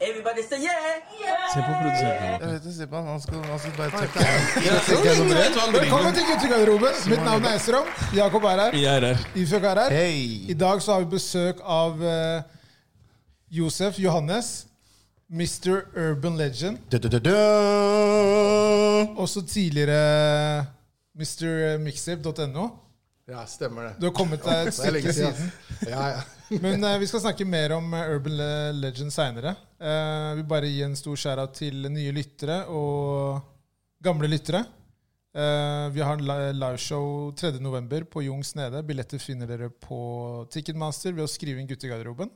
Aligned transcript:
Everybody 0.00 0.42
say 0.42 0.58
yeah! 0.58 0.74
Se 1.54 1.60
på 1.62 1.72
produsenten. 1.80 2.40
Jeg 2.40 2.48
vet 2.52 2.64
ikke, 2.64 2.76
se 2.76 2.86
på 2.86 2.96
han. 2.96 3.06
Han 3.06 3.20
skal, 3.20 3.44
han 3.44 3.58
skal 3.58 3.72
bare 3.76 3.90
trykke. 3.90 4.18
Velkommen 5.78 6.14
til 6.14 6.24
guttegarderoben. 6.30 6.92
Mitt 7.10 7.24
navn 7.24 7.44
er 7.44 7.54
Esrom. 7.56 7.86
Jakob 8.16 8.44
er 8.44 8.62
her. 8.62 8.76
Jeg 8.82 8.96
er 8.96 9.06
her. 9.06 9.18
Ifjok 9.34 9.62
er 9.62 9.80
her. 9.84 9.90
Hey. 9.94 10.50
I 10.50 10.54
dag 10.54 10.82
så 10.82 10.92
har 10.92 11.00
vi 11.00 11.10
besøk 11.14 11.62
av 11.62 12.02
uh, 12.02 12.42
Josef 13.50 13.98
Johannes. 13.98 14.66
Mr. 15.30 15.86
Urban 15.96 16.36
Legend. 16.36 16.78
Du-du-du-du. 16.92 17.34
Også 19.16 19.46
tidligere 19.46 20.66
Mr. 21.14 21.78
Mixtape.no. 21.78 22.68
Ja, 23.26 23.46
stemmer 23.48 23.86
det. 23.88 23.92
Du 24.00 24.06
har 24.10 24.12
kommet 24.16 24.42
deg 24.44 24.68
et 24.68 24.76
stykke 24.76 25.12
siden. 25.16 25.50
Ja, 25.88 26.02
ja. 26.18 26.22
Men 26.64 26.82
uh, 26.84 26.98
vi 27.00 27.06
skal 27.08 27.22
snakke 27.24 27.46
mer 27.48 27.72
om 27.78 27.86
eh, 27.96 28.10
Urban 28.12 28.36
Legend 28.82 29.12
seinere. 29.14 29.54
Uh, 29.80 30.34
vil 30.36 30.46
bare 30.50 30.68
gi 30.68 30.82
en 30.84 30.96
stor 30.98 31.16
shout-out 31.16 31.54
til 31.56 31.88
nye 31.88 32.12
lyttere 32.12 32.66
og 32.68 33.40
gamle 34.04 34.28
lyttere. 34.28 34.60
Uh, 35.34 35.88
vi 35.90 36.04
har 36.04 36.14
en 36.20 36.26
li- 36.28 36.52
liveshow 36.60 37.32
3.11. 37.40 38.04
på 38.12 38.22
Jungs 38.26 38.52
Nede. 38.54 38.84
Billetter 38.86 39.18
finner 39.18 39.48
dere 39.50 39.70
på 39.72 40.44
Ticketmaster 40.52 41.16
ved 41.16 41.24
å 41.24 41.30
skrive 41.32 41.58
inn 41.64 41.70
Guttegarderoben. 41.72 42.28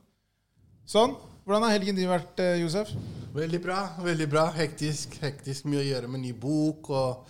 Sånn. 0.89 1.13
Hvordan 1.45 1.67
har 1.67 1.75
helgen 1.77 1.95
din 1.97 2.09
vært, 2.09 2.41
eh, 2.41 2.57
Josef? 2.63 2.89
Veldig 3.37 3.61
bra. 3.61 3.77
veldig 4.01 4.27
bra. 4.29 4.47
Hektisk. 4.57 5.19
hektisk 5.21 5.69
Mye 5.69 5.83
å 5.83 5.85
gjøre 5.85 6.09
med 6.09 6.25
ny 6.25 6.33
bok. 6.33 6.89
og 6.89 7.29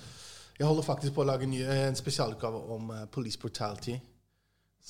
Jeg 0.60 0.68
holder 0.68 0.84
faktisk 0.84 1.14
på 1.16 1.24
å 1.24 1.28
lage 1.30 1.48
en, 1.48 1.54
ny, 1.56 1.62
en 1.64 1.96
spesialutgave 1.96 2.60
om 2.76 2.90
uh, 2.92 3.04
police 3.12 3.40
brutality. 3.40 3.96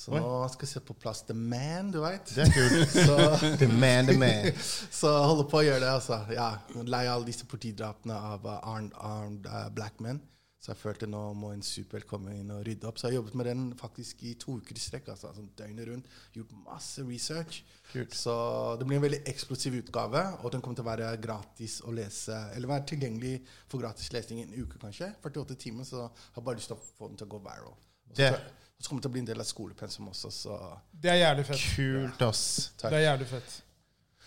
Så 0.00 0.14
nå 0.14 0.48
skal 0.48 0.64
jeg 0.64 0.70
se 0.70 0.80
på 0.86 0.94
plass 0.96 1.20
The 1.28 1.34
Man, 1.36 1.90
du 1.92 2.00
veit. 2.00 2.30
Det 2.34 2.46
er 2.46 2.52
kult. 2.54 2.94
Så, 3.08 3.16
The 3.60 3.68
man, 3.68 4.08
the 4.08 4.16
man. 4.18 4.48
så 4.98 5.12
jeg 5.12 5.28
holder 5.30 5.48
på 5.50 5.60
å 5.60 5.64
gjøre 5.66 5.82
det. 5.84 5.92
altså. 5.92 6.20
Ja, 6.34 6.48
Lei 6.88 7.04
alle 7.10 7.28
disse 7.28 7.46
politidrapene 7.50 8.16
av 8.16 8.46
uh, 8.48 8.56
armed, 8.72 8.94
armed 8.96 9.46
uh, 9.50 9.68
black 9.76 10.00
men. 10.02 10.22
Så 10.60 10.74
jeg 10.74 10.76
følte 10.76 11.06
nå 11.08 11.20
må 11.40 11.54
en 11.54 11.62
superhelt 11.64 12.04
komme 12.08 12.34
inn 12.36 12.50
og 12.52 12.66
rydde 12.66 12.84
opp. 12.88 12.98
Så 13.00 13.08
jeg 13.08 13.14
har 13.14 13.22
jobbet 13.22 13.36
med 13.40 13.46
den 13.48 13.62
faktisk 13.80 14.20
i 14.28 14.34
to 14.40 14.58
uker 14.60 14.76
i 14.76 14.82
strekk. 14.82 15.08
altså, 15.08 15.30
sånn 15.32 15.48
døgnet 15.56 15.88
rundt. 15.88 16.10
Gjort 16.36 16.52
masse 16.66 17.04
research. 17.08 17.62
Kult. 17.88 18.12
Så 18.14 18.34
det 18.76 18.88
blir 18.90 18.98
en 19.00 19.06
veldig 19.06 19.22
eksplosiv 19.32 19.78
utgave, 19.78 20.20
og 20.44 20.52
den 20.52 20.60
kommer 20.60 20.76
til 20.76 20.84
å 20.84 20.90
være 20.90 21.14
gratis 21.24 21.78
å 21.88 21.94
lese. 21.96 22.36
Eller 22.52 22.74
være 22.74 22.90
tilgjengelig 22.92 23.38
for 23.72 23.80
gratis 23.80 24.12
lesning 24.12 24.42
i 24.42 24.46
en 24.50 24.54
uke, 24.60 24.76
kanskje. 24.84 25.08
48 25.24 25.56
timer, 25.64 25.88
så 25.88 26.04
jeg 26.04 26.36
har 26.36 26.48
bare 26.50 26.60
lyst 26.60 26.68
til 26.74 26.76
å 26.76 26.84
få 26.98 27.08
den 27.08 27.16
til 27.16 27.30
å 27.30 27.32
gå 27.38 27.42
viral. 27.48 27.80
Og 28.10 28.20
så, 28.20 28.30
kommer 28.84 29.00
det 29.00 29.08
til 29.08 29.10
å 29.10 29.16
bli 29.16 29.24
en 29.24 29.32
del 29.32 29.40
av 29.40 29.48
skolepensum 29.48 30.12
også, 30.12 30.28
så 30.34 30.60
Det 30.92 31.08
er 31.12 31.22
jævlig 31.24 31.48
fett. 31.48 31.66
Kult, 31.76 32.22
ass. 32.28 32.46
Det 32.80 32.92
er 32.92 33.08
jævlig 33.08 33.32
fett. 33.32 33.60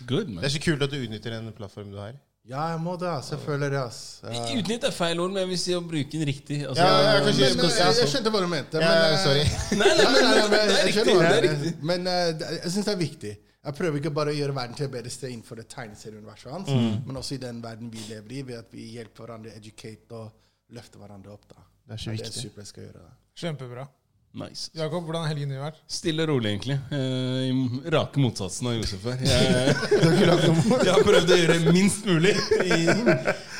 Good, 0.10 0.34
Det 0.34 0.50
er 0.50 0.58
så 0.58 0.66
kult 0.66 0.82
at 0.82 0.94
du 0.94 0.98
utnytter 0.98 1.38
den 1.38 1.54
plattformen 1.54 1.94
du 1.94 2.02
har. 2.02 2.18
Ja, 2.46 2.64
jeg 2.74 2.80
må 2.84 2.98
det. 3.00 3.08
ass. 3.08 3.30
Jeg 3.32 3.40
føler 3.40 3.70
det. 3.72 3.80
ass. 3.80 4.00
Ja. 4.24 4.44
Utnytt 4.60 4.84
er 4.84 4.92
feil 4.92 5.20
ord, 5.24 5.32
men 5.32 5.42
jeg 5.44 5.50
vil 5.54 5.58
si 5.62 5.72
å 5.78 5.82
bruke 5.82 6.12
den 6.12 6.26
riktig. 6.28 6.58
Altså, 6.68 6.84
Ja, 6.84 7.02
ja, 7.02 7.20
kanskje- 7.24 7.56
Men, 7.56 7.70
jeg, 7.70 7.96
jeg 8.02 8.10
skjønte 8.12 8.30
hva 8.34 8.42
du 8.44 8.48
mente. 8.52 8.74
Men, 8.84 8.92
eh, 8.92 9.18
sorry. 9.24 9.44
Nei, 9.80 9.88
nei, 9.96 10.06
men, 10.14 10.22
nei, 10.24 10.34
nei, 10.34 10.42
men 10.42 10.52
det 10.52 10.60
er 10.60 10.70
jeg 10.74 10.86
riktig. 10.86 10.94
skjønner 10.94 11.16
hva 11.16 11.30
Det 11.30 11.38
er 11.38 11.48
riktig. 11.48 11.74
Men 11.84 12.08
eh, 12.08 12.32
det- 12.34 12.52
jeg 12.64 12.72
syns 12.76 12.86
det 12.86 12.94
er 12.94 13.02
viktig. 13.04 13.34
Jeg 13.64 13.74
prøver 13.76 13.96
ikke 14.02 14.14
bare 14.14 14.32
å 14.34 14.36
gjøre 14.36 14.54
verden 14.56 14.76
til 14.76 14.86
et 14.86 14.92
bedre 14.92 15.10
sted 15.10 15.32
innenfor 15.32 15.56
det 15.56 15.70
tegneserieuniverset 15.72 16.52
hans, 16.52 16.68
Mm. 16.70 17.06
men 17.08 17.16
også 17.16 17.36
i 17.36 17.38
den 17.38 17.62
verden 17.64 17.90
vi 17.90 18.00
lever 18.10 18.32
i, 18.34 18.42
ved 18.42 18.58
at 18.60 18.72
vi 18.74 18.90
hjelper 18.98 19.24
hverandre, 19.26 19.56
educate 19.56 20.12
og 20.12 20.32
løfter 20.76 21.00
hverandre 21.00 21.32
opp. 21.32 21.48
da. 21.48 21.56
Det 21.88 21.94
er 21.94 21.98
så 21.98 22.12
Det 22.12 22.20
er 22.20 22.24
viktig. 22.26 22.42
super 22.42 22.64
skal 22.66 22.84
gjøre. 22.84 23.00
da. 23.08 23.14
Kjempebra. 23.40 23.88
Nice. 24.34 24.72
Jakob, 24.74 25.04
hvordan 25.06 25.22
har 25.22 25.30
helgen 25.30 25.52
din 25.54 25.62
vært? 25.62 25.76
Stille 25.86 26.24
og 26.26 26.32
rolig, 26.32 26.56
egentlig. 26.56 26.80
Eh, 26.90 27.52
I 27.52 27.92
rake 27.94 28.22
motsatsen 28.22 28.72
av 28.72 28.80
Josef 28.80 29.04
her. 29.06 29.20
Jeg, 29.30 29.76
jeg 30.88 30.90
har 30.90 31.06
prøvd 31.06 31.34
å 31.36 31.38
gjøre 31.38 31.58
minst 31.68 32.08
mulig 32.10 32.34
i 32.66 32.80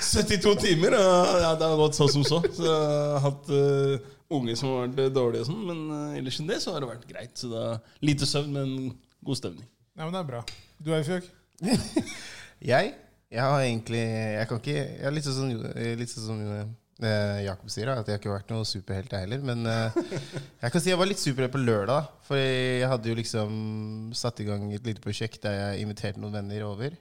72 0.02 0.56
timer. 0.64 0.98
Og 0.98 1.38
ja, 1.46 1.52
det 1.60 1.70
har 1.70 1.78
gått 1.78 2.00
så 2.00 2.08
som 2.10 2.26
så. 2.26 2.42
Så 2.50 2.66
jeg 2.66 3.14
har 3.14 3.22
hatt 3.28 3.54
uh, 3.54 4.10
unge 4.34 4.58
som 4.58 4.72
har 4.72 4.90
vært 4.90 5.14
dårlige 5.14 5.46
og 5.46 5.52
sånn, 5.52 5.62
men 5.70 5.86
uh, 5.94 6.18
ellers 6.18 6.42
enn 6.42 6.50
det 6.50 6.58
så 6.66 6.74
har 6.74 6.82
det 6.82 6.90
vært 6.96 7.06
greit. 7.12 7.38
Så 7.38 7.54
det 7.54 7.64
er 7.70 7.80
lite 8.10 8.34
søvn, 8.34 8.58
men 8.58 8.76
god 9.30 9.44
stemning. 9.44 9.70
Ja, 9.94 10.08
men 10.08 10.18
det 10.18 10.24
er 10.24 10.30
bra. 10.32 10.42
Du 10.82 10.90
er 10.90 11.06
i 11.06 11.10
fjøk. 11.12 11.30
Jeg? 12.74 12.96
Jeg 13.34 13.42
har 13.42 13.62
egentlig 13.64 14.02
Jeg 14.02 14.48
kan 14.50 14.60
ikke 14.60 14.74
Jeg 14.74 15.06
er 15.08 15.14
litt 15.16 15.26
sånn, 15.26 15.54
litt 15.98 16.12
sånn 16.12 16.42
eh, 16.44 16.66
Jakob 17.02 17.70
sier, 17.74 17.90
at 17.90 18.06
jeg 18.08 18.16
har 18.16 18.20
ikke 18.22 18.32
vært 18.36 18.52
noe 18.54 18.66
superhelt, 18.68 19.12
jeg 19.12 19.26
heller. 19.26 19.42
Men 19.44 19.66
eh, 19.66 19.96
jeg 20.62 20.72
kan 20.76 20.82
si 20.84 20.90
jeg 20.92 21.00
var 21.00 21.10
litt 21.10 21.20
superhelt 21.20 21.52
på 21.56 21.64
lørdag. 21.64 22.12
For 22.28 22.38
jeg 22.38 22.88
hadde 22.88 23.10
jo 23.10 23.16
liksom 23.18 23.56
satt 24.16 24.40
i 24.40 24.46
gang 24.48 24.68
et 24.74 24.86
lite 24.86 25.02
prosjekt 25.04 25.42
der 25.44 25.58
jeg 25.58 25.88
inviterte 25.88 26.22
noen 26.22 26.34
venner 26.38 26.64
over. 26.70 26.94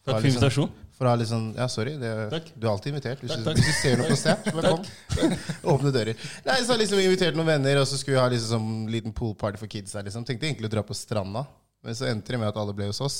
For 0.00 0.14
Takk 0.14 0.22
for 0.22 0.26
sånn- 0.26 0.32
invitasjon. 0.34 0.70
For 1.00 1.08
å 1.08 1.12
ha 1.14 1.16
litt 1.16 1.28
sånn 1.30 1.46
Ja, 1.56 1.66
sorry. 1.72 1.94
Det. 2.00 2.10
Du 2.56 2.66
er 2.66 2.70
alltid 2.74 2.92
invitert. 2.92 3.20
Hvis, 3.24 3.32
Takk, 3.32 3.44
du, 3.56 3.60
hvis 3.62 3.70
du 3.70 3.78
ser 3.80 3.96
noe 4.00 4.08
på 4.10 4.16
Snap, 4.20 4.50
bare 4.52 4.72
kom. 4.74 5.38
Åpne 5.74 5.92
dører. 5.94 6.26
Nei, 6.44 6.56
Så 6.60 6.74
har 6.74 6.80
liksom 6.82 7.00
invitert 7.00 7.36
noen 7.38 7.48
venner, 7.54 7.80
og 7.80 7.88
så 7.88 7.96
skulle 8.00 8.18
vi 8.18 8.20
ha 8.20 8.28
liksom 8.32 8.50
sånn 8.58 8.90
liten 8.92 9.14
poolparty 9.16 9.60
for 9.62 9.70
kids. 9.72 9.92
der 9.96 10.04
liksom 10.08 10.26
Tenkte 10.28 10.48
egentlig 10.50 10.68
å 10.68 10.74
dra 10.74 10.82
på 10.84 10.96
stranda, 10.96 11.46
men 11.84 11.96
så 11.96 12.10
endte 12.10 12.34
det 12.34 12.40
med 12.42 12.48
at 12.50 12.60
alle 12.60 12.74
ble 12.76 12.90
hos 12.90 13.00
oss. 13.00 13.18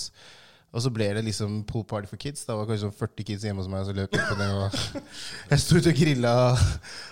Og 0.71 0.83
så 0.85 0.91
ble 0.95 1.09
det 1.17 1.25
liksom 1.27 1.65
pool 1.67 1.83
party 1.83 2.07
for 2.07 2.21
kids. 2.23 2.45
Da 2.47 2.55
var 2.55 2.63
det 2.63 2.71
kanskje 2.71 2.85
sånn 2.87 2.95
40 3.01 3.25
kids 3.27 3.43
hjemme 3.43 3.59
hos 3.59 3.67
meg. 3.73 3.83
Så 3.89 3.95
løp 3.97 4.13
jeg 4.15 4.23
på 4.29 4.37
det 4.39 4.47
og 4.55 4.77
Jeg 5.51 5.63
sto 5.65 5.81
ute 5.81 5.91
og 5.91 5.99
grilla. 5.99 6.35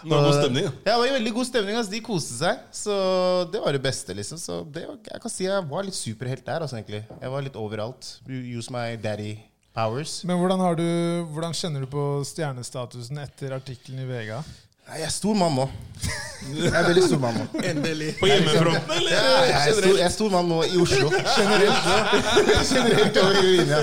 Det 0.05 0.13
var 0.13 0.23
god 0.29 0.37
stemning, 0.39 0.69
da. 0.69 0.73
Ja, 0.87 0.93
det 0.93 0.99
var 1.03 1.17
veldig 1.19 1.33
god 1.41 1.49
stemning. 1.49 1.79
Altså. 1.81 1.93
De 1.97 2.01
koste 2.07 2.37
seg. 2.39 2.61
Så 2.85 2.95
det 3.51 3.63
var 3.65 3.75
det 3.75 3.83
beste, 3.83 4.15
liksom. 4.15 4.39
Så 4.39 4.61
det, 4.71 4.85
var- 4.87 5.01
jeg 5.11 5.25
kan 5.25 5.35
si 5.35 5.49
jeg 5.49 5.67
var 5.75 5.89
litt 5.89 5.99
superhelt 5.99 6.47
der, 6.47 6.63
altså, 6.69 6.79
egentlig. 6.79 7.03
Jeg 7.19 7.35
var 7.35 7.43
litt 7.49 7.59
overalt. 7.59 8.13
Use 8.31 8.71
my 8.71 8.93
daddy 9.03 9.33
powers. 9.75 10.21
Men 10.27 10.39
hvordan, 10.39 10.63
har 10.63 10.79
du, 10.79 10.87
hvordan 11.35 11.59
kjenner 11.59 11.83
du 11.83 11.91
på 11.91 12.07
stjernestatusen 12.31 13.19
etter 13.27 13.59
artikkelen 13.59 14.07
i 14.07 14.09
VG? 14.09 14.39
Jeg 14.89 15.05
er 15.05 15.13
stor 15.13 15.35
mann 15.37 15.53
nå. 15.59 15.69
Jeg 16.49 16.71
er 16.71 16.85
veldig 16.87 17.03
stor 17.03 17.19
mann 17.21 17.35
nå. 17.37 17.45
Endelig. 17.67 18.13
På 18.21 18.29
hjemmefronten, 18.31 18.93
eller? 18.95 19.11
Ja, 19.13 19.33
jeg, 19.43 19.55
er 19.59 19.75
stor, 19.77 19.97
jeg 19.99 20.05
er 20.07 20.13
stor 20.15 20.31
mann 20.33 20.47
nå 20.49 20.59
i 20.65 20.79
Oslo. 20.81 21.11
Generelt. 21.11 21.89
Generelt 22.71 23.19
over 23.21 23.41
i 23.43 23.51
linja. 23.59 23.81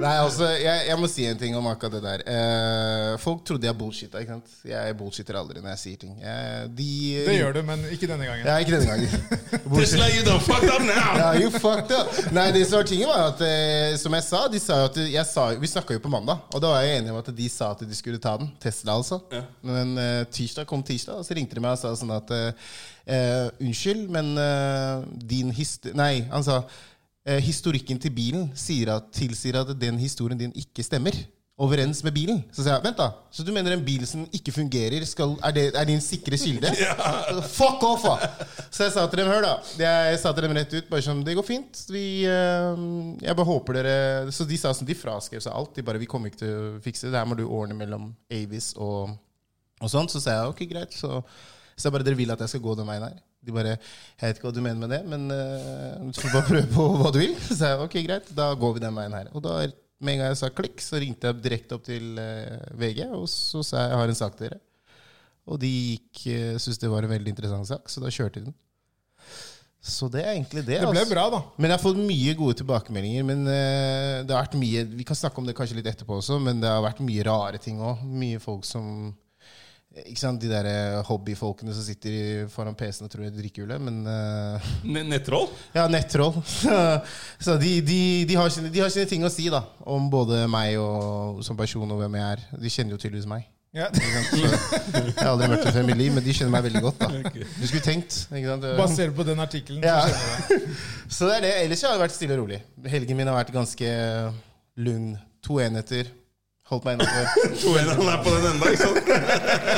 Nei, 0.00 0.12
altså, 0.20 0.46
jeg, 0.60 0.84
jeg 0.86 0.98
må 1.00 1.08
si 1.10 1.26
en 1.28 1.40
ting 1.40 1.56
om 1.58 1.66
akkurat 1.70 1.96
det 1.96 2.02
der. 2.04 2.22
Eh, 2.30 3.14
folk 3.20 3.42
trodde 3.48 3.66
jeg 3.66 3.76
bullshitta. 3.80 4.22
ikke 4.22 4.36
sant? 4.36 4.54
Jeg 4.70 4.96
bullshitter 5.00 5.40
aldri 5.40 5.64
når 5.64 5.72
jeg 5.74 5.82
sier 5.82 6.02
ting. 6.04 6.14
Jeg, 6.22 6.70
de, 6.78 6.90
Det 7.26 7.36
gjør 7.40 7.58
du, 7.58 7.62
men 7.72 7.82
ikke 7.90 8.10
denne 8.12 8.28
gangen. 8.28 8.46
Ja, 8.46 8.58
ikke 8.62 8.76
denne 8.76 8.92
gangen. 8.92 9.10
Tesla, 9.80 10.10
you 10.14 10.22
don't 10.28 10.44
fuck 10.46 10.62
up 10.68 10.84
now! 10.84 11.10
Ja, 11.18 11.32
you 11.40 11.50
fucked 11.56 11.96
up. 11.96 12.12
Nei, 12.36 12.50
det 12.54 12.66
som 12.68 12.78
var 12.78 12.88
tingen 12.92 13.10
var 13.10 13.32
at 13.32 13.42
eh, 13.44 13.96
Som 14.00 14.14
jeg 14.16 14.24
sa, 14.28 14.44
de 14.52 14.60
sa 14.62 14.82
jo 14.84 14.90
at 14.92 15.00
jeg 15.10 15.26
sa, 15.28 15.48
Vi 15.60 15.68
snakka 15.70 15.96
jo 15.96 16.02
på 16.04 16.12
mandag, 16.12 16.44
og 16.54 16.62
da 16.62 16.74
var 16.76 16.84
jeg 16.86 17.00
enig 17.00 17.12
om 17.12 17.18
at 17.20 17.32
de 17.34 17.50
sa 17.50 17.72
at 17.74 17.82
de 17.88 17.96
skulle 17.98 18.20
ta 18.22 18.36
den. 18.40 18.52
Tesla, 18.62 19.00
altså. 19.00 19.20
Ja. 19.32 19.39
Men 19.66 19.96
uh, 19.98 20.22
tirsdag 20.32 20.68
kom 20.68 20.84
tirsdag, 20.86 21.20
og 21.20 21.26
så 21.26 21.36
ringte 21.36 21.58
de 21.58 21.64
meg 21.64 21.76
og 21.76 21.80
sa 21.82 21.92
sånn 21.98 22.14
at 22.14 22.30
eh, 22.36 23.50
Unnskyld, 23.60 24.06
men 24.12 24.32
uh, 24.38 25.02
din 25.10 25.52
hist... 25.54 25.90
Nei, 25.96 26.26
han 26.30 26.46
sa 26.46 26.62
historikken 27.44 27.98
til 28.00 28.10
bilen 28.16 28.46
sier 28.58 28.94
at, 28.94 29.10
tilsier 29.14 29.58
at 29.60 29.68
den 29.78 29.98
historien 30.00 30.38
din 30.40 30.54
ikke 30.56 30.82
stemmer. 30.82 31.14
Overens 31.60 31.98
med 32.00 32.14
bilen. 32.16 32.38
Så 32.56 32.64
sa 32.64 32.78
jeg 32.78 32.84
vent, 32.86 32.96
da. 32.96 33.10
Så 33.28 33.44
du 33.44 33.50
mener 33.52 33.74
en 33.74 33.82
bil 33.84 34.06
som 34.08 34.22
ikke 34.32 34.54
fungerer, 34.54 35.04
skal, 35.04 35.34
er, 35.44 35.52
det, 35.52 35.64
er 35.76 35.88
din 35.90 36.00
sikre 36.00 36.38
kilde? 36.40 36.70
Fuck 37.58 37.84
off! 37.84 38.06
da 38.06 38.30
Så 38.70 38.86
jeg 38.86 38.94
sa 38.94 39.04
til 39.04 39.20
dem, 39.20 39.28
hør 39.28 39.44
da. 39.44 39.52
Jeg 39.76 40.22
sa 40.22 40.32
til 40.32 40.46
dem 40.46 40.56
rett 40.56 40.72
ut, 40.72 40.88
bare 40.88 41.04
sånn, 41.04 41.20
det 41.26 41.36
går 41.36 41.44
fint. 41.44 41.82
Vi, 41.92 42.04
jeg 42.24 43.36
bare 43.36 43.48
håper 43.50 43.76
dere 43.76 44.32
Så 44.32 44.48
de 44.48 44.56
sa 44.60 44.72
sånn, 44.72 44.88
de 44.88 44.96
fraskrev 44.96 45.44
seg 45.44 45.52
alt. 45.52 45.74
De 45.76 45.84
bare, 45.84 46.00
vi 46.00 46.08
kommer 46.08 46.32
ikke 46.32 46.46
til 46.46 46.54
å 46.54 46.70
fikse 46.80 47.06
det. 47.06 47.12
Det 47.12 47.20
her 47.20 47.28
må 47.28 47.36
du 47.36 47.44
ordne 47.44 47.76
mellom 47.76 48.08
Avis 48.32 48.72
og, 48.80 49.12
og 49.80 49.92
sånn, 49.92 50.08
Så 50.12 50.22
sa 50.22 50.36
jeg 50.36 50.52
ok, 50.52 50.62
greit. 50.70 50.94
Så, 50.96 51.20
så 51.76 51.92
bare, 51.92 52.06
dere 52.06 52.18
vil 52.18 52.32
at 52.32 52.40
jeg 52.44 52.54
skal 52.54 52.64
gå 52.64 52.76
den 52.78 52.88
veien 52.88 53.06
her? 53.08 53.20
De 53.40 53.54
bare 53.56 53.74
Jeg 53.74 54.20
vet 54.20 54.38
ikke 54.38 54.50
hva 54.50 54.56
du 54.56 54.62
mener 54.64 54.80
med 54.82 54.92
det, 54.92 55.00
men 55.08 55.28
uh, 55.32 56.10
du 56.10 56.18
får 56.20 56.34
bare 56.34 56.48
prøve 56.48 56.72
på 56.74 56.88
hva 57.00 57.12
du 57.14 57.20
vil. 57.22 57.36
Så 57.46 57.56
sa 57.56 57.72
jeg 57.72 57.84
ok, 57.86 58.00
greit, 58.06 58.32
da 58.36 58.50
går 58.60 58.76
vi 58.76 58.84
den 58.84 58.98
veien 58.98 59.16
her. 59.16 59.30
Og 59.32 59.44
da 59.44 59.60
med 60.00 60.16
en 60.16 60.22
gang 60.22 60.32
jeg 60.32 60.40
sa 60.40 60.48
klikk, 60.52 60.80
så 60.80 61.00
ringte 61.00 61.28
jeg 61.28 61.44
direkte 61.44 61.76
opp 61.76 61.84
til 61.88 62.16
uh, 62.20 62.60
VG, 62.80 63.04
og 63.16 63.28
så 63.28 63.64
sa 63.66 63.84
jeg 63.84 63.94
jeg 63.94 64.02
har 64.02 64.12
en 64.12 64.20
sak 64.20 64.36
til 64.36 64.48
dere. 64.48 64.60
Og 65.50 65.60
de 65.60 65.70
gikk, 65.70 66.26
uh, 66.28 66.56
syntes 66.60 66.80
det 66.80 66.92
var 66.92 67.06
en 67.06 67.14
veldig 67.14 67.32
interessant 67.32 67.68
sak, 67.68 67.88
så 67.92 68.04
da 68.04 68.12
kjørte 68.12 68.40
de 68.40 68.50
den. 68.50 68.58
Så 69.80 70.10
det 70.12 70.20
er 70.20 70.34
egentlig 70.34 70.60
det. 70.66 70.76
Det 70.76 70.88
ble 70.92 71.00
altså. 71.00 71.14
bra, 71.14 71.22
da. 71.32 71.40
Men 71.56 71.70
jeg 71.70 71.78
har 71.78 71.82
fått 71.82 72.00
mye 72.04 72.34
gode 72.36 72.58
tilbakemeldinger. 72.60 73.24
Men 73.24 73.46
uh, 73.48 74.20
det 74.28 74.34
har 74.34 74.44
vært 74.44 74.58
mye 74.60 74.82
Vi 74.92 75.06
kan 75.08 75.16
snakke 75.16 75.40
om 75.40 75.48
det 75.48 75.56
kanskje 75.56 75.78
litt 75.78 75.88
etterpå 75.88 76.18
også, 76.20 76.36
men 76.42 76.60
det 76.60 76.68
har 76.68 76.84
vært 76.84 77.00
mye 77.04 77.24
rare 77.24 77.60
ting 77.62 77.80
òg. 77.80 78.02
Mye 78.04 78.42
folk 78.42 78.68
som 78.68 79.14
ikke 79.90 80.20
sant, 80.20 80.38
De 80.38 80.46
der 80.46 80.66
eh, 80.70 80.98
hobbyfolkene 81.08 81.72
som 81.74 81.82
sitter 81.82 82.46
foran 82.52 82.76
PC-en 82.78 83.08
og 83.08 83.12
tror 83.12 83.24
de 83.24 83.30
er 83.32 83.38
drikkehule. 83.38 83.78
Men 83.82 84.02
uh, 84.06 84.74
Nettroll? 84.86 85.48
ja, 85.74 85.88
nettroll. 85.90 86.38
Så 87.44 87.56
de, 87.58 87.72
de, 87.82 88.02
de, 88.28 88.36
har 88.38 88.52
sine, 88.54 88.70
de 88.70 88.82
har 88.84 88.92
sine 88.92 89.08
ting 89.10 89.26
å 89.26 89.32
si 89.32 89.48
da 89.50 89.64
om 89.82 90.06
både 90.12 90.44
meg 90.50 90.78
og 90.78 91.42
som 91.46 91.58
person 91.58 91.90
og 91.90 92.04
hvem 92.04 92.20
jeg 92.20 92.36
er. 92.36 92.44
De 92.62 92.70
kjenner 92.70 92.94
jo 92.94 93.00
tydeligvis 93.02 93.30
meg. 93.30 93.48
Ja. 93.74 93.86
Så, 93.94 94.38
jeg 94.38 95.14
har 95.14 95.28
aldri 95.30 95.46
møtt 95.52 95.62
dem 95.62 95.74
før 95.74 95.84
i 95.84 95.88
mitt 95.92 95.98
liv, 96.00 96.14
men 96.14 96.24
de 96.26 96.32
kjenner 96.34 96.54
meg 96.56 96.64
veldig 96.66 96.84
godt. 96.86 97.02
da 97.02 97.34
Du 97.60 97.66
skulle 97.66 97.84
tenkt. 97.84 98.16
ikke 98.30 98.46
sant? 98.46 98.68
Basert 98.78 99.14
på 99.18 99.26
den 99.26 99.42
artikkelen. 99.42 99.84
Ja. 99.86 100.00
så 100.06 100.54
det. 100.54 100.62
Så 101.16 101.26
det 101.26 101.36
er 101.36 101.44
det. 101.48 101.52
Ellers 101.64 101.82
har 101.86 101.94
det 101.94 102.02
vært 102.04 102.14
stille 102.14 102.38
og 102.38 102.44
rolig. 102.44 102.62
Helgen 102.90 103.18
min 103.18 103.30
har 103.30 103.38
vært 103.38 103.54
ganske 103.54 103.90
lugn. 104.78 105.12
To 105.46 105.56
enheter. 105.62 106.10
Holdt 106.70 106.84
meg 106.86 107.00
innafor. 107.00 107.26
To 107.62 107.74
en 107.80 107.90
han 107.90 108.12
er 108.12 108.22
på 108.22 108.36
den 108.36 108.46
enda, 108.52 108.70
ikke 108.70 108.86
sant? 108.86 109.10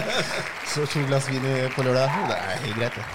Så 0.75 0.87
to 0.93 1.07
glass 1.09 1.31
vin 1.33 1.49
på 1.77 1.87
lørdag. 1.89 2.21
Det 2.29 2.37
er 2.37 2.63
helt 2.67 2.77
greit, 2.77 3.01
det. 3.01 3.09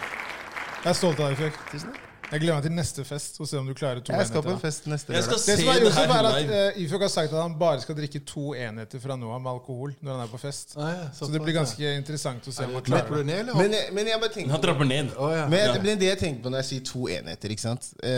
Jeg 0.84 0.90
er 0.94 1.00
stolt 1.04 1.20
av 1.20 1.30
deg, 1.30 1.40
Fjøk. 1.46 1.64
Tusen 1.72 1.94
takk. 1.94 2.06
Jeg 2.28 2.42
gleder 2.44 2.58
meg 2.58 2.66
til 2.66 2.74
neste 2.76 3.04
fest 3.08 3.38
og 3.40 3.48
se 3.48 3.56
om 3.56 3.68
du 3.70 3.72
klarer 3.78 4.02
to 4.04 4.12
Jeg 4.12 4.28
skal 4.28 4.44
på 4.44 4.52
en 4.52 4.60
fest 4.60 4.88
neste 4.92 5.14
Jeg 5.16 5.24
skal 5.24 5.38
lørdag. 5.38 5.46
se 5.46 5.54
Det 5.54 5.60
som 5.62 5.70
er 5.72 5.78
det 5.80 5.86
Josef, 5.88 6.12
er 6.12 6.28
at 6.28 6.50
uh, 6.76 6.82
Ifjok 6.84 7.04
har 7.06 7.12
sagt 7.14 7.32
at 7.32 7.40
han 7.40 7.54
bare 7.60 7.84
skal 7.84 7.96
drikke 7.96 8.20
to 8.28 8.44
enheter 8.52 9.00
fra 9.00 9.16
nå 9.16 9.30
av 9.32 9.40
med 9.46 9.52
alkohol 9.54 9.94
når 10.04 10.12
han 10.12 10.24
er 10.26 10.32
på 10.32 10.40
fest. 10.42 10.76
Ah, 10.76 10.90
ja, 10.92 11.06
Så 11.16 11.30
det 11.32 11.40
blir 11.44 11.56
ganske 11.56 11.94
interessant 11.96 12.50
å 12.52 12.54
se 12.58 12.68
om 12.68 12.76
han 12.76 12.84
klarer 12.84 13.22
det. 13.22 13.26
ned, 13.30 13.40
eller? 13.46 13.56
Men, 13.62 13.76
men 13.96 14.12
jeg 14.12 14.20
bare 14.24 14.34
tenker 14.34 14.52
Han 14.58 14.64
trapper 14.66 14.90
ned. 14.90 15.14
Oh, 15.16 15.32
ja. 15.32 15.46
Men, 15.48 15.80
det, 15.86 15.96
det 16.04 16.10
jeg 16.12 16.20
tenker 16.26 16.44
på 16.44 16.52
når 16.52 16.64
jeg 16.66 16.70
sier 16.72 16.84
to 16.92 17.06
enheter 17.16 17.56
ikke 17.56 17.64
sant? 17.64 17.88
uh, 18.04 18.12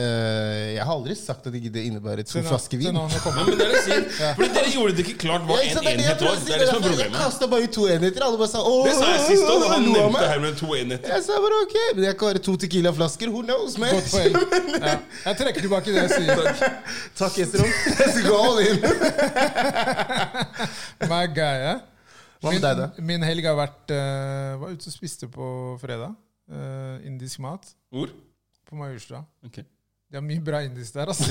Jeg 0.74 0.82
har 0.82 0.94
aldri 0.96 1.20
sagt 1.20 1.46
at 1.52 1.60
ikke 1.62 1.74
det 1.78 1.86
innebærer 1.92 2.26
to 2.26 2.44
flasker 2.50 2.82
vin. 2.82 2.98
Ja, 2.98 3.06
men 3.06 3.64
er 3.68 3.78
sier. 3.86 4.10
Fordi 4.40 4.50
dere 4.58 4.74
gjorde 4.74 4.98
det 4.98 5.06
ikke 5.06 5.20
klart 5.28 5.46
hva 5.46 5.60
en 5.62 5.84
er 5.84 5.92
enhet 5.94 6.26
var. 6.26 6.42
Det 6.50 6.58
er 6.58 6.66
det 6.66 6.72
som 6.72 6.82
er 6.82 6.88
problemet. 6.90 7.14
Jeg 7.14 7.28
kasta 7.30 7.52
bare 7.54 7.70
ut 7.70 7.78
to 7.78 7.86
enheter. 7.86 8.26
Alle 8.26 8.42
bare 8.42 8.52
sa 8.56 8.66
åh, 8.66 8.82
Det 8.90 8.98
sa 8.98 9.14
jeg 9.14 9.24
sist 9.30 9.46
òg, 9.46 9.62
da 9.68 9.72
han 9.76 9.88
nevnte 9.94 10.26
det 10.26 10.34
her 10.34 10.44
med 10.48 10.60
to 10.66 10.74
enheter. 10.82 11.14
Jeg 11.14 11.28
sa 11.30 11.40
bare 11.46 11.64
ok, 11.68 11.78
men 11.94 12.10
jeg 12.10 12.20
kan 12.20 12.34
være 12.34 12.46
to 12.50 12.58
Tequila-flasker. 12.66 13.30
Who 13.30 13.46
knows, 13.46 13.78
man? 13.78 13.99
Godt 14.00 14.12
poeng. 14.14 14.34
Ja. 14.80 14.96
Jeg 15.26 15.40
trekker 15.44 15.66
tilbake 15.66 15.94
det 15.94 16.04
jeg 16.06 16.12
sier. 16.16 16.44
Takk, 17.20 17.36
Takk 17.36 17.38
Jeg 17.38 17.48
Let's 17.52 18.20
go 18.26 18.36
all 18.40 18.60
in. 18.64 18.80
My 21.12 21.26
guy, 21.28 21.56
ja. 21.68 21.76
Hva 22.40 22.54
med 22.56 22.64
deg, 22.64 22.80
da? 22.80 22.88
Min, 22.98 23.10
min 23.12 23.28
helg 23.28 23.50
har 23.50 23.58
vært 23.60 23.92
uh, 23.92 24.56
Var 24.62 24.78
ute 24.78 24.88
og 24.88 24.96
spiste 24.96 25.28
på 25.32 25.50
fredag. 25.82 26.16
Uh, 26.50 26.98
indisk 27.06 27.42
mat 27.44 27.68
Hvor? 27.94 28.14
på 28.70 28.80
Majorstua. 28.80 29.26
Ok. 29.46 29.60
De 30.10 30.18
har 30.18 30.24
mye 30.26 30.42
bra 30.42 30.60
indisk 30.66 30.96
der, 30.98 31.06
altså. 31.12 31.24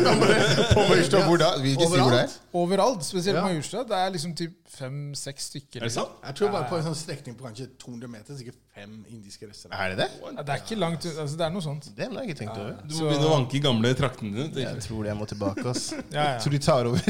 På 0.76 0.82
Majorstua, 0.86 1.24
hvor 1.26 1.40
da? 1.42 1.48
Vi 1.58 1.62
vil 1.64 1.72
ikke 1.74 1.88
si 1.90 1.98
hvor 1.98 2.12
det 2.14 2.20
er. 2.22 2.34
Overalt, 2.54 3.02
spesielt 3.02 3.34
Ja. 3.40 3.42
Majorstua. 3.42 3.82
Det 3.88 3.96
er 3.98 4.12
liksom 4.14 4.34
typ 4.38 4.52
fem-seks 4.76 5.48
stykker. 5.50 5.80
Er 5.80 5.88
det 5.88 5.92
sant? 5.96 6.12
Jeg 6.22 6.36
tror 6.38 6.52
bare 6.54 6.68
på 6.70 6.78
en 6.78 6.84
sånn 6.86 6.94
strekning 7.00 7.34
på 7.34 7.48
kanskje 7.48 7.66
200 7.82 8.06
meter, 8.12 8.38
sikkert 8.38 8.60
fem 8.76 8.92
indiske 9.10 9.48
restauranter. 9.50 9.82
Er 9.82 9.88
det 9.90 9.98
det? 10.04 10.08
Ja, 10.22 10.42
det 10.46 10.54
er 10.54 10.62
ikke 10.62 10.78
langt. 10.78 11.02
Altså, 11.16 11.34
det 11.40 11.44
er 11.48 11.52
noe 11.56 11.64
sånt. 11.66 11.90
Det 11.98 12.06
har 12.06 12.14
jeg 12.22 12.30
ikke 12.30 12.38
tenkt 12.44 12.54
over. 12.62 12.72
Du 12.86 12.94
må 12.94 12.98
Så- 13.00 13.08
begynne 13.10 13.26
å 13.26 13.34
vanke 13.34 13.58
i 13.58 13.62
gamle 13.66 13.92
traktene 13.98 14.30
dine. 14.36 14.54
Jeg 14.54 14.70
jeg. 14.70 14.82
tror 14.86 15.02
jeg 15.10 15.16
må 15.18 15.26
tilbake, 15.34 15.66
ass. 15.74 15.84
Ja, 16.14 16.22
ja. 16.30 16.38
Tror 16.46 16.52
de 16.54 16.58
tar 16.62 16.84
over. 16.86 17.00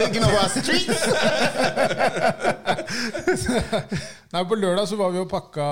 Taking 0.00 0.24
over 0.24 0.38
our 0.40 0.48
streets. 0.48 1.04
Nei, 4.32 4.44
På 4.48 4.54
lørdag 4.56 4.88
så 4.88 4.96
var 4.96 5.12
vi 5.12 5.18
og 5.20 5.28
pakka 5.28 5.68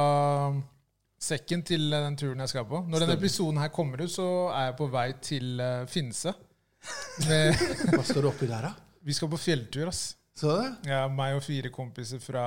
sekken 1.18 1.64
til 1.66 1.88
den 1.92 2.16
turen 2.18 2.44
jeg 2.44 2.52
skal 2.52 2.66
på. 2.68 2.82
Når 2.86 3.04
denne 3.04 3.16
episoden 3.18 3.58
her 3.62 3.72
kommer 3.74 4.04
ut, 4.04 4.12
så 4.12 4.28
er 4.54 4.68
jeg 4.70 4.76
på 4.78 4.86
vei 4.92 5.08
til 5.24 5.60
eh, 5.64 5.86
Finse. 5.90 6.34
Med, 7.28 7.58
Hva 7.90 8.04
står 8.06 8.22
det 8.22 8.30
oppi 8.30 8.46
der, 8.46 8.68
da? 8.68 8.74
vi 9.08 9.14
skal 9.16 9.30
på 9.32 9.40
fjelltur, 9.40 9.88
ass. 9.90 10.02
Så 10.38 10.52
det? 10.54 10.92
Ja, 10.92 11.06
meg 11.10 11.34
og 11.34 11.42
fire 11.42 11.70
kompiser 11.74 12.20
fra 12.22 12.44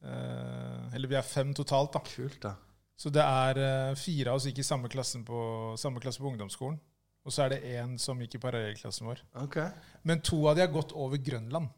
eh, 0.00 0.94
Eller 0.94 1.10
vi 1.10 1.18
er 1.18 1.26
fem 1.26 1.50
totalt, 1.56 1.92
da. 1.96 2.00
Kult, 2.06 2.38
da. 2.44 2.54
Så 2.96 3.10
det 3.12 3.24
er 3.24 3.58
eh, 3.60 3.98
fire 3.98 4.32
av 4.32 4.38
oss 4.38 4.46
gikk 4.48 4.62
i 4.62 4.66
samme, 4.66 4.88
klassen 4.92 5.24
på, 5.26 5.42
samme 5.80 6.00
klasse 6.00 6.22
på 6.22 6.30
ungdomsskolen. 6.30 6.78
Og 7.22 7.34
så 7.34 7.44
er 7.44 7.52
det 7.54 7.74
én 7.76 7.98
som 8.02 8.18
gikk 8.22 8.38
i 8.38 8.42
parallellklassen 8.42 9.06
vår. 9.10 9.20
Ok. 9.44 9.58
Men 10.08 10.22
to 10.26 10.40
av 10.50 10.56
de 10.58 10.64
har 10.64 10.72
gått 10.72 10.94
over 10.98 11.20
Grønland. 11.22 11.68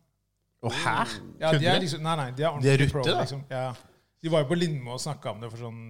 Å, 0.65 0.71
hæ? 0.73 0.95
Ja, 1.43 1.51
de 1.53 1.69
er 1.69 1.83
liksom, 1.83 2.05
nei, 2.05 2.15
nei, 2.21 2.31
de 2.37 2.47
er 2.49 2.63
De 2.63 2.71
er 2.73 2.81
rutte, 2.81 2.93
pro, 2.95 3.03
da. 3.05 3.19
liksom. 3.21 3.43
Ja. 3.51 3.67
De 4.25 4.31
var 4.33 4.41
jo 4.41 4.49
på 4.49 4.57
Lindmo 4.57 4.95
og 4.95 5.01
snakka 5.03 5.35
om 5.35 5.43
det 5.43 5.51
for 5.53 5.61
sånn 5.67 5.81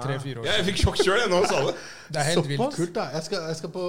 tre-fire 0.00 0.40
år 0.40 0.46
Ja, 0.48 0.54
jeg 0.58 0.64
fikk 0.70 0.78
sjokk 0.80 1.00
sjøl 1.02 1.26
nå, 1.28 1.42
han 1.42 1.50
sa 1.50 1.58
det. 1.66 1.74
Det 2.08 2.20
er 2.22 2.28
helt 2.30 2.46
vilt. 2.48 2.76
Kult, 2.78 2.92
da. 2.96 3.04
Jeg 3.18 3.26
skal, 3.26 3.42
jeg 3.50 3.58
skal 3.58 3.72
på 3.74 3.82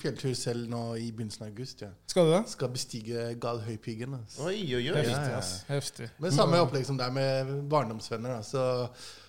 fjelltur 0.00 0.32
selv 0.40 0.70
nå 0.72 0.80
i 0.96 1.10
begynnelsen 1.12 1.44
av 1.44 1.50
august. 1.50 1.84
Ja. 1.84 1.90
Skal 2.08 2.30
du 2.30 2.32
det? 2.32 2.40
Skal 2.54 2.72
bestige 2.72 3.26
Galhøypiggen. 3.42 4.16
Altså. 4.22 4.46
Oi, 4.48 4.56
oi, 4.78 4.86
oi. 4.86 4.96
Heftig, 4.96 5.18
ja, 5.18 5.34
ja. 5.36 5.42
Heftig. 5.74 6.08
Men 6.24 6.32
samme 6.38 6.62
opplegg 6.64 6.88
som 6.88 6.96
deg 7.00 7.12
med 7.18 7.52
barndomsvenner. 7.76 8.38
Da. 8.38 8.46
Så 8.46 8.64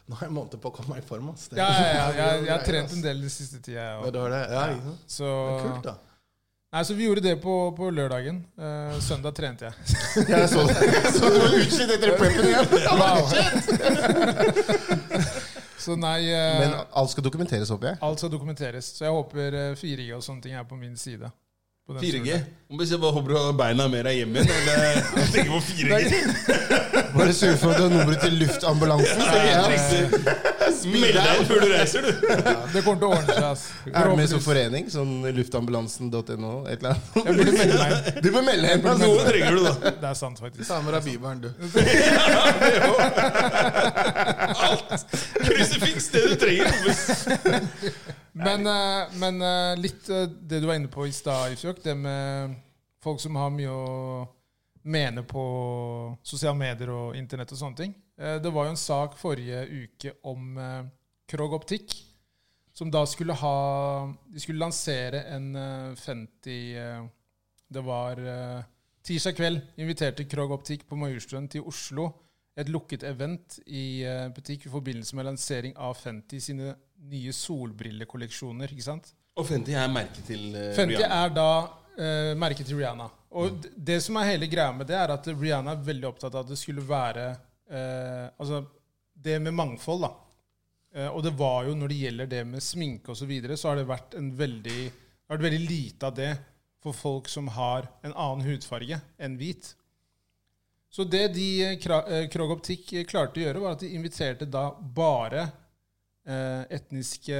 nå 0.07 0.15
har 0.21 0.29
jeg 0.29 0.37
måneder 0.39 0.63
på 0.63 0.71
å 0.71 0.77
komme 0.79 0.95
meg 0.95 1.03
i 1.03 1.07
form. 1.11 1.33
Altså. 1.35 1.59
Ja, 1.59 1.67
ja, 1.67 1.91
ja. 1.91 2.07
Jeg, 2.21 2.47
jeg 2.47 2.53
har 2.55 2.65
trent 2.69 2.95
en 2.95 3.05
del 3.09 3.21
den 3.27 3.35
siste 3.35 3.59
tida, 3.59 3.89
jeg 3.89 4.07
Ja, 4.07 4.15
det 4.15 4.23
var 4.23 4.33
det. 4.37 4.41
Ja, 4.55 4.65
ja. 4.71 4.97
Så, 5.19 5.27
Det 5.27 5.59
er 5.59 5.67
kult, 5.67 5.91
da. 5.91 6.12
Nei, 6.73 6.81
så 6.85 6.93
vi 6.97 7.03
gjorde 7.07 7.21
det 7.23 7.35
på, 7.41 7.53
på 7.77 7.89
lørdagen. 7.93 8.43
Uh, 8.59 8.99
søndag 9.01 9.31
trente 9.37 9.65
jeg. 9.69 9.73
Jeg 10.33 10.49
så 10.49 10.63
det. 10.67 10.75
Så 11.13 11.29
du 11.29 11.37
var 11.39 11.53
utslitt 11.59 11.91
etter 11.97 12.09
preppen 12.17 12.45
igjen. 12.49 12.67
Wow. 12.99 13.21
Så 15.83 15.97
nei 15.99 16.21
uh, 16.31 16.59
Men 16.61 16.73
alt 16.95 17.11
skal 17.11 17.23
dokumenteres, 17.25 17.67
håper 17.73 17.87
jeg. 17.91 17.97
Alt 18.07 18.19
skal 18.21 18.31
dokumenteres. 18.31 18.85
Så 18.95 19.03
jeg 19.03 19.11
håper 19.11 19.51
eh, 19.59 19.73
4G 19.75 20.13
og 20.15 20.21
sånne 20.23 20.39
ting 20.45 20.53
er 20.55 20.63
på 20.69 20.75
min 20.79 20.95
side. 20.95 21.27
på 21.83 21.91
den 21.97 22.03
4G. 22.05 22.23
turen. 22.23 22.45
Om 22.71 22.79
jeg 22.85 22.99
bare 23.03 23.11
håper 23.17 23.29
du 23.33 23.35
har 23.41 23.51
beina 23.59 23.83
mer 23.91 24.07
av 24.07 24.15
hjemme 24.15 24.39
igjen, 24.45 24.63
eller 24.77 25.03
tenker 25.33 25.51
på 25.51 25.59
4G. 25.73 25.83
Bare 27.13 27.33
sørg 27.35 27.57
for 27.61 27.69
at 27.73 27.77
du 27.77 27.83
har 27.85 27.91
nummeret 27.93 28.19
til 28.23 28.33
luftambulansen. 28.41 29.19
Meld 30.83 31.15
deg 31.15 31.37
inn 31.39 31.45
før 31.47 31.59
du 31.63 31.67
reiser, 31.71 32.01
du. 32.03 32.11
Det 32.73 32.81
kommer 32.83 32.99
til 32.99 33.07
å 33.07 33.09
ordne 33.15 33.33
seg. 33.37 33.45
ass. 33.49 33.63
Er 33.87 34.03
du 34.09 34.13
med 34.19 34.27
som 34.31 34.41
forening? 34.43 34.83
Sånn 34.91 35.13
luftambulansen.no? 35.37 36.53
Et 36.71 36.77
eller 36.81 36.91
annet? 36.91 37.03
Jeg 37.15 37.23
burde 37.37 37.53
melde 37.59 37.75
meg 37.79 37.89
inn. 37.93 37.99
Du 38.25 38.29
bør 38.35 38.43
melde 38.49 38.63
deg 38.67 38.73
inn. 38.79 38.85
Noe 39.03 39.21
trenger 39.27 39.51
du, 39.53 39.59
da. 39.67 39.73
Det 40.01 40.07
er 40.09 40.17
sant, 40.19 40.37
faktisk. 40.43 40.65
Ta 40.67 40.75
med 40.83 40.91
deg 40.97 41.03
bibelen, 41.07 41.37
du. 41.43 41.49
Krusifiks, 45.47 46.05
det 46.13 46.21
du 46.27 46.33
trenger. 46.41 46.67
Men, 48.33 48.67
eh, 48.67 49.03
men 49.21 49.41
eh, 49.41 49.75
litt 49.77 50.09
eh, 50.09 50.23
det 50.25 50.59
du 50.63 50.67
var 50.67 50.75
inne 50.79 50.87
på 50.91 51.05
i 51.07 51.11
stad, 51.13 51.51
Ifjok, 51.53 51.83
det 51.83 51.93
med 51.95 52.55
folk 53.03 53.21
som 53.21 53.35
har 53.37 53.49
mye 53.53 53.69
å 53.69 54.25
mene 54.83 55.23
på 55.23 55.43
sosiale 56.25 56.57
medier 56.59 56.91
og 56.93 57.15
internett 57.17 57.51
og 57.55 57.59
sånne 57.59 57.79
ting. 57.79 57.93
Eh, 58.19 58.39
Det 58.43 58.51
var 58.51 58.67
jo 58.67 58.73
en 58.73 58.79
sak 58.79 59.15
forrige 59.17 59.63
uke 59.69 60.13
om 60.23 60.57
eh, 60.57 60.83
Krog 61.29 61.53
Optikk, 61.53 61.95
som 62.73 62.89
da 62.91 63.03
skulle 63.05 63.35
ha 63.37 63.57
De 64.33 64.39
skulle 64.41 64.59
lansere 64.59 65.23
en 65.35 65.55
eh, 65.55 65.95
50 65.95 66.75
eh, 66.75 67.03
Det 67.73 67.83
var 67.85 68.19
tirsdag 69.03 69.35
kveld 69.37 69.61
inviterte 69.77 70.25
Krog 70.29 70.51
Optikk 70.51 70.85
på 70.87 70.95
Majorstuen 70.95 71.47
til 71.49 71.63
Oslo. 71.65 72.11
Et 72.55 72.69
lukket 72.69 73.03
event 73.03 73.59
i 73.65 74.05
butikk 74.35 74.67
i 74.67 74.69
forbindelse 74.69 75.15
med 75.17 75.25
lansering 75.25 75.73
av 75.75 75.95
Fenty 75.97 76.37
sine 76.39 76.75
nye 77.09 77.33
solbrillekolleksjoner. 77.33 78.69
ikke 78.69 78.85
sant? 78.85 79.09
Og 79.35 79.47
Fenty 79.47 79.73
er 79.73 79.89
merket 79.89 80.21
til 80.27 80.53
uh, 80.53 80.69
Fenty 80.77 81.01
er 81.01 81.33
da 81.33 81.47
merket 82.37 82.69
til 82.69 82.77
Rihanna. 82.77 83.09
Og 83.33 83.65
det 83.75 83.99
som 84.05 84.17
er 84.19 84.33
hele 84.33 84.49
greia 84.51 84.73
med 84.75 84.87
det, 84.89 84.97
er 84.99 85.13
at 85.15 85.29
Rihanna 85.31 85.73
er 85.73 85.85
veldig 85.87 86.09
opptatt 86.11 86.35
av 86.35 86.43
at 86.45 86.51
det 86.53 86.59
skulle 86.59 86.83
være 86.85 87.29
eh, 87.69 88.27
Altså 88.37 88.63
det 89.13 89.39
med 89.41 89.55
mangfold, 89.55 90.05
da. 90.05 90.11
Eh, 90.93 91.09
og 91.09 91.23
det 91.25 91.33
var 91.39 91.67
jo 91.67 91.75
når 91.77 91.93
det 91.93 92.01
gjelder 92.01 92.29
det 92.29 92.43
med 92.49 92.63
sminke 92.63 93.13
osv., 93.13 93.23
så, 93.23 93.29
videre, 93.29 93.57
så 93.57 93.71
har 93.71 93.79
det 93.79 93.89
vært 93.89 94.17
en 94.19 94.29
veldig 94.37 94.81
det 95.23 95.31
har 95.31 95.39
vært 95.39 95.47
veldig 95.47 95.69
lite 95.69 96.09
av 96.09 96.15
det 96.17 96.31
for 96.83 96.93
folk 96.93 97.29
som 97.31 97.47
har 97.55 97.87
en 98.03 98.11
annen 98.11 98.43
hudfarge 98.43 98.97
enn 99.17 99.37
hvit. 99.39 99.69
Så 100.93 101.05
det 101.07 101.29
de 101.33 101.47
eh, 101.65 101.87
eh, 101.87 102.25
Krog 102.29 102.57
Optikk 102.57 102.91
eh, 102.93 103.05
klarte 103.09 103.39
å 103.39 103.45
gjøre, 103.45 103.61
var 103.63 103.77
at 103.77 103.85
de 103.85 103.93
inviterte 103.95 104.45
da 104.45 104.67
bare 104.75 105.47
eh, 106.27 106.67
etniske 106.75 107.39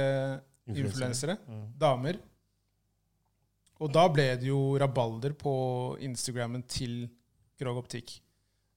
influensere, 0.72 1.36
damer. 1.78 2.18
Og 3.84 3.90
da 3.92 4.06
ble 4.08 4.30
det 4.40 4.48
jo 4.48 4.78
rabalder 4.80 5.34
på 5.36 5.54
Instagrammen 6.06 6.62
til 6.64 7.02
Grog 7.60 7.82
Optikk. 7.82 8.14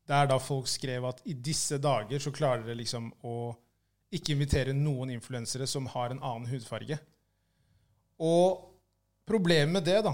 Der 0.07 0.27
da 0.27 0.35
folk 0.39 0.67
skrev 0.67 1.05
at 1.07 1.21
i 1.27 1.35
disse 1.35 1.79
dager 1.79 2.19
så 2.19 2.33
klarer 2.35 2.65
dere 2.65 2.81
liksom 2.81 3.07
å 3.23 3.53
ikke 4.11 4.33
invitere 4.35 4.75
noen 4.75 5.13
influensere 5.15 5.67
som 5.67 5.87
har 5.93 6.11
en 6.11 6.19
annen 6.19 6.47
hudfarge. 6.51 6.99
Og 8.19 8.67
problemet 9.27 9.77
med 9.77 9.87
det 9.87 10.01
da, 10.05 10.13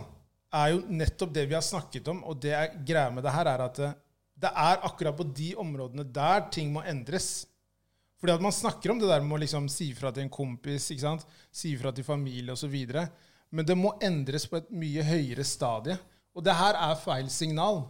er 0.54 0.74
jo 0.76 0.84
nettopp 0.94 1.34
det 1.34 1.48
vi 1.50 1.58
har 1.58 1.66
snakket 1.66 2.10
om, 2.14 2.22
og 2.30 2.38
det 2.42 2.54
er 2.54 2.78
greia 2.86 3.10
med 3.14 3.26
det 3.26 3.34
her, 3.34 3.50
er 3.50 3.66
at 3.66 3.80
det, 3.82 4.50
er 4.50 4.86
akkurat 4.86 5.18
på 5.18 5.26
de 5.26 5.54
områdene 5.62 6.06
der 6.06 6.46
ting 6.54 6.70
må 6.74 6.84
endres. 6.86 7.48
Fordi 8.22 8.36
at 8.36 8.44
man 8.44 8.54
snakker 8.54 8.94
om 8.94 9.02
det 9.02 9.10
der 9.10 9.26
med 9.26 9.40
å 9.40 9.42
liksom 9.42 9.70
si 9.72 9.90
fra 9.98 10.14
til 10.14 10.28
en 10.28 10.34
kompis, 10.34 10.92
ikke 10.94 11.06
sant? 11.06 11.26
si 11.50 11.74
fra 11.80 11.94
til 11.94 12.06
familie 12.06 12.54
osv. 12.54 12.76
Men 13.54 13.68
det 13.70 13.76
må 13.78 13.94
endres 14.02 14.48
på 14.50 14.58
et 14.58 14.72
mye 14.74 15.04
høyere 15.06 15.46
stadie. 15.46 15.98
Og 16.34 16.46
det 16.46 16.56
her 16.58 16.78
er 16.80 16.98
feil 16.98 17.30
signal. 17.30 17.84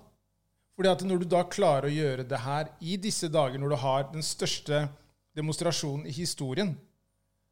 Fordi 0.76 0.90
at 0.92 1.04
når 1.08 1.22
du 1.22 1.30
da 1.32 1.44
klarer 1.48 1.88
å 1.88 1.94
gjøre 1.94 2.26
det 2.28 2.42
her 2.44 2.72
i 2.84 2.98
disse 3.00 3.30
dager, 3.32 3.62
når 3.62 3.76
du 3.76 3.80
har 3.84 4.08
den 4.12 4.26
største 4.26 4.88
demonstrasjonen 5.38 6.10
i 6.10 6.16
historien, 6.18 6.74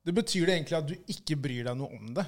det 0.03 0.13
betyr 0.18 0.50
det 0.50 0.56
egentlig 0.58 0.80
at 0.80 0.89
du 0.89 1.13
ikke 1.13 1.38
bryr 1.39 1.68
deg 1.70 1.77
noe 1.77 1.98
om 1.98 2.13
det. 2.18 2.25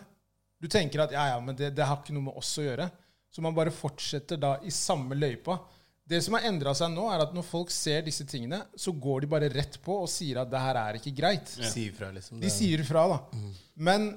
Du 0.62 0.70
tenker 0.72 1.04
at 1.04 1.12
ja, 1.12 1.26
ja, 1.34 1.40
men 1.44 1.58
det, 1.60 1.74
det 1.76 1.84
har 1.84 2.00
ikke 2.00 2.16
noe 2.16 2.30
med 2.30 2.38
oss 2.40 2.54
å 2.62 2.68
gjøre. 2.68 2.88
Så 3.34 3.42
man 3.44 3.56
bare 3.58 3.74
fortsetter 3.74 4.38
da 4.40 4.56
i 4.64 4.72
samme 4.72 5.18
løypa. 5.18 5.58
Det 6.06 6.20
som 6.22 6.36
har 6.38 6.46
endra 6.48 6.76
seg 6.78 6.92
nå, 6.94 7.08
er 7.10 7.24
at 7.26 7.34
når 7.36 7.46
folk 7.48 7.72
ser 7.74 8.04
disse 8.06 8.26
tingene, 8.30 8.62
så 8.76 8.94
går 8.94 9.24
de 9.24 9.32
bare 9.34 9.50
rett 9.52 9.80
på 9.84 9.98
og 10.04 10.10
sier 10.12 10.40
at 10.42 10.52
det 10.52 10.62
her 10.62 10.80
er 10.80 11.00
ikke 11.00 11.16
greit. 11.18 11.50
De 11.58 11.68
sier 11.72 11.96
fra, 11.98 12.12
liksom. 12.14 12.40
De 12.44 12.52
sier 12.54 12.84
ifra, 12.84 13.08
da. 13.10 13.44
Men 13.90 14.12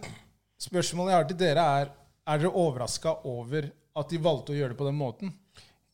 spørsmålet 0.60 1.12
jeg 1.12 1.20
har 1.20 1.30
til 1.30 1.40
dere, 1.40 1.64
er 1.80 1.94
er 2.26 2.40
dere 2.42 2.50
overraska 2.58 3.12
over 3.24 3.68
at 3.96 4.10
de 4.10 4.22
valgte 4.22 4.54
å 4.54 4.56
gjøre 4.56 4.74
det 4.74 4.78
på 4.80 4.86
den 4.88 4.98
måten? 4.98 5.34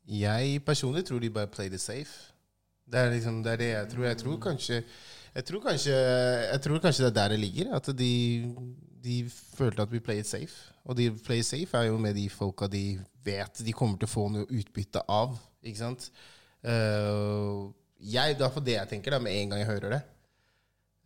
Jeg 0.09 0.63
personlig 0.67 1.05
tror 1.07 1.21
de 1.23 1.31
bare 1.33 1.51
played 1.53 1.77
it 1.77 1.83
safe. 1.83 2.33
Det 2.89 2.99
er 2.99 3.13
liksom 3.13 3.43
det, 3.45 3.53
er 3.53 3.61
det 3.61 3.69
jeg 3.73 3.91
tror. 3.93 4.07
Jeg 4.09 4.21
tror 4.23 4.39
kanskje 4.49 4.79
jeg 5.33 5.47
tror 5.49 5.63
kanskje, 5.65 5.93
jeg 5.97 6.61
tror 6.61 6.81
kanskje 6.85 7.05
det 7.07 7.11
er 7.11 7.17
der 7.17 7.33
det 7.33 7.41
ligger. 7.41 7.71
At 7.77 7.89
de, 7.97 8.13
de 9.05 9.17
følte 9.31 9.85
at 9.85 9.93
vi 9.93 10.01
play 10.05 10.21
it 10.21 10.29
safe. 10.29 10.73
Og 10.85 10.97
de 10.99 11.09
play 11.25 11.45
safe 11.47 11.79
er 11.79 11.89
jo 11.89 12.01
med 12.01 12.17
de 12.19 12.27
folka 12.33 12.69
de 12.69 13.01
vet 13.25 13.63
de 13.65 13.73
kommer 13.73 14.01
til 14.01 14.11
å 14.11 14.13
få 14.13 14.27
noe 14.33 14.49
utbytte 14.51 15.05
av. 15.09 15.39
Ikke 15.63 15.81
sant? 15.81 16.11
Uh, 16.65 17.71
jeg, 17.97 18.37
det 18.37 18.45
er 18.45 18.53
for 18.53 18.65
det 18.65 18.77
jeg 18.77 18.91
tenker 18.91 19.15
da, 19.15 19.23
med 19.23 19.37
en 19.37 19.55
gang 19.55 19.63
jeg 19.63 19.71
hører 19.71 19.97
det. 19.97 20.03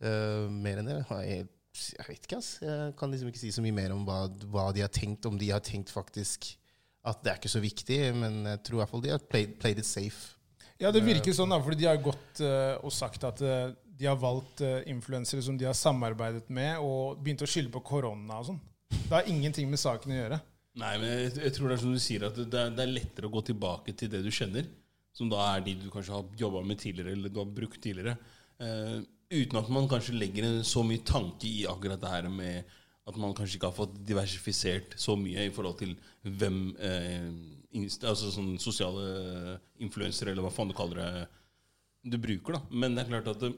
Uh, 0.03 0.49
mer 0.51 0.81
enn 0.81 0.91
det 0.91 0.99
har 1.07 1.23
jeg, 1.23 1.47
jeg 1.93 2.05
vet 2.07 2.23
ikke, 2.27 2.39
ass. 2.39 2.55
Jeg 2.63 2.95
kan 2.99 3.11
liksom 3.13 3.31
ikke 3.31 3.41
si 3.41 3.51
så 3.55 3.63
mye 3.65 3.75
mer 3.75 3.93
om 3.95 4.05
hva, 4.07 4.23
hva, 4.51 4.69
de 4.75 4.83
har 4.85 4.93
tenkt. 4.93 5.27
Om 5.29 5.37
de 5.39 5.51
har 5.53 5.63
tenkt 5.65 5.93
faktisk 5.93 6.49
at 7.07 7.21
det 7.23 7.31
er 7.31 7.39
ikke 7.39 7.53
så 7.53 7.63
viktig. 7.63 7.99
Men 8.17 8.41
jeg 8.53 8.63
tror 8.67 8.79
i 8.79 8.81
hvert 8.83 8.93
fall 8.93 9.05
de 9.05 9.13
har 9.13 9.23
played, 9.31 9.57
played 9.61 9.83
it 9.83 9.89
safe. 9.89 10.33
Ja, 10.77 10.91
det 10.93 11.01
virker 11.01 11.33
sånn, 11.33 11.49
da, 11.49 11.57
fordi 11.63 11.81
de 11.81 11.89
har 11.89 12.01
gått 12.05 12.41
uh, 12.45 12.77
og 12.85 12.93
sagt 12.93 13.23
at 13.25 13.39
uh, 13.41 13.71
de 13.97 14.05
har 14.05 14.17
valgt 14.21 14.61
uh, 14.61 14.83
influensere 14.89 15.41
som 15.41 15.55
de 15.57 15.65
har 15.65 15.73
samarbeidet 15.77 16.51
med, 16.53 16.77
og 16.85 17.17
begynt 17.23 17.41
å 17.41 17.49
skylde 17.49 17.73
på 17.73 17.81
korona 17.87 18.37
og 18.43 18.51
sånn. 18.51 18.59
Det 18.93 19.09
har 19.09 19.31
ingenting 19.31 19.71
med 19.71 19.81
saken 19.81 20.13
å 20.13 20.19
gjøre. 20.19 20.37
Nei, 20.77 20.91
men 21.01 21.09
jeg, 21.09 21.31
jeg, 21.41 21.53
tror 21.55 21.71
det 21.71 21.77
er 21.79 21.81
som 21.81 21.95
du 21.95 22.01
sier, 22.01 22.27
at 22.27 22.37
det 22.37 22.59
er, 22.61 22.75
det 22.77 22.83
er, 22.83 22.93
lettere 22.93 23.29
å 23.29 23.33
gå 23.33 23.41
tilbake 23.49 23.95
til 23.97 24.11
det 24.13 24.21
du 24.21 24.29
kjenner. 24.29 24.69
Som 25.17 25.31
da 25.33 25.41
er 25.55 25.63
de 25.65 25.73
du 25.81 25.87
kanskje 25.89 26.13
har 26.13 26.37
jobba 26.37 26.61
med 26.61 26.77
tidligere, 26.77 27.15
eller 27.17 27.33
du 27.33 27.39
har 27.41 27.49
brukt 27.57 27.81
tidligere. 27.81 28.13
Uh, 28.61 29.01
uten 29.31 29.59
at 29.59 29.69
man 29.73 29.89
kanskje 29.91 30.15
legger 30.15 30.61
så 30.63 30.83
mye 30.87 31.03
tanke 31.05 31.49
i 31.49 31.65
akkurat 31.67 32.01
det 32.01 32.11
her 32.11 32.29
med 32.31 32.75
at 33.07 33.19
man 33.19 33.35
kanskje 33.35 33.57
ikke 33.57 33.69
har 33.69 33.75
fått 33.75 33.95
diversifisert 34.07 34.95
så 34.99 35.15
mye 35.19 35.47
i 35.47 35.53
forhold 35.53 35.79
til 35.83 35.95
hvem 36.23 36.59
eh, 36.79 37.29
Altså 37.77 38.31
sånn 38.33 38.55
sosiale 38.57 39.59
influensere, 39.85 40.31
eller 40.31 40.41
hva 40.41 40.49
faen 40.49 40.71
du 40.71 40.73
kaller 40.73 40.97
det, 40.97 41.25
du 42.09 42.15
bruker. 42.17 42.55
da 42.55 42.61
Men 42.71 42.95
det 42.95 43.03
er 43.03 43.09
klart 43.11 43.27
at 43.29 43.43
det, 43.43 43.51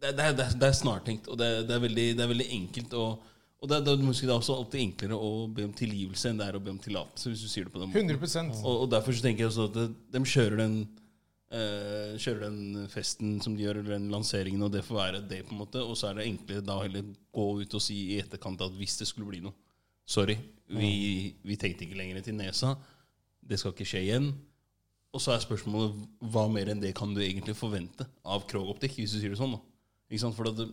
det, 0.00 0.12
det, 0.16 0.28
det, 0.38 0.46
det 0.62 0.68
er 0.70 0.78
snartenkt, 0.78 1.28
og 1.28 1.36
det, 1.36 1.48
er, 1.66 1.82
veldig, 1.82 2.06
det 2.16 2.24
er 2.24 2.30
veldig 2.30 2.46
enkelt. 2.54 2.96
Og, 2.96 3.26
og 3.60 3.68
det, 3.68 3.82
det, 3.84 3.96
det, 3.98 4.22
er 4.24 4.32
også 4.38 4.56
alltid 4.56 4.80
enklere 4.86 5.18
å 5.18 5.44
be 5.52 5.66
om 5.68 5.74
tilgivelse 5.76 6.30
enn 6.30 6.40
det 6.40 6.46
er 6.46 6.56
å 6.56 6.62
be 6.64 6.72
om 6.72 6.80
tillatelse. 6.80 7.34
hvis 7.34 7.44
du 7.44 7.50
sier 7.50 7.68
det 7.68 7.74
på 7.74 7.82
den 7.82 7.92
måten. 7.92 8.14
100% 8.14 8.62
Og, 8.62 8.72
og 8.86 8.88
derfor 8.94 9.18
så 9.18 9.26
tenker 9.26 9.44
jeg 9.44 9.52
også 9.52 9.68
at 9.68 9.98
de 10.16 10.24
kjører 10.32 10.62
den 10.62 10.78
Uh, 11.52 12.16
kjører 12.18 12.48
den 12.48 12.86
festen 12.90 13.36
som 13.44 13.54
de 13.54 13.62
gjør, 13.62 13.78
eller 13.82 13.94
den 13.94 14.08
lanseringen, 14.10 14.62
og 14.64 14.72
det 14.74 14.82
får 14.86 14.96
være 14.96 15.20
det. 15.28 15.42
på 15.46 15.54
en 15.54 15.60
måte 15.60 15.82
Og 15.84 15.94
så 15.96 16.08
er 16.08 16.18
det 16.18 16.24
enklere 16.26 16.64
da 16.64 16.80
heller 16.80 17.04
gå 17.30 17.44
ut 17.60 17.76
og 17.76 17.84
si 17.84 17.98
i 18.14 18.18
etterkant 18.22 18.64
at 18.64 18.74
hvis 18.74 18.96
det 18.98 19.06
skulle 19.10 19.28
bli 19.28 19.44
noe 19.44 19.54
Sorry, 20.04 20.34
vi, 20.68 21.32
vi 21.40 21.56
tenkte 21.56 21.86
ikke 21.86 21.96
lenger 21.96 22.20
til 22.20 22.34
nesa. 22.36 22.74
Det 23.40 23.56
skal 23.56 23.72
ikke 23.72 23.86
skje 23.88 24.02
igjen. 24.02 24.26
Og 25.14 25.22
så 25.22 25.32
er 25.32 25.44
spørsmålet 25.44 25.94
hva 26.34 26.42
mer 26.52 26.68
enn 26.72 26.82
det 26.82 26.90
kan 26.98 27.14
du 27.14 27.22
egentlig 27.22 27.54
forvente 27.56 28.04
av 28.20 28.44
Krog-optikk, 28.50 28.98
hvis 28.98 29.14
du 29.14 29.20
sier 29.20 29.32
det 29.32 29.38
sånn. 29.40 29.54
da 29.56 29.62
Ikke 30.10 30.24
sant? 30.26 30.36
For 30.36 30.50
det, 30.50 30.66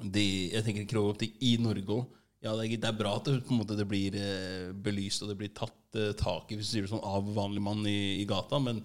de, 0.00 0.24
jeg 0.54 0.64
tenker 0.64 0.88
Krog-optikk 0.88 1.36
i 1.44 1.56
Norge 1.60 1.98
òg 1.98 2.08
ja, 2.40 2.54
det 2.56 2.64
er, 2.64 2.78
det 2.80 2.88
er, 2.88 2.96
bra 2.96 3.18
at 3.18 3.26
det, 3.28 3.42
måte, 3.52 3.76
det 3.76 3.84
blir 3.84 4.14
eh, 4.16 4.70
belyst 4.72 5.20
og 5.20 5.28
det 5.28 5.36
blir 5.42 5.50
tatt 5.52 5.98
eh, 6.00 6.14
tak 6.16 6.48
i 6.48 6.56
hvis 6.56 6.70
du 6.70 6.72
sier 6.72 6.86
det 6.86 6.92
sånn, 6.94 7.04
av 7.04 7.26
vanlig 7.36 7.60
mann 7.60 7.82
i, 7.84 8.22
i 8.22 8.24
gata. 8.28 8.56
Men 8.64 8.80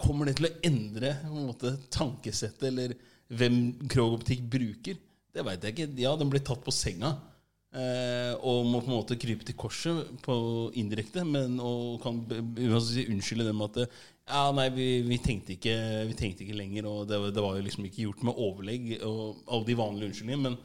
Kommer 0.00 0.28
det 0.28 0.38
til 0.38 0.48
å 0.48 0.54
endre 0.66 1.14
måte, 1.28 1.74
tankesettet 1.92 2.68
eller 2.70 2.94
hvem 3.30 3.58
Krog-optikk 3.90 4.46
bruker? 4.50 4.98
Det 5.30 5.44
veit 5.46 5.64
jeg 5.64 5.76
ikke. 5.76 5.90
Ja, 6.02 6.14
den 6.18 6.30
blir 6.32 6.42
tatt 6.44 6.62
på 6.64 6.74
senga. 6.74 7.14
Eh, 7.70 8.32
og 8.42 8.64
må 8.66 8.80
på 8.82 8.90
en 8.90 8.96
måte 8.96 9.18
krype 9.20 9.46
til 9.46 9.54
korset 9.58 10.08
på 10.24 10.34
indirekte, 10.80 11.22
men 11.22 11.54
og 11.62 12.00
kan 12.02 12.18
si, 12.82 13.04
unnskylde 13.06 13.46
dem 13.46 13.62
at 13.62 13.78
ja, 13.84 14.40
nei, 14.54 14.66
vi, 14.74 14.88
vi, 15.06 15.20
tenkte 15.22 15.54
ikke, 15.54 15.76
vi, 16.08 16.16
tenkte 16.18 16.42
ikke, 16.42 16.56
lenger, 16.58 16.88
og 16.90 17.04
det, 17.10 17.20
det, 17.36 17.44
var 17.44 17.58
jo 17.58 17.66
liksom 17.68 17.86
ikke 17.86 18.08
gjort 18.08 18.24
med 18.26 18.42
overlegg 18.42 18.90
og 19.06 19.44
alle 19.46 19.68
de 19.68 19.78
vanlige 19.78 20.10
unnskyldningene. 20.10 20.50
Men 20.50 20.58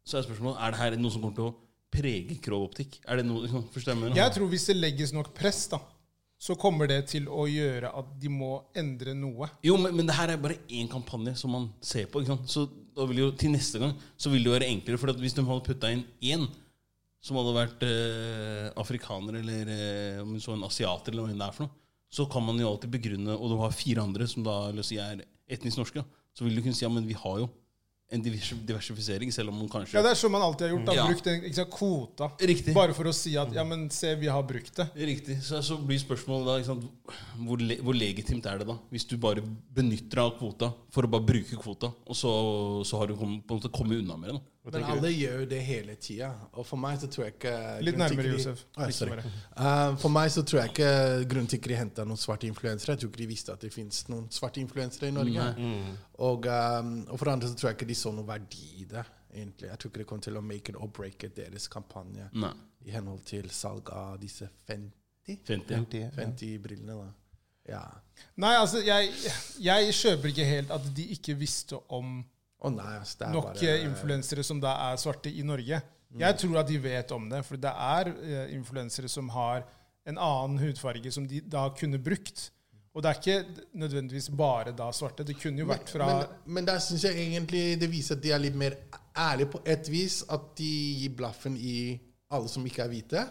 så 0.00 0.16
er 0.16 0.26
spørsmålet 0.28 0.64
er 0.64 0.72
det 0.72 0.80
her 0.80 0.98
noe 1.00 1.12
som 1.12 1.26
kommer 1.26 1.36
til 1.36 1.50
å 1.50 1.56
prege 1.92 2.38
Krog-optikk. 2.40 3.02
Er 3.04 3.20
det 3.20 3.28
noe, 3.28 3.44
liksom, 3.44 3.68
jeg, 3.76 4.16
jeg 4.22 4.36
tror 4.38 4.52
hvis 4.54 4.68
det 4.70 4.78
legges 4.80 5.12
nok 5.16 5.34
press, 5.36 5.66
da 5.72 5.82
så 6.40 6.56
kommer 6.56 6.88
det 6.88 7.02
til 7.10 7.26
å 7.28 7.44
gjøre 7.50 7.90
at 7.98 8.12
de 8.20 8.30
må 8.32 8.54
endre 8.78 9.12
noe. 9.12 9.50
Jo, 9.66 9.74
men, 9.80 9.92
men 9.98 10.06
det 10.08 10.16
her 10.16 10.32
er 10.32 10.40
bare 10.40 10.56
én 10.72 10.88
kampanje 10.88 11.34
som 11.36 11.52
man 11.52 11.66
ser 11.84 12.08
på. 12.08 12.22
Så 12.48 12.64
da 12.96 13.04
vil 13.10 13.26
jo, 13.26 13.28
til 13.36 13.52
neste 13.52 13.82
gang 13.82 13.92
så 14.16 14.32
vil 14.32 14.46
det 14.46 14.54
være 14.54 14.70
enklere. 14.72 15.00
For 15.00 15.20
hvis 15.20 15.36
de 15.36 15.44
hadde 15.44 15.66
putta 15.66 15.90
inn 15.92 16.06
én 16.24 16.46
som 17.20 17.36
hadde 17.36 17.52
vært 17.52 17.84
eh, 17.84 18.70
afrikaner 18.80 19.36
eller 19.42 19.72
eh, 19.74 20.22
om 20.22 20.32
så 20.40 20.56
en 20.56 20.64
asiater, 20.64 21.12
eller 21.12 21.28
hva 21.28 21.36
det 21.36 21.44
er 21.50 21.58
for 21.58 21.66
noe, 21.66 21.76
så 22.10 22.24
kan 22.32 22.42
man 22.42 22.58
jo 22.58 22.66
alltid 22.66 22.90
begrunne 22.90 23.36
Og 23.36 23.52
du 23.52 23.58
har 23.60 23.76
fire 23.76 24.02
andre 24.02 24.26
som 24.26 24.42
da 24.42 24.72
si, 24.82 24.96
er 24.98 25.20
etnisk 25.46 25.78
norske. 25.78 26.02
Så 26.34 26.46
vil 26.46 26.56
du 26.56 26.64
kunne 26.64 26.74
si 26.74 26.86
ja, 26.86 26.90
men 26.90 27.06
vi 27.06 27.14
har 27.20 27.42
jo 27.42 27.50
en 28.10 28.22
diversifisering, 28.24 29.30
selv 29.32 29.52
om 29.52 29.58
man 29.60 29.68
kanskje 29.70 29.94
Ja, 29.94 30.02
Det 30.02 30.10
er 30.10 30.18
som 30.18 30.32
man 30.34 30.42
alltid 30.42 30.66
har 30.66 30.72
gjort. 30.74 30.86
Da, 30.88 30.94
ja. 30.98 31.06
Brukt 31.06 31.28
en 31.30 31.44
sant, 31.54 31.70
kvota. 31.70 32.30
Riktig. 32.50 32.74
Bare 32.74 32.94
for 32.96 33.06
å 33.06 33.14
si 33.14 33.36
at 33.38 33.52
ja, 33.54 33.64
men 33.66 33.86
se, 33.94 34.12
vi 34.18 34.30
har 34.30 34.42
brukt 34.46 34.74
det. 34.80 34.88
Riktig. 35.12 35.38
Så, 35.46 35.60
så 35.62 35.78
blir 35.78 36.00
spørsmålet 36.02 36.48
da 36.48 36.56
sant, 36.66 36.88
hvor, 37.38 37.62
le, 37.62 37.78
hvor, 37.84 37.94
legitimt 37.94 38.48
er 38.50 38.62
det 38.62 38.66
da? 38.72 38.76
Hvis 38.90 39.06
du 39.06 39.14
bare 39.22 39.44
benytter 39.76 40.18
deg 40.18 40.24
av 40.24 40.34
kvota 40.40 40.72
for 40.90 41.06
å 41.06 41.12
bare 41.12 41.28
bruke 41.30 41.60
kvota, 41.60 41.92
og 42.06 42.18
så, 42.18 42.32
så 42.88 42.98
har 42.98 43.12
du 43.12 43.18
kommet, 43.20 43.44
på 43.46 43.54
en 43.54 43.62
måte 43.62 43.74
kommet 43.74 44.02
unna 44.02 44.18
med 44.18 44.32
det. 44.32 44.40
da 44.40 44.59
men 44.62 44.84
alle 44.84 45.08
gjør 45.08 45.38
jo 45.40 45.46
det 45.48 45.60
hele 45.64 45.94
tida. 45.96 46.28
Og 46.52 46.66
for 46.68 46.80
meg 46.80 46.98
så 47.00 47.08
tror 47.08 47.24
jeg 47.26 47.36
ikke 47.38 47.54
Litt 47.86 47.96
nærmere, 47.96 48.32
Josef. 48.34 48.64
Oh, 48.76 48.84
uh, 49.64 49.94
for 50.00 50.12
meg 50.12 50.28
så 50.34 50.44
tror 50.44 50.60
jeg 50.60 50.72
ikke 50.74 50.90
grunnen 51.30 51.48
til 51.48 51.60
ikke 51.60 51.72
de 51.72 51.78
henta 51.78 52.04
noen 52.04 52.20
svarte 52.20 52.48
influensere 52.48 52.92
Jeg 52.92 53.02
tror 53.02 53.12
ikke 53.12 53.22
de 53.22 53.28
visste 53.30 53.54
at 53.54 53.64
det 53.64 53.72
fins 53.72 54.02
noen 54.12 54.26
svarte 54.34 54.60
influensere 54.60 55.08
i 55.08 55.14
Norge. 55.16 55.46
Mm. 55.56 55.94
Og, 56.26 56.50
um, 56.50 56.92
og, 57.08 57.16
for 57.16 57.32
andre 57.32 57.48
så 57.48 57.56
tror 57.56 57.70
jeg 57.70 57.78
ikke 57.78 57.88
de 57.88 57.98
så 58.02 58.12
noe 58.16 58.28
verdi 58.28 58.66
i 58.82 58.88
det. 58.90 59.06
egentlig 59.32 59.70
Jeg 59.70 59.78
tror 59.78 59.92
ikke 59.92 60.02
det 60.02 60.08
kom 60.12 60.20
til 60.28 60.36
å 60.36 60.44
make 60.44 60.74
it 60.74 60.76
or 60.76 60.92
break 60.92 61.24
it, 61.24 61.36
deres 61.40 61.68
kampanje 61.72 62.28
Nei. 62.36 62.52
i 62.84 62.92
henhold 62.92 63.24
til 63.24 63.48
salg 63.54 63.88
av 63.96 64.20
disse 64.20 64.50
50 64.68 64.92
50, 65.46 66.10
50 66.16 66.58
brillene. 66.60 67.00
da 67.00 67.10
ja. 67.70 67.82
Nei, 68.40 68.54
altså, 68.58 68.80
jeg, 68.84 69.12
jeg 69.62 69.94
kjøper 69.94 70.32
ikke 70.32 70.46
helt 70.48 70.72
at 70.74 70.86
de 70.96 71.06
ikke 71.14 71.36
visste 71.38 71.78
om 71.92 72.20
Oh, 72.60 72.72
nei, 72.72 72.98
altså, 72.98 73.30
nok 73.32 73.54
bare... 73.54 73.80
influensere 73.86 74.44
som 74.44 74.60
da 74.60 74.74
er 74.90 75.00
svarte 75.00 75.32
i 75.32 75.42
Norge. 75.46 75.80
Mm. 76.10 76.20
Jeg 76.20 76.38
tror 76.42 76.60
at 76.60 76.68
de 76.68 76.78
vet 76.82 77.12
om 77.16 77.28
det, 77.30 77.40
for 77.46 77.60
det 77.60 77.70
er 77.70 78.10
uh, 78.12 78.46
influensere 78.52 79.08
som 79.08 79.30
har 79.32 79.62
en 80.08 80.18
annen 80.18 80.58
hudfarge 80.60 81.12
som 81.14 81.28
de 81.28 81.40
da 81.40 81.68
kunne 81.76 82.00
brukt. 82.02 82.50
Og 82.90 83.04
det 83.04 83.10
er 83.10 83.20
ikke 83.20 83.64
nødvendigvis 83.78 84.28
bare 84.34 84.74
da 84.76 84.88
svarte. 84.92 85.24
Det 85.24 85.38
kunne 85.38 85.62
jo 85.62 85.68
vært 85.70 85.92
fra 85.92 86.08
Men, 86.08 86.16
men, 86.18 86.54
men 86.56 86.68
der 86.68 86.80
syns 86.82 87.04
jeg 87.06 87.20
egentlig 87.22 87.78
det 87.80 87.88
viser 87.92 88.18
at 88.18 88.24
de 88.24 88.32
er 88.34 88.42
litt 88.42 88.56
mer 88.58 88.76
ærlige 89.14 89.52
på 89.54 89.60
et 89.64 89.90
vis. 89.92 90.24
At 90.26 90.50
de 90.58 90.70
gir 90.98 91.14
blaffen 91.16 91.56
i 91.56 91.94
alle 92.34 92.50
som 92.50 92.66
ikke 92.66 92.82
er 92.82 92.90
hvite. 92.90 93.22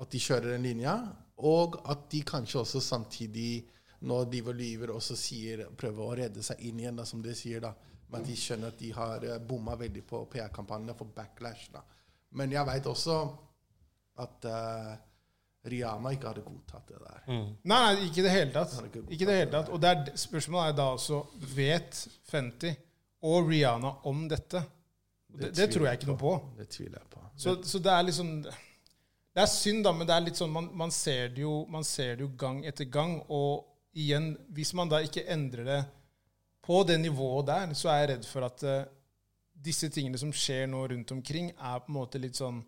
At 0.00 0.12
de 0.12 0.22
kjører 0.22 0.54
den 0.54 0.64
linja. 0.64 0.96
Og 1.36 1.76
at 1.84 2.08
de 2.12 2.22
kanskje 2.24 2.62
også 2.62 2.80
samtidig, 2.80 3.66
når 4.00 4.30
de 4.32 4.40
lyver, 4.48 4.94
også 4.96 5.16
sier, 5.16 5.66
prøver 5.76 6.06
å 6.06 6.16
redde 6.22 6.44
seg 6.44 6.64
inn 6.64 6.80
igjen, 6.80 6.96
da, 6.96 7.04
som 7.04 7.20
de 7.24 7.36
sier, 7.36 7.60
da 7.60 7.74
men 8.12 8.24
de 8.26 8.36
skjønner 8.38 8.72
at 8.72 8.78
de 8.78 8.92
har 8.94 9.24
eh, 9.26 9.40
bomma 9.42 9.74
veldig 9.78 10.04
på 10.06 10.22
PR-kampanjene 10.30 10.94
for 10.98 11.10
backlash. 11.16 11.70
Da. 11.74 11.82
Men 12.38 12.54
jeg 12.54 12.68
veit 12.68 12.86
også 12.90 13.18
at 14.22 14.46
uh, 14.48 14.92
Rihanna 15.68 16.12
ikke 16.14 16.30
hadde 16.30 16.44
godtatt 16.46 16.92
det 16.92 17.00
der. 17.02 17.18
Mm. 17.26 17.48
Nei, 17.72 18.06
ikke 18.06 18.22
i 18.22 18.26
det 18.26 18.32
hele 18.32 18.52
tatt. 18.54 18.76
Ikke 19.10 19.28
det 19.28 19.38
hele 19.40 19.50
tatt. 19.52 19.72
Og 19.74 19.82
der, 19.82 20.06
spørsmålet 20.16 20.72
er 20.72 20.78
da 20.78 20.86
også 20.94 21.20
Vet 21.56 22.00
Fenty 22.30 22.72
og 23.26 23.50
Rihanna 23.50 23.92
om 24.08 24.24
dette? 24.30 24.62
Det, 25.26 25.50
det, 25.50 25.52
det 25.58 25.68
tror 25.74 25.88
jeg 25.88 25.98
ikke 25.98 26.10
noe 26.12 26.20
på. 26.20 26.34
Det 26.56 26.68
tviler 26.72 27.00
jeg 27.00 27.10
på. 27.12 27.24
Så, 27.36 27.58
så, 27.68 27.80
det 27.84 27.92
er 27.92 28.06
liksom 28.06 28.30
Det 28.46 29.42
er 29.42 29.50
synd, 29.52 29.82
da, 29.84 29.92
men 29.92 30.08
det 30.08 30.14
er 30.14 30.22
litt 30.24 30.38
sånn 30.38 30.52
man, 30.54 30.70
man, 30.72 30.92
ser 30.94 31.34
det 31.34 31.42
jo, 31.42 31.58
man 31.68 31.84
ser 31.84 32.14
det 32.16 32.24
jo 32.24 32.30
gang 32.40 32.62
etter 32.64 32.88
gang. 32.88 33.18
Og 33.28 33.66
igjen, 33.98 34.32
hvis 34.56 34.72
man 34.78 34.92
da 34.92 35.02
ikke 35.04 35.26
endrer 35.32 35.68
det 35.68 35.82
på 36.66 36.82
det 36.88 36.98
nivået 37.00 37.46
der 37.48 37.74
så 37.78 37.90
er 37.92 38.02
jeg 38.02 38.10
redd 38.14 38.26
for 38.28 38.46
at 38.46 38.64
uh, 38.66 38.80
disse 39.66 39.88
tingene 39.92 40.18
som 40.20 40.32
skjer 40.34 40.66
nå 40.70 40.82
rundt 40.90 41.12
omkring, 41.14 41.52
er 41.54 41.78
på 41.82 41.92
en 41.92 41.98
måte 42.00 42.20
litt 42.22 42.38
sånn 42.38 42.60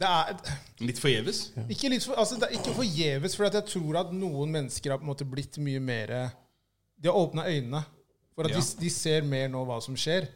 det 0.00 0.08
er, 0.08 0.36
litt 0.88 1.00
forgjeves? 1.00 1.40
Ikke, 1.68 1.90
litt 1.92 2.04
for, 2.06 2.16
altså 2.20 2.38
det 2.40 2.48
er 2.48 2.58
ikke 2.58 2.76
forgjeves, 2.76 3.36
for 3.36 3.48
jeg 3.48 3.68
tror 3.68 4.00
at 4.00 4.12
noen 4.16 4.52
mennesker 4.54 4.94
har 4.94 5.00
på 5.00 5.06
en 5.06 5.12
måte 5.12 5.28
blitt 5.28 5.60
mye 5.60 5.80
mer 5.82 6.14
De 6.96 7.08
har 7.08 7.16
åpna 7.16 7.46
øynene 7.48 7.82
for 8.34 8.48
at 8.48 8.54
ja. 8.54 8.60
de, 8.60 8.78
de, 8.80 8.92
ser 8.92 9.26
mer 9.26 9.50
nå 9.52 9.60
hva 9.68 9.76
som 9.84 9.96
skjer. 9.98 10.28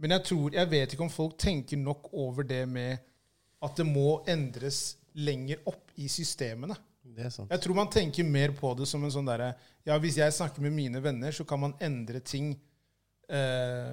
Men 0.00 0.16
jeg 0.16 0.26
tror, 0.28 0.52
jeg 0.52 0.68
vet 0.68 0.92
ikke 0.92 1.06
om 1.06 1.12
folk 1.12 1.38
tenker 1.40 1.80
nok 1.80 2.10
over 2.12 2.44
det 2.44 2.66
med 2.68 3.00
at 3.64 3.76
det 3.76 3.86
må 3.88 4.20
endres 4.28 4.98
lenger 5.16 5.60
opp 5.68 5.92
i 6.00 6.08
systemene. 6.08 6.76
Jeg 7.50 7.62
tror 7.64 7.76
man 7.78 7.90
tenker 7.92 8.26
mer 8.28 8.52
på 8.56 8.72
det 8.78 8.86
som 8.88 9.02
en 9.04 9.12
sånn 9.12 9.28
derre 9.28 9.54
Ja, 9.88 9.96
hvis 9.98 10.18
jeg 10.20 10.34
snakker 10.36 10.62
med 10.62 10.74
mine 10.76 11.00
venner, 11.02 11.32
så 11.32 11.46
kan 11.48 11.62
man 11.62 11.74
endre 11.80 12.20
ting 12.20 12.52
eh, 13.28 13.92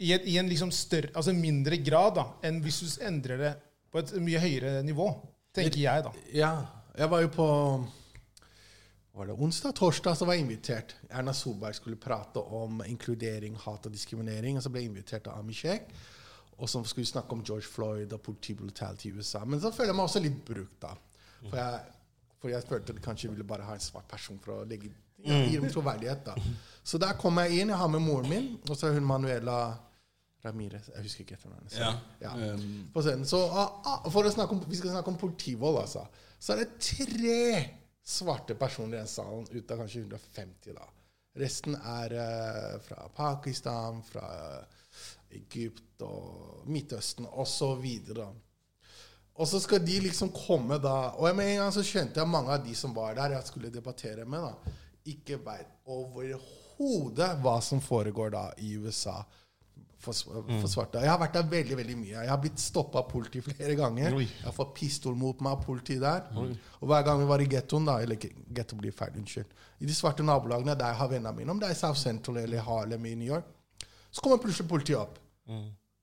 i, 0.00 0.12
en, 0.14 0.24
i 0.26 0.38
en 0.40 0.48
liksom 0.48 0.72
større 0.74 1.12
Altså 1.18 1.34
mindre 1.36 1.76
grad 1.84 2.16
da 2.18 2.26
enn 2.48 2.62
hvis 2.64 2.80
du 2.82 3.04
endrer 3.04 3.44
det 3.44 3.52
på 3.92 4.00
et 4.00 4.14
mye 4.24 4.40
høyere 4.40 4.78
nivå. 4.86 5.10
Tenker 5.52 5.82
jeg, 5.82 6.04
da. 6.06 6.12
Ja, 6.32 6.52
jeg 6.96 7.12
var 7.12 7.20
jo 7.26 7.28
på 7.34 7.48
var 9.12 9.26
det 9.28 9.32
onsdag? 9.32 9.74
Torsdag 9.76 10.16
så 10.16 10.24
var 10.24 10.38
jeg 10.38 10.46
invitert. 10.46 10.94
Erna 11.12 11.34
Solberg 11.36 11.76
skulle 11.76 12.00
prate 12.00 12.40
om 12.40 12.80
inkludering, 12.86 13.58
hat 13.60 13.84
og 13.84 13.92
diskriminering. 13.92 14.56
Og 14.56 14.64
så 14.64 14.72
ble 14.72 14.80
jeg 14.80 14.88
invitert 14.88 15.28
av 15.28 15.42
Ami 15.42 15.52
Sheikh. 15.52 15.92
Og 16.56 16.70
så 16.70 16.80
skulle 16.88 17.04
vi 17.04 17.10
snakke 17.10 17.36
om 17.36 17.42
George 17.44 17.68
Floyd 17.68 18.14
og 18.16 18.22
politibrutality 18.24 19.10
i 19.10 19.12
USA. 19.18 19.42
Men 19.44 19.60
så 19.60 19.72
føler 19.74 19.92
jeg 19.92 19.98
meg 19.98 20.08
også 20.08 20.22
litt 20.24 20.38
brukt, 20.46 20.78
da. 20.80 20.94
For 21.42 21.58
jeg, 21.60 21.82
for 22.42 22.50
jeg 22.50 22.66
følte 22.66 22.96
at 22.96 23.00
kanskje 23.04 23.30
ville 23.30 23.46
bare 23.46 23.66
ha 23.68 23.78
en 23.78 23.82
svart 23.82 24.08
person 24.10 24.40
for 24.42 24.56
å 24.56 24.66
legge 24.66 24.90
ja, 25.22 25.38
gi 25.46 25.54
dem 25.54 25.70
troverdighet. 25.70 26.24
da. 26.26 26.34
Så 26.82 26.98
der 26.98 27.14
kom 27.20 27.38
jeg 27.38 27.62
inn. 27.62 27.70
Jeg 27.70 27.78
har 27.78 27.90
med 27.90 28.02
moren 28.02 28.30
min, 28.30 28.48
og 28.66 28.74
så 28.74 28.88
er 28.88 28.98
hun 28.98 29.06
Manuela 29.06 29.58
Ramirez. 30.42 30.88
Jeg 30.90 31.06
husker 31.06 31.22
ikke 31.24 31.36
etternavnet. 31.38 31.76
Ja. 31.78 31.92
Ja. 32.24 32.32
Um. 32.34 33.22
Så 33.28 33.38
ah, 33.46 33.78
ah, 33.86 34.08
for 34.10 34.26
å 34.26 34.34
snakke 34.34 34.56
om, 34.56 34.64
Vi 34.66 34.80
skal 34.80 34.96
snakke 34.96 35.14
om 35.14 35.20
politivold, 35.20 35.78
altså. 35.84 36.02
Så 36.42 36.56
er 36.56 36.64
det 36.64 36.82
tre 36.82 37.38
svarte 38.02 38.58
personer 38.58 38.96
i 38.96 39.00
den 39.04 39.10
salen, 39.10 39.46
ut 39.46 39.70
av 39.70 39.84
kanskje 39.84 40.02
150. 40.02 40.74
da. 40.74 40.88
Resten 41.38 41.78
er 41.78 42.16
uh, 42.18 42.80
fra 42.82 43.06
Pakistan, 43.14 44.02
fra 44.04 44.26
Egypt 45.32 46.02
og 46.04 46.66
Midtøsten 46.66 47.30
osv. 47.30 47.86
Og 49.40 49.48
så 49.48 49.60
skal 49.62 49.80
de 49.80 49.94
liksom 50.04 50.28
komme 50.36 50.76
da 50.76 51.14
Og 51.16 51.36
med 51.36 51.54
en 51.54 51.62
gang 51.62 51.70
så 51.72 51.80
skjønte 51.86 52.20
jeg 52.20 52.28
mange 52.28 52.52
av 52.52 52.64
de 52.64 52.74
som 52.76 52.92
var 52.94 53.14
der 53.16 53.38
jeg 53.38 53.46
skulle 53.48 53.72
debattere 53.72 54.26
med, 54.28 54.44
da, 54.44 54.74
ikke 55.08 55.38
veit 55.42 55.70
overhodet 55.88 57.30
hva 57.42 57.56
som 57.64 57.80
foregår 57.82 58.34
da 58.34 58.42
i 58.62 58.74
USA 58.76 59.22
for, 60.02 60.12
for 60.12 60.66
svarte. 60.66 60.98
Jeg 60.98 61.10
har 61.10 61.18
vært 61.20 61.36
der 61.36 61.46
veldig 61.46 61.76
veldig 61.78 61.96
mye. 61.98 62.14
Jeg 62.24 62.30
har 62.30 62.38
blitt 62.42 62.58
stoppa 62.58 62.98
av 63.04 63.10
politi 63.10 63.38
flere 63.44 63.76
ganger. 63.78 64.16
Jeg 64.18 64.44
har 64.44 64.54
fått 64.56 64.72
pistol 64.74 65.14
mot 65.18 65.38
meg 65.44 65.52
av 65.54 65.62
politi 65.62 65.94
der. 66.02 66.24
Og 66.80 66.88
hver 66.90 67.04
gang 67.06 67.20
vi 67.22 67.28
var 67.30 67.42
i 67.44 67.46
gettoen, 67.50 67.86
da 67.86 68.00
Eller 68.02 68.18
getto 68.56 68.78
blir 68.80 68.94
feil, 68.94 69.14
unnskyld. 69.20 69.46
I 69.78 69.86
de 69.86 69.94
svarte 69.94 70.26
nabolagene 70.26 70.74
der 70.78 70.90
jeg 70.90 71.00
har 71.02 71.10
vennene 71.12 71.34
mine, 71.36 71.50
om 71.54 71.60
det 71.62 71.70
er 71.70 71.78
South 71.78 71.98
Central 72.00 72.40
eller 72.42 72.66
Harlem 72.66 73.06
i 73.06 73.14
New 73.14 73.30
York, 73.30 73.46
så 74.10 74.20
kommer 74.20 74.42
plutselig 74.42 74.68
politiet 74.68 74.98
opp. 74.98 75.18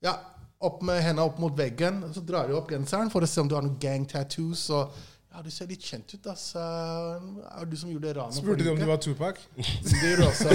Ja, 0.04 0.16
opp 0.60 0.82
med 0.84 1.00
hendene 1.00 1.24
opp 1.24 1.38
mot 1.40 1.56
veggen, 1.56 2.02
og 2.04 2.12
så 2.14 2.22
drar 2.26 2.50
du 2.50 2.56
opp 2.58 2.68
genseren 2.72 3.10
for 3.12 3.24
å 3.24 3.28
se 3.28 3.40
om 3.40 3.48
du 3.48 3.56
har 3.56 3.64
noen 3.64 3.78
gang 3.80 4.04
tattoos. 4.08 4.66
Og 4.76 4.92
ja, 5.30 5.40
du 5.46 5.50
ser 5.54 5.68
litt 5.70 5.84
kjent 5.86 6.10
ut, 6.10 6.26
ass. 6.32 6.50
Er 6.58 7.68
du 7.70 7.76
som 7.78 7.90
gjorde 7.92 8.12
ranet 8.16 8.34
Spurte 8.36 8.64
du 8.66 8.72
om 8.72 8.80
du 8.80 8.84
var 8.88 8.98
Tupac? 9.00 9.38
Det 9.56 9.94
gjorde 9.94 10.16
du 10.18 10.26
også. 10.26 10.48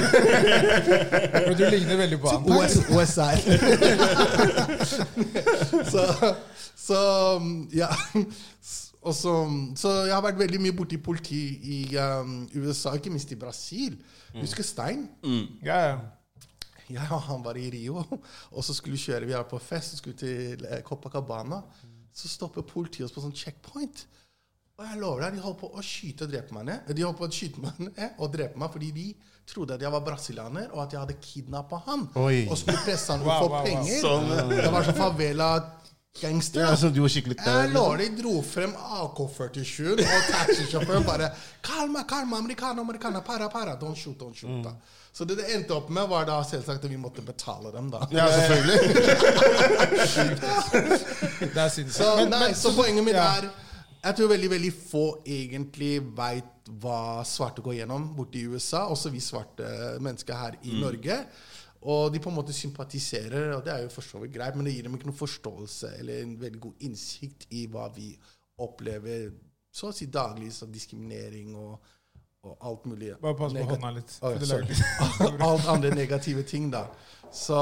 Men 1.47 1.55
du 1.57 1.63
ligner 1.71 2.01
veldig 2.03 2.19
på 2.21 2.33
han. 2.33 2.43
OSR. 3.00 3.39
så, 5.93 6.03
så 6.75 7.00
ja. 7.74 7.89
Også, 9.05 9.21
så, 9.21 9.33
så 9.77 9.95
jeg 10.09 10.13
har 10.17 10.25
vært 10.25 10.43
veldig 10.43 10.59
mye 10.65 10.75
borti 10.75 10.97
politi 11.01 11.41
i 11.77 11.79
um, 12.01 12.39
USA, 12.57 12.95
ikke 12.97 13.13
minst 13.13 13.31
i 13.31 13.39
Brasil. 13.39 13.95
Husker 14.35 14.65
Stein? 14.65 15.07
Ja, 15.63 15.79
ja. 15.88 15.97
Jeg 16.96 17.08
og 17.12 17.22
han 17.27 17.44
var 17.46 17.58
i 17.58 17.70
Rio, 17.74 18.04
og 18.51 18.62
så 18.63 18.74
skulle 18.77 18.96
vi 18.98 19.01
kjøre. 19.08 19.25
Vi 19.25 19.34
var 19.34 19.48
på 19.50 19.60
fest 19.60 19.96
og 19.96 20.01
skulle 20.04 20.20
til 20.20 20.65
eh, 20.70 20.84
Copacabana. 20.86 21.63
Så 22.15 22.30
stopper 22.32 22.63
politiet 22.63 23.08
oss 23.08 23.15
på 23.15 23.24
sånn 23.24 23.36
checkpoint. 23.36 24.06
Og 24.75 24.84
jeg 24.84 25.00
lover 25.00 25.22
deg, 25.24 25.38
de 25.38 25.44
holdt 25.44 25.60
på 25.62 25.70
å 25.72 25.82
skyte 25.84 26.25
og 26.27 26.32
drepe 26.34 26.56
meg 26.56 26.65
ned. 26.68 26.89
De 26.96 27.04
holdt 27.06 27.18
på 27.22 27.27
å 27.27 27.32
skyte 27.32 27.62
meg 27.63 27.77
ned 27.80 28.18
og 28.20 28.32
drepe 28.34 28.60
meg 28.60 28.74
fordi 28.74 28.89
de 28.96 29.06
trodde 29.48 29.77
at 29.77 29.84
jeg 29.86 29.92
var 29.94 30.01
brasilianer, 30.04 30.65
og 30.74 30.82
at 30.84 30.96
jeg 30.96 31.00
hadde 31.04 31.15
kidnappa 31.24 31.80
han. 31.86 32.04
Oi. 32.20 32.42
Og 32.50 32.58
skulle 32.60 32.82
presse 32.84 33.13
han 33.13 33.24
Wow, 33.24 33.46
å 33.46 33.48
wow, 33.48 33.54
wow. 33.54 33.68
penger. 33.70 34.00
Sånn, 34.04 34.51
Det 34.51 34.72
var 34.74 34.88
sånn 34.88 34.98
favela-gangster. 35.00 36.65
Ja, 36.65 36.75
så 36.82 36.89
du 36.92 37.00
var 37.06 37.13
skikkelig 37.13 37.38
Jeg 37.46 37.72
lover 37.72 38.04
de 38.04 38.10
dro 38.20 38.36
frem 38.46 38.75
AK-47 39.00 39.94
og 39.96 40.27
taxisjåføren 40.34 41.08
bare 41.08 41.32
Calma, 41.63 42.04
calma, 42.10 42.41
americana, 42.43 42.84
americana, 42.84 43.21
para, 43.24 43.48
para, 43.54 43.78
don't 43.80 43.95
shoot, 43.95 44.17
don't 44.19 44.36
shoot. 44.36 44.60
Da. 44.65 44.76
Så 45.15 45.23
det 45.23 45.38
det 45.39 45.45
endte 45.56 45.71
opp 45.71 45.88
med, 45.95 46.10
var 46.12 46.25
da 46.28 46.41
selvsagt 46.43 46.84
at 46.84 46.91
vi 46.91 46.97
måtte 46.99 47.23
betale 47.23 47.69
dem, 47.71 47.88
da. 47.93 48.01
Ja, 48.12 48.25
selvfølgelig. 48.36 48.80
Det 51.56 51.62
er 51.62 51.69
sinnssykt. 51.71 52.01
Så, 52.01 52.25
nei, 52.28 52.49
så 52.58 52.73
poenget 52.75 53.06
mitt 53.06 53.15
er 53.19 53.47
Jeg 53.47 54.17
tror 54.17 54.34
veldig 54.34 54.49
veldig 54.51 54.73
få 54.75 55.06
egentlig 55.23 55.93
veit 56.17 56.67
hva 56.82 57.23
svarte 57.25 57.63
går 57.63 57.78
gjennom 57.80 58.10
borte 58.17 58.41
i 58.41 58.43
USA, 58.49 58.84
også 58.91 59.10
vi 59.13 59.23
svarte 59.23 59.65
mennesker 60.04 60.36
her 60.36 60.60
i 60.67 60.75
Norge. 60.82 61.17
Og 61.86 62.12
de 62.13 62.19
på 62.19 62.30
en 62.34 62.38
måte 62.41 62.54
sympatiserer, 62.54 63.54
og 63.56 63.63
det 63.65 63.73
er 63.73 63.84
jo 63.86 63.93
for 63.93 64.06
så 64.06 64.19
vidt 64.21 64.36
greit, 64.36 64.56
men 64.58 64.67
det 64.67 64.75
gir 64.75 64.88
dem 64.88 64.97
ikke 64.97 65.10
noen 65.10 65.21
forståelse 65.23 65.95
eller 66.01 66.21
en 66.21 66.38
veldig 66.41 66.62
god 66.67 66.88
innsikt 66.89 67.47
i 67.56 67.67
hva 67.71 67.88
vi 67.95 68.12
opplever 68.62 69.30
så 69.75 69.89
å 69.91 69.95
si 69.95 70.08
daglig, 70.08 70.54
som 70.56 70.71
diskriminering 70.71 71.56
og, 71.60 71.80
og 72.45 72.58
alt 72.69 72.86
mulig. 72.89 73.13
Bare 73.21 73.36
pass 73.39 73.53
på 73.58 73.65
hånda 73.73 73.91
litt. 73.97 74.15
Oh, 74.21 74.38
lager- 74.38 75.43
Alt 75.49 75.67
andre 75.75 75.91
negative 75.95 76.43
ting, 76.47 76.71
da. 76.73 76.88
Så, 77.36 77.58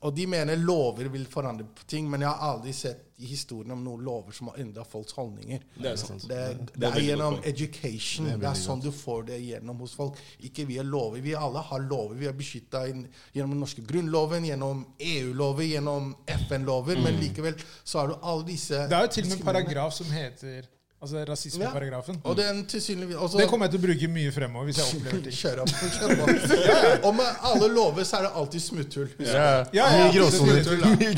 og 0.00 0.12
de 0.14 0.26
mener 0.30 0.56
lover 0.60 1.08
vil 1.10 1.24
forandre 1.26 1.64
på 1.74 1.86
ting, 1.90 2.06
men 2.10 2.22
jeg 2.22 2.30
har 2.30 2.52
aldri 2.54 2.74
sett 2.76 3.00
i 3.24 3.26
historien 3.30 3.70
om 3.74 3.80
noen 3.82 4.02
lover 4.06 4.34
som 4.34 4.50
har 4.50 4.60
endra 4.62 4.84
folks 4.86 5.14
holdninger. 5.16 5.62
Det 5.78 5.88
er 5.90 5.98
sant. 5.98 6.22
Det, 6.28 6.38
det, 6.58 6.68
Det 6.76 6.86
er 6.88 6.98
er 7.00 7.06
gjennom 7.08 7.36
education. 7.46 8.28
Det 8.38 8.46
er, 8.50 8.58
sånn 8.58 8.82
du 8.84 8.90
får 8.94 9.26
det 9.30 9.38
gjennom 9.42 9.80
hos 9.82 9.94
folk. 9.98 10.18
Ikke 10.46 10.66
via 10.70 10.82
lover. 10.86 11.22
Vi 11.24 11.34
alle 11.38 11.62
har 11.66 11.82
lover. 11.88 12.18
Vi 12.20 12.28
er 12.30 12.36
beskytta 12.38 12.84
gjennom 12.90 13.54
den 13.56 13.62
norske 13.64 13.82
grunnloven, 13.86 14.46
gjennom 14.50 14.84
EU-lover, 14.98 15.66
gjennom 15.72 16.12
FN-lover. 16.46 17.00
Men 17.06 17.18
likevel 17.22 17.58
så 17.82 18.02
har 18.04 18.12
du 18.12 18.16
alle 18.20 18.46
disse 18.50 18.84
Det 18.90 18.98
er 18.98 19.08
jo 19.08 19.14
til 19.18 19.28
og 19.28 19.32
med 19.34 19.40
en 19.40 19.46
paragraf 19.50 19.94
som 19.98 20.10
heter 20.14 20.70
Altså 21.04 21.20
rasismeparagrafen. 21.28 22.16
Og 22.24 22.36
den 22.38 22.62
også- 22.64 23.38
Det 23.38 23.48
kommer 23.50 23.66
jeg 23.68 23.72
til 23.74 23.80
å 23.80 23.84
bruke 23.86 24.08
mye 24.08 24.32
fremover 24.32 24.64
hvis 24.70 24.78
jeg 24.80 24.86
opplever 24.96 25.22
ting. 25.22 25.36
Kjør 25.36 25.58
opp. 25.60 25.68
Kjør 25.68 26.14
på. 26.20 27.04
Og 27.08 27.14
med 27.18 27.42
alle 27.50 27.68
lover 27.74 28.04
så 28.08 28.16
er 28.18 28.22
det 28.26 28.32
alltid 28.40 28.60
smutthull. 28.64 29.10
Ja, 29.20 29.64
Ja, 29.72 29.86
ja, 29.92 30.06
Mye 30.08 30.12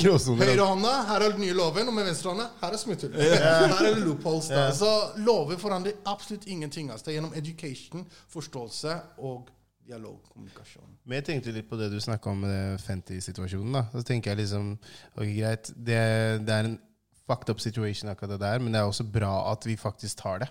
gråsoner. 0.02 0.42
Mye. 0.42 0.50
Høyrehånda, 0.50 0.94
her 1.06 1.20
er 1.28 1.30
den 1.36 1.40
nye 1.46 1.54
loven, 1.54 1.88
og 1.88 1.94
med 1.94 2.08
venstrehånda, 2.10 2.48
her 2.60 2.72
er 2.72 2.82
smutthull. 2.82 3.12
Her 3.14 3.86
er 3.86 3.94
det 3.94 4.02
loopholes. 4.04 4.48
Da. 4.48 4.70
Så 4.74 4.90
lover 5.22 5.56
forandrer 5.62 5.92
absolutt 6.06 6.46
ingenting. 6.50 6.90
Altså. 6.90 7.04
Det 7.06 7.14
er 7.14 7.20
gjennom 7.20 7.36
education, 7.38 8.06
forståelse 8.34 8.96
og 9.18 9.46
dialog, 9.86 10.18
kommunikasjon. 10.32 10.82
Men 11.06 11.20
jeg 11.20 11.24
tenkte 11.28 11.52
litt 11.54 11.68
på 11.70 11.78
det 11.78 11.92
du 11.92 12.00
snakka 12.02 12.32
om 12.32 12.40
med 12.42 12.80
Fenty-situasjonen. 12.82 13.72
da. 13.78 13.84
Så 13.94 14.02
tenker 14.08 14.32
jeg 14.34 14.38
liksom 14.42 14.72
Ok, 15.16 15.28
greit, 15.38 15.70
det, 15.76 16.00
det 16.46 16.50
er 16.56 16.64
en 16.72 16.78
fucked 17.26 17.50
up 17.52 17.60
situation, 17.62 18.10
akkurat 18.10 18.36
det 18.36 18.44
der, 18.44 18.62
men 18.62 18.72
det 18.72 18.80
er 18.80 18.88
også 18.88 19.06
bra 19.10 19.50
at 19.52 19.66
vi 19.66 19.76
faktisk 19.78 20.22
tar 20.22 20.44
det. 20.44 20.50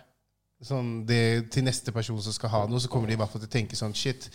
Sånn, 0.65 1.03
det 1.07 1.51
til 1.51 1.65
neste 1.67 1.91
person 1.91 2.21
som 2.23 2.33
skal 2.33 2.51
ha 2.53 2.61
noe, 2.69 2.79
så 2.79 2.89
kommer 2.91 3.09
de 3.09 3.17
i 3.17 3.19
hvert 3.19 3.31
fall 3.31 3.43
til 3.43 3.51
å 3.51 3.55
tenke 3.57 3.77
sånn 3.77 3.93
Shit, 3.95 4.29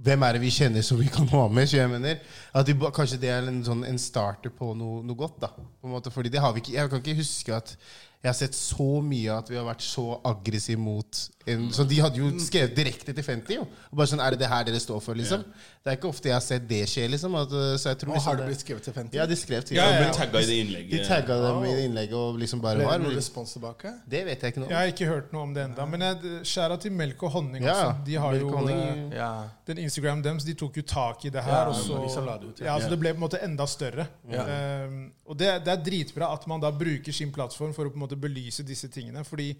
hvem 0.00 0.22
er 0.24 0.36
det 0.36 0.40
vi 0.40 0.52
kjenner 0.54 0.84
som 0.84 0.98
vi 1.00 1.10
kan 1.12 1.28
ha 1.34 1.42
med? 1.52 1.68
Så 1.68 1.76
jeg 1.76 1.90
mener, 1.92 2.22
at 2.56 2.68
de, 2.68 2.76
Kanskje 2.96 3.20
det 3.20 3.32
er 3.32 3.48
en, 3.48 3.60
sånn, 3.66 3.84
en 3.84 4.00
starter 4.00 4.52
på 4.56 4.72
noe, 4.78 5.02
noe 5.04 5.18
godt. 5.18 5.36
da, 5.42 5.50
på 5.52 5.88
en 5.88 5.94
måte, 5.94 6.12
fordi 6.14 6.32
det 6.32 6.40
har 6.40 6.54
vi 6.56 6.64
ikke, 6.64 6.76
Jeg 6.78 6.90
kan 6.90 7.02
ikke 7.02 7.18
huske 7.20 7.56
at 7.56 7.74
jeg 8.22 8.28
har 8.28 8.36
sett 8.36 8.54
så 8.54 9.00
mye 9.02 9.32
at 9.38 9.48
vi 9.48 9.56
har 9.56 9.64
vært 9.64 9.80
så 9.80 10.20
aggressive 10.28 10.78
mot 10.78 11.28
en, 11.48 11.70
Så 11.72 11.86
de 11.88 11.96
hadde 12.04 12.18
jo 12.20 12.28
skrevet 12.38 12.74
direkte 12.76 13.14
til 13.16 13.24
Fenty. 13.24 13.54
Jo. 13.56 13.62
Og 13.90 13.96
bare 13.96 14.06
sånn, 14.10 14.20
Er 14.20 14.30
det 14.34 14.40
det 14.42 14.48
her 14.52 14.64
dere 14.68 14.78
står 14.78 15.00
for? 15.00 15.14
liksom? 15.16 15.40
Det 15.80 15.88
er 15.88 15.96
ikke 15.96 16.08
ofte 16.12 16.28
jeg 16.28 16.34
har 16.36 16.42
sett 16.44 16.66
det 16.68 16.82
skje. 16.86 17.06
liksom. 17.08 17.34
At, 17.34 17.48
uh, 17.48 17.76
så 17.80 17.88
jeg 17.94 17.98
tror 18.02 18.12
liksom 18.12 18.28
har 18.28 18.36
det 18.36 18.42
det- 18.44 18.48
blitt 18.50 18.60
skrevet 18.60 18.82
til 18.84 18.92
50? 18.92 19.16
Ja, 19.16 19.24
de 19.26 19.36
skrev 19.36 19.62
til 19.64 19.76
Ja, 19.78 19.86
ja, 19.88 20.00
ja. 20.02 20.10
De, 20.12 20.18
tagga 20.18 20.38
i 20.38 20.42
det 20.42 20.48
De 20.48 20.60
innlegget. 20.60 21.06
tagga 21.08 21.34
dem 21.40 21.64
i 21.64 21.84
innlegget 21.86 22.12
og 22.12 22.36
liksom 22.38 22.60
bare 22.60 22.76
Ble 22.76 22.84
var 22.84 22.98
det 22.98 23.06
noen 23.06 23.16
respons 23.16 23.52
tilbake? 23.56 23.94
Det 24.06 24.24
vet 24.26 24.42
jeg 24.42 24.52
ikke 24.52 24.60
noe 24.60 24.68
Jeg 24.68 24.76
har 24.76 24.92
ikke 24.92 25.06
hørt 25.08 25.32
noe 25.32 25.42
om 25.42 25.54
det 25.54 25.64
ennå. 25.64 25.88
Men 25.88 26.00
skjæra 26.44 26.78
til 26.78 26.92
Melk 26.92 27.22
og 27.22 27.30
honning 27.30 27.62
Ja, 27.64 27.72
også. 27.72 28.04
De 28.04 28.14
har 28.14 28.34
jo 28.34 28.50
honning- 28.50 29.12
eh, 29.12 29.16
Ja. 29.16 29.48
Den 29.66 29.78
Instagram 29.78 30.22
deres, 30.22 30.44
de 30.44 30.54
tok 30.54 30.76
jo 30.76 30.82
tak 30.82 31.24
i 31.24 31.30
det 31.30 31.42
her. 31.42 31.52
Ja, 31.52 31.68
og 31.68 31.74
så, 31.74 31.96
Marisa 31.96 32.20
det 32.20 32.48
ut, 32.48 32.60
ja. 32.60 32.76
ja, 32.76 32.78
så 32.84 32.90
det 32.90 33.00
ble 33.00 33.14
på 33.14 33.16
en 33.16 33.28
måte 33.28 33.42
enda 33.42 33.64
større. 33.66 34.06
Ja. 34.30 34.84
Um, 34.86 35.12
og 35.26 35.38
det, 35.38 35.64
det 35.64 35.68
er 35.72 35.82
dritbra 35.82 36.32
at 36.34 36.46
man 36.46 36.60
da 36.60 36.70
bruker 36.70 37.12
sin 37.12 37.32
plattform 37.32 37.72
for 37.72 37.86
å 37.86 37.90
på 37.90 37.94
en 37.94 38.00
måte 38.08 38.09
belyse 38.16 38.64
disse 38.66 38.88
tingene. 38.88 39.24
fordi 39.24 39.54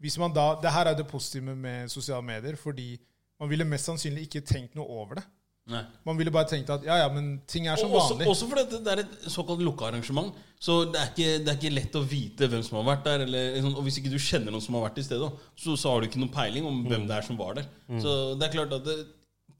hvis 0.00 0.16
man 0.18 0.32
da, 0.32 0.54
Det 0.62 0.70
her 0.72 0.86
er 0.86 0.94
det 0.96 1.06
positive 1.06 1.54
med 1.56 1.88
sosiale 1.88 2.22
medier. 2.24 2.56
fordi 2.56 2.98
man 3.40 3.48
ville 3.48 3.64
mest 3.64 3.84
sannsynlig 3.88 4.22
ikke 4.28 4.40
tenkt 4.46 4.74
noe 4.74 4.86
over 4.88 5.14
det. 5.20 5.24
Nei. 5.70 5.82
Man 6.04 6.16
ville 6.18 6.32
bare 6.34 6.48
tenkt 6.48 6.70
at 6.72 6.82
ja, 6.84 6.96
ja, 6.96 7.08
men 7.12 7.40
ting 7.46 7.66
er 7.68 7.76
som 7.76 7.90
Og 7.92 8.00
også, 8.00 8.14
vanlig. 8.14 8.28
også 8.28 8.48
fordi 8.48 8.64
det, 8.84 8.92
er 8.92 9.02
et 9.04 9.30
såkalt 9.30 9.60
lukka 9.62 9.84
arrangement. 9.86 10.34
Så 10.58 10.84
det 10.90 10.98
er, 11.00 11.10
ikke, 11.12 11.44
det 11.44 11.48
er 11.52 11.58
ikke 11.60 11.74
lett 11.76 11.94
å 12.00 12.02
vite 12.02 12.48
hvem 12.50 12.62
som 12.66 12.80
har 12.80 12.88
vært 12.96 13.04
der. 13.04 13.24
Eller, 13.26 13.60
sånn, 13.62 13.76
og 13.76 13.84
hvis 13.86 14.00
ikke 14.00 14.10
du 14.12 14.18
kjenner 14.18 14.50
noen 14.50 14.64
som 14.64 14.74
har 14.74 14.88
vært 14.88 14.98
i 14.98 15.06
stedet, 15.06 15.30
så, 15.56 15.76
så 15.76 15.92
har 15.92 16.00
du 16.00 16.08
ikke 16.08 16.20
noen 16.20 16.32
peiling 16.34 16.66
om 16.66 16.82
hvem 16.88 17.06
det 17.06 17.16
er 17.20 17.26
som 17.28 17.38
var 17.38 17.60
der. 17.60 17.68
Så 18.02 18.34
det 18.40 18.48
er 18.48 18.56
klart 18.56 18.72
at 18.80 18.84
det 18.88 18.98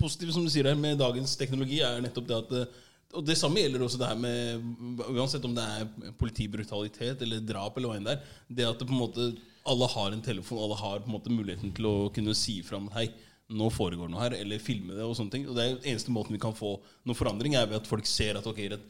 positive 0.00 0.32
som 0.32 0.44
du 0.44 0.50
sier 0.50 0.66
her 0.72 0.74
med 0.80 0.98
dagens 0.98 1.36
teknologi, 1.36 1.80
er 1.84 2.00
nettopp 2.02 2.26
det 2.28 2.38
at 2.40 2.52
eh, 2.58 2.78
og 3.10 3.24
det 3.26 3.36
samme 3.38 3.62
gjelder 3.62 3.82
også 3.82 3.98
det 3.98 4.08
her 4.10 4.18
med 4.20 5.08
Uansett 5.10 5.46
om 5.46 5.54
det 5.56 5.64
er 5.64 6.12
politibrutalitet 6.20 7.24
eller 7.24 7.42
drap, 7.42 7.76
eller 7.76 7.90
hva 7.90 7.98
enn 7.98 8.06
det 8.06 8.14
er. 8.14 8.36
Det 8.46 8.68
at 8.68 8.78
det 8.78 8.86
på 8.86 8.94
en 8.94 9.02
måte 9.02 9.26
alle 9.70 9.88
har 9.92 10.14
en 10.14 10.22
telefon, 10.24 10.62
alle 10.62 10.78
har 10.78 11.02
på 11.02 11.10
en 11.10 11.16
måte 11.16 11.34
muligheten 11.34 11.74
til 11.76 11.88
å 11.90 11.96
kunne 12.14 12.36
si 12.38 12.60
fra 12.66 12.78
om 12.78 12.88
Hei, 12.94 13.08
nå 13.50 13.66
foregår 13.74 14.10
noe 14.10 14.22
her, 14.22 14.36
eller 14.38 14.62
filme 14.62 14.94
det. 14.94 15.02
Og 15.02 15.16
sånne 15.18 15.34
ting 15.34 15.48
Og 15.50 15.56
det 15.58 15.64
er 15.66 15.90
eneste 15.90 16.14
måten 16.14 16.36
vi 16.36 16.42
kan 16.42 16.54
få 16.56 16.76
noe 16.78 17.18
forandring, 17.18 17.58
er 17.58 17.66
ved 17.66 17.80
at 17.80 17.90
folk 17.90 18.06
ser 18.06 18.38
at 18.38 18.46
ok, 18.46 18.62
det, 18.72 18.80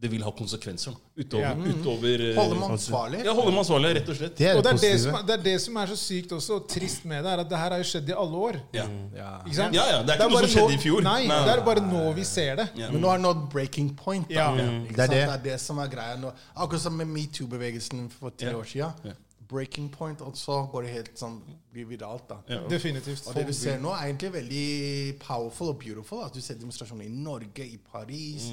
det 0.00 0.10
vil 0.10 0.22
ha 0.22 0.30
konsekvenser. 0.30 0.92
da. 0.92 0.98
Utover, 1.22 1.42
Ja. 1.42 1.54
utover 1.54 2.18
Holde 2.18 2.34
Holder 2.38 2.56
man 2.60 2.70
ansvarlig? 2.76 3.24
Ja, 3.24 3.32
holder 3.34 3.50
man 3.50 3.58
ansvarlig, 3.64 3.94
rett 3.96 4.08
og 4.08 4.16
slett. 4.16 4.36
Det 4.38 4.46
er 4.46 4.56
Og 4.56 4.62
det 4.62 4.72
det 4.80 4.84
er 4.88 4.92
det, 4.92 5.00
som, 5.02 5.26
det 5.26 5.34
er 5.38 5.42
det 5.42 5.60
som 5.60 5.76
er 5.76 5.86
så 5.86 5.96
sykt 5.96 6.30
også, 6.32 6.54
og 6.54 6.68
trist 6.68 7.04
med 7.04 7.24
det, 7.24 7.32
er 7.32 7.38
at 7.42 7.48
det 7.50 7.58
her 7.58 7.70
har 7.70 7.78
jo 7.78 7.84
skjedd 7.90 8.08
i 8.08 8.12
alle 8.12 8.36
år. 8.48 8.60
Ja. 8.72 8.84
Ja. 9.16 9.30
Ikke 9.46 9.54
sant? 9.56 9.74
Ja, 9.74 9.82
ja, 9.90 10.02
det 10.02 10.10
er 10.10 10.14
ikke 10.14 10.30
noe 10.30 10.38
som 10.46 10.48
skjedde 10.54 10.70
nå- 10.70 10.78
i 10.78 10.82
fjor. 10.84 11.00
Nei, 11.02 11.26
Nei, 11.26 11.44
det 11.44 11.58
er 11.58 11.64
bare 11.64 11.80
nå 11.82 12.14
vi 12.14 12.24
ser 12.24 12.56
det. 12.56 12.68
Ja. 12.76 12.90
Men 12.92 13.00
nå 13.02 13.08
er 13.12 13.16
det 13.18 13.24
nådd 13.26 13.50
breaking 13.50 13.94
point. 13.96 14.28
Da. 14.28 14.34
Ja. 14.34 14.52
Ikke 14.54 14.88
Det 14.88 14.98
er 14.98 15.06
sant? 15.06 15.10
det. 15.10 15.26
det 15.26 15.34
er 15.34 15.42
det 15.50 15.60
som 15.60 15.78
er 15.78 15.86
greia 15.88 16.16
nå. 16.16 16.32
Akkurat 16.56 16.80
som 16.80 16.92
med 16.96 17.06
metoo-bevegelsen 17.08 18.10
for 18.10 18.30
ti 18.30 18.44
Ja. 18.46 18.52
år 18.54 18.64
siden. 18.64 19.14
Breaking 19.48 19.88
point, 19.90 20.20
og 20.20 20.36
så 20.36 20.66
går 20.72 20.84
det 20.84 20.90
helt 20.92 21.18
sånn 21.18 21.38
blir 21.72 21.86
viralt. 21.88 22.24
da. 22.28 22.36
Ja. 22.48 22.60
Definitivt. 22.68 23.26
Og 23.28 23.34
det 23.36 23.46
du 23.48 23.52
ser 23.56 23.78
nå, 23.80 23.92
er 23.94 24.10
egentlig 24.10 24.30
veldig 24.34 25.18
powerful 25.22 25.70
og 25.72 25.78
beautiful. 25.80 26.20
At 26.24 26.34
du 26.34 26.40
ser 26.44 26.58
demonstrasjoner 26.60 27.06
i 27.06 27.08
Norge, 27.12 27.64
i 27.64 27.78
Paris, 27.92 28.50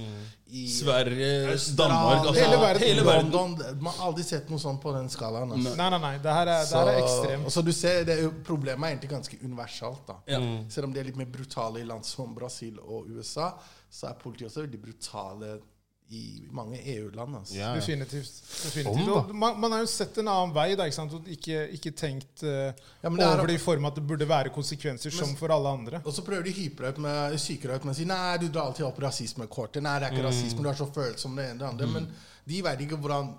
i 0.48 0.66
Sverige, 0.72 1.58
Danmark 1.78 2.28
altså, 2.28 2.44
Hele 2.44 2.62
verden. 2.62 2.88
Hele 2.88 3.06
verden. 3.06 3.32
London. 3.32 3.84
Man 3.84 3.94
har 3.98 4.10
aldri 4.12 4.24
sett 4.28 4.50
noe 4.50 4.62
sånt 4.62 4.82
på 4.84 4.94
den 4.96 5.10
skalaen. 5.12 5.52
Altså. 5.58 5.76
Nei, 5.76 5.90
nei, 5.96 6.02
nei. 6.08 6.16
Det 6.24 6.40
her 6.40 6.54
er, 6.56 6.66
det 6.70 6.82
her 6.82 6.94
er 6.94 7.02
ekstremt. 7.04 7.46
og 7.46 7.56
så 7.56 7.66
du 7.66 7.72
ser, 7.76 8.04
det 8.08 8.20
Problemet 8.46 8.88
er 8.88 8.96
egentlig 8.96 9.12
ganske 9.12 9.40
universalt. 9.44 10.04
da. 10.08 10.20
Ja. 10.32 10.42
Selv 10.70 10.90
om 10.90 10.96
de 10.96 11.02
er 11.02 11.10
litt 11.10 11.20
mer 11.20 11.32
brutale 11.32 11.82
i 11.82 11.88
land 11.88 12.06
som 12.08 12.36
Brasil 12.36 12.80
og 12.80 13.10
USA, 13.12 13.52
så 13.90 14.12
er 14.12 14.20
politiet 14.22 14.52
også 14.52 14.66
veldig 14.66 14.82
brutale 14.82 15.56
i 16.14 16.48
mange 16.54 16.78
EU-land. 16.96 17.36
Altså. 17.36 17.56
Ja, 17.56 17.72
ja. 17.72 17.76
Definitivt. 17.80 18.42
definitivt. 18.64 19.08
Om. 19.10 19.30
Og 19.30 19.36
man, 19.36 19.60
man 19.60 19.72
har 19.72 19.80
jo 19.82 19.88
sett 19.90 20.18
en 20.22 20.28
annen 20.30 20.54
vei, 20.54 20.68
da, 20.78 20.86
ikke 20.86 20.98
sant? 21.00 21.16
og 21.18 21.30
ikke, 21.34 21.64
ikke 21.74 21.92
tenkt 21.98 22.44
uh, 22.46 22.70
Ja, 23.02 23.10
er- 23.10 23.24
over 23.32 23.50
det 23.50 23.58
i 23.58 23.64
form 23.64 23.90
at 23.90 23.98
det 23.98 24.06
burde 24.08 24.28
være 24.30 24.54
konsekvenser 24.54 25.14
som 25.14 25.34
for 25.40 25.54
alle 25.56 25.72
andre. 25.80 26.02
Og 26.06 26.14
så 26.14 26.22
prøver 26.26 26.46
de 26.46 26.54
å 26.54 26.60
hype 26.60 26.86
deg 26.86 26.94
ut 27.00 27.02
med, 27.08 27.40
psyke 27.42 27.72
ut 27.74 27.88
med 27.88 27.96
å 27.96 27.98
si 27.98 28.06
nei, 28.10 28.38
du 28.38 28.48
drar 28.50 28.70
alltid 28.70 28.86
opp 28.86 29.02
rasismekortet. 29.02 29.82
Nei, 29.84 29.98
det 30.00 30.10
er 30.12 30.16
ikke 30.16 30.28
rasisme, 30.28 30.62
du 30.62 30.70
er 30.70 30.78
så 30.78 30.90
følsom 30.94 31.36
det 31.42 31.50
ene 31.50 31.58
og 31.58 31.64
det 31.64 31.72
andre. 31.74 31.92
Men 31.98 32.10
de 32.46 32.62
vet 32.70 32.86
ikke 32.86 33.02
hvordan 33.02 33.34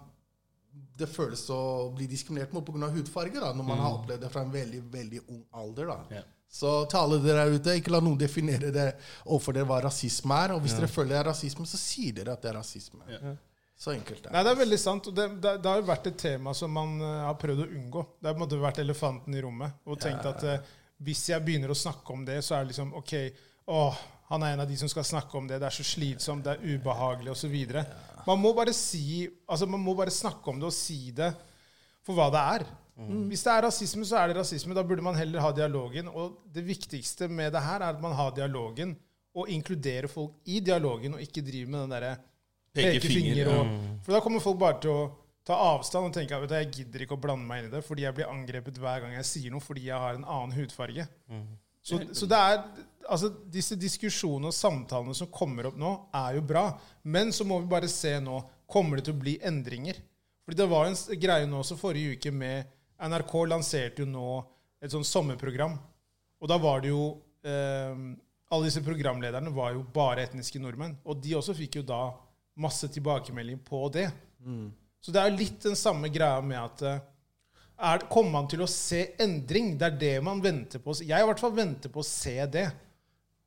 det 0.96 1.09
føles 1.12 1.42
å 1.52 1.61
bli 1.94 2.07
diskriminert 2.11 2.55
mot 2.57 2.64
pga. 2.66 2.88
hudfarge, 2.90 3.38
da, 3.40 3.52
når 3.55 3.68
man 3.68 3.79
har 3.79 3.98
opplevd 3.98 4.24
det 4.24 4.31
fra 4.33 4.42
en 4.42 4.52
veldig 4.52 4.81
veldig 4.92 5.20
ung 5.29 5.44
alder. 5.52 5.92
da. 5.92 6.18
Ja. 6.18 6.22
Så 6.48 6.70
til 6.88 7.00
alle 7.00 7.18
dere 7.20 7.44
der 7.44 7.59
ute, 7.59 7.74
ikke 7.76 7.92
la 7.92 8.00
noen 8.00 8.18
definere 8.20 8.70
det 8.72 8.87
overfor 9.26 9.56
dere 9.56 9.68
hva 9.68 9.80
rasisme 9.85 10.38
er. 10.46 10.54
Og 10.56 10.62
hvis 10.64 10.76
dere 10.78 10.88
føler 10.88 11.16
det 11.16 11.20
er 11.20 11.28
rasisme, 11.32 11.66
så 11.68 11.80
sier 11.80 12.16
dere 12.16 12.37
at 12.37 12.44
det 12.44 12.52
er 12.52 12.59
rasisme. 12.61 13.02
Ja. 13.11 13.35
Så 13.76 13.92
enkelt 13.92 14.22
er 14.22 14.30
det. 14.30 14.32
Nei, 14.32 14.42
det 14.46 14.52
er 14.54 14.61
veldig 14.62 14.78
sant. 14.80 15.11
og 15.11 15.16
Det, 15.16 15.26
det, 15.44 15.54
det 15.61 15.68
har 15.68 15.82
jo 15.82 15.88
vært 15.90 16.09
et 16.09 16.18
tema 16.22 16.54
som 16.56 16.72
man 16.72 16.96
eh, 17.02 17.18
har 17.26 17.37
prøvd 17.40 17.66
å 17.66 17.68
unngå. 17.76 18.04
Det 18.16 18.30
har 18.30 18.37
på 18.37 18.40
en 18.40 18.44
måte 18.46 18.61
vært 18.62 18.80
elefanten 18.80 19.37
i 19.37 19.42
rommet. 19.44 19.82
Og 19.85 20.00
tenkt 20.00 20.28
at 20.30 20.46
eh, 20.48 20.70
hvis 21.04 21.26
jeg 21.28 21.44
begynner 21.44 21.74
å 21.74 21.76
snakke 21.76 22.14
om 22.14 22.24
det, 22.24 22.38
så 22.44 22.56
er 22.56 22.64
det 22.64 22.72
liksom 22.72 22.94
OK 22.96 23.12
åh, 23.66 23.98
han 24.30 24.42
er 24.42 24.54
en 24.54 24.62
av 24.64 24.70
de 24.70 24.78
som 24.80 24.88
skal 24.90 25.04
snakke 25.06 25.37
om 25.38 25.46
det. 25.50 25.61
Det 25.61 25.68
er 25.68 25.76
så 25.76 25.85
slitsomt, 25.87 26.46
det 26.46 26.56
er 26.56 26.78
ubehagelig 26.78 27.35
osv. 27.35 27.54
Man 28.26 28.40
må 28.42 28.54
bare 28.56 28.72
si 28.74 29.26
Altså, 29.46 29.68
man 29.70 29.82
må 29.82 29.94
bare 29.98 30.14
snakke 30.14 30.50
om 30.50 30.62
det 30.62 30.70
og 30.70 30.74
si 30.74 31.12
det 31.14 31.30
for 32.06 32.16
hva 32.16 32.30
det 32.32 32.42
er. 32.56 32.66
Hvis 33.28 33.42
det 33.44 33.52
er 33.52 33.66
rasisme, 33.66 34.04
så 34.09 34.16
er 34.22 34.30
det 34.30 34.38
rasisme. 34.38 34.74
Da 34.74 34.82
burde 34.87 35.04
man 35.04 35.18
heller 35.18 35.42
ha 35.44 35.50
dialogen. 35.52 36.09
Og 36.09 36.38
det 36.54 36.64
viktigste 36.64 37.28
med 37.28 37.52
det 37.52 37.61
her 37.61 37.82
er 37.82 37.92
at 37.92 38.00
man 38.00 38.16
har 38.16 38.32
dialogen, 38.37 38.96
og 39.37 39.50
inkluderer 39.52 40.09
folk 40.09 40.38
i 40.48 40.61
dialogen, 40.64 41.14
og 41.14 41.20
ikke 41.20 41.44
driver 41.44 41.70
med 41.70 41.80
den 41.85 41.90
derre 41.92 42.16
Peke 42.76 42.96
peke 42.96 43.09
finger, 43.09 43.35
finger. 43.35 43.50
Og, 43.52 44.00
for 44.04 44.16
da 44.16 44.20
kommer 44.24 44.40
folk 44.44 44.59
bare 44.61 44.80
til 44.80 44.92
å 44.92 45.04
ta 45.46 45.56
avstand 45.76 46.09
og 46.09 46.16
tenke 46.16 46.37
at 46.37 46.54
jeg 46.59 46.72
gidder 46.74 47.04
ikke 47.04 47.16
å 47.16 47.20
blande 47.20 47.46
meg 47.48 47.62
inn 47.62 47.68
i 47.70 47.72
det, 47.76 47.85
fordi 47.87 48.04
jeg 48.04 48.16
blir 48.16 48.28
angrepet 48.28 48.80
hver 48.82 49.04
gang 49.04 49.14
jeg 49.16 49.28
sier 49.28 49.54
noe 49.54 49.64
fordi 49.64 49.87
jeg 49.87 50.00
har 50.02 50.16
en 50.18 50.26
annen 50.26 50.56
hudfarge. 50.56 51.06
Så, 51.87 52.00
så 52.18 52.26
det 52.26 52.37
er, 52.37 52.62
altså 53.06 53.30
disse 53.52 53.78
diskusjonene 53.78 54.50
og 54.50 54.56
samtalene 54.56 55.14
som 55.14 55.30
kommer 55.30 55.68
opp 55.70 55.76
nå, 55.78 55.92
er 56.18 56.40
jo 56.40 56.42
bra. 56.48 56.64
Men 57.06 57.30
så 57.32 57.46
må 57.46 57.61
vi 57.62 57.70
bare 57.70 57.88
se 57.92 58.16
nå 58.20 58.40
kommer 58.66 58.98
det 58.98 59.06
til 59.06 59.14
å 59.14 59.22
bli 59.22 59.37
endringer. 59.46 60.00
Fordi 60.44 60.59
det 60.59 60.68
var 60.70 60.88
en 60.90 60.98
greie 61.22 61.46
nå 61.46 61.61
også 61.62 61.78
forrige 61.78 62.16
uke 62.18 62.32
med 62.35 62.72
NRK 63.00 63.32
lanserte 63.48 64.04
jo 64.04 64.09
nå 64.09 64.28
et 64.82 64.92
sånn 64.92 65.04
sommerprogram. 65.04 65.74
Og 66.40 66.48
da 66.50 66.59
var 66.61 66.82
det 66.85 66.92
jo 66.92 67.16
eh, 67.44 67.96
Alle 68.46 68.68
disse 68.68 68.82
programlederne 68.85 69.50
var 69.50 69.72
jo 69.74 69.82
bare 69.94 70.22
etniske 70.26 70.61
nordmenn. 70.62 70.96
Og 71.04 71.18
de 71.20 71.35
også 71.38 71.54
fikk 71.56 71.80
jo 71.80 71.87
da 71.88 72.04
masse 72.62 72.88
tilbakemelding 72.94 73.59
på 73.66 73.88
det. 73.92 74.06
Så 75.02 75.12
det 75.12 75.20
er 75.22 75.35
litt 75.35 75.61
den 75.66 75.76
samme 75.76 76.09
greia 76.14 76.40
med 76.44 76.61
at 76.61 76.82
eh, 76.87 77.04
er, 77.76 78.06
Kommer 78.09 78.38
man 78.38 78.48
til 78.48 78.62
å 78.64 78.70
se 78.70 79.02
endring? 79.20 79.74
Det 79.76 79.90
er 79.90 79.98
det 80.00 80.14
man 80.24 80.40
venter 80.44 80.80
på. 80.80 80.94
Jeg 81.02 81.20
i 81.20 81.26
hvert 81.28 81.42
fall 81.42 81.56
venter 81.56 81.92
på 81.92 82.00
å 82.00 82.06
se 82.06 82.38
det. 82.48 82.68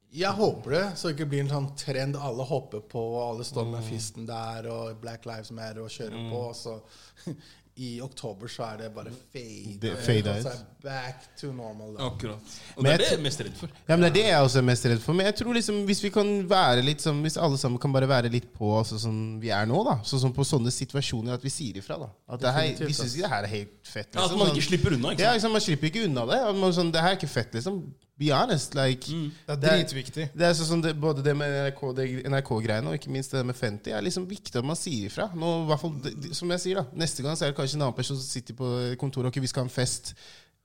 Jeg 0.09 0.33
håper 0.33 0.73
det, 0.73 0.83
så 0.97 1.07
det 1.07 1.15
ikke 1.15 1.29
blir 1.29 1.43
en 1.43 1.51
sånn 1.51 1.67
trend 1.77 2.15
alle 2.17 2.45
hopper 2.49 2.81
på, 2.81 3.01
og 3.13 3.19
alle 3.27 3.43
står 3.45 3.67
med 3.69 3.83
fisten 3.85 4.25
der, 4.25 4.65
og 4.73 4.95
Black 5.03 5.27
Lives 5.29 5.51
Matter 5.53 5.83
og 5.83 5.91
kjører 5.93 6.23
på. 6.31 6.39
og 6.47 6.55
Så 6.57 7.35
i 7.79 7.89
oktober 8.03 8.49
så 8.51 8.65
er 8.73 8.77
det 8.81 8.87
bare 8.95 9.11
fade. 9.33 9.77
Det- 9.79 9.97
fade 10.03 10.33
er 10.35 10.57
back 10.83 11.21
to 11.39 11.51
normal. 11.53 11.93
Da. 11.95 12.07
Akkurat. 12.09 12.39
Og 12.75 12.83
Men 12.83 12.91
det 12.91 12.93
er 12.93 12.97
det 12.97 13.07
jeg 13.09 13.19
er 13.19 13.23
mest 13.23 13.39
redd 13.45 13.55
for. 13.55 13.69
Ja, 13.87 13.95
men 13.95 14.01
Det 14.01 14.09
er 14.09 14.13
det 14.17 14.25
jeg 14.29 14.41
også 14.43 14.57
er 14.59 14.65
mest 14.67 14.85
redd 14.85 14.99
for. 15.01 15.13
Men 15.13 15.25
jeg 15.29 15.35
tror 15.39 15.53
liksom 15.53 15.85
hvis 15.87 16.03
vi 16.03 16.09
kan 16.09 16.31
være 16.49 16.83
litt 16.83 16.99
sånn 17.01 17.21
Hvis 17.23 17.37
alle 17.41 17.57
sammen 17.57 17.79
kan 17.79 17.91
bare 17.93 18.07
være 18.07 18.29
litt 18.31 18.51
på 18.53 18.73
altså, 18.79 18.99
som 18.99 19.39
vi 19.39 19.49
er 19.49 19.65
nå, 19.65 19.83
da 19.87 19.95
sånn 20.03 20.19
som 20.19 20.33
på 20.33 20.43
sånne 20.43 20.71
situasjoner 20.71 21.33
at 21.33 21.41
vi 21.43 21.49
sier 21.49 21.73
ifra. 21.81 21.97
da 21.99 22.09
At 22.33 22.39
det 22.41 22.53
her, 22.53 22.85
Vi 22.87 22.93
syns 22.93 23.15
ikke 23.15 23.21
det 23.23 23.29
her 23.29 23.43
er 23.43 23.47
helt 23.47 23.69
fett. 23.83 24.07
Ja, 24.13 24.19
at 24.25 24.29
liksom. 24.29 24.37
man 24.39 24.47
Sånn- 24.49 24.55
ikke 24.57 24.67
slipper 24.69 24.93
unna. 24.93 25.11
ikke 25.15 25.19
Ja, 25.23 25.33
liksom, 25.33 25.51
Man 25.51 25.61
slipper 25.61 25.87
ikke 25.87 26.05
unna 26.05 26.25
det. 26.25 26.39
At 26.49 26.55
Man, 26.55 26.71
sånn, 26.73 26.91
det 26.91 27.01
her 27.01 27.11
er 27.11 27.15
ikke 27.17 27.29
fett, 27.29 27.51
liksom. 27.53 27.83
Be 28.19 28.29
honest. 28.35 28.75
like 28.75 29.07
Det 29.07 29.31
er 29.47 29.55
Det 29.55 29.69
er- 29.69 29.77
dritviktig. 29.83 30.29
Det 30.35 30.41
er 30.49 30.53
sånn 30.53 30.67
som 30.67 30.81
det, 30.81 30.93
Både 30.99 31.23
det 31.23 31.35
med 31.37 31.47
NRK-greiene 31.73 32.27
NRK-greiene 32.29 32.87
og 32.91 32.97
ikke 32.99 33.09
minst 33.15 33.31
det 33.31 33.45
med 33.45 33.55
Fenty 33.55 33.91
er 33.91 34.01
liksom 34.01 34.27
viktig 34.27 34.55
at 34.59 34.65
man 34.65 34.75
sier 34.75 35.07
ifra. 35.07 35.29
Nå, 35.33 35.65
hvert 35.69 35.79
fall, 35.79 36.33
som 36.35 36.49
jeg 36.51 36.59
sier 36.59 36.75
da 36.75 36.85
Neste 36.93 37.23
gang 37.23 37.35
så 37.39 37.45
er 37.47 37.53
det 37.53 37.57
kanskje 37.57 37.75
en 37.79 37.81
annen 37.87 37.95
person 37.95 38.17
som 38.17 38.25
sitter 38.27 38.53
på 38.53 38.97
kontoret 38.99 39.27
og 39.27 39.31
ikke 39.33 39.41
vi 39.41 39.47
skal 39.47 39.63
ha 39.63 39.69
en 39.69 39.73
fest. 39.73 40.13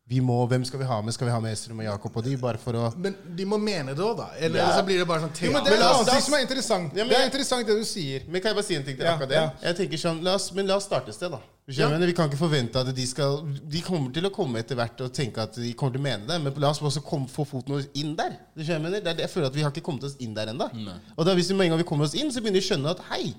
Vi 0.07 0.19
må, 0.21 0.35
Hvem 0.51 0.65
skal 0.69 0.83
vi 0.83 0.85
ha 0.85 0.99
med? 1.01 1.15
Skal 1.17 1.27
vi 1.27 1.33
ha 1.33 1.39
med 1.41 1.55
Esrum 1.57 1.79
og 1.81 1.87
Jakob 1.87 2.17
og 2.21 2.25
de? 2.27 2.35
Bare 2.37 2.59
for 2.61 2.77
å 2.77 2.91
Men 3.01 3.15
de 3.39 3.45
må 3.49 3.57
mene 3.57 3.95
det 3.97 4.05
òg, 4.05 4.19
da. 4.19 4.27
Eller 4.37 4.59
Ja. 4.61 4.67
så 4.77 4.83
blir 4.85 4.99
det 5.01 5.07
bare 5.09 5.21
sånn 5.25 5.33
Jo, 5.41 5.53
men 5.53 5.65
Det 5.65 5.73
er 5.73 5.77
en 5.79 5.83
annen 5.83 6.05
ting 6.11 6.21
som 6.21 6.35
er 6.35 6.43
interessant. 6.45 6.93
Ja, 6.93 7.05
men 7.05 7.09
Det 7.09 7.17
er 7.21 7.25
interessant 7.31 7.67
det 7.67 7.77
du 7.79 7.85
sier. 7.89 8.21
Men 8.29 8.43
kan 8.43 8.51
jeg 8.53 8.57
bare 8.59 8.65
si 8.67 8.75
en 8.77 8.85
ting 8.85 8.97
til 8.99 9.07
Ja, 9.07 9.15
akkurat 9.17 9.29
det? 9.29 9.35
ja. 9.41 9.51
Jeg 9.63 9.77
tenker 9.77 9.97
sånn, 9.97 10.23
la 10.23 10.35
oss, 10.35 10.53
Men 10.53 10.67
la 10.67 10.77
oss 10.77 10.85
starte 10.85 11.09
et 11.09 11.15
sted, 11.15 11.31
da. 11.31 11.41
Skjønner, 11.67 12.05
Vi 12.07 12.13
kan 12.13 12.29
ikke 12.29 12.37
forvente 12.37 12.77
at 12.77 12.95
de 12.95 13.07
skal 13.07 13.41
De 13.67 13.81
kommer 13.81 14.13
til 14.13 14.25
å 14.29 14.31
komme 14.31 14.59
etter 14.61 14.77
hvert 14.77 15.01
og 15.01 15.11
tenke 15.15 15.39
at 15.41 15.55
de 15.55 15.73
kommer 15.73 15.93
til 15.97 16.01
å 16.01 16.05
mene 16.05 16.27
det, 16.27 16.39
men 16.43 16.53
la 16.61 16.69
oss 16.69 16.81
også 16.81 17.03
komme, 17.03 17.27
få 17.27 17.47
foten 17.49 17.87
inn 17.95 18.15
der. 18.15 18.37
Du 18.55 18.63
jeg 18.63 18.79
mener? 18.83 19.01
det 19.01 19.07
er 19.09 19.15
det 19.15 19.21
jeg 19.25 19.31
føler 19.31 19.47
at 19.47 19.55
Vi 19.55 19.63
har 19.63 19.71
ikke 19.71 19.81
kommet 19.89 20.05
oss 20.05 20.17
inn 20.21 20.35
der 20.35 20.49
ennå. 20.53 20.69
Og 21.17 21.25
da 21.25 21.33
hvis 21.35 21.49
vi 21.49 21.55
med 21.57 21.65
en 21.65 21.71
gang 21.71 21.79
vi 21.79 21.85
kommer 21.89 22.05
oss 22.05 22.15
inn, 22.15 22.29
så 22.31 22.41
begynner 22.45 22.61
vi 22.61 22.67
å 22.69 22.77
skjønne 22.77 22.91
at 22.91 23.01
hei, 23.09 23.35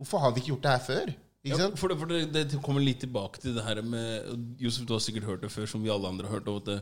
hvorfor 0.00 0.20
har 0.20 0.32
vi 0.32 0.40
ikke 0.40 0.56
gjort 0.56 0.62
det 0.62 0.70
her 0.70 0.78
før? 0.88 1.14
Ikke 1.46 1.58
Ja, 1.60 1.68
for 1.78 1.88
det, 1.90 1.98
for 2.00 2.10
det, 2.10 2.22
det 2.34 2.62
kommer 2.64 2.82
litt 2.82 3.00
tilbake 3.04 3.40
til 3.42 3.54
det 3.54 3.64
her 3.64 3.80
med 3.86 4.58
Josef, 4.58 4.86
du 4.86 4.94
har 4.96 5.02
sikkert 5.04 5.28
hørt 5.28 5.44
det 5.44 5.52
før, 5.54 5.68
som 5.70 5.82
vi 5.84 5.92
alle 5.92 6.10
andre 6.10 6.26
har 6.26 6.38
hørt. 6.38 6.48
Og 6.50 6.62
at 6.62 6.70
det, 6.72 6.78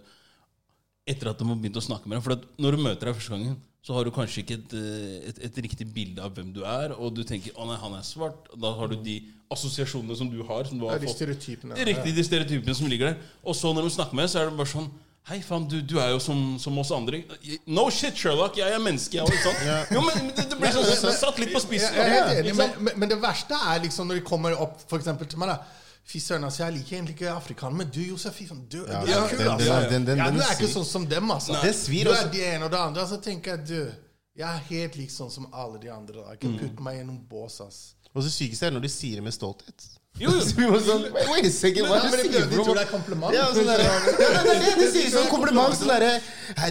etter 1.13 1.31
at 1.31 1.39
de 1.39 1.47
har 1.47 1.59
begynt 1.61 1.77
å 1.79 1.85
snakke 1.85 2.09
med 2.09 2.19
deg 2.19 2.25
For 2.25 2.35
at 2.35 2.47
når 2.59 2.77
du 2.77 2.83
møter 2.83 3.11
deg 3.11 3.19
første 3.19 3.37
gangen, 3.37 3.59
så 3.87 3.95
har 3.95 4.07
du 4.07 4.11
kanskje 4.11 4.43
ikke 4.43 4.57
et, 4.59 4.73
eh, 4.75 5.29
et, 5.31 5.37
et 5.47 5.59
riktig 5.63 5.87
bilde 5.95 6.23
av 6.25 6.33
hvem 6.35 6.49
du 6.57 6.65
er. 6.67 6.97
Og 6.97 7.13
du 7.15 7.23
tenker 7.23 7.55
'Å 7.55 7.69
nei, 7.69 7.77
han 7.79 7.95
er 7.95 8.03
svart'. 8.03 8.49
Og 8.51 8.59
da 8.59 8.73
har 8.75 8.89
du 8.91 8.97
de 8.99 9.21
assosiasjonene 9.53 10.17
som 10.19 10.31
du 10.31 10.43
har. 10.43 10.65
Som 10.67 10.81
du 10.81 10.89
har 10.89 10.99
Ja, 10.99 11.05
de 11.05 11.13
stereotypene. 11.13 11.79
Er 11.79 11.87
Riktig, 11.87 12.17
de 12.17 12.25
stereotypene 12.27 12.75
som 12.75 12.89
ligger 12.91 13.13
der. 13.13 13.21
Og 13.45 13.55
så 13.55 13.71
når 13.71 13.87
de 13.87 13.95
snakker 13.95 14.15
med 14.19 14.27
deg, 14.27 14.33
så 14.33 14.41
er 14.41 14.51
det 14.51 14.57
bare 14.59 14.73
sånn 14.73 14.91
Hei, 15.27 15.41
faen, 15.43 15.65
du, 15.67 15.81
du 15.83 15.97
er 15.99 16.13
jo 16.13 16.21
som, 16.23 16.43
som 16.63 16.77
oss 16.79 16.93
andre. 16.95 17.19
No 17.67 17.89
shit, 17.91 18.15
Sherlock. 18.15 18.61
Jeg 18.61 18.71
er 18.77 18.79
menneske, 18.83 19.17
jeg 19.19 19.27
òg, 19.27 19.65
Ja. 19.67 19.81
Jo, 19.91 20.03
men 20.07 20.29
det, 20.37 20.45
det 20.53 20.59
blir 20.61 20.71
sånn 20.71 21.17
satt 21.19 21.41
litt 21.43 21.51
på 21.55 21.63
spissen. 21.65 21.97
Helt 21.99 22.31
Ikke 22.31 22.37
enig, 22.45 22.53
men, 22.61 22.77
men, 22.87 23.01
men 23.03 23.11
det 23.11 23.19
verste 23.25 23.59
er 23.73 23.83
liksom 23.83 24.07
når 24.07 24.21
de 24.21 24.23
kommer 24.29 24.55
opp 24.63 24.79
for 24.87 25.01
eksempel 25.03 25.27
til 25.27 25.43
meg. 25.43 25.51
da 25.57 25.59
Fy 26.07 26.21
søren, 26.23 26.45
altså, 26.47 26.63
jeg 26.63 26.77
liker 26.77 26.95
egentlig 27.01 27.17
ikke 27.17 27.33
afrikanere, 27.33 27.81
men 27.81 27.89
du, 27.91 27.99
Josef, 28.13 28.37
fy 28.39 28.45
faen, 28.47 28.61
du, 28.71 28.77
Ja, 28.87 29.01
du 29.03 29.11
er 29.11 29.25
den- 29.25 29.33
kul, 29.33 29.49
altså. 29.57 29.79
den- 29.91 30.05
den- 30.07 30.21
ja, 30.23 30.29
du 30.31 30.39
er 30.39 30.53
ikke 30.55 30.69
sånn 30.71 30.87
som 30.87 31.07
dem, 31.11 31.31
altså. 31.35 31.57
Det 31.65 31.73
svir 31.75 32.07
du 32.07 32.13
er 32.15 32.29
det 32.31 32.45
ene 32.53 32.69
og 32.69 32.71
det 32.71 32.79
andre. 32.79 33.07
Så 33.11 33.19
tenker 33.25 33.57
jeg, 33.57 33.67
du, 33.67 33.93
jeg 34.39 34.47
er 34.47 34.63
helt 34.71 34.95
lik 35.01 35.11
sånn 35.11 35.33
som 35.35 35.49
alle 35.53 35.81
de 35.83 35.91
andre. 35.91 36.23
da 36.23 36.37
Ikke 36.39 36.55
putt 36.61 36.79
meg 36.87 37.01
i 37.01 37.03
noen 37.09 37.19
bås, 37.27 37.59
ass. 37.67 37.81
Og 38.15 38.23
så 38.23 38.31
sykeste 38.31 38.71
er 38.71 38.71
når 38.79 38.87
de 38.87 38.89
sier 38.95 39.19
det 39.19 39.25
med 39.27 39.35
stolthet. 39.35 39.89
Jo, 40.21 40.31
jo. 40.33 40.41
Så 40.47 40.57
vi 40.57 40.69
var 40.71 40.81
sånn, 40.81 41.03
Wait 41.13 41.47
a 41.47 41.51
second, 41.53 41.89
hva 41.91 41.99
er 41.99 42.07
det 42.07 42.13
du 42.13 42.23
sier 42.25 42.47
de 42.49 42.57
tror 42.57 42.79
det 42.79 42.85
er 42.87 42.91
kompliment. 42.91 43.35
Ja, 43.37 43.49
sånn 43.53 43.69
der, 43.69 43.83
ja, 43.85 43.97
det 44.19 44.29
er 44.31 44.47
det 44.49 44.71
de 44.81 44.89
sier 44.95 45.11
Sånn 45.13 45.29
kompliment. 45.33 45.77
Sånn 45.77 45.93
derre 45.93 46.13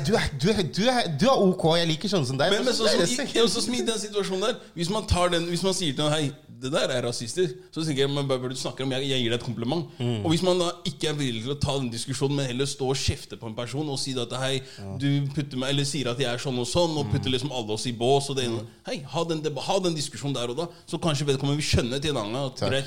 du, 0.07 0.13
du, 0.41 0.47
du, 0.79 0.81
du 1.21 1.27
er 1.29 1.43
ok, 1.45 1.65
jeg 1.81 1.89
liker 1.91 2.11
sånn 2.15 2.25
som 2.25 2.39
deg. 2.41 2.53
Men, 2.55 2.65
men 2.65 2.73
Så 2.73 2.89
så, 2.89 3.05
i, 3.05 3.45
som 3.51 3.77
i 3.77 3.83
den 3.85 4.01
situasjonen 4.01 4.47
der 4.47 4.57
Hvis 4.77 4.89
man 4.93 5.05
tar 5.09 5.33
den 5.33 5.45
Hvis 5.51 5.65
man 5.65 5.75
sier 5.77 5.93
til 5.93 6.05
noen 6.05 6.15
Hei, 6.15 6.29
det 6.65 6.73
der 6.73 6.93
er 6.95 7.05
rasistisk, 7.07 7.55
så 7.71 7.83
tenker 7.85 8.05
jeg 8.05 8.11
men 8.11 8.27
hva 8.27 8.39
bør 8.41 8.51
du 8.51 8.59
snakke 8.59 8.85
om? 8.85 8.93
Jeg, 8.97 9.07
jeg 9.11 9.23
gir 9.23 9.33
deg 9.33 9.39
et 9.39 9.45
kompliment. 9.45 9.87
Mm. 9.99 10.19
Og 10.23 10.33
hvis 10.33 10.43
man 10.45 10.59
da 10.61 10.71
ikke 10.89 11.11
er 11.11 11.17
villig 11.19 11.45
til 11.45 11.55
å 11.55 11.59
ta 11.61 11.77
den 11.79 11.91
diskusjonen, 11.93 12.41
men 12.41 12.49
heller 12.49 12.69
stå 12.69 12.89
og 12.91 12.99
kjefte 12.99 13.39
på 13.39 13.49
en 13.49 13.57
person 13.57 13.87
og 13.91 13.99
si 14.01 14.15
at 14.19 14.35
hei, 14.41 14.59
du 15.01 15.09
putter 15.35 15.61
meg, 15.61 15.75
eller 15.75 15.87
sier 15.87 16.11
at 16.11 16.21
jeg 16.21 16.29
er 16.31 16.41
sånn 16.41 16.59
og 16.61 16.69
sånn, 16.69 16.97
og 16.99 17.09
putter 17.13 17.33
liksom 17.33 17.53
alle 17.55 17.77
oss 17.77 17.87
i 17.89 17.95
bås 17.95 18.31
og 18.31 18.39
det 18.39 18.49
ene 18.49 18.55
Mm. 18.55 18.67
Hei, 18.85 18.95
ha 19.11 19.21
den, 19.27 19.41
ha 19.65 19.75
den 19.83 19.95
diskusjonen 19.97 20.35
der 20.37 20.51
og 20.53 20.59
da, 20.59 20.65
så 20.87 20.99
kanskje 21.01 21.25
vedkommende 21.27 21.59
vil 21.59 21.67
skjønne 21.67 21.99
til 22.01 22.13
en 22.13 22.21
annen 22.21 22.37
gang 22.37 22.85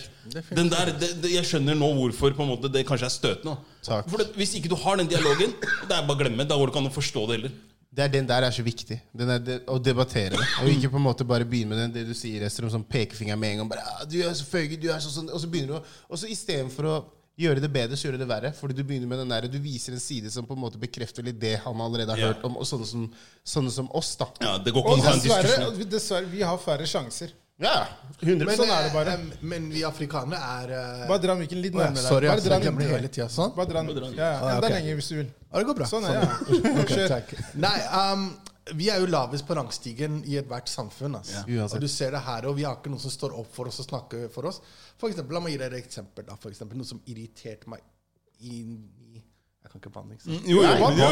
den 0.55 0.71
der, 0.73 0.93
det, 0.93 1.11
det, 1.23 1.33
Jeg 1.33 1.49
skjønner 1.49 1.77
nå 1.79 1.89
hvorfor 1.99 2.35
på 2.37 2.45
en 2.45 2.53
måte 2.53 2.71
det 2.73 2.85
kanskje 2.89 3.09
er 3.09 3.15
støtende. 3.15 3.57
Takk. 3.87 4.09
For 4.11 4.21
det, 4.21 4.31
Hvis 4.39 4.55
ikke 4.59 4.71
du 4.73 4.77
har 4.81 4.99
den 5.01 5.11
dialogen, 5.11 5.55
det 5.61 5.95
er 5.95 6.07
bare 6.07 6.17
å 6.17 6.21
glemme. 6.21 6.47
Da 6.49 6.59
går 6.59 6.69
det 6.69 6.75
ikke 6.75 6.83
an 6.85 6.91
å 6.91 6.95
forstå 6.95 7.25
det 7.29 7.39
heller. 7.39 7.57
Det 7.99 8.05
er, 8.05 8.11
den 8.15 8.29
der 8.31 8.45
er 8.47 8.55
så 8.55 8.63
viktig. 8.63 9.01
Den 9.19 9.31
er 9.35 9.41
det, 9.43 9.55
å 9.67 9.75
debattere 9.83 10.39
det. 10.39 10.45
Og 10.63 10.69
ikke 10.71 10.93
på 10.93 11.01
en 11.01 11.07
måte 11.09 11.25
bare 11.27 11.47
begynne 11.49 11.73
med 11.73 11.81
den, 11.83 11.95
det 11.97 12.05
du 12.07 12.15
sier, 12.15 12.45
Esther, 12.47 12.69
om 12.69 12.71
sånn 12.71 12.85
pekefinger 12.87 13.35
med 13.41 13.57
en 13.57 13.63
gang. 13.65 13.71
Bare, 13.73 13.83
ah, 13.91 14.05
du 14.07 14.21
er 14.23 14.37
så 14.39 14.47
føyge, 14.47 14.79
du 14.79 14.87
er 14.95 15.01
så 15.03 15.11
sånn 15.11 15.33
Og 15.35 15.43
så 15.43 15.51
begynner 15.51 15.73
du 15.73 15.79
å 15.81 16.13
Og 16.15 16.21
så 16.21 16.31
istedenfor 16.31 16.87
å 16.87 16.95
gjøre 17.39 17.63
det 17.63 17.71
bedre, 17.75 17.99
så 17.99 18.07
gjør 18.07 18.15
du 18.15 18.23
det 18.23 18.31
verre. 18.31 18.53
Fordi 18.55 18.77
du 18.79 18.85
begynner 18.87 19.11
med 19.11 19.19
den 19.25 19.35
der, 19.35 19.49
du 19.51 19.59
viser 19.63 19.97
en 19.97 20.03
side 20.03 20.31
som 20.31 20.47
på 20.47 20.55
en 20.55 20.63
måte 20.63 20.79
bekrefter 20.79 21.27
litt 21.27 21.41
det 21.43 21.57
han 21.65 21.83
allerede 21.83 22.15
har 22.15 22.31
hørt 22.31 22.47
om, 22.47 22.61
og 22.63 22.71
sånne 22.71 22.87
som, 22.87 23.09
sånne 23.57 23.75
som 23.75 23.91
oss, 23.99 24.15
da. 24.21 24.31
Ja, 24.47 24.55
Det 24.63 24.75
går 24.75 24.87
ikke 24.87 24.95
Og 24.95 25.05
dessverre, 25.07 25.91
dessverre, 25.99 26.31
vi 26.31 26.47
har 26.47 26.59
færre 26.63 26.87
sjanser. 26.87 27.35
Ja, 27.59 27.89
100 28.23 28.47
Men, 28.47 28.55
Sånn 28.55 28.71
er 28.71 28.85
det 28.85 28.91
eh, 28.91 28.95
bare. 28.95 29.13
eh, 29.19 29.39
men 29.51 29.65
vi 29.73 29.81
afrikanere 29.87 30.39
er 30.39 30.73
eh, 30.77 31.07
Bare 31.11 31.23
dra 31.25 31.35
mikken 31.39 31.59
litt 31.59 31.75
ja, 31.75 31.89
nærmere. 31.89 32.05
Sorry, 32.05 32.29
Bare 32.31 32.37
altså, 32.37 32.49
dra 32.49 32.59
jeg 32.59 32.63
den 32.63 32.69
glemmer 32.69 32.85
det 32.85 32.93
hele 32.93 33.11
tida. 33.17 33.27
Sånn? 33.35 33.55
Bare 33.57 33.71
dra 33.73 33.83
den. 33.83 34.13
Ja, 34.15 34.29
ja, 34.29 34.37
Ah, 34.39 34.53
enda 34.61 34.71
lenger 34.77 35.01
hvis 35.01 35.09
du 35.11 35.17
vil. 35.19 35.33
Ja, 35.49 35.55
det 35.59 35.67
går 35.67 35.79
bra. 35.81 35.89
Sånn, 35.91 36.07
ja. 36.07 36.23
Ok, 36.85 36.93
takk. 37.11 37.33
Nei, 37.59 37.75
um, 37.99 38.29
vi 38.79 38.91
er 38.95 39.03
jo 39.03 39.09
lavest 39.11 39.47
på 39.49 39.57
rangstigen 39.59 40.21
i 40.29 40.37
ethvert 40.39 40.71
samfunn. 40.71 41.19
Altså. 41.19 41.43
Ja. 41.51 41.67
Og 41.67 41.83
du 41.83 41.89
ser 41.91 42.15
det 42.15 42.23
her, 42.29 42.47
og 42.47 42.55
vi 42.61 42.67
har 42.69 42.79
ikke 42.79 42.93
noen 42.95 43.03
som 43.03 43.11
står 43.17 43.35
opp 43.43 43.51
for 43.59 43.71
oss 43.73 43.81
og 43.83 43.89
snakker 43.91 44.29
for 44.35 44.51
oss. 44.53 44.61
For 45.01 45.11
eksempel, 45.11 45.35
La 45.35 45.43
meg 45.43 45.57
gi 45.57 45.61
deg 45.65 45.73
et 45.75 45.83
eksempel. 45.83 46.29
Da. 46.31 46.39
For 46.39 46.55
eksempel, 46.55 46.79
noe 46.79 46.87
som 46.87 47.03
irriterte 47.11 47.71
meg 47.75 47.83
i, 48.39 48.61
i 48.63 49.19
Jeg 49.19 49.73
kan 49.73 49.83
ikke 49.83 49.91
banne, 49.99 50.15
ikke 50.15 50.29
sant? 50.29 50.47
Jo, 50.47 50.63
jo, 50.63 50.93
jo, 50.95 51.09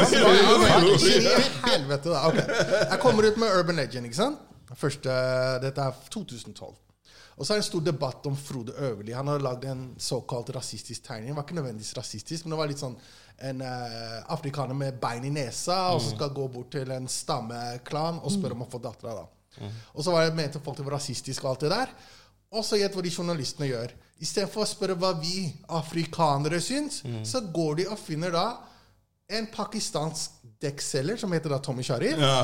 jo, 0.95 1.39
helvete, 1.67 2.07
da. 2.13 2.23
Okay. 2.31 2.61
Jeg 2.93 2.99
kommer 3.03 3.27
ut 3.27 3.41
med 3.43 3.57
Urban 3.59 3.83
Legend, 3.83 4.07
ikke 4.07 4.21
sant? 4.23 4.46
Første, 4.75 5.13
dette 5.63 5.81
er 5.81 6.03
2012. 6.11 6.75
Og 7.37 7.45
så 7.45 7.53
er 7.53 7.59
det 7.59 7.63
en 7.63 7.69
stor 7.69 7.83
debatt 7.85 8.25
om 8.25 8.35
Frode 8.35 8.73
Øverli. 8.73 9.13
Han 9.13 9.29
har 9.29 9.43
lagd 9.45 9.65
en 9.69 9.83
såkalt 10.01 10.49
rasistisk 10.55 11.05
tegning. 11.05 11.29
Det 11.29 11.37
var 11.37 11.45
ikke 11.45 11.57
nødvendigvis 11.59 11.97
rasistisk, 11.97 12.45
men 12.45 12.55
det 12.55 12.59
var 12.59 12.71
litt 12.71 12.81
sånn 12.81 12.97
en 13.47 13.61
uh, 13.61 14.33
afrikaner 14.33 14.73
med 14.73 14.97
bein 14.97 15.27
i 15.27 15.29
nesa 15.29 15.91
og 15.93 15.99
så 16.01 16.15
skal 16.15 16.31
gå 16.33 16.47
bort 16.49 16.71
til 16.73 16.89
en 16.95 17.05
stammeklan 17.05 18.17
og 18.23 18.33
spørre 18.33 18.57
om 18.57 18.65
å 18.65 18.69
få 18.71 18.81
dattera. 18.81 19.19
da. 19.21 19.69
Og 19.93 20.01
så 20.05 20.13
var 20.13 20.25
det 20.25 20.37
mente 20.37 20.61
folk 20.63 20.79
det 20.79 20.87
var 20.87 20.97
rasistisk 20.97 21.45
og 21.45 21.51
alt 21.51 21.67
det 21.67 21.71
der. 21.75 21.93
Og 22.57 22.65
så 22.65 22.79
gjett 22.79 22.97
hva 22.97 23.03
de 23.05 23.13
journalistene 23.13 23.69
gjør. 23.69 23.93
Istedenfor 24.23 24.63
å 24.63 24.69
spørre 24.69 24.97
hva 24.97 25.13
vi 25.21 25.45
afrikanere 25.77 26.59
syns, 26.63 27.03
så 27.27 27.43
går 27.53 27.81
de 27.81 27.87
og 27.91 27.99
finner 28.01 28.33
da 28.33 28.47
en 29.27 29.47
pakistansk 29.51 30.31
dekkselger 30.61 31.19
som 31.21 31.33
heter 31.35 31.51
da 31.51 31.57
Tommy 31.61 31.83
Sharif. 31.85 32.17
Ja. 32.17 32.39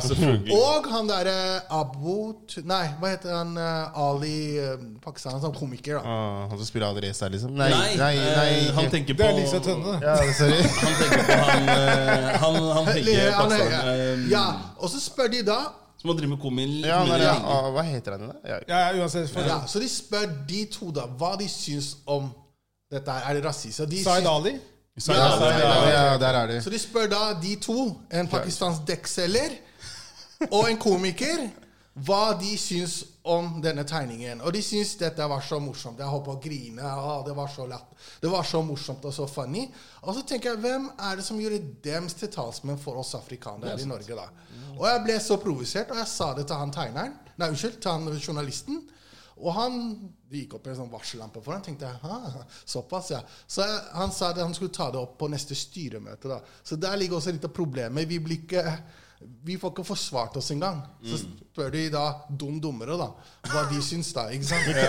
Og 0.53 0.87
han 0.91 1.07
derre 1.09 1.35
Abut 1.73 2.57
Nei, 2.67 2.83
hva 2.99 3.13
heter 3.13 3.31
han 3.33 3.53
eh, 3.57 4.01
Ali 4.03 4.33
uh, 4.61 4.75
Pakistan, 5.01 5.39
som 5.41 5.53
komiker, 5.55 5.97
da. 5.97 6.01
Ah, 6.03 6.41
han 6.51 6.59
som 6.59 6.67
spiller 6.67 6.91
Alreza, 6.91 7.29
liksom? 7.31 7.55
Nei, 7.57 7.71
Nei, 7.73 7.93
nei, 7.97 8.11
nei, 8.19 8.49
eh, 8.57 8.73
han 8.75 8.91
tenker 8.93 9.17
på 9.17 9.23
Det 9.23 9.29
er 9.31 9.39
Lisa 9.39 9.61
Tønne, 9.63 9.95
ja, 10.03 10.17
Sorry. 10.37 10.59
Han 10.83 10.99
tenker 10.99 11.23
på 11.29 11.37
han 11.39 11.71
eh, 11.73 12.27
Han, 12.43 12.59
han 12.59 12.91
tenker 12.91 13.23
Han 13.23 13.55
Pakistan 13.55 13.95
eh, 13.95 14.27
Ja, 14.33 14.43
og 14.77 14.93
så 14.93 15.01
spør 15.01 15.31
de 15.33 15.41
da 15.47 15.57
som 16.03 16.11
har 16.11 16.17
drevet 16.19 16.33
med 16.33 16.41
komi 16.43 16.67
Ja, 16.83 16.99
er, 17.15 17.25
ah, 17.31 17.69
hva 17.71 17.85
heter 17.87 18.17
han 18.17 18.27
da? 18.27 18.33
Ja. 18.43 18.59
Ja, 18.67 18.79
ja, 18.83 19.01
uansett. 19.01 19.29
For, 19.31 19.45
ja, 19.47 19.61
Så 19.71 19.79
de 19.79 19.87
spør 19.87 20.27
de 20.49 20.65
to 20.67 20.89
da 20.91 21.07
hva 21.07 21.37
de 21.39 21.47
syns 21.47 21.93
om 22.03 22.27
dette 22.91 23.07
her. 23.07 23.29
Er 23.29 23.39
det 23.39 23.45
rasist? 23.47 23.79
Og 23.85 23.87
de 23.87 24.01
Zaid 24.03 24.27
Ali? 24.27 24.57
Så, 24.97 25.13
Ja, 25.13 26.17
der 26.21 26.37
er 26.43 26.47
de. 26.47 26.61
Så 26.61 26.69
de 26.69 26.79
spør 26.79 27.07
da 27.09 27.21
de 27.41 27.55
to, 27.61 27.95
en 28.13 28.27
pakistansk 28.29 28.85
dekkselger 28.87 29.55
og 30.51 30.69
en 30.69 30.77
komiker, 30.77 31.47
hva 31.93 32.33
de 32.37 32.55
syns 32.57 33.03
om 33.23 33.59
denne 33.61 33.83
tegningen. 33.85 34.41
Og 34.41 34.53
de 34.53 34.61
syns 34.65 34.95
dette 34.97 35.25
var 35.29 35.41
så 35.45 35.59
morsomt. 35.61 35.99
Jeg 36.01 36.09
holdt 36.09 36.25
på 36.25 36.33
å 36.35 36.39
grine. 36.41 36.81
Å, 36.81 37.19
det 37.25 37.35
var 37.37 37.51
så 37.53 37.67
lett. 37.69 37.91
Det 38.21 38.31
var 38.33 38.45
så 38.49 38.63
morsomt 38.65 39.05
og 39.05 39.13
så 39.13 39.27
funny. 39.29 39.67
Og 40.01 40.15
så 40.17 40.23
tenker 40.27 40.51
jeg, 40.53 40.61
hvem 40.63 40.89
er 40.97 41.19
det 41.19 41.25
som 41.25 41.39
gjorde 41.41 41.61
dem 41.85 42.09
til 42.09 42.31
talsmenn 42.33 42.81
for 42.81 42.97
oss 43.01 43.13
afrikanere 43.17 43.77
i 43.81 43.85
Norge, 43.89 44.17
da? 44.17 44.25
Og 44.73 44.87
jeg 44.89 45.03
ble 45.05 45.19
så 45.21 45.37
provosert, 45.41 45.93
og 45.93 46.01
jeg 46.01 46.09
sa 46.09 46.31
det 46.37 46.47
til 46.49 46.59
han 46.59 46.73
tegneren. 46.73 47.13
Nei, 47.37 47.49
unnskyld, 47.53 47.77
til 47.81 47.91
han 47.93 48.19
journalisten. 48.19 48.81
Og 49.37 49.53
han 49.57 49.79
det 50.33 50.43
gikk 50.43 50.57
opp 50.57 50.67
en 50.67 50.77
sånn 50.81 50.91
varsellampe 50.91 51.41
for 51.45 51.55
ham. 51.55 51.63
tenkte 51.65 51.89
jeg, 51.89 52.43
såpass, 52.65 53.11
ja. 53.13 53.21
Så 53.47 53.65
han 53.93 54.11
sa 54.11 54.31
at 54.33 54.41
han 54.41 54.55
skulle 54.57 54.73
ta 54.73 54.89
det 54.91 55.01
opp 55.01 55.15
på 55.21 55.29
neste 55.31 55.55
styremøte. 55.57 56.31
da. 56.31 56.41
Så 56.63 56.79
der 56.81 56.97
ligger 56.97 57.19
også 57.19 57.33
litt 57.35 57.45
av 57.45 57.53
problemet. 57.53 58.09
Vi 58.09 58.19
blir 58.23 58.41
ikke 58.41 58.65
vi 59.43 59.57
får 59.59 59.73
ikke 59.73 59.83
forsvart 59.87 60.37
oss 60.39 60.49
engang. 60.53 60.81
Så 61.05 61.19
spør 61.21 61.71
de 61.73 61.83
da 61.93 62.03
dum 62.29 62.59
dummere 62.61 62.95
da, 62.99 63.09
hva 63.51 63.63
de 63.69 63.81
syns, 63.85 64.11
da. 64.15 64.25
ikke 64.33 64.47
sant? 64.47 64.69
Ja? 64.71 64.87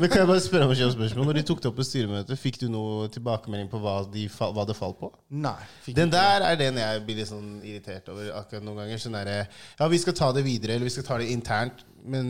Men 0.00 0.10
kan 0.10 0.22
jeg 0.22 0.30
bare 0.30 0.42
spørre 0.42 0.68
om 0.68 0.74
et 0.74 0.82
spørsmål? 0.96 1.28
Når 1.28 1.38
de 1.38 1.44
tok 1.50 1.62
det 1.62 1.70
opp 1.70 1.78
på 1.78 1.86
styremøtet, 1.86 2.40
fikk 2.40 2.60
du 2.64 2.68
noe 2.72 3.08
tilbakemelding 3.14 3.70
på 3.72 3.80
hva, 3.82 3.96
de, 4.10 4.26
hva 4.28 4.66
det 4.68 4.76
falt 4.78 4.98
på? 5.00 5.12
Nei. 5.44 5.56
fikk 5.84 5.98
Den 6.00 6.12
der 6.12 6.46
er 6.48 6.60
den 6.60 6.80
jeg 6.82 7.02
blir 7.06 7.20
litt 7.20 7.30
sånn 7.30 7.58
irritert 7.62 8.08
over 8.12 8.32
akkurat 8.40 8.66
noen 8.66 8.84
ganger. 8.84 9.02
Sånn 9.04 9.18
derre 9.18 9.42
Ja, 9.44 9.90
vi 9.90 10.00
skal 10.02 10.16
ta 10.18 10.32
det 10.36 10.46
videre, 10.46 10.78
eller 10.78 10.88
vi 10.88 10.96
skal 10.96 11.06
ta 11.06 11.20
det 11.20 11.30
internt. 11.34 11.84
Men 12.04 12.26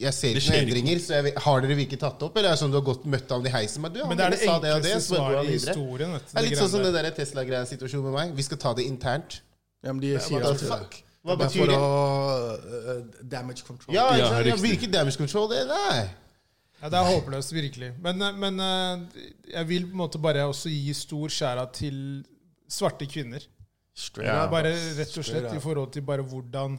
jeg 0.00 0.14
ser 0.16 0.38
ikke 0.38 0.40
noen 0.40 0.54
ikke 0.54 0.62
endringer. 0.64 1.02
Så 1.04 1.18
jeg 1.18 1.34
har 1.44 1.64
dere 1.64 1.76
virkelig 1.76 2.00
tatt 2.00 2.16
det 2.20 2.28
opp? 2.28 2.38
Eller 2.38 2.52
er 2.52 2.56
det 2.56 2.62
sånn 2.62 2.72
du 2.72 2.78
har 2.78 2.86
gått 2.86 3.04
møtt 3.10 3.34
alle 3.36 3.50
i 3.50 3.52
heisen? 3.52 3.84
Men, 3.84 3.92
du, 3.92 4.00
Men 4.08 4.20
det 4.20 4.24
er 4.28 4.36
det 4.36 4.40
det 4.40 4.46
det, 4.48 4.72
enkleste 4.78 5.18
han 5.18 5.26
svaret 5.26 5.50
i 5.50 5.58
historien. 5.58 6.14
Vet 6.16 6.24
du, 6.24 6.32
Det 6.32 6.40
er 6.40 6.48
litt 6.48 6.62
sånn 6.62 6.72
som 6.72 6.84
det 6.84 6.92
den 6.94 7.08
der 7.10 7.18
Tesla-greia-situasjonen 7.18 8.08
med 8.08 8.16
meg. 8.16 8.32
Vi 8.38 8.46
skal 8.48 8.62
ta 8.64 8.72
det 8.78 8.86
internt. 8.88 9.42
Ja, 9.84 9.92
men 9.92 10.00
de 10.02 10.14
sier 10.20 10.46
at 10.46 10.62
fuck? 10.62 10.96
Hva 11.26 11.34
Det 11.36 11.46
betyr 11.46 11.60
for 11.60 11.70
det? 11.70 11.76
å 11.76 11.90
uh, 12.56 13.20
damage 13.22 13.66
control. 13.66 13.94
Ja, 13.94 14.08
Ja? 14.16 14.30
Ja. 14.46 14.56
Virker 14.62 14.90
damage 14.90 15.18
control, 15.20 15.48
det? 15.52 15.66
Nei. 15.68 16.08
Ja, 16.78 16.88
Det 16.88 16.98
er 16.98 17.08
håpløst, 17.10 17.52
virkelig. 17.52 17.92
Men, 17.98 18.22
eh, 18.22 18.34
men 18.38 18.60
eh, 18.62 19.22
jeg 19.50 19.68
vil 19.68 19.86
på 19.88 19.96
en 19.96 20.02
måte 20.04 20.20
bare 20.22 20.44
også 20.46 20.70
gi 20.70 20.94
stor 20.94 21.32
skjæra 21.34 21.64
til 21.74 21.96
svarte 22.70 23.06
kvinner. 23.10 23.42
Straight 23.98 24.30
up. 24.30 24.52
Bare 24.52 24.70
rett 24.94 25.16
og 25.18 25.26
slett 25.26 25.50
i 25.50 25.62
forhold 25.62 25.90
til 25.92 26.04
bare 26.06 26.22
hvordan 26.22 26.76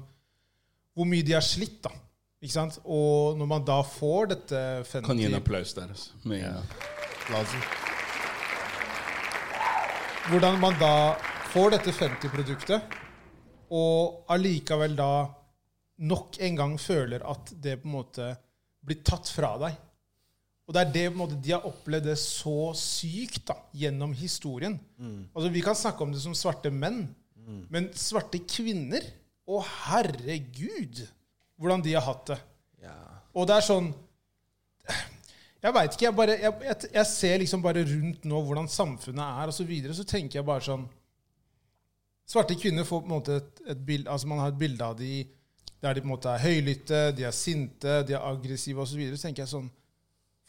Hvor 0.95 1.07
mye 1.07 1.23
de 1.23 1.33
har 1.35 1.43
slitt, 1.43 1.81
da. 1.83 1.91
Ikke 2.39 2.53
sant? 2.53 2.77
Og 2.85 3.35
når 3.37 3.45
man 3.51 3.65
da 3.67 3.81
får 3.83 4.29
dette 4.31 4.61
Kan 5.03 5.19
gi 5.19 5.27
en 5.27 5.35
applaus 5.35 5.73
der. 5.75 5.91
Altså. 5.91 6.15
Med. 6.23 6.55
Hvordan 10.29 10.59
man 10.63 10.79
da 10.79 10.93
får 11.49 11.73
dette 11.73 11.93
50-produktet, 11.95 12.97
og 13.73 14.25
allikevel 14.33 14.95
da 14.97 15.11
nok 16.09 16.39
en 16.45 16.57
gang 16.57 16.75
føler 16.81 17.23
at 17.27 17.53
det 17.61 17.79
på 17.81 17.89
en 17.89 17.95
måte 17.97 18.27
blir 18.85 19.01
tatt 19.05 19.29
fra 19.33 19.55
deg. 19.61 19.77
Og 20.69 20.75
det 20.75 20.81
er 20.83 20.91
det 20.93 21.05
på 21.09 21.15
en 21.15 21.21
måte, 21.23 21.39
De 21.41 21.53
har 21.55 21.65
opplevd 21.65 22.05
det 22.11 22.17
så 22.21 22.69
sykt 22.77 23.47
da, 23.49 23.55
gjennom 23.73 24.13
historien. 24.13 24.77
Altså 25.33 25.49
Vi 25.49 25.63
kan 25.65 25.77
snakke 25.77 26.05
om 26.05 26.13
det 26.13 26.21
som 26.21 26.35
svarte 26.37 26.69
menn, 26.69 27.07
men 27.73 27.89
svarte 27.97 28.37
kvinner 28.45 29.01
Å, 29.49 29.63
herregud! 29.89 30.99
Hvordan 31.57 31.81
de 31.81 31.95
har 31.95 32.05
hatt 32.05 32.27
det. 32.29 32.37
Ja. 32.85 32.93
Og 33.33 33.47
det 33.49 33.55
er 33.57 33.65
sånn 33.65 33.87
Jeg 35.59 35.73
veit 35.73 35.95
ikke. 35.95 36.05
Jeg, 36.05 36.15
bare, 36.15 36.35
jeg, 36.37 36.53
jeg, 36.69 36.91
jeg 36.93 37.09
ser 37.09 37.41
liksom 37.41 37.63
bare 37.65 37.81
rundt 37.89 38.29
nå 38.29 38.43
hvordan 38.45 38.69
samfunnet 38.69 39.41
er, 39.41 39.49
og 39.49 39.57
så 39.57 39.65
videre, 39.67 39.97
så 39.97 40.05
tenker 40.07 40.39
jeg 40.39 40.47
bare 40.47 40.63
sånn 40.63 40.85
Svarte 42.29 42.57
kvinner 42.59 42.85
får 42.85 43.01
på 43.01 43.09
en 43.09 43.15
måte 43.15 43.39
et, 43.39 43.61
et 43.73 43.85
bild, 43.85 44.07
altså 44.07 44.29
Man 44.29 44.41
har 44.43 44.53
et 44.53 44.59
bilde 44.59 44.85
av 44.85 44.97
de 44.99 45.23
der 45.79 45.95
de 45.95 46.01
på 46.03 46.09
en 46.09 46.11
måte 46.11 46.31
er 46.31 46.43
høylytte, 46.43 46.97
de 47.15 47.23
er 47.23 47.35
sinte, 47.35 48.01
de 48.03 48.15
er 48.15 48.23
aggressive 48.27 48.81
osv. 48.83 48.91
Så, 48.91 48.99
videre. 48.99 49.17
så 49.17 49.27
tenker 49.27 49.45
jeg 49.45 49.53
sånn 49.53 49.69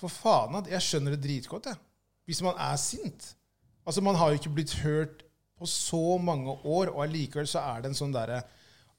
For 0.01 0.12
faen, 0.12 0.59
jeg 0.69 0.83
skjønner 0.83 1.14
det 1.14 1.23
dritgodt, 1.25 1.69
jeg. 1.71 1.79
Hvis 2.27 2.43
man 2.43 2.59
er 2.59 2.77
sint. 2.81 3.35
Altså 3.87 4.03
Man 4.05 4.19
har 4.19 4.31
jo 4.31 4.40
ikke 4.40 4.55
blitt 4.55 4.75
hørt 4.83 5.23
på 5.59 5.69
så 5.69 6.19
mange 6.19 6.53
år, 6.64 6.90
og 6.90 7.05
allikevel 7.05 7.49
så 7.49 7.62
er 7.73 7.83
det 7.83 7.93
en 7.93 8.01
sånn 8.03 8.16
derre 8.16 8.43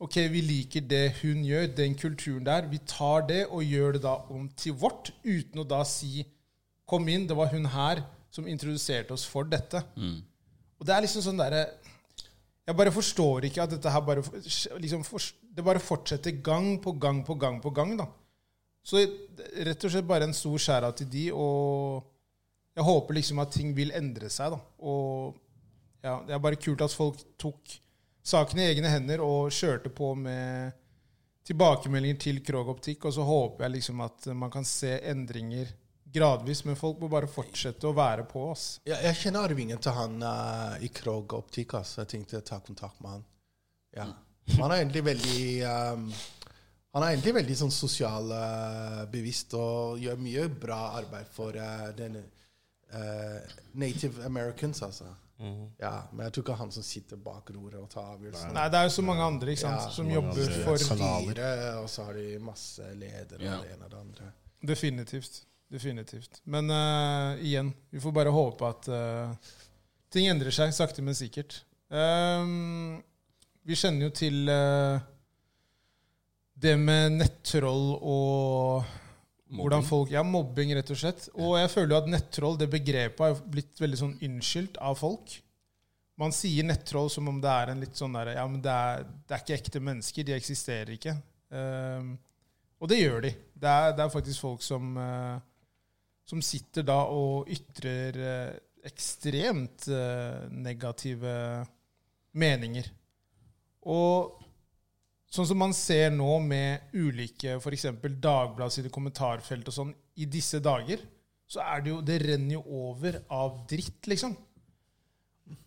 Ok, 0.01 0.17
vi 0.33 0.41
liker 0.41 0.81
det 0.89 1.03
hun 1.19 1.43
gjør, 1.45 1.67
den 1.77 1.93
kulturen 1.93 2.45
der. 2.47 2.65
Vi 2.71 2.79
tar 2.89 3.27
det 3.27 3.43
og 3.53 3.61
gjør 3.61 3.99
det 3.99 4.01
da 4.07 4.15
om 4.33 4.47
til 4.57 4.73
vårt, 4.81 5.11
uten 5.21 5.61
å 5.61 5.67
da 5.67 5.83
si 5.85 6.25
Kom 6.89 7.05
inn, 7.07 7.27
det 7.29 7.37
var 7.37 7.51
hun 7.53 7.69
her 7.71 8.01
som 8.33 8.47
introduserte 8.49 9.13
oss 9.13 9.23
for 9.27 9.47
dette. 9.47 9.83
Og 10.79 10.87
det 10.87 10.95
er 10.95 11.03
liksom 11.05 11.23
sånn 11.23 11.39
derre 11.39 11.67
Jeg 12.67 12.77
bare 12.77 12.93
forstår 12.93 13.47
ikke 13.47 13.63
at 13.63 13.73
dette 13.73 13.91
her 13.91 14.03
bare 14.05 14.23
liksom, 14.79 15.03
Det 15.41 15.63
bare 15.65 15.81
fortsetter 15.81 16.37
gang 16.45 16.75
på 16.81 16.93
gang 16.93 17.23
på 17.25 17.35
gang 17.35 17.61
på 17.61 17.71
gang, 17.73 17.95
da. 17.97 18.07
Så 18.83 19.01
rett 19.01 19.85
og 19.85 19.93
slett 19.93 20.07
bare 20.09 20.25
en 20.25 20.33
stor 20.33 20.57
skjæra 20.61 20.91
til 20.97 21.09
de, 21.11 21.27
og 21.33 22.01
jeg 22.75 22.85
håper 22.87 23.17
liksom 23.17 23.41
at 23.43 23.51
ting 23.53 23.73
vil 23.77 23.93
endre 23.97 24.29
seg, 24.31 24.53
da. 24.55 24.59
Og 24.79 25.35
ja, 26.01 26.19
det 26.25 26.33
er 26.33 26.41
bare 26.41 26.59
kult 26.61 26.81
at 26.81 26.93
folk 26.95 27.19
tok 27.41 27.75
saken 28.25 28.61
i 28.61 28.69
egne 28.69 28.89
hender 28.89 29.21
og 29.25 29.51
kjørte 29.53 29.91
på 29.93 30.13
med 30.17 30.77
tilbakemeldinger 31.45 32.19
til 32.21 32.41
Krog 32.45 32.69
Optikk, 32.73 33.05
og 33.05 33.13
så 33.15 33.25
håper 33.25 33.65
jeg 33.65 33.75
liksom 33.77 34.01
at 34.05 34.29
man 34.37 34.53
kan 34.53 34.65
se 34.67 34.95
endringer 35.11 35.73
gradvis. 36.13 36.63
Men 36.67 36.75
folk 36.79 36.99
må 37.01 37.09
bare 37.11 37.29
fortsette 37.31 37.87
å 37.89 37.95
være 37.97 38.25
på 38.29 38.43
oss. 38.51 38.65
Jeg, 38.87 38.97
jeg 39.07 39.19
kjenner 39.23 39.47
arvingen 39.47 39.81
til 39.81 39.95
han 39.97 40.19
uh, 40.23 40.75
i 40.83 40.91
Krog 40.93 41.33
Optikk. 41.37 41.77
Altså. 41.79 42.01
Jeg 42.03 42.11
tenkte 42.15 42.43
ta 42.47 42.59
kontakt 42.65 43.01
med 43.03 43.17
han. 43.17 43.25
Ja. 43.95 44.09
Han 44.57 44.71
er 44.71 44.81
egentlig 44.81 45.03
veldig 45.05 45.41
um, 45.67 46.05
Han 46.95 47.03
er 47.03 47.13
egentlig 47.13 47.33
veldig 47.37 47.55
sånn 47.59 47.71
sosialbevisst 47.71 49.53
og 49.59 49.99
gjør 50.01 50.17
mye 50.19 50.47
bra 50.51 50.79
arbeid 50.99 51.29
for 51.31 51.55
uh, 51.55 51.89
den 51.95 52.17
eh, 52.19 53.51
native 53.79 54.25
americans, 54.27 54.81
altså. 54.83 55.05
Ja, 55.79 56.03
men 56.11 56.27
jeg 56.27 56.33
tror 56.35 56.43
ikke 56.43 56.55
han 56.59 56.73
som 56.75 56.83
sitter 56.85 57.17
bak 57.17 57.47
roret 57.55 57.79
og 57.79 57.87
tar 57.89 58.11
avgjørelsen. 58.13 58.51
Nei, 58.53 58.65
det 58.69 58.77
er 58.77 58.89
jo 58.89 58.91
så 58.93 59.05
mange 59.07 59.23
andre 59.25 59.55
ikke 59.55 59.63
sant, 59.63 59.85
Ja, 59.87 59.93
som 59.95 60.11
jobber 60.11 60.35
andre. 60.35 60.59
for 60.67 60.99
fire, 60.99 61.47
og 61.79 61.87
så 61.89 62.05
har 62.05 62.19
de 62.19 62.25
masse 62.45 62.89
ledere 62.99 63.47
Ja. 63.47 63.55
og 63.55 63.63
det 63.65 63.71
ene 63.73 63.87
og 63.87 63.93
det 63.95 64.01
andre. 64.01 64.27
Definitivt. 64.73 65.39
Definitivt. 65.71 66.41
Men 66.43 66.67
uh, 66.69 67.39
igjen, 67.39 67.71
vi 67.89 68.01
får 68.03 68.13
bare 68.15 68.33
håpe 68.33 68.67
at 68.67 68.89
uh, 68.91 69.51
ting 70.11 70.27
endrer 70.27 70.51
seg 70.51 70.73
sakte, 70.75 71.03
men 71.05 71.15
sikkert. 71.15 71.61
Um, 71.87 72.99
vi 73.67 73.77
kjenner 73.79 74.09
jo 74.09 74.15
til 74.15 74.51
uh, 74.51 74.99
det 76.61 76.75
med 76.79 77.15
nettroll 77.21 77.95
og 77.99 78.89
hvordan 79.51 79.83
folk 79.83 80.11
Ja, 80.13 80.23
mobbing, 80.23 80.73
rett 80.77 80.91
og 80.93 80.99
slett. 80.99 81.25
Og 81.35 81.57
jeg 81.59 81.71
føler 81.73 81.95
jo 81.95 82.01
at 82.01 82.11
nettroll, 82.11 82.57
det 82.59 82.69
begrepet, 82.71 83.23
har 83.23 83.39
blitt 83.51 83.81
veldig 83.81 83.99
sånn 83.99 84.13
unnskyldt 84.23 84.79
av 84.79 84.95
folk. 84.99 85.33
Man 86.19 86.35
sier 86.35 86.67
nettroll 86.67 87.09
som 87.11 87.27
om 87.31 87.39
det 87.43 87.51
er 87.51 87.71
en 87.71 87.81
litt 87.83 87.97
sånn 87.97 88.15
derre 88.15 88.35
Ja, 88.37 88.45
men 88.47 88.61
det 88.63 88.71
er, 88.71 89.07
det 89.27 89.35
er 89.35 89.43
ikke 89.43 89.57
ekte 89.57 89.83
mennesker. 89.83 90.27
De 90.27 90.35
eksisterer 90.35 90.93
ikke. 90.95 91.15
Um, 91.51 92.13
og 92.81 92.89
det 92.89 93.01
gjør 93.01 93.25
de. 93.27 93.31
Det 93.61 93.71
er, 93.71 93.95
det 93.97 94.03
er 94.03 94.13
faktisk 94.13 94.41
folk 94.41 94.63
som, 94.65 94.95
eh, 94.97 95.41
som 96.31 96.41
sitter 96.45 96.85
da 96.87 97.01
og 97.11 97.49
ytrer 97.51 98.19
eh, 98.23 98.59
ekstremt 98.87 99.87
eh, 99.91 100.47
negative 100.51 101.33
meninger. 102.39 102.87
Og 103.91 104.37
sånn 105.31 105.49
som 105.49 105.59
man 105.59 105.75
ser 105.75 106.11
nå 106.13 106.37
med 106.43 106.93
ulike 106.95 107.57
f.eks. 107.57 107.89
Dagbladet 108.01 108.77
sine 108.77 108.93
kommentarfelt 108.93 109.67
og 109.71 109.75
sånn 109.75 109.91
i 110.21 110.27
disse 110.29 110.61
dager, 110.63 111.03
så 111.51 111.63
er 111.65 111.83
det 111.83 111.91
jo 111.91 111.99
Det 112.05 112.17
renner 112.21 112.55
jo 112.55 112.63
over 112.87 113.19
av 113.27 113.61
dritt, 113.67 114.07
liksom. 114.07 114.37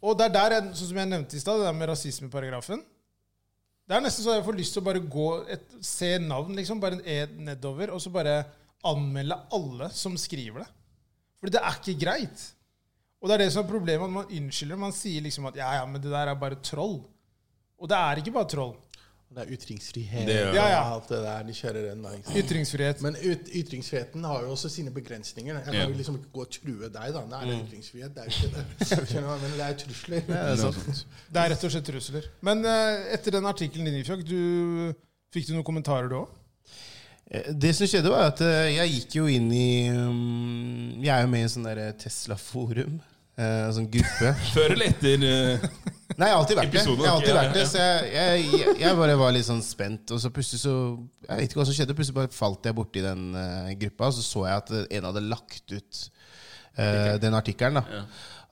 Og 0.00 0.16
det 0.16 0.31
er 0.31 0.33
der, 0.33 0.55
sånn 0.72 0.88
som 0.94 1.00
jeg 1.03 1.11
nevnte 1.11 1.37
i 1.37 1.42
stad, 1.42 1.61
det 1.61 1.68
der 1.68 1.77
med 1.77 1.90
rasismeparagrafen. 1.90 2.81
Det 3.85 3.96
er 3.96 4.00
nesten 4.00 4.24
så 4.24 4.38
jeg 4.38 4.46
får 4.46 4.57
lyst 4.57 4.72
til 4.72 4.81
å 4.81 4.87
bare 4.87 5.03
gå 5.12 5.27
et, 5.53 5.64
se 5.85 6.14
navn, 6.22 6.55
liksom, 6.57 6.81
bare 6.81 6.96
en 6.96 7.05
E 7.05 7.18
nedover, 7.50 7.92
og 7.92 8.00
så 8.00 8.12
bare 8.14 8.38
anmelde 8.85 9.38
alle 9.57 9.90
som 9.97 10.16
skriver 10.20 10.64
det. 10.64 10.70
For 11.40 11.53
det 11.53 11.61
er 11.61 11.81
ikke 11.81 11.99
greit. 12.05 12.47
Og 13.20 13.29
det 13.31 13.37
er 13.38 13.44
det 13.47 13.53
som 13.55 13.64
er 13.64 13.70
problemet. 13.70 14.11
Man 14.12 14.29
unnskylder. 14.29 14.77
Man 14.81 14.92
sier 14.97 15.25
liksom 15.25 15.47
at 15.49 15.57
ja, 15.61 15.70
ja, 15.81 15.85
men 15.88 16.01
det 16.03 16.11
der 16.12 16.29
er 16.33 16.37
bare 16.40 16.59
troll. 16.64 16.99
Og 17.81 17.88
det 17.90 17.97
er 17.97 18.20
ikke 18.20 18.33
bare 18.37 18.49
troll. 18.53 18.75
Det 19.35 19.42
er 19.42 19.49
ytringsfrihet 19.57 20.29
Det 20.29 20.35
Ja, 20.55 20.64
ja. 20.70 20.83
alt 20.94 21.09
det 21.11 21.18
der. 21.25 21.42
De 21.42 21.55
kjører 21.59 21.87
den. 21.88 22.03
da. 22.05 22.11
Ytringsfrihet. 22.38 23.01
Men 23.03 23.16
ut, 23.18 23.49
ytringsfriheten 23.51 24.23
har 24.29 24.44
jo 24.44 24.53
også 24.55 24.68
sine 24.70 24.92
begrensninger. 24.94 25.57
Jeg 25.57 25.64
kan 25.64 25.75
Ja. 25.75 25.88
jo 25.88 25.97
liksom 25.99 26.18
ikke 26.20 26.31
gå 26.37 26.44
og 26.44 26.51
true 26.55 26.88
deg, 26.88 27.09
da. 27.16 27.25
Nei, 27.33 27.40
det 27.49 27.55
er 27.57 27.64
ytringsfrihet. 27.64 28.14
Det 28.14 28.23
er 28.23 28.29
jo 28.31 28.37
ikke 28.37 28.53
det. 28.55 29.25
Men 29.42 29.57
det 29.59 29.64
er 29.66 29.75
trusler. 29.81 30.20
Det 30.29 30.38
er 30.38 30.57
sånn. 30.62 31.03
Det 31.35 31.42
er 31.42 31.51
rett 31.51 31.64
og 31.66 31.75
slett 31.75 31.88
trusler. 31.90 32.29
Men 32.47 32.62
uh, 32.64 33.11
etter 33.16 33.35
den 33.35 33.51
artikkelen 33.51 33.90
din, 33.90 33.99
Ifjok, 34.05 34.23
fikk 35.35 35.49
du 35.51 35.53
noen 35.57 35.66
kommentarer 35.66 36.09
du 36.12 36.20
òg? 36.20 36.40
Eh, 37.35 37.51
Det 37.55 37.73
som 37.77 37.88
skjedde, 37.90 38.12
var 38.12 38.31
at 38.31 38.42
eh, 38.44 38.77
jeg 38.77 38.94
gikk 38.99 39.18
jo 39.18 39.27
inn 39.31 39.51
i 39.55 39.66
um, 39.90 40.94
Jeg 41.03 41.12
er 41.16 41.25
jo 41.25 41.33
med 41.33 41.47
i 41.47 41.51
sånn 41.51 41.66
der 41.66 41.83
Tesla-forum. 42.01 43.01
eh, 43.40 43.66
sånn 43.75 43.88
gruppe. 43.90 44.35
Før 44.55 44.77
eller 44.77 44.92
etter 44.92 45.27
eh, 45.27 45.64
Nei, 46.14 46.29
jeg 46.29 46.35
har 46.37 46.38
alltid 46.38 46.59
vært 46.61 46.75
det. 46.77 46.83
Jeg 46.85 47.09
har 47.09 47.16
alltid 47.16 47.35
vært 47.35 47.57
det. 47.57 47.64
Så 47.66 47.81
jeg, 47.83 48.12
jeg, 48.14 48.75
jeg, 48.85 48.99
bare 49.01 49.16
var 49.18 49.35
litt 49.35 49.49
sånn 49.49 49.64
spent, 49.66 50.12
og 50.14 50.20
så 50.23 50.31
plutselig 50.31 50.61
så 50.62 50.75
Jeg 51.25 51.40
vet 51.40 51.49
ikke 51.49 51.59
hva 51.59 51.66
som 51.66 51.75
skjedde. 51.75 51.97
Plutselig 51.99 52.18
bare 52.20 52.35
falt 52.35 52.68
jeg 52.68 52.77
borti 52.79 53.03
den 53.03 53.25
gruppa, 53.81 54.12
og 54.12 54.14
så 54.14 54.23
så 54.23 54.44
jeg 54.47 54.62
at 54.62 54.70
en 54.85 55.09
hadde 55.09 55.25
lagt 55.27 55.75
ut 55.75 56.05
uh, 56.79 57.16
den 57.18 57.35
artikkelen. 57.35 57.83
Ja. 57.83 58.05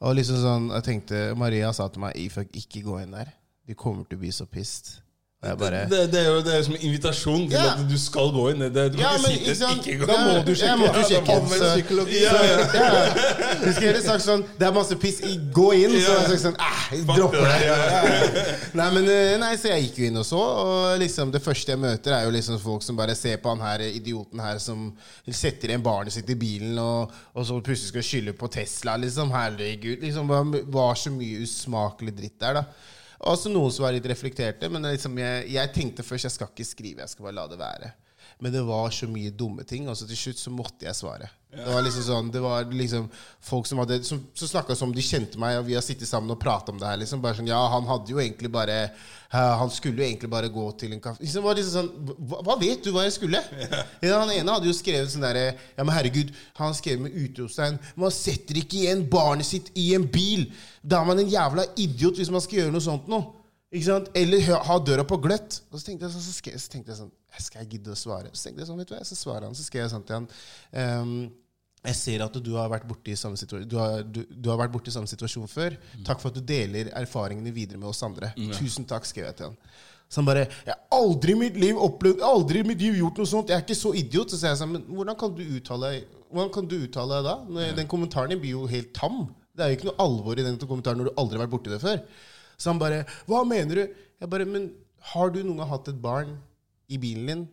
Og 0.03 0.17
liksom 0.19 0.41
sånn, 0.43 0.67
jeg 0.75 0.87
tenkte 0.89 1.23
Maria 1.39 1.71
sa 1.77 1.87
til 1.93 2.03
meg 2.03 2.19
Ifak, 2.19 2.51
ikke 2.59 2.83
gå 2.89 2.99
inn 3.05 3.15
der. 3.15 3.31
De 3.69 3.79
kommer 3.79 4.09
til 4.09 4.19
å 4.19 4.25
bli 4.25 4.33
så 4.35 4.49
pissed. 4.51 4.97
Og 5.43 5.49
er, 5.51 5.55
bare 5.59 5.79
det, 5.91 6.01
det 6.13 6.19
er 6.21 6.27
jo 6.31 6.43
det 6.47 6.53
er 6.55 6.61
som 6.63 6.75
en 6.77 6.83
invitasjon 6.87 7.49
til 7.51 7.57
Ja. 7.59 7.73
at 7.75 7.81
du 7.91 7.97
skal 7.99 8.29
gå 8.31 8.43
inn. 8.53 8.61
Det, 8.63 8.83
du 8.93 8.99
kan 8.99 9.03
Ja, 9.03 9.09
men 9.19 9.33
si 9.33 9.49
ikke 9.51 9.91
ikke 9.91 9.97
gå 10.05 10.07
Da 10.07 10.19
må 10.23 10.35
du 10.47 10.53
sjekke. 10.55 10.85
Ja, 10.87 11.03
sjekke. 11.09 11.39
Så- 11.51 11.71
psykologi. 11.73 12.21
Ja, 12.23 12.35
ja. 12.47 12.93
Du 13.65 13.73
skulle 13.73 13.89
heller 13.89 14.05
sagt 14.05 14.23
sånn 14.23 14.45
Det 14.61 14.69
er 14.69 14.77
masse 14.77 14.95
piss, 15.03 15.19
gå 15.57 15.67
inn! 15.81 15.97
Så 16.05 16.15
jeg 16.31 16.39
sånn 16.45 16.55
eh, 16.63 17.03
dropper 17.11 17.43
det 17.43 17.59
det. 17.59 18.55
Nei, 18.79 18.87
men 18.95 19.11
eh, 19.17 19.33
nei, 19.43 19.51
så 19.59 19.73
jeg 19.73 19.89
gikk 19.89 19.99
jo 19.99 20.07
inn 20.13 20.23
og 20.23 20.29
så, 20.31 20.39
og 20.63 20.99
liksom 21.03 21.35
det 21.35 21.43
første 21.43 21.75
jeg 21.75 21.83
møter, 21.89 22.15
er 22.21 22.25
jo 22.29 22.37
liksom 22.39 22.63
folk 22.63 22.87
som 22.87 22.97
bare 23.03 23.19
ser 23.19 23.43
på 23.43 23.51
han 23.51 23.67
her 23.67 23.83
idioten 23.89 24.39
her 24.47 24.63
som 24.63 24.93
setter 25.27 25.75
igjen 25.75 25.83
barnet 25.83 26.15
sitt 26.15 26.31
i 26.31 26.39
bilen, 26.39 26.79
og, 26.79 27.11
og 27.35 27.47
så 27.51 27.59
plutselig 27.59 27.91
skal 27.91 28.07
skylde 28.07 28.39
på 28.39 28.47
Tesla, 28.61 28.95
liksom. 28.97 29.35
Herregud. 29.35 29.99
Liksom, 30.07 30.31
det 30.55 30.65
var 30.71 30.95
så 30.95 31.11
mye 31.11 31.43
usmakelig 31.43 32.15
dritt 32.23 32.39
der, 32.39 32.63
da. 32.63 32.65
Også 33.31 33.51
noen 33.53 33.71
som 33.71 33.85
var 33.87 33.95
litt 33.95 34.07
reflekterte, 34.11 34.67
men 34.73 34.89
liksom 34.89 35.19
jeg, 35.21 35.45
jeg 35.55 35.73
tenkte 35.75 36.07
først 36.07 36.27
jeg 36.27 36.35
skal 36.35 36.51
ikke 36.51 36.67
skrive, 36.67 37.05
jeg 37.05 37.13
skal 37.13 37.29
bare 37.29 37.37
la 37.37 37.45
det 37.51 37.59
være. 37.61 37.91
Men 38.43 38.51
det 38.51 38.65
var 38.67 38.91
så 38.91 39.07
mye 39.07 39.31
dumme 39.31 39.63
ting, 39.63 39.87
og 39.87 39.95
så 39.95 40.07
til 40.09 40.19
slutt 40.19 40.41
så 40.41 40.51
måtte 40.51 40.83
jeg 40.89 40.99
svare. 40.99 41.29
Det 41.53 41.67
var 41.69 41.85
liksom 41.85 42.05
sånn, 42.07 42.31
det 42.33 42.41
var 42.41 42.65
liksom 42.73 43.05
folk 43.45 43.67
som 43.69 43.83
hadde 43.83 43.99
Som, 44.09 44.23
som 44.35 44.49
snakka 44.49 44.75
som 44.75 44.93
de 44.95 45.03
kjente 45.05 45.39
meg, 45.39 45.59
og 45.61 45.67
vi 45.67 45.75
har 45.77 45.85
sittet 45.85 46.09
sammen 46.09 46.33
og 46.33 46.41
prata 46.41 46.73
om 46.73 46.79
det 46.81 46.89
her. 46.89 46.97
liksom 47.03 47.21
Bare 47.23 47.37
sånn, 47.37 47.51
Ja, 47.51 47.61
han 47.75 47.85
hadde 47.91 48.09
jo 48.09 48.23
egentlig 48.23 48.49
bare 48.51 48.79
uh, 48.89 49.53
Han 49.61 49.71
skulle 49.71 50.01
jo 50.01 50.07
egentlig 50.09 50.31
bare 50.33 50.49
gå 50.49 50.65
til 50.81 50.97
en 50.97 51.05
kaffe 51.05 51.21
liksom, 51.21 51.45
var 51.45 51.61
liksom 51.61 51.77
sånn, 51.77 52.17
hva, 52.25 52.41
hva 52.49 52.57
vet 52.63 52.83
du 52.83 52.91
hva 52.97 53.05
jeg 53.05 53.19
skulle? 53.19 53.45
Ja, 54.03 54.17
han 54.17 54.33
ene 54.33 54.57
hadde 54.57 54.71
jo 54.73 54.75
skrevet 54.81 55.13
sånn 55.13 55.29
derre 55.29 55.45
Ja, 55.53 55.85
men 55.85 55.93
herregud, 55.93 56.33
han 56.57 56.75
skrev 56.79 57.05
med 57.05 57.21
utropstegn 57.27 57.77
Man 58.01 58.17
setter 58.17 58.59
ikke 58.65 58.81
igjen 58.81 59.05
barnet 59.13 59.53
sitt 59.53 59.69
i 59.77 59.91
en 59.99 60.09
bil! 60.09 60.49
Da 60.81 61.03
er 61.03 61.13
man 61.13 61.21
en 61.21 61.31
jævla 61.31 61.69
idiot 61.77 62.17
hvis 62.19 62.33
man 62.33 62.43
skal 62.43 62.63
gjøre 62.63 62.75
noe 62.75 62.83
sånt 62.83 63.13
noe. 63.13 63.29
Ikke 63.71 63.87
sant? 63.93 64.09
Eller 64.19 64.49
ha 64.67 64.77
døra 64.83 65.05
på 65.07 65.21
gløtt. 65.23 65.63
Og 65.71 65.79
så 65.79 65.87
tenkte 65.87 66.09
jeg 66.09 66.17
sånn, 66.17 66.25
så, 66.25 66.35
skrev, 66.41 66.57
så 66.59 66.73
tenkte 66.73 66.91
jeg 66.93 67.05
sånn 67.05 67.13
Skal 67.41 67.63
jeg 67.63 67.77
gidde 67.77 67.95
å 67.95 67.99
svare? 67.99 68.33
Så 68.33 68.49
tenkte 68.49 68.65
jeg 68.65 68.69
sånn, 68.69 68.83
vet 68.83 68.91
du 68.91 68.97
hva, 68.97 69.05
så 69.09 69.17
svarer 69.17 69.49
han. 69.49 69.57
Så 69.57 69.65
skrev 69.65 69.87
jeg 69.87 69.95
sånn 69.95 70.05
til 70.09 70.19
han 70.21 70.29
um, 71.07 71.15
jeg 71.83 71.99
ser 71.99 72.23
at 72.23 72.37
du 72.39 72.53
har 72.55 72.69
vært 72.71 72.85
borte 72.87 73.11
i 73.11 73.17
samme 73.19 73.35
du 73.67 73.75
har, 73.75 74.05
du, 74.07 74.21
du 74.31 74.51
har 74.53 74.59
vært 74.61 74.71
borte 74.71 74.93
i 74.93 74.95
samme 74.95 75.11
situasjon 75.11 75.51
før. 75.51 75.75
Takk 76.07 76.21
for 76.23 76.31
at 76.31 76.39
du 76.39 76.45
deler 76.47 76.93
erfaringene 76.95 77.51
videre 77.55 77.81
med 77.81 77.91
oss 77.91 78.05
andre. 78.07 78.31
Tusen 78.55 78.87
takk, 78.87 79.09
skrev 79.09 79.27
jeg 79.27 79.39
til 79.41 79.49
han. 79.51 79.57
Så 80.13 80.21
han 80.21 80.29
bare 80.29 80.45
Jeg 80.45 80.75
har 80.75 80.81
aldri 80.93 81.33
i 81.33 81.41
mitt 81.41 81.55
liv 81.57 81.79
opplevd 81.81 82.21
Aldri 82.27 82.61
i 82.61 82.67
mitt 82.69 82.83
liv 82.85 82.99
gjort 83.01 83.19
noe 83.19 83.29
sånt. 83.31 83.51
Jeg 83.51 83.57
er 83.57 83.65
ikke 83.65 83.79
så 83.79 83.95
idiot. 83.97 84.31
Så 84.31 84.39
sier 84.39 84.53
jeg 84.53 84.61
sånn, 84.61 84.75
men 84.77 84.85
hvordan 84.93 85.19
kan 85.19 85.33
du 85.35 85.43
uttale 85.57 85.93
Hvordan 86.29 86.53
kan 86.53 86.69
du 86.69 86.77
uttale 86.85 87.19
deg 87.19 87.29
da? 87.31 87.35
Når 87.57 87.75
Den 87.81 87.91
kommentaren 87.91 88.35
din 88.35 88.43
blir 88.43 88.55
jo 88.55 88.69
helt 88.71 88.93
tam. 88.95 89.25
Det 89.57 89.65
er 89.65 89.73
jo 89.73 89.81
ikke 89.81 89.89
noe 89.91 90.05
alvor 90.05 90.39
i 90.39 90.45
den 90.47 90.61
kommentaren 90.61 91.01
når 91.01 91.11
du 91.11 91.21
aldri 91.21 91.39
har 91.41 91.47
vært 91.47 91.55
borti 91.57 91.73
det 91.73 91.81
før. 91.83 91.99
Så 92.61 92.71
han 92.71 92.81
bare 92.83 93.03
Hva 93.27 93.43
mener 93.49 93.81
du? 93.81 94.01
Jeg 94.23 94.33
bare 94.37 94.47
Men 94.47 94.71
har 95.13 95.33
du 95.35 95.41
noen 95.43 95.65
gang 95.65 95.73
hatt 95.73 95.91
et 95.91 95.99
barn 96.05 96.37
i 96.93 97.01
bilen 97.01 97.29
din 97.29 97.45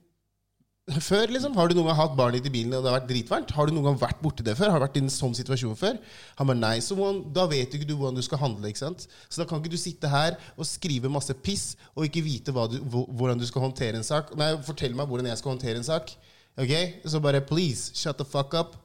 før, 0.98 1.30
liksom? 1.30 1.54
Har 1.58 1.70
du 1.70 1.76
noen 1.78 1.90
gang 1.92 2.00
hatt 2.00 2.16
barnet 2.18 2.40
ditt 2.40 2.50
i 2.50 2.54
bilen 2.54 2.74
og 2.74 2.82
det 2.82 2.90
har 2.90 2.98
vært 2.98 3.10
dritvarmt? 3.12 3.52
Har 3.54 3.70
du 3.70 3.76
noen 3.76 3.92
gang 3.92 4.00
vært 4.02 4.22
borti 4.24 4.46
det 4.46 4.56
før? 4.58 4.72
Har 4.74 4.82
du 4.82 4.86
vært 4.88 4.98
i 4.98 5.04
en 5.04 5.14
sånn 5.14 5.36
situasjon 5.38 5.78
før? 5.78 6.00
Han 6.40 6.50
bare 6.50 6.62
nei, 6.62 6.74
så 6.82 6.98
hvordan, 6.98 7.22
da 7.36 7.46
vet 7.52 7.76
ikke 7.76 7.88
du 7.90 7.96
hvordan 8.00 8.18
du 8.18 8.26
skal 8.26 8.42
handle. 8.42 8.72
ikke 8.72 8.82
sant? 8.82 9.06
Så 9.30 9.42
da 9.42 9.48
kan 9.50 9.62
ikke 9.62 9.74
du 9.76 9.80
sitte 9.82 10.10
her 10.10 10.40
og 10.56 10.68
skrive 10.68 11.12
masse 11.14 11.36
piss 11.46 11.76
og 11.94 12.08
ikke 12.08 12.26
vite 12.26 12.56
du, 12.74 12.80
hvordan 12.90 13.40
du 13.40 13.46
skal 13.50 13.68
håndtere 13.68 14.02
en 14.02 14.08
sak. 14.08 14.34
Nei, 14.40 14.56
fortell 14.66 14.98
meg 14.98 15.10
hvordan 15.12 15.30
jeg 15.30 15.42
skal 15.42 15.54
håndtere 15.54 15.82
en 15.82 15.88
sak. 15.88 16.16
Ok? 16.60 16.74
Så 17.06 17.22
bare 17.24 17.46
please, 17.46 17.94
shut 17.94 18.18
the 18.18 18.26
fuck 18.26 18.58
up. 18.58 18.78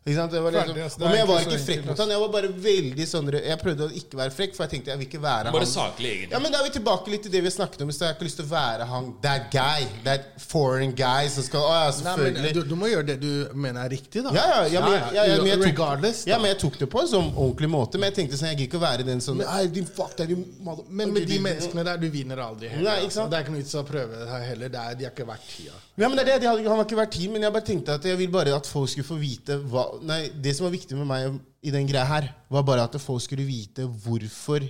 Ikke 0.00 0.16
sant? 0.16 0.32
Det 0.32 0.40
var 0.40 0.54
liksom. 0.54 0.74
Det 0.74 0.80
er 0.80 1.04
og 1.04 1.10
men 1.10 1.18
jeg 1.18 1.28
var 1.28 1.42
ikke 1.44 1.56
frekk 1.60 1.82
mot 1.84 1.98
han. 2.00 2.10
Jeg 2.14 2.20
var 2.22 2.30
bare 2.32 2.48
veldig 2.64 3.04
sånn 3.10 3.26
Jeg 3.36 3.56
prøvde 3.60 3.84
å 3.84 3.90
ikke 4.00 4.16
være 4.16 4.32
frekk, 4.32 4.54
for 4.56 4.64
jeg 4.64 4.72
tenkte 4.72 4.88
jeg 4.94 5.00
vil 5.02 5.08
ikke 5.10 5.20
være 5.20 5.50
Bare 5.52 5.66
han. 5.66 5.68
saklig, 5.68 6.08
egentlig. 6.14 6.32
Ja, 6.32 6.38
men 6.40 6.54
Da 6.54 6.60
er 6.62 6.64
vi 6.64 6.72
tilbake 6.78 7.12
litt 7.12 7.22
til 7.26 7.34
det 7.34 7.42
vi 7.44 7.52
snakket 7.52 7.84
om 7.84 7.92
i 7.92 7.92
stad. 7.92 8.06
Jeg 8.06 8.14
har 8.14 8.16
ikke 8.16 8.28
lyst 8.30 8.40
til 8.40 8.46
å 8.46 8.52
være 8.54 8.86
han 8.88 9.10
that 9.26 9.50
guy. 9.52 9.84
That 10.06 10.40
foreign 10.40 10.94
guy 10.96 11.28
som 11.28 11.44
skal 11.44 11.60
Å 11.60 11.74
ja, 11.74 11.82
Nei, 11.84 11.92
selvfølgelig. 12.00 12.44
men 12.46 12.56
du, 12.56 12.62
du 12.70 12.74
må 12.80 12.88
gjøre 12.88 13.06
det 13.10 13.18
du 13.20 13.28
mener 13.52 13.84
er 13.84 13.92
riktig, 13.92 14.24
da. 14.24 14.32
Ja, 14.32 14.46
ja, 14.48 14.62
ja, 14.72 14.80
men, 14.86 14.96
ja, 14.96 15.26
ja, 15.28 15.36
men 15.36 15.50
jeg 15.52 15.76
tok, 15.76 16.24
ja, 16.32 16.40
men 16.40 16.48
jeg 16.54 16.60
tok 16.64 16.80
det 16.80 16.88
på 16.96 17.04
en 17.04 17.12
sånn 17.12 17.28
ordentlig 17.34 17.70
måte. 17.76 18.00
Men 18.00 18.08
jeg 18.08 18.18
tenkte 18.22 18.40
sånn, 18.40 18.48
jeg 18.54 18.56
gidder 18.62 18.70
ikke 18.70 18.80
å 18.80 18.84
være 18.86 19.06
den 19.10 19.20
sånn 19.20 19.44
Nei, 19.44 19.66
din 19.68 19.84
fuck 19.84 20.16
din 20.16 20.46
mother- 20.64 20.88
Men 20.88 21.12
med 21.12 21.28
de 21.28 21.38
menneskene 21.44 21.84
der, 21.84 22.00
du 22.00 22.08
vinner 22.08 22.40
aldri 22.40 22.72
heller. 22.72 22.88
Nei, 22.88 22.96
ikke 23.04 23.12
altså. 23.12 23.20
sant? 23.20 23.30
Det 23.36 23.36
er 23.38 23.44
ikke 23.44 23.54
noe 23.58 23.62
vits 23.66 23.76
å 23.76 23.84
prøve 23.84 24.24
det 24.24 24.32
her 24.32 24.48
heller. 24.48 24.72
Det 24.72 24.80
er, 24.80 24.96
de 24.96 25.08
har 25.10 25.12
ikke 25.12 25.28
vært 25.28 25.46
tida. 25.52 25.76
Ja, 26.00 26.08
men 26.08 26.16
det 26.16 26.22
er 26.24 26.28
det, 26.32 26.40
de 26.40 26.48
hadde, 26.48 26.64
Han 26.70 26.78
har 26.80 26.86
ikke 26.88 26.96
vært 27.02 27.12
tid, 27.18 27.28
men 27.34 27.42
jeg 27.44 27.52
bare 27.52 27.68
tenkte 27.68 27.94
at 28.00 28.04
jeg 28.08 28.16
vil 28.16 28.30
bare 28.32 28.56
at 28.56 28.66
folk 28.66 28.88
skulle 28.88 29.04
få 29.10 29.20
vite 29.20 29.58
hva 29.68 29.89
Nei, 30.06 30.22
det 30.42 30.54
som 30.56 30.66
var 30.66 30.74
viktig 30.74 30.96
med 30.98 31.08
meg 31.08 31.38
i 31.66 31.72
den 31.74 31.88
greia 31.88 32.06
her, 32.08 32.30
var 32.52 32.66
bare 32.66 32.86
at 32.86 32.96
folk 33.02 33.22
skulle 33.24 33.46
vite 33.48 33.86
hvorfor 34.04 34.64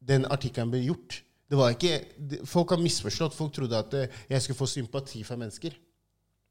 den 0.00 0.26
artikkelen 0.30 0.72
ble 0.72 0.82
gjort. 0.84 1.20
Det 1.50 1.58
var 1.58 1.74
ikke, 1.74 2.44
Folk 2.46 2.70
har 2.74 2.82
misforstått. 2.82 3.34
Folk 3.34 3.54
trodde 3.56 3.78
at 3.78 3.94
eh, 3.98 4.18
jeg 4.30 4.44
skulle 4.44 4.60
få 4.60 4.68
sympati 4.70 5.24
fra 5.26 5.38
mennesker. 5.40 5.74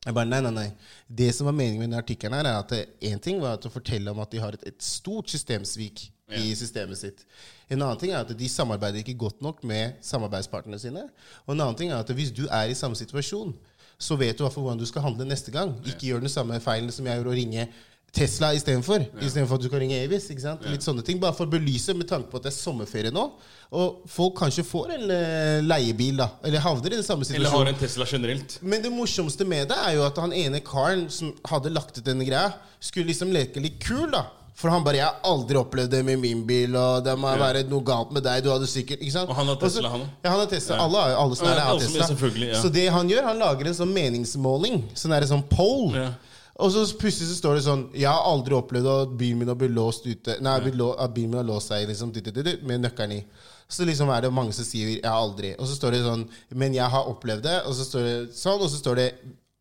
Jeg 0.05 0.15
bare, 0.15 0.29
nei, 0.31 0.39
nei, 0.43 0.51
nei. 0.55 0.67
Det 1.07 1.29
som 1.35 1.47
var 1.49 1.55
meningen 1.55 1.81
med 1.81 1.89
denne 1.89 2.03
artikkelen, 2.03 2.39
er 2.39 2.55
at 2.55 2.71
én 3.03 3.19
ting 3.23 3.39
var 3.41 3.57
at 3.57 3.67
å 3.67 3.71
fortelle 3.71 4.11
om 4.11 4.21
at 4.23 4.31
de 4.31 4.39
har 4.39 4.55
et, 4.55 4.63
et 4.71 4.83
stort 4.83 5.31
systemsvik 5.31 6.05
i 6.37 6.53
systemet 6.55 6.99
sitt. 6.99 7.25
En 7.67 7.81
annen 7.81 7.99
ting 7.99 8.13
er 8.13 8.21
at 8.21 8.31
de 8.37 8.49
samarbeider 8.51 9.01
ikke 9.01 9.17
godt 9.25 9.41
nok 9.43 9.63
med 9.67 9.97
samarbeidspartnerne 10.05 10.79
sine. 10.79 11.03
Og 11.47 11.55
en 11.55 11.65
annen 11.65 11.79
ting 11.79 11.91
er 11.91 11.99
at 11.99 12.13
hvis 12.15 12.31
du 12.35 12.45
er 12.47 12.71
i 12.71 12.77
samme 12.77 12.95
situasjon, 12.99 13.51
så 13.99 14.15
vet 14.15 14.37
du 14.39 14.45
hvordan 14.45 14.79
du 14.79 14.85
skal 14.87 15.03
handle 15.03 15.27
neste 15.27 15.51
gang. 15.51 15.73
Ikke 15.83 16.13
gjør 16.13 16.23
den 16.23 16.31
samme 16.31 16.59
feilen 16.63 16.93
som 16.95 17.07
jeg 17.07 17.19
gjorde, 17.19 17.33
å 17.33 17.39
ringe 17.39 17.67
Tesla 18.13 18.53
istedenfor. 18.57 19.03
Ja. 19.05 19.25
Istedenfor 19.27 19.59
at 19.59 19.61
du 19.65 19.69
kan 19.69 19.81
ringe 19.83 19.99
Avis. 20.03 20.29
ikke 20.33 20.41
sant? 20.41 20.65
Litt 20.65 20.85
sånne 20.85 21.03
ting, 21.05 21.19
Bare 21.21 21.35
for 21.37 21.45
å 21.45 21.53
belyse 21.53 21.93
med 21.97 22.07
tanke 22.09 22.31
på 22.31 22.39
at 22.39 22.47
det 22.47 22.53
er 22.53 22.57
sommerferie 22.57 23.13
nå. 23.13 23.27
Og 23.69 24.01
folk 24.09 24.39
kanskje 24.39 24.65
får 24.65 24.95
en 24.95 25.11
eh, 25.13 25.59
leiebil, 25.61 26.17
da. 26.23 26.31
Eller 26.43 26.63
havner 26.63 26.89
i 26.89 26.97
den 26.97 27.05
samme 27.05 27.27
situasjonen. 27.27 27.45
Eller 27.45 27.57
har 27.57 27.69
en 27.73 27.77
Tesla 27.77 28.07
generelt. 28.09 28.57
Men 28.61 28.81
det 28.81 28.91
morsomste 28.93 29.45
med 29.45 29.69
det 29.69 29.77
er 29.77 29.99
jo 29.99 30.07
at 30.07 30.17
han 30.17 30.33
ene 30.33 30.63
karen 30.65 31.05
som 31.13 31.35
hadde 31.51 31.69
lagt 31.75 31.99
ut 31.99 32.05
denne 32.05 32.25
greia, 32.25 32.49
skulle 32.81 33.11
liksom 33.11 33.33
leke 33.35 33.61
litt 33.61 33.77
kul, 33.83 34.09
da. 34.15 34.25
For 34.59 34.67
han 34.67 34.83
bare 34.83 34.97
'Jeg 34.99 35.07
har 35.07 35.19
aldri 35.23 35.55
opplevd 35.55 35.91
det 35.91 36.03
med 36.03 36.19
min 36.19 36.41
bil', 36.47 36.75
og 36.75 37.03
'det 37.03 37.15
må 37.17 37.31
være 37.39 37.63
noe 37.69 37.81
galt 37.81 38.11
med 38.11 38.23
deg', 38.23 38.43
du 38.43 38.49
hadde 38.51 38.67
sikkert 38.67 38.99
Ikke 38.99 39.11
sant? 39.11 39.29
Og 39.29 39.35
han 39.35 39.47
har 39.47 39.55
Tesla, 39.55 39.89
han 39.89 40.01
òg. 40.01 40.07
Ja, 40.23 40.29
han 40.29 40.39
har 40.39 40.45
Tesla. 40.47 40.75
Ja. 40.75 40.83
Alle, 40.83 40.97
alle 41.15 41.35
er 41.39 41.55
Ja, 41.55 41.63
har 41.63 41.79
Tesla. 41.79 42.45
ja. 42.45 42.61
Så 42.61 42.69
det 42.69 42.89
han 42.91 43.07
gjør, 43.07 43.23
han 43.23 43.39
lager 43.39 43.67
en 43.67 43.73
sånn 43.73 43.93
meningsmåling. 43.93 44.83
Sånn 44.93 45.15
er 45.15 45.21
det 45.21 45.29
sånn 45.29 45.47
poll. 45.47 45.95
Ja. 45.95 46.11
Og 46.59 46.71
så 46.73 46.83
plutselig 46.99 47.29
så 47.29 47.37
står 47.37 47.55
det 47.55 47.63
sånn 47.63 47.83
Jeg 47.95 48.09
har 48.09 48.25
aldri 48.27 48.55
opplevd 48.57 48.89
at 48.91 49.13
bilen 49.19 49.39
min 49.41 49.51
har 49.51 49.57
blitt 49.59 49.71
låst 49.71 50.07
ute 50.09 50.35
Nei, 50.43 50.57
at 50.59 51.13
bilen 51.15 51.31
min 51.31 51.39
har 51.39 51.47
låst 51.47 51.71
seg 51.71 51.87
liksom, 51.87 52.11
dit, 52.15 52.25
dit, 52.25 52.35
dit, 52.35 52.45
dit, 52.45 52.63
med 52.67 52.83
nøkkelen 52.83 53.15
i. 53.15 53.21
Så 53.69 53.85
liksom 53.85 54.09
er 54.09 54.25
det 54.25 54.31
mange 54.33 54.53
som 54.57 54.65
sier 54.65 54.95
'jeg 54.97 55.05
har 55.05 55.21
aldri'. 55.21 55.55
Og 55.59 55.67
så 55.67 55.75
står 55.77 55.91
det 55.91 56.01
sånn 56.03 56.27
'men 56.55 56.73
jeg 56.73 56.89
har 56.89 57.05
opplevd 57.05 57.43
det', 57.43 57.65
og 57.67 57.73
så 57.75 57.85
står 57.85 58.01
det 58.01 58.33
sånn, 58.33 58.59
og 58.59 58.69
så 58.69 58.77
står 58.81 58.95
det 58.95 59.13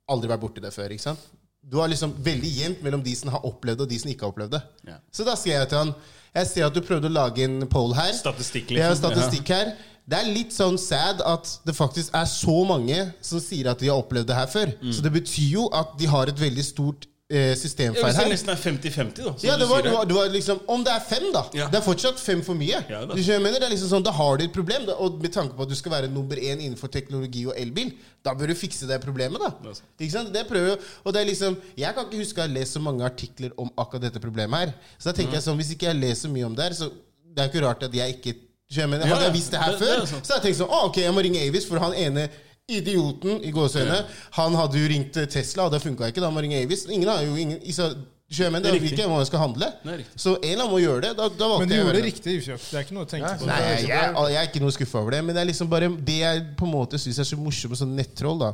'aldri 0.09 0.29
vært 0.29 0.41
borti 0.41 0.61
det 0.61 0.73
før'. 0.73 0.91
ikke 0.91 1.03
sant? 1.03 1.19
Du 1.63 1.77
har 1.77 1.89
liksom 1.89 2.15
veldig 2.25 2.51
jevnt 2.61 2.83
mellom 2.83 3.03
de 3.03 3.15
som 3.15 3.29
har 3.29 3.45
opplevd 3.45 3.79
det, 3.79 3.83
og 3.83 3.89
de 3.89 3.99
som 3.99 4.11
ikke 4.11 4.25
har 4.25 4.33
opplevd 4.33 4.51
det. 4.51 4.63
Ja. 4.87 4.97
Så 5.13 5.25
da 5.25 5.35
skrev 5.35 5.61
jeg 5.61 5.69
til 5.69 5.79
han 5.79 5.95
Jeg 6.35 6.47
ser 6.47 6.67
at 6.67 6.75
du 6.75 6.81
prøvde 6.81 7.09
å 7.09 7.13
lage 7.13 7.45
en 7.45 7.67
poll 7.67 7.95
her. 7.95 8.13
Statistikk, 8.13 8.71
Jeg 8.71 8.83
har 8.83 8.95
liksom. 8.95 9.13
statistikk 9.13 9.49
her. 9.49 9.77
Det 10.09 10.17
er 10.17 10.31
litt 10.33 10.55
sånn 10.57 10.79
sad 10.81 11.21
at 11.27 11.51
det 11.69 11.75
faktisk 11.77 12.15
er 12.17 12.25
så 12.31 12.57
mange 12.69 12.97
som 13.21 13.43
sier 13.45 13.69
at 13.75 13.83
de 13.83 13.91
har 13.93 14.01
opplevd 14.01 14.31
det 14.31 14.39
her 14.39 14.49
før. 14.49 14.73
Så 14.89 15.05
det 15.05 15.13
betyr 15.13 15.51
jo 15.59 15.69
at 15.77 15.93
de 16.01 16.09
har 16.09 16.33
et 16.33 16.41
veldig 16.41 16.65
stort 16.65 17.05
eh, 17.29 17.53
systemfeil 17.61 18.01
her. 18.01 18.09
hvis 18.09 18.21
det 18.23 18.31
nesten 18.33 18.53
er 18.55 18.61
50-50, 18.63 19.19
da. 19.27 19.33
Ja, 19.45 19.57
det 19.61 19.69
var, 19.69 19.83
det 19.85 19.93
var, 19.93 20.07
det 20.09 20.17
var 20.17 20.31
liksom 20.33 20.61
Om 20.69 20.85
det 20.87 20.93
er 20.95 21.05
fem, 21.05 21.27
da. 21.35 21.43
Ja. 21.57 21.69
Det 21.69 21.81
er 21.81 21.85
fortsatt 21.85 22.21
fem 22.23 22.41
for 22.47 22.57
mye. 22.59 22.81
Ja, 22.89 23.03
da. 23.05 23.19
mener? 23.19 23.59
Det 23.61 23.69
er 23.69 23.75
liksom 23.75 23.93
sånn, 23.93 24.07
Da 24.07 24.15
har 24.17 24.39
du 24.39 24.47
et 24.47 24.55
problem. 24.55 24.87
Da, 24.89 24.97
og 24.97 25.21
med 25.23 25.33
tanke 25.35 25.57
på 25.57 25.67
at 25.67 25.73
du 25.73 25.77
skal 25.79 25.93
være 25.93 26.11
nummer 26.13 26.41
én 26.41 26.63
innenfor 26.65 26.89
teknologi 26.89 27.45
og 27.47 27.55
elbil, 27.61 27.93
da 28.25 28.35
bør 28.35 28.53
du 28.53 28.57
fikse 28.59 28.89
det 28.89 29.01
problemet. 29.05 29.41
da 29.45 29.53
Det 29.61 29.77
er. 29.77 29.85
Ikke 30.01 30.17
sant? 30.17 30.33
Det 30.33 30.47
prøver 30.49 30.73
jo 30.73 30.79
Og 31.05 31.13
det 31.13 31.21
er 31.21 31.29
liksom 31.29 31.59
Jeg 31.77 31.95
kan 31.95 32.09
ikke 32.09 32.25
huske 32.25 32.41
å 32.41 32.47
ha 32.47 32.55
lest 32.57 32.79
så 32.79 32.81
mange 32.81 33.05
artikler 33.05 33.53
om 33.59 33.71
akkurat 33.77 34.09
dette 34.09 34.25
problemet 34.25 34.65
her. 34.65 34.75
Så 34.97 35.11
da 35.11 35.19
tenker 35.21 35.37
jeg 35.39 35.45
sånn 35.45 35.61
Hvis 35.61 35.75
ikke 35.77 35.93
jeg 35.93 36.01
leser 36.01 36.33
mye 36.33 36.49
om 36.49 36.57
det 36.57 36.71
her, 36.71 36.79
så 36.81 36.93
det 37.29 37.45
er 37.45 37.51
ikke 37.53 37.67
rart 37.67 37.85
at 37.87 37.93
jeg 37.95 38.17
ikke 38.17 38.48
Ja, 38.71 38.85
Hadde 38.85 39.25
jeg 39.25 39.33
visst 39.33 39.51
det 39.55 39.61
her 39.63 39.73
Det- 39.73 39.81
er 39.81 39.87
før, 39.87 40.05
så 40.07 40.15
hadde 40.19 40.35
jeg 40.35 40.43
tenkt 40.45 40.59
sånn 40.61 40.71
ah, 40.71 40.85
ok, 40.91 40.97
jeg 41.01 41.13
må 41.17 41.23
ringe 41.25 41.41
Avis, 41.41 41.65
for 41.69 41.79
han 41.81 41.95
ene 41.97 42.29
idioten 42.69 43.39
i 43.45 43.51
gåseøyne, 43.51 44.03
han 44.37 44.55
hadde 44.55 44.77
jo 44.83 44.89
ringt 44.93 45.17
eh, 45.17 45.25
Tesla, 45.27 45.65
og 45.65 45.73
det 45.73 45.81
funka 45.81 46.11
ikke. 46.11 46.21
Da 46.21 46.29
må 46.29 46.43
jeg 46.43 46.51
ringe 46.51 46.63
Avis. 46.67 46.83
Ingen 46.93 47.09
har 47.09 47.23
jo 47.25 47.33
ingen 47.41 47.63
så, 47.73 47.87
skjønner, 48.29 48.61
det 48.61 48.75
Det 48.75 48.83
er 48.83 48.87
ikke 48.93 49.07
Hva 49.09 49.15
man 49.17 49.25
skal 49.25 49.41
handle. 49.41 49.71
Riktig. 49.89 50.21
Så 50.21 50.35
en 50.37 50.45
eller 50.51 50.65
annen 50.67 50.75
må 50.75 50.81
gjøre 50.83 51.01
det. 51.07 51.13
Da, 51.17 51.29
da 51.33 51.49
Men 51.63 51.69
du 51.71 51.75
gjorde 51.79 51.95
det 51.97 52.05
riktig. 52.05 52.35
Det 52.45 52.59
er 52.77 52.85
ikke 52.85 52.97
noe 52.99 53.07
å 53.07 53.09
tenke 53.09 53.25
Ja, 53.31 53.39
på. 53.41 53.47
Nei, 53.49 53.57
jeg, 53.65 53.87
jeg, 53.89 54.13
jeg 54.35 54.41
er 54.43 54.51
ikke 54.51 54.61
noe 54.67 54.77
skuffa 54.77 55.01
over 55.01 55.17
det, 55.17 55.23
men 55.25 55.35
det 55.35 55.41
er 55.41 55.49
liksom 55.49 55.71
bare 55.73 55.89
det 55.89 56.19
jeg 56.21 56.45
på 56.61 56.69
en 56.69 56.75
måte 56.75 57.01
syns 57.01 57.23
er 57.25 57.29
så 57.31 57.39
morsomt 57.41 57.73
med 57.73 57.81
sånn 57.81 57.97
nettroll. 57.97 58.39
da 58.45 58.53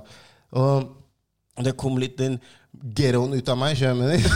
Og 0.62 1.64
det 1.66 1.74
kom 1.76 1.98
litt 1.98 2.16
den 2.18 2.38
ghettoen 2.82 3.34
ut 3.36 3.48
av 3.48 3.58
meg, 3.58 3.76
skjønner 3.78 4.14
du? 4.14 4.28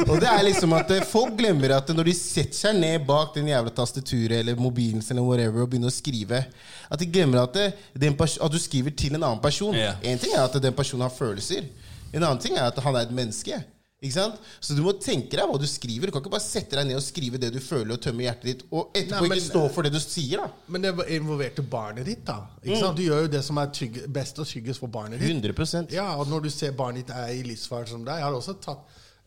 og 0.10 0.18
det 0.22 0.28
er 0.30 0.42
liksom 0.46 0.74
at 0.76 0.92
eh, 0.94 1.06
folk 1.08 1.36
glemmer 1.38 1.76
at 1.76 1.90
når 1.94 2.10
de 2.10 2.14
setter 2.16 2.56
seg 2.56 2.78
ned 2.78 3.06
bak 3.08 3.32
den 3.36 3.50
jævla 3.50 3.72
tastaturet 3.74 4.36
eller 4.40 4.58
mobilen 4.60 5.02
eller 5.02 5.26
whatever 5.26 5.64
og 5.64 5.72
begynner 5.72 5.92
å 5.92 5.94
skrive, 5.94 6.44
at 6.88 7.00
de 7.00 7.08
glemmer 7.10 7.42
at, 7.42 7.56
det, 7.56 7.88
den 7.98 8.16
at 8.20 8.52
du 8.52 8.60
skriver 8.62 8.94
til 8.94 9.16
en 9.16 9.22
annen 9.22 9.42
person. 9.42 9.74
Én 9.74 10.14
En 10.14 10.20
ting 10.20 10.36
er 10.36 10.44
at 10.44 10.60
den 10.62 10.76
personen 10.76 11.06
har 11.08 11.14
følelser. 11.14 11.66
En 12.12 12.22
annen 12.22 12.42
ting 12.42 12.58
er 12.58 12.68
at 12.68 12.78
han 12.84 12.94
er 12.94 13.08
et 13.08 13.14
menneske. 13.14 13.58
Ikke 14.04 14.12
sant? 14.18 14.36
Så 14.60 14.76
du 14.76 14.82
må 14.84 14.92
tenke 15.00 15.32
deg 15.38 15.48
hva 15.48 15.56
du 15.58 15.64
skriver. 15.70 16.10
Du 16.10 16.12
kan 16.12 16.20
ikke 16.20 16.34
bare 16.34 16.44
sette 16.44 16.76
deg 16.76 16.86
ned 16.90 16.98
og 16.98 17.04
skrive 17.06 17.40
det 17.40 17.50
du 17.54 17.58
føler, 17.64 17.94
og 17.96 18.02
tømme 18.04 18.26
hjertet 18.26 18.44
ditt, 18.50 18.62
og 18.70 18.90
etterpå 18.92 19.22
Nei, 19.24 19.28
men- 19.30 19.38
ikke 19.40 19.46
stå 19.48 19.62
for 19.72 19.82
det 19.88 19.92
du 19.94 20.00
sier. 20.02 20.44
da 20.44 20.50
Men 20.68 20.82
det 20.82 20.92
involverte 21.16 21.62
barnet 21.64 22.04
ditt, 22.04 22.24
da. 22.28 22.42
Sant? 22.66 22.96
Du 22.96 23.02
gjør 23.02 23.22
jo 23.24 23.32
det 23.32 23.42
som 23.44 23.56
er 23.58 23.66
trygg, 23.72 24.02
best 24.12 24.38
og 24.38 24.46
tryggest 24.46 24.80
for 24.84 24.88
barnet 24.88 25.18
ditt. 25.20 25.30
100% 25.30 25.90
Ja, 25.92 26.14
og 26.16 26.28
når 26.28 26.42
du 26.42 26.50
ser 26.50 26.72
barnet 26.72 27.06
ditt 27.06 27.16
er 27.16 27.28
i 27.32 27.42
livsfare 27.42 27.88
som 27.88 28.04
deg 28.04 28.14
Jeg 28.20 28.24
har 28.28 28.32
også 28.32 28.60
tatt 28.60 28.84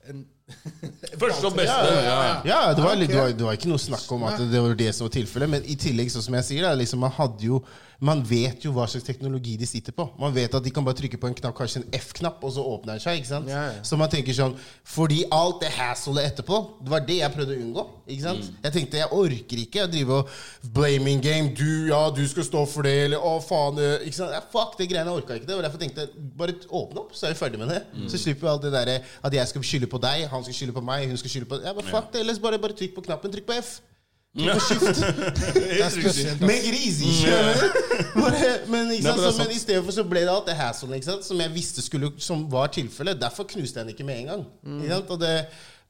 en 0.09 0.25
Første 1.21 1.49
og 1.49 1.55
beste. 1.57 1.73
Ja, 1.73 1.97
Ja, 1.97 2.19
ja. 2.27 2.35
Ja, 2.45 2.59
det 2.73 2.83
var, 2.83 2.95
litt, 2.95 3.11
det, 3.11 3.19
var, 3.19 3.33
det 3.35 3.45
var 3.47 3.57
ikke 3.57 3.71
noe 3.71 3.81
snakk 3.81 4.07
om 4.15 4.23
at 4.29 4.39
det 4.51 4.61
var 4.63 4.77
det 4.79 4.93
som 4.95 5.07
var 5.07 5.15
tilfellet. 5.17 5.51
Men 5.57 5.67
i 5.67 5.75
tillegg, 5.79 6.11
sånn 6.13 6.25
som 6.29 6.39
jeg 6.39 6.49
sier, 6.51 6.67
det, 6.67 6.77
liksom, 6.83 7.03
man 7.03 7.13
hadde 7.17 7.49
jo 7.49 7.61
man 7.97 8.19
vet 8.21 8.61
jo 8.61 8.71
hva 8.75 8.85
slags 8.89 9.05
teknologi 9.07 9.55
de 9.57 9.65
sitter 9.65 9.95
på. 9.95 10.05
Man 10.21 10.33
vet 10.35 10.53
at 10.53 10.63
de 10.63 10.71
kan 10.73 10.85
bare 10.85 10.99
trykke 10.99 11.17
på 11.17 11.29
en 11.31 11.37
knapp, 11.37 11.55
kanskje 11.57 11.81
en 11.81 11.87
F-knapp, 11.97 12.43
og 12.45 12.53
så 12.53 12.61
åpner 12.61 12.93
den 12.93 13.01
seg. 13.01 13.21
ikke 13.21 13.29
sant? 13.31 13.49
Ja, 13.49 13.63
ja. 13.71 13.85
Så 13.85 13.97
man 13.97 14.11
tenker 14.11 14.35
sånn 14.37 14.53
Fordi 14.85 15.23
alt 15.33 15.63
det 15.63 15.71
hasslet 15.73 16.27
etterpå, 16.29 16.59
det 16.83 16.93
var 16.93 17.05
det 17.07 17.17
jeg 17.23 17.33
prøvde 17.33 17.55
å 17.55 17.63
unngå. 17.63 17.85
ikke 18.05 18.25
sant? 18.27 18.45
Mm. 18.45 18.59
Jeg 18.67 18.75
tenkte 18.75 19.01
jeg 19.01 19.17
orker 19.17 19.63
ikke 19.63 19.87
å 19.87 19.89
drive 19.89 20.19
og 20.19 20.35
blaming 20.77 21.23
game. 21.25 21.49
Du, 21.57 21.89
ja, 21.89 22.03
du 22.13 22.21
skal 22.29 22.45
stå 22.45 22.63
for 22.69 22.85
det, 22.85 22.93
eller 23.07 23.25
å, 23.25 23.33
faen 23.41 23.81
eh, 23.81 24.05
ikke 24.05 24.19
sant? 24.19 24.35
Ja, 24.37 24.43
fuck, 24.53 24.77
det 24.77 24.89
greiene 24.91 25.17
orka 25.17 25.33
jeg 25.33 25.43
ikke 25.43 25.49
det. 25.49 25.57
Og 25.57 25.65
derfor 25.65 25.81
tenkte 25.81 26.05
jeg 26.05 26.29
bare 26.37 26.57
åpne 26.69 27.01
opp, 27.01 27.17
så 27.17 27.25
er 27.27 27.33
vi 27.33 27.41
ferdig 27.41 27.63
med 27.63 27.73
det. 27.73 27.81
Mm. 27.95 28.05
Så 28.13 28.21
slipper 28.21 28.45
vi 28.45 28.53
alt 28.53 28.67
det 28.67 28.75
derre 28.77 28.99
at 29.01 29.39
jeg 29.41 29.53
skal 29.53 29.67
skylde 29.71 29.89
på 29.89 30.01
deg, 30.05 30.27
han 30.37 30.47
skal 30.47 30.57
skylde 30.61 30.75
på 30.77 30.83
meg, 30.85 31.07
hun 31.11 31.19
skal 31.19 31.33
skylde 31.33 31.49
på 31.49 31.61
Ja, 31.65 31.73
men 31.77 31.85
fuck 31.89 32.11
det, 32.13 32.23
ellers 32.23 32.39
bare, 32.41 32.59
bare 32.61 32.77
trykk 32.77 32.95
på 32.97 33.05
knappen. 33.09 33.33
Trykk 33.33 33.49
på 33.49 33.57
F. 33.59 33.77
Make 36.41 36.65
it 36.69 36.75
easy. 36.85 37.25
Bare, 38.13 38.51
men 38.69 38.91
ikke 38.93 39.03
sant? 39.03 39.21
men 39.21 39.31
Så, 39.31 39.37
men 39.41 39.51
i 39.55 39.59
stedet 39.59 39.81
for 39.87 39.95
så 39.95 40.03
ble 40.05 40.21
det 40.27 40.33
alt 40.33 40.49
det 40.49 40.57
hassle 40.59 40.93
ikke 40.99 41.09
sant? 41.09 41.25
som 41.25 41.41
jeg 41.41 41.53
visste 41.55 41.81
skulle, 41.85 42.11
som 42.21 42.45
var 42.51 42.69
tilfellet. 42.75 43.17
Derfor 43.21 43.47
knuste 43.49 43.81
jeg 43.81 43.87
den 43.87 43.95
ikke 43.95 44.05
med 44.07 44.21
en 44.21 44.31
gang. 44.33 44.45
Ikke 44.77 44.93
sant? 44.93 45.09
Og 45.15 45.19
det, 45.23 45.33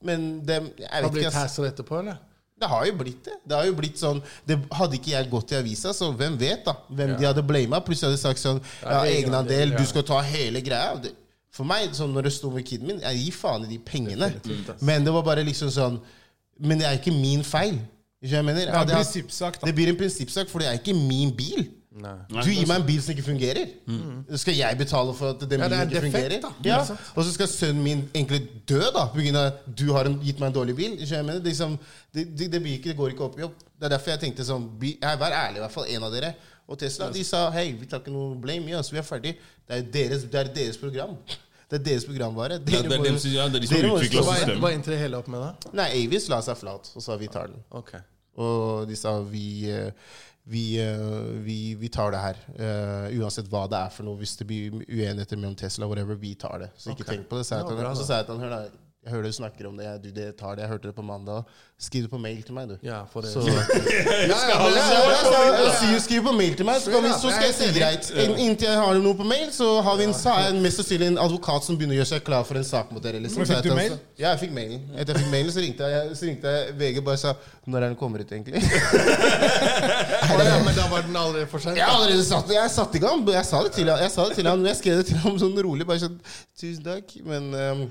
men 0.07 0.25
det, 0.47 0.61
jeg 0.79 0.89
Har 0.93 1.11
blitt 1.11 1.27
ikke, 1.27 1.35
hassle 1.37 1.67
etterpå, 1.73 1.99
eller? 2.03 2.23
Det 2.57 2.69
har 2.71 2.87
jo 2.89 2.93
blitt 2.97 3.27
det. 3.27 3.35
Det 3.45 3.53
har 3.59 3.67
jo 3.69 3.73
blitt 3.77 3.99
sånn 4.01 4.19
det, 4.49 4.55
Hadde 4.73 4.97
ikke 4.97 5.11
jeg 5.11 5.29
gått 5.29 5.51
i 5.53 5.59
avisa, 5.59 5.91
så 5.93 6.07
hvem 6.17 6.39
vet 6.41 6.63
da 6.65 6.73
hvem 6.89 7.13
de 7.19 7.27
hadde 7.27 7.43
blama? 7.45 7.83
Plutselig 7.85 8.07
hadde 8.09 8.17
de 8.17 8.23
sagt 8.23 8.41
sånn 8.41 8.61
Ja, 8.81 9.03
egenandel, 9.05 9.75
ja. 9.75 9.77
du 9.77 9.85
skal 9.85 10.05
ta 10.07 10.23
hele 10.25 10.63
greia. 10.65 10.95
Det, 11.03 11.13
for 11.57 11.67
meg, 11.67 11.89
sånn 11.97 12.13
når 12.15 12.29
det 12.29 12.33
sto 12.37 12.51
med 12.53 12.65
kiden 12.67 12.91
min, 12.91 13.03
jeg 13.03 13.23
gir 13.23 13.37
faen 13.37 13.65
i 13.65 13.71
de 13.73 13.79
pengene. 13.81 14.29
Men 14.85 15.07
det 15.07 15.13
var 15.15 15.25
bare 15.25 15.45
liksom 15.47 15.73
sånn 15.73 15.99
Men 16.57 16.79
det 16.81 16.87
er 16.89 16.97
ikke 16.97 17.13
min 17.13 17.43
feil. 17.45 17.75
Ikke 18.21 18.33
jeg 18.39 18.45
mener? 18.45 18.65
Det 18.65 18.73
er 18.73 18.81
en 18.81 18.93
prinsippsak, 18.95 19.59
da. 19.61 19.67
det 19.69 19.75
blir 19.77 19.91
en 19.91 19.97
prinsippsak, 19.99 20.49
for 20.49 20.63
det 20.63 20.71
er 20.71 20.79
ikke 20.79 20.95
min 20.97 21.29
bil. 21.37 21.67
Nei. 21.97 22.13
Du 22.29 22.49
gir 22.49 22.65
meg 22.69 22.81
en 22.81 22.85
bil 22.85 22.99
som 23.01 23.13
ikke 23.13 23.25
fungerer. 23.25 23.69
Skal 24.41 24.57
jeg 24.57 24.77
betale 24.77 25.13
for 25.17 25.33
at 25.33 25.45
den 25.49 25.63
Ja, 25.63 25.69
bilen 25.69 25.85
ikke 25.85 25.95
defekt, 25.95 26.17
fungerer? 26.17 26.57
Ja. 26.65 26.79
Og 27.15 27.23
så 27.25 27.31
skal 27.33 27.49
sønnen 27.49 27.83
min 27.83 28.03
egentlig 28.13 28.41
dø 28.69 28.81
da 28.93 29.07
pga. 29.13 29.45
at 29.47 29.63
du 29.79 29.87
har 29.93 30.09
en, 30.09 30.19
gitt 30.21 30.39
meg 30.39 30.51
en 30.51 30.57
dårlig 30.59 30.75
bil. 30.77 30.93
Ikke 30.97 31.15
jeg 31.15 31.25
mener? 31.25 31.39
Det, 31.39 31.53
liksom, 31.53 31.77
det, 32.13 32.27
det, 32.37 32.51
det, 32.53 32.61
ikke, 32.65 32.89
det 32.89 32.97
går 32.97 33.15
ikke 33.15 33.25
opp 33.29 33.39
i 33.39 33.47
opp. 33.47 33.57
Det 33.77 33.89
er 33.89 33.95
derfor 33.95 34.13
jeg 34.13 34.23
tenkte 34.25 34.45
sånn 34.45 34.69
jeg, 34.81 35.17
Vær 35.21 35.33
ærlig, 35.33 35.57
i 35.61 35.65
hvert 35.65 35.73
fall 35.73 35.89
en 35.95 36.07
av 36.09 36.13
dere. 36.13 36.33
Og 36.67 36.79
Tesla 36.79 37.09
de 37.13 37.23
sa 37.23 37.47
hei, 37.55 37.71
vi 37.79 37.87
tar 37.87 38.01
ikke 38.03 38.11
noe 38.11 38.35
blame 38.43 38.73
i 38.73 38.75
oss, 38.75 38.91
vi 38.91 38.99
er 38.99 39.05
ferdig. 39.07 39.37
Det 39.67 39.77
er 39.77 39.91
deres, 39.93 40.25
det 40.27 40.41
er 40.41 40.49
deres 40.53 40.77
program. 40.81 41.15
Det 41.67 41.81
er 41.81 41.83
deres 41.83 42.05
programvare. 42.07 42.61
Ja, 42.61 42.81
det 42.81 42.91
er 42.95 43.03
dem 43.03 43.17
som- 43.19 43.31
ja, 43.31 43.47
det 43.47 43.55
er 43.55 43.59
de 43.59 43.67
som 43.67 43.81
dere 43.81 43.99
systemet. 43.99 44.59
hva 44.61 44.71
endte 44.71 44.91
det 44.93 44.99
hele 44.99 45.17
opp 45.17 45.27
med, 45.27 45.41
da? 45.41 45.71
Nei, 45.73 46.05
Avis 46.05 46.29
la 46.29 46.39
seg 46.41 46.55
flat 46.57 46.91
og 46.95 47.03
sa 47.03 47.17
vi 47.17 47.27
tar 47.27 47.47
den. 47.47 47.63
Ok. 47.71 47.93
Og 48.37 48.87
de 48.87 48.95
sa 48.95 49.19
vi, 49.21 49.69
eh, 49.69 49.91
vi, 50.45 50.79
eh, 50.79 50.97
vi, 51.43 51.75
vi 51.75 51.89
tar 51.89 52.11
det 52.11 52.19
her. 52.21 52.37
Uh, 52.55 53.19
uansett 53.19 53.49
hva 53.49 53.67
det 53.67 53.77
er 53.77 53.89
for 53.89 54.03
noe. 54.03 54.15
Hvis 54.15 54.37
det 54.37 54.47
blir 54.47 54.71
uenigheter 54.87 55.35
mellom 55.35 55.55
Tesla, 55.55 55.87
whatever, 55.87 56.15
vi 56.15 56.35
tar 56.35 56.59
det. 56.59 56.69
Så 56.77 56.91
ikke 56.91 57.03
okay. 57.03 57.17
tenk 57.17 57.27
på 57.27 57.37
det. 57.37 57.45
Så 57.45 57.57
jeg 57.57 57.67
til 57.67 57.77
han- 57.83 57.95
så 57.95 58.05
sa 58.05 58.21
jeg 58.21 58.25
til 58.27 58.37
han, 58.37 58.43
hør 58.43 58.49
da, 58.49 58.69
jeg 59.07 59.13
hører 59.15 59.31
du 59.31 59.35
snakker 59.37 59.67
om 59.69 59.77
det, 59.79 59.85
jeg, 59.87 59.99
du, 60.03 60.07
det 60.11 60.25
tar 60.35 60.57
det, 60.57 60.65
jeg 60.65 60.69
hørte 60.73 60.89
det 60.89 60.95
på 60.97 61.03
mandag. 61.05 61.45
Skriv 61.79 62.03
det 62.03 62.09
på 62.11 62.17
mail 62.19 62.41
til 62.43 62.55
meg, 62.57 62.67
du. 62.67 62.75
Ja, 62.83 63.03
for 63.07 63.23
det. 63.23 63.29
Så, 63.31 63.39
ja, 63.47 63.53
ja, 64.27 65.99
skriv- 66.03 66.25
på 66.25 66.33
mail 66.35 66.55
til 66.57 66.65
meg, 66.67 66.81
så, 66.83 66.91
kan 66.91 67.05
vi, 67.05 67.11
så 67.21 67.31
skal 67.31 67.45
jeg 67.47 67.55
si 67.55 67.67
greit. 67.77 68.09
In- 68.11 68.35
Inntil 68.47 68.67
jeg 68.67 68.81
har 68.81 68.99
noe 68.99 69.15
på 69.15 69.23
mail, 69.27 69.47
så 69.55 69.69
har 69.85 69.95
vi 69.99 70.07
en, 70.09 70.15
så 70.17 70.33
har 70.35 70.57
mest 70.59 70.81
sannsynlig 70.81 71.07
en 71.13 71.19
advokat 71.23 71.63
som 71.63 71.77
begynner 71.79 71.95
å 71.95 71.99
gjøre 72.01 72.09
seg 72.11 72.25
klar 72.27 72.43
for 72.49 72.59
en 72.59 72.67
sak 72.67 72.91
mot 72.91 73.03
dere. 73.05 73.21
Liksom. 73.23 73.45
Fikk 73.47 73.63
du 73.69 73.71
mail? 73.77 73.95
Ja, 74.19 74.33
jeg 74.33 74.41
fikk 74.43 74.55
mailen. 74.57 74.83
Etter 74.97 75.13
jeg 75.15 75.23
fikk 75.23 75.31
mailen, 75.37 75.53
så 75.55 75.63
ringte 75.63 75.91
jeg, 75.93 76.17
så 76.19 76.27
ringte 76.27 76.55
jeg 76.57 76.75
VG 76.81 77.03
bare 77.07 77.21
sa 77.21 77.35
Når 77.67 77.77
er 77.77 77.87
den 77.93 77.97
kommer 77.99 78.23
ut, 78.25 78.31
egentlig? 78.35 78.63
Å, 80.27 80.41
ja, 80.43 80.57
men 80.65 80.73
da 80.75 80.89
var 80.91 81.05
den 81.07 81.15
allerede 81.15 81.47
for 81.51 81.63
sent? 81.63 81.77
Jeg 81.79 81.87
allerede 81.87 82.25
satt, 82.27 82.51
jeg 82.51 82.73
satt 82.73 82.97
i 82.97 83.03
gang. 83.03 83.23
Jeg 83.37 83.45
sa 83.47 83.61
det 83.63 83.73
til 83.77 83.87
ham, 83.93 84.65
jeg, 84.65 84.73
jeg 84.73 84.79
skrev 84.81 84.99
det 85.01 85.07
til 85.11 85.21
ham 85.23 85.39
sånn 85.41 85.55
rolig. 85.67 85.87
Bare 85.87 86.01
sånn 86.03 86.17
Tusen 86.57 86.81
takk, 86.81 87.11
men 87.27 87.51
ehm, 87.53 87.83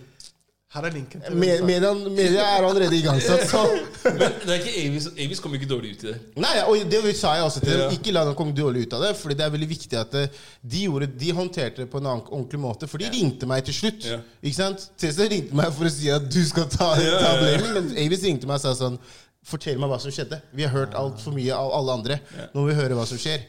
Her 0.76 0.86
er 0.90 0.92
linken 0.92 1.22
til 1.24 1.36
Me- 1.40 1.60
Media, 1.64 1.90
media 1.96 2.42
er 2.58 2.66
allerede 2.68 2.96
igangsatt, 2.98 3.46
så 3.48 3.62
Men 4.04 4.34
det 4.42 4.52
er 4.52 4.58
ikke 4.60 4.74
Avis 4.82 5.06
Avis 5.14 5.40
kom 5.40 5.54
ikke 5.56 5.68
dårlig 5.70 5.94
ut 5.96 6.04
i 6.04 6.10
det. 6.10 6.16
Nei, 6.44 6.52
og 6.68 6.82
det 6.92 7.00
sa 7.16 7.32
jeg 7.38 7.46
også 7.48 7.62
til 7.64 7.72
dem. 7.72 7.82
Ja. 7.86 7.88
Ikke 7.96 8.12
la 8.14 8.24
dem 8.28 8.36
komme 8.38 8.54
dårlig 8.56 8.84
ut 8.86 8.96
av 8.98 9.06
det. 9.06 9.14
Fordi 9.18 9.38
det 9.38 9.46
er 9.46 9.54
veldig 9.56 9.68
viktig 9.72 9.98
at 10.00 10.16
eh, 10.20 10.36
de, 10.60 10.84
gjorde, 10.84 11.08
de 11.24 11.32
håndterte 11.40 11.84
det 11.84 11.88
på 11.92 12.02
en 12.02 12.10
annen, 12.12 12.26
ordentlig 12.28 12.60
måte. 12.62 12.90
For 12.90 13.00
de 13.02 13.08
ringte 13.14 13.48
meg 13.50 13.64
til 13.66 13.78
slutt. 13.80 14.06
Ja. 14.12 14.20
Ikke 14.42 14.58
sant? 14.60 14.86
Tesla 15.00 15.26
ringte 15.32 15.56
meg 15.58 15.72
for 15.74 15.88
å 15.88 15.94
si 15.96 16.12
at 16.12 16.28
du 16.28 16.40
skal 16.46 16.68
ta, 16.72 16.92
ta 17.00 17.34
blaming, 17.40 17.72
men 17.80 17.90
Avis 18.06 18.24
ringte 18.28 18.48
meg 18.50 18.60
og 18.60 18.66
sa 18.68 18.76
sånn 18.84 19.00
Fortell 19.46 19.78
meg 19.78 19.92
hva 19.92 20.00
som 20.02 20.10
skjedde. 20.10 20.40
Vi 20.58 20.64
har 20.66 20.72
hørt 20.74 20.96
altfor 20.98 21.30
mye 21.36 21.54
av 21.54 21.70
alle 21.76 21.94
andre. 22.00 22.16
Nå 22.50 22.64
må 22.64 22.66
vi 22.66 22.74
høre 22.80 22.96
hva 22.98 23.04
som 23.06 23.20
skjer. 23.22 23.44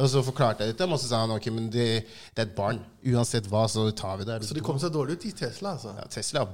Og 0.00 0.08
så 0.08 0.22
forklarte 0.24 0.64
jeg 0.64 0.72
det 0.72 0.78
til 0.78 0.86
ham, 0.86 0.94
og 0.96 1.00
så 1.02 1.10
sa 1.10 1.18
han 1.20 1.34
ok, 1.34 1.50
men 1.52 1.66
det, 1.68 1.86
det 2.32 2.40
er 2.40 2.46
et 2.48 2.54
barn. 2.56 2.78
Uansett 3.12 3.44
hva, 3.52 3.66
så 3.68 3.84
tar 3.92 4.16
vi 4.22 4.24
det. 4.24 4.38
Så 4.48 4.56
de 4.56 4.62
kom 4.64 4.78
seg 4.80 4.94
dårlig 4.94 5.18
ut 5.18 5.26
i 5.28 5.32
Tesla, 5.36 5.74
altså. 5.76 5.92
ja, 5.98 6.06
Tesla 6.08 6.46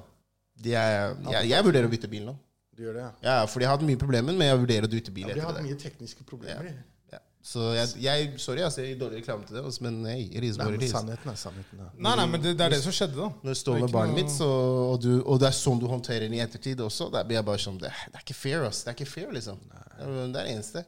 er, 0.75 1.17
jeg, 1.31 1.49
jeg 1.53 1.65
vurderer 1.65 1.87
å 1.87 1.93
bytte 1.93 2.09
bil 2.11 2.25
nå. 2.27 2.37
Du 2.79 2.83
gjør 2.87 2.95
det, 2.95 3.03
ja. 3.03 3.11
Ja, 3.27 3.47
fordi 3.51 3.65
jeg 3.67 3.71
har 3.71 3.77
hatt 3.79 3.87
mye 3.89 3.99
problemer, 3.99 4.35
men 4.39 4.47
jeg 4.47 4.59
vurderer 4.63 4.87
å 4.87 4.91
bytte 4.93 5.11
bil 5.15 5.27
Ja, 5.29 5.35
De 5.35 5.41
har 5.41 5.49
etter 5.51 5.51
hatt 5.51 5.59
det. 5.63 5.67
mye 5.71 5.79
tekniske 5.83 6.25
problemer. 6.29 6.69
Ja. 7.13 7.19
Så 7.49 7.63
jeg, 7.73 7.89
jeg 8.03 8.33
Sorry, 8.43 8.61
jeg 8.61 8.73
ser 8.75 8.89
dårlig 9.01 9.21
reklame 9.23 9.47
til 9.47 9.57
det, 9.57 9.63
altså, 9.65 9.83
men 9.87 10.01
hey, 10.11 10.25
it 10.37 10.45
is 10.45 10.59
Nei, 10.59 10.67
what 10.69 10.75
men 10.83 10.91
sannheten 10.91 11.31
er 11.33 11.39
sannheten. 11.39 11.79
Ja. 11.81 11.87
Nei, 12.07 12.13
nei, 12.21 12.27
men 12.35 12.43
det, 12.45 12.53
det 12.59 12.65
er 12.67 12.75
det 12.75 12.81
som 12.85 12.93
skjedde, 12.93 13.17
da. 13.17 13.29
Når 13.47 13.55
jeg 13.55 13.61
står 13.63 13.79
med 13.85 13.95
barnet 13.95 14.13
noe- 14.13 14.19
mitt, 14.21 14.35
så, 14.35 14.49
og, 14.93 14.99
du, 15.01 15.13
og 15.23 15.39
det 15.41 15.49
er 15.49 15.57
sånn 15.57 15.81
du 15.81 15.87
håndterer 15.89 16.27
den 16.27 16.35
i 16.37 16.43
ettertid 16.45 16.83
også, 16.85 17.09
da 17.15 17.23
blir 17.25 17.39
jeg 17.39 17.47
bare 17.49 17.63
sånn 17.63 17.79
Det, 17.81 17.93
det 18.11 18.19
er 18.21 18.27
ikke 18.27 18.37
fair, 18.37 18.67
ass. 18.69 18.83
Det 18.85 18.93
er 18.93 18.99
ikke 18.99 19.09
fair, 19.15 19.31
liksom. 19.39 19.63
Det 19.71 20.11
er 20.11 20.35
det 20.35 20.45
eneste. 20.53 20.85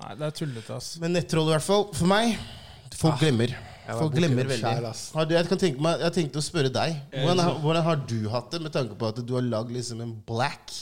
Nei, 0.00 0.14
det 0.22 0.26
er 0.30 0.36
tullete, 0.40 0.78
ass. 0.78 0.88
Men 1.02 1.14
nettroll, 1.18 1.50
i 1.50 1.56
hvert 1.58 1.66
fall. 1.68 1.86
For 1.94 2.10
meg 2.10 2.38
Folk 2.94 3.18
glemmer. 3.20 3.52
Folk 3.86 4.14
glemmer 4.16 4.44
veldig. 4.48 4.64
Kjær. 4.64 5.14
Har 5.14 5.24
du, 5.28 5.34
jeg, 5.34 5.48
kan 5.48 5.58
tenke 5.60 5.80
meg, 5.84 6.00
jeg 6.00 6.12
tenkte 6.18 6.40
å 6.40 6.44
spørre 6.44 6.70
deg. 6.72 6.94
Hvordan, 7.12 7.40
har- 7.44 7.58
hvordan 7.60 7.82
har 7.84 7.96
du 8.08 8.28
hatt 8.32 8.50
det, 8.50 8.60
med 8.62 8.72
tanke 8.72 8.94
på 8.98 9.08
at 9.12 9.18
du 9.26 9.34
har 9.34 9.42
lagd 9.42 9.70
liksom 9.76 10.00
en 10.00 10.14
black 10.26 10.72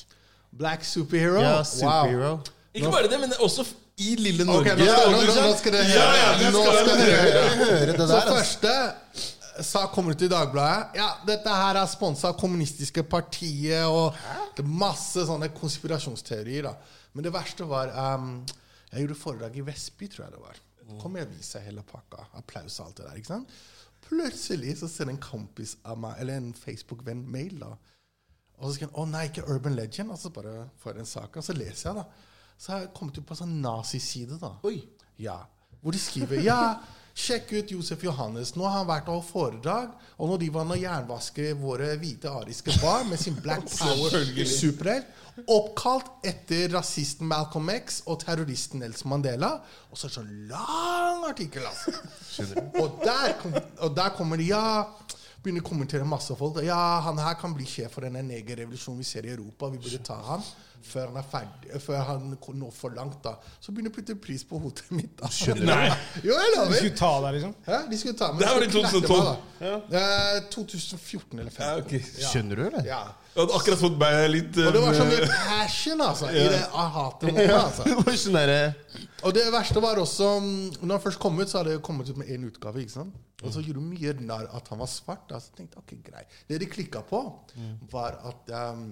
Black 0.52 0.84
superhero? 0.84 1.40
ja, 1.40 1.62
Wow. 1.82 2.42
Ikke 2.74 2.90
bare 2.92 3.08
det, 3.08 3.18
men 3.20 3.32
også 3.40 3.64
i 3.98 4.14
lille 4.16 4.44
Norge. 4.44 4.72
skal, 4.72 5.10
nå, 5.12 5.20
nå, 5.26 5.34
nå 5.34 5.56
skal 5.58 5.72
dere 5.72 5.88
Ja, 5.88 6.04
ja, 6.16 6.28
høre. 6.32 6.38
det 6.38 6.52
Nå 6.52 6.62
skal 6.62 6.76
skal 6.76 6.98
dere 6.98 7.06
dere 7.06 7.22
høre. 7.22 7.70
Høre 7.72 7.86
det 7.92 7.96
Så 8.00 8.06
der, 8.06 8.16
ass. 8.16 8.56
første 8.56 9.64
sak 9.68 9.92
kommer 9.92 10.12
ut 10.16 10.22
i 10.22 10.28
Dagbladet. 10.32 10.96
Ja, 10.96 11.08
dette 11.26 11.48
her 11.48 11.76
er 11.82 11.86
sponsa 11.92 12.28
av 12.30 12.38
kommunistiske 12.40 13.02
partiet 13.04 13.84
og 13.84 14.14
det 14.56 14.64
er 14.64 14.68
masse 14.68 15.26
sånne 15.28 15.50
konspirasjonsteorier. 15.58 16.62
da. 16.70 16.74
Men 17.14 17.24
det 17.24 17.32
verste 17.34 17.66
var 17.68 17.92
um, 18.16 18.44
Jeg 18.92 19.06
gjorde 19.06 19.18
foredrag 19.20 19.56
i 19.56 19.64
Vestby, 19.66 20.08
tror 20.08 20.26
jeg 20.26 20.32
det 20.36 20.40
var. 20.40 20.56
Kom 21.00 21.16
og 21.16 21.30
viser 21.32 21.64
hele 21.64 21.82
pakka. 21.86 22.26
Applaus 22.38 22.80
og 22.80 22.86
alt 22.86 22.96
det 22.96 23.06
der. 23.06 23.20
ikke 23.20 23.32
sant? 23.32 23.48
Plutselig 24.02 24.76
så 24.80 24.88
sender 24.90 25.14
en 25.14 25.22
kompis 25.22 25.76
av 25.84 25.98
meg, 25.98 26.16
eller 26.20 26.40
en 26.40 26.52
Facebook-venn, 26.54 27.24
mail. 27.30 27.58
da. 27.60 27.74
Og 28.58 28.70
så 28.70 28.74
skriver 28.74 28.92
han 28.92 29.08
'Å 29.08 29.10
nei, 29.10 29.24
ikke 29.28 29.48
Urban 29.48 29.76
Legend'. 29.76 30.10
Og 30.10 30.18
så 30.18 30.30
bare 30.30 30.68
får 30.78 30.92
jeg 30.92 31.00
en 31.00 31.06
sak, 31.06 31.36
og 31.36 31.44
så 31.44 31.52
leser 31.52 31.90
jeg, 31.90 31.96
da. 31.96 32.04
Så 32.58 32.72
har 32.72 32.80
jeg 32.80 32.94
kommet 32.94 33.18
ut 33.18 33.26
på 33.26 33.34
en 33.34 33.42
sånn 33.46 33.60
naziside, 33.62 34.38
da. 34.38 34.56
Oi. 34.64 34.88
Ja. 35.18 35.38
Hvor 35.82 35.92
de 35.92 35.98
skriver 35.98 36.42
Ja, 36.42 36.78
sjekk 37.14 37.52
ut 37.52 37.72
Josef 37.74 38.02
Johannes. 38.04 38.54
Nå 38.56 38.64
har 38.66 38.80
han 38.80 38.88
vært 38.88 39.10
og 39.12 39.22
foredrag, 39.26 39.92
og 40.16 40.30
nå 40.30 40.38
de 40.40 40.48
var 40.54 40.68
og 40.72 40.80
jernvasket 40.80 41.58
våre 41.60 41.92
hvite 42.00 42.30
ariske 42.30 42.76
barn 42.82 43.10
med 43.10 43.20
sin 43.20 43.36
Black 43.42 43.68
Power-superhelt. 43.78 45.18
Oppkalt 45.48 46.26
etter 46.28 46.68
rasisten 46.74 47.28
Malcolm 47.28 47.70
X 47.72 48.02
og 48.04 48.20
terroristen 48.20 48.82
Nelson 48.84 49.12
Mandela. 49.14 49.54
Og 49.90 49.96
så 49.96 50.06
er 50.06 50.10
det 50.10 50.18
sånn 50.18 50.32
lang 50.50 51.24
artikkel, 51.28 51.64
altså. 51.68 51.94
Og 52.80 53.00
der, 53.04 53.36
kom, 53.40 53.56
og 53.56 53.96
der 53.96 54.12
kommer 54.16 54.40
de 54.40 54.50
Ja, 54.50 54.64
begynner 55.42 55.64
å 55.64 55.68
kommentere 55.68 56.06
masse 56.06 56.36
folk. 56.38 56.60
Ja, 56.64 57.00
han 57.06 57.20
her 57.20 57.38
kan 57.40 57.56
bli 57.56 57.64
sjef 57.66 57.96
for 57.96 58.06
denne 58.06 58.22
negerrevolusjonen 58.26 59.00
vi 59.02 59.08
ser 59.08 59.26
i 59.26 59.32
Europa. 59.32 59.72
Vi 59.72 59.80
burde 59.82 60.02
ta 60.04 60.20
han 60.28 60.44
før 60.86 61.08
han 61.10 61.18
er 61.20 61.26
ferdig 61.30 61.80
Før 61.82 62.02
han 62.08 62.28
når 62.32 62.70
for 62.74 62.94
langt, 62.96 63.18
da. 63.24 63.34
Så 63.60 63.72
begynner 63.72 63.90
de 63.90 63.94
å 63.94 63.96
putte 64.00 64.16
pris 64.20 64.44
på 64.48 64.60
hodet 64.62 64.88
mitt. 64.94 65.14
da. 65.20 65.30
Nei. 65.62 65.88
Jo, 66.26 66.34
jeg 66.36 66.52
lover. 66.56 66.70
De 66.72 66.80
skulle 66.80 66.98
ta 66.98 67.12
deg, 67.24 67.38
liksom? 67.38 67.54
Ja, 67.66 67.80
de 67.88 67.98
skulle 68.00 68.18
ta 68.18 68.30
meg. 68.32 68.42
Det 68.42 68.52
var 68.52 68.66
i 68.66 68.70
2012. 68.72 69.08
knerte 69.08 69.62
meg, 69.62 69.90
da. 69.90 70.02
Eh, 70.02 70.38
2014 70.52 71.42
eller 71.42 71.52
Ja, 71.52 71.74
2015. 71.80 71.82
ok. 71.86 72.24
Skjønner 72.32 72.60
du, 72.60 72.64
eller? 72.68 72.86
Ja. 72.88 73.02
Jeg 73.32 73.40
hadde 73.40 73.56
akkurat 73.56 73.80
fått 73.80 73.94
meg 73.96 74.14
litt 74.28 74.58
Og 74.60 74.74
det 74.74 74.80
var 74.82 74.96
så 74.96 75.04
eh, 75.06 75.12
mye 75.12 75.28
passion 75.32 76.02
altså, 76.04 76.26
i 76.28 76.42
det 76.52 76.58
jeg 76.58 77.30
meg. 77.32 77.52
Altså. 77.56 77.86
Sånn 78.26 78.36
derre 78.36 78.58
Og 79.24 79.32
det 79.38 79.46
verste 79.54 79.80
var 79.80 80.00
også 80.02 80.28
mm, 80.44 80.58
Når 80.82 80.92
han 80.98 81.04
først 81.06 81.20
kom 81.22 81.40
ut, 81.40 81.48
så 81.48 81.62
hadde 81.62 81.72
det 81.78 81.84
kommet 81.86 82.10
ut 82.12 82.18
med 82.20 82.28
én 82.28 82.44
utgave. 82.44 82.82
ikke 82.82 82.92
sant? 82.98 83.16
Og 83.42 83.54
så 83.54 83.62
gjorde 83.64 83.80
du 83.80 83.86
mye 83.88 84.12
narr 84.20 84.50
at 84.54 84.68
han 84.70 84.82
var 84.82 84.90
svart. 84.90 85.24
Da. 85.30 85.40
Så 85.40 85.50
jeg 85.50 85.62
tenkte 85.62 85.80
ok, 85.80 85.96
greit. 86.04 86.36
Det 86.46 86.60
de 86.62 86.68
klikka 86.70 87.00
på, 87.08 87.22
var 87.90 88.20
at 88.28 88.52
um, 88.74 88.84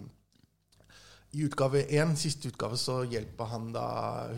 i 1.33 1.45
utgave 1.47 1.85
én, 1.95 2.16
siste 2.18 2.51
utgave, 2.51 2.76
så 2.81 3.01
hjelper 3.07 3.51
han 3.53 3.70
da 3.74 3.87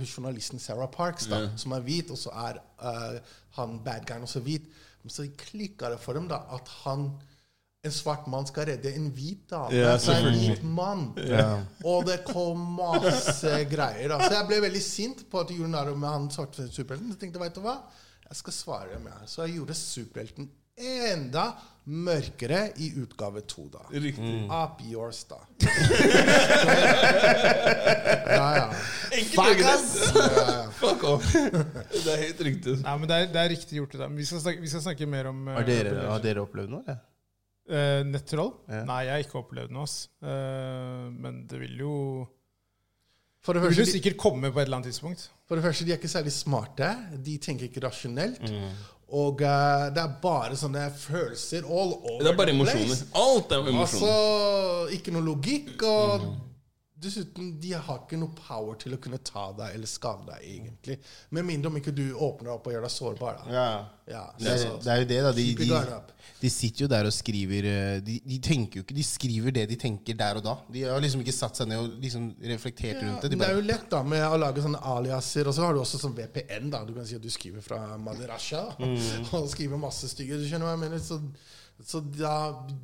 journalisten 0.05 0.61
Sarah 0.61 0.91
Parks, 0.93 1.27
da, 1.31 1.47
som 1.57 1.73
er 1.73 1.85
hvit, 1.87 2.11
og 2.13 2.21
så 2.21 2.33
er 2.37 2.59
uh, 2.83 3.37
han 3.57 3.79
bad 3.85 4.05
guyen 4.09 4.27
også 4.27 4.43
hvit. 4.45 4.67
Men 5.03 5.15
så 5.15 5.25
klikka 5.39 5.91
det 5.91 6.01
for 6.03 6.19
dem 6.19 6.29
da 6.31 6.43
at 6.53 6.69
han 6.83 7.09
en 7.83 7.91
svart 7.91 8.29
mann 8.31 8.47
skal 8.47 8.69
redde 8.69 8.93
en 8.95 9.09
hvit 9.11 9.41
dame. 9.51 9.75
Ja, 9.75 9.97
så 9.99 10.15
en 10.15 10.37
hvit 10.37 10.63
mann. 10.63 11.09
Og 11.83 12.05
det 12.07 12.21
kom 12.29 12.61
masse 12.77 13.57
greier. 13.73 14.13
da. 14.13 14.21
Så 14.23 14.37
jeg 14.37 14.47
ble 14.53 14.61
veldig 14.69 14.83
sint 14.85 15.25
på 15.31 15.41
at 15.41 15.51
du 15.51 15.57
gjorde 15.57 15.73
narr 15.73 15.91
med 15.97 16.07
han 16.09 16.29
svarte 16.31 16.69
superhelten. 16.69 17.11
Så 17.11 17.19
tenkte 17.19 17.41
jeg, 17.41 17.49
vet 17.49 17.59
du 17.59 17.65
hva? 17.65 17.81
Jeg 18.29 18.39
skal 18.39 18.55
svare 18.55 18.93
dem. 18.93 19.09
jeg. 19.11 19.33
Så 19.33 19.43
jeg 19.43 19.57
gjorde 19.57 19.79
superhelten 19.81 20.51
enda 20.79 21.49
mørkere 21.85 22.71
i 22.79 22.93
utgave 23.03 23.41
to. 23.51 23.67
da. 23.73 23.83
Riktig. 23.91 24.45
Up 24.47 24.81
yours, 24.87 25.25
da. 25.31 25.41
ja, 28.33 28.49
ja. 28.57 28.67
Fuck, 29.35 29.63
ass! 29.67 30.13
Fuck 30.83 31.05
off. 31.05 31.33
Det 31.33 32.07
er 32.07 32.21
helt 32.29 32.45
riktig. 32.47 32.77
Nei, 32.85 32.99
men 32.99 33.09
det 33.11 33.17
er, 33.17 33.31
det 33.33 33.41
er 33.43 33.49
riktig 33.55 33.81
gjort. 33.81 33.97
Det 33.99 34.11
Vi 34.17 34.29
skal 34.29 34.45
snakke, 34.47 34.63
vi 34.63 34.71
skal 34.71 34.85
snakke 34.87 35.09
mer 35.11 35.33
om 35.33 35.49
eh, 35.49 35.59
Har 35.59 35.67
dere, 35.69 35.97
har 36.07 36.23
dere 36.23 36.45
opplevd 36.45 36.71
noe? 36.77 36.85
eller? 36.87 37.03
Uh, 37.73 38.03
Nettroll? 38.09 38.55
Yeah. 38.69 38.87
Nei, 38.89 39.01
jeg 39.07 39.15
har 39.15 39.27
ikke 39.27 39.43
opplevd 39.43 39.75
noe. 39.75 39.91
Eh, 40.27 41.05
men 41.25 41.45
det 41.51 41.61
vil 41.63 41.77
jo 41.85 41.95
For, 43.43 43.55
det 43.55 43.63
Det 43.63 43.71
vil 43.71 43.85
jo 43.85 43.91
sikkert 43.91 44.19
komme 44.21 44.51
på 44.51 44.61
et 44.61 44.67
eller 44.67 44.81
annet 44.81 44.91
tidspunkt. 44.93 45.31
for 45.49 45.59
det 45.59 45.65
første, 45.65 45.85
de 45.85 45.91
er 45.95 45.99
ikke 45.99 46.11
særlig 46.11 46.33
smarte. 46.33 46.91
De 47.27 47.39
tenker 47.39 47.65
ikke 47.67 47.87
rasjonelt. 47.87 48.43
Mm. 48.43 48.75
Og 49.13 49.43
uh, 49.45 49.89
det 49.93 50.01
er 50.01 50.13
bare 50.23 50.57
sånne 50.57 50.87
følelser 50.97 51.67
all 51.69 51.93
over 51.99 52.23
Det 52.23 52.31
er 52.31 52.39
bare 52.39 52.55
emosjoner. 52.55 53.03
Alt 53.21 53.53
er 53.53 53.69
emosjoner. 53.75 54.09
Altså, 54.09 54.97
ikke 54.97 55.13
noe 55.13 55.27
logikk. 55.27 55.75
Og 55.85 56.25
dessuten, 57.03 57.51
de 57.61 57.73
har 57.75 57.99
ikke 58.05 58.19
noe 58.21 58.33
power 58.39 58.79
til 58.81 58.95
å 58.97 59.01
kunne 59.03 59.19
ta 59.27 59.49
deg 59.59 59.75
eller 59.77 59.91
skade 59.91 60.27
deg, 60.31 60.45
egentlig. 60.55 60.97
Med 61.35 61.45
mindre 61.49 61.71
om 61.73 61.77
ikke 61.81 61.95
du 61.95 62.05
åpner 62.15 62.55
opp 62.55 62.67
og 62.71 62.75
gjør 62.77 62.87
deg 62.87 62.95
sårbar. 62.95 63.43
Da. 63.43 63.53
Ja. 63.57 63.67
Ja, 64.13 64.23
Det 64.39 64.49
er, 64.51 64.57
så- 64.59 64.79
det 64.83 64.91
er 64.93 64.99
jo 64.99 65.05
det, 65.13 65.19
da. 65.23 65.31
De, 65.33 65.45
de, 65.55 66.01
de 66.43 66.51
sitter 66.51 66.83
jo 66.85 66.89
der 66.91 67.07
og 67.07 67.13
skriver 67.15 67.69
eh, 67.71 68.01
de, 68.03 68.17
de 68.27 68.39
tenker 68.43 68.81
jo 68.81 68.83
ikke 68.83 68.97
De 68.99 69.05
skriver 69.07 69.55
det 69.55 69.63
de 69.71 69.77
tenker 69.79 70.17
der 70.19 70.41
og 70.41 70.43
da. 70.43 70.57
De 70.75 70.83
har 70.83 70.99
liksom 71.01 71.23
ikke 71.23 71.35
satt 71.37 71.57
seg 71.61 71.69
ned 71.71 71.79
og 71.85 71.95
liksom 72.03 72.27
reflektert 72.51 72.99
rundt 73.05 73.23
det. 73.23 73.31
De 73.31 73.39
det 73.39 73.47
er 73.49 73.55
jo 73.61 73.65
lett 73.69 73.87
da 73.93 74.03
med 74.03 74.25
å 74.27 74.41
lage 74.43 74.65
sånne 74.65 74.83
aliaser. 74.83 75.47
Og 75.47 75.55
så 75.55 75.63
har 75.69 75.75
du 75.75 75.81
også 75.85 76.01
sånn 76.03 76.17
VPN. 76.19 76.71
da 76.75 76.83
Du 76.85 76.93
kan 76.97 77.07
si 77.07 77.15
at 77.15 77.23
du 77.23 77.31
skriver 77.31 77.63
fra 77.63 77.97
Maderasha. 77.97 78.65
Mm. 78.83 78.99
og 79.39 79.49
skriver 79.55 79.79
masse 79.79 80.11
stygge. 80.11 80.41
Du 80.43 80.49
skjønner 80.51 80.67
hva 80.73 80.75
jeg 80.77 80.83
mener? 80.83 80.99
Så, 81.07 81.21
så 81.87 82.01
da, 82.15 82.35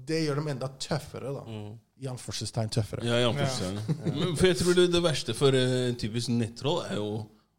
det 0.09 0.24
gjør 0.26 0.40
dem 0.42 0.51
enda 0.55 0.70
tøffere. 0.80 1.34
da 1.36 1.44
Mm. 1.49 1.76
I 1.99 2.07
anførselstegn 2.07 2.68
tøffere. 2.70 3.03
Ja, 3.03 3.16
i 3.18 3.24
anførselstegn. 3.26 3.80
Men 4.18 4.36
For 4.38 4.46
jeg 4.46 4.59
tror 4.61 4.76
det, 4.78 4.84
det 4.92 5.01
verste 5.03 5.34
for 5.34 5.51
uh, 5.51 5.88
typisk 5.99 6.30
nettroll 6.30 6.84
er 6.86 7.01
jo 7.01 7.09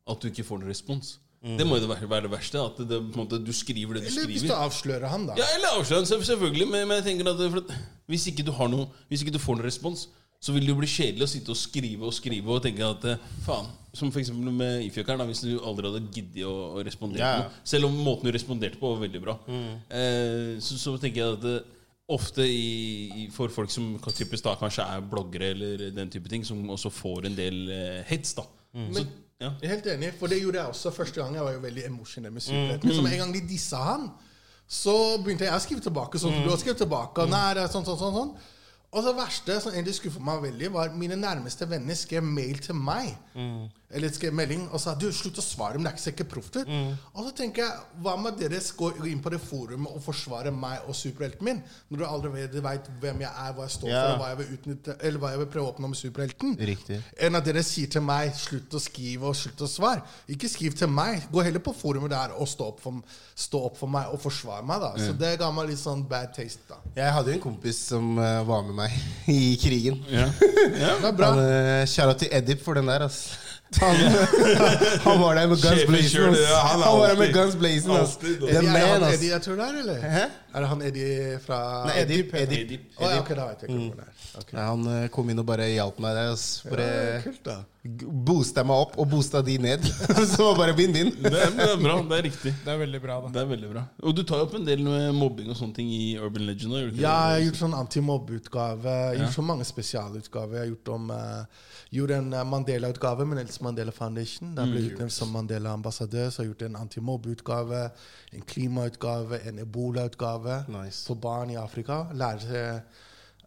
at 0.09 0.21
du 0.21 0.29
ikke 0.29 0.45
får 0.47 0.61
noen 0.61 0.71
respons. 0.71 1.17
Det 1.39 1.63
må 1.67 1.77
jo 1.79 1.87
være, 1.87 2.23
det 2.25 2.31
verste. 2.31 2.59
At 2.59 2.79
det, 2.83 2.97
på 3.13 3.19
en 3.19 3.23
måte, 3.23 3.39
du 3.39 3.51
skriver 3.55 3.95
det 3.95 4.03
du 4.03 4.07
Eller 4.11 4.25
hvis 4.27 4.43
du 4.43 4.51
avslører 4.55 5.07
han, 5.07 5.27
da. 5.29 5.37
Ja, 5.39 5.45
eller 5.55 5.77
avslører 5.79 6.03
han, 6.03 6.23
selvfølgelig. 6.27 6.67
Men, 6.67 6.87
men 6.87 6.99
jeg 6.99 7.05
tenker 7.05 7.29
at, 7.31 7.43
for 7.53 7.61
at 7.63 7.71
hvis, 8.11 8.25
ikke 8.31 8.43
du 8.43 8.51
har 8.57 8.71
noe, 8.71 8.89
hvis 9.07 9.23
ikke 9.23 9.35
du 9.37 9.39
får 9.39 9.59
noen 9.59 9.67
respons, 9.69 10.07
så 10.39 10.55
vil 10.55 10.63
det 10.63 10.71
jo 10.71 10.79
bli 10.79 10.87
kjedelig 10.87 11.25
å 11.25 11.31
sitte 11.33 11.51
og 11.51 11.59
skrive 11.59 12.07
og 12.07 12.15
skrive 12.15 12.53
og 12.55 12.61
tenke 12.63 12.85
at 12.87 13.07
eh, 13.11 13.23
faen 13.43 13.67
Som 13.91 14.11
f.eks. 14.13 14.29
med 14.31 14.85
Ifjøkeren. 14.85 15.25
Hvis 15.27 15.41
du 15.43 15.57
aldri 15.65 15.89
hadde 15.89 16.13
giddet 16.13 16.45
å, 16.47 16.53
å 16.77 16.83
respondere 16.85 17.25
yeah. 17.25 17.41
på 17.41 17.49
noe. 17.49 17.63
Selv 17.71 17.89
om 17.89 17.97
måten 18.05 18.29
du 18.29 18.35
responderte 18.35 18.79
på, 18.79 18.93
var 18.93 19.01
veldig 19.01 19.21
bra. 19.23 19.35
Eh, 19.49 20.59
så, 20.63 20.77
så 20.77 20.93
tenker 21.01 21.23
jeg 21.23 21.39
at 21.39 21.43
det, 21.43 21.55
ofte 22.09 22.45
i, 22.45 23.09
i, 23.23 23.25
for 23.33 23.51
folk 23.53 23.73
som 23.73 23.95
typisk 24.07 24.45
da 24.45 24.55
kanskje 24.57 24.85
er 24.85 25.03
bloggere 25.05 25.51
eller 25.53 25.89
den 25.93 26.13
type 26.13 26.29
ting, 26.29 26.45
som 26.45 26.61
også 26.69 26.91
får 26.93 27.27
en 27.29 27.35
del 27.37 27.59
eh, 27.73 27.99
hets, 28.09 28.33
da. 28.37 28.45
Så, 28.93 29.03
ja. 29.39 29.51
Jeg 29.61 29.69
er 29.69 29.75
helt 29.75 29.89
enig, 29.93 30.13
for 30.19 30.31
det 30.31 30.39
gjorde 30.41 30.59
jeg 30.59 30.73
også 30.73 30.91
første 30.91 31.21
gang. 31.21 31.35
Jeg 31.37 31.45
var 31.45 31.53
jo 31.55 31.61
veldig 31.63 31.85
emosjonell 31.87 32.33
med 32.35 32.43
superhelten. 32.43 32.89
Men 32.89 32.97
så 32.97 33.05
en 33.09 33.21
gang 33.23 33.35
de 33.35 33.43
dissa 33.47 33.81
han, 33.85 34.07
så 34.69 34.95
begynte 35.23 35.47
jeg 35.47 35.55
å 35.55 35.61
skrive 35.63 35.85
tilbake. 35.85 36.21
Sånn 36.21 36.35
som 36.35 36.43
du 36.45 36.51
har 36.51 36.59
skrevet 36.61 36.81
tilbake. 36.83 37.27
Nei, 37.31 37.45
det 37.55 37.63
er 37.63 37.71
sånn, 37.71 37.87
sånn, 37.87 37.99
sånn, 38.01 38.17
sånn. 38.17 38.57
Og 38.91 39.03
det 39.05 39.15
verste 39.15 39.59
som 39.61 39.73
egentlig 39.73 39.95
skuffet 39.99 40.23
meg 40.25 40.41
veldig, 40.41 40.71
var 40.73 40.95
mine 40.97 41.15
nærmeste 41.19 41.67
venner 41.69 41.97
skrev 41.97 42.25
mail 42.25 42.57
til 42.63 42.75
meg 42.75 43.11
eller 43.89 44.11
skrev 44.13 44.33
melding 44.37 44.67
og 44.69 44.81
sa 44.81 44.93
du, 44.93 45.07
slutt 45.13 45.39
å 45.41 45.43
svare 45.43 45.73
dem, 45.77 45.85
det 45.87 45.93
er 45.95 46.11
ikke, 46.13 46.27
proft 46.29 46.59
ut. 46.59 46.67
Og 47.15 47.23
så 47.25 47.31
tenker 47.39 47.63
jeg, 47.65 47.85
hva 48.03 48.13
med 48.21 48.35
at 48.35 48.41
dere 48.43 48.59
går 48.77 49.07
inn 49.09 49.21
på 49.23 49.31
det 49.33 49.39
forumet 49.41 49.95
og 49.95 50.03
forsvarer 50.05 50.53
meg 50.53 50.85
og 50.85 50.97
superhelten 50.97 51.47
min, 51.47 51.61
når 51.89 52.01
du 52.03 52.05
allerede 52.05 52.61
veit 52.63 52.89
hvem 53.01 53.23
jeg 53.25 53.31
er, 53.31 53.55
hva 53.57 53.65
jeg 53.65 53.75
står 53.77 53.89
Ja. 53.89 54.03
for, 54.03 54.11
og 54.13 54.21
hva 54.21 54.29
jeg 54.29 54.39
vil 54.41 54.51
utnytte, 54.57 54.95
eller 55.01 55.23
hva 55.23 55.31
jeg 55.33 55.41
vil 55.41 55.49
prøve 55.55 55.65
å 55.65 55.73
oppnå 55.73 55.89
med 55.89 55.97
superhelten? 55.99 56.53
Riktig. 56.69 56.99
Enn 57.17 57.39
at 57.39 57.47
dere 57.49 57.63
sier 57.65 57.89
til 57.89 58.05
meg 58.05 58.33
'slutt 58.37 58.77
å 58.77 58.83
skrive' 58.83 59.23
og 59.31 59.35
'slutt 59.35 59.65
å 59.65 59.69
svare'. 59.69 60.03
Ikke 60.29 60.49
skriv 60.49 60.77
til 60.77 60.87
meg. 60.87 61.25
Gå 61.31 61.43
heller 61.43 61.59
på 61.59 61.73
forumet 61.73 62.09
der 62.11 62.35
og 62.37 62.47
stå 62.47 62.67
opp 62.67 62.79
for, 62.81 63.01
stå 63.35 63.65
opp 63.65 63.77
for 63.77 63.87
meg 63.87 64.05
og 64.13 64.21
forsvare 64.21 64.65
meg. 64.65 64.81
da 64.81 64.93
Så 64.97 65.17
det 65.17 65.39
ga 65.39 65.51
meg 65.51 65.69
litt 65.69 65.79
sånn 65.79 66.07
bad 66.07 66.33
taste. 66.35 66.61
da 66.69 66.75
Jeg 66.95 67.13
hadde 67.13 67.31
jo 67.31 67.33
en 67.33 67.41
kompis 67.41 67.75
som 67.75 68.17
uh, 68.17 68.43
var 68.43 68.61
med 68.63 68.75
meg 68.75 68.91
i 69.27 69.57
krigen. 69.57 70.03
Ja. 70.09 70.29
Det 70.29 71.01
var 71.01 71.11
bra. 71.11 71.31
Han, 71.31 71.39
uh, 71.39 72.13
til 72.19 72.29
Edip 72.31 72.61
for 72.61 72.73
den 72.73 72.85
der, 72.87 73.01
ass. 73.01 73.48
Han, 73.77 73.95
han 75.05 75.19
var 75.21 75.35
der 75.35 75.47
med 75.47 75.61
guns 75.61 75.85
blazing. 75.87 76.21
han 76.21 76.81
Han 76.81 76.99
var 76.99 77.07
der 77.07 77.17
med 77.17 77.33
guns 77.33 77.55
blazing. 77.55 77.95
The 78.19 78.49
er 78.49 78.61
det 78.61 78.63
man, 78.63 78.81
han 78.81 79.03
ass. 79.03 79.13
Eddie 79.13 79.29
jeg 79.29 79.41
tror 79.45 79.55
det 79.55 79.65
er, 79.65 79.79
eller? 79.83 79.99
Hæ? 80.01 80.23
Er 80.53 80.63
det 80.63 80.69
han 80.71 80.81
Eddie 80.81 81.39
fra 81.43 81.59
Nei, 81.85 81.97
Edip. 82.01 82.33
Edip. 82.33 82.59
Edip. 82.63 82.85
Oh, 82.97 83.05
ja, 83.05 83.19
ok, 83.21 83.29
da 83.37 83.43
vet 83.51 83.61
jeg 83.61 83.69
ikke 83.69 83.83
hvor 83.83 83.99
det 83.99 84.07
er. 84.07 84.15
Okay. 84.39 84.55
Nei, 84.57 84.63
han 84.65 84.87
eh, 84.93 85.03
kom 85.13 85.29
inn 85.29 85.41
og 85.41 85.45
bare 85.45 85.67
hjalp 85.69 85.99
meg 86.01 86.17
der. 86.17 86.31
ass. 86.33 86.45
Ja, 86.65 87.19
kult, 87.21 87.43
da. 87.45 87.57
boosta 88.29 88.63
meg 88.65 88.81
opp 88.87 88.97
og 88.97 89.09
boosta 89.11 89.43
de 89.45 89.59
ned. 89.61 89.85
Så 90.33 90.47
var 90.47 90.57
bare 90.63 90.75
vinn-vinn. 90.77 91.13
Det 91.21 91.29
det 91.29 91.69
er 91.69 91.77
bra. 91.83 91.99
Det 92.09 92.17
er 92.17 92.25
riktig. 92.25 92.55
Det 92.65 92.73
er 92.73 92.81
veldig 92.81 93.03
bra, 93.05 93.19
da. 93.27 93.33
Det 93.37 93.43
er 93.43 93.51
veldig 93.53 93.71
bra. 93.75 93.85
Og 94.01 94.17
du 94.17 94.23
tar 94.25 94.41
jo 94.41 94.49
opp 94.49 94.57
en 94.57 94.65
del 94.65 94.81
med 94.87 95.13
mobbing 95.17 95.53
og 95.53 95.61
sånne 95.61 95.77
ting 95.77 95.93
i 95.93 96.03
Urban 96.17 96.49
Legend. 96.49 96.79
Ja, 96.97 97.13
jeg 97.29 97.37
har 97.37 97.45
gjort 97.45 97.61
sånn 97.61 97.77
antimobbeutgave. 97.77 98.97
Gjort 99.21 99.37
så 99.37 99.45
mange 99.45 99.69
spesialutgaver. 99.69 100.57
Jeg 100.57 100.65
har 100.65 100.73
gjort 100.73 100.95
om 100.97 101.13
eh, 101.13 101.67
gjorde 101.89 102.15
en 102.15 102.33
eh, 102.33 102.45
Mandela-utgave 102.45 103.25
med 103.25 103.37
Nelson 103.37 103.65
Mandela 103.65 103.91
Foundation. 103.91 104.55
Der 104.55 104.69
ble 104.69 104.81
jeg 104.81 104.93
utnevnt 104.93 105.15
som 105.15 105.31
Mandela-ambassadør. 105.33 106.29
Så 106.29 106.43
har 106.43 106.49
gjort 106.51 106.65
en 106.67 106.79
antimobbeutgave, 106.79 107.83
en 108.37 108.41
klimautgave, 108.41 109.41
en 109.49 109.61
ebola-utgave 109.65 110.63
Nice. 110.67 111.05
for 111.07 111.15
barn 111.15 111.49
i 111.49 111.57
Afrika. 111.57 112.03
Lære, 112.13 112.65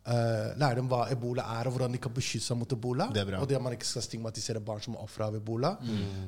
uh, 0.06 0.48
lære 0.58 0.74
dem 0.80 0.90
hva 0.90 1.04
ebola 1.14 1.46
er, 1.60 1.70
og 1.70 1.76
hvordan 1.76 1.94
de 1.94 2.02
kan 2.02 2.14
beskytte 2.14 2.48
seg 2.48 2.58
mot 2.58 2.74
ebola. 2.74 3.06
Det. 3.14 3.26
Og 3.38 3.46
det 3.48 3.56
at 3.60 3.62
man 3.62 3.76
ikke 3.78 3.86
skal 3.86 4.06
stigmatisere 4.08 4.60
barn 4.60 4.82
som 4.82 4.98
er 4.98 5.06
ofre 5.06 5.30
av 5.30 5.38
ebola. 5.38 5.76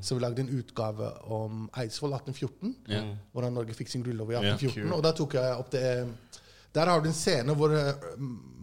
Så 0.01 0.15
vi 0.15 0.23
lagde 0.23 0.47
en 0.47 0.55
utgave 0.55 1.11
om 1.35 1.67
Eidsvoll 1.83 2.15
1814. 2.15 2.77
yeah. 2.89 3.11
Hvordan 3.33 3.59
Norge 3.59 3.75
fikk 3.75 3.91
sin 3.91 4.07
grunnlov 4.07 4.31
i 4.31 4.39
1814. 4.39 4.81
Yeah, 4.85 4.97
og 4.97 5.03
da 5.03 5.15
tok 5.19 5.35
jeg 5.41 5.59
opp 5.59 5.71
det 5.75 5.87
Der 6.75 6.91
har 6.91 7.01
du 7.01 7.07
en 7.07 7.15
scene 7.15 7.55
hvor 7.55 7.71
eh, 7.71 7.93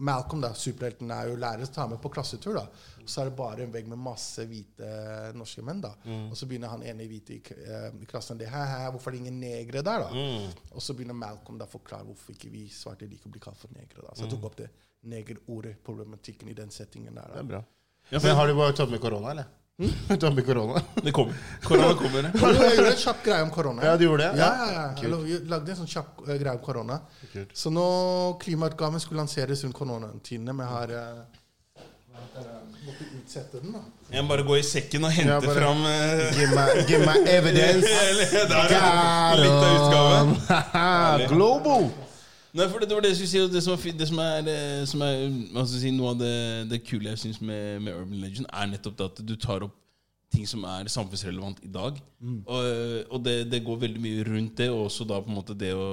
Malcolm, 0.04 0.42
da, 0.42 0.50
superhelten, 0.52 1.10
er 1.10 1.30
jo 1.30 1.36
lærer, 1.40 1.64
tar 1.72 1.86
med 1.88 1.96
på 2.00 2.10
klassetur. 2.12 2.58
da 2.58 2.66
Så 3.06 3.20
er 3.20 3.24
det 3.30 3.36
bare 3.36 3.62
en 3.64 3.72
vegg 3.72 3.86
med 3.88 3.98
masse 3.98 4.44
hvite 4.46 5.32
norske 5.34 5.62
menn. 5.62 5.80
da 5.80 5.94
Og 6.30 6.36
så 6.36 6.46
begynner 6.46 6.68
han 6.68 6.82
ene 6.82 7.06
hvite 7.08 7.34
i, 7.34 7.38
k- 7.40 7.56
eh, 7.58 7.90
i 8.02 8.06
klassen 8.06 8.38
det, 8.38 8.48
hæ, 8.48 8.62
hæ, 8.66 8.90
Hvorfor 8.92 9.10
er 9.10 9.16
det 9.16 9.20
ingen 9.26 9.40
negre 9.40 9.82
der? 9.82 9.98
da 10.06 10.08
Og 10.74 10.80
så 10.82 10.94
begynner 10.94 11.14
Malcolm 11.14 11.58
da 11.58 11.64
forklare 11.66 12.04
hvorfor 12.04 12.32
ikke 12.32 12.50
vi 12.50 12.68
svarte 12.68 13.08
liker 13.08 13.28
å 13.28 13.32
bli 13.32 13.40
kalt 13.40 13.56
for 13.56 13.68
negre. 13.74 14.02
da 14.02 14.14
Så 14.14 14.24
jeg 14.26 14.30
tok 14.36 14.44
opp 14.44 14.56
det 14.56 14.70
negerordet, 15.04 15.76
problematikken 15.84 16.48
i 16.48 16.54
den 16.54 16.70
settingen 16.70 17.14
der. 17.14 17.32
Det 17.34 17.38
er 17.40 17.48
bra. 17.48 17.62
Ja, 18.10 18.18
Men 18.18 18.20
for 18.20 18.34
har 18.38 18.46
du 18.46 18.54
bare 18.54 18.72
tatt 18.72 18.90
med 18.90 19.00
korona, 19.00 19.30
eller? 19.30 19.44
tatt 20.08 20.34
med 20.34 20.44
korona? 20.46 20.82
det 21.02 21.12
kommer. 21.12 21.34
Korona 21.64 21.94
kommer. 21.98 22.28
Jeg 22.28 22.76
gjorde 22.76 22.90
en 22.92 23.00
kjapp 23.02 23.22
greie 23.24 23.42
om 23.42 23.50
korona. 23.50 23.82
Ja, 23.82 23.96
du 23.96 24.04
gjorde 24.04 24.28
det? 24.28 24.38
Ja, 24.38 24.46
Ja. 24.46 24.66
ja, 24.66 24.82
ja. 25.00 25.02
Jeg 25.32 25.48
lagde 25.50 25.70
en 25.74 25.76
sånn 25.80 25.90
kjapp 25.90 26.20
eh, 26.28 26.36
greie 26.38 26.54
om 26.54 26.60
korona. 26.62 27.00
Kult. 27.32 27.54
Så 27.56 27.72
nå 27.72 27.86
klimautgaven 28.38 29.00
skulle 29.00 29.22
lanseres 29.24 29.64
rundt 29.64 29.74
koronatidene, 29.74 30.52
måtte 32.86 33.06
utsette 33.18 33.60
den. 33.62 33.72
da 33.76 33.82
Jeg 34.16 34.24
må 34.24 34.28
bare 34.34 34.44
gå 34.46 34.56
i 34.58 34.62
sekken 34.66 35.04
og 35.08 35.12
hente 35.14 35.32
Ja, 35.32 35.40
bare- 35.40 35.56
fram 35.58 35.82
uh... 35.86 36.22
Give 36.38 36.50
my, 36.56 36.66
give 36.88 37.02
me 37.06 37.14
evidence. 37.30 37.92
Der 38.52 39.42
litt 39.42 39.58
av 39.58 39.74
utgaven. 39.80 40.32
Global! 41.34 41.90
Nei, 42.52 42.66
for 42.68 42.82
det, 42.82 42.88
det 42.90 42.96
var 42.98 43.04
det 43.06 43.12
jeg 43.14 43.20
skulle 43.22 43.32
si. 43.32 43.52
Det 43.54 43.62
som 43.64 43.72
er, 43.74 43.92
det 43.96 44.08
som 44.10 44.18
er, 44.20 44.84
som 44.90 45.04
er 45.06 45.22
hva 45.54 45.62
skal 45.64 45.78
si, 45.86 45.92
Noe 45.96 46.10
av 46.12 46.18
det, 46.20 46.32
det 46.72 46.82
kule 46.84 47.14
jeg 47.14 47.22
syns 47.22 47.38
med, 47.40 47.78
med 47.80 47.94
Urban 47.96 48.18
Legend, 48.20 48.50
er 48.52 48.68
nettopp 48.74 48.98
det 48.98 49.06
at 49.08 49.22
du 49.30 49.32
tar 49.40 49.64
opp 49.68 49.78
ting 50.32 50.46
som 50.48 50.62
er 50.64 50.88
samfunnsrelevant 50.88 51.58
i 51.64 51.70
dag. 51.72 51.96
Og, 52.24 52.66
og 53.12 53.24
det, 53.24 53.38
det 53.52 53.62
går 53.64 53.80
veldig 53.86 54.00
mye 54.04 54.22
rundt 54.28 54.54
det, 54.60 54.68
og 54.72 54.86
også 54.90 55.04
da 55.08 55.18
på 55.24 55.28
en 55.32 55.36
måte 55.38 55.56
det 55.60 55.72
å, 55.76 55.88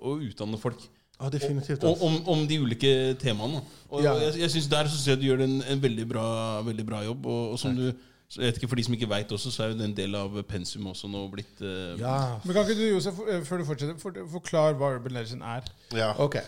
å 0.00 0.14
utdanne 0.24 0.60
folk. 0.60 0.84
Ja, 1.20 1.28
definitivt. 1.30 1.84
Og, 1.84 2.02
om, 2.02 2.16
om 2.28 2.48
de 2.48 2.60
ulike 2.60 3.14
temaene. 3.20 3.62
Og 3.88 4.02
Ja. 4.02 4.14
jeg, 4.18 4.40
jeg 4.40 4.50
synes 4.50 4.66
Der 4.66 4.88
så 4.88 4.98
ser 4.98 5.12
jeg 5.12 5.20
du 5.20 5.26
gjør 5.26 5.44
en, 5.44 5.62
en 5.62 5.82
veldig, 5.82 6.08
bra, 6.08 6.26
veldig 6.62 6.86
bra 6.86 7.04
jobb. 7.04 7.26
Og, 7.26 7.50
og 7.50 7.58
som 7.58 7.76
du 7.76 7.92
jeg 8.36 8.46
vet 8.46 8.56
ikke 8.58 8.68
For 8.68 8.76
de 8.76 8.84
som 8.84 8.94
ikke 8.96 9.08
veit 9.08 9.32
også, 9.32 9.50
så 9.50 9.62
er 9.62 9.68
jo 9.72 9.78
det 9.78 9.84
en 9.84 9.96
del 9.96 10.14
av 10.18 10.36
pensum 10.48 10.86
også 10.90 11.08
nå 11.10 11.26
blitt 11.30 11.60
uh, 11.62 11.94
Ja, 12.00 12.14
Men 12.44 12.56
kan 12.56 12.64
ikke 12.64 12.80
du, 12.80 12.86
Josef, 12.88 13.20
eh, 13.30 13.44
før 13.46 13.60
du 13.60 13.66
fortsetter, 13.68 13.98
for, 14.00 14.16
forklare 14.32 14.74
hva 14.80 14.94
Urban 14.96 15.14
Legend 15.14 15.42
er? 15.42 15.68
Ja. 15.94 16.12
ok. 16.18 16.40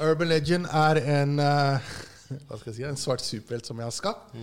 Urban 0.00 0.28
Legend 0.32 0.66
er 0.66 1.02
en 1.20 1.38
uh, 1.38 1.92
Hva 2.48 2.58
skal 2.58 2.72
jeg 2.72 2.78
si 2.80 2.88
En 2.88 2.98
svart 2.98 3.22
superhelt 3.24 3.68
som 3.68 3.78
jeg 3.78 3.86
har 3.86 3.94
skapt. 3.94 4.34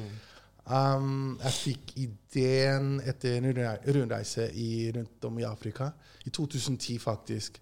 Um, 0.65 1.35
jeg 1.43 1.53
fikk 1.53 1.91
ideen 2.01 2.95
etter 3.05 3.35
en 3.37 3.51
rundreise 3.51 4.47
i, 4.57 4.89
rundt 4.95 5.27
om 5.27 5.37
i 5.37 5.45
Afrika. 5.45 5.91
I 6.25 6.31
2010, 6.33 6.97
faktisk. 7.03 7.59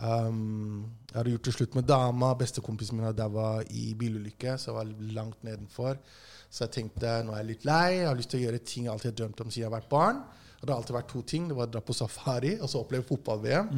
Um, 0.00 0.88
jeg 1.10 1.18
hadde 1.18 1.32
gjort 1.34 1.48
det 1.48 1.54
slutt 1.56 1.76
med 1.76 1.88
dama. 1.88 2.32
Bestekompisen 2.38 2.96
min 2.96 3.06
hadde 3.08 3.20
daua 3.20 3.60
i 3.76 3.92
bilulykke, 3.98 4.56
så 4.56 4.70
jeg 4.70 4.78
var 4.78 4.92
langt 5.16 5.42
nedenfor. 5.46 5.98
Så 6.50 6.64
jeg 6.64 6.74
tenkte 6.80 7.20
nå 7.24 7.34
er 7.34 7.42
jeg 7.42 7.50
litt 7.52 7.66
lei. 7.68 7.86
Jeg 8.00 8.08
har 8.08 8.18
lyst 8.18 8.32
til 8.32 8.40
å 8.40 8.44
gjøre 8.48 8.62
ting 8.66 8.86
jeg 8.86 8.94
alltid 8.94 9.12
har 9.12 9.18
drømt 9.22 9.42
om 9.44 9.50
siden 9.50 9.64
jeg 9.64 9.70
har 9.70 9.76
vært 9.76 9.90
barn. 9.92 10.22
Og 10.60 10.66
det 10.66 10.74
har 10.74 10.80
alltid 10.82 10.96
vært 10.96 11.10
to 11.12 11.22
ting. 11.24 11.48
Det 11.48 11.56
var 11.56 11.68
å 11.68 11.72
dra 11.72 11.80
på 11.84 11.96
safari 11.96 12.54
og 12.58 12.68
så 12.68 12.82
oppleve 12.82 13.06
fotball-VM. 13.08 13.70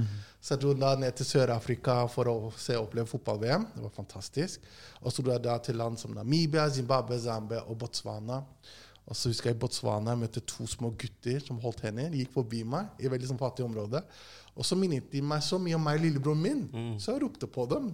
Så 0.43 0.55
jeg 0.55 0.63
dro 0.65 0.73
da 0.75 0.95
ned 0.99 1.15
til 1.19 1.29
Sør-Afrika 1.29 2.01
for 2.11 2.31
å 2.31 2.37
se 2.59 2.75
og 2.79 2.89
oppleve 2.89 3.11
fotball-VM. 3.11 3.69
Det 3.77 3.85
var 3.85 3.93
fantastisk. 3.95 4.65
Og 5.03 5.15
så 5.15 5.23
dro 5.23 5.35
jeg 5.35 5.45
da 5.45 5.59
til 5.63 5.79
land 5.79 6.01
som 6.01 6.15
Namibia, 6.17 6.65
Zimbabwe, 6.75 7.21
Zambia 7.23 7.63
og 7.69 7.79
Botswana. 7.85 8.41
Og 9.07 9.19
så 9.19 9.31
husker 9.31 9.51
jeg 9.51 9.59
i 9.59 9.63
Botswana 9.63 10.15
jeg 10.15 10.23
møtte 10.25 10.43
to 10.47 10.67
små 10.71 10.91
gutter 10.99 11.39
som 11.43 11.61
holdt 11.63 11.85
hender. 11.87 12.11
De 12.11 12.23
gikk 12.23 12.35
forbi 12.35 12.63
meg 12.67 12.99
i 12.99 13.07
et 13.07 13.15
veldig 13.15 13.31
sånn 13.31 13.41
fattig 13.41 13.67
område. 13.67 14.03
Og 14.53 14.67
så 14.69 14.77
minnet 14.77 15.09
de 15.13 15.23
meg 15.25 15.45
så 15.45 15.59
mye 15.63 15.79
om 15.79 15.87
meg 15.87 16.01
og 16.01 16.05
lillebroren 16.05 16.43
min, 16.43 16.65
så 17.01 17.15
jeg 17.15 17.23
ropte 17.25 17.49
på 17.49 17.65
dem. 17.71 17.93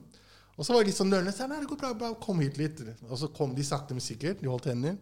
Og 0.58 0.66
så 0.66 0.74
var 0.74 0.82
jeg 0.82 0.90
litt 0.90 0.98
sånn 0.98 1.12
nølende. 1.12 1.46
Nei, 1.50 1.60
det 1.62 1.68
går 1.70 1.78
bra, 1.78 1.92
bra, 1.94 2.08
kom 2.18 2.40
hit 2.42 2.56
litt. 2.58 2.80
Og 3.06 3.14
så 3.20 3.28
kom 3.30 3.52
de 3.54 3.62
sakte, 3.62 3.94
men 3.94 4.02
sikkert. 4.02 4.40
De 4.42 4.50
holdt 4.50 4.66
hender. 4.66 4.96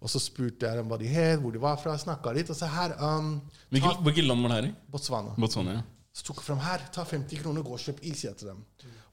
Og 0.00 0.08
så 0.08 0.20
spurte 0.22 0.64
jeg 0.64 0.78
dem 0.78 0.88
hva 0.88 0.96
de 1.00 1.10
het, 1.10 1.36
hvor 1.42 1.52
de 1.52 1.60
var 1.60 1.76
fra, 1.82 1.96
snakka 2.00 2.32
litt. 2.32 2.48
Og 2.48 2.56
så 2.56 2.70
her 2.72 2.94
um, 2.96 3.34
Hvilket, 3.74 4.24
land 4.24 4.46
var 4.46 4.54
det 4.54 4.58
her 4.58 4.68
i? 4.70 4.72
Botswana. 4.88 5.34
Botswana, 5.36 5.76
ja. 5.76 5.84
Så 6.16 6.24
tok 6.24 6.40
jeg 6.40 6.48
frem 6.48 6.62
her, 6.64 6.82
ta 6.94 7.04
50 7.06 7.42
kroner, 7.42 7.62
gå 7.62 7.74
og 7.76 7.82
kjøp 7.82 8.00
is, 8.00 8.22
sier 8.22 8.32
jeg 8.32 8.40
til 8.40 8.48
dem. 8.54 8.62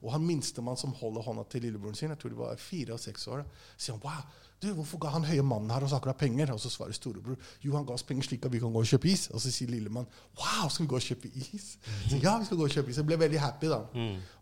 Og 0.00 0.10
han 0.14 0.24
minstemann 0.26 0.78
som 0.80 0.94
holder 0.96 1.26
hånda 1.26 1.44
til 1.52 1.66
lillebroren 1.66 1.94
sin, 1.98 2.10
jeg 2.10 2.18
tror 2.22 2.32
de 2.32 2.38
var 2.40 2.58
fire 2.58 2.96
og 2.96 3.02
seks 3.02 3.28
år, 3.30 3.44
sier 3.76 3.94
han 3.94 4.02
wow, 4.02 4.40
du, 4.62 4.70
hvorfor 4.72 5.00
ga 5.02 5.10
han 5.12 5.26
høye 5.28 5.42
mannen 5.44 5.70
her 5.74 5.84
oss 5.84 5.92
akkurat 5.96 6.18
penger? 6.20 6.50
Og 6.54 6.60
så 6.62 6.70
svarer 6.72 6.96
storebror 6.96 7.36
jo, 7.60 7.74
han 7.76 7.84
ga 7.86 7.92
oss 7.96 8.04
penger 8.06 8.28
slik 8.28 8.46
at 8.48 8.52
vi 8.54 8.60
kan 8.62 8.72
gå 8.72 8.80
og 8.80 8.88
kjøpe 8.88 9.10
is. 9.12 9.26
Og 9.34 9.42
så 9.42 9.52
sier 9.52 9.68
lillemann 9.72 10.08
wow, 10.38 10.70
skal 10.72 10.86
vi 10.86 10.90
gå 10.94 10.98
og 11.00 11.04
kjøpe 11.04 11.30
is? 11.42 11.68
Så, 12.08 12.16
ja, 12.22 12.36
vi 12.40 12.48
skal 12.48 12.60
gå 12.60 12.66
og 12.68 12.72
kjøpe 12.72 12.92
is. 12.92 13.00
Jeg 13.02 13.08
ble 13.08 13.18
veldig 13.20 13.42
happy 13.42 13.70
da. 13.72 13.82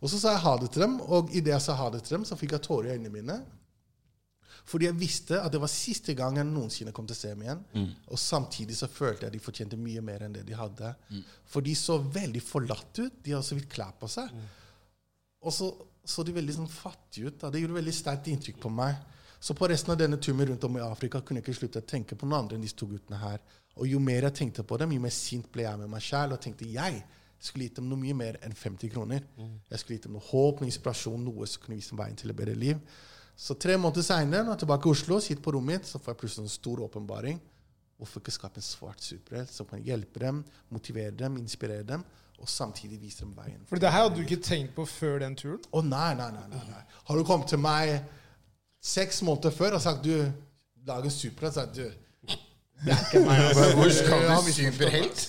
Og 0.01 0.13
så 0.13 0.21
sa 0.23 0.37
jeg 0.37 0.45
ha 0.47 0.55
det 0.63 0.71
til 0.75 0.87
dem, 0.87 0.97
og 1.03 1.35
idet 1.35 1.55
jeg 1.57 1.67
sa 1.67 1.77
ha 1.79 1.91
det 1.95 2.05
til 2.07 2.19
dem, 2.19 2.27
så 2.29 2.39
fikk 2.39 2.57
jeg 2.57 2.67
tårer 2.69 2.91
i 2.93 2.97
øynene 2.99 3.15
mine. 3.15 3.39
Fordi 4.65 4.87
jeg 4.87 4.97
visste 4.97 5.41
at 5.45 5.53
det 5.53 5.61
var 5.61 5.69
siste 5.69 6.15
gang 6.17 6.39
jeg 6.41 6.49
noensinne 6.49 6.93
kom 6.97 7.05
til 7.09 7.17
å 7.17 7.21
se 7.21 7.33
dem 7.35 7.43
igjen. 7.45 7.65
Og 8.09 8.21
samtidig 8.21 8.79
så 8.79 8.89
følte 8.89 9.27
jeg 9.27 9.35
de 9.35 9.43
fortjente 9.45 9.77
mye 9.77 10.01
mer 10.05 10.25
enn 10.25 10.37
det 10.39 10.47
de 10.49 10.55
hadde. 10.57 10.95
For 11.51 11.61
de 11.67 11.75
så 11.77 11.99
veldig 12.01 12.41
forlatt 12.41 13.03
ut. 13.03 13.19
De 13.25 13.35
hadde 13.35 13.45
så 13.45 13.59
vidt 13.59 13.69
klær 13.75 13.93
på 14.01 14.09
seg. 14.09 14.31
Og 15.45 15.53
så 15.53 15.73
så 16.05 16.21
de 16.25 16.35
veldig 16.37 16.55
sånn 16.59 16.69
fattige 16.69 17.31
ut. 17.31 17.37
Da. 17.41 17.51
Det 17.51 17.63
gjorde 17.63 17.79
veldig 17.79 17.95
sterkt 17.97 18.29
inntrykk 18.29 18.59
på 18.61 18.71
meg. 18.73 18.97
Så 19.45 19.53
på 19.55 19.69
resten 19.69 19.93
av 19.93 19.99
denne 20.01 20.17
turen 20.17 20.47
rundt 20.49 20.65
om 20.65 20.77
i 20.79 20.81
Afrika 20.81 21.21
kunne 21.21 21.43
jeg 21.43 21.45
ikke 21.45 21.59
slutte 21.59 21.83
å 21.83 21.85
tenke 21.85 22.17
på 22.17 22.25
noen 22.25 22.47
andre 22.47 22.57
enn 22.57 22.63
disse 22.65 22.79
to 22.81 22.87
guttene 22.89 23.19
her. 23.21 23.43
Og 23.77 23.91
jo 23.91 23.99
mer 24.01 24.25
jeg 24.25 24.37
tenkte 24.39 24.63
på 24.65 24.79
dem, 24.81 24.95
jo 24.97 25.03
mer 25.05 25.13
sint 25.13 25.51
ble 25.53 25.67
jeg 25.67 25.81
med 25.83 25.91
meg 25.93 26.05
sjæl. 26.07 26.33
Og 26.33 26.41
tenkte 26.41 26.69
jeg 26.71 27.03
skulle 27.45 27.67
gitt 27.67 27.77
dem 27.77 27.91
noe 27.91 28.01
mye 28.01 28.17
mer 28.17 28.39
enn 28.47 28.57
50 28.57 28.95
kroner. 28.95 29.27
Jeg 29.69 29.83
skulle 29.83 29.99
gitt 29.99 30.09
dem 30.09 30.17
noe 30.17 30.25
håp, 30.31 30.63
noe 30.63 30.71
inspirasjon, 30.71 31.27
noe 31.27 31.51
som 31.51 31.61
kunne 31.61 31.77
vise 31.77 31.93
dem 31.93 32.01
veien 32.01 32.17
til 32.17 32.33
et 32.33 32.39
bedre 32.39 32.57
liv. 32.57 32.81
Så 33.37 33.59
tre 33.61 33.77
måneder 33.77 34.07
seinere, 34.07 34.47
når 34.47 34.55
jeg 34.55 34.57
er 34.57 34.65
tilbake 34.65 34.89
i 34.89 34.95
Oslo, 34.95 35.21
sitter 35.21 35.45
på 35.45 35.57
rommet 35.59 35.75
mitt, 35.75 35.93
så 35.93 36.01
får 36.01 36.15
jeg 36.15 36.23
plutselig 36.25 36.47
en 36.47 36.57
stor 36.57 36.85
åpenbaring. 36.89 37.45
Hvorfor 38.01 38.25
ikke 38.25 38.37
skape 38.39 38.63
en 38.63 38.69
svart 38.71 39.05
superhelt 39.05 39.53
som 39.53 39.69
kan 39.69 39.85
hjelpe 39.85 40.25
dem, 40.25 40.41
motivere 40.73 41.13
dem, 41.21 41.37
inspirere 41.43 41.85
dem, 41.93 42.09
og 42.41 42.49
samtidig 42.49 42.97
vise 43.03 43.27
dem 43.27 43.37
veien? 43.37 43.61
For 43.69 43.77
det 43.77 43.93
her 43.93 44.07
hadde 44.07 44.17
du 44.17 44.25
ikke 44.25 44.41
tenkt 44.41 44.73
på 44.79 44.89
før 44.89 45.21
den 45.27 45.37
turen? 45.37 45.61
Å 45.69 45.85
nei, 45.85 46.13
nei, 46.17 46.33
nei, 46.33 46.49
nei, 46.49 46.67
nei. 46.71 46.85
Har 47.11 47.19
du 47.19 47.29
kommet 47.29 47.53
til 47.53 47.61
meg 47.61 47.99
seks 48.85 49.23
måneder 49.25 49.55
før 49.57 49.79
og 49.79 49.85
sagt 49.85 50.05
du, 50.05 50.17
lag 50.87 51.05
en 51.09 51.11
superhelt, 51.15 51.55
så 51.57 51.65
du 51.73 51.87
altså. 52.85 53.75
Hvor 53.75 53.89
skal 53.95 54.25
har 54.29 54.43
du 54.45 54.53
superhelt? 54.53 55.23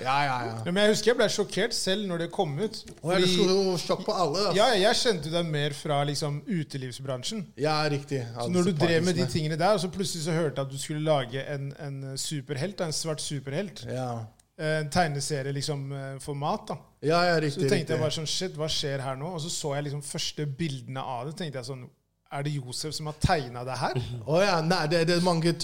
Ja, 0.00 0.16
ja, 0.24 0.36
ja. 0.46 0.54
Men 0.64 0.76
jeg 0.82 0.92
husker 0.92 1.10
jeg 1.12 1.18
ble 1.18 1.26
sjokkert 1.30 1.74
selv 1.76 2.06
når 2.08 2.24
det 2.24 2.28
kom 2.34 2.54
ut. 2.58 2.78
Fordi, 3.02 3.28
så 3.34 3.76
sjokk 3.82 4.04
på 4.06 4.14
alle? 4.14 4.44
Altså. 4.48 4.56
ja, 4.58 4.66
jeg 4.80 4.98
kjente 5.02 5.32
deg 5.34 5.50
mer 5.52 5.74
fra 5.76 6.00
liksom 6.08 6.40
utelivsbransjen. 6.46 7.44
Ja, 7.60 7.76
riktig. 7.92 8.22
Så 8.38 8.48
når 8.54 8.70
du 8.70 8.72
drev 8.80 9.04
med 9.06 9.18
de 9.20 9.26
tingene 9.30 9.58
der, 9.60 9.76
og 9.76 9.82
så 9.84 9.90
plutselig 9.94 10.24
så 10.26 10.34
hørte 10.36 10.58
jeg 10.62 10.66
at 10.66 10.72
du 10.74 10.78
skulle 10.80 11.04
lage 11.06 11.44
en, 11.54 11.70
en 11.86 12.00
superhelt, 12.18 12.80
en 12.86 12.94
svart 12.96 13.22
superhelt, 13.24 13.84
Ja, 13.90 14.10
en 14.58 14.88
tegneserie 14.90 15.52
liksom 15.54 15.84
format. 15.92 16.22
for 16.22 16.34
mat, 16.34 16.64
da. 16.72 16.74
ja, 17.06 17.20
ja 17.28 17.34
Så 17.36 17.40
riktig. 17.44 17.60
tenkte 17.60 17.76
riktig. 17.76 17.94
jeg 17.94 18.00
bare 18.02 18.16
sånn 18.16 18.26
Shit, 18.26 18.56
hva 18.58 18.66
skjer 18.72 19.04
her 19.04 19.18
nå? 19.20 19.28
Og 19.36 19.40
så 19.44 19.52
så 19.54 19.74
jeg 19.76 19.86
liksom 19.86 20.02
første 20.02 20.46
bildene 20.58 21.00
av 21.04 21.28
det. 21.28 21.36
tenkte 21.38 21.60
jeg 21.60 21.68
sånn 21.68 21.84
Er 22.28 22.44
det 22.44 22.50
Josef 22.58 22.94
som 22.94 23.08
har 23.08 23.16
tegna 23.22 23.64
det 23.64 23.76
her? 23.80 23.98
Å 24.28 24.40
ja, 24.42 24.56
nei, 24.60 24.82
det, 24.92 25.04
det 25.08 25.16
er 25.16 25.24
mange 25.24 25.54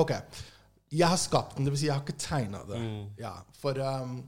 Ok. 0.00 0.14
Jeg 0.88 1.04
har 1.04 1.18
skapt 1.20 1.58
den, 1.58 1.66
det 1.66 1.74
vil 1.74 1.82
si 1.82 1.86
jeg 1.90 1.94
har 1.94 2.04
ikke 2.04 2.16
tegna 2.16 2.62
det. 2.64 2.78
Ja, 3.20 3.34
for 3.60 3.76
um, 3.76 4.22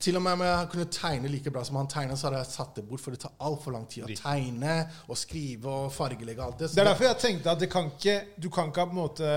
til 0.00 0.16
og 0.18 0.22
med 0.22 0.36
om 0.36 0.44
jeg 0.46 0.68
kunne 0.70 0.86
tegne 0.92 1.30
like 1.32 1.50
bra 1.50 1.64
som 1.66 1.80
han 1.80 1.90
tegna, 1.90 2.14
så 2.16 2.28
hadde 2.28 2.44
jeg 2.44 2.50
satt 2.52 2.78
det 2.78 2.84
bort, 2.86 3.02
for 3.02 3.14
det 3.14 3.24
tar 3.24 3.34
altfor 3.46 3.74
lang 3.74 3.88
tid 3.90 4.06
å 4.06 4.16
tegne 4.18 4.76
og 5.08 5.18
skrive 5.18 5.70
og 5.70 5.92
fargelegge 5.94 6.46
alt 6.46 6.62
det. 6.62 6.70
Så 6.70 6.78
Det 6.78 6.84
er 6.84 6.90
derfor 6.92 7.08
jeg 7.08 7.20
tenkte 7.24 7.52
at 7.52 7.62
det 7.62 7.70
kan 7.72 7.90
ikke, 7.90 8.16
du 8.38 8.48
kan 8.54 8.70
ikke 8.70 8.86
på 8.90 8.96
en 8.96 9.00
måte 9.00 9.34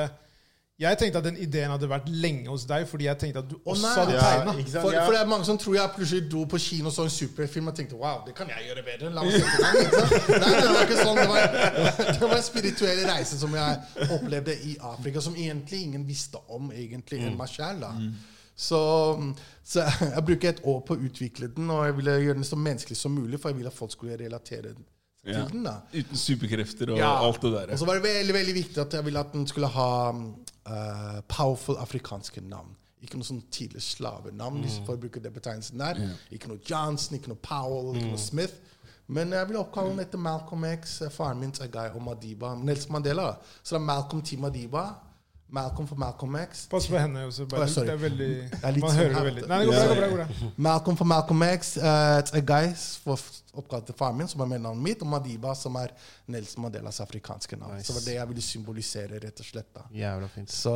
Jeg 0.78 0.98
tenkte 1.02 1.18
at 1.18 1.26
den 1.26 1.38
ideen 1.42 1.72
hadde 1.74 1.88
vært 1.90 2.10
lenge 2.14 2.52
hos 2.52 2.68
deg, 2.70 2.84
fordi 2.86 3.08
jeg 3.08 3.18
tenkte 3.18 3.42
at 3.42 3.48
du 3.50 3.56
også 3.66 3.88
oh, 3.88 3.94
hadde 3.98 4.14
Ja, 4.14 4.26
tegna. 4.30 4.52
For, 4.76 4.94
for 4.94 5.16
det 5.16 5.22
er 5.24 5.30
mange 5.32 5.46
som 5.48 5.58
tror 5.58 5.74
jeg 5.74 5.94
plutselig 5.96 6.28
dro 6.30 6.44
på 6.46 6.60
kino 6.62 6.92
og 6.92 6.94
så 6.94 7.06
en 7.08 7.14
superfilm 7.16 7.72
og 7.72 7.76
tenkte 7.80 7.98
wow, 7.98 8.20
det 8.28 8.36
kan 8.38 8.52
jeg 8.54 8.68
gjøre 8.68 8.84
bedre. 8.86 9.10
La 9.16 9.24
meg 9.26 9.34
se 9.34 9.48
på 9.48 9.64
den. 9.64 10.44
Nei, 10.44 10.52
det 10.62 10.68
var 10.76 10.84
ikke 10.86 11.00
sånn. 11.02 11.18
Det 11.18 11.28
var, 11.32 11.48
det 12.12 12.22
var 12.22 12.36
en 12.38 12.46
spirituell 12.46 13.02
reise 13.10 13.40
som 13.42 13.56
jeg 13.58 14.10
opplevde 14.20 14.54
i 14.70 14.76
Afrika, 14.92 15.24
som 15.26 15.40
egentlig 15.40 15.80
ingen 15.88 16.06
visste 16.06 16.44
om 16.54 16.70
egentlig 16.70 17.24
enn 17.26 17.40
meg 17.40 17.50
sjæl. 17.56 17.82
Så, 18.58 18.78
så 19.66 19.88
jeg 20.14 20.24
bruker 20.30 20.54
et 20.54 20.62
år 20.66 20.80
på 20.86 20.94
å 20.94 21.02
utvikle 21.10 21.50
den, 21.58 21.74
og 21.74 21.88
jeg 21.90 21.98
ville 22.04 22.20
gjøre 22.28 22.38
den 22.44 22.48
så 22.52 22.58
menneskelig 22.70 22.98
som 23.02 23.18
mulig, 23.18 23.42
for 23.42 23.50
jeg 23.50 23.60
ville 23.64 23.74
at 23.74 23.78
folk 23.82 23.98
skulle 23.98 24.18
relatere 24.22 24.76
til 24.78 24.86
Ja. 25.34 25.42
den. 25.50 25.66
da. 25.66 25.80
Uten 25.94 26.18
superkrefter 26.18 26.94
og 26.94 27.02
Ja. 27.02 27.16
alt 27.26 27.42
det 27.42 27.52
der. 27.52 27.74
Og 27.74 27.80
så 27.82 27.86
var 27.90 27.98
det 27.98 28.04
veldig 28.06 28.34
veldig 28.38 28.56
viktig 28.62 28.78
at 28.86 28.94
jeg 28.94 29.06
ville 29.10 29.20
at 29.26 29.34
den 29.34 29.48
skulle 29.50 29.68
ha 29.74 29.90
uh, 30.68 31.22
powerful 31.28 31.80
afrikanske 31.82 32.44
navn. 32.46 32.76
Ikke 33.02 33.20
noe 33.20 33.28
sånn 33.28 33.44
tidlig 33.54 33.84
slavenavn, 33.86 34.64
hvis 34.64 34.80
mm. 34.82 34.88
folk 34.88 35.04
bruker 35.04 35.22
det 35.22 35.32
betegnelsen 35.36 35.82
der. 35.82 36.00
Ikke 36.34 36.50
noe 36.50 36.62
Johnson, 36.66 37.20
ikke 37.20 37.30
noe 37.32 37.42
Powell, 37.46 37.94
ikke 37.96 38.10
noe 38.10 38.22
Smith. 38.22 38.58
Men 39.08 39.32
jeg 39.32 39.48
vil 39.48 39.60
oppkalle 39.62 39.94
den 39.94 40.04
etter 40.04 40.20
Malcolm 40.20 40.66
X, 40.68 40.98
eh, 41.06 41.12
faren 41.14 41.40
min 41.40 41.54
Agai 41.64 41.88
og 41.94 42.02
Madiba. 42.04 42.56
Nelson 42.56 42.92
Mandela. 42.98 43.36
Så 43.62 43.76
det 43.76 43.82
er 43.82 43.86
Malcolm 43.86 44.22
T. 44.22 44.36
Madiba. 44.38 44.84
Malcolm 45.50 45.88
for 45.88 45.96
Malcolm 45.96 46.36
X. 46.36 46.66
Pass 46.68 46.88
på 46.88 46.98
henne. 47.00 47.22
Bare, 47.50 47.68
sorry. 47.72 47.88
det 47.88 47.94
er 47.94 48.02
veldig, 48.02 48.30
er 48.52 48.78
man 48.82 48.82
sånn 48.84 48.98
hører 48.98 49.14
det 49.14 49.24
veldig. 49.30 49.44
Nei, 49.48 49.60
det 49.60 49.68
går 49.70 49.78
bra. 49.78 49.96
det 49.96 50.10
går 50.12 50.18
bra. 50.18 50.50
Malcolm 50.68 50.98
for 51.00 51.08
Malcolm 51.08 51.44
X, 51.48 51.70
uh, 51.80 52.40
guys 52.44 52.84
for 53.04 53.22
oppkalt 53.58 53.88
til 53.88 53.96
faren 53.98 54.20
min, 54.20 54.28
som 54.28 54.44
er 54.44 54.52
mellomnavnet 54.52 54.84
mitt, 54.84 55.02
og 55.02 55.10
Madiba, 55.14 55.54
som 55.56 55.80
er 55.80 55.94
Nelson 56.28 56.66
Mandelas 56.66 57.00
afrikanske 57.02 57.58
navn. 57.58 57.78
Nice. 57.80 57.88
Så 57.88 57.96
det 57.96 58.02
var 58.02 58.08
det 58.10 58.18
jeg 58.20 58.32
ville 58.34 58.46
symbolisere, 58.50 59.22
rett 59.24 59.40
og 59.40 59.48
slett. 59.48 59.70
da. 59.74 59.86
Jævla 59.96 60.28
fint. 60.36 60.52
Så 60.52 60.76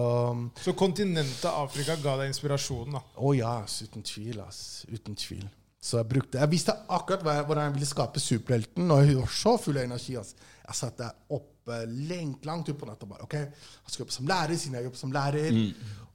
Så 0.63 0.73
kontinentet 0.73 1.51
Afrika 1.51 1.99
ga 2.01 2.15
deg 2.23 2.31
inspirasjonen, 2.31 2.95
da. 2.95 3.03
Å 3.19 3.35
ja, 3.35 3.57
ass, 3.65 3.81
uten 3.83 4.07
tvil. 4.07 4.39
ass. 4.47 4.85
Uten 4.87 5.15
tvil. 5.19 5.49
Så 5.81 5.97
jeg 5.97 6.07
brukte 6.07 6.37
Jeg 6.37 6.49
visste 6.51 6.73
akkurat 6.93 7.23
hvordan 7.25 7.63
jeg 7.63 7.73
ville 7.73 7.89
skape 7.89 8.21
superhelten, 8.21 8.91
og 8.91 9.03
jeg 9.03 9.17
var 9.17 9.31
så 9.33 9.57
full 9.57 9.77
av 9.77 9.83
energi. 9.89 10.15
ass. 10.15 10.35
Jeg 10.67 10.75
satt 10.77 10.97
der 10.97 11.11
oppe 11.61 11.81
lengt, 12.09 12.45
langt 12.45 12.69
utpå 12.73 12.85
natta 12.89 13.05
bare. 13.05 13.23
ok, 13.23 13.35
Han 13.35 13.89
skal 13.93 14.03
jobbe 14.05 14.11
som 14.17 14.27
lærer, 14.27 14.57
siden 14.57 14.75
jeg 14.79 14.83
jobber 14.89 14.97
som 14.97 15.11
lærer. 15.11 15.51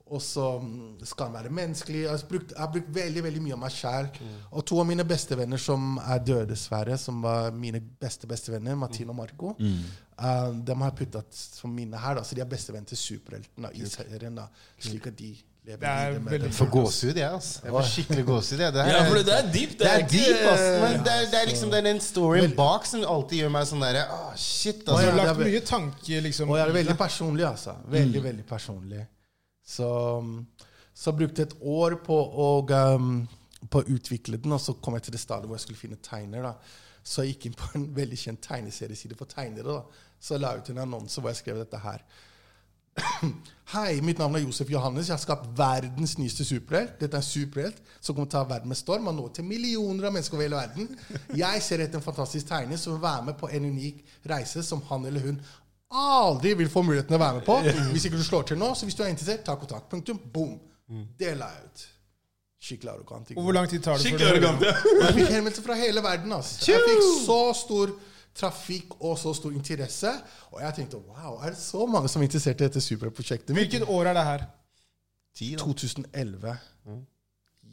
Og 0.07 0.20
så 0.22 0.61
mm, 0.62 1.01
skal 1.03 1.26
han 1.26 1.34
være 1.34 1.51
menneskelig. 1.51 2.03
Jeg 2.05 2.11
har 2.11 2.20
brukt, 2.30 2.53
jeg 2.55 2.61
har 2.62 2.70
brukt 2.70 2.90
veldig 2.94 3.22
veldig 3.24 3.40
mye 3.42 3.55
av 3.57 3.59
meg 3.64 3.72
sjæl. 3.74 4.11
Og 4.53 4.62
to 4.70 4.78
av 4.78 4.86
mine 4.86 5.03
bestevenner 5.05 5.59
som 5.59 5.97
er 5.99 6.20
døde, 6.22 6.47
dessverre, 6.53 6.94
som 6.99 7.18
var 7.24 7.51
mine 7.51 7.80
beste 7.80 8.26
bestevenner, 8.30 8.76
Martin 8.78 9.11
og 9.11 9.16
Marco, 9.18 9.57
eh, 9.59 10.53
dem 10.62 10.80
har 10.84 10.92
jeg 10.92 10.99
puttet 11.01 11.34
som 11.34 11.74
mine 11.74 11.99
her. 11.99 12.14
da, 12.14 12.22
Så 12.22 12.34
de 12.38 12.40
er 12.40 12.44
bestevenner 12.47 12.86
til 12.86 12.97
superhelten 13.03 13.62
da, 13.66 13.70
i 13.74 13.82
serien. 13.86 14.34
da, 14.38 14.47
Slik 14.78 15.07
at 15.11 15.16
de 15.18 15.34
lever 15.66 15.80
Det 15.82 15.88
er 15.90 16.18
veldig. 16.18 16.46
Jeg 16.46 16.54
får 16.56 16.68
gåsehud, 16.70 17.16
jeg. 17.20 17.30
altså. 17.38 17.60
Jeg 17.64 17.74
får 17.74 17.88
skikkelig 17.90 18.24
gåsehud. 18.26 18.60
Det, 18.60 18.84
Ja, 18.92 19.00
for 19.08 19.18
det 19.18 19.34
er 19.34 19.48
deep. 19.52 19.72
det 19.78 19.88
er 19.90 19.98
ikke- 19.98 20.10
deep, 20.12 20.42
altså. 20.52 20.70
Men 20.82 21.04
det 21.04 21.12
er, 21.14 21.26
det 21.32 21.40
er 21.40 21.46
liksom 21.50 21.70
den 21.70 22.00
storyen 22.00 22.56
bak 22.56 22.86
som 22.86 23.04
alltid 23.04 23.42
gjør 23.42 23.52
meg 23.56 23.66
sånn 23.66 23.84
derre 23.86 24.04
oh, 24.14 24.32
Shit, 24.36 24.80
altså. 24.86 24.94
har 24.94 25.02
jeg 25.02 25.12
har 25.12 25.26
lagt 25.26 25.40
mye 25.40 25.60
tanke 25.60 26.20
liksom, 26.28 26.50
Og 26.50 26.58
jeg 26.58 26.68
er 26.68 26.72
veldig 26.72 26.96
personlig, 26.98 27.44
altså. 27.48 27.76
Veldig, 27.96 28.22
veldig 28.22 28.46
personlig. 28.46 29.06
Så, 29.66 29.88
så 30.94 31.12
jeg 31.18 31.38
et 31.40 31.54
år 31.60 31.98
på 32.06 32.16
å, 32.46 32.50
um, 32.94 33.28
på 33.68 33.82
å 33.82 33.88
utvikle 33.96 34.38
den, 34.38 34.52
og 34.52 34.60
så 34.60 34.76
kom 34.80 34.94
jeg 34.94 35.02
til 35.08 35.16
det 35.16 35.20
stadiet 35.20 35.46
hvor 35.50 35.58
jeg 35.58 35.66
skulle 35.66 35.82
finne 35.82 35.96
tegner. 36.02 36.42
da. 36.42 36.54
Så 37.06 37.22
jeg 37.22 37.34
gikk 37.34 37.46
inn 37.46 37.58
på 37.58 37.72
en 37.74 37.88
veldig 37.94 38.18
kjent 38.18 38.42
tegneserieside 38.42 39.18
for 39.18 39.26
tegnere. 39.26 39.66
da. 39.66 39.82
Så 40.20 40.34
jeg 40.34 40.40
la 40.42 40.54
ut 40.56 40.70
en 40.70 40.78
annonse 40.86 41.20
hvor 41.20 41.30
jeg 41.30 41.42
skrev 41.42 41.58
dette 41.58 41.78
her. 41.82 42.02
Hei, 43.74 43.99
mitt 44.07 44.20
navn 44.22 44.38
er 44.38 44.44
Josef 44.44 44.70
Johannes. 44.70 45.09
Jeg 45.11 45.16
har 45.16 45.22
skapt 45.22 45.49
verdens 45.59 46.14
nyeste 46.20 46.44
superhelt. 46.47 46.94
Dette 47.01 47.18
er 47.18 47.24
en 47.24 47.26
superhelt 47.26 47.80
som 47.99 48.14
kommer 48.14 48.30
til 48.30 48.38
å 48.38 48.44
ta 48.44 48.51
verden 48.53 48.70
med 48.70 48.78
storm 48.78 49.11
og 49.11 49.16
nå 49.16 49.26
til 49.34 49.49
millioner 49.49 50.09
av 50.09 50.14
mennesker 50.14 50.38
over 50.38 50.47
hele 50.47 50.61
verden. 50.61 50.90
Jeg 51.34 51.64
ser 51.66 51.82
etter 51.82 51.99
en 51.99 52.05
fantastisk 52.05 52.47
tegner 52.49 52.78
som 52.80 52.94
vil 52.94 53.03
være 53.03 53.26
med 53.30 53.38
på 53.40 53.51
en 53.51 53.66
unik 53.72 54.05
reise 54.30 54.62
som 54.66 54.84
han 54.90 55.09
eller 55.11 55.26
hun 55.26 55.42
aldri 55.97 56.55
vil 56.59 56.70
få 56.70 56.82
muligheten 56.86 57.12
til 57.12 57.18
å 57.18 57.24
være 57.24 57.40
med 57.40 57.47
på. 57.47 57.59
Hvis 57.94 58.07
ikke 58.09 58.22
du 58.22 58.24
slår 58.26 58.49
til 58.53 58.62
nå, 58.62 58.70
så 58.74 58.86
hvis 58.86 58.97
du 58.99 59.05
er 59.05 59.12
interessert, 59.12 59.44
ta 59.47 59.59
kontakt. 59.59 59.90
Punktum. 59.90 60.18
Boom. 60.32 60.57
Det 61.18 61.34
la 61.34 61.51
jeg 61.57 61.66
ut. 61.66 61.86
Skikkelig 62.66 62.90
arrogant. 62.92 63.30
Og 63.36 63.47
hvor 63.47 63.55
lang 63.55 63.68
tid 63.70 63.82
tar 63.84 63.99
det 63.99 64.07
Skikkelig 64.07 64.26
arrogant, 64.30 64.62
ja. 64.64 64.74
jeg 65.03 65.14
fikk 65.18 65.32
henvendelser 65.34 65.66
fra 65.66 65.76
hele 65.78 66.03
verden. 66.03 66.32
Altså. 66.34 66.59
Jeg 66.70 66.82
fikk 66.86 67.03
så 67.26 67.40
stor 67.55 67.92
trafikk 68.37 68.99
og 69.01 69.16
så 69.18 69.32
stor 69.37 69.55
interesse. 69.57 70.12
Og 70.53 70.61
jeg 70.62 70.74
tenkte 70.80 71.01
wow, 71.01 71.39
er 71.41 71.55
det 71.55 71.61
så 71.61 71.87
mange 71.91 72.09
som 72.12 72.22
er 72.22 72.28
interessert 72.30 72.61
i 72.61 72.68
dette 72.68 72.80
superprosjektet? 72.84 73.55
Hvilket 73.57 73.89
år 73.89 74.12
er 74.12 74.18
det 74.18 74.24
her? 74.30 74.47
10 75.37 75.51
da. 75.57 75.64
2011. 75.64 76.57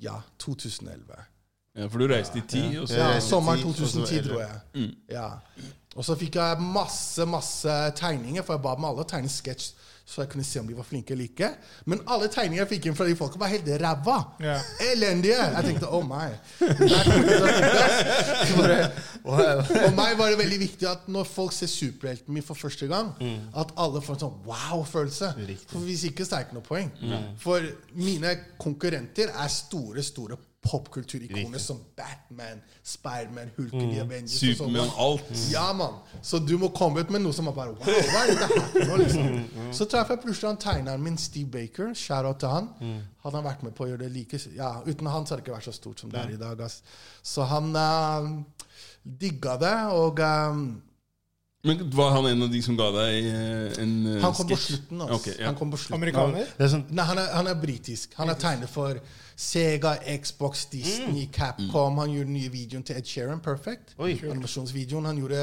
Ja, 0.02 0.18
2011. 0.40 1.22
ja. 1.78 1.88
For 1.88 1.98
du 1.98 2.08
reiste 2.12 2.38
i 2.38 2.44
ti, 2.48 2.64
og 2.78 2.88
så 2.90 3.00
Ja, 3.00 3.20
Sommeren 3.24 3.62
ti, 3.62 3.68
og 3.70 3.76
så 3.76 4.04
2010 4.04 4.28
tror 4.28 4.34
dro 4.34 4.40
jeg. 4.40 4.92
Ja. 5.10 5.30
Og 5.96 6.06
så 6.06 6.16
fikk 6.18 6.36
jeg 6.36 6.62
masse 6.62 7.26
masse 7.26 7.74
tegninger, 7.96 8.42
for 8.44 8.58
jeg 8.58 8.64
ba 8.66 8.76
dem 8.76 8.86
alle 8.90 9.06
å 9.06 9.10
tegne 9.10 9.30
sketsj, 9.30 9.74
så 10.06 10.22
jeg 10.22 10.30
kunne 10.34 10.44
se 10.44 10.60
om 10.60 10.68
de 10.68 10.76
var 10.76 10.84
flinke 10.84 11.14
eller 11.16 11.30
ikke. 11.30 11.48
Men 11.88 12.02
alle 12.12 12.28
tegninger 12.28 12.60
jeg 12.60 12.70
fikk 12.74 12.86
inn 12.90 12.96
fra 12.98 13.06
de 13.08 13.16
folka, 13.16 13.40
var 13.40 13.48
helt 13.54 13.70
ræva. 13.82 14.18
Ja. 14.44 14.58
Elendige. 14.92 15.38
Jeg 15.40 15.64
tenkte 15.70 15.88
oh 15.96 16.04
my. 16.14 16.28
For 19.24 19.96
meg 19.96 20.18
var 20.20 20.34
det 20.34 20.40
veldig 20.42 20.60
viktig 20.62 20.88
at 20.90 21.08
når 21.12 21.28
folk 21.30 21.56
ser 21.56 21.72
superhelten 21.72 22.34
min 22.36 22.44
for 22.46 22.60
første 22.60 22.88
gang, 22.92 23.14
at 23.56 23.74
alle 23.80 24.02
får 24.04 24.18
en 24.18 24.24
sånn 24.26 24.40
wow-følelse. 24.48 25.34
For 25.72 25.88
Hvis 25.88 26.04
ikke, 26.12 26.26
så 26.28 26.36
er 26.36 26.44
det 26.44 26.50
ikke 26.50 26.60
noe 26.60 26.68
poeng. 26.68 26.92
For 27.42 27.70
mine 27.96 28.36
konkurrenter 28.62 29.32
er 29.34 29.48
store, 29.52 30.04
store 30.04 30.38
popkulturikoner 30.64 31.60
som 31.60 31.80
Batman, 31.98 32.62
Spiderman, 32.84 33.52
Hulken, 33.58 33.90
The 33.92 34.02
Avengers 34.04 34.36
og 34.38 34.40
sånn. 34.40 34.72
Superman, 34.72 34.92
alt. 35.06 35.32
Ja, 35.52 35.66
mann. 35.78 35.98
Så 36.24 36.40
du 36.40 36.56
må 36.62 36.70
komme 36.76 37.04
ut 37.04 37.12
med 37.14 37.24
noe 37.26 37.36
som 37.36 37.50
er 37.52 37.58
bare 37.58 37.76
Wow, 37.76 37.90
hva 38.14 38.22
er 38.24 38.32
dette 38.32 38.48
her 38.48 38.70
for 38.70 38.92
noe? 38.92 39.00
Liksom. 39.02 39.74
Så 39.76 39.88
traff 39.92 40.14
jeg 40.14 40.22
plutselig 40.24 40.50
han 40.52 40.62
tegneren 40.62 41.04
min, 41.04 41.20
Steve 41.20 41.52
Baker. 41.52 41.92
Shout-out 41.98 42.40
til 42.44 42.54
han. 42.54 42.72
Hadde 43.24 43.36
Han 43.40 43.46
vært 43.48 43.68
med 43.68 43.76
på 43.76 43.86
å 43.86 43.92
gjøre 43.92 44.06
det 44.06 44.14
like 44.16 44.40
Ja, 44.56 44.76
Uten 44.88 45.08
han 45.08 45.28
så 45.28 45.36
hadde 45.36 45.44
det 45.44 45.48
ikke 45.48 45.58
vært 45.58 45.68
så 45.70 45.76
stort 45.76 46.04
som 46.04 46.12
det 46.14 46.24
er 46.24 46.34
i 46.36 46.40
dag. 46.40 46.64
Ass. 46.64 46.82
Så 47.24 47.46
han 47.50 47.72
uh, 47.76 48.32
digga 49.04 49.58
det, 49.62 49.76
og 49.96 50.20
um, 50.20 50.66
Men 51.64 51.84
Var 51.96 52.16
han 52.18 52.30
en 52.32 52.48
av 52.48 52.52
de 52.52 52.62
som 52.64 52.76
ga 52.80 52.90
deg 52.96 53.28
eh, 53.30 53.82
en 53.84 53.94
uh, 54.08 54.22
han 54.24 54.36
kom 54.36 54.50
på 54.50 54.60
slutten. 54.60 55.04
Ass. 55.06 55.14
Ok, 55.20 55.28
ja. 55.34 55.48
Han 55.48 55.60
kom 55.60 55.72
på 55.72 55.80
slutten. 55.80 56.00
Amerikaner? 56.00 56.50
Det 56.58 56.68
er 56.68 56.74
sånn 56.76 56.88
Nei, 56.92 57.06
han 57.12 57.22
er, 57.22 57.30
han 57.36 57.52
er 57.52 57.60
britisk. 57.60 58.16
Han 58.20 58.32
er 58.32 58.40
tegner 58.40 58.72
for 58.72 59.00
Sega, 59.36 59.96
Xbox, 60.22 60.66
Disney, 60.72 61.28
Capcom. 61.34 61.98
Han 61.98 62.12
gjorde 62.14 62.26
den 62.30 62.34
nye 62.38 62.52
videoen 62.54 62.84
til 62.86 62.98
Ed 63.00 63.08
Sheeran, 63.10 63.40
Perfect. 63.44 63.96
Oi. 63.98 64.14
Animasjonsvideoen. 64.30 65.06
Han 65.10 65.18
gjorde 65.18 65.40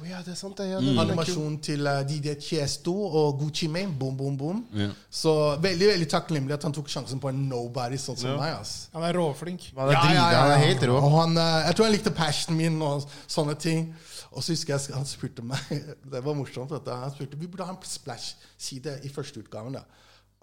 oh, 0.00 0.06
ja, 0.08 0.20
det 0.26 0.32
er 0.34 0.38
sant, 0.38 0.56
det. 0.58 0.68
Ja, 0.70 0.78
det 0.82 0.92
er 0.94 1.00
animasjon 1.02 1.58
til 1.64 1.86
uh, 1.86 2.00
DJ 2.06 2.36
Chiesto 2.40 2.94
og 2.94 3.38
Gucci 3.42 3.66
Mane. 3.70 3.92
Boom, 3.98 4.16
boom, 4.16 4.38
boom. 4.38 4.64
Ja. 4.74 4.88
Så 5.10 5.34
veldig 5.62 5.90
veldig 5.94 6.08
takknemlig 6.14 6.54
at 6.58 6.66
han 6.68 6.74
tok 6.76 6.88
sjansen 6.92 7.22
på 7.22 7.32
en 7.32 7.44
nobody 7.50 7.98
sånn 8.00 8.16
som 8.20 8.30
Ja. 8.30 8.38
meg. 8.40 8.54
ass. 8.60 8.88
Han 8.94 9.02
er 9.02 9.18
råflink. 9.18 9.70
Han 9.76 9.88
er 9.90 9.98
dritbra, 9.98 10.40
han 10.40 10.54
er 10.56 10.66
helt 10.66 10.88
rå. 10.88 10.98
Og 11.00 11.18
han, 11.20 11.36
uh, 11.38 11.66
jeg 11.66 11.76
tror 11.76 11.88
han 11.90 11.96
likte 11.98 12.14
passionen 12.14 12.58
min 12.62 12.82
og 12.82 13.08
sånne 13.26 13.58
ting. 13.58 13.94
Og 14.34 14.42
så 14.42 14.50
husker 14.54 14.74
jeg 14.74 14.94
han 14.94 15.06
spurte 15.06 15.42
meg 15.46 15.60
Det 16.12 16.22
var 16.24 16.34
morsomt. 16.34 16.70
Han 16.70 17.12
spurte 17.14 17.38
vi 17.38 17.46
burde 17.46 17.66
ha 17.68 17.74
en 17.74 17.82
splash-side 17.86 19.00
i 19.06 19.12
første 19.14 19.42
utgaven. 19.42 19.78
da. 19.78 19.84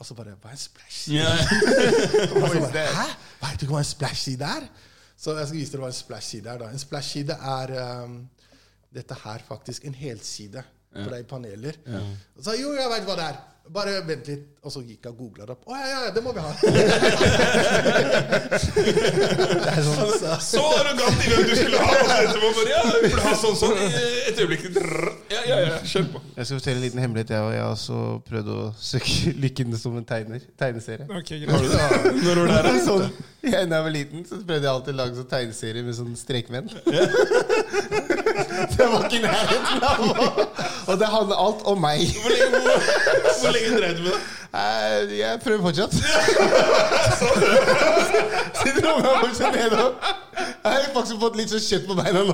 Og 0.02 0.08
så 0.08 0.16
bare 0.18 0.34
Hva 0.41 0.49
er 0.49 0.58
en 0.58 0.62
splash? 0.64 1.02
Yeah. 1.14 1.43
Og 2.41 2.47
så 2.49 2.62
bare, 2.66 2.86
Hæ? 2.97 3.08
Veit 3.43 3.60
du 3.62 3.68
ikke 3.68 3.76
hva 3.76 3.84
en 3.84 3.89
splash-side 3.91 4.47
er? 4.58 4.66
Så 5.22 5.36
jeg 5.38 5.47
skal 5.52 5.60
vise 5.60 5.72
dere 5.76 5.84
hva 5.86 5.89
en 5.93 5.97
splash-side 5.99 6.49
er. 6.49 6.62
da. 6.64 6.70
En 6.74 6.82
splash-side 6.82 7.36
er 7.54 7.74
um, 8.04 8.16
dette 8.97 9.18
her 9.24 9.43
faktisk. 9.45 9.86
En 9.86 9.93
helside 9.93 10.64
på 10.91 11.06
deg 11.14 11.22
i 11.22 11.28
paneler. 11.30 11.78
Og 12.36 12.41
så, 12.43 12.56
jo, 12.58 12.74
jeg 12.74 12.89
veit 12.95 13.06
hva 13.06 13.16
det 13.20 13.28
er. 13.30 13.38
Bare 13.70 14.01
vent 14.07 14.28
litt. 14.28 14.47
Og 14.62 14.70
så 14.70 14.78
gikk 14.86 15.07
jeg 15.07 15.14
og 15.14 15.18
googla 15.18 15.45
det 15.47 15.53
opp. 15.55 15.64
Å 15.66 15.74
ja, 15.74 15.86
ja, 15.89 16.09
det 16.14 16.22
må 16.22 16.32
vi 16.36 16.41
ha. 16.43 16.51
Så 20.45 20.62
arrogant 20.62 21.18
i 21.26 21.28
hvem 21.32 21.45
du 21.49 21.55
skulle 21.57 21.80
ha! 21.82 21.89
Og 21.95 22.12
etterpå 22.14 22.51
bare, 22.57 22.70
ja, 22.70 22.82
vi 22.91 22.97
burde 23.07 23.24
ha 23.26 23.34
sånn 23.41 23.57
sånn. 23.57 23.74
Et 24.30 24.38
øyeblikk. 24.43 24.62
Ja, 25.34 25.41
ja, 25.47 25.55
ja, 25.66 25.78
kjør 25.82 26.05
på. 26.14 26.20
Jeg 26.36 26.43
skal 26.45 26.55
fortelle 26.59 26.78
en 26.78 26.86
liten 26.86 27.01
hemmelighet. 27.01 27.34
Jeg, 27.34 27.41
og 27.47 27.51
jeg 27.55 27.64
har 27.64 27.72
også 27.74 27.97
prøvd 28.28 28.47
å 28.53 28.55
søke 28.78 29.32
lykken 29.47 29.74
som 29.82 29.97
en 29.97 30.05
tegner. 30.12 30.41
Tegneserie. 30.62 31.05
Ok, 31.09 31.30
greit. 31.41 31.66
Når 32.22 32.38
var 32.51 32.62
det? 32.70 32.78
Sånn, 32.86 33.09
ja, 33.41 33.64
da 33.66 33.80
jeg 33.80 33.86
var 33.88 33.93
liten, 33.95 34.22
så 34.30 34.36
prøvde 34.45 34.68
jeg 34.68 34.74
alltid 34.76 34.93
å 34.93 34.97
lage 34.99 35.16
sånn 35.18 35.30
tegneserie 35.32 35.82
med 35.86 35.95
sånn 35.97 36.14
strekmenn. 36.18 36.68
det 38.76 38.86
var 38.91 39.01
ikke 39.07 39.22
nærheten 39.26 39.82
av 39.86 39.97
Og 40.91 40.95
det 41.01 41.07
handler 41.09 41.36
alt 41.47 41.62
om 41.72 41.78
meg. 41.82 41.99
Hvor 42.22 42.32
lenge, 42.36 42.59
hvor, 43.41 43.51
hvor 43.52 43.60
lenge 43.60 43.78
drev 43.78 43.91
du 43.97 44.02
med 44.08 44.12
det? 44.12 44.22
Eh, 44.54 45.20
Jeg 45.20 45.39
prøver 45.43 45.62
fortsatt. 45.68 45.93
Siden 48.64 48.86
ungen 48.86 49.06
er 49.06 49.20
fortsatt 49.26 49.54
nede. 49.56 49.82
Jeg 50.64 50.72
har 50.72 50.82
faktisk 50.93 51.20
fått 51.22 51.36
litt 51.39 51.52
sånn 51.54 51.66
kjøtt 51.68 51.86
på 51.89 51.95
beina 51.99 52.22
nå. 52.28 52.34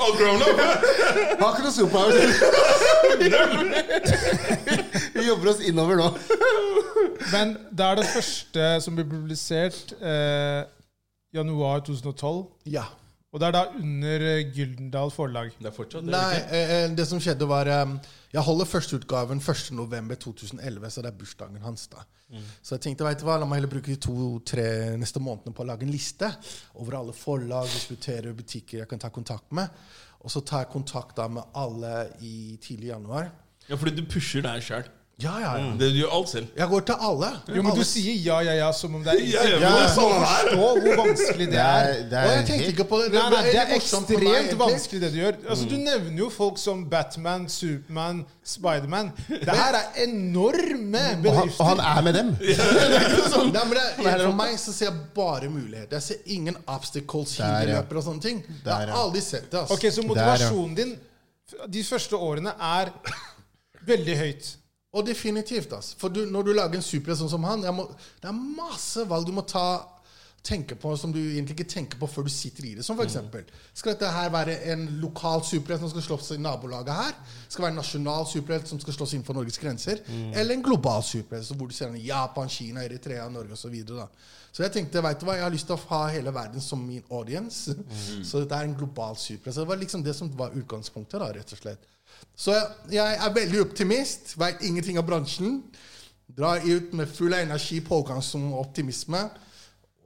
All 0.00 0.14
grown 0.16 0.40
up? 0.40 0.60
Har 1.40 1.50
ikke 1.52 1.64
noe 1.66 1.74
superpower. 1.74 2.12
Vi 5.18 5.26
jobber 5.26 5.50
oss 5.52 5.60
innover 5.68 5.96
nå. 6.00 6.08
Men 7.34 7.52
det 7.76 7.84
er 7.90 7.94
det 8.00 8.06
første 8.14 8.70
som 8.84 8.96
blir 8.96 9.08
publisert 9.10 9.92
eh, 10.00 10.62
januar 11.36 11.82
2012. 11.86 12.40
Ja. 12.72 12.86
Og 13.30 13.38
det 13.38 13.46
er 13.46 13.54
da 13.54 13.60
under 13.78 14.22
eh, 14.26 14.48
Gyldendal 14.50 15.12
forlag. 15.14 15.52
Det 15.58 15.68
er 15.70 15.74
fortsatt 15.74 16.02
det. 16.02 16.10
Nei, 16.10 16.38
eh, 16.50 16.72
eh, 16.76 16.86
det 16.98 17.06
som 17.06 17.20
skjedde 17.22 17.46
var 17.46 17.68
eh, 17.70 17.92
Jeg 18.34 18.42
holder 18.42 18.66
førsteutgaven 18.66 19.42
1.11.2011, 19.42 20.88
så 20.90 21.04
det 21.04 21.12
er 21.12 21.20
bursdagen 21.20 21.62
hans. 21.62 21.86
da. 21.92 22.02
Så 22.62 22.76
jeg 22.76 22.84
tenkte, 22.84 23.06
vet 23.06 23.22
du 23.22 23.24
hva, 23.26 23.40
la 23.42 23.46
meg 23.48 23.58
heller 23.58 23.70
bruke 23.72 23.90
de 23.90 23.98
to-tre 24.02 24.66
neste 24.98 25.22
månedene 25.22 25.54
på 25.54 25.64
å 25.64 25.66
lage 25.66 25.82
en 25.86 25.90
liste 25.90 26.28
over 26.78 27.00
alle 27.00 27.14
forlag, 27.16 27.66
distributere 27.70 28.34
butikker 28.38 28.82
jeg 28.82 28.90
kan 28.90 29.02
ta 29.02 29.10
kontakt 29.14 29.50
med. 29.54 29.66
Og 30.22 30.30
så 30.30 30.42
tar 30.46 30.64
jeg 30.64 30.72
kontakt 30.74 31.16
da 31.18 31.26
med 31.30 31.58
alle 31.58 31.94
i 32.22 32.56
tidlig 32.62 32.92
januar. 32.92 33.32
Ja, 33.66 33.78
fordi 33.78 33.98
du 33.98 34.06
pusher 34.10 34.46
deg 34.46 34.62
sjøl. 34.66 34.86
Ja, 35.20 35.32
ja, 35.42 35.50
ja. 35.58 35.70
Du 35.78 35.84
gjør 35.84 36.12
alt 36.16 36.30
selv. 36.30 36.46
Jeg 36.56 36.68
går 36.70 36.84
til 36.88 37.04
alle. 37.08 37.30
Jo, 37.48 37.62
men 37.62 37.70
alle. 37.72 37.80
du 37.80 37.88
sier 37.88 38.16
ja, 38.24 38.38
ja, 38.46 38.54
ja 38.58 38.70
som 38.76 38.94
om 38.96 39.02
det 39.04 39.12
er 39.14 39.20
Ja, 39.20 39.42
ja, 39.48 39.58
men 39.60 39.76
det 39.76 39.82
er 39.84 39.92
sånn 39.94 40.14
det 40.14 40.20
er. 40.20 40.50
forstår 40.50 40.80
hvor 40.84 41.00
vanskelig 41.00 41.48
det 41.50 41.60
er. 41.64 41.90
det 42.10 42.20
er, 42.20 42.30
jeg 42.32 42.46
tenkte 42.50 42.70
ikke 42.74 42.86
på 42.92 43.00
det. 43.02 43.10
Nei, 43.14 43.24
nei, 43.34 43.42
det 43.48 43.60
er 43.62 43.74
ekstremt 43.76 44.12
meg, 44.24 44.54
vanskelig, 44.62 45.00
det 45.04 45.10
du 45.12 45.18
gjør. 45.20 45.40
Altså, 45.46 45.68
Du 45.70 45.76
nevner 45.80 46.22
jo 46.24 46.30
folk 46.34 46.60
som 46.62 46.86
Batman, 46.90 47.48
Supermann, 47.52 48.22
Spiderman. 48.54 49.12
Det 49.28 49.58
her 49.60 49.78
er 49.82 50.00
enorme 50.06 51.04
Og 51.20 51.36
han, 51.40 51.52
og 51.52 51.68
han 51.72 51.84
er 51.90 52.02
med 52.08 52.18
dem. 52.20 52.32
Nei, 53.54 53.66
men 53.66 53.76
det, 53.76 53.86
for 54.24 54.34
meg 54.40 54.56
så 54.62 54.74
ser 54.74 54.90
jeg 54.90 55.04
bare 55.16 55.52
muligheter. 55.52 55.98
Jeg 55.98 56.06
ser 56.08 56.34
ingen 56.38 56.56
obstacles, 56.66 57.36
hinderløper 57.40 58.00
og 58.00 58.08
sånne 58.08 58.24
ting. 58.24 58.42
Jeg 58.64 58.72
har 58.72 58.96
aldri 58.96 59.22
sett 59.24 59.50
det. 59.50 59.62
altså. 59.62 59.76
Ok, 59.76 59.86
Så 59.92 60.06
motivasjonen 60.06 60.74
din 60.78 60.98
de 61.68 61.82
første 61.84 62.16
årene 62.16 62.52
er 62.62 62.92
veldig 63.86 64.16
høyt. 64.20 64.50
Og 64.92 65.06
definitivt. 65.06 65.72
Altså. 65.72 65.94
For 65.98 66.08
du, 66.10 66.24
når 66.26 66.42
du 66.48 66.52
lager 66.52 66.80
en 66.80 66.84
superhelt 66.84 67.20
sånn 67.20 67.30
som 67.30 67.44
han, 67.46 67.62
må, 67.74 67.86
det 68.22 68.30
er 68.30 68.36
masse 68.36 69.04
valg 69.08 69.28
du 69.28 69.34
må 69.36 69.46
ta 69.46 69.66
tenke 70.42 70.76
på 70.80 70.92
som 70.96 71.12
du 71.12 71.18
egentlig 71.20 71.58
ikke 71.58 71.68
tenker 71.68 71.98
på 72.00 72.08
før 72.08 72.24
du 72.24 72.32
sitter 72.32 72.64
i 72.64 72.72
det. 72.78 72.84
Som 72.84 72.96
for 72.96 73.04
eksempel, 73.04 73.44
Skal 73.76 73.92
dette 73.92 74.08
her 74.08 74.30
være 74.32 74.56
en 74.72 74.86
lokal 75.02 75.44
superhelt 75.44 75.82
som 75.84 75.90
skal 75.92 76.06
slåss 76.06 76.30
i 76.36 76.40
nabolaget 76.40 76.94
her? 76.96 77.12
Skal 77.48 77.60
det 77.60 77.66
være 77.66 77.74
en 77.74 77.80
nasjonal 77.82 78.26
superhelt 78.26 78.68
som 78.68 78.80
skal 78.80 78.96
slåss 78.96 79.14
innenfor 79.14 79.36
Norges 79.36 79.60
grenser? 79.60 80.00
Eller 80.32 80.54
en 80.54 80.64
global 80.64 81.04
superhelt 81.04 81.52
hvor 81.56 81.68
du 81.68 81.76
ser 81.76 81.92
den 81.92 82.00
i 82.00 82.06
Japan, 82.08 82.48
Kina, 82.48 82.84
Eritrea, 82.84 83.28
Norge 83.28 83.52
osv. 83.52 83.76
Så, 83.86 84.08
så 84.52 84.64
jeg 84.64 84.72
tenkte 84.78 85.04
vet 85.04 85.20
du 85.20 85.28
hva, 85.28 85.36
jeg 85.36 85.44
har 85.44 85.54
lyst 85.54 85.68
til 85.68 85.76
å 85.76 85.84
ha 85.92 86.02
hele 86.08 86.32
verden 86.34 86.64
som 86.64 86.80
min 86.86 87.04
audience. 87.10 87.76
Så 88.28 88.40
dette 88.40 88.56
er 88.56 88.64
en 88.64 88.76
global 88.76 89.16
superhelt. 89.20 89.54
Så 89.54 89.60
det 89.60 89.68
var 89.68 89.84
liksom 89.84 90.04
det 90.04 90.16
som 90.16 90.32
var 90.40 90.56
utgangspunktet, 90.56 91.20
da, 91.20 91.32
rett 91.36 91.52
og 91.52 91.60
slett. 91.60 91.84
Så 92.40 92.54
jeg, 92.90 93.16
er 93.16 93.34
veldig 93.34 93.60
optimist. 93.66 94.34
Veit 94.40 94.62
ingenting 94.64 94.98
av 95.00 95.06
bransjen. 95.08 95.60
Drar 96.36 96.62
ut 96.64 96.94
med 96.96 97.10
full 97.10 97.34
energi, 97.36 97.80
pågangssom 97.84 98.52
og 98.52 98.62
optimisme. 98.64 99.22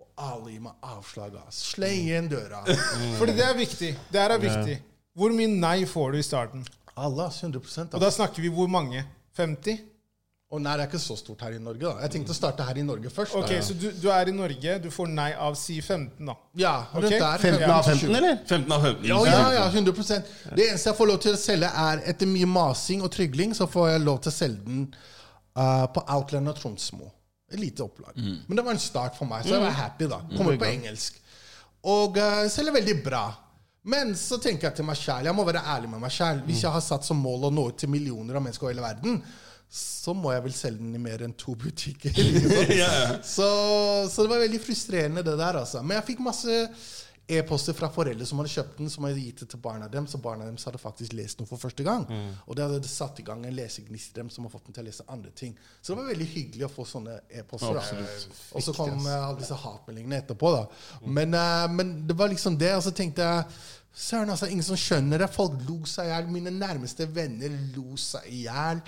Og 0.00 0.08
alle 0.30 0.54
gir 0.54 0.64
meg 0.64 0.88
avslag. 0.94 1.36
ass. 1.44 1.60
Sleng 1.74 2.08
igjen 2.08 2.30
døra. 2.32 2.64
Fordi 3.20 3.36
det 3.36 3.46
er 3.46 3.58
viktig. 3.58 3.92
Det 4.12 4.22
er 4.22 4.38
viktig. 4.42 4.78
Hvor 5.14 5.34
mye 5.34 5.50
nei 5.52 5.84
får 5.86 6.14
du 6.14 6.18
i 6.18 6.26
starten? 6.26 6.64
Alle, 6.94 7.28
ass, 7.28 7.42
100 7.42 7.90
Og 7.92 8.00
da 8.02 8.10
snakker 8.10 8.42
vi 8.42 8.50
hvor 8.54 8.70
mange? 8.70 9.04
50? 9.38 9.93
Og 10.54 10.60
nei, 10.62 10.74
det 10.78 10.84
er 10.84 10.90
ikke 10.92 11.00
så 11.02 11.16
stort 11.18 11.40
her 11.42 11.56
i 11.56 11.60
Norge. 11.62 11.82
da. 11.82 11.94
Jeg 12.04 12.12
tenkte 12.14 12.30
å 12.30 12.36
starte 12.36 12.66
her 12.68 12.78
i 12.78 12.84
Norge 12.86 13.10
først. 13.10 13.34
Ok, 13.34 13.50
da. 13.50 13.62
Så 13.66 13.74
du, 13.74 13.88
du 13.98 14.06
er 14.14 14.30
i 14.30 14.34
Norge, 14.36 14.76
du 14.84 14.86
får 14.94 15.08
nei 15.10 15.30
av 15.34 15.56
si 15.58 15.80
15, 15.80 16.28
da. 16.28 16.36
Ja, 16.60 16.74
rundt 16.92 17.10
der. 17.10 17.42
15 17.42 17.64
av 17.74 17.88
15, 17.90 18.14
eller? 18.20 18.36
15 18.46 18.76
av 18.76 18.86
15. 18.86 19.08
Ja, 19.10 19.18
ja, 19.26 19.40
ja, 19.56 19.64
100% 19.72 20.30
Det 20.54 20.68
eneste 20.68 20.92
jeg 20.92 20.98
får 21.00 21.10
lov 21.10 21.18
til 21.24 21.34
å 21.34 21.40
selge, 21.40 21.72
er 21.88 22.04
etter 22.14 22.30
mye 22.30 22.48
masing 22.54 23.02
og 23.02 23.10
trygling, 23.16 23.56
så 23.58 23.66
får 23.70 23.90
jeg 23.96 24.04
lov 24.06 24.22
til 24.22 24.30
å 24.30 24.36
selge 24.36 24.62
den 24.68 24.84
uh, 24.94 25.86
på 25.90 26.06
Outland 26.14 26.54
og 26.54 26.58
Tromsmo. 26.60 27.10
Et 27.50 27.58
lite 27.58 27.82
opplag. 27.82 28.14
Men 28.20 28.58
det 28.58 28.66
var 28.66 28.76
en 28.76 28.82
start 28.82 29.18
for 29.18 29.30
meg, 29.30 29.42
så 29.42 29.56
jeg 29.56 29.64
var 29.66 29.74
happy, 29.80 30.10
da. 30.10 30.22
Kommer 30.36 30.60
på 30.60 30.70
engelsk. 30.70 31.18
Og 31.90 32.20
uh, 32.22 32.44
selger 32.52 32.78
veldig 32.78 33.00
bra. 33.02 33.26
Men 33.90 34.14
så 34.16 34.38
tenker 34.40 34.70
jeg 34.70 34.78
til 34.78 34.86
meg 34.88 34.96
sjæl, 34.96 35.26
jeg 35.28 35.36
må 35.36 35.44
være 35.44 35.60
ærlig 35.74 35.90
med 35.92 36.00
meg 36.06 36.12
sjæl. 36.14 36.38
Hvis 36.46 36.62
jeg 36.64 36.72
har 36.72 36.84
satt 36.84 37.04
som 37.04 37.18
mål 37.20 37.50
å 37.50 37.50
nå 37.52 37.66
ut 37.68 37.82
til 37.82 37.90
millioner 37.92 38.38
av 38.38 38.46
mennesker 38.46 38.64
over 38.64 38.72
hele 38.72 38.86
verden, 38.86 39.18
så 39.70 40.12
må 40.14 40.32
jeg 40.34 40.44
vel 40.44 40.52
selge 40.54 40.82
den 40.84 40.94
i 40.94 41.02
mer 41.02 41.24
enn 41.26 41.32
to 41.38 41.54
butikker. 41.58 42.12
Så, 43.36 43.46
så 44.10 44.22
det 44.26 44.30
var 44.30 44.44
veldig 44.44 44.60
frustrerende, 44.62 45.24
det 45.26 45.38
der. 45.40 45.58
altså. 45.64 45.82
Men 45.82 45.98
jeg 45.98 46.06
fikk 46.12 46.20
masse 46.22 46.60
e-poster 47.24 47.72
fra 47.72 47.88
foreldre 47.88 48.26
som 48.28 48.36
hadde 48.42 48.52
kjøpt 48.52 48.80
den, 48.82 48.90
som 48.92 49.06
hadde 49.06 49.22
gitt 49.22 49.38
det 49.40 49.46
til 49.54 49.60
barna 49.64 49.86
dem, 49.88 50.04
så 50.10 50.18
barna 50.20 50.44
deres 50.44 50.66
hadde 50.68 50.80
faktisk 50.82 51.14
lest 51.16 51.38
noe 51.40 51.48
for 51.48 51.56
første 51.62 51.86
gang. 51.86 52.04
Og 52.44 52.56
det 52.58 52.66
hadde 52.66 52.90
satt 52.90 53.22
i 53.22 53.24
gang 53.24 53.46
en 53.48 53.56
lesegnist 53.56 54.12
i 54.12 54.18
dem 54.20 54.28
som 54.32 54.44
har 54.44 54.52
fått 54.52 54.66
dem 54.68 54.76
til 54.76 54.84
å 54.84 54.88
lese 54.90 55.06
andre 55.08 55.32
ting. 55.32 55.54
Så 55.80 55.94
det 55.94 56.02
var 56.02 56.10
veldig 56.12 56.26
hyggelig 56.34 56.66
å 56.68 56.72
få 56.74 56.84
sånne 56.90 57.16
e-poster. 57.32 57.80
Og 58.52 58.66
så 58.66 58.76
kom 58.76 59.00
eh, 59.08 59.16
alle 59.16 59.40
disse 59.40 59.56
hatmeldingene 59.64 60.20
etterpå. 60.20 60.52
da. 60.52 60.66
Men, 61.06 61.32
eh, 61.40 61.64
men 61.72 61.94
det 62.06 62.18
var 62.20 62.28
liksom 62.28 62.58
det. 62.60 62.74
Og 62.76 62.84
så 62.84 62.92
tenkte 62.92 63.24
jeg 63.24 63.48
Søren, 63.94 64.26
altså, 64.34 64.48
ingen 64.50 64.66
som 64.66 64.76
skjønner 64.76 65.22
det. 65.22 65.28
Folk 65.30 65.52
lo 65.68 65.76
seg 65.86 66.08
i 66.08 66.10
hjel. 66.10 66.30
Mine 66.34 66.50
nærmeste 66.50 67.06
venner 67.14 67.52
lo 67.76 67.94
seg 67.96 68.26
i 68.26 68.40
hjel. 68.42 68.80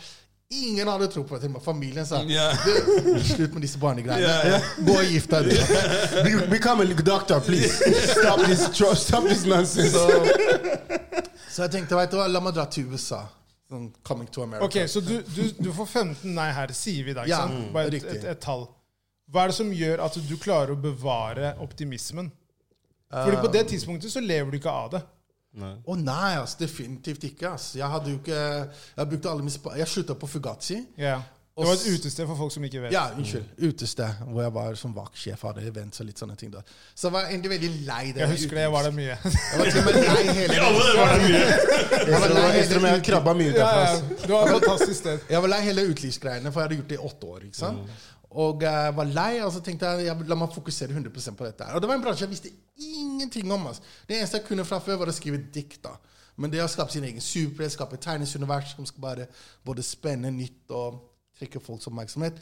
Ingen 0.51 0.89
hadde 0.89 1.07
tro 1.11 1.25
på 1.27 1.39
det. 1.39 1.49
Familien 1.65 2.07
sa 2.07 2.21
yeah. 2.23 2.55
Slutt 3.25 3.53
med 3.57 3.63
disse 3.67 3.79
barnegreiene. 3.83 4.23
Yeah, 4.23 4.47
yeah. 4.47 4.69
Gå 4.87 4.95
og 5.01 5.09
gift 5.11 5.31
deg. 5.33 5.49
Be- 6.27 6.47
Become 6.53 6.85
a 6.85 7.03
doctor, 7.03 7.41
please. 7.41 7.73
Stop 8.13 8.45
this, 8.47 8.63
stop 9.03 9.25
this 9.27 9.45
nonsense. 9.45 9.91
Så, 9.91 10.07
så 11.51 11.63
jeg 11.67 11.71
tenkte, 11.75 11.97
vet 11.99 12.13
du 12.15 12.21
hva, 12.21 12.29
la 12.31 12.41
meg 12.45 12.55
dra 12.55 12.67
til 12.71 12.87
USA. 12.95 13.25
Sånn 13.67 13.89
coming 14.07 14.29
to 14.31 14.45
America. 14.45 14.69
Ok, 14.69 14.87
Så 14.89 15.01
du, 15.03 15.17
du, 15.35 15.43
du 15.59 15.73
får 15.75 15.87
15 15.91 16.31
nei 16.37 16.53
her, 16.55 16.71
sier 16.79 17.03
vi 17.09 17.17
da. 17.17 17.25
ikke 17.27 17.33
Ja, 17.35 17.43
sant? 17.49 17.73
Bare 17.75 17.91
et, 17.91 18.07
et, 18.07 18.29
et 18.37 18.41
tall. 18.45 18.69
Hva 19.35 19.43
er 19.49 19.51
det 19.51 19.57
som 19.59 19.73
gjør 19.75 20.05
at 20.07 20.15
du 20.29 20.37
klarer 20.39 20.77
å 20.77 20.79
bevare 20.79 21.57
optimismen? 21.65 22.31
Fordi 23.11 23.41
på 23.43 23.51
det 23.55 23.65
tidspunktet 23.73 24.13
så 24.15 24.23
lever 24.23 24.55
du 24.55 24.61
ikke 24.61 24.71
av 24.71 24.93
det. 24.95 25.03
Å 25.57 25.97
nei, 25.97 26.35
ass, 26.41 26.57
definitivt 26.61 27.25
ikke. 27.31 27.55
Ass. 27.55 27.71
Jeg 27.79 27.89
hadde 27.89 28.13
jo 28.13 28.21
ikke 28.21 28.37
Jeg 28.37 29.09
brukte 29.09 29.31
alle 29.31 29.47
mine 29.47 29.79
Jeg 29.79 29.89
slutta 29.89 30.19
på 30.19 30.29
Fugazi. 30.29 30.83
Yeah. 30.99 31.25
Det 31.57 31.65
var 31.65 31.73
et 31.73 31.87
utested 31.89 32.27
for 32.29 32.37
folk 32.37 32.53
som 32.53 32.65
ikke 32.65 32.81
vet. 32.83 32.93
Ja, 32.93 33.07
unnskyld. 33.17 33.45
Utested. 33.65 34.09
Hvor 34.29 34.43
jeg 34.43 34.53
var 34.55 34.75
som 34.77 34.93
vaktsjef, 34.93 35.41
hadde 35.49 35.63
events 35.65 36.03
og 36.03 36.07
litt 36.11 36.21
sånne 36.21 36.35
ting. 36.37 36.51
da. 36.53 36.61
Så 36.93 37.07
jeg 37.09 37.15
var 37.15 37.31
egentlig 37.31 37.51
veldig 37.55 37.71
lei 37.87 38.03
det. 38.11 38.21
Jeg 38.21 38.29
husker 38.35 38.59
det, 38.59 38.65
jeg 38.67 38.73
var 38.75 38.85
der 38.85 38.93
mye. 38.99 39.17
Jeg 39.25 39.61
var 39.63 39.71
til 39.71 39.81
og 39.81 39.87
med 39.87 39.97
lei 40.03 40.35
hele 40.37 40.59
Alle 40.67 40.91
var 40.99 41.15
det 41.15 41.31
mye. 41.31 41.47
Jeg 42.11 42.83
var 42.83 43.01
krabba 43.09 43.35
mye 43.41 43.55
derfra. 43.57 43.81
ja. 43.81 43.95
ass. 43.95 44.05
Det 44.27 44.29
var 44.35 44.45
et 44.45 44.53
fantastisk 44.59 45.01
sted. 45.01 45.25
jeg 45.31 45.43
var 45.47 45.53
lei 45.55 45.63
hele 45.71 45.87
utelivsgreiene, 45.95 46.53
for 46.53 46.61
jeg 46.61 46.69
hadde 46.69 46.79
gjort 46.83 46.93
det 46.93 46.99
i 47.01 47.09
åtte 47.09 47.33
år. 47.33 47.41
ikke 47.49 47.61
sant? 47.63 48.05
Og 48.31 48.63
jeg 48.67 48.95
var 48.97 49.13
lei, 49.17 49.33
og 49.45 49.53
så 49.55 49.63
tenkte 49.65 49.89
jeg 49.89 50.09
ja, 50.09 50.17
la 50.29 50.39
meg 50.39 50.55
fokusere 50.55 50.97
100% 50.97 51.39
på 51.39 51.47
dette. 51.47 51.65
her. 51.65 51.77
Og 51.77 51.83
det 51.83 51.89
var 51.89 51.99
en 51.99 52.05
bransje 52.05 52.27
jeg 52.27 52.33
visste 52.33 52.53
ingenting 52.77 53.53
om. 53.53 53.69
Altså. 53.71 53.83
Det 54.09 54.19
eneste 54.19 54.41
jeg 54.41 54.49
kunne 54.49 54.67
fra 54.67 54.81
før, 54.83 55.01
var 55.05 55.13
å 55.13 55.17
skrive 55.17 55.41
dikt. 55.55 55.83
da. 55.87 55.95
Men 56.37 56.53
det 56.53 56.61
å 56.61 56.69
skape 56.69 56.93
sin 56.93 57.07
egen 57.07 57.23
superhelt, 57.23 57.73
skape 57.73 57.97
et 57.97 58.05
tegnesunivers 58.05 58.75
som 58.75 58.89
skal 58.89 59.05
bare 59.05 59.29
både 59.65 59.85
spenne 59.87 60.33
nytt 60.35 60.75
og 60.75 60.99
trekke 61.39 61.63
folks 61.65 61.89
oppmerksomhet, 61.89 62.39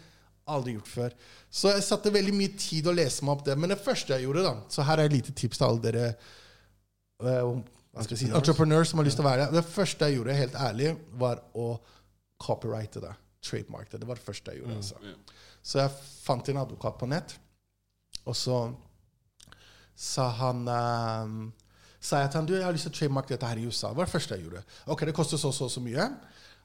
aldri 0.50 0.74
gjort 0.74 0.90
før. 0.90 1.14
Så 1.50 1.70
jeg 1.72 1.84
satte 1.86 2.12
veldig 2.14 2.34
mye 2.36 2.56
tid 2.58 2.88
å 2.90 2.94
lese 2.94 3.24
meg 3.24 3.36
opp 3.36 3.44
det. 3.46 3.56
Men 3.58 3.72
det 3.72 3.80
første 3.82 4.16
jeg 4.16 4.26
gjorde, 4.26 4.44
da 4.44 4.56
Så 4.68 4.86
her 4.86 5.00
er 5.00 5.08
et 5.08 5.14
lite 5.14 5.32
tips 5.32 5.60
til 5.60 5.68
alle 5.68 5.84
dere 5.84 6.08
uh, 7.22 7.54
si, 8.10 8.28
entrepreneurs 8.28 8.90
som 8.90 9.00
har 9.00 9.08
lyst 9.08 9.20
til 9.20 9.26
å 9.26 9.30
være 9.30 9.46
det. 9.46 9.60
Det 9.60 9.74
første 9.76 10.10
jeg 10.10 10.18
gjorde, 10.18 10.38
helt 10.42 10.58
ærlig, 10.58 10.94
var 11.20 11.44
å 11.54 11.68
copyrighte 12.42 13.02
det. 13.04 13.14
Trademark 13.44 13.90
det. 13.92 14.02
Det 14.02 14.10
var 14.10 14.20
det 14.20 14.26
første 14.26 14.52
jeg 14.52 14.64
gjorde. 14.64 14.80
altså. 14.82 15.14
Så 15.64 15.80
jeg 15.80 15.92
fant 16.24 16.48
en 16.52 16.60
advokat 16.60 16.98
på 17.00 17.08
nett, 17.08 17.36
og 18.24 18.36
så 18.36 18.58
sa 19.96 20.28
han 20.40 20.64
um, 20.68 21.36
sa 22.04 22.20
jeg 22.20 22.30
til 22.32 22.40
han, 22.40 22.48
du, 22.48 22.54
jeg 22.58 22.66
har 22.66 22.74
lyst 22.76 22.88
til 22.88 22.92
å 22.92 22.98
trademarke 22.98 23.32
dette 23.32 23.48
her 23.48 23.60
i 23.60 23.64
USA. 23.64 23.90
Det 23.90 23.96
var 23.96 24.08
det 24.08 24.12
første 24.12 24.36
jeg 24.36 24.44
gjorde. 24.44 24.64
Ok, 24.92 25.04
det 25.08 25.16
koster 25.16 25.40
så 25.40 25.52
så 25.56 25.70
så 25.72 25.80
mye. 25.80 26.08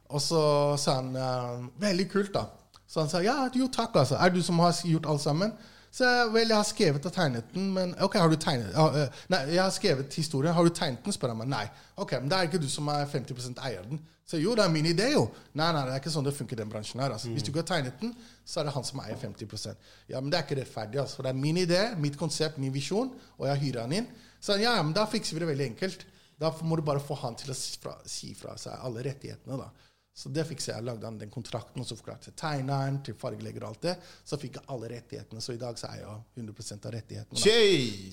Og 0.10 0.22
så 0.24 0.42
sa 0.82 0.98
han 0.98 1.14
eh, 1.16 1.68
Veldig 1.80 2.08
kult, 2.12 2.34
da. 2.34 2.48
Så 2.90 3.04
han 3.04 3.12
sa 3.12 3.22
ja, 3.24 3.38
jo 3.56 3.70
takk, 3.72 3.96
altså. 4.02 4.18
Er 4.20 4.34
du 4.34 4.42
som 4.44 4.60
har 4.60 4.74
gjort 4.84 5.08
alt 5.08 5.24
sammen? 5.24 5.54
Så 5.92 6.06
vel, 6.34 6.52
jeg 6.52 6.56
har 6.56 6.68
skrevet 6.68 7.06
og 7.10 7.14
tegnet 7.14 7.50
den, 7.54 7.72
men 7.74 7.96
ok, 8.04 8.20
har 8.22 8.30
du 8.30 8.38
tegnet 8.38 8.76
eh, 8.78 9.20
Nei, 9.34 9.40
jeg 9.56 9.62
har 9.64 9.74
skrevet 9.74 10.14
historien. 10.20 10.54
Har 10.54 10.68
du 10.68 10.74
tegnet 10.76 11.02
den? 11.06 11.16
spør 11.16 11.34
han 11.34 11.42
meg. 11.42 11.50
Nei. 11.50 11.66
Ok, 11.98 12.14
men 12.20 12.30
det 12.30 12.38
er 12.38 12.50
ikke 12.50 12.62
du 12.62 12.70
som 12.70 12.88
er 12.94 13.10
50 13.10 13.58
eier 13.58 13.88
den. 13.90 14.02
Så 14.30 14.38
jo, 14.38 14.54
det 14.54 14.62
er 14.62 14.70
min 14.70 14.86
idé, 14.86 15.08
jo. 15.16 15.24
Nei, 15.58 15.72
nei, 15.74 15.82
det 15.88 15.96
er 15.96 16.04
ikke 16.04 16.14
sånn 16.14 16.28
det 16.28 16.36
funker 16.38 16.54
i 16.54 16.62
den 16.62 16.70
bransjen 16.70 17.02
her. 17.02 17.16
Altså. 17.16 17.32
Hvis 17.34 17.48
du 17.48 17.50
ikke 17.50 17.64
har 17.64 17.72
tegnet 17.72 17.98
den, 18.04 18.14
så 18.46 18.62
er 18.62 18.70
det 18.70 18.76
han 18.76 18.86
som 18.86 19.02
eier 19.02 19.18
50% 19.18 19.90
Ja, 20.12 20.22
men 20.22 20.30
det 20.30 20.38
er 20.38 20.46
ikke 20.46 20.60
rettferdig, 20.62 21.00
altså. 21.02 21.18
For 21.18 21.26
det 21.26 21.34
er 21.34 21.42
min 21.42 21.58
idé, 21.58 21.82
mitt 21.98 22.20
konsept, 22.20 22.62
min 22.62 22.76
visjon, 22.76 23.10
og 23.40 23.50
jeg 23.50 23.64
hyrer 23.64 23.88
han 23.88 23.98
inn. 23.98 24.12
Så 24.38 24.60
ja, 24.62 24.76
men 24.84 24.94
da 24.94 25.08
fikser 25.10 25.34
vi 25.34 25.42
det 25.42 25.50
veldig 25.50 25.70
enkelt. 25.72 26.06
Da 26.40 26.54
må 26.64 26.78
du 26.78 26.86
bare 26.86 27.02
få 27.04 27.18
han 27.20 27.36
til 27.42 27.52
å 27.52 27.58
si 27.58 28.30
fra 28.38 28.54
seg 28.62 28.78
alle 28.86 29.02
rettighetene, 29.10 29.58
da. 29.60 29.89
Så 30.20 30.28
det 30.36 30.44
fikk 30.50 30.60
jeg. 30.68 30.84
lagde 30.84 31.08
han 31.08 31.18
den 31.20 31.30
kontrakten, 31.32 31.80
og 31.80 31.88
så 31.88 31.96
forklarte 31.96 32.28
jeg 32.28 32.36
tegneren 32.42 32.98
til 33.08 33.16
fargelegger 33.16 33.64
og 33.64 33.70
alt 33.70 33.86
det. 33.86 33.94
Så 34.28 34.36
fikk 34.42 34.58
jeg 34.58 34.66
alle 34.74 34.90
rettighetene. 34.92 35.44
Så 35.44 35.56
i 35.56 35.62
dag 35.62 35.80
så 35.80 35.88
er 35.88 36.02
jeg 36.02 36.08
jo 36.10 36.16
100 36.42 36.76
av 36.76 36.92
rettighetene. 36.98 37.38
da. 37.38 37.44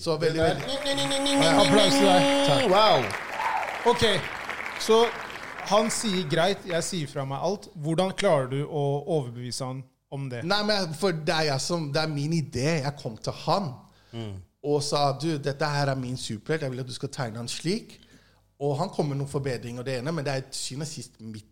Så 0.05 0.15
veldig, 0.21 0.39
veldig 0.39 1.57
Applaus 1.65 1.97
til 1.97 2.07
deg. 2.07 2.69
Wow! 2.71 3.03
Ok, 3.91 4.05
så 4.83 5.01
han 5.67 5.91
sier 5.91 6.23
greit, 6.31 6.63
jeg 6.67 6.87
sier 6.87 7.11
fra 7.11 7.27
meg 7.27 7.43
alt. 7.43 7.67
Hvordan 7.75 8.15
klarer 8.15 8.47
du 8.55 8.61
å 8.63 8.85
overbevise 9.03 9.67
han 9.67 9.83
om 10.13 10.29
det? 10.31 10.45
Nei, 10.47 10.61
men 10.63 10.95
for 10.95 11.11
det 11.11 11.35
er, 11.35 11.49
jeg 11.51 11.65
som, 11.65 11.89
det 11.91 12.05
er 12.05 12.11
min 12.11 12.37
idé. 12.39 12.69
Jeg 12.85 12.95
kom 13.01 13.19
til 13.19 13.35
han 13.43 13.73
og 14.67 14.79
sa 14.83 15.11
du, 15.19 15.33
dette 15.43 15.67
her 15.75 15.91
er 15.91 15.99
min 15.99 16.15
superhelt. 16.17 16.63
Jeg 16.63 16.71
vil 16.71 16.85
at 16.85 16.87
du 16.87 16.95
skal 16.95 17.11
tegne 17.13 17.43
han 17.43 17.51
slik. 17.51 17.99
Og 18.63 18.79
han 18.79 18.89
kom 18.95 19.11
med 19.11 19.19
noen 19.19 19.29
forbedringer, 19.29 19.83
det 19.85 19.99
ene, 19.99 20.15
men 20.15 20.25
det 20.25 20.33
er 20.33 20.47
til 20.47 20.63
syvende 20.63 20.87
og 20.87 20.95
sist 20.95 21.19
mitt 21.21 21.51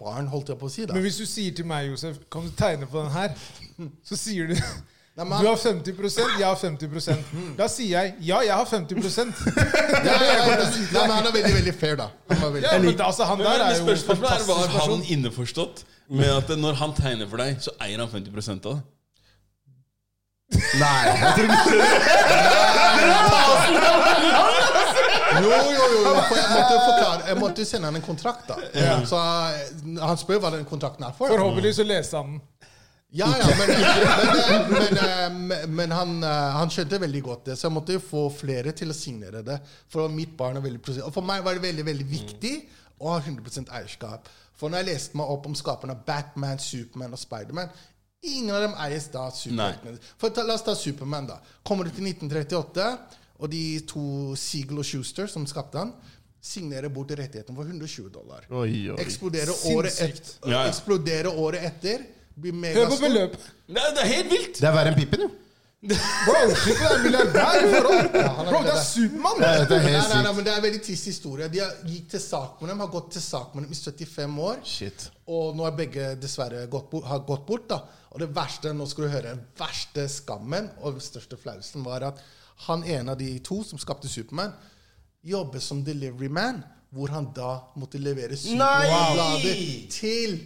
barn, 0.00 0.26
holdt 0.32 0.48
jeg 0.48 0.58
på 0.58 0.66
å 0.66 0.70
si. 0.72 0.84
da. 0.88 0.94
Men 0.96 1.02
hvis 1.04 1.18
du 1.20 1.26
sier 1.28 1.52
til 1.56 1.66
meg, 1.68 1.90
Josef, 1.90 2.16
kan 2.32 2.46
du 2.46 2.52
tegne 2.56 2.86
på 2.88 3.02
den 3.02 3.10
her? 3.12 3.34
Så 4.04 4.16
sier 4.16 4.46
du 4.48 4.54
Nei, 5.16 5.24
men- 5.24 5.40
du 5.40 5.46
har 5.48 5.56
50 5.56 5.94
jeg 6.38 6.44
har 6.44 6.56
50% 6.60 7.56
Da 7.56 7.66
sier 7.72 7.88
jeg 8.02 8.14
ja, 8.20 8.40
jeg 8.44 8.52
har 8.52 8.66
50 8.66 8.96
Ja, 9.00 9.12
ja, 10.04 10.16
ja, 10.20 10.44
ja. 10.44 10.56
Nei, 10.92 11.06
men 11.06 11.10
han 11.10 11.26
er 11.26 11.32
veldig, 11.32 11.54
veldig 11.54 11.74
fair, 11.74 11.96
da. 11.96 12.08
Han 12.28 12.52
veldig, 12.52 12.62
ja, 12.68 12.78
men 12.78 13.00
altså, 13.00 13.24
Han 13.24 13.38
der 13.38 13.44
men 13.44 13.60
er 13.60 13.76
jo 13.78 13.86
er, 13.86 14.04
Var 14.48 14.60
han 14.66 14.74
person. 14.76 15.02
innforstått 15.16 15.84
med 16.08 16.28
at 16.36 16.52
når 16.58 16.74
han 16.82 16.92
tegner 16.94 17.28
for 17.28 17.36
deg, 17.40 17.56
så 17.64 17.70
eier 17.80 17.98
han 17.98 18.08
50 18.12 18.66
av 18.66 18.76
det? 18.76 18.82
Nei, 20.82 21.02
jeg 21.08 21.32
tror 21.36 21.48
ikke 21.56 21.74
Jo, 23.02 23.16
jo, 25.44 25.50
jo, 25.50 25.86
jo, 25.92 26.12
for 26.28 26.38
jeg 26.38 26.50
måtte 26.52 26.76
forklare 26.80 27.28
Jeg 27.28 27.38
måtte 27.40 27.66
sende 27.68 27.90
han 27.90 27.98
en 27.98 28.04
kontrakt, 28.04 28.50
da. 28.50 28.56
Så 29.08 29.20
eh, 29.20 30.00
han 30.02 30.20
spør 30.20 30.42
hva 30.44 30.52
den 30.56 30.68
kontrakten 30.68 31.06
er 31.08 31.16
for. 31.16 31.32
Forhåpentligvis 31.32 31.80
så 31.82 31.86
leste 31.88 32.20
han 32.20 32.36
den. 32.36 32.44
Ja, 33.16 33.28
ja, 33.38 33.46
men, 33.56 33.68
men, 33.70 34.72
men, 34.72 35.36
men, 35.46 35.74
men 35.78 35.92
han, 35.94 36.16
eh, 36.26 36.56
han 36.58 36.72
skjønte 36.74 36.98
veldig 37.00 37.22
godt 37.24 37.44
det, 37.50 37.54
så 37.56 37.68
jeg 37.68 37.76
måtte 37.76 37.94
jo 37.94 38.02
få 38.02 38.24
flere 38.34 38.74
til 38.76 38.90
å 38.92 38.96
signere 38.96 39.44
det. 39.46 39.60
For 39.92 40.10
mitt 40.12 40.34
barn 40.36 40.58
er 40.58 40.64
veldig 40.64 40.98
Og 41.06 41.12
for 41.14 41.24
meg 41.24 41.44
var 41.46 41.56
det 41.56 41.64
veldig 41.64 41.86
veldig 41.86 42.08
viktig 42.10 42.54
å 42.98 43.14
ha 43.14 43.20
100 43.22 43.70
eierskap. 43.78 44.28
For 44.56 44.72
når 44.72 44.82
jeg 44.82 44.90
leste 44.90 45.20
meg 45.20 45.30
opp 45.32 45.46
om 45.48 45.54
skaperne 45.56 45.94
av 45.96 46.02
Batman, 46.08 46.58
Superman 46.62 47.14
og 47.14 47.22
Spiderman 47.22 47.70
Ingen 48.26 48.54
av 48.56 48.62
dem 48.64 48.74
eies 48.82 49.06
da 49.12 49.28
Superman. 49.30 49.98
For 50.18 50.34
ta, 50.34 50.42
La 50.46 50.56
oss 50.56 50.64
ta 50.66 50.74
Superman, 50.74 51.28
da. 51.28 51.36
Kommer 51.66 51.86
du 51.86 51.92
til 51.94 52.08
1938, 52.08 52.86
og 53.38 53.50
de 53.52 53.62
to 53.88 54.34
Siegel 54.40 54.78
og 54.82 54.86
Schuster 54.88 55.26
som 55.30 55.46
skapte 55.46 55.78
han, 55.82 55.94
signerer 56.46 56.88
bort 56.94 57.10
rettighetene 57.18 57.56
for 57.56 57.66
120 57.66 58.10
dollar. 58.14 58.44
Oi, 58.50 58.90
oi. 58.92 58.98
Eksploderer 59.02 59.50
året, 59.72 59.96
et, 60.04 60.36
Ja, 60.46 60.52
ja. 60.60 60.66
eksploderer 60.70 61.32
året 61.32 61.64
etter. 61.66 62.04
Blir 62.36 62.52
Hør 62.52 62.60
på 62.60 62.60
megastor. 62.60 63.02
beløpet. 63.08 63.44
Det 63.66 63.80
er, 63.80 63.92
det 63.96 64.02
er 64.04 64.10
helt 64.12 64.30
vilt! 64.30 64.58
Det 64.60 64.68
er 64.68 64.74
verre 64.76 64.90
enn 64.92 64.98
Pippen, 65.00 65.22
jo. 65.24 65.28
Bro, 65.86 66.34
Pippen 66.64 66.86
er 66.90 67.02
milliardær 67.04 67.56
i 67.62 67.70
forhold. 67.72 68.08
Bro, 68.48 68.60
det 68.66 68.72
er 68.74 68.82
Supermann! 68.84 69.40
Det, 69.40 69.48
er 69.48 69.56
helt 69.56 69.70
nei, 69.70 69.92
nei, 69.96 70.02
sykt. 70.04 70.36
men 70.36 70.44
Det 70.46 70.52
er 70.52 70.60
en 70.60 70.64
veldig 70.66 70.80
trist 70.86 71.08
historie. 71.10 71.48
De 71.52 71.62
har, 71.64 71.74
gikk 71.88 72.08
til 72.12 72.22
sak 72.24 72.60
med 72.62 72.70
dem, 72.72 72.82
har 72.84 72.90
gått 72.92 73.10
til 73.16 73.24
sak 73.24 73.54
med 73.56 73.64
dem 73.66 73.72
i 73.72 73.78
75 73.80 74.38
år. 74.50 74.60
Shit. 74.68 75.06
Og 75.32 75.56
nå 75.56 75.64
har 75.66 75.76
begge 75.78 76.10
dessverre 76.20 76.66
gått 76.72 76.90
bort, 76.92 77.08
har 77.10 77.24
gått 77.28 77.46
bort. 77.48 77.66
da. 77.72 77.80
Og 78.12 78.20
det 78.22 78.28
verste 78.36 78.72
nå 78.76 78.86
skal 78.90 79.06
du 79.08 79.12
høre, 79.16 79.32
den 79.36 79.44
verste 79.58 80.06
skammen 80.12 80.68
og 80.82 80.96
den 80.98 81.04
største 81.04 81.38
flausen 81.40 81.84
var 81.88 82.04
at 82.12 82.20
han 82.56 82.84
ene 82.84 83.12
av 83.12 83.18
de 83.20 83.38
to 83.44 83.60
som 83.64 83.78
skapte 83.78 84.08
Supermann, 84.08 84.54
jobber 85.26 85.60
som 85.60 85.84
delivery 85.84 86.28
man, 86.32 86.62
hvor 86.94 87.10
han 87.12 87.28
da 87.36 87.58
måtte 87.76 87.98
levere 88.00 88.36
Supermann-blader 88.38 89.62
til 89.92 90.38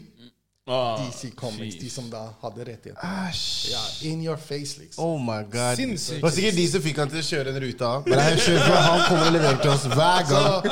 Ah, 0.70 1.00
DC 1.06 1.30
Comics, 1.36 1.74
fy. 1.74 1.80
de 1.80 1.90
som 1.90 2.10
da 2.10 2.20
hadde 2.42 2.64
rettigheter. 2.64 3.28
Æsj. 3.28 3.70
Ja, 3.72 4.10
in 4.10 4.22
your 4.26 4.36
face, 4.36 4.78
liksom. 4.78 5.04
Oh 5.04 5.18
my 5.18 5.42
god. 5.50 5.76
Sinnssykt. 5.76 6.16
Det 6.16 6.22
var 6.22 6.30
sikkert 6.30 6.54
de 6.56 6.66
som 6.70 6.84
fikk 6.84 7.00
han 7.02 7.10
til 7.10 7.18
å 7.18 7.24
kjøre 7.26 7.54
en 7.54 7.58
rute 7.64 7.88
av. 7.88 8.06
Men 8.06 8.22
jeg 8.22 8.38
kjører 8.44 8.68
for 8.68 8.84
han 8.86 9.02
kommer 9.08 9.26
og 9.26 9.34
leverer 9.34 9.58
til 9.64 9.72
oss 9.72 9.88
hver 9.90 10.28
gang. 10.30 10.68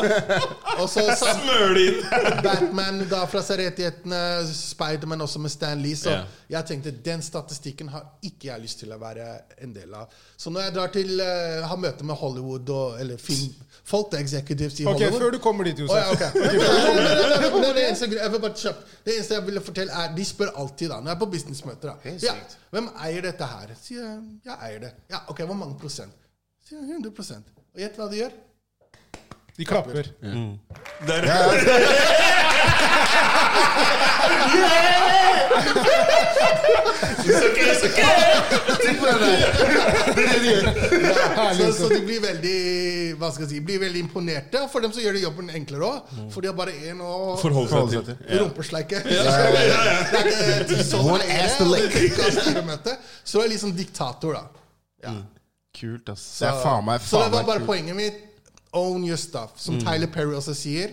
Og 0.79 0.87
så 0.93 1.07
Smør 1.23 1.81
inn! 1.83 1.99
Batman 2.47 3.03
da 3.11 3.25
fra 3.31 3.43
seg 3.43 3.59
rettighetene, 3.65 4.23
Spiderman 4.55 5.27
også 5.27 5.43
med 5.43 5.55
Stan 5.57 5.83
Lee. 5.83 5.99
Så 5.99 6.15
yeah. 6.15 6.39
jeg 6.55 6.71
tenkte 6.71 6.95
den 7.11 7.25
statistikken 7.27 7.91
har 7.91 8.07
ikke 8.23 8.53
jeg 8.53 8.69
lyst 8.69 8.85
til 8.85 8.95
å 8.95 9.01
være 9.03 9.27
en 9.67 9.75
del 9.75 9.99
av. 9.99 10.15
Så 10.39 10.55
når 10.55 10.69
jeg 10.69 10.77
drar 10.79 10.95
til 10.95 11.11
uh, 11.19 11.67
har 11.67 11.83
møte 11.83 12.07
med 12.07 12.23
Hollywood 12.23 12.71
og, 12.71 13.01
eller 13.03 13.19
film 13.19 13.51
folk 13.89 14.13
er 14.13 14.23
executives 14.23 14.81
i 14.81 14.87
Ok, 14.87 14.93
Hollywood 14.93 15.21
Før 15.21 15.31
du 15.31 15.39
kommer 15.43 15.65
dit, 15.65 15.79
Josef. 15.79 15.97
Oh, 15.97 15.99
ja, 15.99 16.13
okay. 16.13 17.75
det, 17.75 17.87
eneste, 17.87 18.09
jeg 18.23 18.33
vil 18.33 18.41
bare 18.41 18.55
kjapt. 18.57 18.95
det 19.05 19.15
eneste 19.15 19.35
jeg 19.35 19.47
ville 19.47 19.63
fortelle, 19.65 19.88
er 19.95 20.15
De 20.17 20.25
spør 20.25 20.53
alltid, 20.61 20.89
da, 20.93 21.01
når 21.01 21.13
jeg 21.13 21.17
er 21.17 21.21
på 21.23 21.31
businessmøter 21.33 21.93
da. 21.93 22.17
Ja. 22.25 22.35
Hvem 22.75 22.91
eier 23.07 23.25
dette 23.29 23.49
her? 23.53 23.75
Sier 23.81 24.05
jeg, 24.05 24.21
jeg 24.45 24.59
eier 24.69 24.85
det. 24.87 24.93
Ja, 25.13 25.23
ok, 25.29 25.45
Hvor 25.49 25.59
mange 25.59 25.79
prosent? 25.81 26.29
Sier 26.69 26.83
jeg 26.83 27.01
100 27.01 27.57
Og 27.75 27.83
gjett 27.83 27.99
hva 27.99 28.09
de 28.13 28.23
gjør? 28.23 28.37
De 29.59 29.65
klapper. 29.65 30.07
Der. 31.07 31.23
Så, 41.59 41.73
så 41.73 41.89
de 41.89 42.01
blir 42.07 42.21
veldig 42.23 42.59
hva 43.19 43.31
skal 43.33 43.45
jeg 43.45 43.51
si, 43.51 43.61
blir 43.65 43.81
veldig 43.83 44.01
imponerte. 44.05 44.61
Og 44.65 44.71
for 44.73 44.85
dem 44.85 44.93
så 44.95 45.03
gjør 45.03 45.17
det 45.19 45.23
jobben 45.25 45.51
enklere 45.55 45.89
òg. 45.89 46.13
For 46.35 46.45
de 46.45 46.51
har 46.51 46.57
bare 46.59 46.75
én 46.91 47.01
å 47.05 47.37
Forholde 47.41 47.71
seg 47.99 48.07
til. 48.09 48.17
Rumpesleike. 48.43 49.03
One 51.03 51.25
ass. 51.39 51.59
Så 53.29 53.43
er 53.43 53.53
liksom 53.53 53.75
diktator, 53.77 54.39
da. 54.39 54.45
Ja. 55.05 55.15
Kult, 55.79 56.09
ass. 56.15 56.25
Så 57.07 57.21
det 57.25 57.33
var 57.35 57.45
bare 57.53 57.67
poenget 57.67 57.97
mitt. 57.99 58.25
Own 58.73 59.05
your 59.05 59.17
stuff. 59.17 59.57
Som 59.61 59.79
Tyler 59.81 60.11
Perry 60.13 60.35
også 60.37 60.55
sier. 60.57 60.93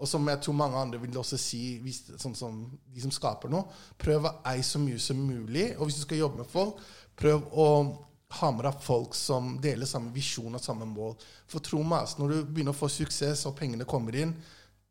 Og 0.00 0.08
som 0.08 0.24
jeg 0.28 0.40
tror 0.40 0.56
mange 0.56 0.76
andre 0.80 1.00
vil 1.02 1.16
også 1.20 1.36
si, 1.36 1.78
hvis, 1.84 2.02
sånn 2.18 2.34
som 2.36 2.62
de 2.88 3.02
som 3.02 3.12
skaper 3.12 3.50
noe. 3.52 3.66
Prøv 4.00 4.24
å 4.30 4.34
eie 4.48 4.62
så 4.64 4.80
mye 4.80 4.98
som 4.98 5.18
mulig. 5.20 5.74
Og 5.76 5.86
hvis 5.90 5.98
du 6.00 6.06
skal 6.06 6.22
jobbe 6.22 6.40
med 6.40 6.48
folk, 6.48 6.80
prøv 7.20 7.44
å 7.52 7.66
ha 8.40 8.50
med 8.54 8.64
deg 8.64 8.80
folk 8.84 9.14
som 9.18 9.56
deler 9.60 9.88
samme 9.90 10.12
visjon 10.14 10.54
og 10.54 10.62
samme 10.62 10.86
mål. 10.88 11.16
For 11.50 11.60
tro 11.66 11.82
meg, 11.82 12.06
altså, 12.06 12.22
når 12.22 12.32
du 12.32 12.40
begynner 12.54 12.72
å 12.72 12.78
få 12.78 12.88
suksess 12.88 13.44
og 13.50 13.56
pengene 13.58 13.84
kommer 13.90 14.16
inn, 14.16 14.32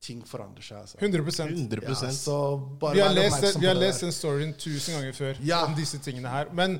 ting 0.03 0.21
forandrer 0.27 0.63
seg. 0.63 0.77
Altså. 0.83 0.97
100 1.01 1.23
100 1.49 1.81
Ja, 1.89 2.11
så 2.15 2.35
bare 2.79 2.95
Vi 2.95 3.01
har 3.03 3.13
lest, 3.15 3.57
vi 3.59 3.67
har 3.67 3.75
lest 3.75 4.05
den 4.05 4.13
storyen 4.15 4.53
tusen 4.53 4.95
ganger 4.95 5.13
før 5.13 5.37
Ja. 5.43 5.65
om 5.65 5.75
disse 5.75 5.97
tingene 5.99 6.29
her. 6.29 6.47
Men 6.53 6.79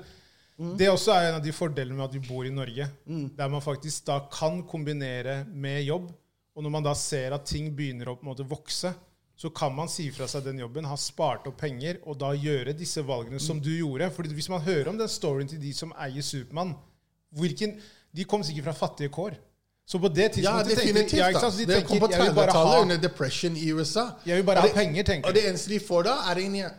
det 0.78 0.90
også 0.92 1.14
er 1.16 1.30
en 1.30 1.36
av 1.40 1.44
de 1.44 1.52
fordelene 1.56 1.96
med 1.96 2.06
at 2.10 2.14
vi 2.18 2.20
bor 2.28 2.46
i 2.46 2.50
Norge. 2.52 2.88
Mm. 3.08 3.30
Der 3.38 3.48
man 3.48 3.62
faktisk 3.64 4.06
da 4.06 4.20
kan 4.32 4.64
kombinere 4.68 5.46
med 5.48 5.84
jobb. 5.88 6.10
Og 6.56 6.64
når 6.66 6.70
man 6.74 6.84
da 6.84 6.94
ser 6.94 7.32
at 7.34 7.46
ting 7.46 7.70
begynner 7.76 8.10
å 8.12 8.16
på 8.20 8.26
en 8.26 8.34
måte 8.34 8.44
vokse, 8.50 8.92
så 9.40 9.50
kan 9.56 9.72
man 9.74 9.88
si 9.88 10.10
fra 10.12 10.28
seg 10.28 10.44
den 10.44 10.60
jobben, 10.60 10.84
ha 10.84 10.96
spart 11.00 11.46
opp 11.48 11.56
penger, 11.62 12.02
og 12.04 12.18
da 12.20 12.34
gjøre 12.36 12.74
disse 12.76 13.00
valgene 13.08 13.38
Mm. 13.40 13.46
som 13.46 13.60
du 13.62 13.70
gjorde. 13.72 14.12
Fordi 14.12 14.34
hvis 14.36 14.50
man 14.50 14.60
hører 14.62 14.90
om 14.90 14.98
den 14.98 15.08
storyen 15.08 15.48
til 15.48 15.60
de 15.62 15.72
som 15.74 15.94
eier 15.98 16.22
Supermann 16.22 16.76
De 18.16 18.24
kom 18.26 18.42
sikkert 18.44 18.64
fra 18.66 18.74
fattige 18.88 19.10
kår. 19.10 19.36
Så 19.88 19.98
på 20.00 20.10
det 20.14 20.22
Ja, 20.38 20.62
tidspunktet 20.62 20.78
tenker 20.78 20.94
definitivt. 20.94 21.18
ja, 21.20 21.28
ikke 21.30 21.34
da. 21.34 21.40
sant? 21.40 21.54
Så 21.54 21.60
de 21.60 21.66
Det 21.66 21.86
kom 21.88 22.00
på 22.00 22.08
tenker 22.08 22.18
jeg 22.18 22.28
vil 22.28 22.36
bare 22.36 22.48
30-tallet 22.52 22.82
under 22.82 22.98
depression 22.98 23.56
i 23.56 23.72
USA. 23.72 24.10
jeg 24.26 24.36
vil 24.38 24.44
bare 24.44 24.62
det, 24.62 24.72
ha 24.72 24.76
penger, 24.84 25.04
tenker 25.04 25.30
Og 25.30 25.34
det 25.36 25.44
eneste 25.48 25.70
de 25.70 25.80
får 25.80 26.04
da, 26.04 26.14
er 26.32 26.36
en 26.40 26.72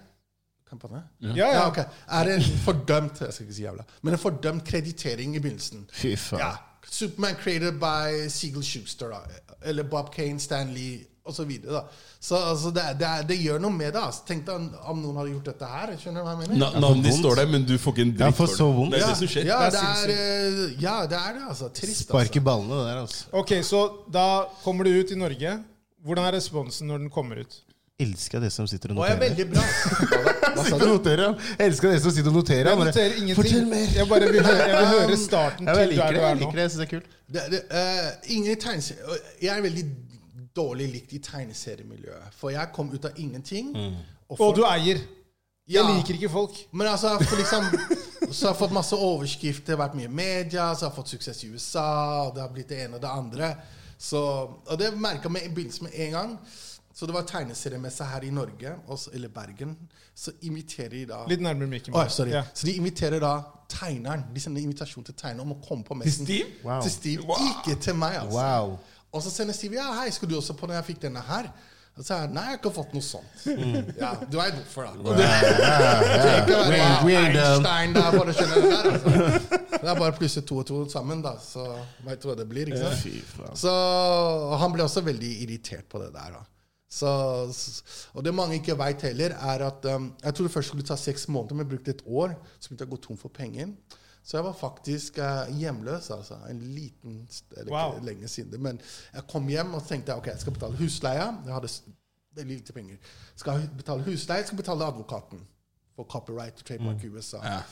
Det? 0.70 1.02
Ja, 1.20 1.34
Ja, 1.36 1.52
ja. 1.52 1.66
ok. 1.68 1.78
Er 2.08 2.30
en 2.36 2.42
fordømt 2.64 3.20
Jeg 3.20 3.32
skal 3.32 3.46
ikke 3.46 3.54
si 3.54 3.62
jævla 3.62 3.82
Men 4.02 4.12
en 4.14 4.18
fordømt 4.18 4.64
kreditering 4.64 5.36
i 5.36 5.38
begynnelsen. 5.40 5.86
Fy 5.92 6.14
faen. 6.16 6.38
Ja. 6.40 6.50
Superman 6.90 7.34
created 7.42 7.78
by 7.80 8.28
Siegel 8.28 8.62
Schuster, 8.64 9.08
da. 9.10 9.18
Eller 9.62 9.82
Bob 9.82 10.14
Kane, 10.14 10.40
Stan 10.40 10.70
Lee 10.74 11.04
osv. 11.24 11.50
Så, 11.62 11.82
så 12.20 12.36
altså, 12.36 12.70
det, 12.74 12.82
det, 12.98 13.10
det 13.28 13.36
gjør 13.44 13.58
noe 13.60 13.70
med 13.70 13.92
det. 13.92 14.00
Altså. 14.02 14.22
Tenk 14.26 14.46
deg 14.46 14.54
om- 14.88 14.98
noen 15.02 15.16
hadde 15.20 15.30
gjort 15.34 15.44
dette 15.50 15.64
her. 15.68 15.92
Skjønner 16.00 16.20
du 16.24 16.26
hva 16.26 16.32
jeg 16.34 16.48
mener? 16.48 16.56
Na- 16.64 16.80
Navnet 16.80 17.04
ditt 17.04 17.18
står 17.20 17.34
der, 17.42 17.46
men 17.52 17.64
du 17.68 17.74
får 17.78 17.92
ikke 17.94 18.02
en 18.08 18.14
dritt 18.16 18.36
for 18.40 18.46
så 18.46 18.66
det. 18.70 18.76
vondt. 18.78 18.92
Det 18.94 19.02
er 19.02 19.06
det 19.12 19.16
som 19.20 19.26
skjer. 19.34 19.44
ja, 19.46 19.58
Det 19.64 19.72
det 19.72 19.82
er 19.82 20.14
er, 20.14 20.14
eh, 20.16 20.82
ja, 20.82 20.96
det 21.06 21.18
er 21.20 21.32
det. 21.38 21.42
altså. 21.48 21.68
Trist, 21.74 22.08
Spark 22.08 22.36
i 22.36 22.40
ballene, 22.40 22.68
ballene 22.68 22.88
der, 22.94 23.00
altså. 23.02 23.24
Ok, 23.32 23.52
så 23.62 23.82
da 24.12 24.26
kommer 24.64 24.84
du 24.84 24.90
ut 25.00 25.10
i 25.10 25.14
Norge. 25.20 25.58
Hvordan 26.04 26.24
er 26.26 26.32
responsen 26.38 26.86
når 26.88 26.98
den 27.04 27.10
kommer 27.10 27.40
ut? 27.44 27.60
Elsker 28.06 28.40
det 28.44 28.50
som 28.52 28.66
sitter 28.70 28.92
og 28.94 28.98
Og 28.98 29.06
jeg 29.06 29.16
er 29.16 29.20
noterer. 29.20 29.36
veldig 29.36 29.46
bra. 29.52 29.62
Hva 30.56 30.64
sa 30.68 30.78
du? 30.78 30.86
Noterer, 30.90 31.22
ja. 31.26 31.32
Jeg 31.58 31.66
elsker 31.72 31.92
det 31.94 32.00
som 32.02 32.14
sitter 32.16 32.30
og 32.32 32.36
noterer. 32.40 32.70
Jeg 32.70 32.78
noterer 32.80 33.14
ingenting. 33.20 33.36
Fortell 33.40 33.66
mer! 33.70 33.86
Jeg 33.96 34.08
bare 34.08 34.30
vil 34.32 34.44
høre, 34.46 34.68
jeg 34.72 34.80
vil 34.80 34.92
høre 34.94 35.16
starten 35.28 35.68
Ja, 35.70 35.76
jeg 35.78 35.88
til 35.92 35.98
der 36.02 36.12
du 36.12 36.18
Jeg 36.20 36.30
er 36.30 36.34
nå. 36.34 36.40
liker 36.40 36.58
det, 36.58 36.62
jeg 36.66 36.70
synes 36.70 36.82
det 36.82 36.88
er 36.88 36.92
kult. 36.96 37.16
Det, 37.30 37.42
det, 37.54 37.60
uh, 37.70 38.34
ingen 38.36 38.56
tegneserie 38.66 39.20
Jeg 39.42 39.52
er 39.58 39.62
veldig 39.68 39.84
dårlig 40.56 40.88
likt 40.96 41.12
i 41.14 41.18
tegneseriemiljøet. 41.22 42.34
For 42.40 42.50
jeg 42.50 42.72
kom 42.74 42.90
ut 42.94 43.04
av 43.04 43.18
ingenting. 43.22 43.70
Og 43.76 44.34
Og 44.34 44.38
folk- 44.38 44.56
du 44.56 44.64
eier. 44.66 44.98
Ja. 45.70 45.84
Jeg 45.84 45.96
liker 46.00 46.14
ikke 46.18 46.28
folk. 46.32 46.56
Men 46.72 46.86
altså, 46.90 47.12
for 47.22 47.36
liksom, 47.38 47.64
så 48.34 48.46
har 48.48 48.54
jeg 48.54 48.58
fått 48.58 48.72
masse 48.74 48.96
overskrifter, 48.96 49.76
vært 49.78 49.94
mye 49.94 50.08
i 50.10 50.14
media, 50.18 50.72
så 50.74 50.88
har 50.88 50.90
jeg 50.90 50.96
fått 50.96 51.12
suksess 51.14 51.44
i 51.46 51.50
USA, 51.54 51.84
og 52.26 52.34
det 52.34 52.42
har 52.42 52.50
blitt 52.50 52.68
det 52.72 52.80
ene 52.88 52.98
og 52.98 53.02
det 53.04 53.10
andre. 53.12 53.52
Så, 54.00 54.18
og 54.66 54.78
det 54.80 54.88
merka 54.98 55.28
vi 55.30 55.44
i 55.46 55.52
begynnelsen 55.54 55.86
med 55.86 55.94
en 56.08 56.10
gang. 56.16 56.32
Så 57.00 57.06
det 57.08 57.14
var 57.16 57.22
tegneseriemesse 57.24 58.04
her 58.04 58.24
i 58.26 58.30
Norge, 58.30 58.74
også, 58.92 59.10
eller 59.16 59.30
Bergen. 59.32 59.70
Så 60.14 60.34
inviterer 60.44 60.90
de 60.92 61.06
da 61.08 61.22
Litt 61.30 61.40
nærmere 61.40 61.70
mikken. 61.70 61.94
Oh, 61.96 62.04
sorry. 62.12 62.34
Yeah. 62.34 62.50
Så 62.52 62.66
de 62.68 62.74
inviterer 62.76 63.22
da 63.22 63.30
tegneren. 63.72 64.26
De 64.34 64.40
sender 64.44 64.60
invitasjon 64.60 65.06
til 65.08 65.16
tegneren 65.16 65.46
om 65.46 65.54
å 65.54 65.62
komme 65.64 65.86
på 65.88 65.96
messen. 65.96 66.28
Steve? 66.28 66.58
Wow. 66.60 66.82
Til 66.84 66.92
Steve. 66.92 67.38
Ikke 67.46 67.78
til 67.80 67.96
meg, 67.96 68.18
altså. 68.20 68.36
Wow. 68.36 68.74
Og 69.16 69.24
så 69.24 69.32
sender 69.32 69.56
Steve 69.56 69.80
ja, 69.80 69.86
hei, 69.96 70.10
skulle 70.12 70.34
du 70.34 70.42
også 70.42 70.58
på 70.60 70.68
når 70.68 70.76
jeg 70.82 70.88
fikk 70.90 71.00
denne 71.06 71.24
her? 71.30 71.48
Og 71.96 72.04
så 72.04 72.06
sa 72.10 72.20
jeg 72.20 72.34
nei, 72.36 72.44
jeg 72.50 72.52
har 72.52 72.60
ikke 72.60 72.74
fått 72.76 72.92
noe 72.98 73.08
sånt. 73.08 73.48
Ja, 74.04 74.12
Du 74.20 74.36
veit 74.36 74.60
hvorfor, 74.60 74.92
da. 74.92 74.92
Wow, 75.00 75.24
yeah, 75.24 77.08
yeah. 77.08 77.56
Einstein 77.56 77.96
der, 77.96 78.12
bare 78.20 78.36
skjønner 78.36 78.60
det 78.60 78.76
der. 78.76 78.92
Altså. 78.92 79.58
Det 79.72 79.82
er 79.88 79.98
bare 80.04 80.12
plusse 80.20 80.44
to 80.52 80.60
og 80.60 80.68
to 80.68 80.84
sammen, 80.92 81.24
da. 81.24 81.38
Så 81.40 81.64
veit 82.04 82.20
du 82.20 82.28
hva 82.28 82.36
det 82.44 82.50
blir. 82.52 82.68
ikke 82.68 82.92
sant? 82.92 83.58
Så 83.64 83.74
han 84.60 84.76
ble 84.76 84.84
også 84.84 85.08
veldig 85.08 85.36
irritert 85.48 85.88
på 85.88 86.04
det 86.04 86.12
der. 86.12 86.36
da. 86.36 86.46
Så, 86.90 87.06
og 88.14 88.24
det 88.26 88.32
mange 88.34 88.56
ikke 88.58 88.74
veit 88.78 89.02
heller, 89.06 89.30
er 89.38 89.62
at 89.68 89.84
um, 89.94 90.08
jeg 90.24 90.34
trodde 90.34 90.50
først 90.52 90.68
skulle 90.72 90.86
ta 90.86 90.96
seks 90.98 91.28
måneder, 91.30 91.54
men 91.60 91.68
brukte 91.70 91.90
et 91.94 92.02
år. 92.06 92.32
Så 92.58 92.68
begynte 92.68 92.82
jeg 92.84 92.90
å 92.90 92.94
gå 92.96 93.00
tom 93.04 93.18
for 93.20 93.28
penger. 93.36 93.70
Så 94.26 94.36
jeg 94.36 94.44
var 94.44 94.56
faktisk 94.58 95.18
uh, 95.22 95.46
hjemløs. 95.58 96.10
altså. 96.10 96.36
En 96.50 96.58
liten 96.74 97.20
Eller 97.56 97.70
Wow. 97.72 97.94
ikke 97.94 98.06
lenge 98.10 98.28
siden. 98.28 98.62
Men 98.62 98.80
jeg 99.14 99.22
kom 99.30 99.46
hjem 99.48 99.74
og 99.78 99.86
tenkte 99.88 100.16
ok, 100.18 100.26
jeg 100.32 100.40
skal 100.42 100.52
betale 100.58 100.76
husleia. 100.82 101.28
Jeg 101.46 101.54
hadde 101.54 101.70
veldig 102.36 102.56
lite 102.58 102.72
penger. 102.76 102.98
Skal 103.36 103.60
jeg 103.62 103.70
betale 103.78 104.02
husleie, 104.06 104.44
skal 104.44 104.56
jeg 104.56 104.64
betale 104.64 104.84
advokaten 104.90 105.40
for 105.96 106.04
copyright 106.10 106.58
og 106.60 106.66
trademark 106.68 107.04
i 107.04 107.08
USA. 107.14 107.40
Ja. 107.44 107.62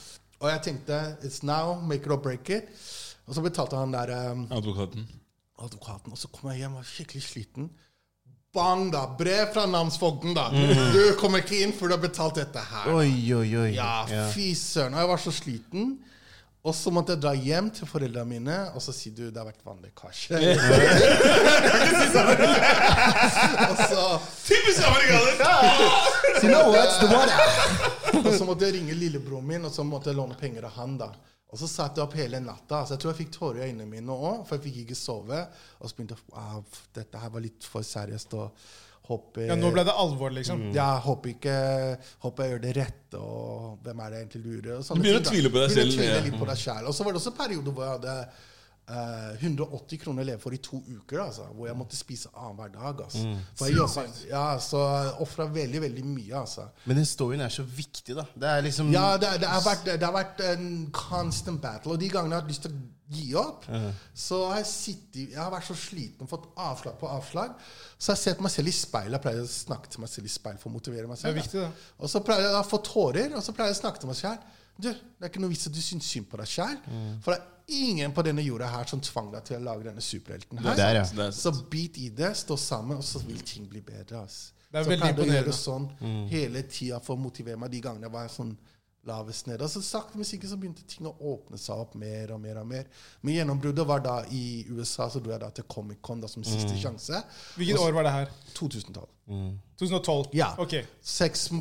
Og 0.40 0.48
jeg 0.50 0.62
tenkte 0.62 0.98
it's 1.26 1.42
now, 1.42 1.74
make 1.80 2.06
it 2.06 2.12
or 2.14 2.16
break 2.22 2.48
it. 2.54 2.70
Og 3.26 3.34
så 3.34 3.42
betalte 3.42 3.76
han 3.76 3.92
der 3.92 4.14
um, 4.30 4.46
Advokaten. 4.52 5.08
advokaten. 5.58 6.12
Og 6.14 6.18
så 6.18 6.28
kom 6.32 6.50
jeg 6.50 6.62
hjem 6.62 6.78
og 6.78 6.84
var 6.84 6.88
skikkelig 6.94 7.22
sliten. 7.22 7.70
Bang, 8.58 8.88
da! 8.90 9.04
Brev 9.18 9.52
fra 9.54 9.64
namsfogden, 9.70 10.34
da. 10.34 10.48
Mm. 10.50 10.92
Du 10.94 11.02
kommer 11.20 11.44
ikke 11.44 11.62
inn 11.62 11.72
før 11.76 11.92
du 11.92 11.94
har 11.94 12.02
betalt 12.02 12.40
dette 12.40 12.62
her. 12.72 12.90
Oi, 12.90 13.12
oi, 13.38 13.48
oi. 13.62 13.70
Ja, 13.76 14.02
fy 14.34 14.50
søren. 14.58 14.96
Og 14.96 15.04
jeg 15.04 15.10
var 15.12 15.22
så 15.22 15.32
sliten. 15.34 15.92
Og 16.66 16.74
så 16.74 16.90
måtte 16.92 17.14
jeg 17.14 17.22
dra 17.22 17.30
hjem 17.38 17.68
til 17.72 17.86
foreldrene 17.88 18.26
mine, 18.28 18.56
og 18.74 18.82
så 18.82 18.92
sier 18.92 19.14
du 19.14 19.28
det 19.30 19.38
har 19.38 19.46
vært 19.46 19.62
vannlekkasje. 19.64 20.36
og, 23.68 23.76
så, 23.78 24.02
Typisk 24.42 24.82
amerikaner! 24.90 25.38
Og 28.18 28.32
så 28.34 28.44
måtte 28.48 28.66
jeg 28.66 28.74
ringe 28.78 28.94
lillebroren 28.98 29.46
min, 29.46 29.64
og 29.68 29.72
så 29.72 29.84
måtte 29.86 30.10
jeg 30.10 30.16
låne 30.18 30.34
penger 30.38 30.64
av 30.66 30.72
han. 30.80 30.96
da. 30.98 31.08
Og 31.48 31.60
så 31.62 31.68
satt 31.70 31.96
jeg 31.96 32.04
opp 32.04 32.16
hele 32.18 32.42
natta. 32.44 32.82
Så 32.84 32.96
jeg 32.96 33.02
tror 33.02 33.14
jeg 33.14 33.20
fikk 33.22 33.32
tårer 33.38 33.62
i 33.62 33.70
øynene 33.70 33.88
mine 33.88 34.12
òg, 34.12 34.42
for 34.48 34.58
jeg 34.58 34.66
fikk 34.66 34.82
ikke 34.82 34.98
sove. 34.98 35.38
Og 35.78 35.88
så 35.88 35.96
begynte 35.96 36.18
jeg 36.18 36.34
wow, 36.34 36.60
Dette 36.98 37.22
her 37.22 37.32
var 37.32 37.44
litt 37.44 37.68
for 37.68 37.86
seriøst. 37.86 38.36
og 38.36 38.68
håper 39.08 39.48
Ja, 39.48 39.56
nå 39.56 39.70
ble 39.72 39.84
det 39.88 39.94
alvor, 39.96 40.32
liksom. 40.36 40.68
Ja, 40.76 40.90
håper 41.04 41.32
ikke 41.32 41.56
Håper 42.24 42.44
jeg 42.44 42.52
gjør 42.52 42.62
det 42.66 42.74
rett, 42.76 43.16
og 43.16 43.80
hvem 43.86 44.04
er 44.04 44.12
det 44.12 44.20
egentlig 44.22 44.42
lurer? 44.44 44.74
Og 44.76 44.84
Du 44.84 45.00
begynner 45.00 45.22
ting, 45.22 45.30
å 45.30 45.32
tvile 45.32 45.52
på 45.54 45.62
deg 45.62 45.74
selv, 45.74 45.96
tvile 45.96 46.12
ja. 46.12 46.22
litt 46.28 46.38
på 46.42 46.48
deg 46.50 46.60
selv. 46.60 46.90
Og 46.90 46.96
så 46.96 47.06
var 47.06 47.16
det 47.16 47.22
også 47.22 47.34
perioder 47.38 47.76
hvor 47.76 47.86
jeg 47.86 47.96
hadde 47.96 48.16
eh, 48.88 49.38
180 49.44 50.00
kroner 50.02 50.24
å 50.24 50.28
leve 50.30 50.40
for 50.42 50.56
i 50.56 50.60
to 50.64 50.80
uker. 50.88 51.20
Altså, 51.22 51.46
hvor 51.54 51.68
jeg 51.68 51.76
måtte 51.78 51.96
spise 51.98 52.30
annenhver 52.34 52.72
dag. 52.74 53.02
Altså. 53.06 53.24
Mm. 53.26 53.38
For 53.58 53.68
jeg 53.70 53.76
jobbet, 53.78 54.20
ja, 54.30 54.44
så 54.64 54.82
jeg 54.88 55.14
ofra 55.26 55.48
veldig, 55.54 55.82
veldig 55.86 56.04
mye. 56.08 56.34
Altså. 56.42 56.68
Men 56.88 57.00
den 57.00 57.08
storyen 57.08 57.44
er 57.46 57.52
så 57.54 57.64
viktig, 57.64 58.16
da. 58.18 58.26
Det 58.34 58.52
er 58.52 58.62
liksom 58.68 58.92
Ja, 58.94 59.08
det, 59.20 59.34
det, 59.42 59.50
har 59.50 59.64
vært, 59.66 59.90
det 59.92 60.06
har 60.06 60.14
vært 60.16 60.44
en 60.52 60.70
constant 60.94 61.60
battle. 61.62 61.96
Og 61.96 62.00
de 62.00 62.08
gangene 62.12 62.34
jeg 62.36 62.40
har 62.40 62.46
hatt 62.46 62.54
lyst 62.54 62.66
til 62.68 62.76
å 62.76 62.86
gi 63.08 63.30
opp, 63.40 63.64
så 64.12 64.38
har 64.50 64.58
jeg 64.60 64.66
sittet 64.68 65.30
Jeg 65.32 65.38
har 65.40 65.48
vært 65.54 65.64
så 65.64 65.72
sliten 65.80 66.26
og 66.26 66.28
fått 66.28 66.48
avslag 66.60 66.98
på 67.00 67.08
avslag. 67.08 67.54
Så 67.96 68.10
jeg 68.12 68.16
har 68.18 68.22
sett 68.22 68.42
meg 68.44 68.52
selv 68.52 68.68
i 68.68 68.74
speilet. 68.76 69.16
Jeg 69.16 69.24
pleier 69.24 69.46
å 69.46 69.48
snakke 69.48 69.88
til 69.94 70.02
meg 70.04 70.12
selv 70.12 70.28
i 70.28 70.32
speil 70.32 70.58
for 70.60 70.68
å 70.68 70.74
motivere 70.76 71.08
meg 71.08 71.16
Det 71.16 71.22
selv. 71.24 71.32
er 71.32 71.40
viktig, 71.40 71.62
da. 71.64 71.92
Og 72.04 72.12
så 72.12 72.20
pleier 72.26 72.44
jeg 72.50 72.58
å 72.60 72.66
få 72.68 72.82
tårer, 72.84 73.32
og 73.38 73.44
så 73.46 73.54
pleier 73.56 73.72
jeg 73.72 73.78
å 73.78 73.82
snakke 73.82 74.02
til 74.02 74.12
meg 74.12 74.18
selv. 74.20 74.54
Du, 74.78 74.90
det 74.92 75.24
er 75.24 75.32
ikke 75.32 75.40
noe 75.42 75.50
vits 75.50 75.66
at 75.66 75.74
du 75.74 75.80
syns 75.82 76.06
synd 76.12 76.28
på 76.30 76.38
deg 76.38 76.50
sjøl. 76.52 76.76
For 77.24 77.32
det 77.34 77.38
er 77.40 77.46
ingen 77.68 78.12
på 78.16 78.22
denne 78.24 78.42
jorda 78.42 78.68
her 78.72 78.88
som 78.88 79.00
tvang 79.04 79.32
deg 79.32 79.44
til 79.44 79.58
å 79.58 79.64
lage 79.64 79.88
denne 79.88 80.04
superhelten 80.04 80.60
her. 80.64 80.76
Der, 80.78 81.00
ja. 81.02 81.30
Så 81.34 81.52
bit 81.70 81.98
i 82.00 82.08
det, 82.08 82.32
stå 82.36 82.56
sammen, 82.56 82.96
og 82.96 83.04
så 83.04 83.20
vil 83.26 83.40
ting 83.44 83.68
bli 83.68 83.82
bedre. 83.84 84.22
ass. 84.24 84.52
Det 84.68 84.80
er 84.80 84.84
så 84.84 84.96
kan 85.00 85.14
du 85.16 85.22
gjøre 85.24 85.52
sånn 85.56 85.86
hele 86.28 86.62
tida 86.68 86.98
for 87.00 87.16
å 87.16 87.20
motivere 87.20 87.56
meg 87.60 87.72
de 87.72 87.80
gangene 87.84 88.08
jeg 88.08 88.12
var 88.12 88.28
sånn 88.32 88.56
lavest 89.06 89.46
ned. 89.46 89.62
Altså 89.62 89.82
så 89.82 89.98
sakte, 89.98 90.18
men 90.18 90.26
sikkert 90.26 90.50
så 90.50 90.58
begynte 90.60 90.86
ting 90.88 91.06
å 91.08 91.14
åpne 91.32 91.58
seg 91.60 91.80
opp 91.80 91.94
mer 91.98 92.32
og 92.34 92.40
mer. 92.42 92.58
og 92.60 92.66
mer. 92.66 92.88
Men 93.22 93.38
gjennombruddet 93.38 93.86
var 93.86 94.02
da 94.04 94.16
i 94.34 94.64
USA, 94.68 95.08
så 95.08 95.22
dro 95.22 95.32
jeg 95.32 95.40
da 95.40 95.50
til 95.54 95.64
Comic-Con 95.70 96.26
som 96.28 96.44
siste 96.44 96.74
sjanse. 96.80 97.22
Hvilket 97.56 97.78
år 97.78 97.94
var 97.96 98.08
det 98.08 98.12
her? 98.12 98.34
2012. 98.54 99.06
2012? 99.78 100.28
Ja. 100.32 100.54
Ok. 100.58 100.74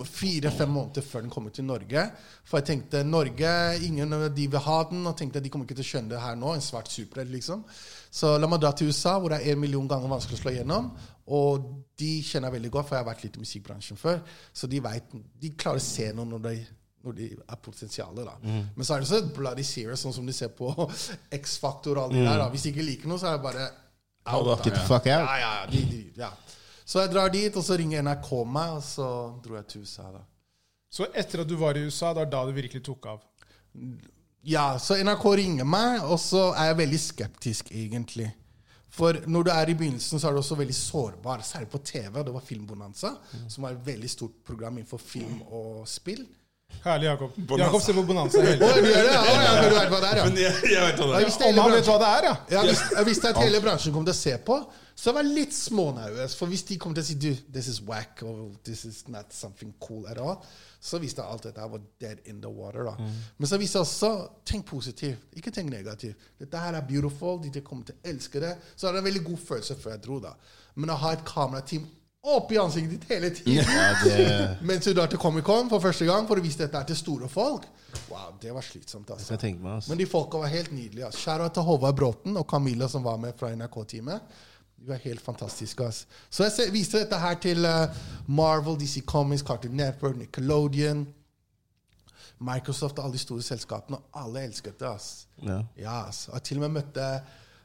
Fire-fem 0.07 0.69
måneder 0.71 1.01
før 1.03 1.21
den 1.21 1.29
kommer 1.29 1.51
til 1.53 1.67
Norge. 1.67 2.05
For 2.47 2.59
jeg 2.59 2.67
tenkte 2.71 3.03
Norge, 3.03 3.51
ingen 3.85 4.13
av 4.13 4.29
de 4.35 4.47
vil 4.47 4.63
ha 4.63 4.77
den, 4.89 5.05
og 5.07 5.17
tenkte 5.19 5.43
de 5.43 5.51
kommer 5.51 5.67
ikke 5.67 5.77
til 5.81 5.85
å 5.85 5.91
skjønne 5.91 6.15
det 6.15 6.23
her 6.23 6.39
nå. 6.39 6.55
En 6.55 6.63
svart 6.63 6.89
superhelt, 6.91 7.31
liksom. 7.31 7.63
Så 8.11 8.37
la 8.39 8.47
meg 8.49 8.63
dra 8.63 8.71
til 8.71 8.89
USA, 8.89 9.17
hvor 9.19 9.35
det 9.35 9.43
er 9.43 9.53
en 9.53 9.61
million 9.61 9.87
ganger 9.87 10.09
vanskelig 10.15 10.39
å 10.39 10.41
slå 10.41 10.55
igjennom. 10.55 10.89
Og 11.35 11.67
de 11.99 12.11
kjenner 12.23 12.47
jeg 12.47 12.55
veldig 12.61 12.71
godt, 12.71 12.87
for 12.87 12.95
jeg 12.95 13.03
har 13.03 13.09
vært 13.11 13.23
litt 13.25 13.35
i 13.35 13.43
musikkbransjen 13.43 13.99
før. 13.99 14.21
Så 14.55 14.69
de 14.71 14.79
vet, 14.83 15.15
de 15.41 15.51
klarer 15.59 15.83
å 15.83 15.83
se 15.83 16.07
noe 16.15 16.29
når 16.31 16.45
de, 16.47 16.55
når 17.05 17.15
de 17.17 17.27
er 17.37 17.59
potensialet. 17.63 18.25
da. 18.25 18.35
Men 18.75 18.83
så 18.85 18.95
er 18.95 18.99
det 19.03 19.07
så 19.09 19.21
bloody 19.35 19.63
serious, 19.63 20.01
sånn 20.03 20.13
som 20.15 20.25
de 20.27 20.33
ser 20.35 20.49
på 20.57 20.71
X-Faktor 21.41 21.97
og 21.97 22.03
alt 22.07 22.17
det 22.17 22.23
der. 22.25 22.39
da. 22.41 22.49
Hvis 22.53 22.65
de 22.67 22.73
ikke 22.73 22.87
liker 22.87 23.11
noe, 23.11 23.19
så 23.21 23.29
er 23.31 23.37
det 23.37 23.43
bare 23.45 23.67
out. 24.27 24.47
da. 24.49 24.55
Get 24.63 24.73
the 24.79 24.85
fuck 24.87 25.05
out. 25.07 25.27
ja, 25.29 25.37
ja, 25.43 25.53
de, 25.71 25.83
de, 25.91 26.01
ja. 26.17 26.31
Så 26.87 27.01
jeg 27.03 27.11
drar 27.13 27.29
dit, 27.33 27.55
og 27.59 27.63
så 27.67 27.75
ringer 27.79 28.01
NRK 28.07 28.29
meg, 28.47 28.77
og 28.79 28.83
så 28.83 29.07
dro 29.43 29.55
jeg 29.59 29.67
til 29.73 29.81
USA. 29.87 30.09
da. 30.15 30.23
Så 30.97 31.07
etter 31.13 31.43
at 31.43 31.49
du 31.49 31.55
var 31.59 31.75
i 31.77 31.83
USA, 31.87 32.13
det 32.15 32.23
var 32.25 32.29
da 32.31 32.45
det 32.47 32.55
virkelig 32.61 32.83
tok 32.87 33.09
av? 33.11 33.23
Ja, 34.47 34.77
så 34.79 34.95
NRK 35.03 35.25
ringer 35.41 35.67
meg, 35.67 36.03
og 36.07 36.19
så 36.23 36.53
er 36.55 36.69
jeg 36.71 36.77
veldig 36.81 36.99
skeptisk, 37.03 37.71
egentlig. 37.75 38.29
For 38.97 39.19
når 39.27 39.43
du 39.43 39.51
er 39.51 39.69
i 39.69 39.75
begynnelsen, 39.77 40.19
så 40.19 40.29
er 40.29 40.37
du 40.37 40.39
også 40.39 40.55
veldig 40.57 40.75
sårbar. 40.77 41.43
Særlig 41.45 41.67
på 41.73 41.81
TV. 41.85 42.21
Det 42.23 42.33
var 42.33 42.45
Filmbonanza, 42.47 43.11
som 43.51 43.67
var 43.67 43.75
et 43.75 43.83
veldig 43.85 44.09
stort 44.09 44.37
program 44.47 44.79
innenfor 44.79 45.01
film 45.03 45.41
og 45.51 45.83
spill. 45.91 46.23
Herlig, 46.83 47.05
Jakob. 47.05 47.31
Bonanza. 47.35 47.65
Jakob 47.65 47.81
ser 47.81 47.93
på 47.93 48.03
Bonanza 48.03 48.41
hele 48.41 48.57
tiden. 48.57 48.83
du 48.83 48.89
gjør 48.89 49.03
det? 49.03 49.13
Ja, 49.13 49.53
men 49.61 49.69
du 49.69 49.75
vet 49.75 49.89
hva 49.91 49.99
det 50.03 50.09
er, 50.09 50.17
ja. 50.17 50.25
Men 50.27 50.37
jeg, 50.41 50.53
jeg 50.71 50.83
vet 50.87 50.99
hva 51.01 51.07
det 51.07 51.21
er. 51.21 51.47
Om 51.49 51.61
han 51.61 51.71
vet 51.73 51.89
hva 51.89 51.97
det 52.03 52.09
er, 52.17 52.27
ja? 52.27 52.35
Jeg 52.53 52.69
visste, 52.69 52.89
jeg 52.97 53.07
visste 53.09 53.31
at 53.31 53.39
hele 53.41 53.61
bransjen 53.63 53.95
kommer 53.95 54.11
til 54.11 54.15
å 54.15 54.19
se 54.19 54.35
på, 54.49 54.57
så 54.97 55.13
jeg 55.17 55.27
litt 55.29 55.53
smånervøs. 55.57 56.35
For 56.39 56.51
hvis 56.51 56.63
de 56.69 56.77
kommer 56.81 56.99
til 56.99 57.05
å 57.05 57.07
si 57.09 57.17
du, 57.21 57.29
this 57.53 57.67
is 57.71 57.81
whack, 57.87 58.23
or 58.23 58.47
this 58.67 58.85
is 58.87 59.03
not 59.11 59.33
something 59.35 59.73
cool 59.83 60.07
at 60.11 60.21
all, 60.21 60.39
så 60.79 60.99
visste 61.01 61.23
jeg 61.23 61.33
alt 61.33 61.47
dette 61.49 61.67
var 61.73 61.83
dead 61.99 62.23
in 62.29 62.39
the 62.41 62.49
water. 62.51 62.87
da. 62.87 62.95
Men 63.37 63.49
så 63.51 63.59
visste 63.59 63.79
jeg 63.81 63.87
også 63.87 64.11
tenk 64.47 64.65
positivt, 64.69 65.27
ikke 65.35 65.51
tenk 65.51 65.71
negativt. 65.73 66.29
Dette 66.39 66.61
her 66.61 66.77
er 66.77 66.87
beautiful, 66.87 67.41
de 67.43 67.61
kommer 67.65 67.89
til 67.89 67.97
å 67.97 68.09
elske 68.13 68.43
det. 68.43 68.55
Så 68.75 68.87
det 68.93 69.01
en 69.03 69.09
veldig 69.09 69.25
god 69.31 69.43
følelse 69.49 69.75
før 69.81 69.95
jeg 69.97 70.03
dro. 70.07 70.19
da. 70.23 70.35
Men 70.77 70.93
å 70.93 70.99
ha 71.01 71.13
et 71.17 71.25
kamerateam 71.25 71.87
oppi 72.35 72.57
ansiktet 72.59 72.91
ditt 72.97 73.09
hele 73.09 73.29
tiden 73.35 73.53
Ja, 73.63 73.87
det 74.03 74.23
mens 74.69 74.85
du 74.85 74.93
drar 74.93 75.07
til 75.11 75.19
Comic-Con 75.21 75.69
for 75.71 75.83
første 75.83 76.05
gang 76.05 76.27
for 76.29 76.39
å 76.39 76.43
vise 76.43 76.59
dette 76.65 76.81
til 76.91 76.99
store 76.99 77.29
folk, 77.31 77.65
wow, 78.09 78.33
det 78.41 78.51
var 78.53 78.65
slitsomt. 78.65 79.09
altså. 79.15 79.37
meg, 79.37 79.65
altså. 79.77 79.89
Men 79.91 79.97
de 80.01 80.05
folka 80.09 80.37
var 80.43 80.51
helt 80.51 80.71
nydelige. 80.71 81.05
Altså. 81.05 81.19
Shout-out 81.23 81.53
til 81.57 81.63
Håvard 81.67 81.95
Bråten 81.95 82.37
og 82.37 82.47
Camilla 82.49 82.87
som 82.91 83.03
var 83.03 83.17
med 83.21 83.33
fra 83.39 83.53
NRK-teamet. 83.55 84.37
De 84.77 84.91
var 84.91 84.99
helt 85.03 85.21
fantastiske. 85.21 85.83
Altså. 85.83 86.05
Så 86.29 86.49
jeg 86.61 86.73
viste 86.73 86.99
dette 87.01 87.17
her 87.17 87.39
til 87.41 87.65
eh, 87.65 87.95
Marvel, 88.27 88.77
DC 88.79 89.01
Comics, 89.09 89.41
Cartoon 89.47 89.73
Network, 89.79 90.17
Nickelodeon, 90.19 91.07
Microsoft 92.39 92.99
og 92.99 93.05
alle 93.07 93.17
de 93.17 93.23
store 93.23 93.41
selskapene. 93.45 93.97
Og 93.97 94.21
alle 94.25 94.43
elsket 94.45 94.77
det. 94.79 94.87
ass. 94.91 95.27
Ja. 95.41 95.61
Ja, 95.79 95.95
ass. 96.07 96.27
Og 96.29 96.43
til 96.45 96.59
og 96.59 96.67
med 96.67 96.81
møtte 96.81 97.07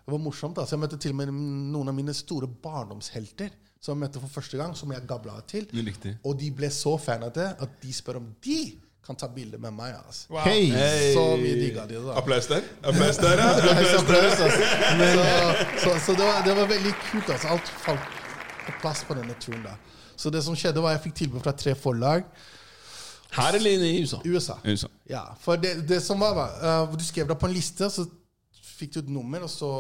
Det 0.02 0.10
var 0.14 0.18
morsomt. 0.18 0.58
ass. 0.58 0.72
Jeg 0.72 0.80
møtte 0.80 0.96
til 0.98 1.12
og 1.12 1.20
med 1.20 1.34
noen 1.34 1.88
av 1.92 1.94
mine 1.94 2.14
store 2.16 2.48
barndomshelter 2.48 3.50
som 3.82 3.96
jeg 3.96 4.04
møtte 4.04 4.22
for 4.22 4.30
første 4.30 4.58
gang, 4.60 4.76
som 4.78 4.92
jeg 4.94 5.02
gabla 5.10 5.40
til. 5.50 5.66
Riktig. 5.74 6.14
Og 6.24 6.36
de 6.38 6.52
ble 6.54 6.70
så 6.70 6.94
fan 7.02 7.24
av 7.26 7.32
det 7.34 7.48
at 7.64 7.78
de 7.82 7.94
spør 7.94 8.20
om 8.20 8.28
de 8.44 8.60
kan 9.02 9.18
ta 9.18 9.26
bilde 9.26 9.58
med 9.58 9.74
meg. 9.74 9.96
altså. 10.06 10.28
Wow. 10.30 10.44
Hey. 10.46 10.68
Hey. 10.70 11.12
Så 11.14 11.24
mye 11.40 11.56
digga 11.58 11.86
de 11.90 11.98
det. 11.98 12.14
Applaus 12.14 12.46
der. 12.46 12.62
Applaus 12.82 13.18
der, 13.18 13.40
ja. 13.40 13.48
Applaus 13.56 13.88
der. 13.90 13.98
Applaus, 13.98 14.40
altså. 14.40 14.62
så 15.82 15.90
så, 15.90 15.96
så 16.06 16.12
det, 16.12 16.26
var, 16.28 16.42
det 16.46 16.56
var 16.56 16.66
veldig 16.70 16.92
kult. 17.10 17.30
altså. 17.34 17.48
Alt 17.48 17.72
falt 17.82 18.20
på 18.66 18.76
plass 18.80 19.02
på 19.08 19.18
denne 19.18 19.34
turen. 19.40 19.64
da. 19.66 19.74
Så 20.16 20.30
det 20.30 20.44
som 20.46 20.54
skjedde, 20.56 20.82
var 20.82 20.94
jeg 20.94 21.02
fikk 21.08 21.16
tilbud 21.24 21.42
fra 21.42 21.52
tre 21.52 21.74
forlag. 21.74 22.22
Her 23.32 23.58
eller 23.58 23.82
i 23.82 24.02
USA? 24.02 24.20
USA. 24.24 24.58
USA. 24.64 24.88
Ja, 25.10 25.24
for 25.40 25.56
det, 25.56 25.88
det 25.88 26.02
som 26.04 26.20
var, 26.20 26.34
var 26.36 26.50
uh, 26.62 26.96
Du 26.96 27.04
skrev 27.04 27.26
deg 27.26 27.38
på 27.40 27.48
en 27.48 27.54
liste, 27.56 27.90
så 27.90 28.06
fikk 28.76 28.94
du 28.94 29.02
et 29.02 29.10
nummer, 29.10 29.42
og 29.42 29.50
så 29.50 29.70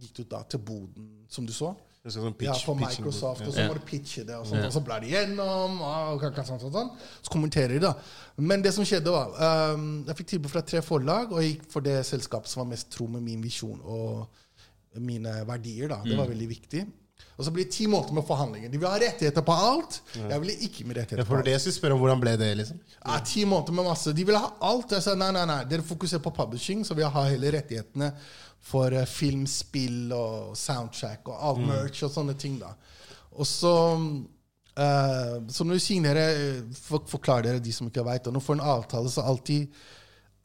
gikk 0.00 0.22
du 0.22 0.28
da 0.30 0.40
til 0.48 0.62
boden, 0.64 1.10
som 1.28 1.44
du 1.44 1.52
så. 1.52 1.74
Det 2.14 2.22
sånn 2.22 2.34
Ja, 2.40 2.52
pitch- 2.52 2.64
på 2.64 2.74
for 2.74 2.80
Microsoft, 2.80 3.42
og 3.46 3.52
så 3.54 3.66
må 3.68 3.74
du 3.74 3.80
pitche 3.80 4.24
det, 4.26 4.34
og, 4.36 4.46
sånt, 4.46 4.64
og 4.64 4.72
så 4.72 4.82
blar 4.84 5.00
de 5.00 5.08
gjennom, 5.12 5.80
og 5.80 6.20
sånn, 6.20 6.34
sånn, 6.44 6.60
sånn, 6.60 6.72
sånn. 6.72 6.90
så 7.22 7.30
kommenterer 7.30 7.74
de, 7.76 7.80
da. 7.80 7.94
Men 8.38 8.62
det 8.62 8.72
som 8.74 8.84
skjedde, 8.84 9.10
var 9.10 9.74
um, 9.74 10.04
Jeg 10.06 10.16
fikk 10.16 10.26
tilbud 10.34 10.50
fra 10.50 10.62
tre 10.62 10.80
forlag, 10.82 11.32
og 11.32 11.42
jeg 11.42 11.54
gikk 11.56 11.66
for 11.72 11.80
det 11.80 11.98
selskapet 12.06 12.48
som 12.48 12.64
var 12.64 12.70
mest 12.74 12.90
tro 12.90 13.06
med 13.06 13.22
min 13.22 13.42
visjon 13.42 13.80
og 13.84 14.28
mine 14.98 15.44
verdier. 15.46 15.88
da. 15.88 16.00
Det 16.04 16.16
var 16.18 16.26
veldig 16.26 16.48
viktig. 16.48 16.86
Og 17.40 17.44
så 17.46 17.50
blir 17.52 17.64
det 17.64 17.72
ti 17.72 17.86
måneder 17.88 18.12
med 18.16 18.24
forhandlinger. 18.28 18.68
De 18.72 18.78
vil 18.80 18.88
ha 18.88 18.98
rettigheter 19.00 19.44
på 19.44 19.52
alt. 19.52 20.00
Jeg 20.16 20.40
ville 20.42 20.56
ikke 20.66 20.84
med 20.86 20.96
Ja, 20.96 21.02
rettigheter 21.02 21.24
for 21.26 21.36
på 21.38 21.44
det 21.44 21.54
alt. 21.54 21.64
jeg 21.64 21.72
spørre 21.74 21.92
om 21.96 22.00
hvordan 22.00 22.20
ble 22.20 22.36
det, 22.36 22.50
liksom? 22.58 22.80
Ja, 23.06 23.18
Ti 23.24 23.44
måneder 23.44 23.72
med 23.72 23.84
masse. 23.84 24.12
De 24.12 24.24
ville 24.24 24.38
ha 24.38 24.50
alt. 24.60 24.90
Jeg 24.92 25.02
sa 25.02 25.14
nei, 25.14 25.30
nei, 25.32 25.44
nei. 25.46 25.64
Dere 25.64 25.82
fokuserer 25.82 26.20
på 26.24 26.32
publishing, 26.36 26.84
så 26.84 26.94
vil 26.94 27.04
jeg 27.04 27.12
ha 27.12 27.22
hele 27.28 27.52
rettighetene 27.52 28.12
for 28.60 28.92
uh, 28.92 29.06
filmspill 29.08 30.12
og 30.12 30.56
soundtrack 30.58 31.28
og 31.28 31.40
alt 31.48 31.64
merch 31.66 32.04
og 32.06 32.12
sånne 32.12 32.36
ting. 32.38 32.60
da. 32.60 32.74
Og 33.38 33.46
så 33.46 33.74
Uh, 34.80 35.48
Så 35.48 35.64
når 35.64 35.74
du 35.74 35.82
signerer 35.82 36.28
eh, 36.30 36.60
for, 36.72 37.02
Forklar 37.10 37.42
dere 37.42 37.60
de 37.60 37.72
som 37.72 37.88
ikke 37.90 38.04
vet 38.06 38.24
det. 38.24 38.32
Når 38.32 38.40
du 38.40 38.46
får 38.46 38.54
en 38.54 38.68
avtale, 38.70 39.10
så 39.10 39.24
alltid 39.26 39.66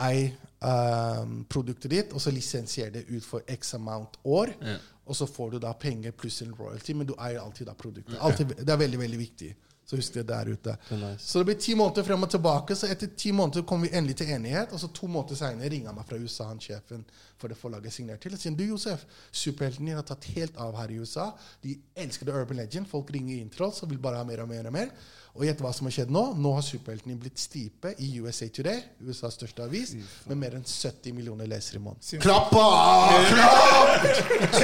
ei 0.02 0.26
uh, 0.66 1.24
produktet 1.48 1.92
ditt, 1.92 2.14
og 2.14 2.20
så 2.20 2.34
lisensierer 2.34 2.92
det 2.92 3.06
ut 3.08 3.24
for 3.24 3.46
x 3.48 3.74
amount 3.78 4.18
år. 4.26 4.52
Ja. 4.60 4.76
Og 5.06 5.16
så 5.16 5.28
får 5.30 5.52
du 5.52 5.60
da 5.64 5.72
penger 5.78 6.12
pluss 6.12 6.42
en 6.42 6.56
royalty, 6.58 6.94
men 6.94 7.08
du 7.08 7.14
eier 7.14 7.40
alltid 7.40 7.70
da 7.70 7.78
produktet. 7.78 8.18
Alltid, 8.20 8.58
det 8.58 8.74
er 8.74 8.82
veldig, 8.82 9.00
veldig 9.00 9.20
viktig. 9.20 9.54
Så 9.86 10.00
husk 10.00 10.14
det 10.18 10.26
der 10.28 10.50
ute. 10.50 10.78
Det 10.90 10.98
nice. 10.98 11.28
Så 11.28 11.40
det 11.40 11.46
blir 11.52 11.60
ti 11.62 11.76
måneder 11.78 12.04
frem 12.04 12.26
og 12.26 12.32
tilbake. 12.34 12.76
Så 12.76 12.90
etter 12.90 13.12
ti 13.18 13.32
måneder 13.32 13.66
kom 13.70 13.86
vi 13.86 13.92
endelig 13.94 14.18
til 14.22 14.32
enighet. 14.34 14.74
Og 14.74 14.82
så 14.82 14.90
to 14.90 15.08
måneder 15.08 15.38
senere 15.38 15.70
ringer 15.70 15.92
han 15.92 16.00
meg 16.00 16.08
fra 16.10 16.18
USA, 16.18 16.50
han 16.50 16.62
sjefen 16.64 17.06
for 17.38 17.52
det 17.52 17.58
forlaget 17.60 17.92
jeg 17.92 17.98
signerte 18.00 18.26
til. 18.26 18.34
Og 18.38 18.42
sier 18.42 18.56
du, 18.58 18.64
Josef, 18.72 19.04
superhelten 19.32 19.86
din 19.86 19.98
har 20.00 20.08
tatt 20.08 20.26
helt 20.36 20.58
av 20.62 20.78
her 20.80 20.94
i 20.94 20.98
USA. 21.02 21.30
De 21.62 21.76
elsker 22.06 22.26
The 22.26 22.34
Urban 22.34 22.58
Legend. 22.64 22.90
Folk 22.90 23.12
ringer 23.14 23.38
inn 23.38 23.52
til 23.54 23.68
oss 23.68 23.84
og 23.84 23.92
vil 23.92 24.02
bare 24.02 24.22
ha 24.22 24.28
mer 24.28 24.42
og 24.46 24.50
mer 24.50 24.72
og 24.72 24.76
mer. 24.76 24.94
Og 25.36 25.44
gjett 25.44 25.60
hva 25.60 25.74
som 25.76 25.90
har 25.90 25.94
skjedd 25.98 26.14
nå? 26.16 26.24
Nå 26.40 26.54
har 26.56 26.64
superhelten 26.64 27.12
din 27.12 27.20
blitt 27.20 27.42
stipe 27.44 27.92
i 28.00 28.14
USA 28.24 28.48
Today, 28.48 28.86
USAs 29.04 29.36
største 29.36 29.68
avis, 29.68 29.92
med 30.30 30.40
mer 30.40 30.56
enn 30.56 30.64
70 30.64 31.12
millioner 31.18 31.50
lesere 31.52 31.82
i 31.82 31.84
måneden. 31.84 32.24
Klapp 32.24 32.56
av! 32.56 33.12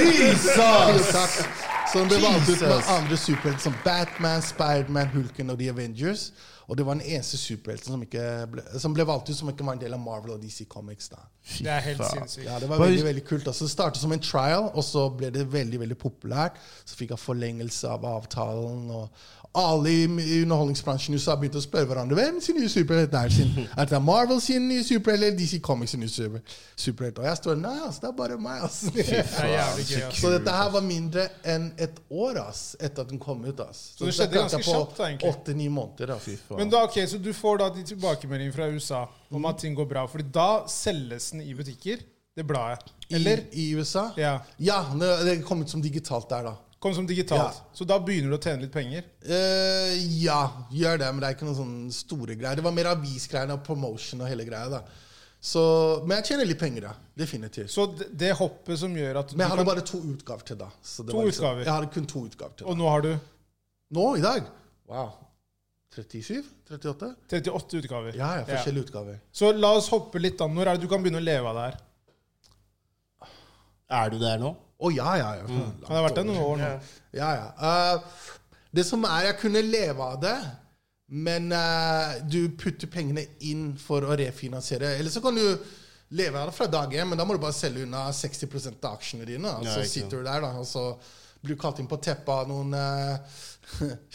Jesus! 0.00 1.81
Den 1.92 2.08
ble 2.08 2.16
ut 2.16 2.60
med 2.60 2.82
andre 2.88 3.16
superhelter 3.16 3.60
som 3.60 3.74
Batman, 3.84 4.42
Spiderman, 4.42 5.10
Hulken 5.12 5.50
og 5.50 5.58
The 5.58 5.68
Avengers. 5.70 6.32
Og 6.72 6.78
det 6.78 6.86
var 6.88 6.96
den 6.96 7.04
eneste 7.04 7.36
superhelten 7.36 7.92
som, 7.92 8.00
ble, 8.00 8.62
som 8.80 8.94
ble 8.96 9.04
valgt 9.04 9.28
ut 9.28 9.36
som 9.36 9.50
ikke 9.52 9.66
var 9.66 9.76
en 9.76 9.82
del 9.82 9.92
av 9.92 10.00
Marvel 10.00 10.38
og 10.38 10.40
DC 10.40 10.64
Comics. 10.72 11.10
da. 11.12 11.20
Det 11.58 11.68
er 11.68 11.84
helt 11.84 12.00
sinnssykt. 12.00 12.46
Ja, 12.46 12.56
Det 12.62 12.70
var 12.70 12.80
veldig 12.80 13.04
veldig 13.04 13.24
kult. 13.28 13.46
Altså, 13.46 13.66
det 13.68 13.74
startet 13.74 14.00
som 14.00 14.12
en 14.16 14.24
trial, 14.24 14.70
og 14.72 14.84
så 14.84 15.04
ble 15.12 15.28
det 15.34 15.44
veldig 15.52 15.82
veldig 15.84 15.98
populært. 16.00 16.56
Så 16.88 16.96
fikk 16.96 17.12
jeg 17.12 17.20
forlengelse 17.20 17.92
av 17.92 18.08
avtalen. 18.08 18.88
og 18.90 19.08
alle 19.54 19.90
i 19.90 20.04
i 20.04 20.42
underholdningsbransjen 20.42 21.12
i 21.14 21.18
USA 21.20 21.34
begynte 21.36 21.60
å 21.60 21.64
spørre 21.64 21.84
hverandre 21.90 22.16
hvem 22.16 22.38
sin 22.40 22.56
nye 22.56 22.70
superhelt 22.72 23.12
er. 23.18 23.32
Sin, 23.32 23.50
er 23.78 23.88
det 23.90 23.98
Marvel 24.02 24.40
sin 24.40 24.64
nye 24.68 24.84
superhelt 24.84 25.26
eller 25.26 25.36
DC 25.36 25.58
Comics 25.64 25.92
sin 25.92 26.00
nye 26.00 26.08
super, 26.08 26.40
superhelt? 26.76 27.18
Og 27.20 27.26
jeg 27.28 27.40
står 27.42 27.58
nei, 27.60 27.74
altså, 27.84 28.00
det 28.00 28.08
er 28.08 28.16
bare 28.16 28.38
meg. 28.40 28.62
Altså. 28.64 28.92
Fy 28.96 29.20
faen, 29.34 29.82
gøy. 29.90 30.06
Så 30.16 30.32
dette 30.32 30.56
her 30.56 30.72
var 30.72 30.86
mindre 30.86 31.26
enn 31.44 31.68
et 31.76 32.00
år 32.08 32.40
ass, 32.46 32.62
etter 32.80 33.04
at 33.04 33.12
den 33.12 33.20
kom 33.20 33.44
ut. 33.44 33.60
ass. 33.66 33.82
Så 33.98 34.08
det 34.08 34.16
skjedde 34.16 34.38
ganske 34.38 34.62
kjapt, 34.64 34.96
da, 34.96 35.10
egentlig. 35.10 35.34
åtte-ni 35.34 35.68
måneder. 35.68 36.14
ass. 36.16 36.30
Men 36.62 36.70
da, 36.72 36.84
ok, 36.86 36.96
Så 37.10 37.18
du 37.18 37.32
får 37.34 37.58
da 37.62 37.68
de 37.74 37.82
tilbakemeldingene 37.92 38.54
fra 38.54 38.68
USA 38.70 39.02
om 39.34 39.46
at 39.50 39.58
ting 39.62 39.74
går 39.76 39.88
bra. 39.90 40.06
Fordi 40.10 40.28
da 40.32 40.48
selges 40.70 41.32
den 41.34 41.42
i 41.44 41.54
butikker, 41.58 42.02
det 42.38 42.44
bladet. 42.48 42.92
Eller? 43.12 43.42
I, 43.52 43.66
I 43.68 43.72
USA? 43.76 44.06
Ja. 44.16 44.36
Ja, 44.62 44.78
det, 44.96 45.08
det 45.26 45.40
kom 45.44 45.60
ut 45.64 45.70
som 45.72 45.82
digitalt 45.84 46.30
der, 46.30 46.46
da. 46.52 46.54
Kom 46.82 46.94
som 46.96 47.06
digitalt. 47.06 47.58
Ja. 47.60 47.70
Så 47.76 47.84
da 47.86 47.98
begynner 48.02 48.32
du 48.32 48.38
å 48.38 48.42
tjene 48.42 48.64
litt 48.64 48.72
penger. 48.74 49.04
Uh, 49.22 49.92
ja, 50.22 50.40
gjør 50.74 50.96
det, 51.02 51.10
men 51.12 51.22
det 51.22 51.28
er 51.28 51.36
ikke 51.36 51.46
noen 51.46 51.58
sånne 51.60 51.94
store 51.94 52.34
greier. 52.38 52.58
Det 52.58 52.64
var 52.66 52.74
mer 52.74 52.88
avisgreiene 52.94 53.54
og 53.58 53.62
promotion 53.66 54.24
og 54.24 54.30
hele 54.32 54.46
greia. 54.48 54.70
da. 54.72 54.80
Så, 55.42 55.62
men 56.06 56.20
jeg 56.20 56.32
tjener 56.32 56.46
litt 56.48 56.58
penger, 56.62 56.88
da. 56.88 56.94
Definitivt. 57.18 57.70
Så 57.74 57.86
det, 57.98 58.08
det 58.18 58.32
hoppet 58.38 58.78
som 58.82 58.94
gjør 58.98 59.20
at 59.22 59.34
Men 59.34 59.44
jeg 59.44 59.52
hadde 59.52 59.64
kan, 59.64 59.70
bare 59.74 59.86
to 59.92 60.00
utgaver 60.14 60.46
til 60.48 60.58
da. 60.62 60.70
Så 60.82 61.02
det 61.06 61.14
To 61.14 61.22
liksom- 61.26 61.44
utgaver? 61.44 61.64
Jeg 61.66 61.72
hadde 61.74 61.92
kun 61.94 62.06
to 62.16 62.24
utgaver 62.30 62.56
til 62.58 62.66
Og 62.66 62.74
da. 62.76 62.78
nå 62.82 62.90
har 62.94 63.06
du 63.06 63.12
Nå, 63.92 64.04
i 64.16 64.22
dag? 64.24 64.46
Wow. 64.88 65.10
37? 65.92 66.42
38? 66.70 67.14
38 67.28 67.76
utgaver. 67.82 68.16
Ja, 68.16 68.30
ja, 68.40 68.44
forskjellige 68.48 68.88
utgaver. 68.88 69.18
Så 69.32 69.52
la 69.52 69.74
oss 69.76 69.90
hoppe 69.92 70.20
litt 70.22 70.40
an. 70.40 70.54
Når 70.56 70.70
er 70.70 70.78
det 70.78 70.86
du 70.86 70.90
kan 70.90 71.02
begynne 71.04 71.20
å 71.20 71.24
leve 71.24 71.50
av 71.50 71.58
det 71.58 71.66
her? 71.68 71.80
Er 73.92 74.12
du 74.12 74.16
der 74.22 74.40
nå? 74.40 74.54
Å 74.82 74.90
ja, 74.90 75.10
ja. 75.20 75.28
ja. 75.42 75.66
Det 75.82 75.90
har 75.92 76.06
vært 76.06 76.18
der 76.18 76.26
noen 76.26 76.42
år 76.46 76.62
nå. 76.62 76.70
Ja, 77.14 77.28
ja. 77.36 77.46
Uh, 77.60 78.48
det 78.72 78.86
som 78.88 79.04
er, 79.04 79.28
jeg 79.28 79.38
kunne 79.42 79.62
leve 79.66 80.08
av 80.14 80.16
det, 80.22 80.36
men 81.12 81.52
uh, 81.52 82.16
du 82.24 82.46
putter 82.56 82.88
pengene 82.90 83.26
inn 83.44 83.74
for 83.78 84.08
å 84.08 84.16
refinansiere. 84.16 84.94
Eller 84.96 85.12
så 85.12 85.20
kan 85.24 85.36
du 85.36 85.44
leve 86.16 86.40
av 86.40 86.48
det 86.48 86.56
fra 86.56 86.70
dag 86.72 86.94
én, 86.96 87.04
men 87.08 87.20
da 87.20 87.26
må 87.28 87.36
du 87.36 87.42
bare 87.42 87.56
selge 87.56 87.84
unna 87.84 88.06
60% 88.16 88.88
av 88.88 88.96
aksjene 88.96 89.28
dine. 89.28 89.58
Og 89.60 89.68
så 89.68 89.76
altså, 89.76 89.92
sitter 89.92 90.22
du 90.22 90.30
der, 90.30 90.40
da, 90.44 90.54
og 90.56 90.68
så 90.68 90.86
blir 91.42 91.58
kalt 91.58 91.80
inn 91.82 91.88
på 91.90 91.98
teppet 92.02 92.28
av 92.32 92.48
noen 92.50 92.74
uh, 92.78 93.18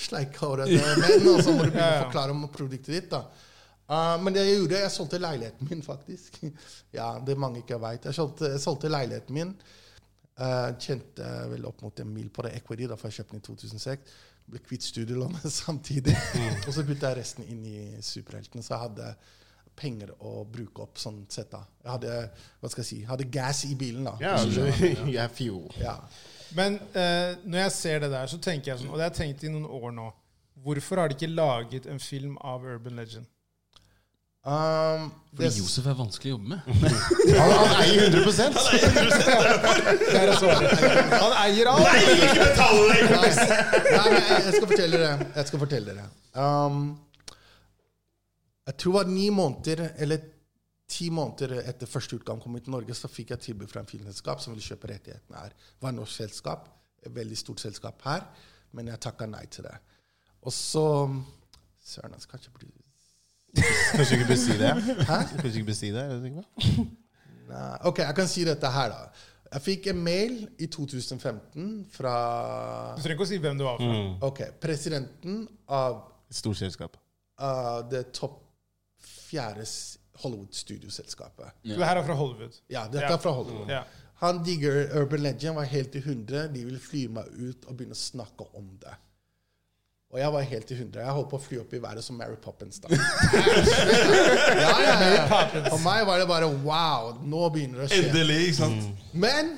sleikhårede 0.07 0.77
menn, 1.01 1.27
og 1.31 1.41
så 1.43 1.53
må 1.53 1.65
du 1.65 1.71
begynne 1.71 1.83
Ja, 1.83 1.91
ja. 1.97 1.99
å 2.01 2.05
forklare 2.07 2.35
om 2.35 2.45
produktet 2.53 2.93
ditt. 2.93 3.09
da. 3.11 3.23
Uh, 3.87 4.15
men 4.23 4.35
det 4.35 4.43
jeg 4.43 4.57
gjorde, 4.59 4.79
jeg 4.83 4.93
solgte 4.95 5.19
leiligheten 5.23 5.69
min, 5.71 5.83
faktisk. 5.85 6.39
ja, 6.97 7.13
Det 7.23 7.37
mange 7.39 7.61
ikke 7.63 7.79
veit. 7.83 8.07
Jeg 8.09 8.17
solgte, 8.17 8.53
jeg 8.55 8.63
solgte 8.63 8.91
leiligheten 8.91 9.37
min. 9.37 9.53
Uh, 10.37 10.69
tjente 10.77 11.25
vel 11.49 11.65
opp 11.65 11.79
mot 11.81 11.99
en 12.03 12.11
mil 12.13 12.27
på 12.29 12.43
det 12.45 12.51
equity, 12.59 12.85
da, 12.91 12.97
for 12.99 13.09
jeg 13.09 13.21
kjøpte 13.21 13.37
den 13.37 13.43
i 13.43 13.47
2006. 13.47 14.15
Ble 14.47 14.61
kvitt 14.63 14.85
studielånet 14.85 15.47
samtidig. 15.63 16.15
Og 16.67 16.71
så 16.75 16.83
putta 16.87 17.11
jeg 17.13 17.21
resten 17.23 17.47
inn 17.51 17.63
i 17.67 17.79
superheltene. 18.05 18.63
Så 18.63 18.75
jeg 18.75 18.83
hadde 18.85 19.09
penger 19.77 20.11
å 20.25 20.41
bruke 20.49 20.83
opp 20.85 20.99
sånn 21.01 21.23
sett. 21.31 21.51
da. 21.53 21.63
Jeg 21.83 21.91
hadde 21.95 22.13
hva 22.61 22.69
skal 22.71 22.83
jeg 22.83 22.89
si, 22.91 22.99
hadde 23.07 23.27
gas 23.33 23.63
i 23.67 23.75
bilen. 23.77 24.07
da. 24.07 24.15
Ja, 24.23 24.35
du, 24.43 24.61
jeg 25.11 25.19
er 25.23 25.33
fuel. 25.33 25.67
Ja. 25.81 25.97
Men 26.55 26.77
eh, 26.93 27.35
når 27.43 27.59
jeg 27.65 27.71
ser 27.75 28.03
det 28.05 28.11
der, 28.13 28.29
så 28.31 28.39
tenker 28.39 28.71
jeg 28.71 28.81
sånn, 28.81 28.91
og 28.91 28.99
det 28.99 29.07
har 29.07 29.11
jeg 29.11 29.19
tenkt 29.21 29.43
i 29.43 29.51
noen 29.51 29.67
år 29.67 29.91
nå 29.95 30.11
Hvorfor 30.63 30.97
har 30.99 31.11
de 31.11 31.13
ikke 31.13 31.29
laget 31.29 31.85
en 31.85 31.99
film 32.01 32.37
av 32.41 32.63
Urban 32.65 32.95
Legend? 32.97 33.27
Um, 34.47 35.09
Fordi 35.35 35.43
det, 35.43 35.57
Josef 35.59 35.87
er 35.91 35.95
vanskelig 35.99 36.31
å 36.31 36.37
jobbe 36.37 36.53
med. 36.53 36.59
Han, 37.37 37.51
han 37.51 37.73
eier 37.83 38.13
100 38.15 38.21
Det 39.99 40.21
er 40.21 40.31
svaret. 40.39 40.85
Han 41.11 41.33
eier 41.41 41.69
alt! 41.73 41.83
Nei, 41.83 42.05
nei, 43.11 44.05
men 44.07 44.15
jeg, 44.15 44.37
jeg 44.47 44.53
skal 44.55 44.69
fortelle 44.71 45.01
dere. 45.01 45.27
Jeg 45.35 45.49
skal 45.49 45.61
fortelle 45.65 45.97
dere. 45.97 46.07
Um, 46.39 46.79
jeg 48.67 48.79
tror 48.79 48.95
det 48.95 48.97
var 49.01 49.11
ni 49.11 49.27
måneder, 49.35 49.83
eller 49.99 50.23
ti 50.87 51.09
måneder 51.11 51.57
etter 51.67 51.89
første 51.89 52.15
utgang 52.15 52.39
kom 52.41 52.55
jeg 52.55 52.63
til 52.67 52.73
Norge, 52.75 52.95
så 52.95 53.09
fikk 53.11 53.33
jeg 53.35 53.43
tilbud 53.49 53.67
fra 53.71 53.81
en 53.83 53.89
filmselskap 53.89 54.39
som 54.43 54.53
ville 54.53 54.63
kjøpe 54.65 54.89
rettighetene 54.93 55.41
her. 55.41 55.55
Det 55.57 55.83
var 55.83 55.91
et 55.93 55.99
norsk 55.99 56.15
selskap, 56.21 56.69
et 57.03 57.13
veldig 57.15 57.37
stort 57.37 57.63
selskap 57.63 58.01
her, 58.07 58.23
men 58.77 58.87
jeg 58.91 59.01
takka 59.03 59.27
nei 59.29 59.43
til 59.51 59.67
det. 59.67 59.75
Og 60.47 60.53
så 60.55 60.85
Søren, 61.87 62.13
jeg 62.17 62.21
skal 62.25 62.39
ikke 62.39 62.59
bli 62.59 62.71
Kanskje 63.95 64.17
ikke 64.17 64.27
bør 64.27 64.39
si 64.39 64.55
det? 64.59 64.71
Hæ? 65.07 65.17
Kanskje 65.31 65.53
ikke 65.55 65.69
bør 65.71 65.77
si 65.77 65.91
det? 65.95 66.03
er 66.03 66.19
det 66.19 66.31
ikke? 66.31 66.85
Nei, 67.47 67.77
Ok, 67.89 67.99
jeg 68.03 68.15
kan 68.15 68.27
si 68.27 68.43
dette 68.45 68.71
her, 68.71 68.91
da. 68.91 69.27
Jeg 69.53 69.63
fikk 69.63 69.87
en 69.93 70.01
mail 70.03 70.33
i 70.59 70.67
2015 70.67 71.69
fra 71.93 72.15
Du 72.97 73.01
trenger 73.01 73.15
ikke 73.15 73.27
å 73.27 73.29
si 73.29 73.39
hvem 73.39 73.59
du 73.59 73.63
var 73.63 73.79
fra. 73.79 73.99
Ok, 74.27 74.41
presidenten 74.61 75.45
av 75.71 76.01
Stort 76.29 76.59
selskap. 76.59 76.97
uh, 77.39 77.79
det 77.87 78.09
topp 78.11 78.41
fjerde 78.99 79.63
Hollywood-studioselskapet. 80.23 81.51
Yeah. 81.63 81.79
det 81.79 81.89
her 81.89 82.01
er 82.01 82.05
fra 82.07 82.17
Hollywood. 82.19 82.61
Ja, 82.69 82.85
dette 82.91 83.13
er 83.13 83.21
fra 83.21 83.33
Hollywood. 83.37 83.69
Yeah. 83.69 83.85
Han 84.21 84.39
digger 84.43 84.97
Urban 84.97 85.21
Legend, 85.21 85.55
var 85.55 85.67
helt 85.69 85.95
i 85.95 86.01
hundre. 86.01 86.47
De 86.53 86.63
ville 86.65 86.79
fly 86.81 87.03
meg 87.13 87.27
ut 87.37 87.67
og 87.67 87.75
begynne 87.77 87.93
å 87.93 87.99
snakke 87.99 88.47
om 88.57 88.71
det. 88.81 88.95
Og 90.07 90.19
jeg 90.21 90.31
var 90.33 90.45
helt 90.49 90.71
i 90.71 90.77
hundre. 90.79 91.03
Jeg 91.03 91.15
holdt 91.17 91.29
på 91.29 91.37
å 91.37 91.43
fly 91.43 91.57
opp 91.61 91.73
i 91.75 91.81
været 91.83 92.05
som 92.05 92.15
Mary 92.17 92.37
Poppins. 92.41 92.79
da. 92.79 92.89
ja, 94.63 94.71
ja. 94.87 95.25
For 95.67 95.81
meg 95.83 96.05
var 96.07 96.23
det 96.23 96.27
bare 96.29 96.47
wow, 96.63 97.11
nå 97.21 97.49
begynner 97.53 97.83
det 97.83 97.89
å 97.89 97.91
skje. 97.91 98.05
Endelig, 98.07 98.37
ikke 98.47 98.59
sant? 98.61 99.03
Men 99.11 99.51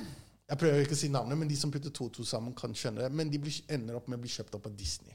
jeg 0.50 0.58
prøver 0.58 0.82
ikke 0.82 0.98
å 0.98 1.00
si 1.04 1.10
navnet, 1.14 1.38
men 1.38 1.48
de 1.48 1.56
som 1.56 1.70
putter 1.70 1.94
to 1.94 2.08
og 2.10 2.14
to 2.18 2.26
sammen, 2.26 2.52
kan 2.58 2.74
skjønne 2.74 3.06
det. 3.06 3.12
Men 3.14 3.30
de 3.30 3.38
blir, 3.40 3.60
ender 3.70 4.00
opp 4.00 4.10
med 4.10 4.18
å 4.18 4.24
bli 4.24 4.32
kjøpt 4.32 4.58
opp 4.58 4.66
av 4.66 4.74
Disney. 4.76 5.14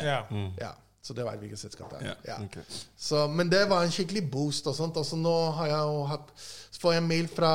Ja. 0.00 0.22
Ja, 0.58 0.72
Så 1.04 1.12
det 1.12 1.24
var 1.26 1.36
hvilket 1.36 1.60
selskap 1.60 1.90
det 1.92 1.98
er. 2.00 2.06
Ja, 2.06 2.14
Ja. 2.32 2.36
ok. 2.46 2.56
Så, 2.96 3.26
men 3.28 3.50
det 3.52 3.66
var 3.68 3.84
en 3.84 3.92
skikkelig 3.92 4.22
boost. 4.32 4.66
og 4.66 4.74
sånt. 4.78 4.96
Altså, 4.96 5.16
nå 5.20 5.34
har 5.58 5.66
jeg 5.68 5.82
jo 5.90 5.98
hatt, 6.08 6.30
så 6.72 6.80
får 6.80 6.92
jeg 6.94 7.02
en 7.02 7.08
mail 7.10 7.28
fra 7.28 7.50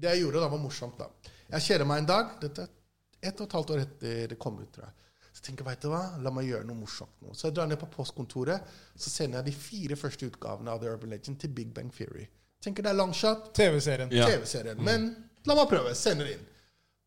Det 0.00 0.08
jeg 0.14 0.22
gjorde 0.22 0.40
da, 0.40 0.48
var 0.48 0.58
morsomt. 0.62 0.98
da. 0.98 1.08
Jeg 1.50 1.60
kjeder 1.66 1.84
meg 1.90 1.98
en 1.98 2.06
dag. 2.06 2.30
Dette 2.40 2.62
er 2.62 3.28
ett 3.28 3.40
og 3.40 3.48
et 3.48 3.52
halvt 3.58 3.70
år 3.74 3.80
etter 3.82 4.28
det 4.30 4.38
kom 4.38 4.60
ut. 4.62 4.70
tror 4.72 4.84
jeg. 4.86 4.94
Så 5.34 5.42
tenker 5.42 5.64
jeg, 5.64 5.70
vet 5.74 5.82
du 5.82 5.88
hva, 5.90 6.02
la 6.22 6.30
meg 6.30 6.46
gjøre 6.46 6.64
noe 6.68 6.76
morsomt 6.76 7.20
nå. 7.22 7.34
Så 7.34 7.48
jeg 7.48 7.54
drar 7.56 7.66
ned 7.66 7.78
på 7.80 7.86
postkontoret, 7.90 8.62
så 8.96 9.10
sender 9.10 9.38
jeg 9.42 9.46
de 9.50 9.52
fire 9.52 9.96
første 9.96 10.26
utgavene 10.30 10.70
av 10.70 10.80
The 10.80 10.88
Urban 10.94 11.10
Legend 11.10 11.38
til 11.40 11.50
Big 11.50 11.74
Bang 11.74 11.90
Theory. 11.92 12.28
Tenker 12.62 12.82
det 12.82 12.90
er 12.90 12.98
longshot, 12.98 13.50
TV-serien. 13.54 14.10
Ja. 14.12 14.26
TV-serien. 14.30 14.80
Men 14.84 15.10
la 15.46 15.54
meg 15.58 15.68
prøve. 15.68 15.94
Sender 15.94 16.26
inn. 16.32 16.46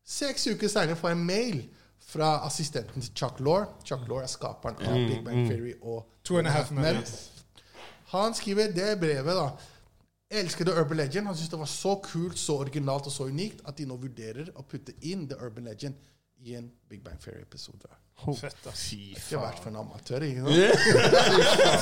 Seks 0.04 0.46
uker 0.52 0.68
senere 0.68 0.96
får 1.00 1.10
jeg 1.14 1.18
en 1.18 1.26
mail 1.26 1.60
fra 2.14 2.30
assistenten 2.46 3.02
til 3.02 3.12
Chuck 3.18 3.40
Law. 3.42 3.66
Chuck 3.84 4.06
Law 4.08 4.22
er 4.22 4.30
skaperen 4.30 4.78
av 4.86 4.98
Big 5.08 5.22
Bang 5.26 5.48
Theory 5.48 5.74
og 5.82 6.04
Two 6.24 6.38
and 6.38 6.48
a 6.48 6.54
Half 6.54 6.70
Men. 6.74 7.02
Han 8.14 8.34
skriver 8.38 8.70
det 8.74 8.92
brevet, 9.02 9.34
da. 9.34 9.48
Elsker 10.34 10.64
The 10.68 10.74
Urban 10.80 10.96
Legend. 11.02 11.26
Han 11.26 11.36
syntes 11.36 11.50
det 11.52 11.58
var 11.60 11.70
så 11.70 11.94
kult, 12.04 12.38
så 12.38 12.58
originalt 12.62 13.10
og 13.10 13.14
så 13.14 13.26
unikt 13.30 13.62
at 13.68 13.78
de 13.78 13.86
nå 13.90 13.98
vurderer 14.00 14.50
å 14.54 14.64
putte 14.66 14.94
inn 15.02 15.26
The 15.30 15.38
Urban 15.42 15.66
Legend 15.70 15.98
i 16.44 16.54
en 16.58 16.70
Big 16.90 17.02
Bang 17.04 17.18
Theory-episode. 17.22 17.90
Fett, 18.38 18.66
ass. 18.70 18.84
Ikke 18.94 19.40
vært 19.42 19.58
for 19.62 19.72
en 19.72 19.80
amatør. 19.82 20.22
ikke 20.22 20.46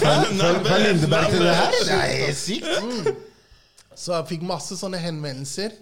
sant? 0.01 0.41
Fra 0.67 0.79
Lindeberg 0.81 1.35
til 1.35 1.45
det 1.45 1.57
her? 1.59 1.77
Det 1.87 1.99
er 2.29 2.37
sykt. 2.39 2.71
sykt. 2.73 3.29
Så 3.95 4.15
jeg 4.17 4.29
fikk 4.31 4.47
masse 4.49 4.77
sånne 4.81 5.01
henvendelser. 5.03 5.75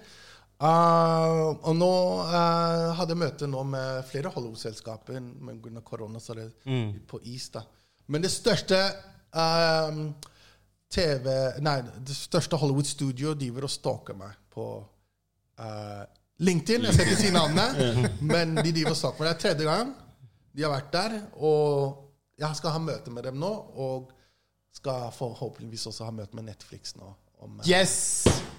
Uh, 0.61 1.57
og 1.65 1.73
nå 1.73 1.93
uh, 2.29 2.91
hadde 2.99 3.15
jeg 3.15 3.21
møte 3.23 3.47
nå 3.49 3.63
med 3.65 4.03
flere 4.11 4.33
Hollywood-selskaper, 4.35 5.17
pga. 5.17 5.81
korona 5.81 6.21
så 6.21 6.37
det 6.37 6.51
litt 6.69 7.07
på 7.09 7.23
is. 7.25 7.49
da. 7.55 7.63
Men 8.13 8.27
det 8.27 8.33
største 8.35 8.81
uh, 9.33 10.03
TV 10.91 11.29
Nei, 11.65 11.79
det 12.05 12.17
største 12.19 12.59
Hollywood-studio 12.61 13.33
driver 13.39 13.65
og 13.65 13.73
stalker 13.73 14.19
meg 14.21 14.37
på 14.53 14.67
uh, 15.63 16.05
LinkedIn. 16.45 16.85
Jeg 16.89 16.97
skal 16.97 17.09
ikke 17.09 17.23
si 17.23 17.33
navnet, 17.33 17.81
men 18.33 18.57
de 18.61 18.69
driver 18.69 18.93
og 18.93 19.01
stalker 19.01 19.25
meg. 19.25 19.31
Det 19.31 19.37
er 19.37 19.43
tredje 19.47 19.69
gang 19.71 19.97
de 20.51 20.67
har 20.67 20.75
vært 20.75 20.93
der. 20.93 21.19
Og 21.41 22.41
jeg 22.41 22.59
skal 22.59 22.77
ha 22.77 22.83
møte 22.83 23.13
med 23.15 23.29
dem 23.29 23.41
nå, 23.41 23.51
og 23.81 24.13
skal 24.75 25.09
forhåpentligvis 25.15 25.89
også 25.91 26.07
ha 26.07 26.15
møte 26.15 26.37
med 26.37 26.51
Netflix 26.51 26.95
nå. 26.99 27.15
Om, 27.41 27.57
uh, 27.59 27.65
Yes! 27.69 27.95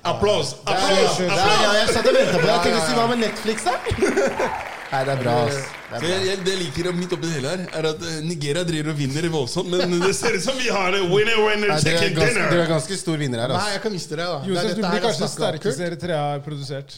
Applaus! 0.01 0.55
Applaus! 0.65 1.19
Ja, 1.21 1.35
ja, 1.37 1.71
jeg 1.81 1.89
satt 1.93 2.07
og 2.09 2.15
venta 2.17 2.37
på 2.39 2.45
det. 2.47 2.51
Jeg 2.51 2.63
tenkte 2.65 2.79
å 2.81 2.85
si 2.87 2.95
hva 2.97 3.03
med 3.11 3.19
Netflix, 3.21 3.67
da? 3.67 3.75
Nei, 4.91 5.01
det 5.07 5.11
er 5.13 5.19
bra. 5.21 5.33
ass. 5.45 5.59
Det 5.91 5.99
er 5.99 6.01
bra. 6.01 6.07
jeg, 6.09 6.23
jeg, 6.27 6.39
det 6.43 6.51
jeg 6.55 6.59
liker 6.65 6.89
midt 6.97 7.13
oppi 7.15 7.27
det 7.29 7.35
hele 7.37 7.51
her, 7.53 7.61
er 7.79 7.87
at 7.91 8.01
eh, 8.09 8.15
Nigeria 8.25 8.63
driver 8.67 8.91
og 8.91 8.97
vinner 8.97 9.27
voldsomt, 9.31 9.69
men 9.71 9.93
det 10.07 10.15
ser 10.17 10.35
ut 10.35 10.43
som 10.43 10.57
vi 10.59 10.67
har 10.73 10.89
det 10.95 11.03
winner, 11.05 11.37
winner, 11.45 11.71
Nei, 11.71 11.77
dere, 11.85 11.93
er 11.93 12.01
chicken 12.01 12.17
ganske, 12.17 12.33
dere 12.33 12.49
dinner! 12.49 12.63
er 12.65 12.71
ganske 12.73 12.97
stor 12.99 13.21
vinner 13.21 13.43
her, 13.45 13.53
Nei, 13.53 13.59
altså. 13.61 13.75
jeg 13.77 13.83
kan 13.85 13.95
miste 13.95 14.17
det. 14.19 14.25
da. 14.25 14.39
Det 14.41 14.49
er 14.49 14.51
Josef, 14.51 14.65
du 14.65 14.73
dette 14.73 14.81
blir 14.81 14.97
jeg 14.99 15.05
kanskje 15.05 15.21
snakker 15.21 15.31
om. 15.31 15.61
sterkeste 15.61 15.87
Eritrea 15.91 16.23
har 16.25 16.43
produsert. 16.47 16.97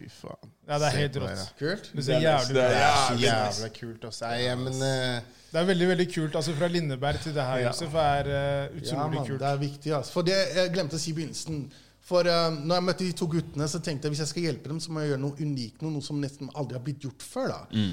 Fy 0.00 0.08
faen. 0.14 0.50
Ja, 0.70 0.78
det 0.80 0.88
er 0.88 0.96
helt 1.04 1.20
rått. 1.22 1.44
Kult. 1.60 1.90
Det 1.98 2.06
ser 2.08 2.24
jævlig 2.24 2.56
Det 2.56 2.64
ut. 2.64 2.64
er 2.64 2.80
jævlig 2.80 3.20
nice. 3.20 3.28
jævla 3.28 3.70
kult, 3.76 4.08
ass. 4.10 4.20
Nei, 4.24 4.40
men 4.64 4.84
eh, 4.88 5.39
Det 5.50 5.58
er 5.58 5.64
veldig 5.66 5.88
veldig 5.88 6.06
kult. 6.14 6.36
altså 6.38 6.54
Fra 6.54 6.68
Lindeberg 6.70 7.20
til 7.24 7.34
det 7.34 7.42
her, 7.42 7.58
Josef, 7.66 7.94
er 7.94 8.28
uh, 8.28 8.34
Ja, 8.34 8.66
utrolig 8.80 9.16
man, 9.18 9.26
kult. 9.26 9.40
det 9.40 9.48
er 9.48 9.56
viktig. 9.64 9.94
Altså. 9.96 10.12
For 10.12 10.22
det 10.28 10.36
jeg 10.56 10.70
glemte 10.74 10.98
å 10.98 11.02
si 11.02 11.10
i 11.10 11.16
begynnelsen 11.16 11.64
For 12.10 12.26
uh, 12.26 12.54
når 12.54 12.74
jeg 12.78 12.84
møtte 12.86 13.04
de 13.04 13.16
to 13.18 13.26
guttene, 13.30 13.66
så 13.68 13.80
tenkte 13.84 14.06
jeg 14.08 14.14
hvis 14.14 14.22
jeg 14.24 14.30
skal 14.30 14.46
hjelpe 14.48 14.70
dem, 14.72 14.78
så 14.80 14.92
må 14.94 15.02
jeg 15.02 15.12
gjøre 15.12 15.22
noe 15.24 15.36
unikt, 15.42 15.82
noe, 15.82 15.92
noe 15.96 16.02
som 16.06 16.20
nesten 16.22 16.48
aldri 16.54 16.78
har 16.78 16.84
blitt 16.86 17.04
gjort 17.04 17.22
før. 17.22 17.52
da. 17.52 17.84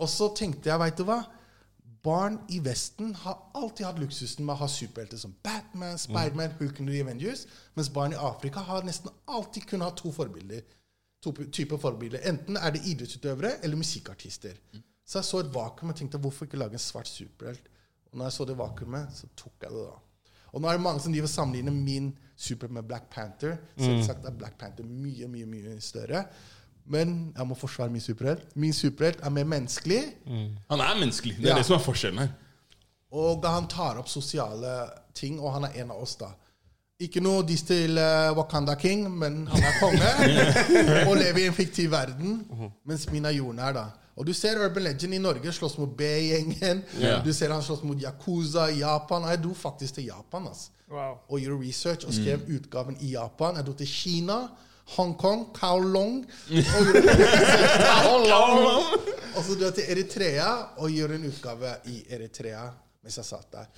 Og 0.00 0.08
så 0.08 0.30
tenkte 0.38 0.70
jeg, 0.70 0.80
veit 0.80 0.96
du 0.96 1.04
hva? 1.04 1.18
Barn 2.02 2.38
i 2.48 2.58
Vesten 2.64 3.10
har 3.20 3.36
alltid 3.54 3.84
hatt 3.84 3.98
luksusen 4.00 4.46
med 4.46 4.54
å 4.54 4.62
ha 4.62 4.68
superhelter 4.72 5.20
som 5.20 5.34
Batman, 5.44 5.98
Spiderman, 6.00 6.54
Hulk 6.58 6.78
and 6.80 6.88
the 6.88 7.02
Avengers, 7.04 7.42
mens 7.76 7.90
barn 7.92 8.14
i 8.16 8.16
Afrika 8.16 8.62
har 8.64 8.86
nesten 8.88 9.12
alltid 9.28 9.66
kunnet 9.68 9.90
ha 9.90 9.96
to 9.98 10.12
forbilder. 10.16 10.62
To 11.20 11.34
typer 11.52 11.76
forbilder. 11.76 12.22
Enten 12.24 12.56
er 12.56 12.72
det 12.72 12.80
idrettsutøvere 12.88 13.58
eller 13.60 13.76
musikkartister. 13.76 14.56
Så 15.10 15.18
jeg 15.18 15.26
så 15.26 15.40
et 15.42 15.50
vakuum 15.54 15.90
og 15.90 15.96
tenkte 15.98 16.20
hvorfor 16.22 16.46
ikke 16.46 16.60
lage 16.60 16.78
en 16.78 16.82
svart 16.82 17.08
superhelt? 17.10 17.66
Og 18.12 18.18
når 18.20 18.28
jeg 18.28 18.36
så 18.36 18.44
det 18.46 18.56
vakuumet, 18.58 19.10
så 19.14 19.26
tok 19.38 19.64
jeg 19.64 19.72
det 19.74 19.82
da. 19.88 19.96
Og 20.52 20.62
nå 20.62 20.68
er 20.70 20.78
det 20.78 20.82
mange 20.84 21.02
som 21.02 21.12
driver 21.14 21.30
sammenligner 21.30 21.74
min 21.74 22.12
super 22.38 22.70
med 22.74 22.86
Black 22.86 23.08
Panther. 23.10 23.56
Selvsagt 23.78 24.24
er 24.26 24.34
Black 24.38 24.56
Panther 24.58 24.86
mye, 24.86 25.26
mye 25.30 25.46
mye 25.50 25.76
større. 25.82 26.24
Men 26.90 27.32
jeg 27.36 27.46
må 27.46 27.54
forsvare 27.58 27.90
min 27.94 28.02
superhelt. 28.02 28.48
Min 28.58 28.72
superhelt 28.74 29.20
er 29.22 29.30
mer 29.34 29.46
menneskelig. 29.50 30.00
Han 30.70 30.80
er 30.82 30.98
menneskelig. 30.98 31.36
Det 31.38 31.44
er 31.46 31.52
Ja. 31.54 31.58
det 31.58 31.66
som 31.66 31.76
er 31.78 31.84
forskjellen 31.84 32.18
her. 32.18 32.32
Og 33.12 33.44
han 33.46 33.66
tar 33.68 33.98
opp 33.98 34.08
sosiale 34.08 34.72
ting, 35.14 35.40
og 35.40 35.52
han 35.52 35.64
er 35.64 35.82
en 35.82 35.90
av 35.90 36.02
oss, 36.02 36.14
da. 36.16 36.30
Ikke 37.00 37.20
noe 37.22 37.42
diss 37.46 37.62
til 37.62 37.98
eh, 37.98 38.30
Wakanda 38.36 38.74
King, 38.78 39.06
men 39.18 39.46
han 39.48 39.62
er 39.62 39.78
konge 39.80 40.10
og 41.08 41.16
lever 41.16 41.38
i 41.38 41.46
en 41.48 41.56
fiktiv 41.56 41.90
verden, 41.90 42.42
mens 42.84 43.06
min 43.10 43.24
er 43.24 43.30
jordnær, 43.38 43.72
da. 43.72 43.84
Og 44.18 44.26
du 44.26 44.32
ser 44.36 44.58
Urban 44.60 44.84
Legend 44.84 45.14
i 45.14 45.20
Norge 45.22 45.52
slåss 45.52 45.78
mot 45.80 45.92
B-gjengen. 45.96 46.82
Yeah. 46.98 47.24
Du 47.24 47.32
ser 47.32 47.54
han 47.54 47.62
slåss 47.62 47.82
mot 47.86 48.00
Yakuza 48.02 48.70
i 48.70 48.80
Japan. 48.82 49.28
Jeg 49.30 49.42
dro 49.44 49.54
faktisk 49.54 50.00
til 50.00 50.10
Japan 50.10 50.50
ass. 50.50 50.70
Wow. 50.90 51.20
og 51.30 51.38
gjorde 51.38 51.62
research 51.62 52.02
og 52.08 52.14
skrev 52.16 52.42
utgaven 52.50 52.96
i 52.98 53.12
Japan. 53.12 53.56
Jeg 53.60 53.66
dro 53.68 53.72
til 53.78 53.86
Kina, 53.86 54.40
Hongkong, 54.96 55.44
Kowloon 55.54 56.24
og 58.10 58.24
og 59.36 59.44
så 59.46 59.54
dro 59.54 59.68
jeg 59.68 59.76
til 59.76 59.90
Eritrea 59.94 60.48
og 60.82 60.90
gjorde 60.90 61.20
en 61.20 61.28
utgave 61.30 61.76
i 61.92 62.00
Eritrea 62.10 62.64
mens 63.00 63.16
jeg 63.16 63.28
satt 63.30 63.54
der. 63.54 63.68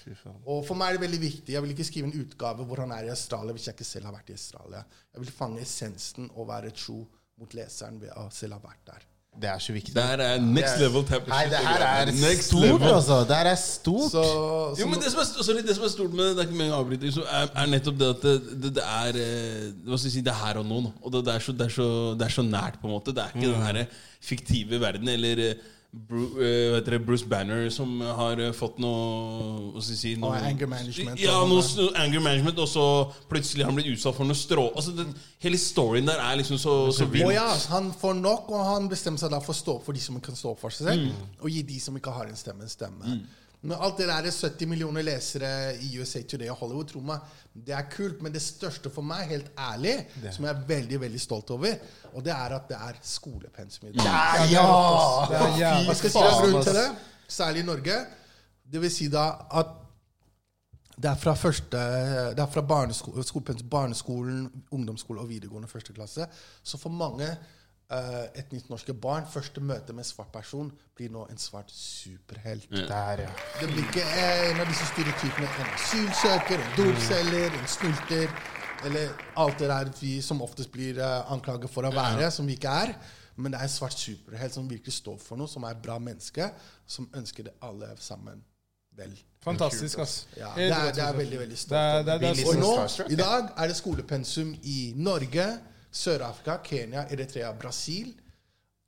Og 0.51 0.65
for 0.67 0.75
meg 0.79 0.89
er 0.89 0.97
det 0.97 1.05
veldig 1.05 1.21
viktig. 1.23 1.53
Jeg 1.55 1.63
vil 1.63 1.75
ikke 1.77 1.87
skrive 1.87 2.09
en 2.09 2.23
utgave 2.25 2.65
hvor 2.67 2.83
han 2.83 2.95
er 2.97 3.07
i 3.07 3.13
Australia 3.13 3.55
hvis 3.55 3.69
jeg 3.69 3.77
ikke 3.77 3.87
selv 3.87 4.09
har 4.09 4.17
vært 4.17 4.33
i 4.33 4.39
Australia. 4.39 4.83
Jeg 5.13 5.23
vil 5.23 5.37
fange 5.37 5.63
essensen 5.63 6.31
og 6.33 6.49
være 6.49 6.73
tro 6.75 6.99
mot 7.39 7.55
leseren 7.55 8.01
ved 8.03 8.17
å 8.19 8.27
selv 8.35 8.57
ha 8.57 8.65
vært 8.65 8.83
der. 8.89 9.07
Det 9.41 9.49
er 9.49 9.61
så 9.65 9.73
viktig. 9.73 9.95
Det 9.97 10.03
her 10.05 10.21
er 10.21 10.43
next 10.45 10.77
level 10.77 11.05
tap. 11.09 11.25
Nei, 11.31 11.45
det 11.49 11.61
her 11.65 11.83
er 11.87 12.11
Next 12.13 12.51
stort, 12.51 12.83
altså. 12.85 13.23
Det 13.29 13.37
her 13.39 13.49
er 13.49 13.57
stort. 13.57 14.11
Så, 14.13 14.25
Jo, 14.79 14.89
men 14.91 15.01
det 15.01 15.09
som, 15.15 15.23
er, 15.23 15.45
sorry, 15.49 15.63
det 15.65 15.77
som 15.79 15.87
er 15.87 15.93
stort 15.95 16.13
med 16.19 16.35
det, 16.37 16.45
er 16.45 16.51
ikke 16.51 16.59
meningen 16.59 17.23
å 17.23 17.25
er, 17.25 17.49
er 17.63 17.71
nettopp 17.73 17.97
det 18.03 18.11
at 18.13 18.27
det, 18.27 18.35
det, 18.67 18.73
det 18.77 18.85
er 18.85 19.19
eh, 19.23 19.65
Hva 19.87 19.97
skal 19.97 20.11
jeg 20.11 20.17
si, 20.19 20.25
det 20.27 20.35
er 20.35 20.41
her 20.43 20.61
og 20.61 20.69
nå. 20.69 20.83
Og 21.01 21.17
det, 21.17 21.25
er 21.33 21.47
så, 21.47 21.57
det, 21.57 21.71
så, 21.73 21.87
det 22.21 22.29
er 22.29 22.35
så 22.37 22.45
nært, 22.45 22.77
på 22.83 22.91
en 22.91 22.95
måte. 22.99 23.17
Det 23.17 23.25
er 23.25 23.33
ikke 23.33 23.55
den 23.55 23.67
her 23.71 23.97
fiktive 24.23 24.83
verden 24.85 25.09
eller 25.17 25.43
eh, 25.93 26.99
Bruce 26.99 27.27
Banner 27.27 27.69
som 27.71 28.01
har 28.01 28.41
eh, 28.41 28.53
fått 28.57 28.79
noe 28.81 29.73
Hva 29.75 29.83
skal 29.83 29.93
jeg 29.93 30.01
si 30.01 30.13
noe, 30.17 30.33
oh, 30.33 30.47
anger 30.49 30.71
management. 30.71 31.21
Ja, 31.21 31.37
noe 31.49 31.91
anger 32.01 32.25
management, 32.25 32.63
og 32.65 32.71
så 32.71 32.87
plutselig 33.29 33.65
har 33.65 33.73
han 33.73 33.79
blitt 33.81 33.93
utsatt 33.93 34.17
for 34.17 34.29
noe 34.29 34.39
strå... 34.39 34.69
Altså, 34.73 34.95
den, 34.97 35.13
hele 35.45 35.61
storyen 35.61 36.09
der 36.09 36.23
er 36.23 36.41
liksom 36.41 36.61
så, 36.61 36.77
så 36.97 37.09
vill. 37.13 37.27
Oh, 37.29 37.35
ja, 37.35 37.49
han 37.75 37.93
får 37.99 38.17
nok, 38.21 38.51
og 38.53 38.67
han 38.71 38.89
bestemmer 38.93 39.21
seg 39.21 39.35
da 39.35 39.43
for 39.45 39.55
å 39.55 39.61
stå 39.61 39.77
opp 39.79 39.87
for 39.89 39.97
de 39.97 40.05
som 40.05 40.21
kan 40.25 40.39
stå 40.39 40.55
opp 40.55 40.65
for 40.65 40.75
seg 40.75 40.93
selv, 40.93 41.23
og 41.43 41.53
gi 41.53 41.63
de 41.69 41.81
som 41.83 41.97
ikke 41.99 42.17
har 42.17 42.31
en 42.31 42.41
stemme, 42.41 42.65
en 42.65 42.73
stemme. 42.73 43.21
Men 43.63 43.79
alt 43.79 44.01
det 44.01 44.09
der 44.09 44.27
er 44.27 44.35
70 44.35 44.67
millioner 44.67 45.05
lesere 45.07 45.51
i 45.87 45.93
USA 46.01 46.23
Today 46.27 46.49
og 46.51 46.57
Hollywood, 46.65 46.89
tro 46.91 47.03
meg, 47.07 47.21
det 47.55 47.75
er 47.79 47.85
kult. 47.93 48.23
Men 48.25 48.35
det 48.35 48.43
største 48.43 48.91
for 48.91 49.07
meg, 49.07 49.29
helt 49.31 49.53
ærlig, 49.55 49.95
som 50.35 50.49
jeg 50.49 50.51
er 50.51 50.65
veldig 50.67 50.99
veldig 51.05 51.21
stolt 51.23 51.53
over, 51.55 51.77
og 52.13 52.25
det 52.27 52.33
er 52.35 52.57
at 52.57 52.67
det 52.73 52.81
er 52.89 52.99
skolepensum 53.07 53.87
i 53.89 53.95
dag. 54.01 54.51
ja! 54.51 54.67
Det 55.31 55.39
er 55.39 55.55
ja. 55.61 55.71
Hva 55.87 55.95
skal 55.95 56.11
jeg 56.11 56.17
si 56.17 56.25
er 56.25 56.41
grunnen 56.41 56.67
til 56.67 56.81
det? 56.81 56.89
Særlig 57.31 57.63
i 57.63 57.69
Norge. 57.71 58.01
Det 58.73 58.83
vil 58.83 58.93
si 58.93 59.09
da 59.13 59.29
at 59.63 59.79
det 61.03 61.11
er 61.11 61.17
fra, 61.19 61.33
første, 61.35 61.79
det 62.37 62.43
er 62.43 62.51
fra 62.53 62.63
barnesko, 62.63 63.41
barneskolen, 63.71 64.45
ungdomsskole 64.71 65.23
og 65.23 65.31
videregående 65.31 65.71
første 65.71 65.95
klasse. 65.97 66.27
Så 66.63 66.79
for 66.79 66.91
mange 66.91 67.31
eh, 67.93 68.43
nytt 68.53 68.69
norske 68.71 68.95
barn, 68.95 69.27
første 69.33 69.61
møte 69.61 69.93
med 69.93 70.05
en 70.05 70.09
svart 70.09 70.33
person 70.33 70.73
blir 70.97 71.11
nå 71.11 71.27
en 71.31 71.39
svart 71.39 71.71
superhelt. 71.75 72.69
Der, 72.71 73.23
ja. 73.27 73.31
Det 73.61 73.69
blir 73.73 73.85
ikke 73.87 74.05
en 74.51 74.61
av 74.61 74.67
disse 74.71 74.87
stereotypene. 74.93 75.49
En 75.63 75.73
asylsøker, 75.77 76.63
en 76.67 76.77
dopselger, 76.79 77.59
en 77.61 77.69
snulter. 77.69 78.29
Eller 78.85 79.13
alt 79.39 79.59
det 79.63 79.69
der 79.71 79.91
vi 80.01 80.17
som 80.23 80.41
oftest 80.43 80.73
blir 80.75 80.97
uh, 80.99 81.31
anklaget 81.33 81.71
for 81.71 81.87
å 81.87 81.93
være, 81.95 82.31
som 82.35 82.47
vi 82.51 82.57
ikke 82.59 82.73
er. 82.87 82.95
Men 83.37 83.53
det 83.55 83.61
er 83.61 83.69
en 83.69 83.73
svart 83.73 83.95
superhelt 83.99 84.53
som 84.57 84.67
virkelig 84.71 84.93
står 84.97 85.21
for 85.23 85.39
noe, 85.39 85.49
som 85.49 85.63
er 85.65 85.77
et 85.77 85.83
bra 85.85 85.99
menneske, 86.03 86.49
som 86.87 87.07
ønsker 87.17 87.47
det 87.47 87.55
alle 87.63 87.93
sammen 88.03 88.43
vel. 88.99 89.15
Fantastisk, 89.43 89.99
ass. 90.03 90.17
Ja, 90.37 90.51
det, 90.57 90.67
er, 90.71 90.91
det 90.95 91.03
er 91.05 91.17
veldig, 91.17 91.39
veldig 91.45 91.57
stolt. 91.59 91.71
Det 91.73 91.79
er- 91.79 92.03
det 92.03 92.13
er- 92.13 92.19
det 92.19 92.29
er 92.29 92.35
Vi 92.35 92.45
Og 92.45 92.57
nå, 92.61 92.73
i 93.11 93.15
dag, 93.17 93.49
er 93.57 93.67
det 93.71 93.77
skolepensum 93.77 94.55
i 94.63 94.93
Norge, 94.97 95.47
Sør-Afrika, 95.93 96.57
Kenya, 96.65 97.07
Eritrea, 97.13 97.53
Brasil 97.53 98.15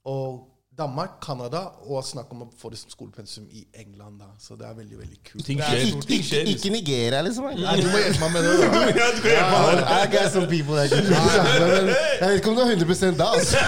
og 0.09 0.53
Danmark, 0.78 1.20
Canada, 1.22 1.60
og 1.86 2.02
snakk 2.02 2.32
om 2.34 2.40
å 2.42 2.46
få 2.59 2.70
det 2.72 2.78
som 2.80 2.90
skolepensum 2.90 3.44
i 3.55 3.62
England. 3.78 4.18
da. 4.18 4.26
Så 4.42 4.56
det 4.59 4.66
er 4.66 4.74
veldig, 4.74 4.96
veldig 4.98 5.18
kult. 5.28 5.44
Ting 5.46 5.59
Det 5.60 5.66
er 5.68 5.70
skjer. 5.84 6.01
Ting 6.09 6.22
skjer. 6.26 6.48
Ikke 6.51 6.70
Nigeria, 6.74 7.20
liksom. 7.22 7.44
Nei, 7.46 7.76
du 7.78 7.86
må 7.92 7.98
hjelpe 8.02 8.20
meg 8.24 8.32
med 8.34 8.42
det. 8.42 8.51
da. 8.59 8.64
Ja, 8.64 9.06
du 9.14 9.20
kan 9.22 9.30
hjelpe 9.30 9.55
meg. 9.55 9.86
I 9.94 10.06
got 10.14 10.32
some 10.34 10.48
people 10.51 10.74
that 10.74 10.90
can 10.90 11.05
Jeg 11.06 12.26
vet 12.26 12.36
ikke 12.40 12.51
om 12.51 12.56
du 12.59 12.62
er 12.64 12.68
100 12.74 13.14
da, 13.20 13.26
altså. 13.38 13.56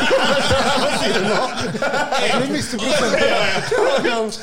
Du 2.36 2.52
mister 2.52 2.76
prosenter. 2.78 3.22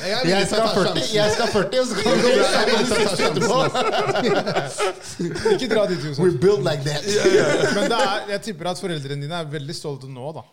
er 0.03 0.27
Jeg 0.29 0.47
skal 0.47 0.59
ta 0.63 0.67
40, 0.73 1.03
jeg 1.13 1.27
skal 1.35 1.47
40 1.51 1.79
og 1.79 1.87
så 1.87 1.93
kan 1.99 2.11
du 2.15 2.27
Jeg 2.31 2.39
er 2.53 2.65
villig 2.71 2.87
til 2.87 2.95
å 2.95 2.97
ta 3.03 3.15
sjansen. 3.19 3.53
Ikke 5.53 5.67
dra 5.75 5.81
dit, 5.91 5.99
Josef. 5.99 6.19
We're 6.23 6.39
built 6.39 6.63
like 6.63 6.83
that. 6.87 7.03
Men 7.75 7.91
det 7.91 7.99
er, 7.99 8.19
jeg 8.37 8.41
tipper 8.49 8.71
at 8.71 8.79
foreldrene 8.79 9.21
dine 9.27 9.35
er 9.43 9.51
veldig 9.51 9.75
stolte 9.77 10.07
nå, 10.07 10.31
da. 10.39 10.43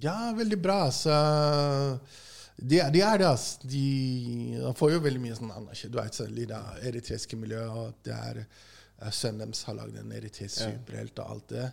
Ja, 0.00 0.30
veldig 0.36 0.58
bra. 0.62 0.80
Så 0.94 1.10
De, 2.60 2.76
er- 2.78 2.90
de 2.92 3.00
er 3.00 3.18
det, 3.22 3.26
altså. 3.26 3.58
De, 3.64 3.84
de 4.60 4.72
får 4.76 4.90
jo 4.92 4.98
veldig 5.06 5.20
mye 5.22 5.36
sånn 5.38 5.52
anerkjennelse. 5.54 5.92
Du 5.94 6.00
vet 6.00 6.42
i 6.42 6.48
det 6.50 6.90
eritreiske 6.90 7.38
miljøet, 7.40 7.70
og 7.72 7.94
det 8.04 8.12
er 8.16 8.42
eh, 8.42 9.10
Sønnen 9.16 9.46
deres 9.46 9.62
har 9.64 9.78
lagd 9.78 9.96
en 9.96 10.12
eritreisk 10.12 10.58
superhelt 10.60 11.22
og 11.24 11.30
alt 11.36 11.46
det. 11.54 11.70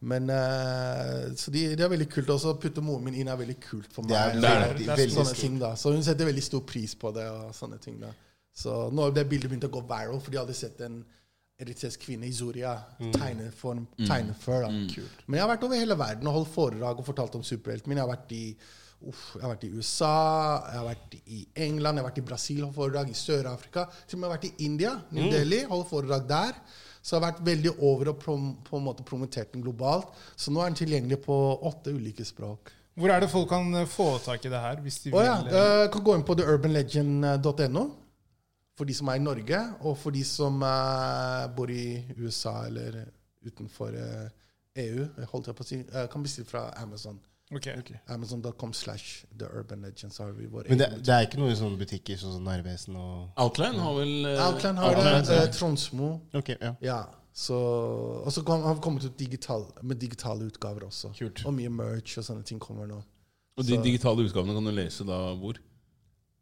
Men 0.00 0.30
uh, 0.32 1.26
Så 1.36 1.52
de, 1.52 1.66
det 1.76 1.84
er 1.84 1.90
veldig 1.92 2.06
kult. 2.08 2.30
Også 2.32 2.54
å 2.54 2.58
putte 2.62 2.80
moren 2.80 3.04
min 3.04 3.18
inn 3.20 3.28
er 3.28 3.36
veldig 3.36 3.58
kult 3.60 3.92
for 3.92 4.06
meg. 4.08 4.14
Det 4.40 4.48
er 4.48 4.64
veldig, 4.72 4.86
så- 4.86 4.96
veldig 5.02 5.16
sånne 5.18 5.34
ting 5.42 5.58
da 5.60 5.74
Så 5.76 5.92
hun 5.92 6.02
setter 6.06 6.24
veldig 6.30 6.42
stor 6.46 6.62
pris 6.72 6.94
på 6.96 7.12
det. 7.12 7.26
og 7.28 7.52
sånne 7.54 7.78
ting 7.84 8.00
da 8.00 8.14
Så 8.56 8.78
nå 8.96 9.02
har 9.04 9.12
det 9.12 9.28
bildet 9.28 9.50
begynt 9.52 9.68
å 9.68 9.74
gå 9.76 9.82
viral, 9.92 10.20
for 10.24 10.30
de 10.32 10.38
hadde 10.40 10.54
sett 10.56 10.80
en 10.88 11.02
eritreisk 11.60 12.00
kvinne 12.00 12.24
i 12.24 12.32
Zoria 12.32 12.78
tegne 13.12 13.50
for 13.52 13.76
tegne 14.08 14.32
før. 14.40 14.62
da 14.64 14.68
Men 15.28 15.36
jeg 15.36 15.44
har 15.44 15.52
vært 15.52 15.64
over 15.68 15.76
hele 15.76 15.94
verden 16.00 16.26
og 16.32 16.38
holdt 16.38 16.54
foredrag 16.54 16.98
og 16.98 17.04
fortalt 17.04 17.34
om 17.36 17.42
superhelten 17.44 17.88
min. 17.92 17.98
Jeg 18.00 18.06
har 18.08 18.16
vært 18.16 18.32
i 18.32 18.56
Uff, 19.08 19.20
jeg 19.38 19.44
har 19.46 19.54
vært 19.54 19.64
i 19.64 19.70
USA, 19.72 20.16
jeg 20.66 20.76
har 20.76 20.86
vært 20.90 21.14
i 21.20 21.38
England, 21.64 21.96
jeg 21.96 22.02
har 22.02 22.08
vært 22.10 22.20
i 22.20 22.24
Brasil 22.28 22.60
holdt 22.66 22.76
foredrag, 22.76 23.08
i 23.08 23.16
Sør-Afrika. 23.16 23.86
Til 24.04 24.18
og 24.18 24.22
med 24.24 24.32
vært 24.34 24.48
i 24.50 24.66
India, 24.66 24.92
New 25.16 25.30
Delhi, 25.32 25.62
holdt 25.70 25.88
foredrag 25.88 26.26
der. 26.28 26.58
Så 27.00 27.14
jeg 27.14 27.22
har 27.22 27.30
vært 27.30 27.46
veldig 27.46 27.72
over 27.78 28.10
og 28.12 28.18
prom 28.20 28.50
på 28.66 28.76
en 28.76 28.84
måte 28.84 29.06
promotert 29.08 29.54
den 29.54 29.64
globalt. 29.64 30.12
Så 30.36 30.52
nå 30.52 30.60
er 30.60 30.68
den 30.68 30.76
tilgjengelig 30.82 31.22
på 31.24 31.38
åtte 31.70 31.94
ulike 31.96 32.26
språk. 32.28 32.74
Hvor 33.00 33.14
er 33.14 33.22
det 33.22 33.30
folk 33.32 33.48
kan 33.48 33.72
eh, 33.80 33.88
få 33.88 34.10
tak 34.20 34.44
i 34.44 34.52
det 34.52 34.60
her? 34.60 34.82
Hvis 34.84 35.00
de 35.06 35.14
oh, 35.14 35.22
ja, 35.24 35.38
vil 35.46 35.56
eh, 35.56 35.86
kan 35.92 36.04
gå 36.04 36.18
inn 36.18 36.26
på 36.28 36.36
theurbanlegend.no 36.36 37.86
for 38.76 38.88
de 38.88 38.96
som 38.96 39.08
er 39.12 39.18
i 39.18 39.24
Norge, 39.24 39.58
og 39.84 39.96
for 40.00 40.14
de 40.14 40.22
som 40.24 40.54
uh, 40.64 41.44
bor 41.52 41.68
i 41.68 42.00
USA 42.16 42.62
eller 42.64 43.02
utenfor 43.44 43.92
uh, 43.92 44.28
EU. 44.80 45.04
Holdt 45.32 45.50
jeg 45.50 45.58
på 45.58 45.66
å 45.66 45.68
si, 45.68 45.80
kan 45.84 46.24
bestille 46.24 46.48
fra 46.48 46.62
Amazon. 46.80 47.18
Ok. 47.52 47.66
Amazon.com 48.08 48.72
slash 48.72 49.24
theurbanlegend. 49.38 49.82
Legends 49.96 50.18
har 50.18 50.32
vi 50.32 50.46
vår 50.46 50.66
Men 50.68 50.78
det, 50.78 50.88
det 51.02 51.14
er 51.14 51.24
ikke 51.26 51.40
noen 51.40 51.56
sånne 51.58 51.78
butikker 51.80 52.16
sånn 52.20 52.36
som 52.36 52.44
Narvesen 52.46 52.94
og 52.96 53.32
Outline 53.42 53.80
har 53.82 53.94
vel 53.96 54.12
uh, 54.28 54.44
Outland 54.46 54.78
har 54.78 54.94
Outland, 54.94 55.26
det. 55.26 55.38
eh, 55.38 55.48
Tronsmo. 55.56 56.10
Okay, 56.34 56.56
ja. 56.62 56.74
Ja. 56.80 57.00
Så, 57.32 57.56
og 58.24 58.30
så 58.34 58.42
kom, 58.46 58.62
har 58.62 58.74
vi 58.78 58.80
kommet 58.84 59.04
ut 59.06 59.16
digital, 59.18 59.64
med 59.82 59.98
digitale 60.02 60.46
utgaver 60.50 60.86
også. 60.86 61.10
Kult. 61.18 61.42
Og 61.46 61.54
mye 61.54 61.70
merch 61.70 62.18
og 62.18 62.24
sånne 62.26 62.44
ting 62.46 62.58
kommer 62.62 62.86
nå. 62.90 63.00
Og 63.58 63.66
de 63.66 63.74
Så- 63.76 63.82
digitale 63.82 64.24
utgavene 64.28 64.54
kan 64.54 64.64
du 64.64 64.70
lese 64.70 65.04
da 65.06 65.18
hvor? 65.34 65.58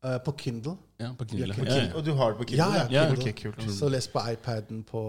Uh, 0.04 0.14
på 0.22 0.32
Kindle. 0.38 0.76
Ja, 1.00 1.08
på 1.18 1.24
Kindle. 1.26 1.54
Ja, 1.56 1.64
Ja, 1.64 1.82
ja. 1.88 1.94
Og 1.98 2.04
du 2.04 2.12
har 2.14 2.30
det 2.30 2.38
på 2.38 2.44
Kindle? 2.52 2.84
Ja, 2.90 3.08
ja, 3.08 3.12
Ok, 3.12 3.32
kult. 3.40 3.64
Så 3.74 3.88
les 3.90 4.06
på 4.08 4.20
iPaden 4.30 4.84
på 4.84 5.00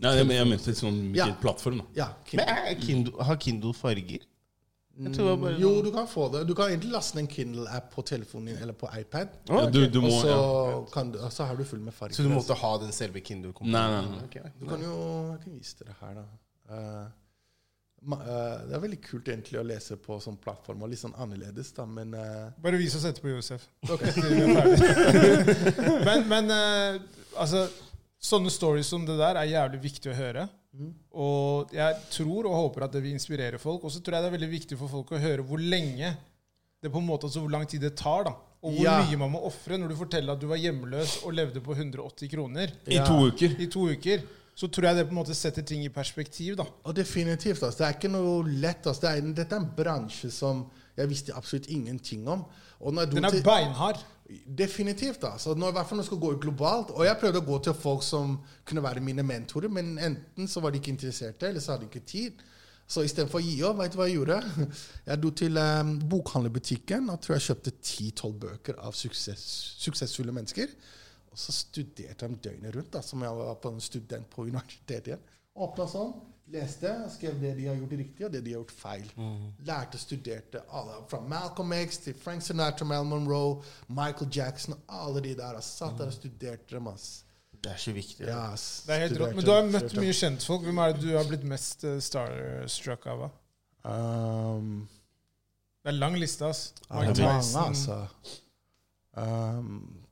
Ja, 0.00 0.14
jeg, 0.16 0.26
jeg 0.30 0.46
mente 0.48 0.74
sånn 0.74 1.12
plattform. 1.42 1.78
da 1.78 1.84
Ja, 1.94 2.06
Men 2.06 2.24
Kindle. 2.24 2.46
er 2.54 2.80
Kindle, 2.86 3.24
har 3.24 3.36
Kindle 3.36 3.74
farger? 3.74 4.00
Jeg 4.08 4.16
tror 4.16 4.24
det 4.24 4.24
var 4.24 4.87
bare 4.98 5.58
Jo, 5.60 5.82
du 5.82 5.92
kan 5.92 6.08
få 6.08 6.28
det. 6.32 6.44
Du 6.48 6.54
kan 6.54 6.68
egentlig 6.72 6.90
laste 6.90 7.16
ned 7.16 7.26
en 7.26 7.30
Kindle-app 7.34 7.94
på 7.94 8.02
telefonen 8.02 8.46
din 8.46 8.62
eller 8.62 8.72
på 8.72 8.88
iPad. 8.98 9.28
Ja, 9.48 9.66
du, 9.70 9.86
du 9.86 10.00
Og 10.02 10.10
så, 10.10 10.28
ja. 10.28 10.84
kan 10.92 11.12
du, 11.12 11.18
så 11.30 11.44
har 11.44 11.56
du 11.56 11.64
full 11.64 11.80
med 11.80 11.94
farger. 11.94 12.14
Så 12.14 12.26
du 12.26 12.32
måtte 12.32 12.54
ha 12.58 12.72
den 12.82 12.92
selve 12.92 13.20
Kindle-komponenten? 13.20 13.72
Nei, 13.72 14.02
nei, 14.02 14.18
nei. 14.18 14.26
Ok. 14.26 14.60
Du 14.60 14.66
kan 14.66 14.82
jo 14.82 14.98
Jeg 15.32 15.40
kan 15.44 15.54
vise 15.54 15.78
dere 15.80 15.96
her, 16.00 16.18
da. 16.18 16.26
Uh, 16.68 17.06
ma- 18.10 18.20
eh, 18.20 18.66
det 18.68 18.74
er 18.76 18.82
veldig 18.82 19.00
kult 19.06 19.28
egentlig 19.32 19.60
å 19.60 19.66
lese 19.66 19.96
på 20.02 20.18
sånn 20.20 20.36
plattform, 20.42 20.82
og 20.82 20.90
litt 20.92 21.00
sånn 21.00 21.14
annerledes, 21.16 21.70
da, 21.78 21.86
men 21.88 22.12
uh, 22.18 22.50
Bare 22.60 22.80
vis 22.80 22.98
oss 22.98 23.06
etterpå, 23.08 23.32
Josef. 23.36 23.68
Ferdig. 23.88 24.48
men 26.08 26.26
men 26.28 26.52
altså, 27.38 27.68
sånne 28.18 28.50
stories 28.52 28.90
som 28.90 29.06
det 29.06 29.16
der 29.20 29.38
er 29.38 29.54
jævlig 29.54 29.80
viktig 29.88 30.12
å 30.12 30.18
høre. 30.18 30.48
Og 31.18 31.72
jeg 31.74 31.96
tror 32.14 32.46
og 32.46 32.54
håper 32.62 32.84
at 32.86 32.92
det 32.92 33.02
vil 33.02 33.12
inspirere 33.16 33.58
folk. 33.58 33.84
Og 33.84 33.90
så 33.94 34.00
tror 34.00 34.14
jeg 34.18 34.22
det 34.24 34.30
er 34.32 34.36
veldig 34.38 34.50
viktig 34.52 34.78
for 34.78 34.88
folk 34.88 35.10
å 35.16 35.18
høre 35.22 35.42
hvor 35.46 35.58
lenge 35.58 36.16
det 36.82 36.92
på 36.94 37.00
en 37.00 37.06
måte 37.08 37.26
altså 37.26 37.40
hvor 37.42 37.50
lang 37.50 37.66
tid 37.66 37.80
det 37.82 37.94
tar. 37.98 38.24
da. 38.28 38.34
Og 38.62 38.72
hvor 38.74 38.84
Ja. 38.84 39.02
mye 39.06 39.18
man 39.18 39.30
må 39.32 39.40
ofre 39.46 39.78
når 39.78 39.88
du 39.88 39.96
forteller 39.96 40.32
at 40.32 40.40
du 40.40 40.46
var 40.46 40.56
hjemløs 40.58 41.22
og 41.24 41.32
levde 41.34 41.60
på 41.62 41.74
180 41.74 42.28
kroner 42.30 42.70
I 42.86 42.98
to 43.06 43.26
uker. 43.28 43.54
i 43.60 43.66
to 43.66 43.88
uker. 43.90 44.22
Så 44.58 44.66
tror 44.70 44.84
jeg 44.88 44.96
det 44.96 45.04
på 45.06 45.14
en 45.14 45.20
måte 45.24 45.34
setter 45.34 45.62
ting 45.62 45.84
i 45.84 45.88
perspektiv. 45.88 46.56
da. 46.56 46.64
Og 46.84 46.94
definitivt. 46.94 47.62
Altså, 47.62 47.78
det 47.78 47.86
er 47.86 47.92
ikke 47.98 48.10
noe 48.10 48.42
lett. 48.48 48.86
Altså, 48.86 49.00
det 49.02 49.10
er, 49.24 49.32
dette 49.34 49.52
er 49.54 49.60
en 49.60 49.70
bransje 49.76 50.30
som 50.32 50.64
jeg 50.96 51.08
visste 51.08 51.34
absolutt 51.36 51.68
ingenting 51.70 52.26
om. 52.28 52.44
Den 52.78 53.24
er 53.24 53.42
beinhard. 53.44 54.04
Definitivt. 54.58 55.22
da. 55.22 55.38
Så 55.38 55.54
når, 55.54 55.72
I 55.72 55.76
hvert 55.78 55.88
fall 55.88 55.98
når 55.98 56.04
jeg 56.04 56.10
skulle 56.10 56.20
gå 56.26 56.32
ut 56.36 56.42
globalt. 56.42 56.92
Og 56.94 57.06
jeg 57.06 57.18
prøvde 57.20 57.40
å 57.40 57.48
gå 57.48 57.58
til 57.64 57.74
folk 57.74 58.04
som 58.04 58.36
kunne 58.68 58.84
være 58.84 59.02
mine 59.04 59.24
mentorer, 59.24 59.72
men 59.72 59.96
enten 59.98 60.48
så 60.48 60.60
var 60.60 60.70
de 60.70 60.82
ikke 60.82 60.92
interesserte, 60.92 61.48
eller 61.48 61.64
så 61.64 61.74
hadde 61.74 61.86
de 61.86 61.90
ikke 61.92 62.06
tid. 62.06 62.44
Så 62.88 63.04
istedenfor 63.04 63.40
å 63.40 63.44
gi 63.44 63.56
opp, 63.68 63.80
vet 63.82 63.92
du 63.92 63.98
hva 64.00 64.06
jeg 64.08 64.16
gjorde? 64.16 64.38
Jeg 65.10 65.20
dro 65.20 65.32
til 65.36 65.60
um, 65.60 65.90
bokhandlerbutikken 66.08 67.10
og 67.12 67.18
tror 67.24 67.34
jeg 67.36 67.44
kjøpte 67.50 67.72
10-12 67.76 68.38
bøker 68.44 68.78
av 68.80 68.96
suksess, 68.96 69.42
suksessfulle 69.82 70.32
mennesker. 70.32 70.72
Og 71.28 71.40
så 71.40 71.52
studerte 71.52 72.24
jeg 72.24 72.40
døgnet 72.44 72.72
rundt, 72.74 72.88
da, 72.94 73.02
som 73.04 73.20
jeg 73.22 73.36
var 73.36 73.58
på 73.60 73.72
en 73.74 73.84
student 73.84 74.30
på 74.32 74.46
universitetet 74.48 75.12
igjen. 75.12 75.26
Åpna 75.68 75.84
sånn, 75.90 76.14
leste, 76.52 76.90
skrev 77.14 77.40
det 77.40 77.54
de 77.58 77.66
har 77.68 77.76
gjort 77.76 77.92
riktig, 77.98 78.24
og 78.26 78.32
det 78.32 78.40
de 78.44 78.52
har 78.54 78.60
gjort 78.62 78.72
feil. 78.74 79.06
Lærte, 79.66 79.98
studerte 80.00 80.60
alle. 80.72 80.98
Fra 81.10 81.20
Malcolm 81.20 81.72
X 81.76 81.98
til 82.04 82.14
Frank 82.22 82.42
Sinatra, 82.42 82.86
Mal 82.88 83.04
Monroe, 83.06 83.62
Michael 83.88 84.30
Jackson, 84.36 84.74
alle 84.88 85.20
de 85.24 85.34
der. 85.38 85.56
ass. 85.58 85.72
Satt 85.78 85.98
der 85.98 86.06
og 86.12 86.12
studerte 86.16 86.74
dem, 86.76 86.86
ass. 86.92 87.24
Det 87.58 87.72
er 87.72 87.76
så 87.82 87.92
viktig. 87.92 88.26
Ja, 88.26 88.52
ass. 88.52 88.66
Det 88.86 88.94
er 88.94 89.00
helt 89.06 89.18
rått. 89.20 89.32
Studerte 89.32 89.36
Men 89.36 89.44
du 89.44 89.50
har 89.52 89.62
møtt 89.66 89.88
studerte 89.90 90.04
mye 90.06 90.16
kjentfolk. 90.20 90.62
Hvem 90.68 90.78
er 90.78 90.92
det 90.94 91.02
du 91.02 91.16
har 91.16 91.26
blitt 91.28 91.44
mest 91.50 91.84
eh, 91.84 91.98
starstruck 92.00 93.06
av? 93.10 93.24
Um, 93.84 94.88
Det 95.82 95.92
er 95.94 95.98
lang 95.98 96.16
liste, 96.18 96.46
ass. 96.46 96.72
er 96.90 96.94
mange, 96.94 97.14
Tyson, 97.14 97.62
altså. 97.64 97.98
Um, 99.16 100.04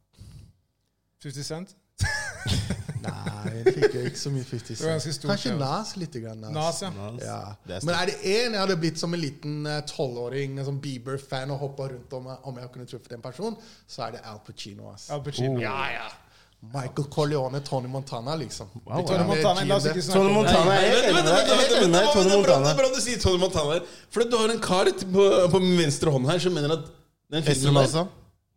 50 1.22 1.44
Cent. 1.46 1.76
Nei, 3.06 3.52
jeg 3.58 3.74
fikk 3.76 3.96
ikke 4.02 4.20
så 4.20 4.32
mye 4.34 4.46
50 4.48 4.68
Det 4.74 4.84
var 4.84 4.92
ganske 4.96 5.14
Cent. 5.14 5.26
Kanskje. 5.30 5.54
Nas 5.60 5.94
litt. 6.00 6.18
Grann, 6.24 6.44
Nas. 6.44 6.82
Nas, 6.82 7.22
ja. 7.22 7.38
Ja. 7.68 7.80
Men 7.82 7.94
er 7.94 8.12
det 8.12 8.18
én 8.22 8.56
jeg 8.56 8.60
hadde 8.60 8.76
blitt 8.82 9.00
som 9.00 9.16
en 9.16 9.22
liten 9.22 9.66
eh, 9.70 9.80
tolvåring, 9.90 10.60
uh, 10.60 10.70
Bieber-fan 10.82 11.54
og 11.54 11.64
hoppa 11.64 11.90
rundt 11.94 12.14
om, 12.18 12.30
om 12.50 12.62
jeg 12.62 12.70
kunne 12.74 12.86
truffet 12.90 13.18
en 13.18 13.24
person, 13.24 13.58
så 13.88 14.06
er 14.08 14.16
det 14.16 14.22
Al 14.26 14.40
Pacino. 14.46 14.92
ass. 14.92 15.10
Al 15.10 15.24
Pacino. 15.24 15.60
Ja, 15.62 15.80
ja 15.94 16.08
Michael 16.72 17.08
Corleone, 17.12 17.60
Tony 17.60 17.88
Montana, 17.88 18.34
liksom. 18.36 18.68
Wow, 18.84 19.06
Tony. 19.06 19.24
Montana, 19.24 19.64
la 19.64 19.76
oss 19.76 19.86
ikke 19.86 20.02
Tony. 20.02 20.32
Montana 20.32 20.74
er 20.80 20.96
enig 21.02 21.12
med 21.14 21.28
deg. 21.28 21.50
det 21.50 21.84
er 21.84 21.90
bra- 21.92 22.24
Montana. 22.24 22.64
Det 22.64 22.72
er 22.72 22.78
bra 22.80 22.88
du 22.94 23.00
sier 23.04 23.20
Tony 23.22 23.38
Montana. 23.38 23.80
For 24.10 24.24
du 24.24 24.36
har 24.40 24.54
en 24.54 24.62
kar 24.64 24.90
på, 25.02 25.26
på 25.52 25.60
min 25.62 25.76
venstre 25.84 26.10
hånd 26.10 26.26
her 26.30 26.40
som 26.42 26.56
mener 26.56 26.78
at 26.78 26.88
den 27.30 27.44
Esrom 27.44 27.76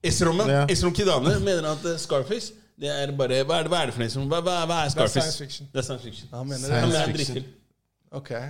filmen. 0.01 0.71
Esrom 0.71 0.95
Kidane 0.95 1.35
mener 1.43 1.69
at 1.73 1.85
eh, 1.85 1.99
Scarface 1.99 2.53
det 2.81 2.89
er 2.95 3.11
bare, 3.11 3.43
hva, 3.43 3.59
er 3.59 3.63
det, 3.67 3.71
hva 3.73 3.81
er 3.81 3.85
det 3.89 3.93
for 3.97 4.01
noe? 4.05 4.09
som, 4.13 4.29
Hva, 4.31 4.39
hva, 4.45 4.55
hva 4.69 4.77
er 4.85 4.89
Det 4.89 4.91
er 4.91 4.95
Scarface? 4.95 5.19
science 5.19 5.37
fiction. 5.43 5.67
Det 5.73 5.79
er 5.81 5.87
science 5.89 6.03
fiction. 6.07 6.29
Han 6.33 6.47
mener 6.47 6.67
det. 6.67 6.79
Han 6.85 6.89
det. 6.95 7.01
er 7.03 7.13
drittfilm. 7.17 7.45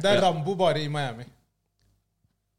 Det 0.03 0.09
er 0.15 0.21
Rambo 0.23 0.55
bare 0.55 0.81
i 0.83 0.87
Miami. 0.87 1.25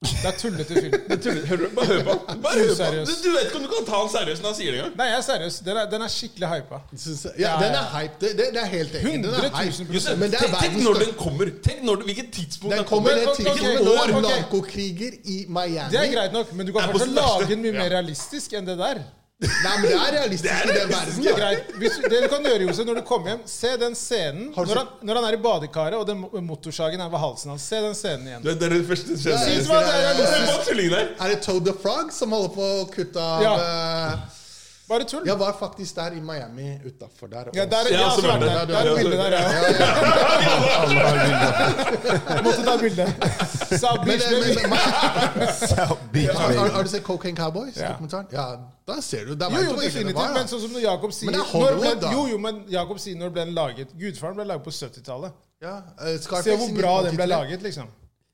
Det 0.00 0.24
er 0.24 0.32
tullete 0.40 0.74
film. 0.74 0.94
Hør, 1.50 1.56
du- 1.60 1.68
bare 1.76 1.86
hør 1.86 2.04
på 2.04 2.14
Bare 2.44 2.60
hør 2.60 2.74
på. 2.78 3.04
Du, 3.04 3.12
du 3.24 3.30
vet 3.34 3.42
ikke 3.46 3.56
om 3.58 3.64
du 3.66 3.68
kan 3.72 3.84
ta 3.88 3.98
han 4.00 4.08
seriøst 4.14 4.42
når 4.42 4.48
han 4.52 4.56
sier 4.58 4.70
det 4.72 4.78
engang. 4.80 4.94
Nei, 4.96 5.06
jeg 5.10 5.16
er 5.18 5.24
seriøs. 5.26 5.58
Den 5.66 5.76
er, 5.82 5.90
den 5.92 6.04
er 6.06 6.12
skikkelig 6.14 6.48
hypa. 6.54 6.78
Synes 7.02 7.26
Ja, 7.42 7.50
den 7.60 7.76
er 7.80 7.86
hype. 7.94 8.14
Det, 8.22 8.30
det, 8.38 8.46
det 8.56 8.62
er 8.62 8.70
helt 8.72 8.94
enig. 9.00 9.12
Den 9.26 9.34
er 9.36 9.44
100 9.44 9.60
000 9.60 9.92
hype. 9.92 10.16
Men 10.22 10.32
det 10.32 10.40
er 10.40 10.46
tenk, 10.46 10.62
tenk 10.64 10.80
når 10.86 11.00
den 11.04 11.12
kommer. 11.20 11.52
Tenk 11.68 11.84
når, 11.90 12.04
Hvilket 12.08 12.30
tidspunkt 12.38 12.76
Den 12.76 12.84
kommer 12.88 13.12
Den 13.20 13.28
kommer 13.28 13.30
ok, 13.30 13.36
til 13.36 13.52
ok, 13.52 13.60
hvilket 13.60 13.92
år 13.92 14.14
ok. 14.16 14.24
narkokriger 14.30 15.12
i 15.36 15.38
Miami. 15.58 15.92
Det 15.92 16.00
er 16.06 16.12
greit 16.16 16.32
nok, 16.38 16.52
men 16.56 16.66
du 16.66 16.72
kan 16.78 16.88
kanskje 16.94 17.10
lage 17.20 17.48
den 17.52 17.62
mye 17.66 17.74
Ja. 17.76 17.78
mer 17.84 17.90
realistisk 17.98 18.56
enn 18.56 18.66
det 18.72 18.78
der. 18.80 19.02
Nei, 19.40 19.74
men 19.80 19.86
det 19.88 19.96
er 19.96 20.10
realistisk 20.18 20.52
i 20.52 20.72
den 20.76 20.90
verden. 20.92 21.14
Det 21.24 21.30
er 21.30 21.36
da. 21.36 21.40
greit. 21.40 21.70
Hvis, 21.80 21.94
det 22.12 22.18
du 22.22 22.26
kan 22.28 22.44
gjøre, 22.44 22.66
Josef, 22.66 22.84
når 22.90 22.98
du 23.00 23.04
kommer 23.08 23.30
hjem, 23.32 23.44
se 23.48 23.70
den 23.80 23.94
scenen 23.96 24.50
Har 24.52 24.66
du 24.66 24.72
når 24.74 24.80
han, 24.82 24.90
når 25.08 25.20
han 25.20 25.28
er 25.30 25.36
i 25.38 25.40
badekaret 25.46 25.96
og 25.96 26.04
den 26.10 26.26
motorsagen 26.44 27.00
er 27.00 27.08
ved 27.12 27.22
halsen 27.24 27.54
hans. 27.54 27.64
Se 27.64 27.80
den 27.80 27.96
scenen 27.96 28.28
igjen. 28.28 28.44
Det, 28.44 28.58
det 28.60 28.68
er 28.68 28.74
det 28.76 28.82
første. 28.90 29.16
Ja, 29.16 29.38
Synes 29.46 29.70
det 29.70 29.78
er 29.78 30.20
Det 30.20 30.84
er 30.84 30.92
der. 30.92 31.08
Er 31.24 31.32
det 31.32 31.40
Toad 31.46 31.64
the 31.70 31.76
Frog 31.80 32.12
som 32.12 32.36
holder 32.36 32.52
på 32.58 32.68
å 32.82 32.84
kutte 32.92 33.24
av 33.24 33.46
Ja. 33.46 33.54
eh, 33.64 34.39
Bare 34.90 35.04
tull. 35.04 35.22
Jeg 35.26 35.38
var 35.38 35.56
faktisk 35.58 35.96
der 35.96 36.10
i 36.18 36.20
Miami 36.20 36.68
utafor 36.86 37.26
der. 37.26 37.44
Ja, 37.54 37.64
der, 37.64 37.76
Ja, 37.90 38.00
ja, 38.00 38.10
så 38.10 38.26
var 38.26 38.38
det. 38.38 38.46
Der, 38.50 38.64
der, 38.64 38.76
er 38.76 38.90
et 38.90 38.96
bilde 38.98 39.16
der, 39.16 39.30
ja. 39.30 39.38
Jeg 42.34 42.44
måtte 42.44 42.62
ta 42.64 42.76
bilde. 42.80 43.06
South 43.82 44.04
Beach, 44.04 44.24
men, 44.30 44.42
baby. 44.42 44.68
men, 44.68 45.48
South 45.68 46.02
Beach, 46.12 46.38
har, 46.38 46.42
har, 46.42 46.64
baby. 46.64 46.74
har 46.74 46.82
du 46.82 46.88
sett 46.88 47.02
Cocaine 47.02 47.36
Cowboys? 47.36 47.76
Ja. 47.76 47.88
dokumentaren? 47.88 48.26
Ja, 48.32 48.46
da 48.88 49.00
ser 49.00 49.24
du. 49.24 49.30
Jo, 49.30 49.62
jo, 49.68 49.76
definitivt. 49.80 50.34
Men 50.34 50.50
sånn 50.50 50.64
som 50.64 50.74
når 50.74 50.82
Jakob 50.88 51.14
sier 51.14 51.30
Men 51.30 51.40
er 51.40 51.46
når 51.54 51.78
ble, 51.78 52.12
Jo, 52.16 52.26
jo, 52.32 52.42
men 52.48 52.60
Jakob 52.68 52.98
sier 52.98 53.16
når 53.22 53.30
ble 53.36 53.46
den 53.46 53.54
laget? 53.54 53.94
Gudfaren 54.00 54.34
ble 54.40 54.44
laget 54.50 54.66
på 54.66 54.74
70-tallet. 54.74 55.38
Ja, 55.62 55.76
eh, 56.02 56.18
Se 56.18 56.56
hvor 56.56 56.74
bra 56.74 57.02
den 57.06 57.14
ble 57.20 57.30
laget, 57.30 57.62
liksom. 57.62 57.86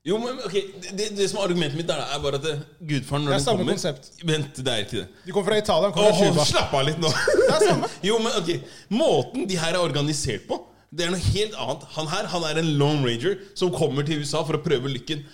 Jo, 0.05 0.17
men 0.21 0.37
ok, 0.45 0.53
det, 0.95 1.09
det 1.17 1.25
som 1.29 1.39
er 1.41 1.47
argumentet 1.49 1.75
mitt 1.75 1.87
der, 1.89 1.99
er 1.99 2.19
bare 2.23 2.35
at 2.39 2.43
det, 2.45 2.53
Gudfaren 2.87 3.25
når 3.25 3.33
Det 3.33 3.35
er 3.35 3.39
den 3.39 3.45
samme 3.45 3.57
kommer 3.63 3.73
konsept. 3.75 4.11
Vent, 4.23 4.61
det 4.63 4.71
er 4.73 4.83
ikke 4.85 4.99
det. 5.01 5.07
De 5.25 5.31
kommer 5.35 5.49
fra 5.51 5.57
Italia, 5.59 5.89
kommer 5.91 6.11
kom 6.11 6.19
fra 6.19 6.27
Åh, 6.27 6.33
Cuba. 6.37 6.45
slapp 6.47 6.75
av 6.79 6.85
litt 6.87 7.01
nå. 7.03 7.09
Det 7.09 7.49
er 7.57 7.65
samme. 7.65 7.89
Jo, 8.07 8.19
men 8.23 8.37
ok, 8.39 8.53
Måten 8.95 9.47
de 9.49 9.57
her 9.59 9.73
er 9.75 9.81
organisert 9.83 10.47
på, 10.47 10.61
det 10.95 11.03
er 11.07 11.11
noe 11.11 11.19
helt 11.33 11.57
annet. 11.59 11.83
Han 11.97 12.07
her 12.13 12.29
han 12.31 12.45
er 12.47 12.61
en 12.61 12.69
Lone 12.79 13.03
Ranger 13.09 13.35
som 13.59 13.73
kommer 13.75 14.07
til 14.07 14.21
USA 14.23 14.45
for 14.47 14.55
å 14.55 14.63
prøve 14.63 14.87
lykken. 14.93 15.25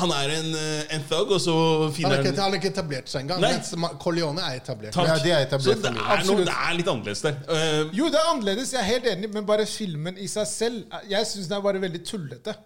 Han 0.00 0.10
er 0.12 0.32
en, 0.38 0.48
eh, 0.56 0.96
en 0.96 1.04
thug, 1.08 1.30
og 1.36 1.40
så 1.40 1.52
Han 1.54 1.92
finner 1.96 2.16
har 2.16 2.24
ikke, 2.24 2.32
han 2.32 2.40
han 2.46 2.50
har 2.52 2.58
ikke 2.62 2.72
etablert 2.72 3.08
seg 3.12 3.22
engang. 3.26 3.40
Nei. 3.44 3.52
Mens 3.58 3.70
Ma- 3.80 3.92
Corleone 4.00 4.40
er 4.48 4.58
etablert. 4.62 4.92
Takk. 4.96 5.08
Ja, 5.08 5.14
de 5.20 5.30
er 5.36 5.44
etablert 5.46 5.68
Så 5.68 5.76
det 5.84 5.92
familie. 5.92 6.02
er, 6.02 6.08
noe, 6.08 6.18
Absolutt. 6.18 6.48
det 6.48 6.56
er 6.64 6.74
litt 6.80 6.90
annerledes 6.92 7.22
der. 7.28 7.38
Eh, 7.60 7.92
Jo, 8.00 8.08
det 8.12 8.20
er 8.20 8.32
annerledes, 8.32 8.72
jeg 8.72 8.80
er 8.82 8.88
helt 8.94 9.06
enig, 9.12 9.30
men 9.36 9.46
bare 9.48 9.68
filmen 9.68 10.16
i 10.20 10.28
seg 10.28 10.48
selv 10.48 10.98
Jeg 11.12 11.28
syns 11.28 11.48
den 11.52 11.56
er 11.60 11.64
bare 11.68 11.80
veldig 11.84 12.02
tullete. 12.08 12.56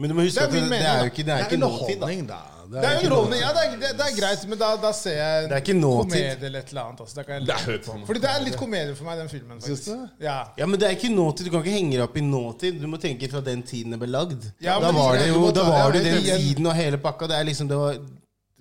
Men 0.00 0.08
du 0.10 0.14
må 0.16 0.24
huske 0.24 0.40
Det 0.40 0.42
er 0.42 0.46
at 0.48 0.52
det, 0.56 0.70
det 0.72 0.86
er 0.88 0.98
jo 1.04 1.10
ikke, 1.12 1.24
det 1.28 1.32
er 1.34 1.36
Det 1.36 1.44
er 1.44 1.50
ikke 1.50 1.60
nåtid, 1.60 2.00
da. 2.00 2.40
Det 2.70 2.78
er 2.86 2.92
ikke 3.00 3.06
underholdning, 3.10 3.40
ja, 3.42 3.48
det 3.56 3.62
er, 3.66 3.70
det, 3.82 3.88
det 3.98 4.04
er 4.06 4.12
greit, 4.20 4.42
men 4.48 4.58
da, 4.60 4.66
da 4.78 4.90
ser 4.94 5.16
jeg 5.18 5.48
Det 5.50 5.56
er 5.56 5.62
ikke 5.64 5.74
nåtid. 5.80 6.12
komedie 6.12 6.46
eller 6.48 6.60
et 6.62 6.68
eller 6.70 6.82
annet. 6.86 7.00
Altså. 7.02 7.14
Da 7.18 7.22
kan 7.26 7.34
jeg 7.34 7.46
det 7.48 7.54
er 7.56 8.04
Fordi 8.06 8.20
det 8.22 8.30
er 8.30 8.44
litt 8.44 8.56
komedie 8.60 8.94
for 8.94 9.08
meg, 9.08 9.18
den 9.18 9.28
filmen. 9.32 9.58
Ja. 10.22 10.36
Ja, 10.60 10.66
men 10.70 10.78
det 10.80 10.86
er 10.86 10.94
ikke 10.94 11.10
nåtid. 11.14 11.48
Du 11.48 11.50
kan 11.50 11.64
ikke 11.64 11.74
henge 11.74 11.96
deg 11.98 12.04
opp 12.06 12.16
i 12.16 12.22
nåtid. 12.22 12.78
Du 12.80 12.86
må 12.92 13.00
tenke 13.02 13.28
fra 13.32 13.42
den 13.50 13.64
tiden 13.66 13.90
det 13.96 13.98
ble 14.04 14.08
lagd. 14.14 14.46
Ja, 14.62 14.78
da 14.80 14.92
var 14.94 15.16
det- 15.18 15.24
det 15.26 15.28
jo 15.34 15.50
da 15.50 15.64
var 15.68 15.90
det 15.92 16.04
jo 16.04 16.12
den 16.14 16.22
tiden 16.38 16.66
og 16.70 16.74
hele 16.78 16.98
pakka. 16.98 17.26
Det 17.26 17.36
er 17.40 17.44
liksom 17.50 17.68
det 17.68 17.76
var, 17.76 17.98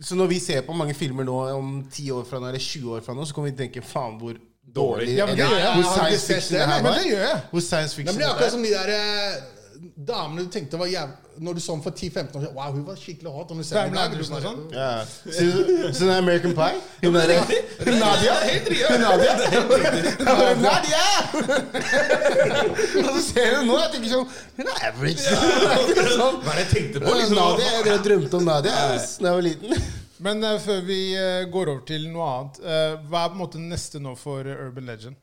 Så 0.01 0.15
når 0.15 0.27
vi 0.27 0.39
ser 0.39 0.61
på 0.61 0.73
mange 0.73 0.93
filmer 0.95 1.23
nå 1.23 1.37
om 1.59 1.83
10 1.91 2.09
år 2.11 2.23
fra 2.25 2.39
nå, 2.39 2.47
eller 2.47 2.59
20 2.59 2.95
år 2.97 3.01
fra 3.05 3.13
nå, 3.13 3.25
så 3.27 3.33
kommer 3.33 3.51
vi 3.51 3.55
til 3.57 3.65
å 3.67 3.69
tenke 3.69 3.85
faen 3.85 4.17
hvor 4.17 4.33
dårlig 4.73 5.15
Ja, 5.17 5.25
men 5.27 5.35
det 5.37 5.43
eller 5.45 5.57
gjør 5.57 5.65
jeg. 5.65 5.83
hvor 5.83 5.93
science 5.93 6.25
fiction 6.33 6.55
det? 6.57 6.65
her 6.67 6.81
var. 6.81 6.91
Men 6.91 6.93
det 7.03 7.07
gjør 7.11 7.23
jeg. 7.29 7.41
Hvor 7.51 7.59
science 7.61 7.95
fiction 7.95 8.17
det 8.17 8.25
er 8.25 8.29
akkurat 8.33 8.51
som 8.51 8.63
de 8.63 8.69
der 8.69 8.89
eh, 8.89 9.58
damene 9.95 10.43
du 10.45 10.51
tenkte 10.53 10.77
var 10.79 10.87
jæv... 10.89 11.09
Når 11.39 11.53
du 11.55 11.59
så 11.63 11.71
henne 11.71 11.83
for 11.85 11.95
10-15 11.95 12.35
år 12.35 12.41
siden 12.43 12.55
Wow, 12.55 12.71
hun 12.75 12.81
var 12.87 12.95
skikkelig 12.99 13.31
hot. 13.31 13.51
Og 13.51 13.55
når 13.55 13.63
du 13.63 13.67
ser 13.67 13.77
Pamela 13.79 14.07
dag, 14.07 14.19
og 14.19 14.25
sånn. 14.43 14.63
Ja. 14.75 14.89
Så, 15.07 15.45
den 15.45 15.93
det 15.93 16.07
er 16.09 16.17
American 16.17 16.55
Pie? 16.57 16.81
Hun 17.03 17.15
er 17.15 17.29
riktig? 17.31 17.59
Nadia? 18.01 18.35
Nadia? 19.03 19.33
Nadia! 20.59 21.05
Og 23.05 23.11
så 23.15 23.21
ser 23.23 23.55
du 23.55 23.69
nå, 23.69 23.77
jeg 23.79 23.93
tenker 23.93 24.11
sånn 24.11 24.27
Hun 24.57 24.73
er 24.73 24.83
average. 24.89 25.23
Sånn. 25.23 26.41
Hva 26.43 26.51
er 26.51 26.59
det 26.59 26.65
jeg 26.65 26.71
tenkte 26.73 27.05
på? 27.05 27.15
Liksom, 27.21 27.39
Nadia, 27.39 27.71
Jeg 27.87 28.03
drømte 28.09 28.41
om 28.41 28.45
Nadia 28.49 28.75
da 28.75 28.99
jeg 28.99 29.23
var 29.23 29.45
liten. 29.45 29.87
Men 30.25 30.43
uh, 30.43 30.57
før 30.59 30.83
vi 30.83 30.99
uh, 31.15 31.47
går 31.51 31.71
over 31.71 31.87
til 31.87 32.09
noe 32.11 32.27
annet, 32.33 32.61
uh, 32.65 32.99
hva 33.07 33.23
er 33.23 33.31
på 33.31 33.39
en 33.39 33.43
måte 33.45 33.63
neste 33.63 34.03
nå 34.03 34.17
for 34.19 34.43
Urban 34.43 34.91
Legend? 34.91 35.15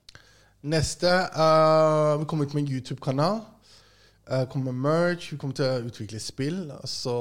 Neste 0.66 1.08
eh, 1.08 2.18
Vi 2.18 2.24
kommer 2.24 2.44
ut 2.44 2.54
med 2.54 2.64
en 2.64 2.72
YouTube-kanal. 2.72 3.40
Uh, 4.26 4.44
kommer 4.50 4.72
med 4.72 4.80
merch. 4.90 5.32
Vi 5.32 5.38
kommer 5.38 5.54
til 5.54 5.66
å 5.66 5.82
utvikle 5.86 6.20
spill. 6.22 6.62
Og 6.74 6.88
så 6.90 7.16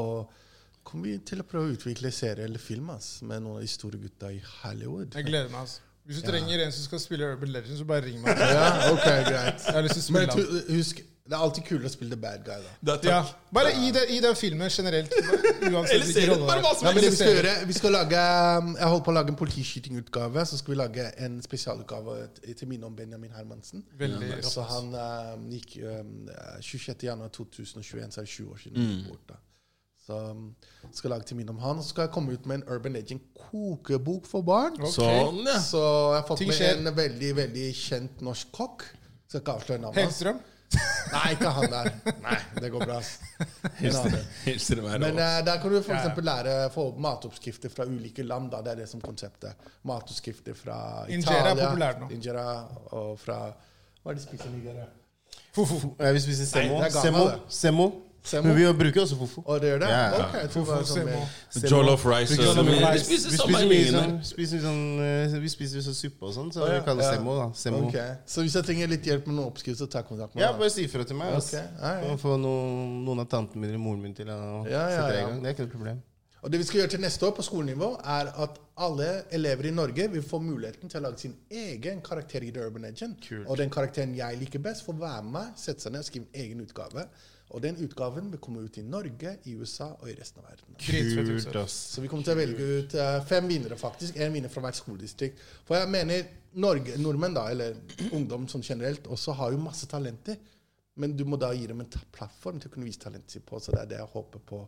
kommer 0.86 1.12
vi 1.12 1.18
til 1.26 1.42
å 1.42 1.48
prøve 1.48 1.70
å 1.70 1.76
utvikle 1.76 2.12
serie 2.14 2.46
eller 2.48 2.62
film 2.62 2.90
ass, 2.94 3.20
med 3.26 3.44
noen 3.46 3.60
av 3.60 3.66
de 3.66 3.70
store 3.70 4.00
gutta 4.02 4.32
i 4.34 4.42
Hollywood. 4.62 5.14
Jeg 5.18 5.30
gleder 5.30 5.52
meg. 5.54 5.68
ass. 5.68 5.80
Hvis 6.06 6.22
du 6.22 6.28
trenger 6.30 6.62
en 6.62 6.74
som 6.74 6.86
skal 6.86 7.02
spille 7.02 7.26
Urban 7.34 7.50
Legend, 7.50 7.78
så 7.80 7.86
bare 7.90 8.06
ring 8.06 8.20
meg. 8.22 8.38
Ja, 8.38 8.92
ok, 8.92 9.06
greit. 9.26 9.64
Jeg 9.66 9.74
har 9.74 9.86
lyst 9.86 9.98
til 9.98 10.04
å 10.04 10.06
spille 10.06 10.36
Men, 10.36 10.60
husk, 10.78 11.02
det 11.26 11.34
er 11.34 11.42
alltid 11.42 11.64
kulere 11.66 11.90
å 11.90 11.90
spille 11.90 12.14
the 12.14 12.20
bad 12.22 12.44
guy, 12.46 12.60
da. 12.62 12.96
det 13.02 13.10
er 13.10 13.16
Ja, 13.16 13.22
bare 13.58 13.72
i, 13.82 13.88
det, 13.96 14.04
i 14.14 14.20
den 14.22 14.36
filmen 14.38 14.70
generelt. 14.70 15.14
Uansett 15.16 15.96
Eller 15.96 16.12
serien, 16.12 16.44
bare 16.46 16.62
hva 16.62 16.74
som 16.78 16.86
Ja, 16.86 17.56
vi 17.66 17.74
skal 17.74 17.96
lage 17.96 18.20
um, 18.60 18.76
Jeg 18.78 18.92
holder 18.92 19.06
på 19.08 19.14
å 19.14 19.16
lage 19.18 19.34
en 19.34 19.40
politiskytingutgave. 19.40 20.44
Så 20.46 20.60
skal 20.62 20.76
vi 20.76 20.78
lage 20.84 21.08
en 21.26 21.40
spesialutgave 21.42 22.20
til 22.46 22.70
minne 22.70 22.86
om 22.86 22.94
Benjamin 22.96 23.34
Hermansen. 23.34 23.82
Veldig 23.98 24.30
ja, 24.36 24.38
Så 24.46 24.68
han 24.70 24.94
um, 24.94 25.50
gikk 25.50 25.80
um, 25.82 26.30
26.1.2021, 26.62 28.14
så 28.14 28.22
er 28.22 28.30
det 28.30 28.34
20 28.38 28.54
år 28.54 28.64
siden 28.68 28.82
han 28.84 28.94
gikk 28.94 29.12
bort. 29.16 29.28
da. 29.34 29.42
Så 30.06 30.22
um, 30.30 30.48
skal 30.94 31.16
lage 31.16 31.26
til 31.32 31.42
minne 31.42 31.58
om 31.58 31.62
han. 31.66 31.82
Og 31.82 31.88
så 31.88 31.96
skal 31.96 32.06
jeg 32.06 32.14
komme 32.14 32.38
ut 32.38 32.46
med 32.46 32.62
en 32.62 32.68
Urban 32.76 32.94
Legend 33.00 33.26
kokebok 33.48 34.30
for 34.30 34.46
barn. 34.46 34.78
Okay. 34.78 34.94
Sånn, 35.00 35.42
ja. 35.50 35.58
Så 35.58 35.82
jeg 35.82 36.22
har 36.22 36.28
fått 36.30 36.46
Ting 36.46 36.54
med 36.54 36.62
skjer. 36.62 36.84
en 36.86 36.98
veldig 37.02 37.38
veldig 37.42 37.70
kjent 37.82 38.22
norsk 38.30 38.54
kokk. 38.54 38.92
Skal 39.26 39.42
ikke 39.42 39.58
avsløre 39.58 39.82
navnet. 39.88 40.06
Hellstrøm? 40.06 40.52
Nei, 41.16 41.24
ikke 41.36 41.52
han 41.58 41.72
der. 41.72 41.90
Nei, 42.24 42.38
det 42.62 42.70
går 42.74 42.86
bra. 42.90 42.98
Hilser 43.82 44.80
det 44.82 44.90
her. 44.90 45.00
Men 45.04 45.20
eh, 45.22 45.38
der 45.48 45.62
kan 45.62 45.72
du 45.72 45.78
for 45.86 45.94
Ja, 45.96 46.02
lære 46.28 46.56
få 46.74 46.86
matoppskrifter 47.06 47.72
fra 47.74 47.86
ulike 47.90 48.24
land. 48.26 48.52
Da. 48.52 48.62
Det 48.66 48.74
er 48.76 48.82
det 48.84 48.90
som 48.92 49.02
konseptet. 49.04 49.68
Matoppskrifter 49.88 50.58
fra 50.60 50.78
Italia. 51.08 51.16
Injera 51.20 51.54
er 51.54 51.62
populært 51.64 52.04
nå. 52.04 52.10
Injera 52.16 52.46
og 52.98 53.16
fra 53.22 53.40
Hva 54.04 54.12
er 54.12 54.18
det 54.18 54.22
de 54.22 54.28
spiser 54.28 54.52
i 54.52 54.58
Nigeria? 54.58 54.88
Fofo. 55.56 55.80
spiser 56.00 56.18
vil 56.18 56.24
spise 56.26 56.46
semo. 56.50 56.80
Nei, 56.82 56.90
det 56.90 57.00
er 57.00 57.08
Semo. 57.08 57.24
det. 57.32 57.40
Semo. 57.62 57.88
Semo? 58.26 58.48
Men 58.50 58.56
vi 58.58 58.66
bruker 58.80 59.02
også 59.04 59.18
fofo. 59.20 59.44
Og 59.46 59.60
det 59.62 59.70
gjør 59.70 59.80
det? 59.84 59.90
Ja. 59.94 60.06
Ok, 60.18 60.34
jeg 60.42 60.50
tror 60.50 60.66
Fofo, 60.66 60.86
semo. 60.90 61.18
semo. 61.54 61.68
Jollof 61.70 62.06
rice. 62.10 62.38
Sånn 62.40 62.66
Vi 62.66 62.78
rice. 62.82 63.04
spiser 63.06 63.30
Vi 63.30 63.38
spiser 63.38 63.92
sånn, 63.92 64.16
der. 64.16 64.24
spiser 64.32 64.64
sånn 64.66 64.82
eh, 65.06 65.36
Vi 65.46 65.52
spiser 65.54 65.86
sånn 65.86 65.98
suppe 66.00 66.26
og 66.26 66.34
sånn, 66.34 66.50
så 66.56 66.66
vi 66.66 66.80
kaller 66.88 67.04
det 67.06 67.12
semo. 67.20 67.36
da 67.38 67.48
Semo. 67.54 67.84
Okay. 67.88 68.16
Så 68.26 68.42
hvis 68.42 68.58
jeg 68.58 68.64
trenger 68.72 68.88
litt 68.96 69.06
hjelp 69.06 69.28
med 69.30 69.36
noen 69.38 69.52
oppskrift, 69.52 69.78
så 69.80 69.86
tar 69.88 70.02
jeg 70.02 70.10
kontakt 70.10 70.34
med 70.36 70.42
Ja, 70.42 70.52
bare 70.58 70.70
si 70.74 70.88
ifra 70.88 71.06
til 71.06 71.16
meg. 71.22 71.34
ass. 71.38 71.54
Ok, 71.54 71.62
ja, 71.82 71.94
ja. 72.02 72.16
Få- 72.18 72.40
noen, 72.42 73.06
noen 73.06 73.20
av 73.20 73.30
tantene 73.30 73.62
mine 73.62 73.70
eller 73.76 73.84
moren 73.86 74.02
min 74.02 74.14
til 74.18 74.26
å 74.26 74.66
Ja, 74.68 74.90
ja, 74.90 75.02
sette 75.02 75.14
i 75.20 75.22
gang. 75.22 75.42
Det 75.44 75.48
er 75.50 75.54
ikke 75.54 75.68
noe 75.70 75.76
problem. 75.78 76.02
Og 76.46 76.52
det 76.52 76.60
vi 76.60 76.64
skal 76.66 76.82
gjøre 76.82 76.90
til 76.92 77.00
neste 77.02 77.24
år 77.26 77.32
på 77.34 77.42
skolenivå, 77.42 77.88
er 78.06 78.28
at 78.44 78.60
alle 78.78 79.24
elever 79.32 79.66
i 79.66 79.72
Norge 79.72 80.08
vil 80.12 80.22
få 80.22 80.38
muligheten 80.40 80.88
til 80.90 81.00
å 81.02 81.04
lage 81.08 81.18
sin 81.20 81.34
egen 81.50 82.02
karakter 82.02 82.44
i 82.46 82.52
The 82.52 82.60
Urban 82.68 82.84
Legend. 82.84 83.16
Kult. 83.28 83.48
Og 83.50 83.58
den 83.58 83.70
karakteren 83.70 84.16
jeg 84.16 84.38
liker 84.38 84.60
best, 84.60 84.86
får 84.86 84.94
være 85.00 85.24
med 85.24 85.32
meg, 85.34 85.48
sette 85.58 85.82
seg 85.82 85.92
ned 85.94 86.00
og 86.00 86.06
skrive 86.06 86.26
en 86.34 86.42
egen 86.44 86.62
utgave. 86.62 87.08
Og 87.54 87.62
den 87.62 87.78
utgaven 87.86 88.32
vil 88.34 88.40
komme 88.42 88.64
ut 88.66 88.78
i 88.78 88.84
Norge, 88.84 89.36
i 89.46 89.54
USA 89.56 89.92
og 90.02 90.10
i 90.10 90.16
resten 90.18 90.42
av 90.42 90.48
verden. 90.50 90.76
Kult, 90.82 91.56
ass. 91.62 91.76
Så 91.94 92.02
vi 92.02 92.10
kommer 92.12 92.26
til 92.26 92.34
å 92.34 92.40
velge 92.40 92.70
ut 92.80 92.96
eh, 93.00 93.20
fem 93.30 93.46
vinnere, 93.48 93.78
faktisk. 93.80 94.18
En 94.18 94.34
vinner 94.34 94.50
fra 94.52 94.64
hvert 94.66 94.80
skoledistrikt. 94.80 95.40
For 95.68 95.78
jeg 95.78 95.92
mener 95.94 96.26
Norge, 96.60 96.98
nordmenn, 96.98 97.36
da, 97.38 97.46
eller 97.54 97.78
ungdom 98.16 98.48
sånn 98.52 98.66
generelt, 98.66 99.08
også 99.14 99.36
har 99.38 99.54
jo 99.54 99.62
masse 99.62 99.88
talenter. 99.92 100.40
Men 100.98 101.14
du 101.16 101.26
må 101.28 101.38
da 101.38 101.52
gi 101.54 101.68
dem 101.68 101.84
en 101.84 101.90
plattform 102.16 102.58
til 102.60 102.72
å 102.72 102.74
kunne 102.74 102.88
vise 102.90 103.04
talentet 103.04 103.38
sitt 103.38 103.46
på. 103.46 103.60
Så 103.62 103.76
det 103.76 103.82
er 103.84 103.90
det 103.94 104.02
jeg 104.02 104.12
håper 104.16 104.44
på 104.52 104.64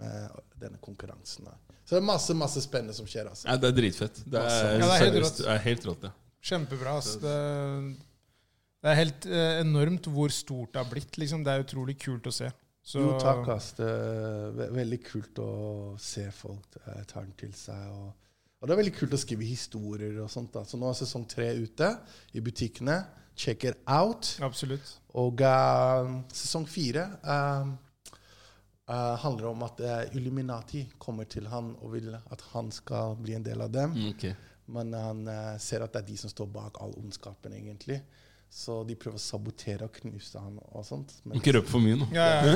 med 0.00 0.36
denne 0.60 0.80
konkurransen. 0.82 1.46
Da. 1.48 1.54
Så 1.86 1.94
det 1.94 2.02
er 2.02 2.06
masse 2.10 2.34
masse 2.36 2.60
spennende 2.64 2.96
som 2.96 3.06
skjer. 3.08 3.28
altså. 3.30 3.46
Ja, 3.48 3.56
det 3.60 3.70
er 3.70 3.76
dritfett. 3.78 4.22
Det 4.26 4.40
er, 4.40 4.50
Ja, 4.50 4.82
det 4.82 4.90
er 4.90 5.04
helt 5.04 5.04
seriøst, 5.14 5.24
rått. 5.38 5.44
det 5.46 5.52
er 5.54 5.64
helt 5.70 5.86
rått, 5.92 6.06
ja. 6.08 6.12
Kjempebra. 6.50 6.96
ass. 6.98 7.14
Det, 7.22 7.36
det 8.86 8.92
er 8.92 9.00
helt 9.00 9.24
eh, 9.26 9.56
enormt 9.64 10.06
hvor 10.14 10.30
stort 10.30 10.70
det 10.70 10.78
har 10.78 10.86
blitt. 10.86 11.16
Liksom. 11.18 11.42
Det 11.42 11.50
er 11.50 11.64
utrolig 11.64 11.96
kult 11.98 12.28
å 12.30 12.32
se. 12.34 12.52
Så, 12.86 13.00
Jo, 13.02 13.16
takk, 13.18 13.48
ass. 13.50 13.72
Det 13.74 13.86
er 14.62 14.74
veldig 14.76 14.98
kult 15.02 15.40
å 15.42 15.54
se 15.98 16.28
folk 16.30 16.76
eh, 16.84 17.00
tar 17.10 17.24
den 17.24 17.32
til 17.40 17.54
seg. 17.58 17.80
Og, 17.90 18.12
og 18.60 18.68
det 18.68 18.76
er 18.76 18.78
veldig 18.78 18.92
kult 18.94 19.16
å 19.16 19.18
skrive 19.18 19.48
historier 19.48 20.20
og 20.22 20.30
sånt. 20.30 20.52
da. 20.54 20.62
Så 20.62 20.78
nå 20.78 20.86
er 20.86 21.00
sesong 21.00 21.24
tre 21.26 21.48
ute 21.58 21.88
i 22.38 22.42
butikkene. 22.46 23.00
Check 23.34 23.66
it 23.66 23.80
out. 23.90 24.36
Absolutt. 24.46 24.92
Og 25.18 25.42
uh, 25.42 26.12
sesong 26.30 26.68
fire 26.70 27.08
uh, 27.26 27.66
uh, 28.86 29.16
handler 29.24 29.50
om 29.50 29.66
at 29.66 29.82
Illuminati 30.14 30.84
kommer 31.02 31.26
til 31.26 31.50
han 31.50 31.74
og 31.80 31.96
vil 31.98 32.14
at 32.14 32.46
han 32.52 32.70
skal 32.72 33.18
bli 33.18 33.34
en 33.34 33.44
del 33.44 33.66
av 33.66 33.74
dem. 33.74 33.98
Mm, 33.98 34.14
okay. 34.14 34.38
Men 34.70 34.94
han 34.94 35.26
ser 35.62 35.82
at 35.82 35.92
det 35.94 36.04
er 36.04 36.08
de 36.08 36.20
som 36.22 36.30
står 36.30 36.48
bak 36.54 36.78
all 36.82 36.94
ondskapen, 37.02 37.52
egentlig. 37.58 37.98
Så 38.56 38.78
de 38.88 38.94
prøver 38.96 39.18
å 39.18 39.20
sabotere 39.20 39.84
og 39.84 39.92
knuse 39.98 40.40
han 40.40 40.54
og 40.72 40.84
sånt. 40.86 41.10
Men, 41.26 41.36
Ikke 41.36 41.52
røp 41.58 41.66
for 41.68 41.84
mye 41.84 41.98
nå. 42.00 42.06
Ja, 42.16 42.28
ja. 42.40 42.54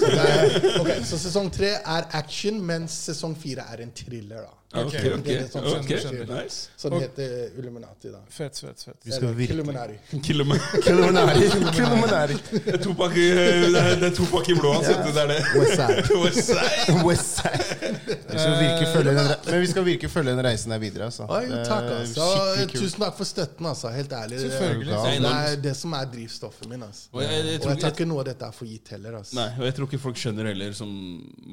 så, 0.00 0.08
det 0.08 0.22
er, 0.22 0.68
ok, 0.80 0.90
så 1.04 1.18
sesong 1.20 1.50
tre 1.52 1.74
er 1.76 2.06
action, 2.16 2.56
mens 2.64 2.96
sesong 3.10 3.36
fire 3.36 3.66
er 3.68 3.82
en 3.84 3.92
thriller. 3.92 4.46
da. 4.48 4.61
Ok, 4.72 4.86
okay, 4.88 5.10
ok, 5.12 5.24
det 5.26 5.34
er 5.36 5.48
sånn 5.52 5.66
ok, 5.68 5.90
skjønner, 6.00 6.30
nice. 6.32 6.70
Så 6.80 6.88
den 6.92 7.02
heter 7.04 7.32
Illuminati, 7.60 8.08
da. 8.12 8.20
Fett, 8.32 8.56
fett, 8.62 8.80
fett. 8.86 8.96
Vi 9.04 9.12
skal. 9.12 9.34
Kilometer. 9.46 9.98
Illuminati. 10.16 11.44
Illuminati. 11.76 12.38
Det 12.52 12.74
er 12.74 12.80
Topak 12.82 13.16
i, 13.20 13.26
det 13.34 13.82
er, 13.82 13.96
det 14.00 14.10
Tupac 14.16 14.48
i 14.48 14.56
blå 14.56 14.72
hans. 14.72 14.88
du, 14.88 15.10
Det 15.12 15.22
er 15.22 15.28
det. 15.32 15.38
Westside. 15.58 16.02
Westside. 16.24 17.02
Westside. 17.06 17.92
Vi 18.32 18.38
skal 18.38 18.56
virke 18.62 18.88
følge 18.94 19.14
den, 19.18 19.28
men 19.50 19.60
vi 19.60 19.68
skal 19.74 19.84
virkelig 19.86 20.10
følge 20.14 20.30
den 20.36 20.44
reisen 20.46 20.72
der 20.74 20.80
videre. 20.82 21.08
Altså. 21.10 21.26
Oi, 21.28 21.44
takk, 21.68 21.90
altså. 21.98 22.28
Tusen 22.72 23.04
takk 23.04 23.16
for 23.20 23.28
støtten, 23.28 23.66
altså. 23.72 23.92
Helt 23.92 24.12
ærlig. 24.12 24.38
Det- 24.40 24.50
Selvfølgelig. 24.52 24.92
Det 24.92 25.32
er 25.32 25.56
Det 25.68 25.76
som 25.76 25.92
er 25.92 26.04
drivstoffet 26.14 26.68
min. 26.68 26.82
Altså. 26.82 27.08
Og 27.12 27.22
jeg, 27.22 27.30
jeg, 27.32 27.54
Og 27.56 27.62
tror, 27.62 27.70
jeg 27.74 27.80
tar 27.84 27.90
ikke 27.96 28.08
noe 28.08 28.20
av 28.24 28.26
dette 28.30 28.44
er 28.48 28.56
for 28.56 28.66
gitt 28.72 28.88
heller. 28.96 29.18
Altså. 29.20 29.36
nei, 29.36 29.48
og 29.58 29.64
jeg 29.68 29.74
tror 29.76 29.86
ikke 29.90 30.02
folk 30.02 30.16
skjønner 30.16 30.48
heller 30.52 30.72
som, 30.76 30.90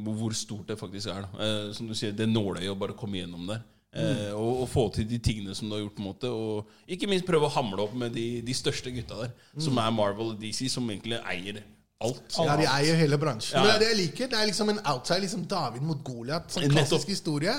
hvor 0.04 0.14
hvor 0.20 0.34
stort 0.36 0.68
det 0.68 0.78
faktisk 0.80 1.08
er. 1.14 1.26
Da. 1.26 1.46
Eh, 1.46 1.74
som 1.74 1.88
du 1.88 1.94
sier, 1.96 2.12
det 2.16 2.28
nåløyet 2.30 2.70
å 2.72 2.76
bare 2.80 2.94
komme 2.98 3.09
gjennom 3.16 3.50
der. 3.50 3.66
Eh, 3.90 4.30
og, 4.38 4.62
og 4.64 4.68
få 4.70 4.84
til 4.94 5.08
de 5.10 5.18
tingene 5.18 5.56
som 5.58 5.70
du 5.70 5.76
har 5.76 5.82
gjort. 5.82 5.96
på 5.98 6.04
en 6.04 6.10
måte 6.12 6.30
Og 6.30 6.94
ikke 6.94 7.10
minst 7.10 7.26
prøve 7.26 7.48
å 7.48 7.56
hamle 7.56 7.82
opp 7.88 7.98
med 7.98 8.14
de, 8.14 8.28
de 8.46 8.56
største 8.56 8.94
gutta 8.94 9.24
der. 9.24 9.36
Som 9.58 9.82
er 9.82 9.92
Marvel 9.96 10.36
og 10.36 10.42
DC, 10.42 10.68
som 10.70 10.90
egentlig 10.90 11.18
eier 11.24 11.64
alt. 12.00 12.24
Ja, 12.38 12.56
De 12.60 12.70
eier 12.70 12.98
hele 13.00 13.20
bransjen. 13.20 13.58
Ja. 13.58 13.66
Men 13.66 13.70
det 13.70 13.76
er 13.76 13.84
det 13.84 13.92
jeg 13.92 14.02
liker. 14.06 14.32
Det 14.32 14.40
er 14.40 14.50
liksom 14.50 14.74
en 14.76 14.82
outside, 14.94 15.22
liksom 15.26 15.46
David 15.50 15.86
mot 15.86 16.02
Goliat. 16.06 16.52
Sånn 16.54 16.70
klassisk 16.72 17.12
historie. 17.12 17.56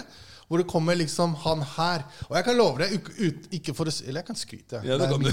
Hvor 0.51 0.59
det 0.59 0.67
kommer 0.67 0.97
liksom 0.99 1.37
han 1.45 1.61
her. 1.77 2.03
Og 2.27 2.33
jeg 2.35 2.47
kan 2.49 2.57
love 2.59 2.81
deg, 2.83 2.95
ut, 2.97 3.11
ut, 3.21 3.45
ikke 3.55 3.75
for 3.79 3.87
å 3.87 3.93
Eller 4.03 4.19
jeg 4.19 4.29
kan 4.33 4.39
skryte. 4.39 4.81
Ja, 4.83 4.97
det 4.99 5.07
kan 5.13 5.23
du. 5.23 5.31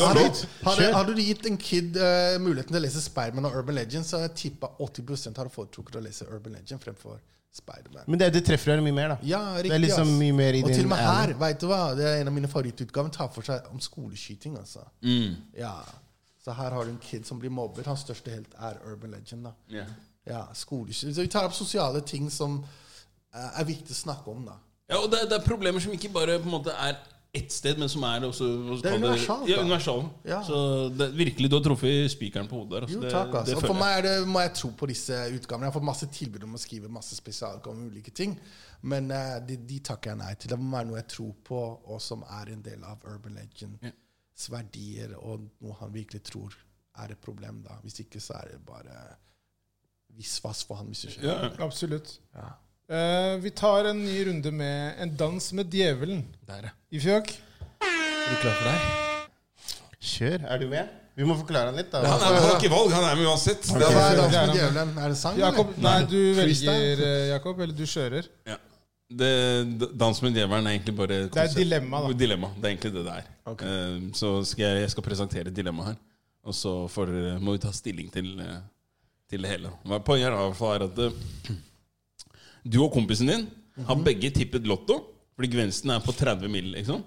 Har, 0.00 0.20
har, 0.70 0.84
hadde 0.94 1.16
du 1.16 1.20
gitt 1.20 1.44
en 1.50 1.58
kid 1.60 1.98
uh, 2.00 2.38
muligheten 2.40 2.72
til 2.72 2.80
å 2.80 2.84
lese 2.86 3.04
Spiderman 3.04 3.48
og 3.50 3.58
Urban 3.60 3.76
Legend, 3.76 4.08
så 4.08 4.20
har 4.20 4.30
jeg 4.30 4.36
tippa 4.46 4.72
80 4.80 5.36
hadde 5.36 5.52
foretrukket 5.52 6.00
å 6.00 6.04
lese 6.06 6.28
Urban 6.30 6.56
Legend 6.56 6.84
fremfor 6.84 7.20
Spiderman. 7.56 8.04
Men 8.06 8.20
det, 8.20 8.30
det 8.34 8.42
treffer 8.46 8.74
deg 8.74 8.84
mye 8.84 8.96
mer, 8.96 9.14
da. 9.14 9.16
Ja, 9.26 9.42
riktig. 9.56 9.70
det 9.70 9.76
er 9.76 9.82
liksom 9.84 10.10
ass. 10.10 10.18
mye 10.20 10.34
mer 10.36 10.58
i 10.58 10.62
Og 10.62 10.70
til 10.70 10.82
din 10.82 10.88
og 10.88 10.92
med 10.92 11.04
her, 11.04 11.32
vet 11.40 11.62
du 11.62 11.68
hva, 11.70 11.80
det 11.98 12.08
er 12.08 12.20
en 12.20 12.30
av 12.30 12.36
mine 12.36 12.50
favorittutgaver, 12.52 13.12
tar 13.14 13.30
for 13.34 13.48
seg 13.48 13.70
om 13.72 13.80
skoleskyting. 13.82 14.58
altså. 14.60 14.84
Mm. 15.06 15.38
Ja. 15.58 15.74
Så 16.44 16.54
her 16.54 16.76
har 16.76 16.84
du 16.84 16.92
en 16.92 17.00
kid 17.02 17.26
som 17.26 17.40
blir 17.42 17.50
mobbet. 17.50 17.88
Hans 17.90 18.04
største 18.06 18.30
helt 18.30 18.52
er 18.58 18.78
Urban 18.86 19.16
Legend. 19.16 19.48
da. 19.48 19.54
Ja. 19.72 19.86
ja, 20.26 20.44
skoleskyting. 20.54 21.16
Så 21.16 21.26
vi 21.26 21.32
tar 21.32 21.48
opp 21.48 21.56
sosiale 21.56 22.00
ting 22.06 22.30
som 22.30 22.60
eh, 23.34 23.60
er 23.60 23.66
viktig 23.66 23.96
å 23.96 24.00
snakke 24.04 24.30
om, 24.30 24.44
da. 24.46 24.60
Ja, 24.86 25.00
og 25.00 25.10
det, 25.10 25.24
det 25.30 25.40
er 25.40 25.46
problemer 25.46 25.82
som 25.82 25.94
ikke 25.96 26.12
bare 26.14 26.38
på 26.38 26.46
en 26.46 26.54
måte 26.54 26.74
er 26.78 27.00
ett 27.36 27.52
sted, 27.52 27.78
men 27.78 27.90
som 27.92 28.04
er 28.08 28.24
også 28.26 28.46
Det 28.82 28.90
er 28.90 28.98
universalt, 29.00 29.48
Ja, 29.50 29.60
universal. 29.62 30.02
Ja. 30.24 30.38
Så 30.46 30.58
det, 30.96 31.10
virkelig, 31.16 31.50
du 31.50 31.56
har 31.58 31.64
truffet 31.64 32.10
spikeren 32.12 32.48
på 32.50 32.62
hodet 32.62 32.70
der. 32.74 32.86
Altså, 32.86 32.96
Jo, 32.96 33.02
det, 33.04 33.10
takk, 33.12 33.34
altså. 33.34 33.50
det 33.50 33.56
Og 33.56 33.66
for 33.68 33.80
meg 33.80 33.98
er 33.98 34.06
det, 34.08 34.14
må 34.28 34.42
jeg 34.44 34.54
tro 34.58 34.70
på 34.82 34.88
disse 34.90 35.18
utgavene. 35.36 35.66
Jeg 35.66 35.72
har 35.72 35.76
fått 35.78 35.88
masse 35.90 36.08
tilbud 36.18 36.46
om 36.48 36.56
å 36.56 36.62
skrive 36.62 36.92
masse 36.92 37.18
spesialutgaver 37.18 37.76
om 37.76 37.90
ulike 37.92 38.14
ting. 38.16 38.36
Men 38.82 39.10
uh, 39.10 39.36
de, 39.46 39.56
de 39.68 39.80
takker 39.90 40.12
jeg 40.14 40.20
nei 40.20 40.32
til. 40.34 40.52
Det 40.52 40.58
må 40.60 40.76
være 40.76 40.90
noe 40.90 41.00
jeg 41.00 41.10
tror 41.16 41.34
på, 41.50 41.62
og 41.92 42.02
som 42.02 42.24
er 42.40 42.52
en 42.54 42.64
del 42.64 42.84
av 42.86 43.04
Urban 43.08 43.38
Legends 43.38 44.48
verdier, 44.52 45.16
og 45.16 45.46
noe 45.64 45.78
han 45.80 45.94
virkelig 45.94 46.22
tror 46.28 46.56
er 47.02 47.12
et 47.12 47.22
problem. 47.22 47.62
da. 47.64 47.78
Hvis 47.82 48.00
ikke 48.04 48.20
så 48.20 48.38
er 48.40 48.52
det 48.54 48.60
bare 48.66 48.96
visvas 50.16 50.64
for 50.64 50.80
han, 50.80 50.86
hvis 50.92 51.06
du 51.06 51.10
skjønner. 51.10 51.50
Ja, 51.58 51.64
Absolutt. 51.64 52.20
Ja. 52.34 52.50
Eh, 52.86 53.32
vi 53.42 53.50
tar 53.50 53.84
en 53.90 54.04
ny 54.04 54.20
runde 54.28 54.50
med 54.54 54.94
En 55.02 55.16
dans 55.16 55.52
med 55.52 55.72
djevelen. 55.74 56.20
Der, 56.46 56.68
ja. 56.68 56.74
I 56.94 57.00
fjøk. 57.02 57.32
Er 57.82 58.28
du 58.30 58.36
klar 58.42 58.54
for 58.60 58.68
deg? 58.68 59.32
Kjør. 60.06 60.44
Er 60.46 60.60
du 60.62 60.68
med? 60.70 60.92
Vi 61.16 61.26
må 61.26 61.34
forklare 61.38 61.72
han 61.72 61.78
litt, 61.80 61.88
da. 61.90 62.02
Han, 62.04 62.20
er, 62.20 62.36
han 62.36 62.44
har 62.44 62.54
ikke 62.60 62.70
valg, 62.70 62.92
han 62.92 63.06
er 63.08 63.18
med 63.18 63.26
uansett. 63.26 63.64
Okay. 63.72 63.80
Det 63.80 63.88
er 63.88 63.96
er, 63.96 64.16
Dans 64.20 64.30
det 64.30 64.38
er 64.38 64.46
med 64.50 64.58
djevelen? 64.60 64.92
Er 65.00 65.12
det 65.14 65.18
sang, 65.18 65.38
Jakob, 65.40 65.72
eller? 65.72 65.86
nei, 65.88 65.98
du 66.12 66.18
velger, 66.36 67.02
eh, 67.08 67.26
Jakob, 67.32 67.62
eller 67.64 67.78
du 67.78 67.84
kjører. 67.88 68.28
ja. 68.52 68.56
det, 69.22 69.30
Dans 69.98 70.22
med 70.22 70.36
djevelen 70.36 70.68
er 70.68 70.76
egentlig 70.76 70.96
bare 71.00 71.18
Det 71.24 71.40
er 71.42 71.50
et 71.50 71.56
dilemma, 71.56 72.02
da. 72.04 72.12
dilemma. 72.22 72.52
Det 72.54 72.68
er 72.68 72.74
egentlig 72.74 72.92
det 72.98 73.04
det 73.08 73.14
er. 73.16 73.30
Okay. 73.54 73.72
Eh, 73.72 73.98
så 74.20 74.32
skal 74.46 74.66
jeg, 74.68 74.84
jeg 74.84 74.94
skal 74.94 75.08
presentere 75.08 75.50
et 75.50 75.56
dilemma 75.58 75.88
her, 75.90 75.98
og 76.46 76.54
så 76.54 76.76
får, 76.92 77.14
må 77.42 77.56
vi 77.56 77.64
ta 77.64 77.72
stilling 77.74 78.12
til, 78.14 78.30
til 79.30 79.42
det 79.42 79.56
hele. 79.56 79.72
Poenget 80.06 80.28
er 80.28 80.36
i 80.36 80.44
hvert 80.44 80.60
fall 80.60 80.76
er 80.76 80.86
at 80.86 81.02
eh, 81.08 81.56
du 82.68 82.80
og 82.84 82.92
kompisen 82.94 83.30
din 83.30 83.46
har 83.86 83.98
begge 84.06 84.30
tippet 84.34 84.66
lotto, 84.66 84.98
fordi 85.36 85.50
gevinsten 85.52 85.90
er 85.92 86.00
på 86.04 86.14
30 86.16 86.48
mill. 86.52 86.72
Liksom. 86.78 87.02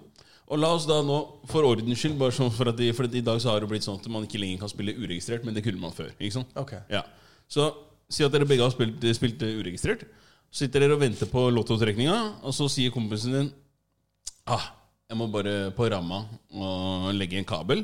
Og 0.49 0.57
la 0.61 0.69
oss 0.73 0.85
da 0.89 0.99
nå, 1.05 1.17
for 1.49 1.65
ordens 1.65 1.97
skyld, 2.01 2.15
bare 2.17 2.33
sånn 2.33 2.51
for 2.53 2.69
at, 2.71 2.79
i- 2.81 2.91
for 2.93 3.05
at 3.09 3.13
i 3.17 3.21
dag 3.25 3.37
så 3.41 3.51
har 3.51 3.59
det 3.61 3.69
blitt 3.69 3.85
sånn 3.85 3.99
at 3.99 4.07
man 4.09 4.23
ikke 4.25 4.39
lenger 4.41 4.59
kan 4.63 4.69
spille 4.71 4.95
uregistrert, 4.97 5.43
men 5.45 5.53
det 5.53 5.63
kunne 5.65 5.79
man 5.81 5.91
før. 5.93 6.09
ikke 6.19 6.33
sant? 6.39 6.49
Okay. 6.57 6.79
Ja. 6.89 7.03
Så 7.49 7.67
si 8.09 8.23
at 8.25 8.31
dere 8.33 8.45
begge 8.49 8.61
har 8.65 8.71
spilt, 8.73 9.01
spilt 9.17 9.41
uregistrert. 9.45 10.05
Så 10.49 10.65
sitter 10.65 10.79
dere 10.81 10.95
og 10.97 11.01
venter 11.03 11.29
på 11.29 11.43
lottotrekninga, 11.53 12.41
og 12.41 12.53
så 12.57 12.65
sier 12.69 12.89
kompisen 12.93 13.31
din 13.35 13.51
ah, 14.49 14.71
jeg 15.09 15.17
må 15.17 15.27
bare 15.29 15.71
på 15.77 15.85
ramma 15.89 16.23
og 16.53 17.13
legge 17.17 17.37
en 17.37 17.45
kabel. 17.45 17.83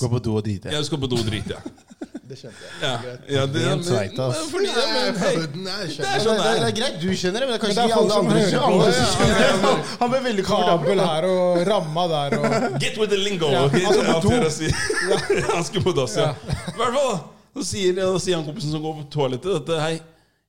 Gå 0.00 0.08
på 0.08 0.20
do 0.24 0.36
og 0.36 0.44
drite. 0.44 0.72
Jeg 0.72 0.84
skal 0.88 1.00
på 1.00 1.08
do 1.08 1.16
og 1.20 1.26
drite. 1.28 1.56
Det 2.32 2.38
skjønte 2.40 2.62
jeg. 2.64 2.76
Ja. 2.80 2.90
Ja, 3.28 3.42
det, 3.44 3.60
Helt 3.60 3.88
men- 3.92 4.46
fordi, 4.48 4.68
ja, 4.72 4.84
men, 4.88 5.16
hei, 5.20 5.32
Nei, 5.52 5.72
jeg 5.84 5.96
det 5.98 6.06
er 6.08 6.22
sånn 6.24 6.38
det 6.40 6.52
det 6.62 6.70
greit, 6.78 6.94
du 7.02 7.08
kjenner 7.12 7.42
det, 7.44 7.48
men 7.48 7.52
det 7.52 7.58
er 7.58 7.62
kanskje 7.66 7.82
ikke 7.84 7.98
alle 8.00 8.14
andre 8.22 8.44
som 8.48 8.62
hører 8.62 8.70
på. 8.72 8.86
Ja, 9.28 9.50
Ja. 9.52 9.72
Han 10.00 10.12
ble 10.14 10.20
veldig 10.28 10.44
komfortabel. 10.46 10.86
Kabel 10.88 11.02
her 11.10 11.26
og 11.28 11.60
ramma 11.68 12.04
der 12.12 12.36
og 12.38 12.78
Get 12.86 12.96
with 13.02 13.10
the 13.12 13.18
lingo! 13.20 13.50
Ja, 13.52 13.66
han 13.68 13.76
skal 13.76 14.06
på 14.06 14.14
alt 14.14 14.24
do. 14.24 14.30
dere 14.32 14.48
sier. 14.54 14.72
Han 15.52 15.66
skulle 15.68 15.84
på 15.90 15.94
dass, 16.00 16.16
ja. 16.16 16.30
I 16.32 16.76
hvert 16.80 16.96
fall. 16.96 17.20
Så 17.52 17.66
sier, 17.68 18.00
sier 18.24 18.38
han 18.40 18.46
kompisen 18.48 18.72
som 18.72 18.80
går 18.86 18.96
på 19.02 19.06
toalettet, 19.12 19.52
at 19.60 19.74
hei, 19.82 19.92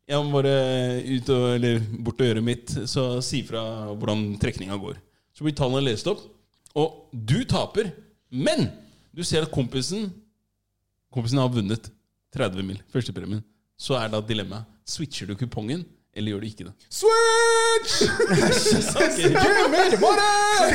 jeg 0.07 0.23
må 0.23 0.37
bare 0.39 0.55
ut 1.03 1.29
og, 1.35 1.43
eller 1.57 1.81
bort 1.99 2.23
og 2.23 2.29
gjøre 2.31 2.43
mitt, 2.47 2.71
så 2.87 3.09
si 3.19 3.41
fra 3.43 3.65
hvordan 3.91 4.23
trekninga 4.39 4.79
går. 4.79 4.95
Så 5.35 5.43
blir 5.43 5.55
tallene 5.59 5.83
lest 5.83 6.07
opp, 6.07 6.23
og 6.79 7.09
du 7.11 7.41
taper. 7.43 7.91
Men 8.31 8.69
du 9.13 9.19
ser 9.27 9.43
at 9.43 9.51
kompisen 9.51 10.07
Kompisen 11.13 11.37
har 11.41 11.49
vunnet 11.53 11.89
30 12.35 12.63
mil, 12.65 12.79
Førstepremien. 12.93 13.43
Så 13.77 13.93
er 13.99 14.07
da 14.13 14.21
dilemmaet 14.21 14.65
switcher 14.87 15.27
du 15.29 15.35
kupongen, 15.39 15.83
eller 16.15 16.33
gjør 16.33 16.41
du 16.43 16.47
ikke 16.47 16.65
det? 16.67 16.73
Switch! 16.93 17.93
Give 19.17 19.29
me 19.29 19.67
made 19.73 19.97
money! 20.01 20.73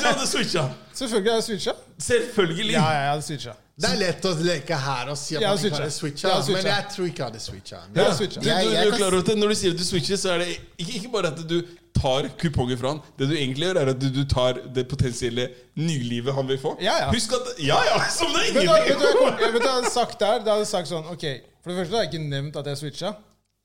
Du 0.00 0.04
hadde 0.06 0.26
switcha! 0.30 0.64
Selvfølgelig 0.94 1.30
har 1.32 1.38
jeg 1.40 1.46
switcha. 1.48 1.72
Selvfølgelig! 1.98 2.72
Ja, 2.74 2.82
ja, 2.90 3.00
jeg 3.04 3.10
hadde 3.12 3.26
switcha. 3.28 3.54
Det 3.78 3.90
er 3.92 3.98
lett 4.00 4.24
å 4.26 4.32
leke 4.42 4.74
her 4.82 5.10
og 5.12 5.18
si 5.20 5.36
at 5.38 5.42
Jeg 5.44 5.50
man 5.54 5.66
ikke 5.68 5.78
hadde 5.78 5.94
switcha. 5.94 6.30
Jeg 6.32 6.54
men 6.56 6.66
jeg 6.66 6.86
tror 6.94 7.04
ikke 7.06 7.20
jeg 7.22 7.28
hadde 7.28 7.42
switcha. 7.44 7.76
Jeg. 7.78 7.92
Du, 7.94 8.00
Jeg- 8.00 8.16
du, 8.18 8.48
jeg 8.48 8.64
du 8.66 8.78
er 8.78 8.90
kan- 8.90 8.98
klar 8.98 9.12
over 9.14 9.22
at 9.22 9.38
Når 9.38 9.48
du 9.48 9.54
sier 9.60 9.70
at 9.76 9.78
du 9.78 9.84
switcher, 9.86 10.16
så 10.18 10.32
er 10.34 10.38
det 10.42 10.48
ikke, 10.78 10.92
ikke 10.98 11.12
bare 11.14 11.30
at 11.30 11.44
du 11.52 11.60
tar 11.98 12.28
kuponger 12.40 12.78
fra 12.80 12.94
han. 12.94 13.00
Det 13.18 13.28
du 13.30 13.34
egentlig 13.36 13.66
gjør, 13.68 13.80
er 13.82 13.92
at 13.92 14.00
du, 14.02 14.08
du 14.14 14.22
tar 14.30 14.60
det 14.74 14.86
potensielle 14.90 15.48
nylivet 15.78 16.34
han 16.34 16.48
vil 16.50 16.58
få. 16.62 16.74
Ja, 16.82 16.96
ja. 17.04 17.10
Husk 17.12 17.34
at 17.36 17.52
Ja, 17.62 17.78
ja! 17.90 18.00
Som 18.18 18.32
det 18.34 18.48
er 18.48 18.58
Vet 18.58 18.66
du, 18.66 18.72
vet, 18.72 19.00
du, 19.02 19.22
hva 19.22 19.30
jeg- 19.38 19.54
vet 19.54 19.62
du 19.62 19.68
jeg 19.68 19.74
hadde 19.78 19.94
sagt 19.94 20.18
der? 20.22 20.38
Da 20.44 20.54
hadde 20.56 20.64
jeg 20.66 20.72
sagt 20.74 20.90
sånn 20.90 21.08
Ok, 21.12 21.24
for 21.62 21.72
det 21.74 21.80
første 21.82 21.96
har 21.98 22.06
jeg 22.06 22.12
ikke 22.14 22.28
nevnt 22.30 22.56
at 22.62 22.70
jeg 22.72 22.80
switcha. 22.84 23.14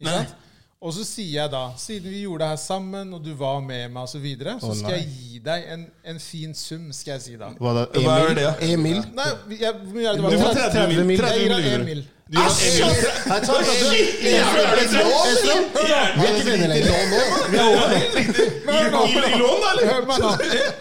Ikke 0.02 0.18
sant? 0.20 0.40
Og 0.84 0.92
så 0.92 1.06
sier 1.08 1.38
jeg 1.38 1.48
da, 1.54 1.62
siden 1.80 2.12
vi 2.12 2.26
gjorde 2.26 2.44
det 2.44 2.48
her 2.52 2.58
sammen, 2.60 3.14
og 3.16 3.22
du 3.24 3.30
var 3.40 3.62
med 3.64 3.86
meg 3.94 4.02
osv., 4.04 4.18
så, 4.18 4.20
videre, 4.20 4.58
så 4.60 4.74
skal 4.76 4.98
jeg 4.98 5.06
gi 5.16 5.38
deg 5.46 5.70
en, 5.72 5.86
en 6.12 6.18
fin 6.20 6.52
sum, 6.60 6.90
skal 6.92 7.14
jeg 7.14 7.22
si 7.24 7.36
da. 7.40 7.54
Hva 7.56 7.72
da? 7.78 7.86
Hva 8.04 8.18
er 8.26 8.34
det? 8.36 8.50
Emil? 8.68 9.00
Nei, 9.16 9.30
jeg, 9.54 9.62
jeg, 9.62 9.78
det 9.96 10.18
Du 10.18 10.26
var? 10.26 10.36
får 10.42 10.60
30 10.76 11.06
mil. 11.08 11.22
30 11.24 11.40
Jeg 11.40 11.46
gir 11.46 11.54
30 11.56 11.64
deg 11.70 11.78
en 11.78 11.86
mil. 11.88 12.02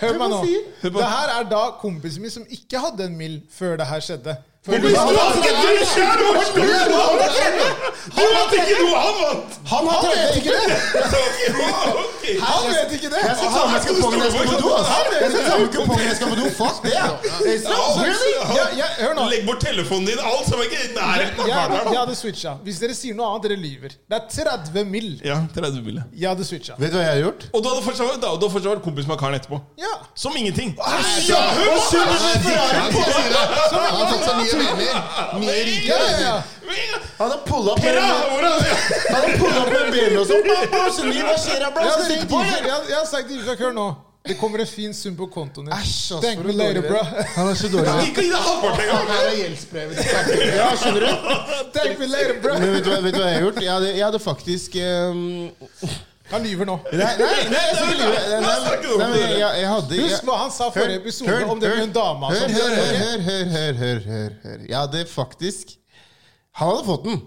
Hør 0.00 0.18
meg 0.18 0.30
nå. 0.30 0.40
Det 0.82 1.08
her 1.14 1.34
er 1.38 1.44
da 1.50 1.62
kompisen 1.82 2.22
min 2.22 2.30
som 2.30 2.44
ikke 2.50 2.78
hadde 2.78 3.04
en 3.10 3.16
mil 3.18 3.40
før 3.50 3.76
det 3.80 3.86
her 3.90 4.00
skjedde. 4.06 4.36
Men 4.66 4.78
du 4.78 4.88
vant 4.94 5.36
ikke! 5.38 5.52
Du 5.58 5.68
er 6.02 6.18
du 6.18 6.24
var 6.28 6.44
stor! 6.46 6.60
Han 8.14 8.28
vet 8.30 8.52
ikke 8.60 8.76
noe! 8.78 9.00
Han 9.02 9.16
vant! 9.18 9.56
Han 9.72 9.88
har 9.90 10.04
vet 10.06 10.36
ikke 10.38 10.52
det! 10.54 10.76
Han 12.46 12.66
vet 12.68 12.92
ikke 12.94 13.08
det! 13.10 13.22
Jeg 13.26 13.36
skal 13.40 13.50
ta 13.50 13.62
med 13.72 13.80
kupongen 13.88 14.20
jeg 14.22 14.30
skal 14.32 14.46
på 14.46 14.58
do. 14.62 14.68
Jeg 15.18 15.30
skal 15.32 15.42
ta 15.48 15.56
med 15.58 15.70
kupongen 15.74 16.06
jeg 16.06 16.16
skal 16.20 16.28
på 16.30 16.36
do. 16.38 16.44
Fuck 16.58 16.76
det! 16.84 16.92
Esrom, 17.52 17.98
really? 18.04 18.34
Ja, 18.54 18.66
ja, 18.78 18.86
hør 19.00 19.16
nå. 19.18 19.24
Legg 19.32 19.42
bort 19.48 19.60
telefonen 19.64 20.06
din. 20.12 20.20
Alt 20.30 20.46
som 20.46 20.62
er 20.62 20.68
ikke 20.68 20.78
i 20.78 20.92
nærheten 20.94 21.42
av 21.42 21.50
Jeg, 21.50 21.82
jeg 21.88 21.98
hadde 21.98 22.16
switcha. 22.20 22.54
Hvis 22.68 22.78
dere 22.84 22.94
sier 23.00 23.18
noe 23.18 23.32
annet, 23.32 23.48
dere 23.48 23.58
lyver. 23.64 23.98
Det 23.98 24.20
er 24.20 24.24
30 24.54 24.86
mill. 24.94 25.10
Ja, 25.26 25.40
30 25.58 25.82
mill. 25.88 25.98
Jeg 26.14 26.28
hadde 26.30 26.46
switcha. 26.46 26.78
Vet 26.78 26.94
du 26.94 27.00
hva 27.00 27.04
jeg 27.08 27.16
har 27.16 27.22
gjort? 27.24 27.48
Og 27.50 27.58
du 27.66 27.70
hadde 27.72 27.82
fortsatt 27.88 28.70
vært, 28.70 28.84
kompis 28.86 29.10
med 29.10 29.18
karen 29.18 29.34
etterpå. 29.40 29.58
Ja. 29.82 29.92
Som 30.14 30.38
ingenting. 30.38 30.76
Ja, 30.78 30.84
Han 30.86 31.02
har 33.98 34.06
fått 34.12 34.26
seg 34.28 34.34
nye 34.38 34.51
Ja, 34.52 35.98
ja, 35.98 36.20
ja. 36.20 36.42
Han 37.18 37.30
har 37.30 37.38
pulla 37.46 37.72
opp 37.72 37.82
med 37.82 37.92
Pera, 37.92 38.00
Han 38.00 38.30
hvor 38.30 38.42
er 38.42 38.54
det? 38.62 38.74
har 39.14 39.26
pullet 39.38 39.58
opp 39.62 39.72
med 39.72 39.92
ben 39.92 40.16
og 40.18 40.26
sånn. 40.28 40.42
Hva 40.72 41.36
skjer? 41.36 41.60
Jeg 42.88 42.96
har 42.96 43.06
sagt 43.10 43.30
Isak, 43.30 43.58
hør 43.60 43.76
nå. 43.76 43.90
Det 44.22 44.36
kommer 44.38 44.60
en 44.62 44.66
fin 44.70 44.92
sum 44.94 45.16
på 45.18 45.26
kontoen 45.34 45.66
din. 45.66 45.74
Æsj, 45.74 46.14
ass, 46.14 46.22
Thank 46.22 46.38
for 46.38 46.46
me 46.46 46.52
later, 46.54 46.84
bro. 46.86 47.00
Han 47.34 47.48
er 47.50 47.56
så 47.58 47.68
dårlig. 47.72 47.88
Han 47.96 48.04
Ikke 48.06 48.22
gi 48.22 48.30
deg 48.30 48.44
halvparten 48.46 48.84
engang! 48.84 49.08
Her 49.10 49.24
er 49.26 49.34
gjeldsbrevet. 49.40 49.96
Ja, 50.60 50.68
skjønner 50.78 51.02
du? 51.02 51.10
Thank 51.74 51.98
me 51.98 52.06
later, 52.12 52.36
bro. 52.44 52.54
Men 52.62 52.76
vet 52.76 52.86
du, 52.86 52.90
hva, 52.92 53.00
vet 53.02 53.16
du 53.16 53.18
hva 53.18 53.26
jeg 53.32 53.40
har 53.40 53.46
gjort? 53.48 53.58
Jeg 53.66 53.72
hadde, 53.72 53.90
jeg 53.96 54.04
hadde 54.06 54.20
faktisk 54.22 54.76
ehm, 54.78 55.50
Han 56.32 56.42
lyver 56.42 56.68
nå. 56.68 56.78
Nei, 56.92 57.10
nei, 57.20 57.42
nei, 57.52 57.64
jeg 59.60 59.68
hadde 59.68 59.98
Husk 60.00 60.24
hva 60.24 60.38
han 60.46 60.54
sa 60.54 60.70
forrige 60.72 61.02
episode 61.02 61.42
om 61.44 61.60
det 61.60 61.68
med 61.68 61.82
hør, 61.82 61.92
dama. 61.98 62.30
Hør, 62.32 62.54
hør, 62.56 63.52
hør, 63.52 63.78
hør, 63.82 64.00
hør. 64.08 64.64
Jeg 64.68 64.78
hadde 64.78 65.04
faktisk 65.12 65.76
Han 66.56 66.72
hadde 66.72 66.86
fått 66.88 67.04
den. 67.08 67.20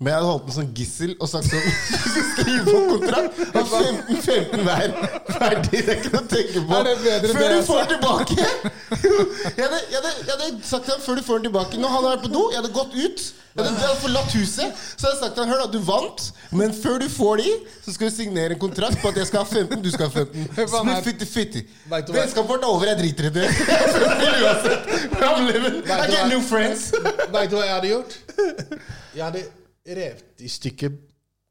Men 0.00 0.14
jeg 0.14 0.16
hadde 0.16 0.28
holdt 0.30 0.46
den 0.48 0.54
som 0.56 0.68
gissel 0.78 1.10
og 1.20 1.28
sagt 1.28 1.50
sånn 1.50 1.64
Skriv 2.30 2.60
på 2.64 2.78
kontrakt! 2.88 3.40
Ha 3.52 3.64
15-15 3.68 4.62
hver. 4.64 4.94
Ferdig. 5.28 5.82
Det 5.84 5.92
er 5.92 5.98
ikke 5.98 6.12
noe 6.14 6.22
å 6.22 6.30
tenke 6.30 6.62
på. 6.64 6.70
Før 6.70 6.86
du 6.88 7.42
jeg 7.44 7.66
får 7.66 7.82
den 7.82 7.90
tilbake 7.92 8.38
jeg 8.40 9.60
hadde, 9.60 9.80
jeg, 9.92 9.98
hadde, 9.98 10.14
jeg 10.24 10.32
hadde 10.32 10.48
sagt 10.66 10.88
til 10.88 10.94
ham 10.94 11.02
før 11.04 11.20
du 11.20 11.22
får 11.26 11.38
den 11.42 11.50
tilbake 11.50 11.82
Når 11.82 11.92
han 11.92 12.00
har 12.06 12.14
vært 12.14 12.24
på 12.24 12.32
do, 12.32 12.46
jeg 12.50 12.58
hadde 12.62 12.72
gått 12.78 12.96
ut. 12.96 13.26
Jeg 13.50 13.60
hadde, 13.60 13.74
jeg 13.76 13.90
hadde 13.90 14.00
forlatt 14.06 14.34
huset. 14.38 14.80
Så 14.88 15.04
hadde 15.04 15.12
jeg 15.12 15.20
sagt 15.20 15.36
til 15.36 15.44
ham 15.44 15.52
Hør, 15.52 15.60
da, 15.60 15.68
du 15.76 15.84
vant, 15.84 16.26
men 16.62 16.74
før 16.80 16.98
du 17.04 17.06
får 17.12 17.44
de, 17.44 17.54
så 17.84 17.94
skal 17.98 18.08
vi 18.08 18.16
signere 18.16 18.56
en 18.56 18.62
kontrakt 18.64 18.98
på 19.04 19.12
at 19.12 19.20
jeg 19.20 19.28
skal 19.28 19.44
ha 19.44 19.52
15, 19.52 19.84
du 19.84 19.92
skal 19.92 20.08
ha 20.08 20.24
15. 20.24 20.48
Hør 20.56 20.72
på 20.72 20.80
han 20.80 20.92
her. 20.94 21.04
Split 21.04 21.28
50-50. 21.28 21.78
Vet 21.92 22.08
du 22.08 22.12
hva? 22.14 22.18
Vennskapet 22.22 22.54
vårt 22.54 22.64
er 22.64 22.72
over. 22.72 22.90
Jeg 22.94 23.02
driter 23.04 23.28
i 23.28 23.32
det. 23.36 23.48
Uansett. 24.48 24.92
I'm 25.20 25.46
living. 25.50 25.80
I 25.84 26.02
get 26.08 26.28
new 26.32 26.40
friends. 26.40 26.88
Veit 26.96 27.52
du 27.52 27.60
hva 27.60 27.66
jeg 27.68 27.74
hadde 27.76 27.96
gjort? 27.98 28.20
Jeg 29.12 29.26
hadde 29.28 29.48
revet 29.86 30.40
i 30.44 30.48
stykker 30.48 30.90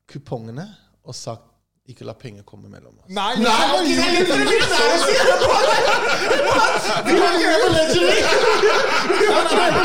kupongene 0.09 0.65
og 1.03 1.15
sagt 1.15 1.49
ikke 1.89 2.05
la 2.05 2.13
penger 2.13 2.43
komme 2.45 2.69
mellom 2.69 2.93
oss. 3.01 3.09
Nei, 3.09 3.33
nei, 3.41 3.49
nei, 3.49 3.97
nei, 3.97 4.21
nei, 4.29 4.57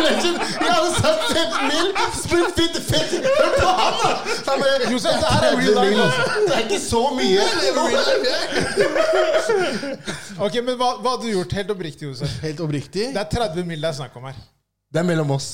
Legend! 0.04 0.36
Jeg 0.60 0.72
hadde 0.74 0.90
satt 0.98 1.22
15 1.32 1.70
mil, 1.70 1.88
split 2.18 2.48
50-50. 2.58 3.24
Hør 3.24 3.50
på 3.54 3.68
han, 3.78 3.94
da! 4.02 4.10
Han 4.50 4.56
bare, 4.60 4.90
Josef, 4.92 5.14
det 5.22 5.28
her 5.32 5.42
er 5.48 5.54
real 5.62 5.76
life. 5.94 6.18
Det 6.44 6.54
er 6.54 6.62
ikke 6.66 6.82
så 6.84 7.02
mye. 7.16 7.42
Ok, 10.44 10.54
men 10.60 10.74
hva, 10.76 10.88
hva 11.00 11.14
hadde 11.14 11.24
du 11.24 11.30
gjort? 11.38 11.56
Helt 11.56 11.70
oppriktig, 11.72 12.04
Josef. 12.10 12.36
Helt 12.44 12.60
oppriktig. 12.64 13.04
Det 13.16 13.22
er 13.22 13.28
30 13.38 13.64
mil 13.70 13.80
det 13.80 13.88
er 13.94 13.96
snakk 14.02 14.20
om 14.20 14.28
her. 14.28 14.36
Det 14.94 15.00
er 15.02 15.06
mellom 15.10 15.30
oss. 15.34 15.48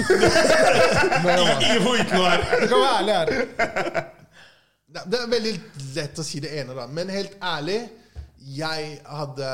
Ingen 0.00 1.82
får 1.84 1.92
vite 1.98 2.16
noe 2.16 2.30
her. 2.32 2.40
Du 2.62 2.66
kan 2.70 2.80
være 2.80 2.94
ærlig 2.96 3.14
her. 3.14 3.28
Det 4.96 5.18
er 5.20 5.26
veldig 5.28 5.52
lett 5.98 6.16
å 6.18 6.24
si 6.24 6.40
det 6.40 6.54
ene, 6.56 6.72
da. 6.78 6.86
Men 6.88 7.10
helt 7.12 7.34
ærlig, 7.44 7.82
jeg 8.56 8.86
hadde 9.04 9.48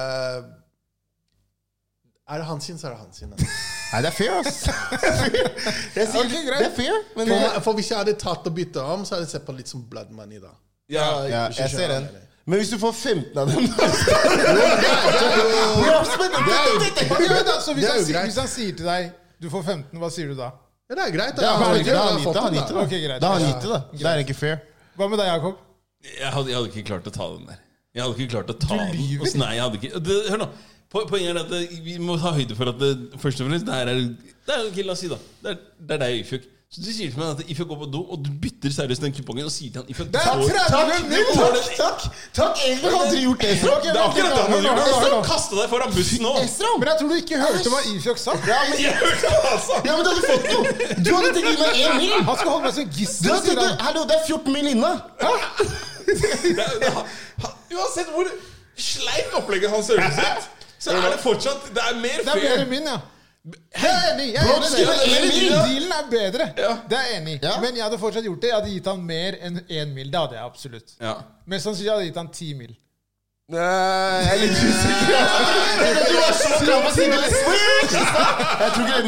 Er 2.30 2.38
det 2.38 2.46
hans 2.46 2.64
sin, 2.70 2.78
så 2.78 2.86
er 2.86 2.90
det 2.94 3.00
hans 3.02 3.18
sin. 3.18 3.30
da. 3.34 3.36
Nei, 3.92 4.00
det 4.06 4.08
er 4.08 4.16
fair, 4.16 4.32
ass. 4.38 4.60
Jeg 5.98 6.06
sier, 6.08 6.22
Ok, 6.22 6.32
greit. 6.46 6.62
det 6.62 6.68
er 6.70 6.76
fair, 6.76 7.58
For, 7.66 7.72
hvis 7.76 7.90
jeg 7.90 7.98
hadde 7.98 8.14
tatt 8.22 8.46
og 8.48 8.54
bytta 8.56 8.80
om, 8.94 9.02
så 9.04 9.16
hadde 9.18 9.26
jeg 9.26 9.32
sett 9.34 9.44
på 9.44 9.52
litt 9.58 9.68
som 9.68 9.82
blood 9.90 10.08
money, 10.16 10.38
da. 10.40 10.54
Ja, 10.88 11.08
ja, 11.26 11.42
jeg 11.50 11.58
jeg 11.58 11.70
ser 11.74 11.88
den. 11.92 12.06
Men 12.48 12.58
hvis 12.62 12.70
du 12.72 12.78
får 12.80 12.92
15 12.96 13.38
av 13.38 13.50
dem 13.52 13.66
Det 17.78 17.88
er 17.88 17.98
jo 17.98 18.06
greit. 18.08 18.24
hvis 18.30 18.38
han 18.40 18.48
sier 18.50 18.72
til 18.78 18.86
deg 18.88 19.10
du 19.42 19.48
får 19.52 19.64
15, 19.66 19.98
hva 20.00 20.10
sier 20.14 20.30
du 20.32 20.36
da? 20.38 20.50
Ja, 20.90 20.96
det 20.98 21.04
er 21.08 21.12
greit. 21.14 21.36
Da, 21.38 21.50
har 21.56 21.64
han 21.72 21.78
gitt 21.78 21.88
det, 21.88 21.94
da 21.94 22.02
har 22.02 22.10
han 22.12 22.18
gitt 22.20 22.28
det, 22.28 22.42
det, 22.42 22.74
da. 22.74 22.78
da. 22.78 22.82
Ok, 22.86 22.94
greit. 23.06 23.20
Da 23.22 23.28
har 23.32 23.38
han 23.40 23.48
gitt 23.48 23.66
det. 23.68 23.80
Det 24.02 24.08
er 24.12 24.22
ikke 24.26 24.36
fair. 24.38 24.58
Hva 24.98 25.08
med 25.08 25.22
deg, 25.22 25.30
Jakob? 25.32 25.60
Jeg 26.02 26.32
hadde, 26.34 26.50
jeg 26.52 26.58
hadde 26.58 26.70
ikke 26.72 26.84
klart 26.90 27.06
å 27.08 27.14
ta 27.14 27.28
den 27.32 27.46
der. 27.48 27.60
Jeg 27.92 28.02
hadde 28.04 28.16
ikke 28.18 28.32
klart 28.34 28.50
å 28.52 28.56
ta 28.58 28.76
Du 28.76 28.80
den. 28.82 28.94
lyver. 28.98 29.32
Nei, 29.42 29.50
jeg 29.56 29.62
hadde 29.66 29.80
ikke 29.80 30.00
det, 30.08 30.18
Hør 30.32 30.42
nå. 30.42 30.48
Poenget 30.92 31.30
er 31.32 31.38
at 31.40 31.48
det, 31.52 31.60
vi 31.86 31.94
må 32.04 32.18
ta 32.20 32.34
høyde 32.36 32.56
for 32.58 32.68
at 32.68 32.80
det, 32.80 32.90
først 33.22 33.40
og 33.40 33.48
fremst 33.48 33.64
det 33.68 33.76
her 33.78 33.88
er 33.88 34.00
Det 34.02 34.52
er 34.56 34.66
ikke, 34.68 34.84
la 34.84 34.92
oss 34.92 35.00
si, 35.04 35.08
da. 35.08 35.16
Det 35.44 35.54
er, 35.54 35.60
det 35.78 35.96
er 35.96 36.02
deg, 36.02 36.16
Ifjok. 36.26 36.48
Så 36.72 36.80
du 36.80 36.86
sier 36.88 37.10
til 37.12 37.20
meg 37.20 37.34
at 37.36 37.50
Ifjok 37.52 37.68
går 37.68 37.78
på 37.82 37.86
do, 37.92 37.98
og 38.14 38.20
du 38.24 38.30
bytter 38.40 38.72
seriøst 38.72 39.02
den 39.04 39.12
kupongen 39.12 39.44
og 39.44 39.52
sier 39.52 39.74
til 39.74 39.82
han 39.82 39.90
Ifjok 39.92 40.06
Det 40.08 40.20
er 40.22 40.28
30 40.72 41.02
minutter! 41.04 41.34
Takk, 41.36 41.66
Takk! 41.76 42.06
Takk! 42.38 42.62
Egentlig 42.64 42.92
hadde 42.94 43.10
dere 43.10 43.24
gjort 43.26 43.42
det. 43.42 43.50
Esra. 43.56 43.74
Det 43.82 43.90
er 43.90 43.98
akkurat 44.00 44.32
det 44.32 44.38
han 44.40 44.64
gjorde. 44.64 45.10
nå. 45.12 45.18
Kasta 45.26 45.58
deg 45.58 45.68
foran 45.74 45.92
bussen 45.92 46.24
nå. 46.24 46.32
Esra. 46.40 46.70
Men 46.80 46.88
jeg 46.88 46.96
tror 47.02 47.12
du 47.12 47.16
ikke 47.18 47.42
hørte 47.42 47.74
hva 47.74 47.82
Ifjok 47.90 48.22
sa. 48.24 48.38
Ja, 48.48 48.62
men, 48.70 48.80
Jeg 48.86 48.96
hørte 49.02 49.34
hva 49.34 49.44
han 49.50 49.60
sa! 49.66 49.82
ja, 49.84 49.98
men 49.98 50.00
du 50.00 50.10
hadde 50.14 50.24
fått 50.30 50.48
noe! 50.48 50.64
Du 50.96 51.12
hadde 51.18 51.34
tenkt 51.36 51.44
å 51.44 51.52
gi 51.52 51.60
meg 51.60 51.82
én 51.82 52.00
mil! 52.00 52.16
Han 52.30 52.40
skal 52.40 52.50
holde 52.54 52.64
meg 52.64 52.72
som 52.78 52.88
Du 52.88 53.00
gissel. 53.02 53.62
Hallo, 53.84 54.08
det 54.08 54.16
er 54.16 54.24
14 54.32 54.56
mil 54.56 54.72
inne! 54.72 54.92
Uansett 57.76 58.08
hvor 58.16 58.32
sleipt 58.80 59.36
opplegget 59.36 59.76
hans 59.76 59.92
høres 59.92 60.24
ut, 60.24 60.52
så 60.80 60.96
er 60.96 61.04
det 61.12 61.20
fortsatt 61.20 61.68
Det 61.76 61.84
er 61.84 61.98
mer 62.00 62.24
Det 62.24 62.32
er 62.32 62.40
mer 62.48 62.70
min, 62.72 62.88
ja. 62.96 63.02
Jeg 63.42 63.54
er 63.82 64.12
enig. 64.14 64.26
Jeg 64.34 64.42
er 64.42 64.46
enig. 64.46 64.62
en 64.62 65.30
Dealen- 65.34 65.66
Dealen 65.70 65.92
er 65.92 66.04
bedre. 66.10 66.44
Ja. 66.56 66.72
Det 66.90 66.98
er 66.98 67.06
jeg 67.10 67.22
enig. 67.22 67.38
Ja. 67.42 67.54
Men 67.60 67.74
jeg 67.76 67.82
hadde 67.84 67.98
fortsatt 67.98 68.24
gjort 68.24 68.40
det. 68.42 68.48
Jeg 68.52 68.54
hadde 68.60 68.70
gitt 68.70 68.86
han 68.86 69.02
mer 69.06 69.32
enn 69.42 69.56
én 69.68 69.90
mil. 69.96 70.10
Det 70.12 70.20
hadde 70.20 70.36
jeg 70.38 70.44
absolutt. 70.44 70.94
Ja. 71.00 71.14
Mest 71.46 71.66
sannsynlig 71.66 71.90
hadde 71.90 72.04
jeg 72.04 72.12
gitt 72.12 72.20
han 72.22 72.30
ti 72.32 72.52
mil. 72.54 72.76
Nei, 73.52 73.58
jeg 73.58 74.32
er 74.32 74.38
litt 74.38 74.56
usikker. 74.62 75.18
Du 76.08 76.14
var 76.16 76.32
så 76.38 76.50
klar 76.62 76.78
på 76.84 76.88
å 76.88 76.94
si. 76.94 77.02
Jeg 77.02 77.10
tror 77.42 77.54
ikke. 77.82 78.92
Jeg 78.94 79.04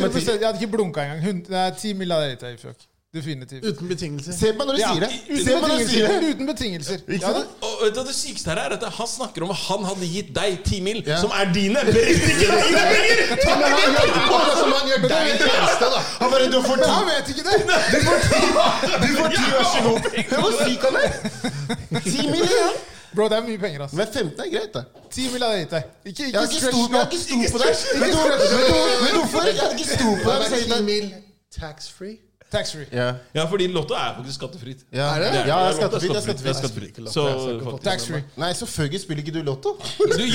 må 0.00 0.12
si 0.12 0.24
Jeg 0.30 0.46
hadde 0.46 0.58
ikke 0.62 0.72
blunka 0.72 1.04
engang. 1.04 1.44
Ti 1.76 1.92
mil 1.94 2.10
hadde 2.16 2.30
jeg 2.30 2.38
gitt 2.38 2.64
deg. 2.64 2.88
Definitivt. 3.22 3.64
Uten 3.68 3.88
betingelser. 3.92 4.32
Se 4.32 4.52
på 4.56 4.62
meg 4.64 4.66
når 4.70 4.76
du 4.76 4.80
Ja, 4.80 4.92
sier 4.94 5.00
det. 5.04 5.08
uten 5.28 5.36
Se 5.36 5.42
du 5.44 5.48
sier 5.52 5.60
betingelser. 5.60 6.08
det. 6.08 6.28
Uten 6.32 6.46
betingelser. 6.48 6.94
Ikke 7.12 7.20
Ja, 7.20 7.32
det- 7.38 7.48
Og 7.60 7.72
vet 7.84 7.94
du, 7.94 8.00
Det 8.08 8.14
sykeste 8.16 8.46
her 8.50 8.56
er 8.56 8.70
at 8.76 8.82
han 8.98 9.06
snakker 9.06 9.42
om 9.44 9.50
at 9.50 9.56
han 9.68 9.84
hadde 9.84 10.06
gitt 10.14 10.30
deg 10.34 10.64
ti 10.64 10.80
mil, 10.80 11.02
Ja. 11.06 11.20
som 11.20 11.30
er 11.30 11.44
dine. 11.52 11.74
Men 11.84 11.92
ikke 11.92 12.24
dine 12.40 12.56
penger! 12.64 13.36
Men 13.36 13.62
han 13.68 13.72
gjør 13.80 14.16
akkurat 14.16 14.58
som 14.62 14.72
han 14.72 14.88
gjør 14.88 15.00
deg 15.12 15.28
en 15.28 15.38
tjeneste, 15.44 15.86
da. 15.92 16.00
Han 16.22 16.30
bare, 16.32 16.46
du 16.54 16.62
får 16.62 16.76
Men 16.76 16.84
ti. 16.84 16.90
han 16.96 17.04
vet 17.12 17.26
ikke 17.28 17.44
det! 17.48 17.56
Du 17.92 19.08
får 19.18 19.28
ti, 19.36 19.44
vær 19.52 19.66
så 19.74 19.80
god. 19.84 20.00
Hvor 20.40 20.52
syk 20.64 20.82
han 20.88 20.94
er. 21.02 21.10
Ti 22.00 22.22
mil, 22.32 22.48
ja. 22.48 22.68
Bro, 23.14 23.28
det 23.28 23.36
er 23.38 23.42
mye 23.44 23.58
penger, 23.58 23.80
altså. 23.82 23.96
Men 23.96 24.06
15 24.06 24.40
er 24.40 24.50
greit, 24.56 24.72
da. 24.72 24.82
10 25.12 25.28
mil 25.32 25.42
hadde 25.42 25.52
jeg 25.52 25.62
gitt 25.66 25.70
deg. 25.76 25.84
Ikke, 26.08 26.22
ikke 26.32 26.42
ikke 26.48 26.60
stort 26.64 26.90
på 27.52 27.58
deg. 27.60 27.76
Vet 28.00 28.12
du 28.12 28.16
du- 28.16 29.04
du 29.04 29.18
hvorfor? 29.20 29.40
Jeg 29.44 29.60
hadde 29.60 29.76
ikke 29.76 29.88
stol 30.00 30.16
på 30.24 30.28
deg. 30.30 30.36
er 30.36 30.40
hvis 30.40 30.50
jeg 30.56 30.64
ti 30.64 30.70
hadde- 30.72 30.84
mil 30.88 31.06
tax-free? 32.52 32.84
Tax-free. 32.86 32.86
Ja, 33.00 33.12
Ja, 33.34 33.44
fordi 33.50 33.66
Lotto 33.72 33.94
er 33.94 34.14
faktisk 34.16 34.34
skattefritt. 34.40 34.80
ja. 34.92 35.06
Er 35.14 35.18
det? 35.18 35.30
ja, 35.34 35.58
jeg 35.58 35.68
er 35.68 35.72
skattefritt. 35.80 36.02
Jeg 36.02 36.14
Det 36.14 36.22
skattefritt. 36.22 36.56
skattefritt. 36.56 36.96
Så 37.14 37.20
jeg 37.28 37.36
skal 37.40 37.52
ikke 37.54 37.64
få 37.64 37.76
til 37.78 37.84
Tax-free. 37.90 38.22
Nei, 38.36 38.52
selvfølgelig 38.52 39.00
spiller 39.02 39.22
ikke 39.24 39.34
du 39.38 39.42
Lotto. 39.50 39.70
Du, 39.98 40.04
deg 40.06 40.18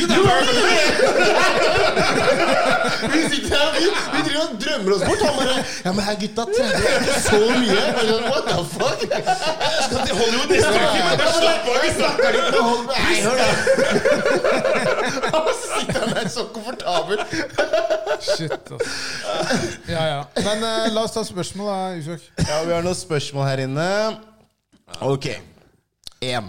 Vi 3.14 3.22
sitter 3.30 3.58
her, 3.58 3.70
vi, 3.78 3.86
vi 4.14 4.20
driver 4.28 4.44
og 4.44 4.50
drømmer 4.64 4.92
oss 4.96 5.04
bort. 5.08 5.22
Han 5.28 5.34
bare 5.38 5.56
Ja, 5.86 5.92
men 5.92 6.02
her, 6.08 6.16
gutta, 6.22 6.44
30 6.44 6.58
er 6.58 7.20
så 7.28 7.40
mye. 7.62 7.82
Bare, 7.98 8.16
What 8.32 8.44
the 8.52 8.58
fuck? 8.76 9.00
Jeg 9.12 9.24
skal 9.86 10.00
til 10.08 10.16
Hollywood 10.20 10.50
neste 10.52 10.74
uke, 10.84 11.00
men 11.08 11.18
slapp 11.38 11.68
av! 11.68 11.76
vi 11.84 11.90
snakker 11.98 12.30
ikke. 12.38 12.52
med 12.52 12.62
hold- 12.68 12.88
Nei, 12.88 13.16
hør 13.26 13.36
da. 13.42 13.48
Han 15.34 15.44
så 15.48 15.66
sitter 15.80 16.02
der 16.14 16.28
så 16.30 16.44
komfortabel. 16.54 17.18
Shit, 18.28 18.52
ass. 18.52 18.86
Ja, 19.90 20.04
ja. 20.14 20.22
Men 20.44 20.58
uh, 20.64 20.94
la 20.96 21.02
oss 21.06 21.14
ta 21.16 21.24
spørsmål, 21.28 21.68
da, 21.68 21.78
Ifjok. 22.08 22.28
Ja, 22.48 22.60
vi 22.64 22.72
har 22.74 22.86
noen 22.86 22.96
spørsmål 22.98 23.48
her 23.50 23.62
inne. 23.66 23.88
Ok. 25.04 25.28
Én. 26.24 26.48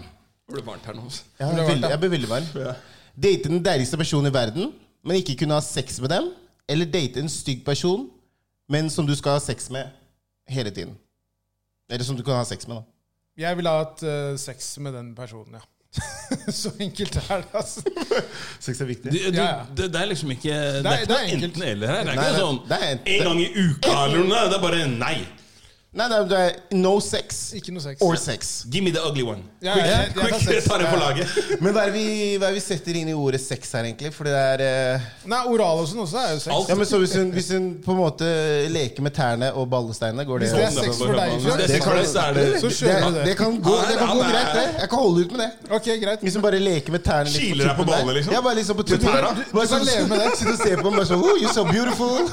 Det 0.49 0.55
ble 0.55 0.63
varmt 0.65 0.87
her 0.89 0.97
nå. 0.97 1.05
Jeg, 1.11 1.49
er 1.49 1.67
veldig- 1.69 1.91
jeg 1.93 2.01
blir 2.01 2.13
veldig 2.15 2.29
varm. 2.31 2.77
Date 3.19 3.49
den 3.51 3.63
deiligste 3.67 3.99
personen 4.01 4.31
i 4.31 4.35
verden, 4.35 4.71
men 5.05 5.17
ikke 5.19 5.35
kunne 5.43 5.55
ha 5.59 5.61
sex 5.65 5.99
med 6.01 6.11
dem. 6.15 6.31
Eller 6.69 6.87
date 6.87 7.21
en 7.21 7.29
stygg 7.29 7.65
person, 7.67 8.07
men 8.69 8.89
som 8.91 9.07
du 9.07 9.15
skal 9.17 9.33
ha 9.39 9.41
sex 9.41 9.69
med 9.71 9.89
hele 10.49 10.71
tiden. 10.71 10.95
Eller 11.91 12.05
som 12.05 12.17
du 12.17 12.23
kan 12.23 12.37
ha 12.39 12.45
sex 12.45 12.67
med, 12.69 12.77
da. 12.77 12.83
Jeg 13.39 13.57
ville 13.57 13.71
ha 13.71 13.79
hatt 13.85 14.03
eh, 14.03 14.37
sex 14.37 14.79
med 14.79 14.93
den 14.95 15.15
personen, 15.17 15.55
ja. 15.59 15.65
Så 16.53 16.71
enkelt 16.79 17.17
er 17.17 17.41
det, 17.43 17.49
altså. 17.57 17.81
Sex 18.61 18.81
er 18.81 18.85
viktig. 18.91 19.11
Du, 19.13 19.19
du, 19.19 19.37
Ja, 19.39 19.45
ja. 19.45 19.65
det, 19.77 19.87
det 19.95 20.01
er 20.03 20.07
liksom 20.11 20.31
ikke 20.35 20.53
Det 20.53 20.87
er, 20.87 21.05
Det 21.09 21.17
er- 21.17 21.25
enkelt. 21.25 21.45
enten-eller 21.49 21.87
her. 21.89 22.05
Det 22.05 22.13
er 22.13 22.17
Nei, 22.17 22.25
ikke 22.25 22.33
nei, 22.33 22.41
sånn 22.41 22.59
det 22.69 22.79
er 22.79 22.91
enten- 22.93 23.13
en 23.15 23.25
gang 23.25 23.41
i 23.41 23.49
uka 23.65 23.95
eller 24.05 24.25
noe. 24.29 24.43
Det 24.53 24.57
er 24.59 24.63
bare 24.67 24.87
nei. 24.93 25.17
Nei, 25.99 26.07
nei, 26.13 26.19
det 26.31 26.39
er 26.39 26.53
no 26.79 26.93
sex 27.03 27.39
Ikke 27.59 27.73
noe 27.75 27.83
sex. 27.83 27.99
or 28.07 28.15
sex. 28.17 28.51
Give 28.71 28.85
me 28.87 28.91
the 28.95 29.01
ugly 29.03 29.25
one. 29.27 29.43
Ja, 29.65 29.73
Quick, 29.75 29.87
ja, 29.89 29.97
Quick, 30.15 30.35
quick, 30.47 30.65
ta 30.69 30.77
det 30.79 30.87
på 30.93 30.99
laget. 31.01 31.27
Men 31.65 31.73
hva 31.75 31.83
er, 31.89 31.91
det 31.91 31.95
vi, 31.99 32.05
hva 32.39 32.47
er 32.47 32.55
det 32.55 32.61
vi 32.61 32.63
setter 32.63 32.99
inn 33.01 33.09
i 33.11 33.15
ordet 33.19 33.41
sex 33.43 33.73
her, 33.75 33.83
egentlig? 33.89 34.13
For 34.15 34.29
det 34.29 34.35
er 34.39 34.63
eh, 34.63 35.09
Nei, 35.33 35.41
oral 35.51 35.83
og 35.83 35.89
sånn 35.91 36.05
også 36.05 36.21
er 36.23 36.31
jo 36.37 36.39
sex. 36.45 36.53
Alt. 36.55 36.69
Ja, 36.71 36.77
men 36.79 36.87
så 36.87 37.01
hvis 37.03 37.15
hun, 37.19 37.33
hvis 37.35 37.51
hun 37.57 37.67
på 37.83 37.91
en 37.97 37.99
måte 38.05 38.29
leker 38.71 39.03
med 39.09 39.13
tærne 39.19 39.49
og 39.59 39.67
ballesteinene, 39.73 40.23
går 40.29 40.45
det 40.45 40.53
Hvis 40.53 40.55
det 40.55 40.65
er 40.69 40.77
sex 40.79 41.03
for 41.03 41.19
deg, 41.19 41.35
Hvis 41.35 41.45
det 41.49 41.67
er 41.67 41.73
sex 41.75 41.83
for 41.83 41.91
kan- 41.91 41.99
deg, 41.99 42.07
så 42.13 42.21
er 42.23 42.33
det 42.39 42.47
Så 42.63 42.69
det, 42.69 42.77
kjører 42.79 43.03
du 43.09 43.19
det 43.19 43.25
det. 43.33 43.37
kan 43.43 43.59
gå, 43.67 43.75
det 43.91 43.97
kan 43.99 44.09
gå 44.15 44.23
greit, 44.31 44.53
det. 44.55 44.67
Jeg 44.85 44.89
kan 44.95 44.99
holde 45.03 45.19
ut 45.27 45.31
med 45.35 45.41
det. 45.45 45.51
Ok, 45.81 45.87
greit. 46.05 46.21
Hvis 46.29 46.35
hun 46.39 46.43
bare 46.47 46.61
leker 46.63 46.91
med 46.95 47.03
tærne 47.09 47.29
litt 47.35 47.43
Kiler 47.43 47.65
deg 47.73 47.77
på 47.81 47.89
tuppen 47.89 48.07
der. 48.07 48.15
liksom? 48.21 48.33
Ja, 48.39 48.41
bare 48.47 48.57
liksom 48.63 48.77
på 48.79 48.87
tuppen. 48.93 49.09
tærne? 49.09 49.35
Du- 49.35 49.43
Bare 49.59 49.67
du 49.67 49.75
kan 49.75 49.75
sånn- 49.75 49.89
leve 49.91 50.07
med 50.15 50.19
det. 50.23 50.31
Sitte 50.39 50.55
og 50.55 50.61
se 50.63 50.73
på 50.85 50.91
meg 50.95 51.05
sånn 51.11 51.17
Oh, 51.19 51.35
you're 51.43 51.53
so 51.53 51.65
beautiful. 51.67 52.15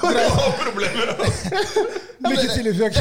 Problemer. 0.00 1.29
Lykke 2.30 2.48
til, 2.54 2.66
Ifjok. 2.70 2.92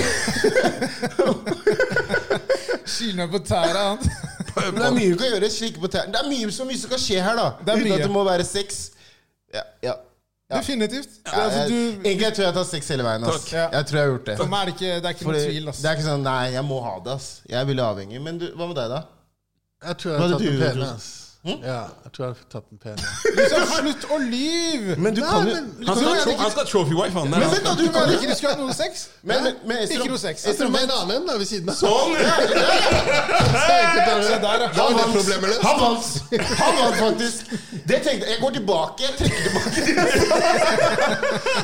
Kil 2.90 3.16
meg 3.20 3.32
på 3.32 3.40
tæra. 3.46 3.86
Men 4.56 4.76
det 4.76 4.86
er 4.88 4.94
mye 4.96 5.10
du 5.14 5.18
kan 5.20 5.34
gjøre. 5.34 5.50
Slikke 5.54 5.80
på 5.84 5.90
tærne. 5.92 6.14
Det 6.14 6.22
er 6.24 6.30
mye, 6.30 6.52
så 6.52 6.66
mye 6.68 6.80
som 6.82 6.92
kan 6.94 7.02
skje 7.02 7.24
her, 7.24 7.36
da. 7.40 7.48
Det 7.66 7.74
er 7.74 7.84
Uten 7.84 7.96
at 7.98 8.06
det 8.08 8.12
må 8.14 8.24
være 8.28 8.46
sex. 8.48 8.80
Ja, 9.54 9.66
ja. 9.84 9.94
Ja. 10.50 10.58
Definitivt. 10.58 11.10
Det 11.26 11.34
Ja, 11.34 11.42
altså, 11.44 11.60
du, 11.70 11.76
egentlig 11.76 12.22
jeg 12.26 12.34
tror 12.34 12.46
jeg 12.46 12.54
tar 12.54 12.64
sex 12.66 12.88
hele 12.90 13.04
veien. 13.06 13.24
Ass. 13.24 13.44
Takk. 13.44 13.52
Ja. 13.54 13.66
Jeg 13.78 13.86
tror 13.86 13.98
jeg 14.00 14.06
har 14.06 14.12
gjort 14.16 14.26
det. 14.26 14.38
for 14.40 14.50
meg 14.50 14.60
er 14.60 14.66
det 14.66 14.74
ikke, 14.74 14.94
det 14.96 15.06
er 15.06 15.10
ikke 15.16 15.26
noen 15.28 15.36
noe 15.38 15.46
tvil. 15.46 15.68
ass. 15.70 15.82
det 15.84 15.90
er 15.90 15.98
ikke 16.00 16.06
sånn 16.08 16.24
Nei, 16.26 16.42
jeg 16.56 16.64
må 16.66 16.80
ha 16.82 16.94
det, 17.06 17.16
ass. 17.20 17.28
Jeg 17.50 17.60
er 17.62 17.68
veldig 17.70 17.86
avhengig. 17.86 18.22
Men 18.26 18.40
du, 18.42 18.48
hva 18.56 18.70
med 18.72 18.80
deg, 18.80 18.90
da? 18.96 19.02
Jeg 19.86 20.00
tror 20.02 20.12
jeg 20.12 20.22
har 20.24 20.34
tatt 20.34 20.42
det 20.42 20.54
du 20.56 20.64
pene. 20.66 20.88
Ass. 21.40 21.60
Ja, 21.64 21.82
jeg 22.04 22.12
tror 22.16 22.24
jeg 22.26 22.32
har 22.36 22.40
tatt 22.52 22.66
den 22.70 22.80
pene. 22.84 23.00
Liksom, 23.38 23.62
slutt 23.80 24.04
å 24.12 24.18
lyve! 24.20 24.96
Men 25.00 25.14
du 25.16 25.22
Nei, 25.22 25.30
kan 25.30 25.48
jo 25.48 25.54
men- 25.56 25.88
Han 25.88 25.96
skal, 25.96 26.10
ha 26.10 26.16
tro- 26.24 26.38
han 26.42 26.52
skal 26.52 26.66
trophy 26.68 26.96
wife, 26.98 27.14
han 27.16 27.30
Men 27.32 27.40
vent 27.40 27.64
da, 27.64 27.74
Du 27.80 27.84
mener 27.88 28.12
ikke 28.18 28.28
du 28.28 28.36
skulle 28.36 28.54
ha 28.54 28.60
noe 28.60 28.74
sex? 28.76 29.08
Men, 29.24 29.44
men, 29.44 29.54
men 29.70 29.78
Estrom- 29.86 30.04
Ikke 30.04 30.12
noe 30.12 30.20
sex. 30.20 30.44
Jeg 30.46 30.58
tror 30.60 30.68
en 30.68 30.92
annen 30.98 31.26
da, 31.30 31.34
ved 31.40 31.48
siden 31.48 31.70
av. 31.70 31.76
Sånn! 31.80 32.12
Se 32.20 33.76
ja. 33.80 33.88
Da 34.44 34.50
var 34.50 34.60
det 34.60 35.08
problemet 35.16 35.50
Han 35.64 35.80
vant! 35.80 36.06
Han 36.60 36.74
vant 36.82 36.96
faktisk. 37.00 37.40
Det 37.90 38.02
tenkte 38.04 38.26
jeg. 38.28 38.36
Jeg 38.36 38.40
går 38.44 38.52
tilbake. 38.60 39.00
Jeg 39.08 39.14
trekker 39.18 39.42
tilbake. 39.48 39.80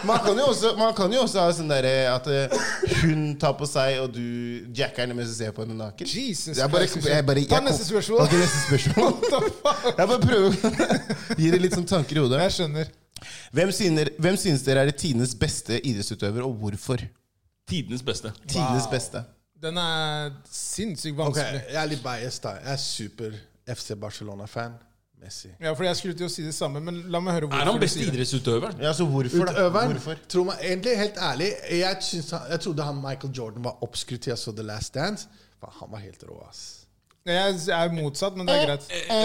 Man 0.07 0.19
kan 0.25 0.37
jo 0.39 0.45
også, 0.53 0.71
man 0.77 0.93
kan 0.97 1.13
jo 1.13 1.19
også 1.25 1.39
ha 1.43 1.51
sånn 1.55 1.69
derre 1.69 1.93
at 2.15 2.27
eh, 2.31 2.47
hun 3.03 3.35
tar 3.41 3.53
på 3.59 3.67
seg, 3.69 3.99
og 4.03 4.11
du 4.15 4.23
jacker 4.75 5.03
henne 5.05 5.15
mens 5.17 5.29
du 5.33 5.37
ser 5.37 5.51
på 5.55 5.61
henne 5.65 5.75
naken. 5.77 6.07
Jesus 6.07 6.57
Jeg 6.57 6.71
bare, 6.71 6.87
jeg 6.87 7.25
bare, 7.27 7.43
Ta 7.45 7.59
jeg, 7.59 7.63
neste 7.67 7.85
spørsmål. 7.91 8.25
jeg, 8.31 8.39
neste 8.45 8.59
spørsmål. 8.69 9.11
Jeg 9.97 10.07
bare 10.11 10.19
prøver 10.21 10.55
gi 11.39 11.49
dere 11.51 11.61
litt 11.63 11.75
sånn 11.77 11.87
tanker 11.89 12.19
i 12.19 12.23
hodet. 12.23 12.41
Jeg 12.45 12.55
skjønner. 12.59 12.91
Hvem 13.55 13.71
synes, 13.73 14.11
hvem 14.21 14.37
synes 14.39 14.65
dere 14.65 14.83
er 14.85 14.91
tidenes 14.93 15.33
beste 15.39 15.79
idrettsutøver, 15.81 16.45
og 16.45 16.57
hvorfor? 16.61 17.01
Tidenes 17.69 18.03
beste. 18.05 18.31
Tidenes 18.45 18.85
beste. 18.91 19.23
Den 19.61 19.79
er 19.81 20.33
sinnssykt 20.51 21.15
Ok, 21.15 21.31
vanskelig. 21.31 21.61
Jeg 21.71 21.79
er 21.81 21.89
litt 21.89 22.03
biased, 22.03 22.43
da. 22.43 22.57
Jeg 22.61 22.75
er 22.75 22.81
super 22.83 23.37
FC 23.75 23.95
Barcelona-fan. 23.97 24.75
Messi. 25.25 25.49
Ja, 25.63 25.71
for 25.73 25.87
Jeg 25.87 25.95
skulle 25.97 26.17
til 26.19 26.27
å 26.27 26.29
si 26.29 26.43
det 26.45 26.53
samme, 26.53 26.81
men 26.83 26.99
la 27.09 27.21
meg 27.23 27.37
høre 27.37 27.47
Er 27.47 27.63
han 27.63 27.69
hvorfor 27.69 27.79
du 27.79 27.85
beste 27.85 27.99
sier 28.01 28.11
det. 28.11 28.17
idrettsutøveren? 28.19 28.81
Ja, 28.83 28.91
så 28.93 29.07
hvorfor, 29.09 29.47
da? 29.47 29.53
Utøveren 29.55 29.93
Hvorfor? 29.95 30.19
Tro 30.29 30.43
meg, 30.49 30.59
egentlig 30.61 30.97
helt 30.99 31.17
ærlig 31.23 31.47
jeg, 31.71 32.01
syns 32.05 32.31
han, 32.35 32.43
jeg 32.51 32.63
trodde 32.65 32.83
han 32.89 32.99
Michael 33.01 33.31
Jordan 33.39 33.65
var 33.65 33.79
oppskrytt 33.87 34.25
til 34.27 34.33
jeg 34.35 34.41
så 34.43 34.53
The 34.53 34.65
Last 34.67 34.93
Dance. 34.93 35.27
Han 35.79 35.89
var 35.89 36.03
helt 36.03 36.21
rå, 36.27 36.35
ass. 36.45 36.84
Jeg 37.25 37.69
er 37.73 37.89
motsatt, 37.89 38.35
men 38.37 38.45
det 38.45 38.53
er 38.53 38.67
greit. 38.67 38.83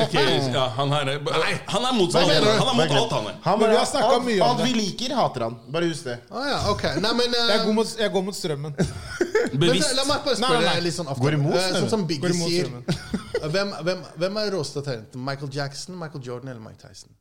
Okay, 0.08 0.36
ja, 0.54 0.62
han, 0.72 0.88
her, 0.94 1.08
er- 1.12 1.58
han 1.68 1.82
er 1.84 1.92
motsatt. 1.98 2.30
Han 2.30 2.70
er 2.70 2.76
mot 2.78 2.94
alt, 2.96 3.10
han 3.12 3.26
er. 3.28 3.34
Han 3.44 3.58
Men 3.60 3.70
vi 3.70 3.76
har 3.76 3.88
snakka 3.90 4.20
mye 4.24 4.38
om 4.40 4.44
alt 4.46 4.60
det. 4.62 4.68
vi 4.70 4.76
liker, 4.78 5.12
hater 5.18 5.42
han. 5.44 5.56
Bare 5.74 5.88
husk 5.90 6.06
det. 6.08 6.14
Ah, 6.32 6.46
ja, 6.48 6.60
okay. 6.70 6.94
Nei, 7.04 7.10
men 7.18 7.34
uh, 7.36 7.42
Jeg 7.50 7.58
går 7.66 7.74
mot, 7.76 7.90
jeg 8.00 8.12
går 8.14 8.22
mot 8.24 8.36
strømmen. 8.38 8.78
Bevisst. 9.60 9.92
La 9.98 10.06
meg 10.08 10.22
bare 10.24 10.38
spørre 10.38 10.62
nei, 10.62 10.70
nei. 10.70 10.84
litt 10.86 10.96
sånn 10.96 11.10
ofte. 11.12 11.24
Går 11.26 11.36
imot, 11.36 11.58
Eh, 11.60 11.74
Sånn 11.76 11.90
som 11.92 12.06
Biggie 12.08 12.32
sier. 12.38 12.70
strømmen. 12.70 13.18
Hvem, 13.56 13.74
hvem, 13.84 14.00
hvem 14.22 14.38
er 14.46 14.48
råeste 14.54 14.82
talenten? 14.84 15.20
Michael 15.24 15.50
Jackson, 15.58 15.94
Michael 16.00 16.24
Jordan 16.24 16.50
eller 16.54 16.60
Mike 16.64 16.80
Tyson? 16.80 17.12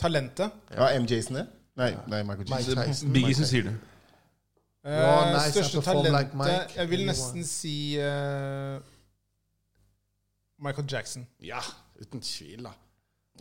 Talentet. 0.00 0.52
Ja, 0.76 0.90
MJ-sen 1.00 1.36
det? 1.40 1.46
Nei, 1.80 1.90
nei, 2.12 2.20
Michael 2.28 2.48
Jackson. 2.52 2.80
Tyson. 2.82 3.12
Biggie 3.16 3.36
som 3.40 3.48
sier 3.48 3.70
det. 3.70 3.74
Uh, 4.84 5.32
største 5.48 5.80
talentet 5.82 6.12
like 6.12 6.76
Jeg 6.76 6.88
vil 6.92 7.02
nesten 7.08 7.44
si 7.48 7.74
eh, 7.98 8.76
Michael 10.62 10.86
Jackson. 10.90 11.26
Ja, 11.44 11.60
uten 12.00 12.20
tvil, 12.24 12.62
da. 12.64 12.72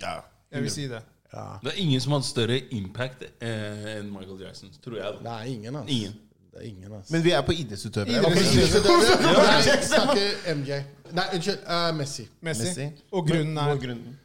Ja. 0.02 0.16
Jeg 0.52 0.62
vil 0.66 0.72
si 0.72 0.88
det. 0.92 1.02
Ja. 1.34 1.46
Det 1.64 1.72
er 1.74 1.80
ingen 1.82 2.02
som 2.04 2.12
har 2.16 2.22
hatt 2.22 2.28
større 2.30 2.58
impact 2.76 3.24
eh, 3.44 3.88
enn 3.98 4.12
Michael 4.14 4.42
Jackson, 4.46 4.72
tror 4.84 4.98
jeg. 5.00 5.18
Da. 5.24 5.38
er 5.42 5.52
ingen, 5.52 5.76
altså. 5.76 5.96
Ingen. 5.96 6.14
Det 6.52 6.62
er 6.62 6.68
ingen, 6.70 6.92
altså. 6.94 7.14
Men 7.14 7.24
vi 7.26 7.32
er 7.36 7.42
på 7.44 7.52
idrettsutøvere. 7.52 8.20
Idrettsutøvere. 8.20 9.48
Nei, 9.50 9.80
snakker 9.84 10.54
MJ. 10.56 10.78
Nei, 11.16 11.26
unnskyld. 11.36 11.64
eh, 11.76 11.90
Messi. 11.98 12.28
Messi. 12.42 12.68
Messi. 12.70 12.86
Og 13.12 13.28
grunnen 13.28 13.58
er 13.58 13.72
Og 13.74 13.82
grunnen? 13.84 14.20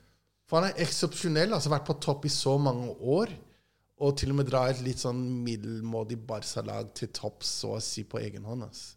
For 0.51 0.61
han 0.61 0.71
er 0.71 0.83
eksepsjonell. 0.85 1.55
Altså 1.55 1.71
vært 1.73 1.87
på 1.89 1.97
topp 2.03 2.27
i 2.27 2.33
så 2.35 2.57
mange 2.59 2.91
år. 3.01 3.33
Og 4.01 4.15
til 4.19 4.31
og 4.33 4.39
med 4.39 4.49
dra 4.49 4.63
et 4.71 4.79
litt 4.83 5.03
sånn 5.03 5.19
middelmådig 5.45 6.17
Barca-lag 6.27 6.89
til 6.97 7.11
topp, 7.15 7.43
så 7.45 7.75
å 7.77 7.83
si, 7.85 8.05
på 8.09 8.19
egen 8.23 8.47
hånd. 8.49 8.63
Altså. 8.65 8.95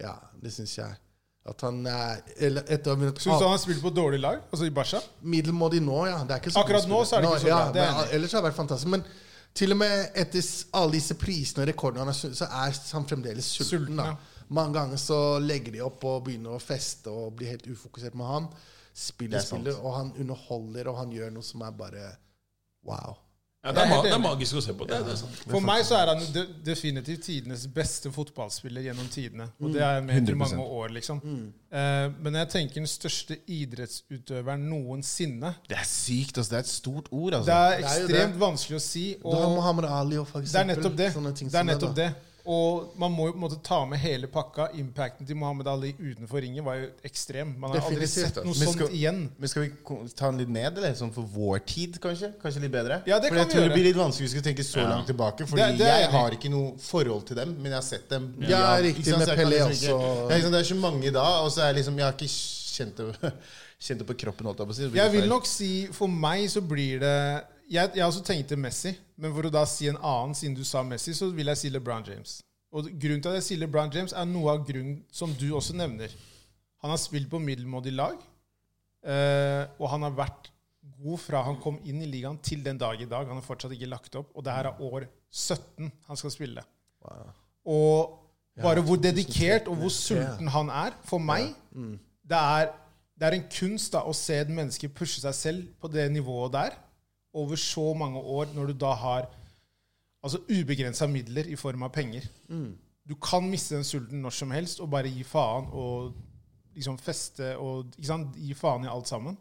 Ja, 0.00 0.16
det 0.42 0.52
syns 0.52 0.74
jeg. 0.78 0.98
At 1.42 1.64
han 1.66 1.80
er 1.90 2.20
eller 2.46 2.68
etter 2.70 2.92
å 2.92 2.94
ha 2.94 3.00
vunnet 3.00 3.18
Syns 3.18 3.40
du 3.42 3.48
han 3.48 3.58
spiller 3.58 3.82
på 3.82 3.90
dårlig 3.90 4.20
lag? 4.22 4.44
Altså 4.52 4.68
i 4.68 4.70
Barca? 4.74 5.00
Middelmådig 5.26 5.80
nå, 5.82 5.96
ja. 6.06 6.20
Det 6.26 6.36
er 6.36 6.42
ikke 6.44 6.52
så 6.54 6.62
Akkurat 6.62 6.86
nå 6.90 7.00
så 7.02 7.16
er 7.16 7.24
det 7.24 7.32
ikke 7.32 7.42
så 7.42 7.50
ja, 7.50 7.60
bra, 7.74 7.86
men. 7.96 8.12
Ellers 8.14 8.36
har 8.36 8.44
det 8.44 8.50
vært 8.50 8.58
fantastisk. 8.60 8.92
Men 8.94 9.02
til 9.58 9.74
og 9.74 9.80
med 9.80 10.20
etter 10.22 10.46
alle 10.78 10.96
disse 10.96 11.16
prisene 11.18 11.64
og 11.64 11.68
rekordene 11.72 12.14
så 12.14 12.30
er 12.46 12.78
han 12.94 13.08
fremdeles 13.10 13.48
sulten. 13.56 13.72
Sulten, 13.72 13.98
da. 13.98 14.12
ja. 14.12 14.46
Mange 14.52 14.76
ganger 14.76 15.00
så 15.00 15.18
legger 15.42 15.74
de 15.74 15.82
opp 15.82 16.06
og 16.08 16.22
begynner 16.28 16.54
å 16.54 16.62
feste 16.62 17.10
og 17.10 17.34
blir 17.38 17.54
helt 17.54 17.66
ufokusert 17.72 18.16
med 18.18 18.28
han. 18.28 18.48
Spiller, 18.92 19.40
er 19.40 19.46
spiller, 19.46 19.78
og 19.80 19.96
han 19.96 20.14
underholder, 20.20 20.90
og 20.92 20.98
han 21.00 21.12
gjør 21.14 21.30
noe 21.32 21.46
som 21.46 21.64
er 21.64 21.74
bare 21.74 22.08
wow. 22.84 23.16
Ja, 23.62 23.70
det, 23.70 23.78
er, 23.78 23.84
er 23.84 23.90
ma 23.92 23.98
det 24.02 24.10
er 24.10 24.18
magisk 24.18 24.56
å 24.58 24.60
se 24.64 24.72
på. 24.74 24.86
Det, 24.90 24.96
det 25.06 25.12
er 25.12 25.18
sant. 25.20 25.36
For 25.46 25.62
meg 25.62 25.84
så 25.86 25.94
er 26.00 26.10
han 26.10 26.22
de 26.34 26.42
definitivt 26.66 27.22
tidenes 27.28 27.62
beste 27.70 28.10
fotballspiller 28.10 28.82
gjennom 28.88 29.06
tidene. 29.12 29.46
Og 29.62 29.70
det 29.76 29.84
er 29.86 30.00
med 30.02 30.16
i 30.16 30.32
100%. 30.32 30.40
mange 30.40 30.64
år, 30.80 30.88
liksom. 30.96 31.20
Eh, 31.70 32.08
men 32.26 32.38
jeg 32.40 32.48
tenker 32.56 32.80
den 32.82 32.90
største 32.90 33.38
idrettsutøveren 33.46 34.66
noensinne 34.66 35.54
Det 35.68 35.78
er 35.78 35.86
sykt, 35.86 36.38
altså. 36.42 36.50
Det 36.56 36.58
er 36.58 36.66
et 36.66 36.72
stort 36.72 37.12
ord, 37.12 37.30
Det 37.30 37.38
altså. 37.38 37.52
er 37.52 37.70
Det 37.70 37.84
er 37.84 37.86
ekstremt 37.86 38.34
det. 38.34 38.40
vanskelig 38.42 38.80
å 38.80 38.82
si. 38.88 39.06
Du 39.22 39.30
har 39.30 39.46
Og 39.46 39.90
Ali 40.02 40.18
og 40.18 40.26
for 40.28 40.40
det 40.42 40.54
er 40.58 40.64
nettopp 40.64 40.96
det. 40.98 41.12
sånne 41.14 41.32
ting 41.38 41.48
Det 41.52 41.58
er 41.62 41.70
nettopp 41.70 41.94
det. 41.96 42.10
Og 42.44 42.94
man 42.98 43.12
må 43.14 43.28
jo 43.28 43.32
på 43.36 43.38
en 43.38 43.44
måte 43.44 43.58
ta 43.62 43.84
med 43.86 44.00
hele 44.02 44.26
pakka. 44.26 44.64
Impacten 44.74 45.24
til 45.28 45.36
Muhammad 45.38 45.68
Ali 45.70 45.92
utenfor 45.94 46.40
ringen 46.42 46.64
var 46.66 46.74
jo 46.80 46.88
ekstrem. 47.06 47.52
Man 47.58 47.70
har 47.70 47.84
aldri 47.86 48.08
sett 48.10 48.40
noe. 48.42 48.52
Skal- 48.54 48.72
sånt 48.74 48.90
igjen. 48.96 49.20
Men 49.38 49.48
skal 49.48 49.62
vi 49.68 49.70
ta 50.16 50.30
den 50.32 50.38
litt 50.42 50.48
ned, 50.50 50.76
eller? 50.78 50.94
Sånn 50.98 51.12
for 51.14 51.22
vår 51.22 51.60
tid, 51.64 52.00
kanskje? 52.02 52.32
Kanskje 52.42 52.60
litt 52.64 52.72
bedre? 52.74 53.02
Ja, 53.06 53.20
det 53.20 53.28
for 53.30 53.36
kan 53.36 53.44
jeg 53.44 53.46
vi 53.46 53.54
tror 53.54 53.68
det 53.68 53.76
blir 53.76 53.84
litt 53.86 53.96
vanskelig 54.00 54.26
hvis 54.26 54.34
vi 54.34 54.40
skal 54.40 54.46
tenke 54.50 54.64
så 54.66 54.80
Ja. 54.82 54.88
langt 54.90 55.06
tilbake. 55.06 55.46
Fordi 55.46 55.62
Det- 55.62 55.78
det 55.78 55.86
jeg 55.86 56.10
har 56.10 56.30
ikke 56.30 56.50
noe 56.50 56.72
forhold 56.78 57.26
til 57.26 57.36
dem, 57.36 57.54
men 57.62 57.70
jeg 57.70 57.74
har 57.74 57.82
sett 57.82 58.08
dem. 58.08 58.34
Ja, 58.40 58.48
ja 58.76 58.82
riktig, 58.82 59.06
med 59.18 59.28
Pelle 59.28 59.50
liksom 59.50 59.70
også. 59.70 59.82
ikke- 59.86 60.30
Ja, 60.30 60.36
ikke? 60.36 60.50
Det 60.50 60.60
er 60.60 60.74
så 60.74 60.80
mange 60.80 61.12
da, 61.12 61.24
og 61.44 61.50
så 61.52 61.60
er 61.62 61.74
liksom 61.74 61.96
Jeg 61.96 62.04
har 62.04 62.12
ikke 62.12 62.28
kjent 62.28 62.96
det, 62.96 63.32
kjent 63.80 63.98
det 63.98 64.06
på 64.06 64.14
kroppen, 64.18 64.46
holdt 64.46 64.58
jeg 64.58 64.66
på 64.66 64.70
å 64.70 64.74
si. 64.74 64.88
Blir 64.88 64.96
Jeg 65.02 65.12
vil 65.12 65.28
nok 65.28 65.46
si 65.46 65.86
For 65.92 66.08
meg 66.08 66.48
så 66.50 66.60
blir 66.60 66.98
det 66.98 67.44
Jeg, 67.72 67.94
jeg 67.96 68.04
også 68.04 68.20
tenkte 68.26 68.56
Messi, 68.60 68.90
men 69.16 69.32
for 69.32 69.48
å 69.48 69.52
da 69.52 69.62
si 69.68 69.86
en 69.88 69.96
annen, 69.96 70.34
siden 70.36 70.56
du 70.58 70.64
sa 70.66 70.82
Messi, 70.84 71.14
så 71.16 71.30
vil 71.32 71.48
jeg 71.48 71.60
si 71.60 71.70
LeBron 71.72 72.04
James. 72.04 72.40
Og 72.72 72.90
grunnen 73.00 73.22
til 73.24 73.32
at 73.32 73.38
jeg 73.38 73.46
sier 73.46 73.62
LeBron 73.62 73.92
James, 73.94 74.12
er 74.12 74.28
noe 74.28 74.52
av 74.52 74.66
grunnen 74.68 74.98
som 75.12 75.32
du 75.40 75.46
også 75.56 75.76
nevner. 75.78 76.12
Han 76.84 76.92
har 76.92 77.00
spilt 77.00 77.30
på 77.32 77.40
middelmådig 77.40 77.94
lag, 77.96 78.18
eh, 79.08 79.62
og 79.78 79.88
han 79.88 80.04
har 80.04 80.18
vært 80.18 80.50
god 81.02 81.22
fra 81.22 81.42
han 81.46 81.56
kom 81.62 81.78
inn 81.88 82.02
i 82.04 82.10
ligaen 82.10 82.36
til 82.44 82.60
den 82.64 82.80
dag 82.80 83.00
i 83.00 83.08
dag. 83.08 83.24
Han 83.30 83.40
har 83.40 83.46
fortsatt 83.46 83.72
ikke 83.72 83.88
lagt 83.88 84.20
opp, 84.20 84.34
og 84.36 84.44
det 84.44 84.56
her 84.58 84.68
er 84.68 84.84
år 84.84 85.08
17 85.30 85.88
han 86.10 86.20
skal 86.20 86.34
spille. 86.34 86.66
Og 87.64 88.18
bare 88.60 88.84
hvor 88.84 89.00
dedikert 89.00 89.70
og 89.72 89.80
hvor 89.80 89.96
sulten 89.96 90.52
han 90.52 90.68
er, 90.68 90.96
for 91.08 91.22
meg, 91.22 91.54
det 92.28 92.38
er, 92.38 92.72
det 93.16 93.30
er 93.30 93.38
en 93.38 93.50
kunst 93.56 93.96
da, 93.96 94.04
å 94.04 94.12
se 94.16 94.42
et 94.42 94.52
menneske 94.52 94.92
pushe 94.92 95.24
seg 95.24 95.38
selv 95.38 95.68
på 95.80 95.88
det 95.88 96.10
nivået 96.12 96.52
der 96.60 96.82
over 97.34 97.56
så 97.56 97.94
mange 97.96 98.18
år, 98.20 98.50
når 98.54 98.66
du 98.66 98.72
da 98.82 98.92
har 98.94 99.28
altså 100.22 100.38
ubegrensa 100.50 101.06
midler 101.10 101.48
i 101.50 101.56
form 101.56 101.82
av 101.82 101.92
penger. 101.94 102.26
Du 103.08 103.14
kan 103.18 103.48
miste 103.50 103.74
den 103.74 103.84
sulten 103.84 104.20
når 104.22 104.30
som 104.36 104.50
helst 104.54 104.80
og 104.80 104.90
bare 104.92 105.10
gi 105.10 105.24
faen 105.26 105.66
og 105.72 106.12
liksom 106.76 106.98
feste 107.02 107.54
og 107.58 107.90
gi 107.98 108.54
faen 108.54 108.84
i 108.84 108.88
alt 108.92 109.08
sammen. 109.10 109.36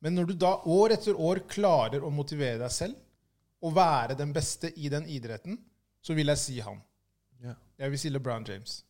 Men 0.00 0.14
når 0.14 0.28
du 0.30 0.34
da 0.38 0.52
år 0.68 0.92
etter 0.94 1.16
år 1.18 1.40
klarer 1.50 2.04
å 2.04 2.10
motivere 2.12 2.58
deg 2.60 2.70
selv 2.70 2.94
og 3.64 3.74
være 3.74 4.14
den 4.18 4.32
beste 4.36 4.70
i 4.78 4.88
den 4.92 5.06
idretten, 5.08 5.56
så 6.04 6.14
vil 6.14 6.28
jeg 6.30 6.38
si 6.38 6.58
han. 6.60 6.78
Yeah. 7.42 7.56
Jeg 7.78 7.90
vil 7.90 7.98
si 7.98 8.08
LeBron 8.12 8.44
James. 8.46 8.82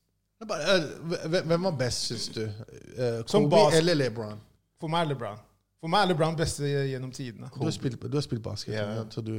Bare, 0.46 0.74
eh, 0.76 1.28
hvem- 1.30 1.62
var 1.62 1.70
best, 1.78 2.10
syns 2.10 2.28
du? 2.28 2.42
Eh, 2.44 3.22
Kobe 3.24 3.56
eller 3.72 3.94
LeBron? 3.94 4.40
For 4.80 4.88
meg 4.88 5.06
er 5.06 5.14
LeBron. 5.14 5.38
For 5.80 5.92
meg 5.92 6.04
er 6.06 6.10
LeBron 6.12 6.36
beste 6.38 6.66
gjennom 6.66 7.12
tidene. 7.14 7.48
Du 7.52 7.64
har 7.64 7.74
spilt, 7.74 8.00
du 8.00 8.16
har 8.16 8.24
spilt 8.24 8.42
basket, 8.44 8.74
Ja. 8.74 9.04
så 9.10 9.20
du 9.24 9.34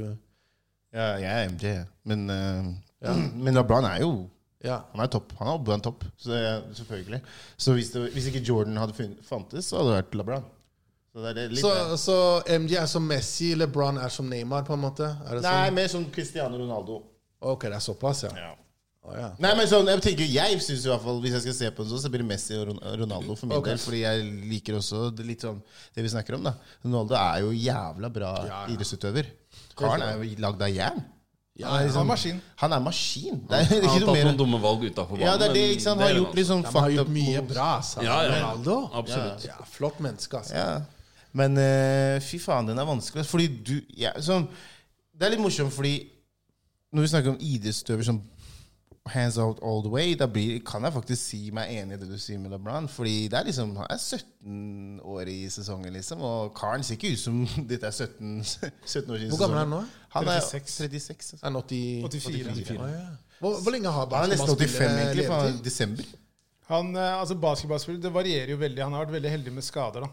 Ja, 0.94 1.16
jeg 1.20 1.28
er 1.28 1.48
MJ, 1.50 1.72
men, 2.04 2.30
uh, 2.30 2.68
men 3.44 3.54
LeBron 3.54 3.84
er 3.84 4.00
jo 4.00 4.28
Ja. 4.64 4.80
Han 4.92 5.00
er 5.04 5.06
topp. 5.06 5.32
Han 5.38 5.46
er 5.52 5.58
blant 5.62 5.84
topp, 5.84 6.04
så 6.18 6.32
jeg, 6.34 6.62
selvfølgelig. 6.74 7.20
Så 7.56 7.72
hvis, 7.76 7.90
det, 7.90 8.12
hvis 8.12 8.26
ikke 8.26 8.40
Jordan 8.42 8.76
hadde 8.76 8.94
funnet, 8.94 9.18
fantes, 9.22 9.64
så 9.70 9.76
hadde 9.78 9.90
det 9.92 9.98
vært 10.00 10.14
LeBron. 10.18 10.46
Så 11.12 11.22
det 11.26 11.50
det 11.50 11.58
Så, 11.58 11.70
så 11.96 12.16
MJ 12.58 12.74
er 12.80 12.86
som 12.86 13.02
Messi, 13.02 13.54
LeBron 13.54 13.96
er 13.98 14.08
som 14.08 14.26
Neymar, 14.26 14.64
på 14.64 14.74
en 14.74 14.80
måte? 14.80 15.06
Det 15.30 15.42
Nei, 15.42 15.66
sånn? 15.68 15.74
mer 15.74 15.86
som 15.88 16.04
Cristiano 16.10 16.58
Ronaldo. 16.58 17.02
Ok, 17.40 17.68
det 17.68 17.78
er 17.78 17.84
såpass, 17.84 18.24
ja. 18.26 18.32
ja. 18.34 18.50
Ja. 19.16 19.28
Nei, 19.40 19.52
men 19.58 19.68
sånn, 19.70 19.88
jeg 19.88 20.02
tenker 20.04 20.28
Jeg 20.28 20.60
synes 20.64 20.84
i 20.84 20.90
hvert 20.90 21.04
fall 21.04 21.20
Hvis 21.22 21.36
jeg 21.38 21.44
skal 21.46 21.54
se 21.56 21.68
på 21.74 21.84
det 21.84 21.92
sånn, 21.92 22.02
så 22.02 22.10
blir 22.12 22.24
det 22.24 22.28
Messi 22.28 22.56
og 22.58 22.72
Ronaldo 23.00 23.36
for 23.38 23.48
min 23.48 23.58
okay. 23.58 23.74
del. 23.74 23.82
Fordi 23.82 24.00
jeg 24.02 24.24
liker 24.52 24.78
også 24.80 25.04
det 25.16 25.26
litt 25.28 25.44
sånn 25.46 25.60
Det 25.96 26.04
vi 26.04 26.10
snakker 26.12 26.38
om, 26.38 26.48
da. 26.50 26.54
Ronaldo 26.84 27.16
er 27.18 27.44
jo 27.46 27.52
jævla 27.56 28.10
bra 28.12 28.32
Ja, 28.42 28.48
ja. 28.50 28.64
idrettsutøver. 28.74 29.30
Karen 29.78 30.04
er 30.04 30.18
jo 30.18 30.42
lagd 30.42 30.66
av 30.66 30.74
jern. 30.74 31.06
Ja, 31.58 31.72
Han 31.72 31.88
er 31.88 31.90
Han 31.90 32.02
er 32.02 32.06
maskin. 32.06 32.42
Han 32.56 32.72
er 32.72 32.82
maskin. 32.82 33.40
Det 33.48 33.58
er 33.58 33.64
Han 33.64 33.88
har 33.90 34.04
tatt 34.06 34.20
noen 34.28 34.36
dumme 34.38 34.60
valg 34.62 34.84
utafor 34.84 35.16
banen. 35.16 35.26
Ja, 35.26 35.32
det 35.40 35.48
er 35.48 35.56
det, 35.56 35.64
ikke 35.74 35.82
sant. 35.82 36.00
Han 36.00 36.06
er 36.06 36.12
har 36.12 36.20
gjort 36.20 36.36
liksom, 36.38 36.62
ja, 36.62 36.74
har 36.80 36.92
gjort 36.94 37.10
mye 37.16 37.42
bra, 37.48 37.70
sa 37.82 38.04
Ja, 38.04 38.18
ja. 38.22 38.36
Ronaldo. 38.36 38.76
Absolutt. 39.00 39.46
Ja, 39.48 39.56
flott 39.66 39.98
menneske, 40.04 40.38
altså. 40.38 40.54
Ja. 40.54 40.68
Men 41.34 41.58
uh, 41.58 42.20
fy 42.22 42.38
faen, 42.42 42.70
den 42.70 42.78
er 42.78 42.86
vanskelig. 42.86 43.26
Fordi 43.26 43.48
du 43.58 43.74
ja, 43.98 44.14
sånn, 44.22 44.46
Det 45.12 45.26
er 45.26 45.34
litt 45.34 45.42
morsomt, 45.42 45.74
fordi 45.74 45.96
når 46.94 47.04
vi 47.04 47.10
snakker 47.10 47.34
om 47.34 47.42
idrettsutøver 47.42 48.06
som 48.06 48.22
hands 49.08 49.38
out 49.38 49.58
all 49.62 49.82
the 49.82 49.90
way, 49.92 50.14
da 50.18 50.26
blir, 50.30 50.58
kan 50.66 50.84
jeg 50.84 50.94
faktisk 50.94 51.22
si 51.22 51.40
meg 51.54 51.72
enig 51.74 51.96
i 51.96 52.00
det 52.02 52.08
du 52.10 52.18
sier 52.20 52.40
med 52.42 52.52
LeBron. 52.54 52.88
Fordi 52.92 53.28
det 53.32 53.38
er 53.38 53.48
liksom, 53.48 53.74
han 53.80 53.88
er 53.90 53.98
17 53.98 55.00
år 55.04 55.30
i 55.32 55.38
sesongen, 55.52 55.92
liksom. 55.98 56.22
Og 56.24 56.52
karen 56.58 56.84
ser 56.86 56.98
ikke 56.98 57.14
ut 57.14 57.22
som 57.22 57.40
dette 57.70 57.88
er 57.88 57.94
17, 57.94 58.44
17 58.44 58.70
år 58.70 59.18
siden 59.18 59.34
Hvor 59.34 59.42
gammel 59.44 59.60
er 59.60 59.64
han 59.64 59.74
nå? 59.76 59.82
Han 60.16 60.32
er 60.32 60.40
36. 60.44 61.00
36. 61.08 61.32
Altså. 61.32 61.42
Er 61.42 61.50
han 61.50 61.60
80, 61.62 62.30
84. 62.30 62.78
Å, 62.78 62.90
ja. 62.92 63.06
hvor, 63.42 63.60
hvor 63.62 63.74
lenge 63.74 63.94
har 63.98 64.10
Han 64.14 64.28
er 64.28 64.34
nesten 64.34 64.54
85, 64.54 64.98
egentlig. 65.04 65.28
Han 65.32 65.46
er 65.46 65.54
i 65.54 65.62
desember. 65.64 66.16
Han, 66.68 66.92
eh, 66.96 67.14
altså 67.16 67.36
Basketballspiller 67.40 68.02
det 68.04 68.12
varierer 68.12 68.52
jo 68.52 68.60
veldig. 68.60 68.84
Han 68.84 68.96
har 68.96 69.06
vært 69.06 69.18
veldig 69.18 69.32
heldig 69.38 69.56
med 69.56 69.64
skader. 69.64 70.04
da. 70.04 70.12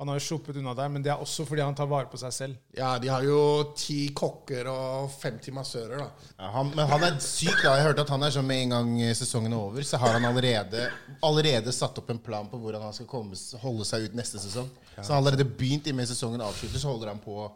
Han 0.00 0.10
har 0.10 0.18
jo 0.18 0.24
sluppet 0.26 0.56
unna 0.58 0.72
der, 0.74 0.88
men 0.90 1.04
det 1.04 1.12
er 1.12 1.20
også 1.22 1.44
fordi 1.46 1.62
han 1.62 1.76
tar 1.78 1.86
vare 1.86 2.08
på 2.10 2.18
seg 2.18 2.32
selv. 2.34 2.56
Ja, 2.74 2.96
de 2.98 3.10
har 3.12 3.22
jo 3.22 3.38
ti 3.78 4.08
kokker 4.16 4.66
og 4.72 5.12
50 5.22 5.54
massører, 5.54 6.02
da. 6.02 6.30
Ja, 6.34 6.48
han, 6.56 6.72
men 6.74 6.90
han 6.90 7.06
er 7.06 7.20
syk, 7.22 7.60
da. 7.62 7.76
Jeg 7.78 7.86
hørte 7.86 8.02
at 8.02 8.10
han 8.10 8.26
er 8.26 8.34
sånn 8.34 8.48
med 8.48 8.64
en 8.64 8.74
gang 8.74 8.90
sesongen 9.14 9.54
er 9.54 9.62
over, 9.68 9.86
så 9.86 10.00
har 10.02 10.16
han 10.16 10.26
allerede, 10.26 10.88
allerede 11.22 11.74
satt 11.76 12.02
opp 12.02 12.10
en 12.10 12.18
plan 12.18 12.50
på 12.50 12.58
hvordan 12.58 12.82
han 12.88 12.96
skal 12.96 13.06
komme, 13.10 13.38
holde 13.62 13.86
seg 13.86 14.08
ut 14.08 14.18
neste 14.18 14.42
sesong. 14.42 14.66
Så 14.96 15.06
han 15.06 15.12
har 15.14 15.22
allerede 15.22 15.46
begynt 15.46 15.86
innen 15.90 16.10
sesongen 16.10 16.42
avslutter, 16.42 16.82
så 16.82 16.90
holder 16.90 17.14
han 17.14 17.22
på 17.22 17.38
å 17.44 17.50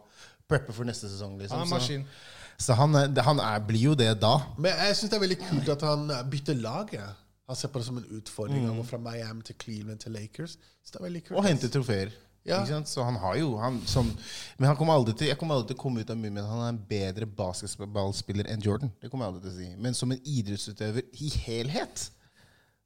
preppe 0.49 0.75
for 0.75 0.87
neste 0.87 1.11
sesong. 1.11 1.35
Liksom. 1.41 1.59
Han 1.59 1.67
er 1.67 1.73
maskin. 1.75 2.07
Så, 2.55 2.69
så 2.69 2.79
han, 2.79 2.95
han 2.95 3.43
er, 3.43 3.59
blir 3.67 3.91
jo 3.91 3.97
det 3.99 4.13
da. 4.23 4.37
Men 4.55 4.79
jeg 4.87 4.95
syns 4.95 5.11
det 5.11 5.19
er 5.19 5.25
veldig 5.27 5.41
kult 5.43 5.73
at 5.75 5.85
han 5.91 6.07
bytter 6.31 6.63
lag. 6.63 6.95
Ja. 6.95 7.11
Han 7.49 7.57
ser 7.57 7.71
på 7.73 7.81
det 7.81 7.87
som 7.87 7.97
en 7.97 8.09
utfordring. 8.13 8.65
Han 8.67 8.77
går 8.77 8.85
fra 8.85 8.97
Miami 9.01 9.41
til 9.41 9.55
Cleveland 9.57 9.99
til 10.03 10.13
Lakers. 10.13 10.57
Så 10.85 10.93
det 10.93 10.99
er 10.99 11.07
veldig 11.07 11.21
kult. 11.27 11.37
Og 11.39 11.47
henter 11.47 11.71
trofeer. 11.73 12.11
Ja. 12.49 12.79
Så 12.89 13.05
han 13.05 13.17
har 13.21 13.35
jo 13.39 13.51
han, 13.61 13.79
som, 13.87 14.09
Men 14.57 14.71
han 14.71 14.77
kommer 14.79 14.97
aldri 14.97 15.13
til, 15.15 15.29
jeg 15.31 15.37
kommer 15.39 15.55
aldri 15.59 15.71
til 15.73 15.77
å 15.79 15.83
komme 15.83 16.01
ut 16.01 16.09
av 16.09 16.17
munnen 16.17 16.39
min 16.39 16.43
at 16.43 16.49
han 16.51 16.63
er 16.65 16.73
en 16.73 16.81
bedre 16.89 17.27
basketballspiller 17.39 18.49
enn 18.51 18.63
Jordan. 18.65 18.91
Det 19.01 19.11
kommer 19.11 19.27
jeg 19.27 19.33
aldri 19.35 19.45
til 19.45 19.53
å 19.53 19.59
si. 19.59 19.69
Men 19.85 19.97
som 19.97 20.11
en 20.15 20.21
idrettsutøver 20.37 21.07
i 21.21 21.31
helhet 21.45 22.09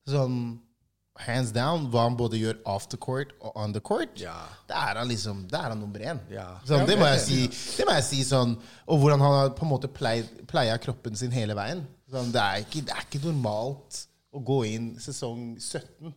Sånn 0.10 0.38
hands 1.24 1.52
down 1.54 1.86
hva 1.94 2.08
han 2.08 2.16
både 2.18 2.40
gjør 2.42 2.58
off 2.66 2.88
the 2.90 2.98
court 2.98 3.34
og 3.40 3.54
on 3.56 3.74
the 3.76 3.80
court, 3.80 4.16
Ja. 4.20 4.34
det 4.68 4.76
er 4.76 4.98
han 4.98 5.08
liksom, 5.08 5.44
det 5.48 5.60
er 5.60 5.70
han 5.70 5.80
nummer 5.80 6.02
én. 6.02 6.20
Ja. 6.34 6.48
Sånn, 6.66 6.88
det, 6.90 6.98
må 7.00 7.06
jeg 7.12 7.22
si, 7.22 7.38
det 7.78 7.86
må 7.86 7.94
jeg 8.00 8.06
si 8.08 8.24
sånn 8.26 8.56
Og 8.88 9.00
hvordan 9.00 9.22
han 9.22 9.36
har 9.38 9.54
på 9.54 9.64
en 9.64 9.72
måte 9.72 9.88
pleia 9.94 10.78
kroppen 10.82 11.16
sin 11.16 11.32
hele 11.32 11.56
veien. 11.56 11.86
Sånn, 12.10 12.34
det, 12.34 12.42
er 12.42 12.66
ikke, 12.66 12.82
det 12.90 12.98
er 12.98 13.06
ikke 13.06 13.22
normalt 13.28 14.02
å 14.34 14.42
gå 14.44 14.60
inn 14.74 14.90
sesong 15.02 15.54
17 15.62 16.12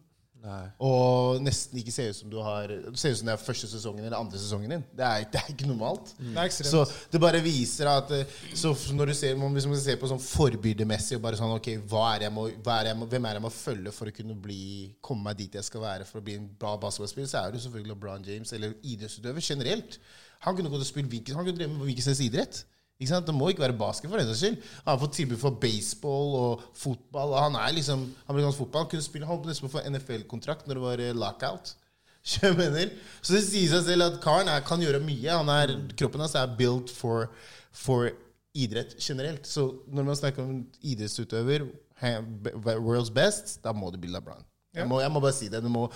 Nei. 0.46 0.62
og 0.86 1.40
nesten 1.42 1.80
ikke 1.80 1.90
ser 1.94 2.12
ut 2.12 2.18
som 2.20 2.30
du 2.30 2.36
har 2.44 2.70
Det 2.70 2.92
ser 3.00 3.14
ut 3.14 3.18
som 3.18 3.26
det 3.26 3.34
er 3.34 3.42
første 3.42 3.70
sesongen 3.70 4.04
eller 4.04 4.18
andre 4.18 4.38
sesongen 4.38 4.76
din. 4.76 4.84
Det 4.94 5.06
er, 5.06 5.24
det 5.32 5.40
er 5.40 5.48
ikke 5.50 5.66
normalt. 5.66 6.12
Det 6.20 6.44
er. 6.44 6.52
Så 6.70 6.84
det 7.10 7.20
bare 7.22 7.40
viser 7.42 7.90
at 7.90 8.12
eh, 8.14 8.36
Så 8.54 8.70
når 8.94 9.10
du 9.10 9.14
ser, 9.18 9.34
Hvis 9.34 9.66
man 9.66 9.80
ser 9.82 9.98
på 10.00 10.10
sånn 10.10 10.22
forbildemessig 10.22 11.18
og 11.18 11.24
bare 11.26 11.40
sånn 11.40 11.56
Ok, 11.56 11.72
er 11.74 12.30
må, 12.30 12.46
er 12.52 12.92
må, 12.94 13.08
hvem 13.10 13.26
er 13.26 13.36
det 13.36 13.40
jeg 13.40 13.46
må 13.48 13.52
følge 13.54 13.94
for 13.96 14.10
å 14.10 14.14
kunne 14.14 14.38
bli 14.46 14.62
komme 15.04 15.26
meg 15.26 15.40
dit 15.40 15.58
jeg 15.58 15.66
skal 15.66 15.82
være 15.82 16.06
for 16.06 16.20
å 16.20 16.26
bli 16.26 16.36
en 16.38 16.46
bra 16.60 16.76
basketballspiller, 16.80 17.28
så 17.30 17.42
er 17.42 17.54
det 17.54 17.62
selvfølgelig 17.64 17.94
LeBron 17.94 18.26
James, 18.26 18.52
eller 18.54 18.74
idrettsutøver 18.86 19.44
generelt. 19.44 19.98
Han 20.46 20.56
kunne 20.56 20.70
gått 20.72 20.84
og 20.84 20.88
spilt 20.88 21.10
hvilken, 21.10 21.38
han 21.38 21.46
kunne 21.46 21.58
drevet 21.58 21.74
med 21.74 21.88
hvilken 21.88 22.06
slags 22.06 22.22
idrett. 22.24 22.62
Ikke 22.96 23.10
sant? 23.10 23.26
Det 23.28 23.34
må 23.36 23.50
ikke 23.52 23.64
være 23.66 23.76
basket 23.76 24.08
for 24.08 24.20
den 24.20 24.28
saks 24.30 24.40
skyld. 24.40 24.60
Han 24.84 24.92
har 24.94 25.00
fått 25.02 25.16
tilbud 25.18 25.40
for 25.40 25.58
baseball 25.60 26.36
og 26.40 26.68
fotball. 26.80 27.34
Og 27.34 27.42
han 27.44 27.58
er 27.60 27.74
liksom 27.76 28.06
amerikansk 28.24 28.62
fotball. 28.62 28.86
Han 28.86 28.92
kunne 28.94 29.04
spille, 29.04 29.28
han 29.28 29.36
holdt 29.36 29.60
på 29.60 29.68
å 29.68 29.74
få 29.74 29.84
NFL-kontrakt 29.90 30.68
når 30.68 30.78
det 30.78 30.84
var 30.86 31.04
eh, 31.04 31.16
lockout. 31.16 31.74
Du? 32.26 32.94
Så 33.22 33.36
det 33.36 33.44
sier 33.46 33.68
seg 33.70 33.84
selv 33.86 34.02
at 34.08 34.16
karen 34.18 34.48
er, 34.50 34.64
kan 34.66 34.80
gjøre 34.82 34.98
mye. 35.04 35.28
Han 35.30 35.50
er, 35.52 35.76
kroppen 35.94 36.24
hans 36.24 36.34
er 36.34 36.56
built 36.58 36.90
for, 36.90 37.28
for 37.70 38.08
idrett 38.56 38.96
generelt. 38.98 39.46
Så 39.46 39.68
når 39.86 40.08
man 40.08 40.18
snakker 40.18 40.42
om 40.42 40.64
idrettsutøver, 40.80 41.68
world's 42.02 43.12
best, 43.14 43.60
da 43.62 43.70
må 43.76 43.92
det 43.94 44.02
bli 44.02 44.10
LeBron. 44.10 44.42
Jeg 44.76 44.88
må, 44.88 45.00
jeg 45.00 45.12
må 45.12 45.22
bare 45.24 45.36
si 45.36 45.48
det. 45.52 45.62
Må, 45.72 45.86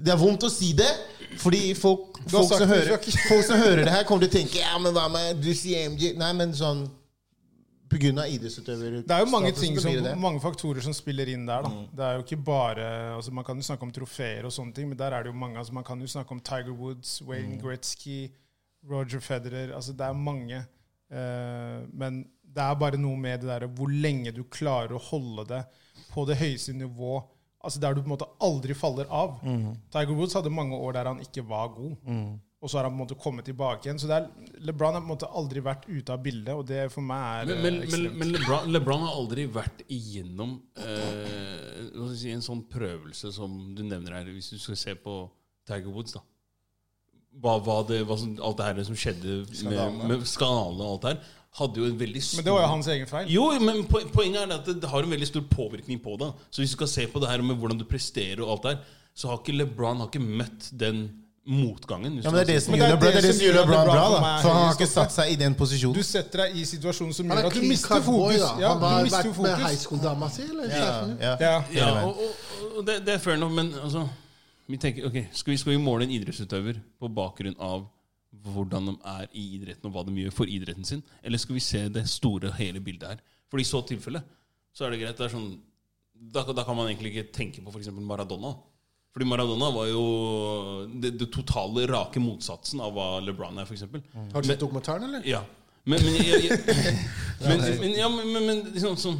det 0.00 0.14
er 0.14 0.20
vondt 0.20 0.46
å 0.46 0.50
si 0.52 0.70
det, 0.76 0.88
fordi 1.42 1.74
folk, 1.78 2.20
folk, 2.30 2.48
som, 2.48 2.70
hører, 2.70 2.96
folk 3.30 3.44
som 3.46 3.60
hører 3.60 3.84
det 3.84 3.92
her, 3.92 4.06
kommer 4.08 4.26
til 4.26 4.32
å 4.32 4.36
tenke 4.38 4.62
Ja, 4.62 4.78
men 4.80 4.94
hva 4.96 5.08
med 5.12 5.42
du 5.42 5.50
sier 5.56 5.90
MG? 5.90 6.14
Nei, 6.20 6.32
men 6.38 6.54
sånn 6.56 6.86
Pga. 7.90 7.98
grunn 8.04 8.20
av 8.22 8.30
idrettsutøver 8.30 9.00
Det 9.02 9.14
er 9.14 9.24
jo 9.24 9.30
mange 9.32 9.50
status, 9.50 9.64
ting 9.64 9.78
som, 9.82 10.20
mange 10.22 10.42
faktorer 10.42 10.84
som 10.84 10.94
spiller 10.94 11.30
inn 11.32 11.42
der. 11.48 11.66
da. 11.66 11.86
Det 11.98 12.04
er 12.06 12.18
jo 12.18 12.24
ikke 12.24 12.38
bare, 12.46 12.86
altså 13.16 13.34
Man 13.34 13.46
kan 13.46 13.58
jo 13.58 13.66
snakke 13.66 13.86
om 13.86 13.94
trofeer 13.94 14.46
og 14.46 14.54
sånne 14.54 14.76
ting, 14.76 14.88
men 14.90 14.98
der 15.00 15.16
er 15.16 15.26
det 15.26 15.32
jo 15.32 15.38
mange. 15.38 15.58
altså 15.58 15.74
Man 15.74 15.86
kan 15.86 16.00
jo 16.00 16.10
snakke 16.10 16.36
om 16.36 16.40
Tiger 16.40 16.76
Woods, 16.76 17.18
Wayne 17.26 17.58
Gretzky, 17.60 18.28
Roger 18.86 19.20
Federer. 19.20 19.74
altså 19.74 19.92
Det 19.92 20.06
er 20.06 20.12
mange. 20.12 20.62
Uh, 21.10 21.82
men 21.90 22.22
det 22.46 22.62
er 22.62 22.78
bare 22.78 22.98
noe 22.98 23.18
med 23.18 23.42
det 23.42 23.50
der 23.50 23.66
hvor 23.74 23.90
lenge 23.90 24.30
du 24.34 24.44
klarer 24.46 24.94
å 24.94 25.02
holde 25.10 25.48
det 25.50 25.64
på 26.10 26.24
det 26.30 26.38
høyeste 26.38 26.74
nivå. 26.78 27.18
Altså 27.60 27.80
Der 27.80 27.94
du 27.94 28.00
på 28.02 28.08
en 28.08 28.14
måte 28.16 28.28
aldri 28.40 28.74
faller 28.74 29.10
av. 29.10 29.40
Tiger 29.92 30.14
Woods 30.16 30.36
hadde 30.38 30.52
mange 30.52 30.76
år 30.76 30.96
der 30.96 31.10
han 31.12 31.20
ikke 31.24 31.44
var 31.48 31.74
god. 31.76 31.98
Og 32.60 32.68
så 32.68 32.76
har 32.76 32.84
han 32.84 32.92
på 32.92 32.98
en 32.98 33.04
måte 33.06 33.16
kommet 33.16 33.46
tilbake 33.48 33.86
igjen. 33.86 33.98
Så 34.00 34.08
det 34.08 34.18
er, 34.18 34.26
LeBron 34.68 34.92
har 34.92 35.00
på 35.00 35.08
en 35.08 35.12
måte 35.14 35.28
aldri 35.40 35.62
vært 35.64 35.86
ute 35.88 36.12
av 36.12 36.20
bildet, 36.20 36.52
og 36.52 36.66
det 36.68 36.90
for 36.92 37.04
meg 37.04 37.22
er 37.24 37.46
Men, 37.48 37.54
eh, 37.54 37.62
men, 37.62 37.78
men, 37.78 37.86
ekstremt. 37.86 38.18
men 38.20 38.32
LeBron, 38.34 38.72
LeBron 38.74 39.06
har 39.06 39.14
aldri 39.16 39.46
vært 39.48 39.80
igjennom 39.88 40.58
eh, 40.76 42.10
si, 42.12 42.34
en 42.34 42.44
sånn 42.44 42.60
prøvelse 42.68 43.32
som 43.32 43.54
du 43.76 43.80
nevner 43.80 44.18
her, 44.18 44.28
hvis 44.34 44.52
du 44.52 44.58
skal 44.60 44.76
se 44.76 44.96
på 45.00 45.22
Tiger 45.68 45.88
Woods. 45.88 46.18
da 46.18 46.24
hva, 47.40 47.56
hva 47.62 47.76
det, 47.86 48.02
hva 48.08 48.16
som, 48.18 48.32
Alt 48.42 48.58
det 48.58 48.68
her 48.68 48.86
som 48.88 48.96
skjedde 48.98 49.36
med, 49.70 50.00
med 50.10 50.24
skandalene 50.28 50.82
og 50.82 50.96
alt 50.96 51.04
det 51.04 51.12
her, 51.14 51.36
hadde 51.58 51.80
jo 51.82 51.86
en 51.90 51.96
veldig 51.98 52.20
stor 52.22 52.38
Men 52.38 52.46
det 52.46 52.52
var 52.54 52.62
jo 52.62 52.70
hans 52.76 52.88
egen 52.94 53.08
feil. 53.10 53.30
Jo, 53.32 53.46
men 53.58 53.80
poenget 53.90 54.42
er 54.44 54.52
at 54.54 54.68
det, 54.68 54.76
det 54.82 54.90
har 54.92 55.02
en 55.06 55.10
veldig 55.16 55.26
stor 55.26 55.42
påvirkning 55.50 55.98
på 56.02 56.14
deg. 56.20 56.44
Så 56.50 56.62
hvis 56.62 56.70
du 56.74 56.78
skal 56.78 56.92
se 56.92 57.06
på 57.10 57.22
det 57.22 57.30
her 57.32 57.42
med 57.42 57.58
hvordan 57.58 57.80
du 57.80 57.86
presterer 57.90 58.44
og 58.44 58.52
alt 58.54 58.68
der, 58.68 58.84
så 59.14 59.32
har 59.32 59.40
ikke 59.42 59.56
LeBron 59.58 59.98
har 60.04 60.12
ikke 60.12 60.22
møtt 60.22 60.70
den 60.78 61.08
motgangen. 61.50 62.20
Ja, 62.22 62.30
men 62.30 62.38
det 62.38 62.42
er 62.44 62.52
det 62.52 62.62
som 62.62 62.76
gjør 62.76 62.92
LeBron, 62.92 63.10
det 63.10 63.14
det 63.16 63.22
det 63.24 63.34
som 63.34 63.38
som 63.40 63.46
gjør 63.46 63.54
gjør 63.54 63.64
LeBron 63.64 63.80
LeBron 63.80 63.98
bra. 63.98 64.22
da 64.30 64.32
For 64.44 64.54
han 64.54 64.62
har 64.68 64.74
ikke 64.76 64.90
satt 64.92 65.14
seg 65.16 65.32
i 65.32 65.36
den 65.40 65.54
posisjonen. 65.58 65.96
Du 65.98 66.06
setter 66.06 66.44
deg 66.44 66.56
i 66.60 66.64
situasjonen 66.68 67.16
som 67.16 67.30
Han 67.32 67.40
gjør 67.40 67.50
at 67.50 67.58
du 67.58 67.66
mister 67.66 68.02
fokus. 68.06 68.40
da. 68.44 68.50
Ja, 68.62 68.72
Han 68.76 68.82
har 68.86 69.10
vært 69.16 69.40
med 69.42 69.62
high 69.64 69.78
school-dama 69.80 70.28
si, 70.30 70.46
eller? 70.46 70.70
Ja, 70.70 70.90
ja. 71.18 71.36
Ja. 71.40 71.54
Ja, 71.74 71.88
og, 72.06 72.20
og, 72.20 72.74
og 72.76 72.86
det, 72.86 73.00
det 73.06 73.16
er 73.16 73.22
fair 73.24 73.34
enough, 73.40 73.54
men 73.56 73.72
altså 73.82 74.06
vi 74.70 74.78
tenker, 74.78 75.08
ok, 75.08 75.16
skal 75.34 75.50
vi, 75.50 75.56
skal 75.58 75.72
vi 75.74 75.80
måle 75.82 76.06
en 76.06 76.12
idrettsutøver 76.14 76.78
på 77.00 77.08
bakgrunn 77.10 77.56
av 77.58 77.88
hvordan 78.30 78.90
de 78.90 78.94
er 79.12 79.26
i 79.34 79.44
idretten, 79.56 79.88
og 79.88 79.94
hva 79.94 80.04
de 80.06 80.14
gjør 80.22 80.34
for 80.34 80.50
idretten 80.50 80.86
sin? 80.86 81.02
Eller 81.22 81.40
skal 81.42 81.56
vi 81.56 81.64
se 81.64 81.82
det 81.92 82.06
store, 82.10 82.52
hele 82.58 82.80
bildet 82.80 83.08
her? 83.08 83.22
For 83.50 83.60
i 83.60 83.66
så 83.66 83.82
tilfelle 83.86 84.22
så 84.72 84.86
er 84.86 84.94
det 84.94 85.00
greit. 85.02 85.18
Det 85.18 85.26
er 85.26 85.32
sånn, 85.34 85.48
da, 86.14 86.44
da 86.46 86.64
kan 86.66 86.78
man 86.78 86.90
egentlig 86.90 87.14
ikke 87.14 87.32
tenke 87.34 87.64
på 87.64 87.72
f.eks. 87.74 87.90
Maradona. 87.98 88.54
Fordi 89.10 89.26
Maradona 89.26 89.72
var 89.74 89.88
jo 89.90 90.04
det, 91.02 91.16
det 91.18 91.30
totale 91.34 91.88
rake 91.90 92.22
motsatsen 92.22 92.82
av 92.84 92.94
hva 92.94 93.08
LeBron 93.24 93.58
er, 93.58 93.66
f.eks. 93.66 93.88
Har 93.90 94.44
du 94.44 94.46
sett 94.46 94.62
dokumentaren, 94.62 95.08
eller? 95.08 95.26
Ja. 95.26 95.42
Men, 95.88 95.98
men, 96.04 96.20
jeg, 96.22 96.44
jeg, 96.46 96.58
men, 97.48 97.62
men, 97.80 97.94
ja, 97.98 98.08
men, 98.12 98.30
men, 98.30 98.46
men 98.46 98.64
liksom, 98.70 98.94
sånn, 99.00 99.18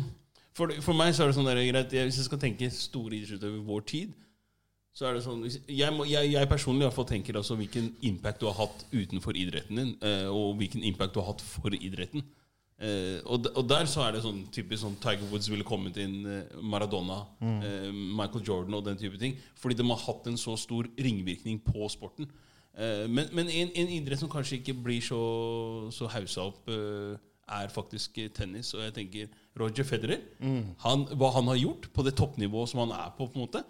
for, 0.55 0.71
for 0.85 0.95
meg 0.95 1.15
så 1.17 1.25
er 1.25 1.31
det 1.31 1.39
sånn 1.39 1.49
der, 1.49 1.63
greit 1.71 1.95
jeg, 1.95 2.11
Hvis 2.11 2.21
jeg 2.21 2.29
skal 2.29 2.43
tenke 2.43 2.69
store 2.75 3.17
idrettsutøvere 3.17 3.63
i 3.63 3.67
vår 3.67 3.87
tid, 3.91 4.15
så 4.93 5.07
er 5.07 5.17
det 5.17 5.23
sånn 5.23 5.45
jeg, 5.47 5.93
må, 5.95 6.05
jeg, 6.09 6.33
jeg 6.33 6.51
personlig 6.51 6.83
i 6.83 6.89
hvert 6.89 6.97
fall 6.97 7.09
tenker 7.09 7.39
altså 7.39 7.57
hvilken 7.59 7.93
impact 8.07 8.43
du 8.43 8.49
har 8.51 8.59
hatt 8.59 8.85
utenfor 8.91 9.39
idretten 9.39 9.79
din, 9.79 9.95
eh, 10.03 10.27
og 10.27 10.59
hvilken 10.59 10.85
impact 10.87 11.15
du 11.15 11.21
har 11.23 11.31
hatt 11.33 11.45
for 11.47 11.75
idretten. 11.77 12.25
Eh, 12.81 13.21
og, 13.29 13.45
der 13.69 13.85
så 13.91 14.07
er 14.07 14.17
det 14.17 14.23
sånn 14.25 14.47
typisk 14.55 14.81
sånn 14.83 14.97
Tiger 15.03 15.29
Woods 15.29 15.51
ville 15.53 15.67
kommet 15.69 15.99
inn, 16.01 16.23
eh, 16.25 16.61
Maradona, 16.65 17.23
eh, 17.45 17.91
Michael 17.93 18.45
Jordan 18.47 18.79
og 18.79 18.87
den 18.87 18.99
type 19.01 19.21
ting. 19.21 19.37
Fordi 19.61 19.77
de 19.77 19.85
har 19.85 20.01
hatt 20.07 20.31
en 20.31 20.39
så 20.41 20.57
stor 20.59 20.89
ringvirkning 20.97 21.61
på 21.63 21.91
sporten. 21.93 22.31
Eh, 22.75 23.05
men 23.07 23.29
men 23.37 23.49
en, 23.49 23.75
en 23.77 23.93
idrett 23.99 24.23
som 24.23 24.33
kanskje 24.33 24.59
ikke 24.59 24.79
blir 24.83 25.05
så, 25.05 25.21
så 25.93 26.09
haussa 26.09 26.49
opp, 26.49 26.65
er 27.51 27.69
faktisk 27.69 28.17
tennis. 28.33 28.73
Og 28.75 28.83
jeg 28.87 28.95
tenker 28.95 29.29
Roger 29.59 29.85
Federer. 29.85 30.21
Han, 30.87 31.05
hva 31.19 31.33
han 31.35 31.51
har 31.51 31.59
gjort 31.59 31.93
på 31.93 32.05
det 32.07 32.17
toppnivået 32.17 32.71
som 32.71 32.85
han 32.85 32.95
er 32.95 33.13
på, 33.17 33.27
på 33.27 33.39
en 33.39 33.45
måte 33.45 33.65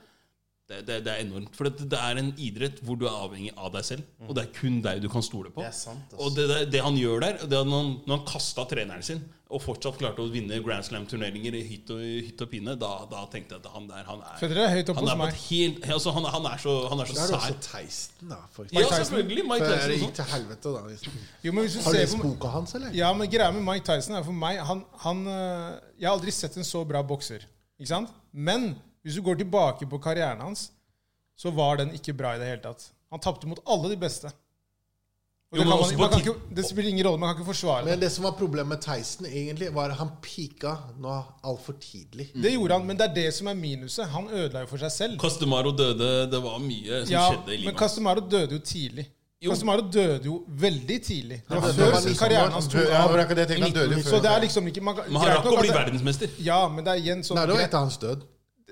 det, 0.71 0.79
det, 0.89 0.97
det 1.07 1.13
er 1.17 1.25
enormt. 1.27 1.51
For 1.59 1.67
det, 1.69 1.89
det 1.91 1.99
er 1.99 2.21
en 2.23 2.31
idrett 2.39 2.79
hvor 2.87 2.97
du 3.01 3.05
er 3.11 3.17
avhengig 3.27 3.51
av 3.59 3.73
deg 3.75 3.85
selv. 3.91 4.07
Og 4.29 4.33
det 4.39 4.47
er 4.47 4.55
kun 4.57 4.79
deg 4.85 5.03
du 5.03 5.09
kan 5.13 5.25
stole 5.27 5.51
på. 5.51 5.65
Det 5.65 5.73
er 5.73 5.77
sant. 5.77 6.15
Og 6.17 6.33
det, 6.37 6.47
det, 6.51 6.63
det 6.77 6.81
han 6.87 6.97
gjør 6.99 7.21
der, 7.27 7.43
det 7.51 7.59
er 7.59 7.69
når 7.69 7.83
han, 7.85 7.93
når 8.07 8.17
han 8.21 8.27
kasta 8.31 8.65
treneren 8.71 9.03
sin 9.07 9.23
og 9.51 9.59
fortsatt 9.65 9.97
klarte 9.99 10.23
å 10.23 10.29
vinne 10.31 10.61
Grand 10.63 10.85
Slam-turneringer 10.87 11.57
i 11.59 11.61
hytt 11.67 11.89
og, 11.91 11.99
hytt 11.99 12.43
og 12.45 12.51
pine, 12.53 12.77
da, 12.79 12.91
da 13.11 13.25
tenkte 13.33 13.57
jeg 13.57 13.65
at 13.65 13.73
han 13.75 13.89
der 13.91 14.05
han 14.07 14.21
er, 14.23 14.37
høyt 14.77 14.93
oppe 14.93 15.01
han 15.01 15.09
hos 15.09 15.17
på 15.17 15.19
meg. 15.25 15.41
helt, 15.49 15.81
altså, 15.97 16.13
han, 16.15 16.29
er- 16.29 16.35
han 16.37 16.47
er 16.53 16.61
så, 16.63 16.75
han 16.93 17.03
er 17.03 17.09
så 17.11 17.17
Da 17.17 17.25
er 17.25 17.33
det 17.33 17.39
også 17.41 17.57
Theisen, 17.67 18.31
da. 18.31 18.39
For 18.55 18.69
Ja, 18.71 18.85
Tyson. 18.85 18.95
selvfølgelig. 19.01 19.45
Mike 19.51 19.65
Før 19.65 19.75
Tyson 19.75 19.91
det 19.91 19.97
gikk 20.05 20.15
til 20.21 20.29
helvete, 20.37 20.75
da. 20.77 20.85
Liksom. 20.93 21.17
Jo, 21.49 21.55
men 21.57 21.67
hvis 21.67 21.75
du 21.75 21.83
Har 21.89 21.97
du 21.97 21.99
lest 21.99 22.21
boka 22.23 22.53
hans, 22.55 22.77
eller? 22.79 22.95
Ja, 23.01 23.11
men 23.19 23.33
greia 23.35 23.51
med 23.59 23.67
Mike 23.67 23.87
Tyson 23.91 24.15
er 24.21 24.29
for 24.31 24.39
meg 24.45 24.63
han, 24.71 24.85
han, 25.03 25.25
øh, 25.35 25.67
Jeg 25.99 26.07
har 26.13 26.15
aldri 26.15 26.37
sett 26.39 26.61
en 26.63 26.69
så 26.71 26.85
bra 26.87 27.03
bokser. 27.11 27.49
Ikke 27.83 27.91
sant? 27.91 28.15
Men 28.31 28.71
hvis 29.05 29.17
du 29.17 29.23
går 29.25 29.41
tilbake 29.41 29.87
på 29.89 29.99
karrieren 30.03 30.41
hans, 30.45 30.71
så 31.37 31.51
var 31.57 31.77
den 31.81 31.95
ikke 31.97 32.13
bra 32.17 32.35
i 32.37 32.39
det 32.43 32.47
hele 32.51 32.63
tatt. 32.63 32.91
Han 33.11 33.21
tapte 33.21 33.49
mot 33.49 33.61
alle 33.67 33.89
de 33.95 33.97
beste. 33.97 34.31
Og 35.51 35.59
Jo, 35.59 35.65
det, 35.65 35.71
kan 35.71 35.81
man, 35.81 35.99
man 35.99 36.11
kan 36.13 36.21
ikke, 36.21 36.55
det 36.55 36.65
spiller 36.69 36.91
ingen 36.93 37.07
rolle, 37.07 37.19
man 37.19 37.33
kan 37.33 37.41
ikke 37.41 37.49
forsvare 37.51 37.83
det. 37.83 37.91
Men 37.91 38.01
det. 38.05 38.11
som 38.15 38.25
var 38.25 38.35
problemet 38.39 38.69
med 38.71 38.83
Tyson, 38.85 39.27
egentlig, 39.27 39.73
var 39.75 39.91
at 39.91 39.99
han 39.99 40.13
pika 40.23 40.77
nå 41.03 41.15
altfor 41.43 41.75
tidlig. 41.83 42.29
Det 42.37 42.53
gjorde 42.55 42.77
han, 42.79 42.87
men 42.87 43.01
det 43.01 43.09
er 43.09 43.15
det 43.17 43.33
som 43.35 43.49
er 43.51 43.57
minuset. 43.59 44.07
Han 44.13 44.29
ødela 44.31 44.63
jo 44.63 44.69
for 44.71 44.79
seg 44.85 44.93
selv. 44.95 45.17
Castemaro 45.19 45.73
døde, 45.75 46.11
det 46.31 46.43
var 46.45 46.61
mye 46.63 47.01
som 47.03 47.11
Ja, 47.17 47.25
skjedde 47.33 47.51
i 47.51 47.57
livet. 47.57 47.73
men. 47.73 47.81
Castemaro 47.83 48.23
døde 48.37 48.61
jo 48.61 48.63
tidlig. 48.63 49.09
Jo. 49.43 49.51
Castemaro 49.51 49.83
døde 49.91 50.25
jo 50.29 50.39
veldig 50.47 51.03
tidlig. 51.03 51.43
Det 51.49 51.57
var 51.57 51.67
Ja, 51.67 51.75
før 51.81 51.99
19 51.99 52.19
karrieren 52.23 52.53
hans 52.53 52.69
tok 52.69 52.81
av. 52.87 53.17
Ja, 53.19 53.25
det, 53.35 53.49
det 53.49 53.49
det 53.49 54.31
er 54.37 54.41
liksom 54.47 54.67
ikke 54.71 54.83
man, 54.87 54.95
kan- 55.01 55.11
Men 55.11 55.23
han 55.23 55.31
rakk 55.35 55.51
å 55.51 55.61
bli 55.61 55.73
verdensmester. 55.75 56.31
Ja, 56.39 56.69
men 56.69 56.85
det 56.85 56.93
er 56.95 57.03
igjen 57.03 57.25
sånn 57.27 57.41
Nei, 57.41 57.47
det 57.47 57.57
var 57.59 57.67
etter 57.67 57.79
hans 57.89 57.97
død. 57.99 58.23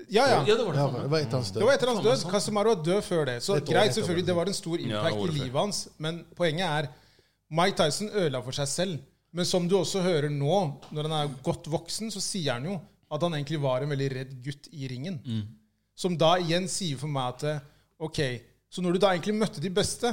Ja, 0.09 0.25
ja. 0.27 0.39
Ja, 0.47 0.55
det 0.57 0.65
var 0.65 0.73
det. 0.73 0.79
Ja, 0.79 1.03
det 1.03 1.11
var 1.11 1.19
etter 1.23 1.37
hans 1.37 1.51
Det 1.51 1.59
død. 1.59 1.65
var 1.67 1.73
etter 1.77 1.91
hans 1.93 2.03
død. 2.05 2.31
Casemiro 2.31 2.73
var 2.73 2.83
død 2.85 3.01
før 3.05 3.25
det. 3.29 3.37
Så 3.45 3.55
Et 3.59 3.65
greit, 3.67 3.93
selvfølgelig, 3.93 4.25
det. 4.25 4.31
det 4.31 4.35
var 4.35 4.45
en 4.51 4.57
stor 4.57 4.77
impact 4.79 5.15
i 5.25 5.31
livet 5.37 5.59
hans. 5.61 5.87
Men 5.97 6.25
poenget 6.35 6.65
er 6.65 6.87
Mike 7.49 7.77
Tyson 7.77 8.09
ødela 8.13 8.41
for 8.45 8.51
seg 8.57 8.67
selv. 8.67 8.99
Men 9.33 9.45
som 9.45 9.67
du 9.69 9.77
også 9.77 10.01
hører 10.01 10.29
nå, 10.33 10.55
når 10.91 11.07
han 11.09 11.11
er 11.19 11.33
godt 11.45 11.67
voksen, 11.69 12.09
så 12.11 12.21
sier 12.21 12.53
han 12.57 12.65
jo 12.65 12.79
at 13.11 13.21
han 13.21 13.33
egentlig 13.37 13.61
var 13.61 13.81
en 13.85 13.89
veldig 13.89 14.09
redd 14.15 14.33
gutt 14.45 14.67
i 14.73 14.87
ringen. 14.89 15.19
Mm. 15.25 15.43
Som 15.97 16.17
da 16.17 16.35
igjen 16.41 16.67
sier 16.69 16.97
for 16.97 17.07
meg 17.11 17.35
at 17.35 17.61
ok, 17.99 18.19
så 18.71 18.81
når 18.81 18.93
du 18.97 18.99
da 19.03 19.13
egentlig 19.13 19.35
møtte 19.37 19.61
de 19.61 19.69
beste, 19.73 20.11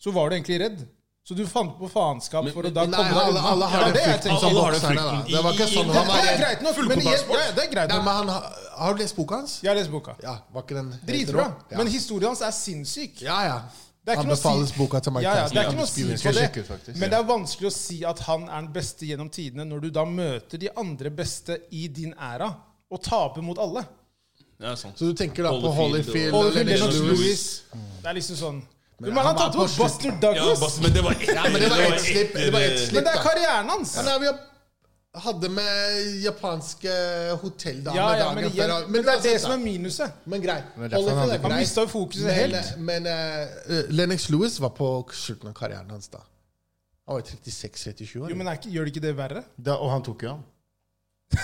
så 0.00 0.12
var 0.14 0.28
du 0.30 0.36
egentlig 0.36 0.60
redd. 0.62 0.86
Så 1.28 1.34
du 1.36 1.42
fant 1.46 1.74
på 1.76 1.88
faenskap 1.92 2.46
for 2.54 2.64
å 2.64 2.70
da 2.72 2.86
Nei, 2.88 2.96
komme 2.96 3.16
deg 3.18 3.26
unna. 3.34 3.40
alle 3.50 3.66
har 3.68 3.82
er 3.88 3.92
det 3.92 4.00
jeg 4.00 4.12
frykten 4.14 4.38
som 4.40 4.54
bokserne. 4.56 5.02
da. 5.02 5.16
Det 5.28 5.42
var 5.44 5.52
ikke 5.58 5.66
sånn 5.68 5.90
han 5.92 6.06
han 6.08 6.22
Det 6.24 6.30
er 6.30 6.38
greit 6.40 6.62
nok, 6.64 6.78
men 6.88 7.02
jeg, 7.04 7.18
ja, 7.28 7.42
det 7.58 7.64
er 7.64 7.72
greit 7.74 7.88
Nei, 7.90 7.96
nok. 7.98 8.04
men 8.06 8.14
han, 8.14 8.28
har- 8.78 8.94
du 8.96 9.02
lest 9.02 9.16
boka 9.18 9.34
hans? 9.42 9.58
Jeg 9.62 9.68
har 9.68 9.76
lest 9.76 9.90
boka. 9.92 10.14
Ja, 10.22 10.38
var 10.54 10.62
ikke 10.64 10.78
den 10.78 10.88
Dritbra. 11.04 11.44
Ja. 11.70 11.76
Men 11.82 11.86
historien 11.92 12.30
hans 12.32 12.40
er 12.40 12.50
sinnssyk. 12.56 13.20
ja, 13.20 13.42
ja. 13.44 13.58
Er 14.08 14.16
Anbefales 14.22 14.70
si- 14.70 14.78
boka 14.78 15.00
til 15.04 15.12
Mike 15.12 15.22
ja, 15.26 15.34
ja, 15.36 15.42
Tyson. 15.42 15.54
Det 15.54 15.60
er 15.60 15.68
ikke 15.68 15.76
noe 15.76 15.84
å 15.84 15.88
Ja, 15.88 15.92
si 15.92 16.02
det 16.08 16.22
på 16.22 16.54
det. 16.56 16.64
faktisk. 16.66 16.96
Men 16.98 17.10
det 17.10 17.18
er 17.18 17.24
vanskelig 17.28 17.68
å 17.68 17.72
si 17.76 17.98
at 18.04 18.18
han 18.20 18.48
er 18.48 18.60
den 18.62 18.72
beste 18.72 19.04
gjennom 19.04 19.28
tidene 19.30 19.66
når 19.68 19.80
du 19.84 19.90
da 19.90 20.04
møter 20.06 20.58
de 20.58 20.70
andre 20.80 21.10
beste 21.10 21.58
i 21.70 21.88
din 21.88 22.14
æra 22.16 22.48
og 22.90 23.02
taper 23.02 23.42
mot 23.42 23.58
alle. 23.58 23.84
Ja, 24.58 24.74
sant. 24.76 24.96
Så 24.96 25.04
du 25.04 25.12
tenker 25.12 25.42
da 25.44 25.50
på 25.52 25.74
Holyfield 25.76 26.32
Holyfield 26.32 26.68
Lennox? 26.72 26.94
Lewis. 27.04 27.62
Det 28.00 28.08
er 28.08 28.14
liksom 28.14 28.36
sånn 28.40 28.62
Men 28.98 29.14
Men 29.14 29.24
han 29.24 29.26
han 29.26 29.36
tatt 29.36 29.54
på 29.54 29.66
Buster 29.82 30.14
Douglas! 30.20 30.60
Ja, 30.60 30.82
men 30.82 30.92
det 30.92 31.02
var 31.02 31.14
Ja, 31.34 31.42
men 31.52 31.62
ett 31.62 32.00
slipp. 32.02 32.32
Det 32.34 32.50
var 32.50 32.60
ett 32.60 32.78
slipp. 32.80 32.94
Men 32.94 33.04
det 33.04 33.12
er 33.14 33.22
karrieren 33.22 33.68
hans! 33.70 33.96
Ja, 33.96 34.02
nei, 34.02 34.18
vi 34.24 34.32
hadde 35.18 35.48
med 35.50 36.08
japanske 36.22 36.94
hotelldamer 37.42 37.96
Ja, 37.98 38.08
ja, 38.16 38.24
dagen 38.24 38.42
men, 38.42 38.50
før. 38.52 38.72
Men, 38.74 38.90
men 38.92 39.06
det 39.06 39.14
er 39.14 39.22
det 39.22 39.36
som 39.42 39.54
er 39.54 39.62
minuset. 39.62 40.18
Men 40.24 40.42
greit. 40.42 40.74
Men 40.76 40.92
han 40.92 41.30
er 41.30 41.38
Han 41.46 41.56
mista 41.56 41.86
jo 41.86 41.92
fokuset 41.94 42.34
helt. 42.34 42.74
men 42.90 43.06
uh, 43.06 43.80
Lennox 43.94 44.28
Lewis 44.34 44.58
var 44.60 44.74
på 44.76 44.90
slutten 45.14 45.50
av 45.52 45.56
karrieren 45.58 45.90
hans 45.94 46.10
da. 46.12 46.24
Han 47.08 47.20
var 47.20 47.22
36-37 47.22 48.18
år. 48.18 48.30
Jo, 48.30 48.36
men 48.36 48.50
er 48.50 48.58
ikke, 48.60 48.70
Gjør 48.74 48.88
det 48.88 48.96
ikke 48.96 49.06
det 49.06 49.16
verre? 49.16 49.42
Da, 49.56 49.78
og 49.78 49.94
han 49.94 50.04
tok 50.06 50.26
jo 50.26 50.34
han. 50.36 50.46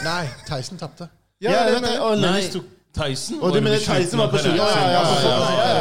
Nei, 0.05 0.25
Tyson 0.49 0.81
tapte. 0.81 1.09
Ja, 1.43 1.55
Ja, 1.55 1.79
det 1.81 1.99
og 2.01 2.19
Lennox 2.19 2.53
tok 2.59 2.73
Tyson 2.95 3.41
Og 3.43 3.53
du 3.55 3.61
mener 3.61 3.79
Tyson 3.83 4.21
var 4.23 4.31
på 4.31 4.39
slutten? 4.39 4.61
Ja, 4.61 4.69
ja, 4.79 5.03
ja. 5.03 5.35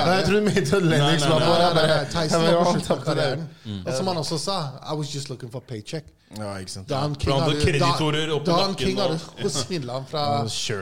Nei, 0.06 0.16
Jeg 0.18 0.26
trodde 0.26 0.40
du 0.40 0.46
mente 0.50 0.80
Lennox 0.82 1.26
var 1.30 1.46
på 1.46 1.54
Nei, 1.78 1.98
Tyson 2.16 2.46
var 2.48 2.58
på 2.60 2.72
slutten 2.74 2.96
av 2.98 3.04
karrieren. 3.06 3.48
Og 3.86 3.94
som 3.94 4.10
han 4.12 4.22
også 4.24 4.40
sa, 4.42 4.58
I 4.82 4.98
was 4.98 5.14
just 5.16 5.30
looking 5.30 5.52
for 5.54 5.62
paycheck. 5.62 6.10
Ja, 6.38 6.56
ikke 6.58 6.72
sant. 6.74 6.90
Don 6.90 7.14
King 7.22 7.36
hadde 7.38 7.60
kreditorer 7.62 8.34
opp 8.34 8.48
i 8.48 8.50
Don 8.50 8.64
nakken 8.64 8.88
King 8.88 8.98
hadde 9.04 9.54
svindla 9.54 10.00
han 10.00 10.10
fra 10.10 10.24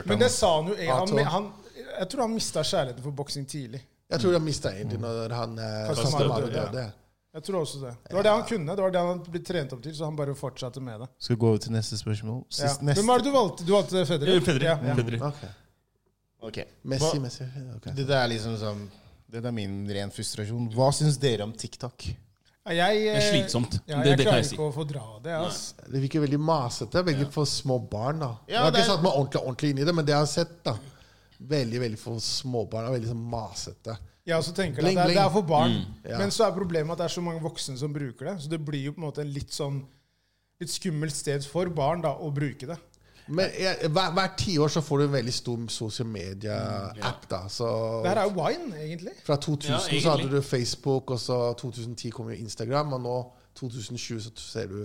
Men 0.08 0.18
det 0.22 0.30
sa 0.32 0.54
han 0.56 0.72
jo 0.72 0.78
han, 0.80 1.08
A12. 1.08 1.24
han, 1.36 1.50
Jeg 1.98 2.08
tror 2.08 2.24
han 2.26 2.34
mista 2.38 2.64
kjærligheten 2.64 3.04
for 3.04 3.20
boksing 3.22 3.46
tidlig. 3.48 3.82
Jeg 4.12 4.20
tror 4.20 4.32
han 4.38 4.44
mista 4.44 4.72
egentlig 4.72 5.00
når 5.00 5.36
han 5.36 5.58
eh, 5.58 6.28
Mario 6.28 6.48
døde. 6.52 6.88
Jeg 7.32 7.44
tror 7.46 7.62
også 7.62 7.78
det. 7.80 7.92
Det 8.08 8.16
var 8.16 8.22
det 8.26 8.32
han 8.32 8.42
kunne. 8.48 8.74
Det 8.76 8.82
var 8.84 8.90
det 8.92 9.00
han 9.00 9.08
hadde 9.14 9.32
blitt 9.32 9.46
trent 9.48 9.70
opp 9.72 9.80
til, 9.84 9.94
så 9.96 10.04
han 10.04 10.16
bare 10.16 10.34
fortsatte 10.36 10.82
med 10.84 11.00
det. 11.00 11.06
Skal 11.16 11.36
vi 11.36 11.40
gå 11.40 11.48
over 11.48 11.62
til 11.64 11.72
neste 11.72 11.96
spørsmål? 11.96 12.42
Ja. 12.58 12.72
Neste. 12.84 12.98
Hvem 13.00 13.08
var 13.08 13.22
det 13.22 13.24
du 13.24 13.32
valgte? 13.36 13.64
Du 13.68 13.72
valgte? 13.72 14.02
Eh, 14.02 14.64
Ja, 14.66 14.76
ja. 14.84 15.28
Ok. 15.30 15.46
Ok. 16.42 16.58
Messi, 16.84 17.04
Hva- 17.04 17.20
Messi. 17.22 17.44
Okay. 17.76 17.92
Det 17.94 18.10
er 18.10 18.28
liksom 18.32 18.56
sånn 18.58 18.88
Det 19.32 19.44
er 19.44 19.52
min 19.54 19.86
ren 19.88 20.10
frustrasjon. 20.12 20.66
Hva 20.74 20.90
syns 20.92 21.16
dere 21.18 21.42
om 21.46 21.52
TikTok? 21.56 22.04
Jeg, 22.68 22.98
Det 23.02 23.14
er 23.16 23.24
slitsomt. 23.32 23.78
Ja, 23.88 23.96
Det, 24.02 24.04
jeg 24.04 24.04
det 24.04 24.16
det 24.18 24.26
klarer 24.26 24.42
jeg 24.42 24.46
si. 24.50 24.54
ikke 24.56 24.66
å 24.68 24.74
fordra 24.74 25.00
det. 25.24 25.32
Altså. 25.34 25.74
Det 25.90 26.02
virker 26.02 26.20
veldig 26.26 26.38
masete. 26.40 27.02
Veldig 27.08 27.30
for 27.32 27.44
små 27.48 27.78
barn. 27.90 28.18
da 28.20 28.28
Ja, 28.46 28.54
Jeg 28.54 28.58
har 28.62 28.70
ikke 28.72 28.78
er- 28.82 28.90
satt 28.92 29.02
meg 29.02 29.12
ordentlig, 29.12 29.42
ordentlig 29.42 29.70
inn 29.70 29.78
i 29.78 29.84
det, 29.84 29.94
men 29.94 30.04
det 30.04 30.12
jeg 30.12 30.18
har 30.18 30.26
sett, 30.26 30.62
da 30.64 30.76
Veldig 31.42 31.80
veldig 31.80 31.98
for 31.98 32.20
småbarn. 32.20 32.86
og 32.86 32.94
Veldig 33.00 33.08
sånn 33.08 33.24
masete. 33.30 33.96
Jeg 34.24 34.36
også 34.38 34.54
tenker 34.54 34.82
Bling, 34.82 34.96
at 34.98 35.08
det 35.08 35.16
er, 35.16 35.18
det 35.18 35.26
er 35.26 35.30
for 35.34 35.42
barn. 35.42 35.86
Ja. 36.04 36.18
Men 36.18 36.30
så 36.30 36.46
er 36.46 36.52
problemet 36.54 36.92
at 36.92 36.98
det 36.98 37.04
er 37.08 37.14
så 37.20 37.22
mange 37.24 37.40
voksne 37.42 37.76
som 37.78 37.92
bruker 37.92 38.26
det. 38.30 38.36
Så 38.42 38.48
det 38.48 38.64
blir 38.64 38.84
jo 38.84 38.92
på 38.92 38.98
en 39.02 39.10
måte 39.10 39.18
en 39.22 39.32
litt 39.32 39.50
sånn 39.50 39.84
Litt 40.60 40.70
skummelt 40.70 41.10
sted 41.10 41.42
for 41.44 41.66
barn 41.70 42.02
da 42.02 42.14
å 42.14 42.32
bruke 42.32 42.68
det. 42.68 42.76
Men 43.32 43.52
jeg, 43.58 43.90
hver, 43.94 44.10
hver 44.16 44.32
tiår 44.38 44.72
så 44.74 44.82
får 44.84 45.00
du 45.00 45.04
en 45.06 45.12
veldig 45.14 45.34
stor 45.34 45.60
sosialmedia-app. 45.72 47.28
da 47.30 47.42
Så 47.48 47.68
Det 48.04 48.10
her 48.12 48.20
er 48.22 48.28
jo 48.28 48.34
wine, 48.36 48.72
egentlig. 48.82 49.14
Fra 49.24 49.36
2000 49.36 49.72
Ja, 49.72 50.00
så 50.00 50.16
hadde 50.16 50.30
du 50.36 50.42
Facebook, 50.42 51.10
og 51.10 51.20
så 51.20 51.38
2010 51.60 52.10
kom 52.10 52.28
jo 52.30 52.36
Instagram, 52.36 52.92
og 52.98 53.00
nå 53.00 53.16
2020 53.58 54.20
så 54.26 54.32
ser 54.36 54.66
du 54.72 54.82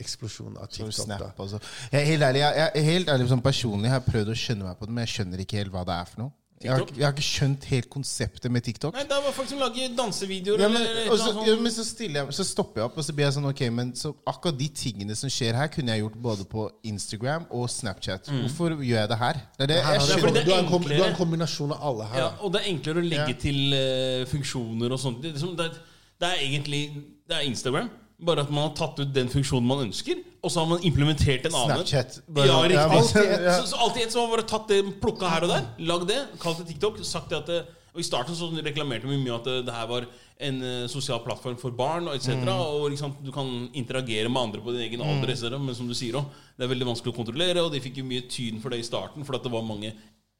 eksplosjon 0.00 0.56
av 0.56 0.68
Så 0.70 0.84
TikTok. 0.86 1.08
da 1.08 1.16
Snap, 1.16 1.40
altså. 1.40 1.58
Jeg 1.92 2.00
er 2.00 2.04
helt 2.04 2.22
ærlig, 2.22 2.40
jeg, 2.40 2.54
jeg, 2.56 2.70
er 2.74 2.92
helt 2.92 3.08
ærlig 3.08 3.28
sånn 3.28 3.42
personlig 3.44 3.90
jeg 3.90 3.96
har 3.98 4.06
prøvd 4.06 4.32
å 4.32 4.36
skjønne 4.42 4.68
meg 4.68 4.78
på 4.78 4.86
det, 4.88 4.94
men 4.96 5.04
jeg 5.06 5.14
skjønner 5.14 5.44
ikke 5.44 5.60
helt 5.60 5.74
hva 5.74 5.84
det 5.88 5.96
er 5.96 6.12
for 6.12 6.24
noe. 6.24 6.32
Jeg 6.60 6.74
har, 6.74 6.82
jeg 6.92 7.04
har 7.06 7.12
ikke 7.14 7.24
skjønt 7.24 7.64
helt 7.70 7.86
konseptet 7.88 8.52
med 8.52 8.60
TikTok. 8.66 8.92
Nei, 8.92 9.06
det 9.08 9.16
var 9.24 9.32
folk 9.32 9.48
som 9.48 9.62
lager 9.62 9.94
dansevideoer 9.96 10.60
Ja, 10.60 10.68
men, 10.68 10.82
eller 10.82 11.16
så, 11.16 11.30
ja, 11.46 11.54
men 11.56 11.72
så, 11.72 11.84
jeg, 12.04 12.24
så 12.36 12.44
stopper 12.44 12.82
jeg 12.82 12.90
opp, 12.90 12.98
og 13.00 13.06
så 13.06 13.14
blir 13.16 13.24
jeg 13.24 13.36
sånn 13.38 13.48
Ok, 13.48 13.62
men 13.72 13.94
så 13.96 14.10
akkurat 14.28 14.58
de 14.60 14.66
tingene 14.76 15.16
som 15.16 15.32
skjer 15.32 15.56
her, 15.56 15.70
kunne 15.72 15.94
jeg 15.96 16.02
gjort 16.04 16.18
både 16.26 16.44
på 16.52 16.66
Instagram 16.90 17.46
og 17.48 17.64
Snapchat. 17.72 18.28
Hvorfor 18.42 18.76
gjør 18.76 18.98
jeg 19.00 19.08
det 19.14 19.18
her? 19.22 19.40
Det 19.56 19.64
er 19.64 19.72
det, 19.72 19.78
Her 19.86 19.96
jeg 19.96 20.04
skjønner. 20.10 20.34
det 20.36 20.42
er 20.42 20.50
du, 20.50 20.52
har 20.52 20.60
en 20.66 20.68
kom, 20.74 20.84
du 20.84 20.94
har 20.98 21.08
en 21.14 21.16
kombinasjon 21.22 21.72
av 21.78 21.86
alle 21.94 22.10
her. 22.12 22.20
Ja, 22.26 22.28
og 22.44 22.52
det 22.52 22.60
er 22.60 22.68
enklere 22.74 23.00
å 23.00 23.08
legge 23.08 23.32
Ja. 23.32 23.40
til 23.46 23.60
uh, 23.72 24.28
funksjoner 24.34 24.92
og 24.98 25.00
sånt. 25.00 25.24
Det, 25.24 25.32
det, 25.40 25.70
er- 25.70 25.80
det 26.20 26.28
er 26.34 26.44
egentlig 26.44 26.82
Det 27.24 27.38
er 27.40 27.48
Instagram. 27.48 27.88
Bare 28.22 28.42
at 28.44 28.50
man 28.52 28.66
har 28.68 28.74
tatt 28.76 28.98
ut 29.00 29.12
den 29.16 29.28
funksjonen 29.32 29.64
man 29.66 29.86
ønsker, 29.86 30.18
og 30.44 30.50
så 30.52 30.60
har 30.60 30.66
man 30.68 30.82
implementert 30.84 31.46
en 31.48 31.54
annen. 31.56 31.78
Snapchat. 31.80 32.18
Bare- 32.28 32.46
Ja, 32.50 32.58
riktig. 32.62 32.76
Ja, 32.76 32.88
men- 32.88 32.98
Alltid 32.98 33.44
ja. 33.46 33.54
Så, 33.60 33.66
så 33.72 33.76
alltid 33.86 34.02
ett, 34.02 34.12
som 34.12 34.20
har 34.26 34.36
bare 34.36 34.46
tatt 34.48 34.68
det, 34.68 34.80
plukka 35.00 35.28
her 35.28 35.42
og 35.46 35.48
der, 35.54 35.68
lagd 35.88 36.06
det, 36.08 36.18
kalt 36.40 36.58
det 36.60 36.66
TikTok, 36.74 36.98
sagt 37.04 37.30
det 37.32 37.38
at 37.38 37.46
det, 37.46 37.60
Og 37.90 37.98
I 37.98 38.04
starten 38.06 38.36
så 38.38 38.46
reklamerte 38.62 39.08
vi 39.08 39.16
mye 39.18 39.34
at 39.34 39.42
det, 39.48 39.54
det 39.66 39.72
her 39.74 39.86
var 39.90 40.04
en 40.38 40.60
uh, 40.62 40.86
sosial 40.86 41.18
plattform 41.24 41.56
for 41.58 41.72
barn 41.74 42.06
og 42.06 42.14
etc. 42.14 42.36
Mm. 42.38 42.46
Og 42.48 42.84
liksom, 42.92 43.16
du 43.24 43.32
kan 43.34 43.48
interagere 43.74 44.28
med 44.30 44.40
andre 44.40 44.60
på 44.62 44.70
din 44.76 44.84
egen 44.86 45.00
alder, 45.02 45.32
etc. 45.32 45.56
Men 45.58 45.74
som 45.74 45.88
du 45.88 45.94
sier 45.98 46.14
også, 46.14 46.30
det 46.56 46.64
er 46.68 46.70
veldig 46.70 46.86
vanskelig 46.86 47.10
å 47.12 47.16
kontrollere, 47.16 47.64
og 47.64 47.72
de 47.74 47.80
fikk 47.82 47.98
jo 47.98 48.04
mye 48.06 48.28
tyn 48.30 48.60
for 48.62 48.70
det 48.70 48.78
i 48.78 48.86
starten, 48.86 49.24
for 49.26 49.34
at 49.34 49.42
det 49.42 49.50
var 49.50 49.66
mange 49.66 49.90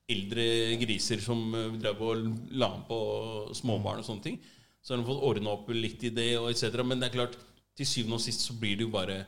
eldre 0.08 0.46
griser 0.78 1.18
som 1.22 1.42
uh, 1.54 1.66
drev 1.82 2.00
og 2.06 2.22
la 2.54 2.70
an 2.70 2.84
på 2.86 3.00
småbarn 3.58 3.98
og 3.98 4.06
sånne 4.06 4.22
ting. 4.28 4.38
Så 4.80 4.94
har 4.94 5.02
de 5.02 5.08
fått 5.10 5.22
ordna 5.32 5.50
opp 5.50 5.68
litt 5.74 6.06
i 6.06 6.14
det, 6.14 6.30
og 6.38 6.50
etc. 6.54 6.78
Men 6.86 7.00
det 7.02 7.10
er 7.10 7.16
klart, 7.18 7.34
til 7.80 7.88
syvende 7.88 8.18
og 8.20 8.24
sist 8.24 8.44
så 8.46 8.56
blir 8.60 8.78
det 8.78 8.86
jo 8.86 8.94
bare 8.94 9.22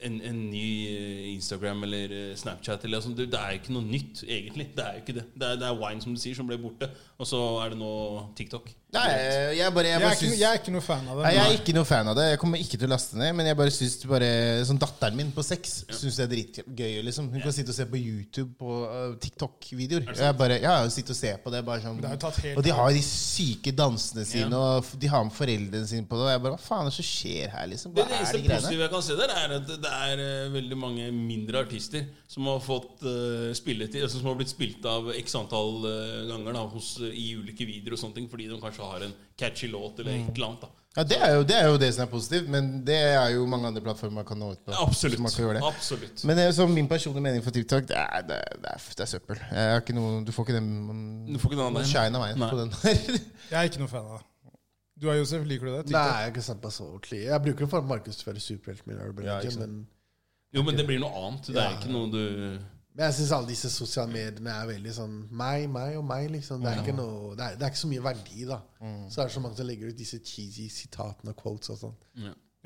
en, 0.00 0.20
en 0.24 0.38
ny 0.50 0.66
eh, 0.88 1.32
Instagram 1.34 1.84
eller 1.88 2.14
eh, 2.16 2.36
Snapchat. 2.38 2.84
Eller, 2.84 3.02
sånt. 3.04 3.18
det, 3.18 3.30
det 3.32 3.40
er 3.40 3.54
jo 3.54 3.60
ikke 3.60 3.74
noe 3.76 3.88
nytt, 3.88 4.22
egentlig. 4.24 4.70
Det 4.76 4.84
er 4.84 4.96
jo 4.96 5.04
ikke 5.04 5.16
det. 5.18 5.26
Det 5.34 5.48
er, 5.48 5.58
det 5.60 5.68
er 5.68 5.80
Wine, 5.80 6.02
som 6.04 6.14
du 6.14 6.20
sier, 6.20 6.36
som 6.38 6.48
ble 6.48 6.58
borte. 6.60 6.88
Og 7.18 7.28
så 7.28 7.40
er 7.64 7.74
det 7.74 7.80
nå 7.80 7.92
TikTok. 8.38 8.70
Nei, 8.90 9.06
jeg 9.54 9.72
bare, 9.74 9.86
jeg 9.86 10.00
Jeg 10.00 10.08
er, 10.08 10.16
ikke, 10.16 10.38
jeg 10.40 10.46
er 10.48 10.60
ikke 10.60 10.72
noe 10.74 10.84
fan 10.84 11.04
av 11.06 11.20
det. 11.20 11.24
Nei, 11.26 11.32
jeg 11.36 11.44
er 11.44 11.56
ikke 11.60 11.74
noe 11.76 11.88
fan 11.88 12.10
av 12.10 12.16
det. 12.18 12.24
Jeg 12.32 12.40
kommer 12.42 12.62
ikke 12.62 12.80
til 12.80 12.88
å 12.88 12.90
laste 12.90 13.18
ned. 13.20 13.32
Men 13.38 13.50
jeg 13.50 13.58
bare 13.60 13.74
syns 13.74 13.96
bare 14.10 14.30
Sånn 14.66 14.80
datteren 14.82 15.18
min 15.18 15.30
på 15.34 15.44
seks 15.46 15.76
syns 15.86 16.18
det 16.18 16.24
er 16.24 16.30
dritgøy. 16.32 16.96
Liksom. 17.06 17.30
Hun 17.34 17.44
kan 17.44 17.54
sitte 17.54 17.74
og 17.74 17.78
se 17.78 17.86
på 17.90 18.00
YouTube 18.00 18.50
på 18.58 18.80
uh, 18.90 19.14
TikTok-videoer. 19.22 20.08
Og 20.10 20.22
jeg 20.24 20.38
bare 20.42 20.58
Ja, 20.62 20.74
sitte 20.90 21.14
og 21.14 21.20
se 21.20 21.32
på 21.44 21.54
det. 21.54 21.62
Bare 21.66 21.84
sånn. 21.84 22.00
det 22.02 22.54
Og 22.56 22.64
de 22.66 22.74
har 22.74 22.94
de 22.96 23.04
syke 23.06 23.74
dansene 23.76 24.26
sine, 24.28 24.50
og 24.58 24.90
de 25.00 25.12
har 25.12 25.26
med 25.26 25.36
foreldrene 25.36 25.86
sine 25.90 26.08
på 26.10 26.18
det. 26.18 26.26
Og 26.26 26.34
jeg 26.34 26.44
bare 26.46 26.56
Hva 26.58 26.64
faen 26.64 26.88
er 26.88 26.90
det 26.90 26.98
som 26.98 27.08
skjer 27.10 27.54
her, 27.54 27.70
liksom? 27.70 27.94
Det 27.94 28.04
Hva 28.04 28.10
er 28.10 28.24
eneste 28.24 28.42
de 28.42 28.54
positive 28.56 28.86
jeg 28.86 28.94
kan 28.96 29.06
se 29.06 29.20
der, 29.20 29.36
er 29.38 29.56
at 29.60 29.70
det 29.70 29.94
er 30.10 30.24
uh, 30.24 30.54
veldig 30.56 30.80
mange 30.80 31.10
mindre 31.14 31.62
artister 31.62 32.08
som 32.30 32.46
har 32.46 32.60
fått 32.62 33.02
uh, 33.06 33.50
spilletid, 33.56 34.02
altså 34.02 34.18
som 34.20 34.30
har 34.30 34.38
blitt 34.38 34.52
spilt 34.52 34.84
av 34.86 35.10
x 35.16 35.34
antall 35.38 35.86
eh, 35.88 36.26
ganger 36.28 36.56
da, 36.56 36.64
hos, 36.70 36.92
eh, 37.02 37.14
i 37.16 37.26
ulike 37.38 37.66
videoer 37.66 37.96
og 37.96 38.02
sånne 38.02 38.18
ting, 38.18 38.28
fordi 38.30 38.48
de 38.50 38.58
kanskje 38.60 38.79
har 38.82 39.06
en 39.06 39.12
catchy 39.38 39.68
låt 39.70 39.98
eller 40.02 40.12
et 40.18 40.36
eller 40.36 40.46
annet. 40.52 40.60
da 40.66 40.68
Ja, 40.96 41.02
det 41.06 41.16
er, 41.22 41.34
jo, 41.36 41.42
det 41.46 41.54
er 41.56 41.66
jo 41.70 41.76
det 41.78 41.88
som 41.94 42.02
er 42.02 42.08
positivt, 42.10 42.48
men 42.50 42.70
det 42.84 42.96
er 42.98 43.28
jo 43.36 43.44
mange 43.46 43.68
andre 43.68 43.80
plattformer 43.84 44.16
man 44.20 44.24
kan 44.26 44.40
nå 44.42 44.48
ut 44.56 44.64
på. 44.66 44.72
Absolutt. 44.74 45.20
Man 45.22 45.30
kan 45.30 45.44
gjøre 45.44 45.60
det. 45.60 45.62
Absolutt. 45.68 46.24
Men 46.26 46.36
det 46.36 46.44
er, 46.48 46.50
så 46.56 46.66
min 46.66 46.88
personlige 46.90 47.22
mening 47.22 47.44
for 47.46 47.54
TikTok, 47.54 47.86
det 47.88 47.96
er, 48.00 48.24
det 48.26 48.38
er, 48.40 48.56
det 48.64 48.72
er, 48.72 48.88
det 48.98 49.04
er 49.06 49.10
søppel. 49.12 49.38
Jeg 49.52 49.70
har 49.70 49.84
ikke 49.84 49.94
noe, 49.94 50.24
du 50.26 50.32
får 50.34 50.48
ikke 50.48 50.56
den 50.58 50.72
Du 51.30 51.38
får 51.38 51.52
ikke 51.52 51.60
den 51.60 51.66
andre. 51.68 51.84
shine 51.92 52.18
av 52.18 52.26
meg 52.26 52.42
på 52.50 52.58
den 52.58 52.74
der. 52.74 53.22
Jeg 53.52 53.56
er 53.60 53.70
ikke 53.70 53.84
noe 53.84 53.92
fan 53.94 54.10
av 54.10 54.18
det. 54.18 54.26
Du 55.00 55.06
er 55.08 55.16
Josef, 55.16 55.46
liker 55.48 55.70
du 55.70 55.72
det? 55.78 55.84
Nei, 55.94 56.00
jeg 56.12 56.26
er 56.26 56.32
ikke 56.34 56.42
sant 56.44 56.60
meg 56.66 56.72
så 56.74 56.84
ordentlig. 56.90 57.22
Jeg 57.24 57.40
bruker 57.46 57.64
det 57.64 57.68
for 57.72 57.80
å 57.80 57.88
markedsføre 57.88 58.42
superhelten 58.44 58.90
min. 58.90 59.24
Ja, 59.24 59.38
men, 59.62 59.78
Jo, 60.52 60.64
men 60.66 60.76
det 60.76 60.84
blir 60.90 61.00
noe 61.00 61.22
annet. 61.22 61.46
Det 61.48 61.56
er 61.56 61.70
Ja. 61.70 61.78
ikke 61.78 61.94
noe 61.94 62.10
du 62.12 62.58
men 63.00 63.06
jeg 63.08 63.16
syns 63.16 63.30
alle 63.32 63.48
disse 63.48 63.70
sosiale 63.72 64.12
mediene 64.12 64.52
er 64.52 64.66
veldig 64.68 64.90
sånn 64.92 65.12
meg, 65.32 65.62
meg 65.72 65.94
og 65.96 66.02
meg. 66.04 66.26
liksom. 66.34 66.60
Det 66.60 66.68
er, 66.68 66.82
ikke, 66.82 66.92
noe, 66.98 67.30
det 67.32 67.46
er, 67.46 67.54
det 67.56 67.64
er 67.64 67.72
ikke 67.72 67.80
så 67.80 67.88
mye 67.88 68.02
verdi, 68.04 68.42
da. 68.44 68.58
Så 69.08 69.22
er 69.22 69.30
det 69.30 69.32
så 69.32 69.40
mange 69.40 69.56
som 69.56 69.68
legger 69.70 69.88
ut 69.88 69.96
disse 69.96 70.18
cheesy 70.20 70.66
sitatene 70.68 71.32
og 71.32 71.38
quotes 71.40 71.72
og 71.72 71.78
sånn. 71.80 71.94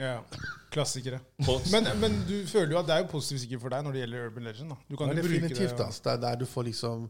Ja, 0.03 0.17
klassikere. 0.75 1.21
Men, 1.71 1.87
men 2.03 2.17
du 2.27 2.35
føler 2.51 2.75
jo 2.75 2.81
at 2.81 2.91
det 2.91 2.97
er 2.97 3.05
jo 3.05 3.13
positivt 3.13 3.45
sikkert 3.45 3.63
for 3.63 3.77
deg 3.77 3.87
når 3.87 3.95
det 3.95 4.03
gjelder 4.03 4.27
Urban 4.27 4.49
Legend. 4.49 4.75
da. 4.75 4.81
Du 4.91 4.99
kan 4.99 5.13
ja, 5.13 5.15
jo 5.15 5.23
bruke 5.29 5.37
definitivt, 5.37 5.77
det. 5.79 5.87
Altså. 5.87 6.03
Det 6.09 6.13
er 6.17 6.23
der 6.27 6.43
du 6.43 6.47
får 6.51 6.67
liksom 6.73 7.07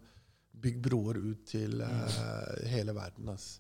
bygd 0.69 0.85
broer 0.85 1.23
ut 1.25 1.47
til 1.49 1.81
uh, 1.81 2.69
hele 2.69 2.93
verden. 3.01 3.33
ass. 3.33 3.55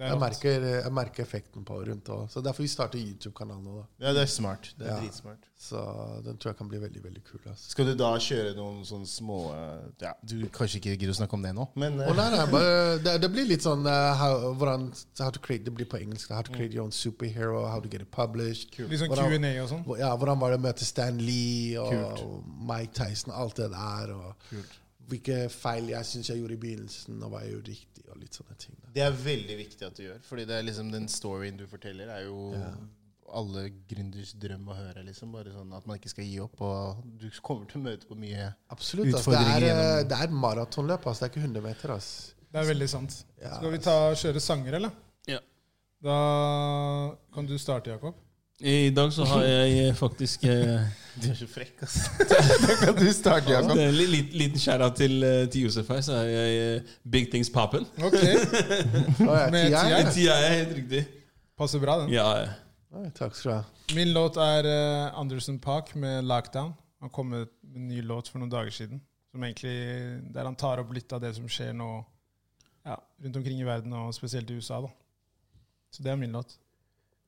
Det 0.00 0.08
Jeg 0.08 0.16
merker, 0.20 0.62
jeg 0.80 0.92
merker 0.96 1.22
effekten 1.26 1.64
på 1.68 1.76
rundt 1.84 2.06
òg. 2.08 2.22
Så 2.32 2.40
derfor 2.40 2.64
vi 2.64 2.68
starter 2.72 2.96
YouTube-kanalen 2.98 3.64
nå. 3.66 3.74
da. 3.82 4.06
Ja, 4.06 4.12
det 4.16 4.22
er 4.22 4.30
smart. 4.32 4.70
Det 4.78 4.86
er 4.86 4.94
Ja. 4.94 5.00
dritsmart. 5.02 5.42
Så 5.60 5.76
den 6.24 6.38
tror 6.40 6.50
jeg 6.54 6.56
kan 6.56 6.68
bli 6.70 6.78
veldig 6.80 7.02
veldig 7.04 7.22
kul. 7.26 7.40
Altså. 7.44 7.68
Skal 7.74 7.84
du 7.90 7.94
da 8.00 8.14
kjøre 8.16 8.54
noen 8.56 8.80
sånne 8.88 9.06
små 9.06 9.52
eh, 9.52 9.90
Ja, 10.00 10.12
du 10.24 10.46
kanskje 10.48 10.80
ikke 10.80 10.94
gidder 10.96 11.12
å 11.12 11.18
snakke 11.20 11.36
om 11.36 11.42
det 11.44 11.52
nå, 11.54 11.68
men 11.76 12.00
eh, 12.00 12.08
Og 12.08 12.16
nei, 12.16 12.30
nei, 12.32 12.46
bare, 12.50 12.98
det, 13.04 13.18
det 13.20 13.30
blir 13.34 13.44
litt 13.50 13.60
sånn 13.68 13.84
uh, 13.84 14.14
how, 14.16 14.54
hvordan, 14.56 14.88
how 15.20 15.28
to 15.30 15.38
create, 15.44 15.64
Det 15.68 15.74
blir 15.76 15.84
på 15.86 16.00
engelsk. 16.00 16.30
How 16.32 16.40
to 16.48 16.50
create 16.56 16.72
your 16.72 16.84
own 16.88 16.90
superhero, 16.96 17.66
how 17.68 17.78
to 17.78 17.88
get 17.92 18.00
it 18.00 18.10
published. 18.10 18.72
Litt 18.80 19.00
sånn 19.04 19.12
Hvordan- 19.12 19.36
Q&A 19.36 19.52
og 19.62 19.68
sånn. 19.68 19.84
Ja, 20.00 20.14
hvordan 20.16 20.40
var 20.40 20.50
det 20.56 20.62
å 20.62 20.64
møte 20.64 20.88
Stan 20.88 21.18
Lee 21.20 21.76
og 21.76 22.42
Mike 22.72 22.94
Tyson, 22.96 23.34
alt 23.36 23.56
det 23.60 23.68
der. 23.76 24.14
Og 24.16 24.34
hvilke 25.10 25.48
feil 25.50 25.88
jeg 25.92 26.04
syns 26.06 26.28
jeg 26.30 26.38
gjorde 26.40 26.56
i 26.56 26.62
begynnelsen, 26.64 27.20
og 27.22 27.32
hva 27.34 27.44
jeg 27.44 27.52
gjorde 27.58 27.68
riktig. 27.74 27.99
Og 28.10 28.18
litt 28.22 28.32
sånne 28.38 28.56
ting. 28.58 28.76
Da. 28.82 28.88
Det 28.94 29.02
er 29.06 29.12
veldig 29.24 29.56
viktig 29.58 29.86
at 29.86 29.96
du 29.96 30.02
gjør. 30.04 30.22
Fordi 30.26 30.44
det 30.46 30.56
er 30.58 30.62
liksom 30.66 30.90
den 30.92 31.06
storyen 31.08 31.56
du 31.60 31.66
forteller, 31.70 32.08
er 32.10 32.24
jo 32.26 32.52
alle 33.32 33.68
gründers 33.86 34.32
drøm 34.42 34.64
å 34.72 34.74
høre. 34.74 35.04
liksom 35.06 35.30
Bare 35.32 35.52
sånn 35.54 35.72
At 35.76 35.86
man 35.86 35.98
ikke 36.00 36.10
skal 36.10 36.24
gi 36.26 36.40
opp. 36.42 36.60
Og 36.66 37.04
du 37.20 37.28
kommer 37.42 37.66
til 37.70 37.80
å 37.80 37.84
møte 37.84 38.08
på 38.08 38.16
mye 38.18 38.48
Absolutt. 38.74 39.06
Det, 39.06 39.14
Utfordringer 39.20 39.56
er, 39.62 39.68
gjennom- 39.68 40.08
det 40.08 40.18
er 40.18 40.24
et 40.24 40.30
maratonløp. 40.34 41.06
altså. 41.06 41.20
Det 41.20 41.28
er 41.28 41.34
ikke 41.40 41.46
100 41.46 41.62
meter. 41.62 41.88
Altså. 41.94 42.32
Det 42.50 42.58
er 42.60 42.74
veldig 42.74 42.88
sant. 42.88 43.24
Ja, 43.40 43.56
Skal 43.56 43.70
vi 43.70 43.78
ta 43.78 43.94
kjøre 44.14 44.40
sanger, 44.42 44.74
eller? 44.74 44.90
Ja. 45.28 45.38
Da 46.02 47.16
kan 47.32 47.46
du 47.46 47.56
starte, 47.58 47.90
Jakob. 47.94 48.14
I 48.60 48.90
dag 48.92 49.12
så 49.12 49.24
har 49.24 49.42
jeg 49.46 49.94
faktisk 49.96 50.42
eh, 50.44 50.82
Du 51.22 51.26
er 51.30 51.36
så 51.38 51.46
frekk, 51.48 51.82
ass. 51.86 51.94
Da 52.30 52.74
kan 52.84 52.94
du 52.98 53.06
starte, 53.12 53.50
Jakob. 53.52 53.72
En 53.78 53.94
li- 53.96 54.06
liten, 54.10 54.36
liten 54.38 54.60
skjæra 54.60 54.90
til, 54.96 55.22
eh, 55.24 55.46
til 55.52 55.62
Josef 55.66 55.88
her, 55.88 56.00
så 56.04 56.18
er 56.20 56.28
jeg 56.28 56.58
eh, 56.76 56.90
Big 57.10 57.30
Things 57.32 57.50
Poppin. 57.50 57.86
Ok, 58.04 58.18
Med 59.54 59.70
TI? 59.72 59.80
TI? 59.80 60.12
Tida 60.14 60.36
er 60.44 60.54
helt 60.58 60.76
riktig. 60.76 61.04
passer 61.58 61.80
bra, 61.82 61.98
den. 62.02 62.12
Ja, 62.12 62.28
ja. 62.42 62.50
Oi, 63.00 63.08
takk 63.14 63.34
skal 63.38 63.50
du 63.50 63.56
ha. 63.56 63.62
Min 63.96 64.12
låt 64.14 64.36
er 64.40 64.66
eh, 64.68 65.18
Anderson 65.18 65.58
Park 65.62 65.94
med 65.96 66.24
'Lockdown'. 66.24 66.72
Han 67.00 67.10
kom 67.10 67.26
med 67.32 67.46
en 67.76 67.88
ny 67.88 68.02
låt 68.02 68.28
for 68.28 68.38
noen 68.42 68.50
dager 68.52 68.70
siden. 68.70 69.00
Som 69.32 69.44
egentlig, 69.44 69.76
Der 70.34 70.44
han 70.44 70.56
tar 70.56 70.80
opp 70.82 70.92
litt 70.92 71.12
av 71.12 71.20
det 71.22 71.34
som 71.36 71.46
skjer 71.48 71.72
nå 71.72 72.04
ja, 72.84 72.96
rundt 73.24 73.36
omkring 73.36 73.60
i 73.60 73.64
verden, 73.64 73.92
og 73.92 74.12
spesielt 74.14 74.50
i 74.50 74.56
USA. 74.58 74.80
da. 74.80 74.88
Så 75.94 76.02
det 76.02 76.10
er 76.12 76.16
min 76.16 76.32
låt. 76.32 76.58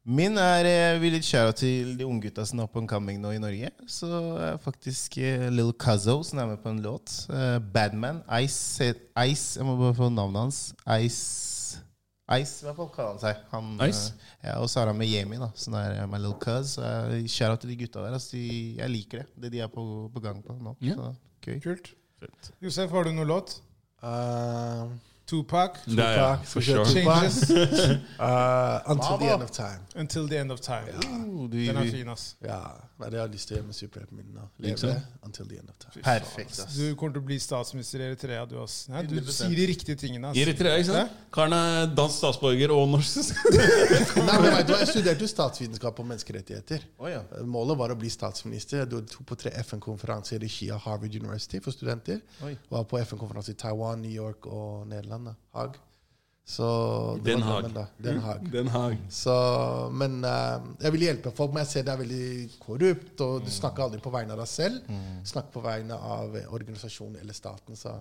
Min 0.02 0.34
er 0.40 0.66
eh, 0.66 0.96
vil 0.98 1.14
litt 1.14 1.26
kjære 1.28 1.52
til 1.54 1.92
de 1.94 2.06
unggutta 2.08 2.42
som 2.48 2.58
er 2.58 2.66
up 2.66 2.74
and 2.80 2.90
coming 2.90 3.20
nå 3.22 3.30
i 3.36 3.38
Norge. 3.42 3.68
Så 3.86 4.08
er 4.34 4.58
faktisk 4.62 5.14
eh, 5.22 5.46
Lil 5.54 5.70
Cuzzo 5.78 6.16
som 6.26 6.40
er 6.42 6.48
med 6.50 6.58
på 6.64 6.72
en 6.72 6.80
låt. 6.82 7.12
Eh, 7.30 7.58
Badman. 7.62 8.18
Ice, 8.42 8.90
Ice 9.28 9.60
Jeg 9.60 9.68
må 9.68 9.76
bare 9.78 9.94
få 9.94 10.08
navnet 10.10 10.42
hans. 10.42 10.60
Ice 10.98 11.52
Ice, 12.32 12.62
i 12.62 12.66
hvert 12.66 12.78
fall 12.78 12.90
kaller 12.94 13.12
han 13.12 13.20
seg. 13.20 13.40
Han, 13.52 13.70
Ice? 13.84 14.14
ja, 14.40 14.56
og 14.62 14.70
så 14.70 14.80
er 14.80 14.90
han 14.90 14.98
med 14.98 15.10
Yemi, 15.10 15.38
da. 15.42 15.50
Sånn 15.58 15.76
er 15.76 15.98
My 16.10 16.18
Little 16.22 16.38
Cuz. 16.40 16.74
Kjære 16.78 17.60
til 17.62 17.72
de 17.74 17.78
gutta 17.82 18.02
der. 18.02 18.16
Altså, 18.16 18.38
de, 18.38 18.44
jeg 18.78 18.94
liker 18.94 19.22
det. 19.22 19.26
Det 19.44 19.52
de 19.54 19.62
er 19.62 19.70
på, 19.70 19.84
på 20.14 20.22
gang 20.24 20.40
på 20.42 20.56
nå. 20.56 20.74
Yeah. 20.80 20.98
Så, 20.98 21.10
okay. 21.38 21.60
Kult. 21.62 21.92
Josef, 22.62 22.90
har 22.94 23.06
du 23.06 23.12
noen 23.14 23.28
låt? 23.28 23.58
Uh, 24.02 24.90
Tupac, 25.32 25.78
Tupac, 25.88 26.44
for 26.44 26.60
for 26.60 26.60
sure. 26.60 26.84
Changes 26.84 27.50
uh, 28.20 28.82
until 28.86 29.16
the 29.18 29.32
end 29.32 29.42
of 29.42 29.50
time. 29.50 29.80
Until 29.94 30.28
the 30.28 30.38
End 30.38 30.52
of 30.52 30.60
Time. 30.60 30.84
Uh, 30.92 31.48
Den 31.50 31.76
er 31.76 31.90
fin, 31.90 32.08
ass. 32.08 32.36
Ja, 32.44 32.60
det 33.10 33.18
er 33.20 33.26
de 33.32 33.38
gjøre 33.38 33.62
med 33.66 33.74
superheltminner. 33.74 34.48
Leve 34.58 34.90
until 35.24 35.48
the 35.48 35.58
end 35.58 35.68
of 35.68 35.76
time. 35.80 36.02
Perfekt, 36.04 36.58
ass. 36.60 36.76
Du 36.76 36.94
kommer 36.96 37.14
til 37.16 37.22
å 37.22 37.26
bli 37.30 37.38
statsminister 37.40 38.02
i 38.02 38.06
Eritrea, 38.10 38.44
du 38.48 38.58
ass. 38.62 38.76
Nei, 38.92 39.02
du 39.08 39.14
100%. 39.16 39.32
sier 39.36 39.56
de 39.56 39.66
riktige 39.70 39.96
tingene. 40.00 40.30
ass. 40.30 40.36
I 40.36 40.44
Eritrea, 40.44 40.76
ikke 40.80 40.90
sant? 40.90 41.16
Karen 41.32 41.56
er 41.56 41.92
dansk 41.96 42.18
statsborger 42.18 42.74
og 42.76 42.88
norsk. 42.92 43.32
Nei, 44.28 44.36
men 44.44 44.48
vet 44.56 44.68
du 44.68 44.74
har 44.74 44.84
Jeg 44.84 44.90
studerte 44.92 45.26
jo 45.26 45.30
statsvitenskap 45.32 46.02
og 46.04 46.08
menneskerettigheter. 46.12 46.86
Oh, 46.98 47.08
ja. 47.10 47.22
Målet 47.48 47.80
var 47.80 47.94
å 47.94 47.98
bli 47.98 48.12
statsminister. 48.12 48.84
Jeg 48.84 49.06
tok 49.12 49.26
på 49.32 49.38
tre 49.44 49.54
FN-konferanser 49.64 50.36
i 50.38 50.42
regi 50.46 50.70
av 50.74 50.84
Harvard 50.86 51.16
University 51.16 51.60
for 51.64 51.74
studenter. 51.74 52.20
Oi. 52.46 52.54
Var 52.72 52.88
på 52.88 53.00
FN-konferanse 53.02 53.56
i 53.56 53.60
Taiwan, 53.64 54.02
New 54.04 54.12
York 54.12 54.48
og 54.50 54.86
Nederland. 54.92 55.21
Da, 55.30 55.34
Haag. 55.56 55.76
Så 56.44 56.66
Den 57.22 57.42
Haag. 57.46 57.68
da. 57.74 57.84
Den 58.02 58.18
Haag. 58.20 58.48
Den 58.52 58.68
Haag. 58.68 58.96
Så, 59.14 59.34
men 59.94 60.24
uh, 60.24 60.58
jeg 60.82 60.92
vil 60.96 61.04
hjelpe 61.06 61.30
folk, 61.36 61.52
men 61.54 61.62
jeg 61.62 61.70
ser 61.70 61.84
det 61.86 61.92
er 61.94 62.00
veldig 62.02 62.58
korrupt. 62.60 63.20
Og 63.26 63.44
du 63.46 63.50
snakker 63.54 63.84
aldri 63.86 64.00
på 64.02 64.10
vegne 64.12 64.34
av 64.34 64.42
deg 64.42 64.50
selv. 64.50 64.90
Snakk 65.28 65.52
på 65.54 65.62
vegne 65.64 65.94
av 65.96 66.34
eh, 66.36 66.48
organisasjonen 66.52 67.20
eller 67.22 67.36
staten. 67.36 67.78
Så 67.78 67.94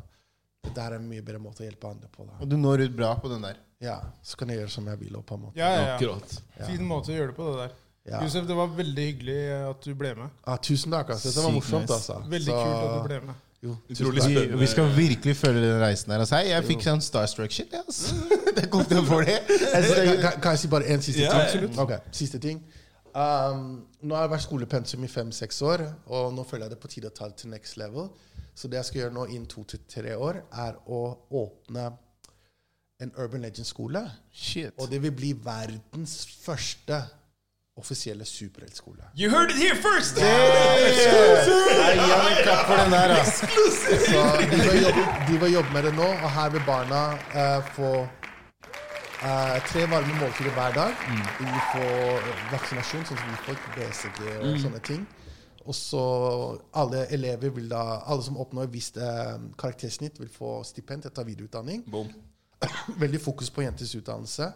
det 0.66 0.74
der 0.76 0.96
er 0.96 1.00
en 1.00 1.08
mye 1.10 1.22
bedre 1.26 1.42
måte 1.42 1.64
å 1.64 1.68
hjelpe 1.68 1.90
andre 1.90 2.10
på. 2.12 2.26
da. 2.28 2.40
Og 2.42 2.50
du 2.50 2.58
når 2.58 2.88
ut 2.88 2.98
bra 2.98 3.14
på 3.22 3.30
den 3.32 3.46
der. 3.46 3.62
Ja, 3.82 4.00
Så 4.26 4.38
kan 4.38 4.50
jeg 4.50 4.60
gjøre 4.62 4.74
som 4.74 4.90
jeg 4.90 5.00
vil. 5.00 5.22
på 5.26 5.38
en 5.38 5.46
måte. 5.46 5.58
Ja, 5.62 5.70
ja, 5.78 5.96
ja. 6.02 6.18
ja. 6.60 6.66
Fin 6.68 6.84
måte 6.86 7.14
å 7.14 7.16
gjøre 7.16 7.32
det 7.32 7.38
på, 7.38 7.48
det 7.54 7.64
der. 7.64 7.78
Ja. 8.10 8.20
Josef, 8.26 8.48
det 8.50 8.58
var 8.58 8.70
veldig 8.74 9.04
hyggelig 9.06 9.40
at 9.70 9.86
du 9.86 9.94
ble 9.98 10.16
med. 10.18 10.30
Ah, 10.50 10.58
tusen 10.58 10.94
takk. 10.94 11.14
altså. 11.14 11.30
Det 11.34 11.44
var 11.46 11.54
morsomt. 11.54 11.90
altså. 11.94 12.18
Veldig 12.26 12.54
Så- 12.54 12.62
kult 12.66 12.78
at 12.82 12.94
du 12.98 13.08
ble 13.08 13.20
med. 13.30 13.36
Jo, 13.62 13.76
Utrolig. 13.94 14.24
Vi, 14.26 14.46
vi 14.58 14.68
skal 14.68 14.88
virkelig 14.96 15.36
følge 15.38 15.62
den 15.62 15.82
reisen 15.82 16.12
her. 16.12 16.24
Altså, 16.24 16.40
hei, 16.40 16.48
jeg 16.50 16.66
fikk 16.66 16.86
sånn 16.86 17.04
starstruck-shit. 17.06 17.76
Altså. 17.78 18.16
det 18.58 18.66
kom 18.74 18.88
til 18.90 19.04
å 19.04 19.06
få 19.06 19.20
det. 19.28 19.38
Kan, 19.48 20.48
jeg 20.48 20.62
si 20.64 20.70
bare 20.72 20.90
en 20.90 21.04
siste 21.06 21.28
ting? 21.28 21.44
absolutt. 21.44 21.78
Ok, 21.84 21.94
siste 22.18 22.42
ting. 22.42 22.64
Um, 23.12 23.84
nå 24.02 24.16
har 24.16 24.26
jeg 24.26 24.34
vært 24.34 24.46
skolepensum 24.48 25.06
i 25.06 25.12
fem-seks 25.12 25.62
år, 25.68 25.84
og 26.10 26.32
nå 26.34 26.46
føler 26.48 26.66
jeg 26.66 26.74
det 26.74 26.82
på 26.82 26.90
tide 26.90 27.12
å 27.12 27.14
ta 27.14 27.30
det 27.30 27.38
til 27.44 27.54
next 27.54 27.78
level. 27.78 28.10
Så 28.58 28.72
det 28.72 28.80
jeg 28.80 28.90
skal 28.90 29.04
gjøre 29.04 29.16
nå 29.20 29.28
innen 29.30 29.50
to 29.52 29.64
til 29.70 29.84
tre 29.86 30.16
år, 30.18 30.42
er 30.66 30.82
å 30.90 31.04
åpne 31.44 31.86
en 33.02 33.14
Urban 33.14 33.46
Legend-skole. 33.46 34.02
Og 34.78 34.90
det 34.90 35.04
vil 35.06 35.14
bli 35.14 35.36
verdens 35.38 36.24
første 36.42 37.04
offisielle 37.82 38.26
superheltskole. 38.26 39.04
You 39.18 39.30
heard 39.34 39.50
it 39.52 39.58
here 39.58 39.76
first! 39.76 40.16
Klapp 42.46 42.66
for 42.70 42.76
den 42.82 42.92
der. 42.96 43.08
De 45.28 45.34
vil 45.40 45.54
jobbe, 45.54 45.68
de 45.68 45.74
med 45.74 45.84
det 45.84 45.94
nå, 45.98 46.10
og 46.24 46.30
her 46.38 46.50
vil 46.50 46.64
barna 46.66 47.02
uh, 47.14 47.60
få 47.76 47.92
uh, 49.26 49.58
tre 49.72 49.82
varme 49.94 50.14
måltider 50.20 50.54
hver 50.58 50.72
dag. 50.78 50.92
De 51.40 51.46
vil 51.46 51.64
få 51.74 51.88
vaksinasjon, 52.54 53.06
sånn 53.10 53.22
som 53.22 53.28
vi 53.34 53.42
får 53.48 53.56
BCG 53.78 54.20
og 54.38 54.60
sånne 54.66 54.84
ting. 54.92 55.06
Og 55.70 55.76
så 55.78 56.02
alle 56.74 57.06
elever 57.14 57.54
vil 57.54 57.70
da, 57.70 58.02
alle 58.10 58.26
som 58.26 58.40
oppnår 58.42 58.70
et 58.70 58.76
visst 58.76 58.98
uh, 58.98 59.38
karaktersnitt, 59.62 60.20
vil 60.22 60.32
få 60.34 60.62
stipend 60.68 61.06
til 61.06 61.14
å 61.14 61.16
ta 61.18 61.26
videreutdanning. 61.28 61.86
Boom. 61.90 62.10
Veldig 63.04 63.22
fokus 63.22 63.50
på 63.54 63.66
jenters 63.66 63.94
utdannelse. 63.98 64.52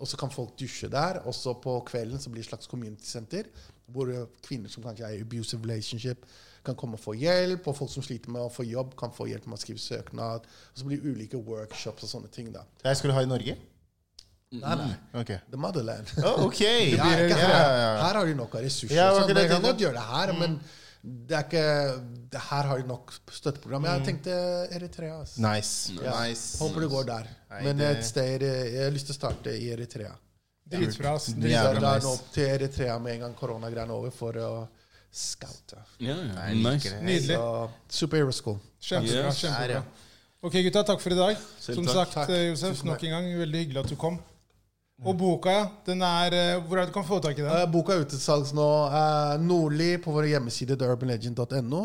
Og 0.00 0.08
så 0.08 0.18
kan 0.20 0.30
folk 0.30 0.56
dusje 0.60 0.90
der. 0.92 1.20
Og 1.24 1.34
så 1.34 1.54
på 1.62 1.78
kvelden 1.88 2.20
så 2.20 2.30
blir 2.30 2.42
det 2.42 2.48
et 2.48 2.52
slags 2.54 2.70
community 2.70 3.06
center, 3.08 3.48
hvor 3.86 4.10
kvinner 4.46 4.72
som 4.72 4.84
kanskje 4.84 5.06
er 5.06 5.16
i 5.18 5.24
abusive 5.24 5.62
relationship, 5.62 6.26
kan 6.66 6.74
komme 6.74 6.98
og 6.98 7.00
få 7.04 7.14
hjelp. 7.16 7.66
Og 7.66 7.76
folk 7.78 7.92
som 7.92 8.04
sliter 8.04 8.32
med 8.34 8.42
å 8.44 8.50
få 8.52 8.66
jobb, 8.66 8.96
kan 8.98 9.14
få 9.14 9.28
hjelp 9.30 9.46
med 9.46 9.58
å 9.58 9.62
skrive 9.62 9.82
søknad. 9.82 10.46
Og 10.72 10.80
så 10.82 10.88
blir 10.88 11.00
det 11.00 11.14
ulike 11.14 11.40
workshops 11.40 12.06
og 12.08 12.12
sånne 12.16 12.32
ting. 12.32 12.52
da. 12.54 12.66
Det 12.82 12.90
skal 12.90 12.96
skulle 13.02 13.14
du 13.14 13.20
ha 13.20 13.26
i 13.26 13.32
Norge? 13.32 13.56
Nei, 14.56 14.74
nei. 14.78 14.92
Okay. 15.20 15.38
The 15.50 15.58
motherland. 15.58 16.10
Oh, 16.22 16.46
ok. 16.46 16.60
Ja, 16.96 17.04
her. 17.04 17.32
her 17.34 18.14
har 18.14 18.26
de 18.26 18.34
nok 18.38 18.54
av 18.54 18.62
ressurser. 18.66 18.94
Ja, 18.94 19.08
så 19.14 19.26
man 19.34 19.48
kan 19.50 19.62
godt 19.64 19.80
gjøre 19.82 19.98
det 19.98 20.06
her, 20.06 20.32
men 20.38 20.60
det 21.06 21.36
er 21.38 21.44
ikke, 21.46 21.64
det 22.32 22.40
her 22.48 22.68
har 22.70 22.80
de 22.80 22.86
nok 22.88 23.12
støtteprogram. 23.30 23.84
Jeg 23.86 24.04
tenkte 24.08 24.36
Eritrea. 24.74 25.20
Altså. 25.20 25.42
Nice. 25.44 25.94
Ja. 26.02 26.14
nice. 26.24 26.58
Håper 26.58 26.82
det 26.82 26.88
går 26.90 27.04
der. 27.10 27.28
Men 27.62 27.82
et 27.86 28.02
sted, 28.06 28.42
jeg 28.42 28.80
har 28.82 28.94
lyst 28.94 29.06
til 29.10 29.14
å 29.14 29.18
starte 29.20 29.54
i 29.54 29.68
Eritrea. 29.70 30.14
Dritbra. 30.66 31.14
ass. 31.14 31.28
Da 31.38 31.62
er 31.70 31.78
nå 31.78 32.10
opp 32.10 32.32
til 32.34 32.50
Eritrea 32.50 32.98
med 32.98 33.16
en 33.16 33.28
gang 33.28 33.36
koronagreiene 33.38 33.94
er 33.94 34.00
over, 34.00 34.14
for 34.14 34.40
å 34.42 34.50
scoute. 35.14 35.78
Ja, 36.02 36.16
ja. 36.18 36.48
Nice. 36.58 36.96
Nydelig. 36.98 37.38
Så 37.38 38.00
Superhero 38.02 38.34
School. 38.34 38.58
Kjempebra. 38.82 39.30
Yes. 39.30 39.44
Kjempebra. 39.44 39.84
Ok, 40.42 40.58
gutta. 40.66 40.82
Takk 40.90 41.00
for 41.02 41.14
i 41.14 41.18
dag. 41.18 41.38
Som 41.62 41.86
sagt, 41.86 42.18
Takk. 42.18 42.34
eh, 42.34 42.48
Josef, 42.50 42.82
nok 42.86 43.06
en 43.06 43.14
gang 43.14 43.30
veldig 43.46 43.62
hyggelig 43.62 43.84
at 43.84 43.94
du 43.94 43.96
kom. 44.00 44.18
Og 45.04 45.16
boka, 45.20 45.52
ja. 45.52 45.64
Den 45.84 46.00
er 46.02 46.32
eh, 46.32 46.62
Hvor 46.64 46.78
er 46.78 46.86
det 46.86 46.92
du 46.92 46.96
kan 46.96 47.04
få 47.04 47.18
tak 47.20 47.36
i 47.36 47.44
den? 47.44 47.52
Eh, 47.52 47.68
boka 47.68 47.92
er 47.92 48.04
ute 48.04 48.14
til 48.14 48.22
salgs 48.22 48.54
nå. 48.56 48.64
Uh, 48.88 49.36
Nordli 49.44 49.96
på 50.00 50.14
våre 50.14 50.30
hjemmesider 50.30 50.78
theurbanlegend.no. 50.80 51.82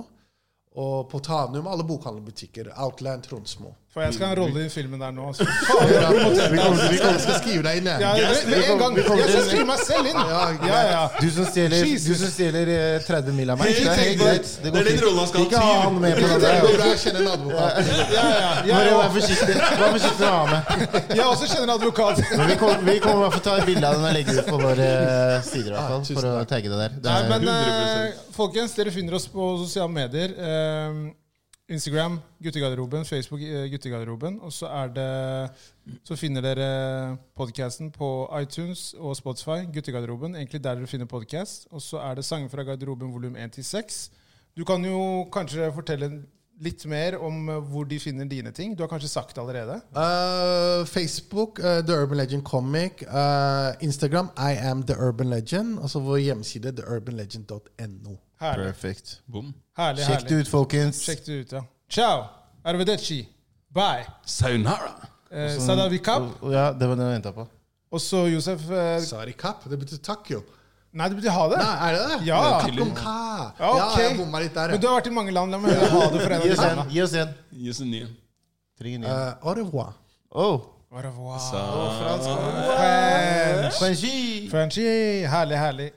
Og 0.80 1.10
på 1.12 1.20
Tanum, 1.20 1.68
alle 1.68 1.84
bokhandlerbutikker. 1.84 2.72
Outland 2.80 3.26
Tronsmo. 3.28 3.74
For 3.92 4.00
jeg 4.06 4.14
skal 4.16 4.30
ha 4.30 4.32
en 4.32 4.40
rolle 4.40 4.62
i 4.64 4.70
filmen 4.72 5.02
der 5.04 5.12
nå. 5.12 5.26
Altså. 5.28 5.44
Vi 5.52 5.96
kommer, 6.00 6.92
vi 6.92 6.98
kommer, 7.02 7.18
skal 7.20 7.36
skrive 7.42 7.64
deg 7.66 7.80
inn, 7.82 7.88
jeg. 7.92 8.00
Ja, 8.00 8.30
med 8.48 8.70
en 8.72 8.80
gang. 8.80 8.94
Jeg 8.96 9.26
skal 9.34 9.44
skrive 9.50 9.66
meg 9.68 9.82
selv 9.84 10.08
inn. 10.08 10.20
Ja, 10.30 10.44
Ja, 10.70 10.78
ja. 10.92 11.02
Du 11.20 11.28
som 11.36 11.48
stjeler, 11.50 11.84
du 11.84 12.14
som 12.22 12.32
stjeler 12.32 12.72
eh, 12.72 13.04
30 13.04 13.36
mil 13.36 13.52
av 13.52 13.60
meg. 13.60 13.74
Det 13.76 13.90
er 13.92 14.00
helt 14.00 14.22
greit. 14.22 14.54
Det 14.64 14.72
går 14.72 14.88
fint. 14.88 15.42
Ikke 15.44 15.64
ha 15.66 15.76
han 15.84 16.00
med 16.06 16.16
på 16.22 16.30
det 16.32 16.40
Det 16.46 16.54
går 16.64 16.78
bra, 16.78 16.88
jeg 16.94 17.02
kjenner 17.04 17.26
en 17.26 17.32
advokat. 17.36 17.92
ja, 18.16 18.26
ja, 18.72 18.82
ja, 18.88 18.98
vær 19.02 19.14
forsiktig. 19.18 19.60
Vær 19.60 19.96
forsiktig 19.98 20.28
å 20.30 20.34
ha 20.38 20.44
med. 20.54 21.00
Jeg 21.12 21.26
også 21.28 21.52
kjenner 21.52 21.68
en 21.68 21.76
advokat. 21.76 22.24
Men 22.32 22.52
vi 22.54 22.60
kommer, 22.64 22.86
vi 22.88 23.00
kommer 23.04 23.18
i 23.20 23.26
hvert 23.28 23.38
fall 23.40 23.48
ta 23.50 23.58
et 23.60 23.72
bilde 23.74 23.90
av 23.92 24.00
den 24.00 24.08
og 24.08 24.16
legge 24.22 24.38
det 24.38 24.46
ut 24.46 24.54
på 24.56 24.62
våre 24.64 24.92
eh, 24.92 25.40
sider. 25.52 25.74
i 25.74 25.76
hvert 25.76 25.92
fall, 25.98 26.06
For 26.16 26.30
å 26.32 26.46
tagge 26.48 26.72
det 26.72 26.80
der. 26.86 27.00
Nei, 27.10 27.18
er, 27.26 27.34
men 27.36 27.52
eh, 27.58 28.22
folkens, 28.40 28.78
dere 28.80 28.96
finner 28.96 29.20
oss 29.20 29.28
på 29.36 29.52
sosiale 29.66 29.92
medier. 30.00 30.38
Instagram 31.72 32.20
Guttegarderoben, 32.44 33.06
Facebook 33.06 33.42
eh, 33.42 33.70
Guttegarderoben. 33.72 34.40
Og 34.42 34.54
så 34.54 34.68
det 34.96 35.50
Så 36.04 36.16
finner 36.16 36.42
dere 36.42 37.18
podcasten 37.36 37.92
på 37.92 38.30
iTunes 38.42 38.94
og 38.98 39.16
Spotify. 39.16 39.66
Guttegarderoben, 39.74 40.36
egentlig 40.36 40.64
der 40.64 40.76
dere 40.76 40.88
finner 40.88 41.06
podcast. 41.06 41.68
Og 41.72 41.82
så 41.82 41.98
er 41.98 42.16
det 42.16 42.26
Sanger 42.26 42.50
fra 42.50 42.64
garderoben 42.64 43.14
volum 43.14 43.36
1 43.36 43.52
til 43.52 43.64
6. 43.64 44.12
Du 44.58 44.66
kan 44.66 44.86
jo 44.86 45.30
kanskje 45.34 45.72
fortelle 45.74 46.12
litt 46.62 46.86
mer 46.86 47.18
om 47.18 47.50
eh, 47.50 47.62
hvor 47.72 47.84
de 47.84 48.00
finner 48.00 48.26
dine 48.26 48.52
ting. 48.52 48.78
Du 48.78 48.84
har 48.84 48.90
kanskje 48.90 49.10
sagt 49.10 49.36
det 49.36 49.42
allerede? 49.42 49.82
Uh, 49.96 50.86
Facebook, 50.86 51.60
uh, 51.60 51.80
The 51.86 52.02
Urban 52.04 52.18
Legend 52.18 52.44
Comic. 52.44 53.04
Uh, 53.08 53.74
Instagram, 53.82 54.30
I 54.38 54.58
am 54.60 54.84
The 54.84 54.96
Urban 55.00 55.30
Legend. 55.30 55.80
Og 55.80 55.90
så 55.90 56.00
vår 56.00 56.18
hjemmeside, 56.18 56.76
theurbanlegend.no. 56.76 58.18
Herlig, 58.42 58.66
Perfect. 58.72 59.20
Boom. 59.30 59.54
herlig. 59.78 60.06
Sjekk 60.08 60.28
det 60.30 60.40
ut, 60.42 60.48
folkens. 60.50 61.02
Sjekk 61.06 61.26
det 61.28 61.36
ut, 61.44 61.52
ja. 61.58 61.62
Ciao! 61.92 62.24
Arrivederci. 62.66 63.20
Bye. 63.74 64.06
Sayonara. 64.26 64.94
Eh, 65.32 65.54
Sadavikap. 65.62 66.26
Ja, 66.52 66.72
det 66.74 66.88
var 66.90 66.96
det 67.00 67.06
jeg 67.08 67.14
venta 67.20 67.32
på. 67.36 67.46
Og 67.92 68.02
så 68.02 68.26
Josef 68.32 68.66
eh, 68.72 68.98
Sarikap. 69.06 69.64
Det 69.70 69.78
betyr 69.80 70.02
takk, 70.04 70.30
jo. 70.34 70.42
Nei, 70.94 71.08
det 71.08 71.18
betyr 71.22 71.32
ha 71.32 71.46
det. 71.54 71.60
Nei, 71.62 71.76
er 71.88 71.96
det 71.96 72.02
det? 72.10 72.18
Ja. 72.28 72.40
Kapp 72.66 72.82
om 72.84 72.92
ka. 72.98 73.14
Ja, 73.60 73.70
Ja, 73.78 73.86
ok. 73.86 74.00
jeg 74.02 74.18
bomma 74.18 74.42
litt 74.44 74.54
der, 74.58 74.74
Men 74.76 74.82
du 74.84 74.88
har 74.90 74.98
vært 75.00 75.08
i 75.08 75.14
mange 75.16 75.32
land. 75.32 75.52
La 75.56 75.58
meg 75.64 75.72
høre 75.78 75.90
ha 75.94 76.02
det 76.12 76.20
for 76.26 76.32
en 76.36 76.42
av 76.42 76.44
Gi 76.44 76.50
de 76.50 76.58
oss 76.58 76.66
en. 76.66 76.68
landene. 76.68 76.92
Gi 76.98 77.02
oss 77.06 77.14
en. 77.22 77.34
Gi 77.62 77.70
oss 77.76 77.80
en 77.86 77.92
ny. 77.94 78.02
Trenger 78.82 78.96
en 78.98 79.06
ny. 79.06 79.08
Eh, 79.08 79.48
au 79.48 79.54
revoir. 79.62 79.94
Oh, 80.32 80.62
Au 80.92 81.00
revoir. 81.00 81.40
Fransk. 82.02 82.30
French. 82.76 83.78
Frenchie. 83.80 84.50
Fransk. 84.52 84.78
Herlig, 85.32 85.58
herlig. 85.58 85.90